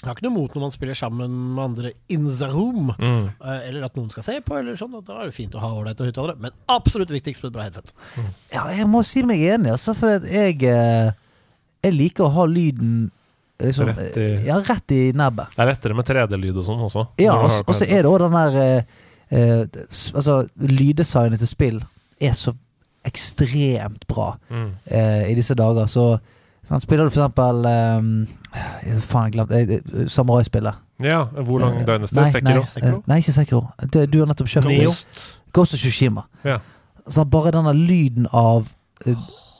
jeg 0.00 0.08
har 0.10 0.16
ikke 0.16 0.26
noe 0.26 0.34
mot 0.36 0.54
når 0.56 0.64
man 0.66 0.72
spiller 0.74 0.96
sammen 0.98 1.36
med 1.56 1.62
andre 1.62 1.90
in 2.12 2.26
the 2.28 2.48
room. 2.52 2.90
Mm. 2.98 3.26
eh, 3.36 3.68
Eller 3.68 3.84
at 3.86 3.94
noen 3.96 4.08
skal 4.12 4.24
se 4.26 4.38
på, 4.44 4.56
eller 4.58 4.76
sånn. 4.80 4.96
og 4.96 5.04
Da 5.06 5.20
er 5.22 5.30
det 5.30 5.36
fint 5.36 5.54
å 5.56 5.62
ha 5.62 5.70
ålreite 5.76 6.08
høyttalere. 6.08 6.40
Men 6.40 6.56
absolutt 6.72 7.12
viktigst 7.12 7.44
med 7.44 7.52
et 7.52 7.56
bra 7.58 7.68
headset. 7.68 7.92
Ja, 8.52 8.64
jeg 8.76 8.88
må 8.92 9.04
si 9.08 9.22
meg 9.28 9.44
enig, 9.44 9.72
altså, 9.76 9.94
for 9.96 10.18
at 10.18 10.26
jeg 10.28 10.58
eh, 10.72 11.12
Jeg 11.84 11.94
liker 11.94 12.26
å 12.26 12.32
ha 12.34 12.48
lyden 12.50 13.10
liksom, 13.60 13.86
Rett 13.88 14.16
i- 14.16 14.46
Ja, 14.46 14.58
rett 14.60 14.90
i 14.92 15.12
nebbet. 15.12 15.48
Det 15.56 15.58
er 15.64 15.66
lettere 15.72 15.94
med 15.96 16.04
3D-lyd 16.06 16.56
og 16.56 16.64
sånn 16.64 16.80
også. 16.84 17.06
Ja, 17.18 17.34
og 17.34 17.50
så- 17.50 17.62
på 17.64 17.68
og 17.70 17.74
så 17.76 17.84
er 17.90 18.02
det 18.02 18.10
òg 18.10 18.18
den 18.18 18.32
der 18.32 18.56
eh, 18.62 18.82
eh, 19.30 19.66
Altså, 20.14 20.48
lyddesignet 20.58 21.38
til 21.38 21.46
spill 21.48 21.82
er 22.20 22.32
så 22.32 22.54
ekstremt 23.04 24.06
bra 24.08 24.36
Mm. 24.50 24.72
eh, 24.90 25.30
i 25.30 25.34
disse 25.34 25.54
dager, 25.54 25.86
så 25.86 26.20
sånn, 26.68 26.80
Spiller 26.82 27.04
du 27.04 27.10
for 27.10 27.28
eksempel 27.28 27.66
eh, 27.66 28.98
Faen, 29.00 29.30
jeg 29.30 29.32
glemte 29.32 29.54
eh, 30.02 30.06
Samuraispillet. 30.08 30.74
Ja, 31.00 31.24
hvor 31.26 31.60
lang 31.60 31.76
Eh, 31.80 31.84
døgnes 31.84 32.10
det? 32.10 32.22
nei, 32.22 32.30
Sekiro? 32.32 32.64
Nei, 32.82 32.88
eh, 32.90 33.00
nei, 33.06 33.18
ikke 33.20 33.32
Sekiro. 33.36 33.72
Du, 33.90 34.06
du 34.06 34.18
har 34.20 34.26
nettopp 34.26 34.48
kjøpt. 34.48 35.04
Ghost 35.52 35.74
of 35.74 35.80
Tsushima. 35.80 36.24
Ja. 36.44 36.58
Så 37.08 37.24
bare 37.28 37.52
denne 37.52 37.72
lyden 37.74 38.26
av 38.32 38.72
eh, 39.06 39.14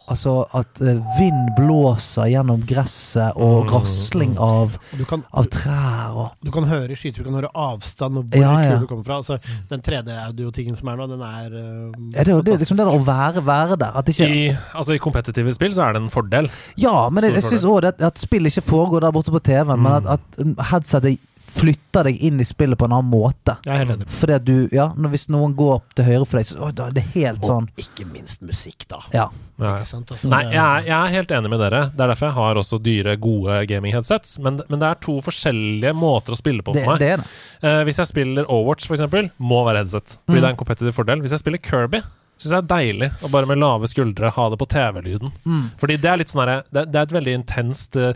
Altså 0.06 0.32
at 0.54 0.80
eh, 0.86 1.00
vind 1.18 1.48
blåser 1.56 2.28
gjennom 2.30 2.60
gresset, 2.68 3.34
og 3.36 3.64
Mm, 3.66 3.70
rasling 3.72 4.34
av, 4.38 4.76
du 4.94 5.04
kan, 5.08 5.24
av 5.34 5.46
trær 5.50 6.14
og 6.14 6.46
du 6.46 6.50
kan 6.54 6.64
høre 6.68 6.94
skyter, 6.94 7.24
du 7.24 7.28
kan 7.30 7.38
høre 7.40 7.50
avstand 7.54 8.20
og 8.20 8.28
hvor 8.30 8.42
Ja, 8.44 8.52
ja. 8.62 8.76
du 8.78 8.86
kommer 8.86 9.02
fra. 9.06 9.16
Altså, 9.18 9.38
den 9.70 9.82
3D-audio-tingen 9.82 10.76
som 10.78 10.88
er 10.92 10.96
nå, 11.00 11.06
den 11.10 11.22
er 11.26 11.50
uh, 11.56 11.92
ja, 12.14 12.22
det, 12.28 12.36
det 12.46 12.54
er 12.54 12.62
liksom 12.62 12.78
det 12.78 12.86
å 12.86 12.98
være, 13.06 13.42
være 13.46 13.76
der. 13.82 13.96
At 13.98 14.08
ikke, 14.12 14.28
I, 14.30 14.42
altså, 14.74 14.94
I 14.94 15.02
kompetitive 15.02 15.54
spill 15.56 15.74
så 15.74 15.88
er 15.88 15.96
det 15.96 16.04
en 16.04 16.10
fordel. 16.14 16.50
ja, 16.78 17.08
men 17.10 17.26
jeg, 17.26 17.34
jeg 17.40 17.48
syns 17.50 17.66
òg 17.66 17.90
at, 17.90 18.02
at 18.02 18.18
spill 18.22 18.46
ikke 18.46 18.62
foregår 18.66 19.06
der 19.06 19.14
borte 19.16 19.34
på 19.34 19.42
TV-en, 19.50 19.82
men 19.82 19.98
at, 20.06 20.06
at 20.20 20.68
headsetet 20.70 21.18
flytter 21.56 22.04
deg 22.10 22.18
inn 22.28 22.40
i 22.40 22.44
spillet 22.44 22.78
på 22.78 22.84
en 22.88 22.92
annen 22.98 23.08
måte. 23.10 23.54
Jeg 23.64 23.80
er 23.86 23.92
enig. 23.94 24.06
Fordi 24.12 24.34
at 24.36 24.44
du 24.44 24.68
Ja, 24.72 24.90
når, 24.96 25.12
hvis 25.14 25.26
noen 25.32 25.54
går 25.56 25.80
til 25.96 26.04
høyre 26.04 26.26
for 26.28 26.36
deg, 26.40 26.46
så 26.50 26.58
å, 26.60 26.70
da 26.76 26.88
er 26.90 26.96
det 26.98 27.04
helt 27.14 27.44
sånn 27.46 27.68
Og 27.72 27.80
ikke 27.82 28.04
minst 28.12 28.42
musikk, 28.44 28.84
da. 28.90 29.00
Ja. 29.14 29.26
Ja. 29.56 29.70
Ikke 29.78 29.88
sant? 29.88 30.10
Altså, 30.12 30.28
Nei, 30.28 30.42
jeg 30.52 30.60
er, 30.60 30.82
jeg 30.84 30.96
er 30.98 31.14
helt 31.16 31.30
enig 31.32 31.50
med 31.54 31.62
dere. 31.64 31.80
Det 31.96 32.04
er 32.04 32.10
derfor 32.12 32.28
jeg 32.28 32.36
har 32.36 32.60
også 32.60 32.78
dyre, 32.84 33.14
gode 33.16 33.56
gaming-headsets. 33.70 34.36
Men, 34.44 34.60
men 34.68 34.82
det 34.82 34.90
er 34.90 35.00
to 35.00 35.16
forskjellige 35.24 35.94
måter 35.96 36.36
å 36.36 36.40
spille 36.40 36.62
på 36.66 36.74
Det, 36.76 36.84
for 36.84 36.92
meg. 36.92 37.00
det 37.00 37.08
er 37.14 37.22
det. 37.24 37.30
Uh, 37.64 37.80
hvis 37.88 38.02
jeg 38.02 38.10
spiller 38.12 38.44
Overwatch, 38.52 38.84
for 38.90 38.98
eksempel, 38.98 39.30
må 39.40 39.62
være 39.64 39.80
headset. 39.84 40.18
Fordi 40.28 40.36
Mm. 40.36 40.42
det 40.42 40.48
er 40.50 40.52
en 40.52 40.60
competitive 40.60 40.92
fordel. 40.92 41.24
Hvis 41.24 41.32
jeg 41.38 41.40
spiller 41.46 41.62
Kirby, 41.64 42.02
syns 42.36 42.52
jeg 42.52 42.52
det 42.52 42.58
er 42.60 42.68
deilig 42.76 43.08
å 43.24 43.30
bare 43.32 43.48
med 43.48 43.58
lave 43.58 43.88
skuldre 43.88 44.28
ha 44.36 44.44
det 44.52 44.58
på 44.60 44.66
TV-lyden. 44.68 45.30
Mm. 45.48 45.62
Fordi 45.80 45.96
det 46.02 46.10
er 46.10 46.18
litt 46.20 46.28
sånn 46.32 46.42
herre 46.44 46.56
det, 46.68 46.82
det 46.92 47.00
er 47.00 47.06
et 47.08 47.14
veldig 47.16 47.34
intenst 47.38 47.96
uh, 47.96 48.12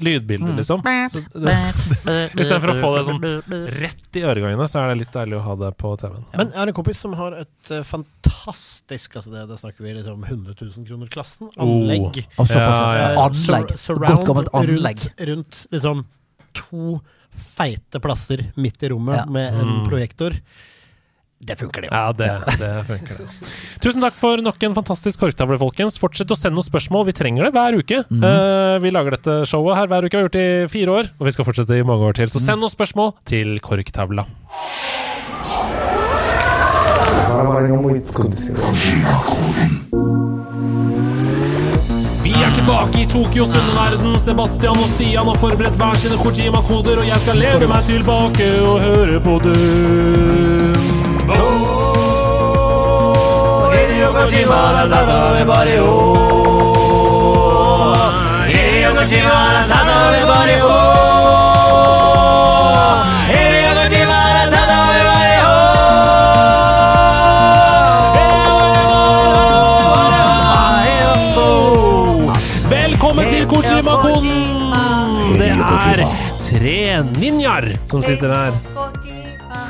lydbilde, 0.00 0.54
liksom. 0.56 0.80
Så 1.12 1.20
Istedenfor 2.40 2.72
å 2.72 2.76
få 2.80 2.90
det 2.96 3.02
sånn 3.08 3.20
rett 3.82 4.18
i 4.18 4.24
øregangene, 4.24 4.68
så 4.70 4.80
er 4.82 4.92
det 4.92 5.00
litt 5.02 5.12
deilig 5.14 5.38
å 5.38 5.42
ha 5.44 5.56
det 5.60 5.70
på 5.80 5.92
TV-en. 6.00 6.24
Men 6.38 6.52
jeg 6.54 6.60
har 6.62 6.72
en 6.72 6.78
kompis 6.78 7.02
som 7.04 7.16
har 7.18 7.36
et 7.42 7.72
uh, 7.74 7.82
fantastisk 7.86 9.18
altså 9.20 9.32
det, 9.34 9.44
det 9.50 9.58
snakker 9.60 9.84
vi 9.84 9.94
liksom 9.98 10.24
100 10.24 10.56
000 10.60 10.88
kroner-klassen. 10.88 11.52
Anlegg. 11.60 12.22
Oh. 12.38 12.42
Og. 12.46 12.54
Ja, 12.54 12.64
ja. 12.64 13.12
Eh, 13.12 13.22
Anlegg. 13.26 13.76
sur- 13.78 14.00
Godt 14.00 14.52
anlegg. 14.56 15.04
Rundt, 15.04 15.28
rundt 15.28 15.60
liksom 15.74 16.04
to 16.56 16.98
feite 17.58 18.00
plasser 18.02 18.46
midt 18.58 18.82
i 18.82 18.88
rommet 18.94 19.20
Ja. 19.20 19.24
med 19.30 19.54
en 19.54 19.68
Mm. 19.68 19.88
projektor. 19.88 20.34
Det 21.40 21.54
funker, 21.54 21.84
det 21.84 21.88
jo. 21.88 21.94
Ja, 21.94 22.12
det, 22.12 22.28
det 22.58 22.70
funker, 22.88 23.20
det. 23.22 23.50
Tusen 23.84 24.02
takk 24.02 24.16
for 24.18 24.42
nok 24.42 24.62
en 24.66 24.74
fantastisk 24.74 25.20
korktavle, 25.22 25.58
folkens. 25.60 25.98
Fortsett 26.02 26.32
å 26.34 26.36
sende 26.38 26.58
oss 26.58 26.66
spørsmål. 26.66 27.06
Vi 27.08 27.14
trenger 27.14 27.46
det 27.46 27.52
hver 27.54 27.78
uke. 27.78 28.02
Mhm. 28.10 28.24
uh, 28.26 28.76
vi 28.82 28.90
lager 28.94 29.14
dette 29.14 29.36
showet 29.46 29.78
her 29.78 29.86
hver 29.90 30.08
uke. 30.08 30.16
Vi 30.16 30.18
har 30.18 30.26
gjort 30.26 30.38
det 30.38 30.46
i 30.48 30.70
fire 30.72 30.96
år, 30.98 31.12
og 31.14 31.28
vi 31.30 31.34
skal 31.36 31.46
fortsette 31.46 31.78
i 31.78 31.86
mange 31.86 32.10
år 32.10 32.18
til. 32.18 32.32
Så 32.32 32.42
send 32.42 32.66
oss 32.66 32.74
spørsmål 32.74 33.14
til 33.28 33.60
korktavla. 33.62 34.26
Vi 42.26 42.34
er 42.34 42.50
tilbake 42.58 43.04
i 43.04 43.06
Tokyos 43.06 43.54
underverden. 43.54 44.18
Sebastian 44.20 44.82
og 44.82 44.90
Stian 44.90 45.30
har 45.30 45.38
forberedt 45.38 45.78
hver 45.78 46.02
sine 46.02 46.18
Kojima-koder, 46.18 46.98
og 46.98 47.06
jeg 47.06 47.22
skal 47.22 47.38
leve 47.38 47.70
meg 47.70 47.86
tilbake 47.86 48.50
og 48.66 48.82
høre 48.82 49.22
på 49.22 49.38
Velkommen 72.68 73.24
til 73.30 73.46
Kojima-koden! 73.46 74.72
Det 75.38 75.52
er 75.52 76.02
tre 76.40 76.78
ninjaer 77.20 77.76
som 77.86 78.02
sitter 78.02 78.32
her. 78.34 78.77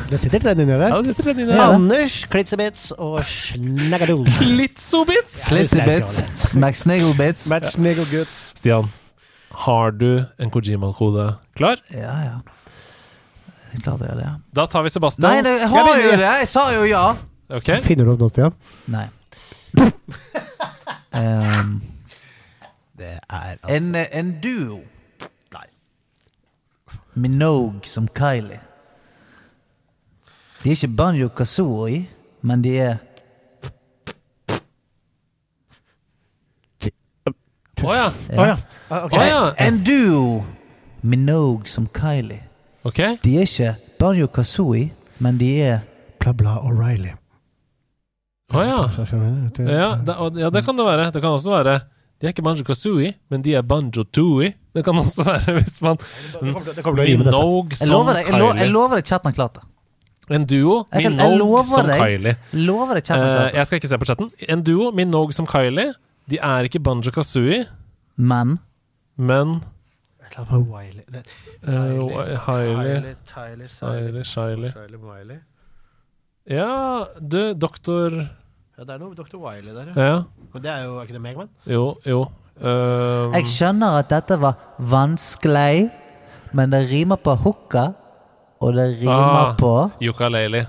Det 0.09 0.17
sitter 0.21 0.41
tre 0.41 0.55
ninjer 0.57 0.79
der. 0.81 0.89
Ja, 0.89 1.01
det 1.05 1.13
sitter 1.13 1.35
inne. 1.35 1.53
Ja. 1.53 1.67
Anders 1.75 2.23
Klitzebits 2.33 2.93
og 2.97 3.19
Snaggadoo. 3.29 4.23
Klitsobits! 4.39 5.35
Slitsebits. 5.51 6.23
Max 6.55 6.87
Match 6.87 7.75
Sniggle-guts. 7.75 8.39
Stian, 8.57 8.89
har 9.67 9.91
du 9.91 10.25
en 10.39 10.51
Kojima-kode 10.51 11.35
klar? 11.57 11.83
Ja, 11.93 12.15
ja. 12.25 12.39
Er 13.69 13.77
jeg 13.77 13.93
har 13.93 14.17
det. 14.17 14.31
Da 14.57 14.65
tar 14.67 14.83
vi 14.83 14.89
Sebastian. 14.89 15.29
Nei, 15.29 15.43
det, 15.45 15.61
jeg 15.61 15.69
har 15.69 16.01
jo 16.01 16.11
det! 16.11 16.31
Jeg 16.41 16.49
sa 16.49 16.65
jo 16.73 16.87
ja. 16.89 17.05
Okay. 17.61 17.81
Finner 17.85 18.09
du 18.09 18.15
opp 18.15 18.23
noe, 18.25 18.33
Stian? 18.33 18.57
Nei. 18.89 19.09
um, 21.13 21.75
Det 22.99 23.13
er 23.13 23.59
altså 23.61 23.77
en, 23.77 23.95
en 23.95 24.33
duo. 24.43 24.81
Nei. 25.53 25.69
Minogue 27.15 27.85
som 27.85 28.09
Kylie. 28.09 28.63
De 30.63 30.71
er 30.71 30.75
ikke 30.75 30.89
Banjo 30.99 31.29
Kazooie, 31.29 32.07
men 32.43 32.63
de 32.65 32.73
er 32.83 32.97
Å 37.79 37.95
ja. 37.95 38.07
Å 38.35 38.45
ja. 38.49 38.57
Ah, 38.91 39.05
ok. 39.07 39.13
Å 39.15 39.27
ja. 39.29 39.43
En 39.63 39.77
duo. 39.87 40.41
Minogue 41.07 41.69
som 41.71 41.87
Kylie. 41.95 42.41
Okay. 42.89 43.19
De 43.23 43.37
er 43.39 43.47
ikke 43.47 43.77
Banjo 44.01 44.27
Kazooie, 44.35 44.89
men 45.23 45.39
de 45.39 45.53
er 45.63 45.79
Bla, 46.19 46.33
bla 46.35 46.57
O'Reilly. 46.67 47.13
Å 48.51 48.65
ja. 48.67 48.79
Ja 49.63 49.93
det, 50.03 50.17
ja, 50.41 50.51
det 50.51 50.65
kan 50.67 50.75
det 50.79 50.89
være. 50.89 51.07
Det 51.15 51.23
kan 51.23 51.37
også 51.37 51.53
være 51.53 51.77
De 52.19 52.27
er 52.27 52.33
ikke 52.35 52.43
Banjo 52.43 52.67
Kazooie, 52.67 53.13
men 53.31 53.45
de 53.47 53.55
er 53.55 53.63
Banjo 53.63 54.03
Tooie. 54.11 54.57
Det 54.75 54.83
kan 54.87 54.99
også 54.99 55.23
være 55.29 55.55
hvis 55.61 55.79
man. 55.85 56.01
Minogue 56.43 57.71
Jeg 57.71 57.79
som 57.85 57.93
lover 57.95 58.19
deg, 58.19 58.27
jeg, 58.27 58.41
lo, 58.41 58.49
jeg 58.51 58.59
Kylie. 58.65 58.73
lover 58.75 58.99
deg 58.99 59.13
chatten 59.13 59.31
har 59.31 59.37
klart 59.39 59.61
det. 59.61 59.68
En 60.31 60.45
duo. 60.45 60.87
Jeg 60.93 61.03
kan- 61.03 61.17
Minogue 61.17 61.65
som 61.69 61.87
deg. 61.87 62.01
Kylie. 62.01 62.37
Lover 62.53 62.95
deg 62.95 63.11
Eh, 63.11 63.51
jeg 63.55 63.67
skal 63.67 63.79
ikke 63.81 63.89
se 63.89 63.99
på 63.99 64.05
chatten. 64.05 64.31
En 64.49 64.63
duo. 64.63 64.91
Minogue 64.93 65.33
som 65.33 65.47
Kylie. 65.47 65.95
De 66.29 66.37
er 66.39 66.63
ikke 66.69 66.81
Banjo 66.83 67.11
Kazooie, 67.11 67.67
Men 68.17 68.59
men 69.17 69.63
Et 70.21 70.37
eller 70.37 70.53
annet 70.53 70.53
med 70.53 70.67
Wiley. 70.69 71.05
Uh, 71.67 72.37
Tyler, 73.27 74.25
Shiley 74.25 74.71
Shiley 74.71 75.39
Ja, 76.51 77.05
du, 77.21 77.55
doktor 77.55 78.11
Ja, 78.79 78.85
det 78.85 78.91
er 78.95 78.99
noe 78.99 79.15
Dr. 79.15 79.37
Wiley 79.43 79.75
der, 79.75 79.89
ja. 79.97 80.05
Ja. 80.09 80.23
Men 80.53 80.63
det 80.63 80.71
er 80.71 80.85
jo 80.85 80.99
er 80.99 81.03
ikke 81.07 81.17
det 81.17 81.23
Megaman? 81.23 81.49
Jo, 81.67 81.97
jo. 82.07 82.21
Um, 82.59 83.35
jeg 83.35 83.47
skjønner 83.47 83.99
at 83.99 84.09
dette 84.11 84.39
var 84.41 84.55
vanskelig, 84.79 85.91
men 86.53 86.71
det 86.71 86.85
rimer 86.91 87.17
på 87.23 87.35
hooka, 87.43 87.89
og 88.61 88.75
det 88.75 88.87
rimer 89.01 89.13
Ah. 89.13 89.55
på 89.59 89.91
Ukulele. 90.03 90.67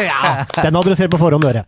Ja. 0.00 0.46
Den 0.54 0.64
hadde 0.64 0.72
du 0.72 0.78
adresserer 0.78 1.08
på 1.12 1.18
forhånd, 1.20 1.42
dere. 1.44 1.64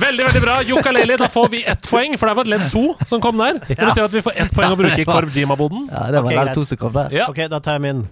Veldig, 0.00 0.24
veldig 0.24 0.40
bra. 0.44 0.54
Ukulele. 0.62 1.16
Da 1.20 1.28
får 1.28 1.48
vi 1.52 1.64
ett 1.66 1.82
poeng, 1.90 2.14
for 2.18 2.30
det 2.30 2.36
var 2.38 2.44
ledd 2.48 2.70
to 2.72 2.94
som 3.06 3.20
kom 3.20 3.36
der. 3.42 3.58
Det 3.66 3.76
betyr 3.76 4.04
at 4.06 4.14
vi 4.14 4.22
får 4.22 4.32
ett 4.44 4.54
poeng 4.54 4.72
å 4.72 4.78
bruke 4.78 5.00
i 5.02 5.04
Korv 5.08 5.30
Jima-boden. 5.34 5.88
Ja, 5.90 6.06
det 6.14 6.22
var 6.22 6.30
okay, 6.30 6.38
greit. 6.44 6.54
to 6.54 6.64
som 6.64 6.76
kom 6.80 6.92
der. 6.96 7.10
Ja. 7.12 7.26
Ok, 7.28 7.42
da 7.50 7.58
tar 7.60 7.72
jeg 7.78 7.86
min 7.88 8.08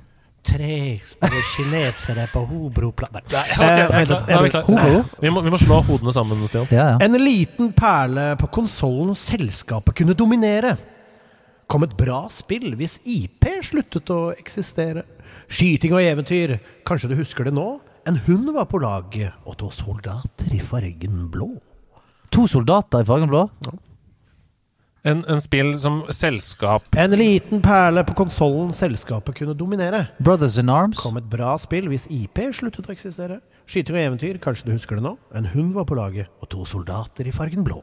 Tre 0.48 1.00
kinesere 1.52 2.22
på 2.32 2.40
Hobroplan 2.46 3.10
Nei. 3.12 3.22
ok, 3.26 3.58
Eh. 4.30 4.62
Hobro? 4.64 5.04
Vi 5.20 5.30
må, 5.34 5.40
vi 5.44 5.50
må 5.50 5.58
slå 5.60 5.80
hodene 5.84 6.12
sammen, 6.14 6.46
Stian. 6.48 6.66
Ja, 6.70 6.84
ja. 6.94 6.98
En 7.04 7.12
liten 7.20 7.72
perle 7.76 8.36
på 8.40 8.46
konsollen 8.54 9.16
selskapet 9.18 9.94
kunne 9.98 10.14
dominere. 10.16 10.76
Kom 11.68 11.84
et 11.84 11.96
bra 12.00 12.22
spill 12.32 12.72
hvis 12.80 12.96
IP 13.04 13.44
sluttet 13.66 14.08
å 14.08 14.30
eksistere. 14.32 15.02
Skyting 15.52 15.92
og 15.92 16.00
eventyr, 16.00 16.54
kanskje 16.88 17.10
du 17.10 17.18
husker 17.18 17.44
det 17.44 17.52
nå? 17.56 17.66
En 18.08 18.16
hund 18.24 18.48
var 18.54 18.64
på 18.70 18.80
laget, 18.80 19.36
og 19.44 19.58
to 19.60 19.68
soldater 19.76 20.48
i 20.56 20.62
fargen 20.64 21.26
blå. 21.32 21.50
To 22.32 22.46
soldater 22.48 23.04
i 23.04 23.08
fargen 23.08 23.28
blå. 23.28 23.42
En, 25.06 25.20
en 25.30 25.40
spill 25.40 25.70
som 25.78 26.00
selskap 26.10 26.96
En 26.98 27.12
liten 27.14 27.60
perle 27.62 28.02
på 28.08 28.16
konsollen 28.18 28.72
selskapet 28.74 29.36
kunne 29.38 29.54
dominere. 29.54 30.08
Brothers 30.18 30.58
in 30.58 30.72
Arms. 30.72 30.98
Kom 30.98 31.20
et 31.20 31.28
bra 31.30 31.54
spill 31.62 31.86
hvis 31.92 32.08
IP 32.10 32.40
sluttet 32.56 32.88
å 32.88 32.94
eksistere. 32.94 33.38
Skyting 33.68 33.94
og 33.98 34.00
eventyr, 34.00 34.40
kanskje 34.42 34.66
du 34.66 34.72
husker 34.72 34.96
det 34.98 35.04
nå? 35.04 35.12
En 35.36 35.46
hund 35.52 35.74
var 35.76 35.84
på 35.86 35.96
laget, 35.98 36.30
og 36.40 36.48
to 36.50 36.64
soldater 36.66 37.28
i 37.28 37.34
fargen 37.36 37.66
blå. 37.66 37.82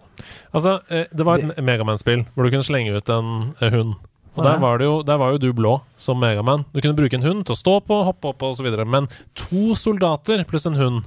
Altså, 0.52 0.80
eh, 0.90 1.06
det 1.14 1.28
var 1.28 1.40
et 1.40 1.62
Megaman-spill 1.62 2.26
hvor 2.34 2.48
du 2.48 2.52
kunne 2.52 2.66
slenge 2.66 2.96
ut 2.96 3.12
en 3.14 3.54
eh, 3.62 3.72
hund. 3.72 3.94
Og 4.36 4.44
der 4.44 4.58
var, 4.60 4.80
det 4.82 4.88
jo, 4.90 4.96
der 5.08 5.20
var 5.22 5.32
jo 5.32 5.40
du 5.40 5.54
blå 5.56 5.78
som 5.96 6.20
Megaman. 6.20 6.66
Du 6.74 6.82
kunne 6.82 6.98
bruke 6.98 7.16
en 7.16 7.24
hund 7.24 7.46
til 7.48 7.56
å 7.56 7.60
stå 7.60 7.76
på, 7.88 8.02
hoppe 8.04 8.34
opp 8.34 8.44
og 8.44 8.58
så 8.58 8.66
videre. 8.66 8.84
Men 8.84 9.08
to 9.38 9.78
soldater 9.80 10.44
pluss 10.50 10.68
en 10.68 10.76
hund 10.76 11.06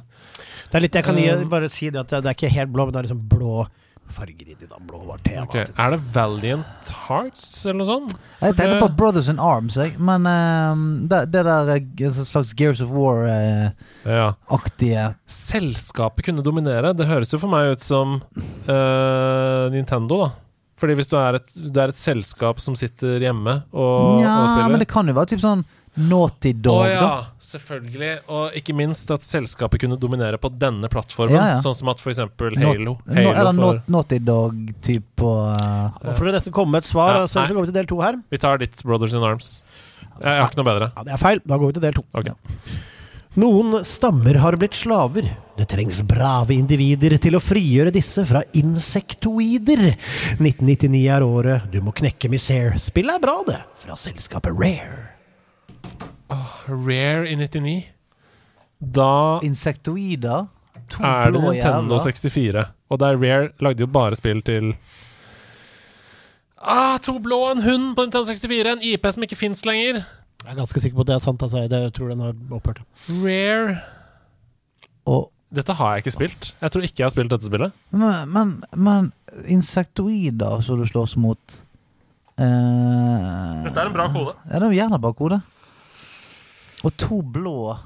Det 0.70 0.78
er 0.78 0.84
litt, 0.84 0.96
Jeg 0.96 1.04
kan 1.04 1.16
gi, 1.16 1.26
Um, 1.28 1.48
bare 1.48 1.68
si 1.72 1.90
det 1.90 2.00
at 2.00 2.08
det 2.08 2.22
det 2.24 2.30
er 2.30 2.36
ikke 2.38 2.54
helt 2.54 2.72
blå, 2.72 2.86
men 2.86 2.94
det 2.94 3.00
er 3.00 3.08
liksom 3.08 3.28
blå 3.28 3.66
farger 4.14 4.48
i 4.48 4.56
det. 4.58 4.68
da, 4.70 4.78
Blå 4.80 4.98
var 5.06 5.18
tema. 5.24 5.44
Okay. 5.46 5.66
Er 5.76 5.94
det 5.94 6.00
Valiant 6.14 6.92
Hearts 7.06 7.66
eller 7.66 7.78
noe 7.82 7.88
sånt? 7.88 8.16
Jeg 8.40 8.56
tenkte 8.58 8.80
på 8.82 8.90
Brothers 8.98 9.28
in 9.32 9.40
Arms, 9.42 9.76
jeg. 9.80 9.94
Men 9.98 10.26
um, 10.26 10.84
det, 11.10 11.24
det 11.34 11.44
der 11.48 11.72
eh, 11.74 11.86
en 12.08 12.18
slags 12.18 12.54
Gears 12.58 12.82
of 12.84 12.90
War-aktige 12.94 14.92
Ja. 14.96 15.14
Selskapet 15.26 16.28
kunne 16.28 16.44
dominere. 16.44 16.94
Det 16.96 17.08
høres 17.08 17.32
jo 17.34 17.40
for 17.42 17.52
meg 17.52 17.74
ut 17.76 17.84
som 17.84 18.18
uh, 18.68 19.64
Nintendo, 19.74 20.22
da. 20.26 20.30
Fordi 20.78 20.94
hvis 20.94 21.10
du 21.10 21.16
er 21.18 21.40
et, 21.40 21.48
du 21.58 21.80
er 21.82 21.90
et 21.90 21.98
selskap 21.98 22.60
som 22.62 22.76
sitter 22.78 23.18
hjemme 23.22 23.56
og, 23.72 24.20
Ja, 24.22 24.36
og 24.44 24.52
spiller 24.52 24.70
men 24.70 24.84
det 24.84 24.90
kan 24.90 25.08
jo 25.10 25.16
være 25.16 25.32
typ 25.32 25.42
sånn 25.42 25.64
Naughty 25.98 26.52
Dog, 26.54 26.62
Dog, 26.84 26.88
ja, 26.90 27.00
da. 27.02 27.26
selvfølgelig. 27.42 28.10
Og 28.30 28.56
ikke 28.60 28.74
minst 28.78 29.10
at 29.14 29.26
selskapet 29.26 29.82
kunne 29.82 29.98
dominere 30.00 30.38
på 30.40 30.50
denne 30.54 30.90
plattformen. 30.92 31.34
Ja, 31.36 31.56
ja. 31.56 31.60
Sånn 31.62 31.76
som 31.76 31.90
at 31.92 32.02
for 32.02 32.12
eksempel 32.14 32.54
Halo. 32.58 32.96
Halo 33.08 33.32
Eller 33.34 33.58
for, 33.58 33.80
Naughty 33.90 34.20
Dog-type 34.22 35.18
på 35.18 35.32
eh, 35.52 35.98
Nå 36.06 36.14
får 36.18 36.30
det 36.30 36.36
nesten 36.38 36.54
komme 36.54 36.76
med 36.76 36.86
et 36.86 36.90
svar, 36.92 37.22
Ja, 37.22 37.26
så 37.30 37.46
går 37.48 37.66
vi 37.66 37.72
til 37.72 37.78
del 37.80 37.90
to 37.90 38.00
her. 38.04 38.20
vi 38.30 38.40
tar 38.42 38.62
ditt 38.62 38.78
Brothers 38.84 39.16
in 39.18 39.26
Arms. 39.26 39.50
Jeg, 40.18 40.34
har 40.40 40.48
ikke 40.48 40.62
noe 40.62 40.70
bedre. 40.70 40.92
Ja, 40.96 41.04
Det 41.06 41.12
er 41.14 41.20
feil. 41.22 41.42
Da 41.46 41.58
går 41.58 41.70
vi 41.72 41.78
til 41.78 41.84
del 41.88 41.98
to. 41.98 42.06
Okay. 42.18 42.34
Noen 43.38 43.84
stammer 43.86 44.38
har 44.42 44.56
blitt 44.58 44.74
slaver. 44.74 45.28
Det 45.58 45.66
trengs 45.70 46.00
brave 46.06 46.54
individer 46.56 47.14
til 47.22 47.36
å 47.38 47.42
frigjøre 47.42 47.92
disse 47.94 48.24
fra 48.26 48.40
insektoider. 48.56 49.84
1999 50.40 51.04
er 51.14 51.26
året 51.26 51.68
du 51.70 51.78
må 51.84 51.94
knekke 51.94 52.30
misere. 52.32 52.80
Spillet 52.82 53.18
er 53.18 53.22
bra, 53.22 53.36
det. 53.46 53.60
Fra 53.84 53.98
selskapet 54.00 54.56
Rare. 54.58 55.07
Rare 56.68 57.28
i 57.30 57.34
99. 57.36 57.84
Da 58.80 59.38
Insektoida. 59.42 60.46
To 60.88 61.02
er 61.04 61.30
det 61.30 61.40
blå 61.40 61.52
Nintendo 61.52 61.96
jævler. 61.98 62.12
64. 62.12 62.66
Og 62.90 63.00
der 63.00 63.16
Rare 63.20 63.48
lagde 63.60 63.80
jo 63.84 63.86
bare 63.86 64.16
spill 64.16 64.42
til 64.42 64.74
Ah, 66.58 66.98
to 66.98 67.18
blå 67.22 67.36
og 67.38 67.52
en 67.56 67.62
hund 67.62 67.96
på 67.96 68.02
Nintendo 68.02 68.24
64. 68.26 68.72
En 68.72 68.82
IP 68.82 69.06
som 69.14 69.22
ikke 69.22 69.36
fins 69.38 69.64
lenger. 69.66 70.02
Jeg 70.44 70.52
er 70.52 70.56
ganske 70.58 70.80
sikker 70.80 70.96
på 70.96 71.04
at 71.04 71.10
det 71.10 71.14
er 71.14 71.18
sant. 71.22 71.42
Altså. 71.42 71.58
Jeg 71.70 71.92
tror 71.94 72.08
den 72.08 72.20
har 72.20 72.34
opphørt. 72.50 72.80
Rare 73.08 73.78
Og, 75.06 75.30
Dette 75.54 75.72
har 75.72 75.94
jeg 75.94 76.02
ikke 76.04 76.10
spilt. 76.12 76.54
Jeg 76.60 76.70
tror 76.70 76.82
ikke 76.84 76.94
jeg 77.00 77.04
har 77.06 77.10
spilt 77.14 77.30
dette 77.30 77.46
spillet. 77.46 77.72
men, 77.90 78.12
men, 78.34 78.50
men 78.76 79.12
insektoider 79.48 80.60
som 80.60 80.76
du 80.76 80.84
slåss 80.86 81.16
mot 81.16 81.62
eh, 82.36 82.44
Dette 83.64 83.80
er 83.80 83.86
en 83.88 83.94
bra 83.94 84.08
kode. 84.12 84.34
Ja, 84.50 84.58
det 84.58 84.68
er 84.68 84.74
gjerne 84.76 85.00
bra 85.00 85.12
hodet. 85.16 85.40
Og 86.86 86.94
to 87.00 87.20
blå. 87.22 87.76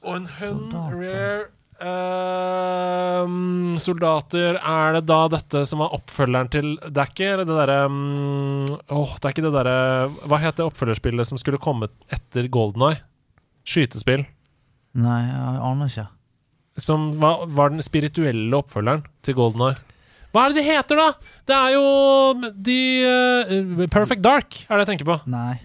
Og 0.00 0.14
en 0.16 0.28
Soldater. 0.38 1.00
rare 1.00 1.48
Uh, 1.80 3.24
Soldater 3.80 4.58
Er 4.60 4.98
det 4.98 5.06
da 5.08 5.20
dette 5.32 5.62
som 5.64 5.80
var 5.80 5.94
oppfølgeren 5.96 6.50
til 6.52 6.66
Det 6.76 7.00
er 7.00 7.08
ikke 7.08 7.30
det 7.40 7.46
derre 7.48 7.78
um, 7.88 8.66
Åh, 8.68 9.14
det 9.16 9.24
er 9.24 9.32
ikke 9.32 9.44
det 9.46 9.52
derre 9.54 9.76
Hva 10.28 10.40
het 10.42 10.58
det 10.58 10.66
oppfølgerspillet 10.66 11.30
som 11.30 11.40
skulle 11.40 11.56
komme 11.62 11.88
etter 12.12 12.50
Golden 12.52 12.84
Eye? 12.90 13.00
Skytespill. 13.64 14.26
Nei, 15.00 15.20
jeg 15.24 15.64
aner 15.70 15.88
ikke. 15.88 16.06
Som 16.84 17.08
var, 17.22 17.46
var 17.48 17.72
den 17.72 17.84
spirituelle 17.84 18.60
oppfølgeren 18.60 19.04
til 19.24 19.36
Golden 19.38 19.70
Eye. 19.70 19.80
Hva 20.34 20.44
er 20.44 20.52
det 20.52 20.60
de 20.60 20.68
heter, 20.68 21.00
da?! 21.00 21.32
Det 21.48 21.56
er 21.56 21.74
jo 21.74 22.50
de 22.68 22.78
uh, 23.08 23.84
Perfect 23.92 24.24
Dark 24.24 24.62
er 24.66 24.74
det 24.74 24.84
jeg 24.84 24.92
tenker 24.94 25.08
på. 25.14 25.20
Nei, 25.30 25.60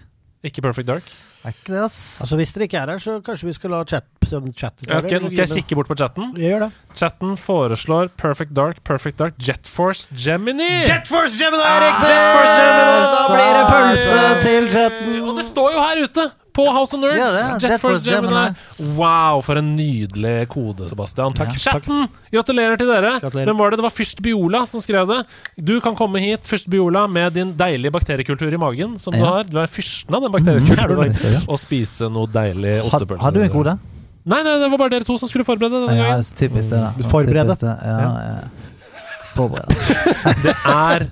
Ikke 0.46 0.64
Perfect 0.64 0.88
Dark. 0.88 1.16
Er 1.46 1.54
ikke 1.54 1.72
det, 1.72 1.82
ass. 1.86 1.98
Altså 2.24 2.38
Hvis 2.40 2.52
dere 2.54 2.66
ikke 2.68 2.78
er 2.80 2.92
her, 2.92 3.02
så 3.02 3.16
kanskje 3.24 3.48
vi 3.48 3.54
skal 3.56 3.72
la 3.74 3.82
chat, 3.88 4.06
som 4.26 4.46
chatten 4.52 4.90
Ja, 4.90 5.00
skal, 5.04 5.22
nå 5.22 5.30
skal 5.32 5.46
jeg 5.46 5.62
kikke 5.62 5.78
bort 5.78 5.90
på 5.90 5.96
chatten. 5.98 6.32
Gjør 6.40 6.66
det. 6.66 6.70
Chatten 6.98 7.36
foreslår 7.40 8.10
Perfect 8.18 8.54
Dark, 8.56 8.82
Perfect 8.84 9.18
Dark, 9.20 9.36
Jet 9.38 9.70
Force 9.70 10.08
Gemini! 10.12 10.70
Jetforce 10.86 11.38
Gemini 11.38 11.62
er 11.62 11.84
riktig! 11.86 12.10
Jet 12.10 12.32
Force 12.36 12.56
Gemini! 12.62 13.06
Da 13.12 13.22
blir 13.30 13.52
det 13.58 13.68
pølse 13.74 14.48
til 14.48 14.70
chatten. 14.74 15.14
Og 15.22 15.38
det 15.38 15.46
står 15.52 15.76
jo 15.76 15.86
her 15.86 16.02
ute! 16.08 16.26
På 16.56 16.64
House 16.72 16.96
of 16.96 17.02
Nerds. 17.02 17.18
Ja, 17.20 17.26
det 17.28 17.42
er 17.44 17.74
Jet 17.76 17.82
Force 17.82 18.02
Gemini. 18.06 18.32
Gemini. 18.32 18.94
Wow, 18.96 19.42
for 19.44 19.60
en 19.60 19.74
nydelig 19.76 20.34
kode, 20.52 20.88
Sebastian. 20.90 21.34
Takk 21.36 21.52
Chatten, 21.60 22.06
gratulerer 22.32 22.80
til 22.80 22.88
dere. 22.90 23.10
Gratulerer. 23.20 23.50
Hvem 23.50 23.60
var 23.60 23.74
det? 23.74 23.80
Det 23.82 23.86
var 23.86 23.94
Fyrst 23.96 24.22
Biola 24.24 24.62
som 24.70 24.80
skrev 24.80 25.10
det. 25.12 25.18
Du 25.68 25.74
kan 25.84 25.96
komme 25.98 26.22
hit, 26.24 26.48
Fyrst 26.48 26.70
Biola, 26.72 27.04
med 27.12 27.36
din 27.36 27.52
deilige 27.60 27.92
bakteriekultur 27.94 28.48
i 28.56 28.60
magen 28.60 28.96
som 29.02 29.12
du 29.12 29.20
har. 29.22 29.44
Du 29.48 29.60
er 29.60 29.68
fyrsten 29.70 30.16
av 30.16 30.24
den 30.24 30.32
bakteriekulturen. 30.34 31.12
Mm. 31.12 31.44
Og 31.52 31.60
spise 31.60 32.08
noe 32.12 32.26
deilig 32.32 32.78
ostepølse. 32.80 32.96
ostepølse. 32.96 33.24
har 33.28 33.36
du 33.36 33.42
en 33.44 33.52
kode? 33.52 33.76
Nei, 34.26 34.40
nei, 34.42 34.56
det 34.58 34.70
var 34.72 34.80
bare 34.80 34.90
dere 34.96 35.06
to 35.06 35.14
som 35.20 35.28
skulle 35.30 35.44
forberede 35.46 35.84
denne 35.84 35.94
Ja, 35.94 36.08
gangen. 36.08 36.24
er 36.24 36.40
typisk 36.40 36.72
det. 36.72 36.80
da. 36.82 37.10
Forberede. 37.12 37.54
Typisk 37.54 37.60
det. 37.60 37.76
Ja, 37.84 38.08
ja. 38.26 38.38
Forberede. 39.36 39.76
Det 40.42 40.54
er, 40.72 41.04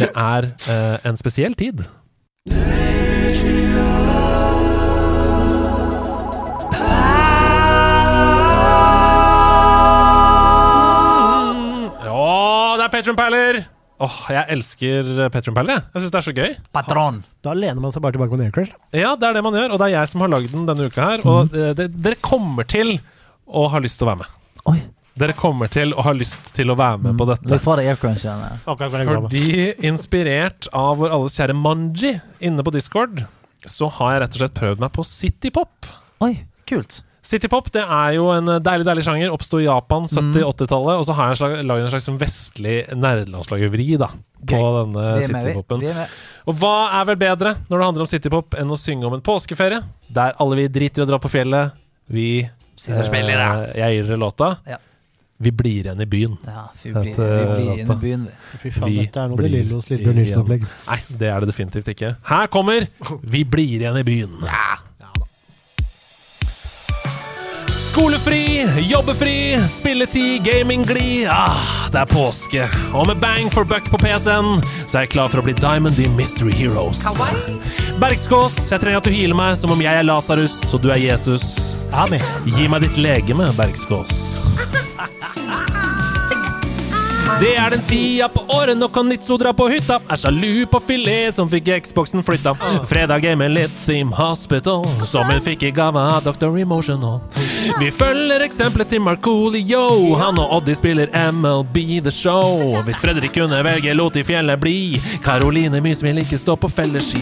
det 0.00 0.08
er 0.16 0.48
uh, 0.66 1.08
en 1.10 1.16
spesiell 1.20 1.54
tid. 1.54 1.84
Patron-perler! 12.96 13.58
Åh, 14.00 14.16
jeg 14.32 14.52
elsker 14.52 15.08
Patron-perler. 15.32 15.82
Jeg 15.82 15.96
Jeg 15.96 16.02
syns 16.02 16.12
det 16.14 16.18
er 16.18 16.24
så 16.26 16.32
gøy. 16.36 16.54
Patron. 16.72 17.18
Da 17.44 17.52
lener 17.56 17.80
man 17.80 17.92
seg 17.92 18.04
bare 18.04 18.16
tilbake 18.16 18.32
på 18.32 18.38
Aircrash. 18.44 18.72
Ja, 18.96 19.10
det 19.20 19.28
er 19.28 19.36
det 19.36 19.42
man 19.44 19.56
gjør, 19.56 19.74
og 19.74 19.80
det 19.80 19.88
er 19.88 19.94
jeg 19.98 20.10
som 20.12 20.24
har 20.24 20.32
lagd 20.32 20.52
den 20.52 20.66
denne 20.68 20.88
uka 20.88 21.08
her. 21.10 21.24
Og 21.28 21.56
eh, 21.56 21.72
det, 21.76 21.90
dere 22.04 22.18
kommer 22.24 22.68
til 22.68 22.94
å 23.46 23.66
ha 23.72 23.80
lyst 23.84 24.00
til 24.00 24.08
å 24.08 24.10
være 24.14 24.22
med. 24.22 24.38
Oi. 24.72 24.78
Dere 25.16 25.36
kommer 25.36 25.70
til 25.72 25.92
å 25.96 26.04
ha 26.04 26.12
lyst 26.16 26.50
til 26.56 26.72
å 26.72 26.76
være 26.76 27.00
med 27.04 27.20
på 27.20 27.28
dette. 27.28 27.48
Vi 27.48 27.60
får 27.64 27.80
det 27.80 27.86
aircrunch 27.92 28.24
med. 28.40 28.64
Fordi 28.68 29.44
inspirert 29.88 30.68
av 30.76 31.00
vår 31.00 31.14
alles 31.16 31.36
kjære 31.40 31.56
Manji 31.56 32.14
inne 32.44 32.64
på 32.64 32.72
Discord, 32.74 33.22
så 33.64 33.88
har 33.96 34.12
jeg 34.16 34.24
rett 34.24 34.36
og 34.36 34.42
slett 34.42 34.56
prøvd 34.60 34.84
meg 34.84 34.92
på 34.96 35.04
citypop. 35.08 35.88
Oi, 36.24 36.34
kult. 36.68 37.00
Citypop 37.26 37.72
det 37.74 37.82
er 37.82 38.12
jo 38.14 38.28
en 38.30 38.46
deilig 38.62 38.86
deilig 38.86 39.02
sjanger. 39.06 39.32
Oppsto 39.34 39.58
i 39.58 39.64
Japan 39.66 40.04
70-80-tallet. 40.06 41.00
Og 41.00 41.04
så 41.08 41.16
har 41.18 41.32
jeg 41.34 41.64
lagd 41.66 41.82
en 41.82 41.90
slags 41.90 42.06
sånn 42.06 42.20
vestlig 42.20 42.76
nerdelandslagervri 42.94 43.88
da, 43.98 44.12
på 44.46 44.60
Gøy. 44.60 44.66
denne 44.78 45.06
citypopen. 45.26 45.82
Og 46.46 46.60
hva 46.60 46.74
er 47.00 47.08
vel 47.10 47.18
bedre 47.18 47.56
når 47.66 47.76
det 47.82 47.88
handler 47.90 48.06
om 48.06 48.10
citypop 48.14 48.54
enn 48.62 48.70
å 48.70 48.78
synge 48.78 49.08
om 49.10 49.16
en 49.18 49.24
påskeferie, 49.26 49.82
der 50.06 50.36
alle 50.38 50.60
vi 50.62 50.68
driter 50.78 51.02
i 51.02 51.06
å 51.06 51.10
dra 51.10 51.18
på 51.22 51.32
fjellet. 51.32 51.74
Vi 52.06 52.28
Sitter 52.76 53.02
og 53.02 53.08
spiller, 53.08 53.40
da. 53.40 53.50
eh, 53.72 53.78
Jeg 53.80 53.96
gir 53.96 54.10
dere 54.12 54.20
låta. 54.20 54.50
Ja. 54.68 54.76
Vi 55.42 55.50
blir 55.52 55.82
igjen 55.84 56.00
i 56.00 56.06
byen. 56.08 56.36
Ja, 56.46 56.68
vi, 56.80 56.92
blir 56.92 57.60
igjen 57.60 57.90
i 57.92 57.96
byen, 58.00 58.22
vi. 58.28 58.58
Fy 58.62 58.70
faen, 58.72 58.88
Vi 58.92 59.00
dette 59.02 59.20
er 59.24 59.28
noe 59.32 59.36
blir 59.40 59.50
Lillos 59.52 59.88
Lillebjørn 59.90 60.20
igjen. 60.22 60.28
Nilsen-opplegg. 60.28 60.68
Nei, 60.86 60.98
det 61.20 61.28
er 61.32 61.40
det 61.44 61.50
definitivt 61.50 61.90
ikke. 61.92 62.14
Her 62.30 62.46
kommer 62.52 62.86
Vi 63.34 63.42
blir 63.44 63.80
igjen 63.82 63.98
i 64.00 64.04
byen. 64.06 64.38
Skolefri, 67.96 68.66
jobbefri, 68.78 69.58
spilletid, 69.68 70.42
gamingglid. 70.44 71.28
Ah, 71.32 71.88
det 71.92 72.02
er 72.02 72.10
påske. 72.10 72.66
Og 72.92 73.06
med 73.08 73.22
bang 73.22 73.48
for 73.48 73.64
buck 73.64 73.88
på 73.88 73.96
PC-en, 74.02 74.60
så 74.84 74.98
er 74.98 75.06
jeg 75.06 75.14
klar 75.14 75.30
for 75.32 75.40
å 75.40 75.44
bli 75.46 75.54
Diamond 75.56 75.96
i 75.96 76.04
Mystery 76.12 76.52
Heroes. 76.52 77.00
Bergskås, 77.96 78.58
jeg 78.68 78.84
trenger 78.84 79.00
at 79.00 79.08
du 79.08 79.14
healer 79.16 79.40
meg 79.40 79.56
som 79.56 79.72
om 79.72 79.80
jeg 79.80 79.96
er 79.96 80.04
Lasarus 80.04 80.58
og 80.76 80.84
du 80.84 80.90
er 80.92 81.00
Jesus. 81.00 81.72
Amen. 81.96 82.20
Gi 82.44 82.68
meg 82.68 82.84
ditt 82.84 83.00
legeme, 83.00 83.48
Bergskås. 83.56 84.12
Det 87.26 87.52
er 87.58 87.70
den 87.70 87.82
tida 87.84 88.28
på 88.32 88.40
året 88.54 88.78
når 88.78 88.88
Konitso 88.94 89.36
drar 89.36 89.52
på 89.58 89.66
hytta. 89.68 89.98
Er 90.08 90.20
sjalu 90.20 90.62
på 90.70 90.78
filet 90.86 91.34
som 91.36 91.50
fikk 91.50 91.68
Xboxen 91.84 92.22
flytta. 92.24 92.54
Fredag 92.88 93.26
er 93.28 93.36
med 93.36 93.52
litt 93.52 93.74
Theme 93.82 94.14
Hospital, 94.16 94.86
som 95.04 95.26
hun 95.28 95.42
fikk 95.44 95.66
i 95.66 95.72
gave 95.74 96.00
av 96.00 96.24
Dr. 96.24 96.54
Emotional. 96.62 97.18
Vi 97.80 97.90
følger 97.90 98.44
eksempelet 98.46 98.88
til 98.94 99.02
Markoolio. 99.02 100.14
Han 100.20 100.38
og 100.38 100.54
Oddi 100.60 100.76
spiller 100.78 101.10
MLB 101.34 101.76
The 102.06 102.12
Show. 102.14 102.78
Hvis 102.86 103.02
Fredrik 103.02 103.34
kunne 103.34 103.58
velge, 103.66 103.92
lot 103.98 104.14
de 104.16 104.22
fjellet 104.24 104.62
bli. 104.62 105.00
Karoline 105.26 105.82
Mys 105.84 106.04
vil 106.06 106.22
ikke 106.22 106.38
stå 106.40 106.54
på 106.62 106.70
felleski. 106.72 107.20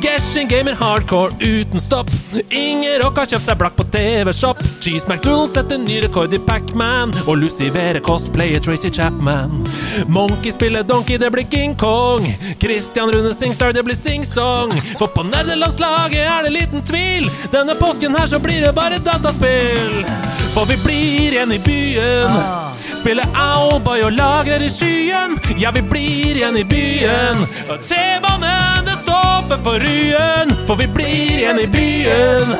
Geshin 0.00 0.48
gamer 0.48 0.78
hardcore 0.78 1.34
uten 1.42 1.82
stopp. 1.82 2.12
Inger 2.54 3.02
Rock 3.02 3.18
har 3.20 3.28
kjøpt 3.34 3.50
seg 3.50 3.60
blakk 3.60 3.76
på 3.80 3.88
TV-shop. 3.92 4.62
Cheese 4.78 5.10
McDoodle 5.10 5.50
setter 5.50 5.82
ny 5.82 5.98
rekord 6.06 6.32
i 6.32 6.40
Pac-Man. 6.46 7.12
Og 7.26 7.42
Lucy 7.42 7.68
Vere 7.74 8.00
cosplayer 8.04 8.62
Tracy 8.62 8.94
Chapman. 8.94 9.23
Monkey 10.06 10.52
spiller 10.52 10.82
Donkey, 10.82 11.18
det 11.18 11.30
blir 11.30 11.44
King 11.50 11.74
Kong. 11.76 12.26
Christian 12.60 13.12
Rune 13.12 13.34
Singstar, 13.34 13.72
det 13.72 13.82
blir 13.82 13.94
Sing-Song. 13.94 14.72
For 14.98 15.06
på 15.06 15.22
nerdelandslaget 15.22 16.26
er 16.26 16.42
det 16.42 16.50
liten 16.50 16.84
tvil. 16.84 17.30
Denne 17.52 17.74
påsken 17.74 18.16
her 18.16 18.26
så 18.26 18.38
blir 18.38 18.60
det 18.60 18.72
bare 18.72 18.98
dataspill. 18.98 20.04
For 20.54 20.64
vi 20.64 20.76
blir 20.84 21.32
igjen 21.32 21.52
i 21.52 21.58
byen. 21.58 22.30
Spiller 22.98 23.26
Owlboy 23.34 24.04
og 24.06 24.12
lagrer 24.12 24.62
i 24.62 24.70
skyen. 24.70 25.38
Ja, 25.58 25.70
vi 25.74 25.82
blir 25.82 26.36
igjen 26.36 26.56
i 26.56 26.64
byen. 26.64 27.42
Og 27.68 27.82
T-banen, 27.82 28.86
det 28.86 29.00
stopper 29.02 29.58
på 29.64 29.78
Ryen. 29.82 30.54
For 30.66 30.78
vi 30.78 30.86
blir 30.86 31.40
igjen 31.40 31.60
i 31.60 31.66
byen. 31.66 32.56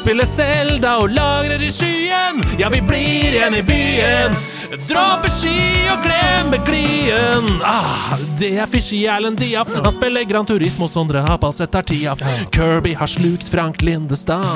Spiller 0.00 0.26
Selda 0.26 0.96
og 1.02 1.10
lagrer 1.10 1.62
i 1.62 1.70
skyen. 1.72 2.42
Ja, 2.58 2.68
vi 2.72 2.80
blir 2.80 3.32
igjen 3.34 3.54
i 3.54 3.62
byen. 3.62 4.36
Dråper 4.72 5.28
ski 5.28 5.58
og 5.92 6.00
glemmer 6.00 6.60
glien. 6.64 7.48
Ah, 7.64 8.14
det 8.40 8.54
er 8.56 8.66
Fishy 8.70 9.02
Erlend 9.04 9.36
Diap. 9.36 9.68
Han 9.74 9.92
spiller 9.92 10.24
Gran 10.24 10.46
Turismo, 10.48 10.88
Sondre 10.88 11.20
Hapalseth 11.26 11.72
tar 11.74 11.84
tida. 11.84 12.14
Kirby 12.54 12.94
har 12.96 13.06
slukt 13.06 13.48
Frank 13.52 13.82
Lindestad. 13.82 14.46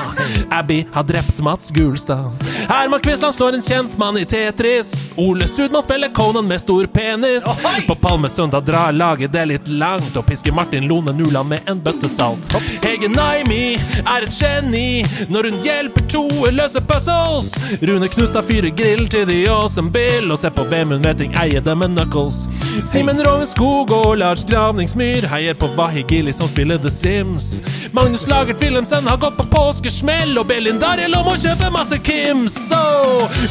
Abby 0.51 0.85
har 0.93 1.03
drept 1.03 1.37
Mats 1.45 1.69
Gulstad. 1.71 2.31
Herman 2.69 2.99
Quisland 2.99 3.35
slår 3.35 3.59
en 3.59 3.61
kjent 3.61 3.97
mann 3.97 4.17
i 4.17 4.25
Tetris. 4.25 4.93
Ole 5.15 5.47
Sudman 5.47 5.85
spiller 5.85 6.09
Conan 6.09 6.47
med 6.47 6.61
stor 6.61 6.85
penis. 6.87 7.45
På 7.87 7.95
Palmesøndag 7.95 8.65
drar 8.65 8.91
laget 8.91 9.31
det 9.37 9.45
litt 9.53 9.67
langt 9.69 10.17
og 10.17 10.25
pisker 10.25 10.51
Martin 10.51 10.89
Lone 10.89 11.13
Nuland 11.13 11.53
med 11.53 11.69
en 11.69 11.77
bøtte 11.79 12.09
salt. 12.09 12.49
Hege 12.81 13.11
Naimi 13.13 13.77
er 14.01 14.25
et 14.25 14.33
geni 14.41 15.05
når 15.29 15.49
hun 15.49 15.59
hjelper 15.65 16.05
to 16.11 16.23
løse 16.51 16.81
puzzles. 16.89 17.51
Rune 17.81 18.07
Knustad 18.07 18.47
fyrer 18.47 18.71
grill 18.75 19.07
til 19.11 19.27
The 19.29 19.39
Awesome 19.51 19.91
Bill 19.91 20.31
og 20.31 20.39
ser 20.41 20.53
på 20.55 20.65
Vemund 20.71 21.05
Vetting 21.05 21.35
eier 21.39 21.63
det 21.63 21.75
med 21.77 21.95
knuckles. 21.95 22.45
Simen 22.87 23.19
Roven 23.25 23.93
og 23.93 24.17
Lars 24.17 24.45
Gravningsmyr 24.45 25.27
heier 25.31 25.53
på 25.53 25.69
Wahi 25.77 26.03
Gili 26.09 26.33
som 26.33 26.47
spiller 26.47 26.77
The 26.77 26.91
Sims. 26.91 27.61
Magnus 27.91 28.27
Lagert 28.27 28.61
Wilhelmsen 28.61 29.07
har 29.07 29.17
gått 29.17 29.37
på 29.37 29.45
påskesmell, 29.51 30.37
og 30.37 30.47
Belin 30.47 30.79
Darielo 30.79 31.23
må 31.25 31.35
kjøpe 31.39 31.71
masse 31.71 31.99
Kims. 32.03 32.57
Så, 32.69 32.83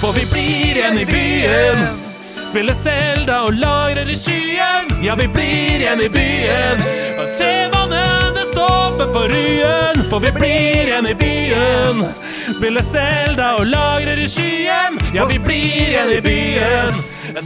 for 0.01 0.12
vi 0.16 0.27
blir 0.32 0.77
igjen 0.77 1.01
i 1.01 1.07
byen. 1.09 1.86
Spiller 2.51 2.77
Selda 2.82 3.43
og 3.47 3.57
lagrer 3.59 4.09
i 4.09 4.16
skyen. 4.16 4.97
Ja, 5.05 5.15
vi 5.15 5.28
blir 5.28 5.81
igjen 5.81 6.01
i 6.01 6.09
byen. 6.09 6.86
Og 7.20 7.28
T-banen, 7.39 7.93
det 7.93 8.26
stopper 8.66 9.12
på 9.12 9.20
Ryen. 9.20 10.10
For 10.10 10.20
vi 10.20 10.32
blir 10.32 10.86
igjen 10.86 11.06
i 11.06 11.14
byen. 11.14 12.05
Spiller 12.56 12.82
Selda 12.82 13.55
og 13.59 13.66
lagrer 13.66 14.18
i 14.18 14.28
skyen. 14.28 14.98
Ja, 15.14 15.24
vi 15.24 15.38
blir 15.38 15.88
igjen 15.88 16.10
i 16.18 16.20
byen. 16.20 16.94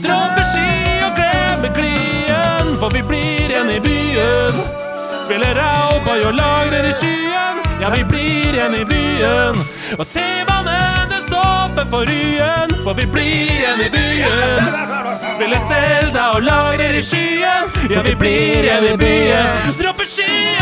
Dropper 0.05 0.47
ski 0.53 0.71
og 1.07 1.17
glemmer 1.19 1.73
glien. 1.79 2.77
For 2.81 2.91
vi 2.95 3.03
blir 3.03 3.49
igjen 3.49 3.71
i 3.77 3.81
byen. 3.81 4.63
Spiller 5.25 5.55
Rauboy 5.61 6.25
og 6.29 6.35
lagrer 6.35 6.89
i 6.91 6.95
skyen. 7.01 7.65
Ja, 7.81 7.91
vi 7.95 8.05
blir 8.05 8.55
igjen 8.55 8.75
i 8.77 8.85
byen. 8.85 9.61
Og 9.99 10.07
T-banen, 10.15 11.09
det 11.13 11.23
stopper 11.29 11.87
på 11.91 12.05
Ryen. 12.11 12.77
For 12.85 12.95
vi 12.95 13.07
blir 13.07 13.51
igjen 13.57 13.85
i 13.87 13.91
byen. 13.97 14.73
Spiller 15.37 15.63
Selda 15.71 16.31
og 16.37 16.43
lagrer 16.45 16.99
i 17.01 17.03
skyen. 17.03 17.73
Ja, 17.91 18.05
vi 18.07 18.15
blir 18.15 18.65
igjen 18.65 18.93
i 18.93 18.97
byen. 19.01 19.79
Dropper 19.81 20.07
ski 20.07 20.60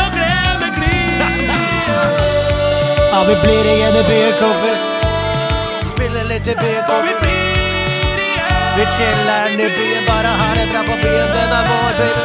Ja, 3.18 3.24
vi 3.24 3.34
blir 3.42 3.64
igjen 3.74 3.96
i 3.96 4.02
byen, 4.08 4.32
kompiser. 4.40 4.78
Spiller 5.94 6.24
litt 6.24 6.46
i 6.46 6.54
byen, 6.54 6.84
For 6.86 7.00
vi 7.06 7.14
blir 7.20 7.48
igjen. 8.26 8.76
Vi 8.76 8.84
chiller'n 8.96 9.58
i 9.64 9.70
byen, 9.78 10.04
bare 10.06 10.30
har 10.40 10.54
det 10.58 10.66
bra 10.70 10.82
på 10.86 10.98
byen. 11.02 11.32
Den 11.34 11.54
er 11.56 11.64
vår, 11.70 11.96
baby. 11.98 12.22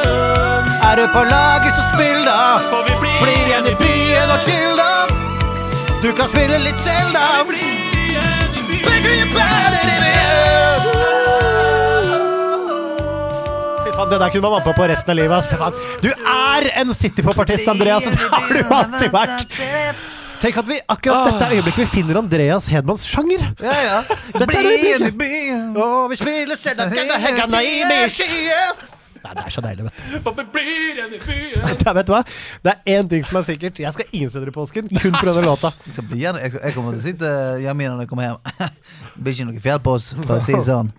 Er 0.90 1.02
du 1.02 1.08
på 1.16 1.24
laget, 1.32 1.74
så 1.80 1.88
spill, 1.96 2.22
da. 2.30 2.38
For 2.70 2.86
vi 2.86 3.00
blir 3.02 3.18
Bli 3.24 3.34
igjen 3.48 3.72
i 3.72 3.76
byen 3.82 4.36
og 4.36 4.46
chill, 4.46 4.78
da. 4.84 4.92
Du 6.06 6.12
kan 6.14 6.30
spille 6.36 6.62
litt 6.68 6.86
selv, 6.86 7.10
da. 7.18 7.26
blir 7.50 7.74
igjen 8.06 8.48
i 8.54 8.70
byen. 8.70 8.86
Begge 8.86 9.18
i 9.18 9.28
byen. 9.34 9.52
Fy 13.82 13.98
faen, 13.98 14.10
det 14.14 14.22
der 14.22 14.30
kunne 14.30 14.46
man 14.46 14.60
vært 14.60 14.70
med 14.76 14.82
på 14.84 14.92
resten 14.94 15.18
av 15.18 15.24
livet. 15.24 15.38
ass. 15.42 15.50
Fy 15.50 15.58
faen. 15.58 15.84
Du 16.06 16.12
er 16.14 16.72
en 16.78 16.98
citypop-artist, 17.02 17.66
Andreas. 17.80 18.06
Det 18.06 18.28
har 18.38 18.60
du 18.62 18.76
alltid 18.84 19.22
vært. 19.22 20.12
Tenk 20.44 20.58
at 20.60 20.68
vi 20.68 20.76
akkurat 20.92 21.30
dette 21.32 21.46
øyeblikket 21.56 21.86
vi 21.86 21.86
finner 21.88 22.18
Andreas 22.20 22.66
Hedmans 22.68 23.06
sjanger. 23.08 23.46
Ja, 23.64 23.76
ja. 23.80 24.00
Dette 24.34 24.58
er 24.60 24.66
Bli 24.66 24.90
øyeblikket. 24.92 25.78
Og 25.80 26.10
vi 26.12 26.18
spiller 26.20 26.60
selv, 26.60 26.82
at 26.84 26.92
kan 26.92 27.08
det 27.08 27.22
henge 27.24 27.62
i 27.64 27.78
med 27.88 28.12
skyen. 28.12 28.84
Nei, 29.24 29.32
det 29.38 29.44
er 29.46 29.54
så 29.56 29.62
deilig, 29.64 29.86
vet 29.86 30.00
du. 30.02 30.16
For 30.26 30.36
vi 30.36 30.44
blir 30.52 30.72
igjen 30.92 31.14
i 31.16 31.20
byen. 31.24 31.64
Det 31.80 31.94
vet 31.96 32.08
du 32.08 32.12
hva? 32.12 32.22
Det 32.66 32.74
er 32.74 32.98
én 33.00 33.08
ting 33.08 33.24
som 33.24 33.40
er 33.40 33.46
sikkert. 33.48 33.80
Jeg 33.80 33.96
skal 33.96 34.10
ingen 34.12 34.30
steder 34.34 34.52
i 34.52 34.56
påsken, 34.56 34.90
kun 34.92 35.16
på 35.16 35.26
denne 35.30 35.46
låta. 35.46 35.72
Jeg, 35.86 35.94
skal 35.96 36.10
bli 36.10 36.26
jeg, 36.26 36.52
jeg 36.60 36.76
kommer 36.76 36.92
til 36.92 37.00
å 37.00 37.06
sitte 37.06 37.32
hjemme 37.64 37.88
når 37.88 38.04
jeg 38.04 38.12
kommer 38.12 38.28
hjem. 38.28 38.72
Det 39.16 39.24
blir 39.24 39.38
ikke 39.38 39.48
noe 39.48 39.64
fjell 39.64 39.80
på 39.86 39.96
oss, 39.96 40.10
for 40.26 40.36
å 40.36 40.44
si 40.44 40.58
det 40.58 40.66
sånn. 40.68 40.92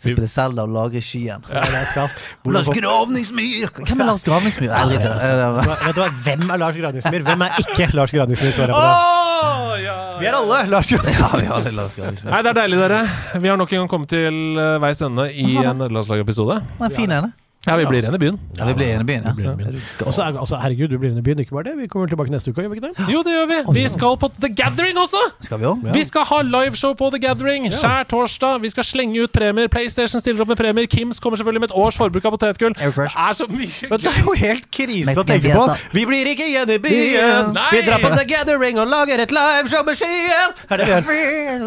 Så 0.00 0.08
spiller 0.08 0.30
Zelda 0.32 0.64
og 0.64 0.72
lager. 0.72 1.04
Ja. 1.20 1.36
Hvor 2.42 2.54
Lars 2.56 2.70
Gravningsmyr! 2.72 3.68
Hvem 3.84 4.00
er 4.00 4.08
Lars 4.08 4.24
Gravningsmyr? 4.24 4.72
Nei, 4.72 4.96
det. 4.96 5.00
Vet 5.04 5.96
du 5.96 6.00
hva? 6.00 6.08
Hvem 6.24 6.46
er 6.48 6.62
Lars 6.62 6.78
Gravningsmyr? 6.80 7.26
Hvem 7.28 7.44
er 7.44 7.58
ikke 7.60 7.90
Lars 7.98 8.14
Gravningsmyr? 8.16 8.54
Svarer 8.56 8.72
jeg 8.72 8.78
på 8.78 8.86
det. 8.86 9.98
Vi 10.20 10.26
er 10.28 10.36
alle 10.36 10.62
Lars 10.72 10.88
Gravningsmyr. 10.90 12.32
Nei, 12.32 12.40
det 12.44 12.50
er 12.54 12.58
deilig, 12.62 12.80
dere. 12.80 13.02
Vi 13.44 13.52
har 13.52 13.60
nok 13.60 13.72
en 13.72 13.82
gang 13.84 13.92
kommet 13.92 14.12
til 14.12 14.40
eh, 14.60 14.74
veis 14.82 15.00
ende 15.04 15.28
i 15.32 15.46
en 15.60 15.80
nederlandslagepisode. 15.80 16.60
Det 16.80 16.90
er 16.90 16.96
fin, 16.96 17.12
ene. 17.20 17.32
Ja, 17.66 17.74
vi 17.76 17.84
blir 17.84 18.00
igjen 18.00 18.14
i 18.14 18.18
byen. 18.18 18.36
Ja, 18.56 18.64
vi 18.64 18.72
blir 18.72 18.86
igjen 18.88 19.02
i 19.02 19.04
byen, 19.04 19.24
ja. 19.24 20.04
Og 20.06 20.14
så 20.16 20.22
er- 20.24 20.38
altså, 20.40 20.56
herregud, 20.62 20.88
du 20.88 20.96
blir 20.98 21.10
igjen 21.10 21.18
i 21.18 21.22
byen. 21.26 21.40
Ikke 21.44 21.52
bare 21.52 21.64
det. 21.68 21.74
Vi 21.76 21.88
kommer 21.92 22.06
tilbake 22.08 22.30
neste 22.32 22.48
uke, 22.48 22.62
gjør 22.64 22.70
vi 22.72 22.78
ikke 22.80 22.88
det? 22.88 23.08
Jo, 23.12 23.20
det 23.22 23.32
gjør 23.36 23.48
vi. 23.50 23.58
Vi 23.82 23.88
skal 23.92 24.16
på 24.16 24.30
The 24.40 24.48
Gathering 24.48 24.96
også! 24.96 25.20
Skal 25.44 25.58
vi 25.60 25.66
òg? 25.68 25.82
Vi 25.92 26.04
skal 26.08 26.24
ha 26.24 26.38
liveshow 26.42 26.94
på 26.96 27.10
The 27.12 27.20
Gathering 27.20 27.68
skjær 27.70 28.06
torsdag. 28.08 28.62
Vi 28.62 28.70
skal 28.72 28.84
slenge 28.84 29.20
ut 29.26 29.32
premier. 29.36 29.68
PlayStation 29.68 30.20
stiller 30.24 30.40
opp 30.40 30.48
med 30.48 30.56
premier. 30.56 30.86
Kims 30.86 31.20
kommer 31.20 31.36
selvfølgelig 31.36 31.60
med 31.60 31.68
et 31.70 31.76
års 31.76 31.96
forbruk 32.00 32.24
av 32.24 32.30
potetgull. 32.38 32.72
Det 32.72 32.82
Aircrush. 32.88 33.14
er 33.28 33.32
så 33.36 33.44
mye 33.52 33.90
Men 33.90 34.00
det 34.00 34.08
er 34.08 34.22
jo 34.24 34.32
helt 34.40 34.70
krise 34.72 35.16
å 35.20 35.24
tenke 35.28 35.52
på. 35.52 35.76
Vi 35.92 36.04
blir 36.08 36.32
ikke 36.32 36.48
igjen 36.48 36.70
i 36.70 36.78
byen. 36.78 37.52
Nei! 37.52 37.68
Vi 37.76 37.84
drar 37.90 37.98
på 38.00 38.16
The 38.16 38.24
Gathering 38.24 38.78
og 38.80 38.88
lager 38.88 39.20
et 39.20 39.30
liveshow 39.30 39.84
med 39.84 40.00
skyen. 40.00 40.56
Er 40.70 40.76
det 40.78 40.88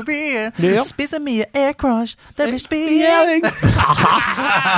vi 0.10 0.74
gjør? 0.74 0.84
Spiser 0.90 1.20
mye 1.22 1.46
air 1.54 1.74
crush, 1.78 2.16
det 2.36 2.50
blir 2.50 2.58
spying. 2.66 3.44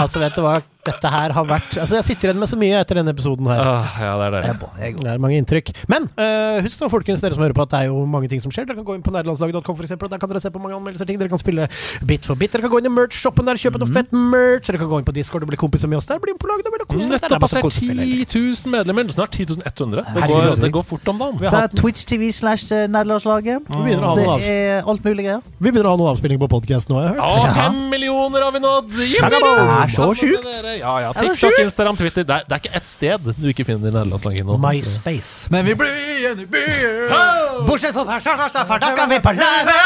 Altså, 0.02 0.20
vet 0.20 0.36
du 0.36 0.42
hva? 0.44 0.60
Dette 0.86 1.10
her 1.10 1.34
har 1.34 1.48
vært 1.50 1.78
Altså, 1.82 1.98
jeg 2.00 2.06
sitter 2.12 2.30
igjen 2.30 2.42
med 2.42 2.50
så 2.52 2.58
mye 2.60 2.80
etter 2.82 3.00
denne 3.00 3.14
episoden 3.16 3.48
her. 3.50 3.62
Ah, 3.62 3.96
ja, 4.02 4.12
det 4.22 4.42
er 4.44 4.60
går. 4.62 5.02
Det 5.02 5.12
er 5.14 5.22
mange 5.22 5.40
inntrykk. 5.42 5.72
Men 5.92 6.08
uh, 6.18 6.62
husk 6.66 6.82
da, 6.82 6.90
folkens, 6.92 7.24
dere 7.24 7.38
som 7.38 7.44
hører 7.46 7.56
på, 7.58 7.66
at 7.66 7.74
det 7.74 7.80
er 7.84 7.90
jo 7.90 8.04
mange 8.10 8.30
ting 8.32 8.42
som 8.44 8.54
skjer. 8.54 8.68
Dere 8.70 8.80
kan 8.80 8.88
gå 8.88 8.98
inn 8.98 9.04
på 9.06 9.14
nederlandslaget.com, 9.16 9.78
for 9.78 9.88
eksempel, 9.88 10.10
og 10.10 10.16
der 10.16 10.22
kan 10.22 10.32
dere 10.32 10.44
se 10.44 10.52
på 10.54 10.62
mange 10.62 10.78
anmeldelser 10.78 11.10
ting. 11.10 11.20
Dere 11.22 11.32
kan 11.32 11.42
spille 11.42 11.68
bit 12.08 12.28
for 12.28 12.40
bit. 12.40 12.54
Dere 12.54 12.66
kan 12.66 12.74
gå 12.74 12.82
inn 12.82 12.90
i 12.90 12.94
merch-shoppen 12.94 13.50
der, 13.50 13.60
kjøpe 13.62 13.82
noe 13.82 13.92
fett 13.96 14.14
merch. 14.16 14.70
Dere 14.70 14.82
kan 14.84 14.92
gå 14.92 15.02
inn 15.02 15.08
på 15.10 15.16
Discord 15.18 15.46
og 15.48 15.52
bli 15.52 15.60
kompiser 15.62 15.92
med 15.92 16.02
oss 16.02 16.10
der. 16.10 16.22
Bli 16.24 16.36
med 16.36 16.42
på 16.44 16.52
laget, 16.52 16.68
det 16.68 16.76
blir 16.76 16.86
koselig. 16.86 17.10
Det 17.10 17.20
er 17.20 17.26
Nettopp 17.26 17.46
passert 17.48 17.80
10 17.82 18.28
000 18.30 18.74
medlemmer. 18.76 19.10
Snart 19.16 19.36
10 19.36 19.62
100. 19.66 20.06
Det 20.16 20.30
går, 20.30 20.50
det 20.62 20.72
går 20.78 20.86
fort 20.86 21.12
om 21.12 21.22
dagen. 21.22 21.42
Det 21.42 21.64
er 21.64 21.74
Twitch 21.76 22.06
TV 22.10 22.30
slash 22.36 22.70
nerdelandslaget. 22.92 23.66
begynner 23.72 24.06
å 24.06 24.14
ha 24.14 24.38
Det 24.40 24.52
er 24.52 24.90
alt 24.90 25.06
mulig 25.06 25.28
greier. 25.28 25.44
vi 25.60 25.72
begynner 25.72 25.90
å 25.92 25.96
ha 25.96 26.02
noe 26.02 26.14
avspilling 26.14 26.42
på 26.42 26.50
podkast 26.52 26.92
nå, 26.92 27.00
har 27.00 27.10
jeg 27.10 27.16
hørt. 27.16 27.24
Ja, 27.26 27.54
fem 27.66 27.80
millioner 27.92 28.46
har 28.46 28.56
vi 28.56 28.64
nådd! 28.64 28.92
Det 28.96 29.08
er 29.26 29.96
så 29.96 30.10
sjukt. 30.18 30.50
Ja, 30.80 30.94
ja. 31.02 31.14
TikTok. 31.14 31.60
Instagram, 31.64 31.98
Twitter. 31.98 32.24
Det 32.28 32.36
er, 32.36 32.46
det 32.48 32.56
er 32.58 32.64
ikke 32.64 32.76
ett 32.80 32.88
sted 32.90 33.30
du 33.36 33.48
ikke 33.52 33.66
finner 33.68 33.92
nederlandslaget 33.92 34.46
nå. 34.48 34.58
MySpace. 34.62 35.50
Men 35.54 35.66
vi 35.68 35.76
blir 35.80 35.94
igjen 36.18 36.42
i 36.44 36.48
byen! 36.50 37.66
Bortsett 37.68 37.96
fra 37.96 38.04
Persjasjasta, 38.10 38.64
da 38.82 38.92
skal 38.94 39.10
vi 39.10 39.20
på 39.24 39.34
live! 39.38 39.78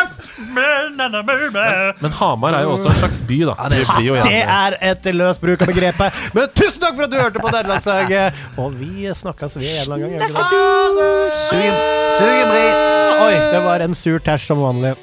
Men 2.02 2.12
Hamar 2.20 2.58
er 2.58 2.66
jo 2.68 2.74
også 2.76 2.90
en 2.94 3.00
slags 3.02 3.22
by, 3.28 3.40
da. 3.50 3.56
det- 3.70 3.86
er 4.60 4.78
et 4.92 5.10
løs 5.16 5.38
bruk 5.42 5.62
av 5.62 5.68
begrepet. 5.72 6.22
Men 6.36 6.48
tusen 6.56 6.80
takk 6.82 6.96
for 6.96 7.04
at 7.08 7.12
du 7.14 7.18
hørte 7.20 7.40
på 7.44 7.52
Nederlandslaget. 7.54 8.34
Og 8.58 8.74
vi 8.80 9.10
snakkes 9.14 9.58
ved 9.60 9.68
en 9.70 9.82
eller 9.82 9.96
annen 9.96 10.20
gang. 10.20 10.32
Sugen, 11.50 11.76
sugen. 12.18 12.56
Oi, 13.20 13.36
det 13.54 13.62
var 13.66 13.86
en 13.86 13.96
sur 13.96 14.20
tæsj 14.24 14.50
som 14.52 14.64
vanlig. 14.64 14.96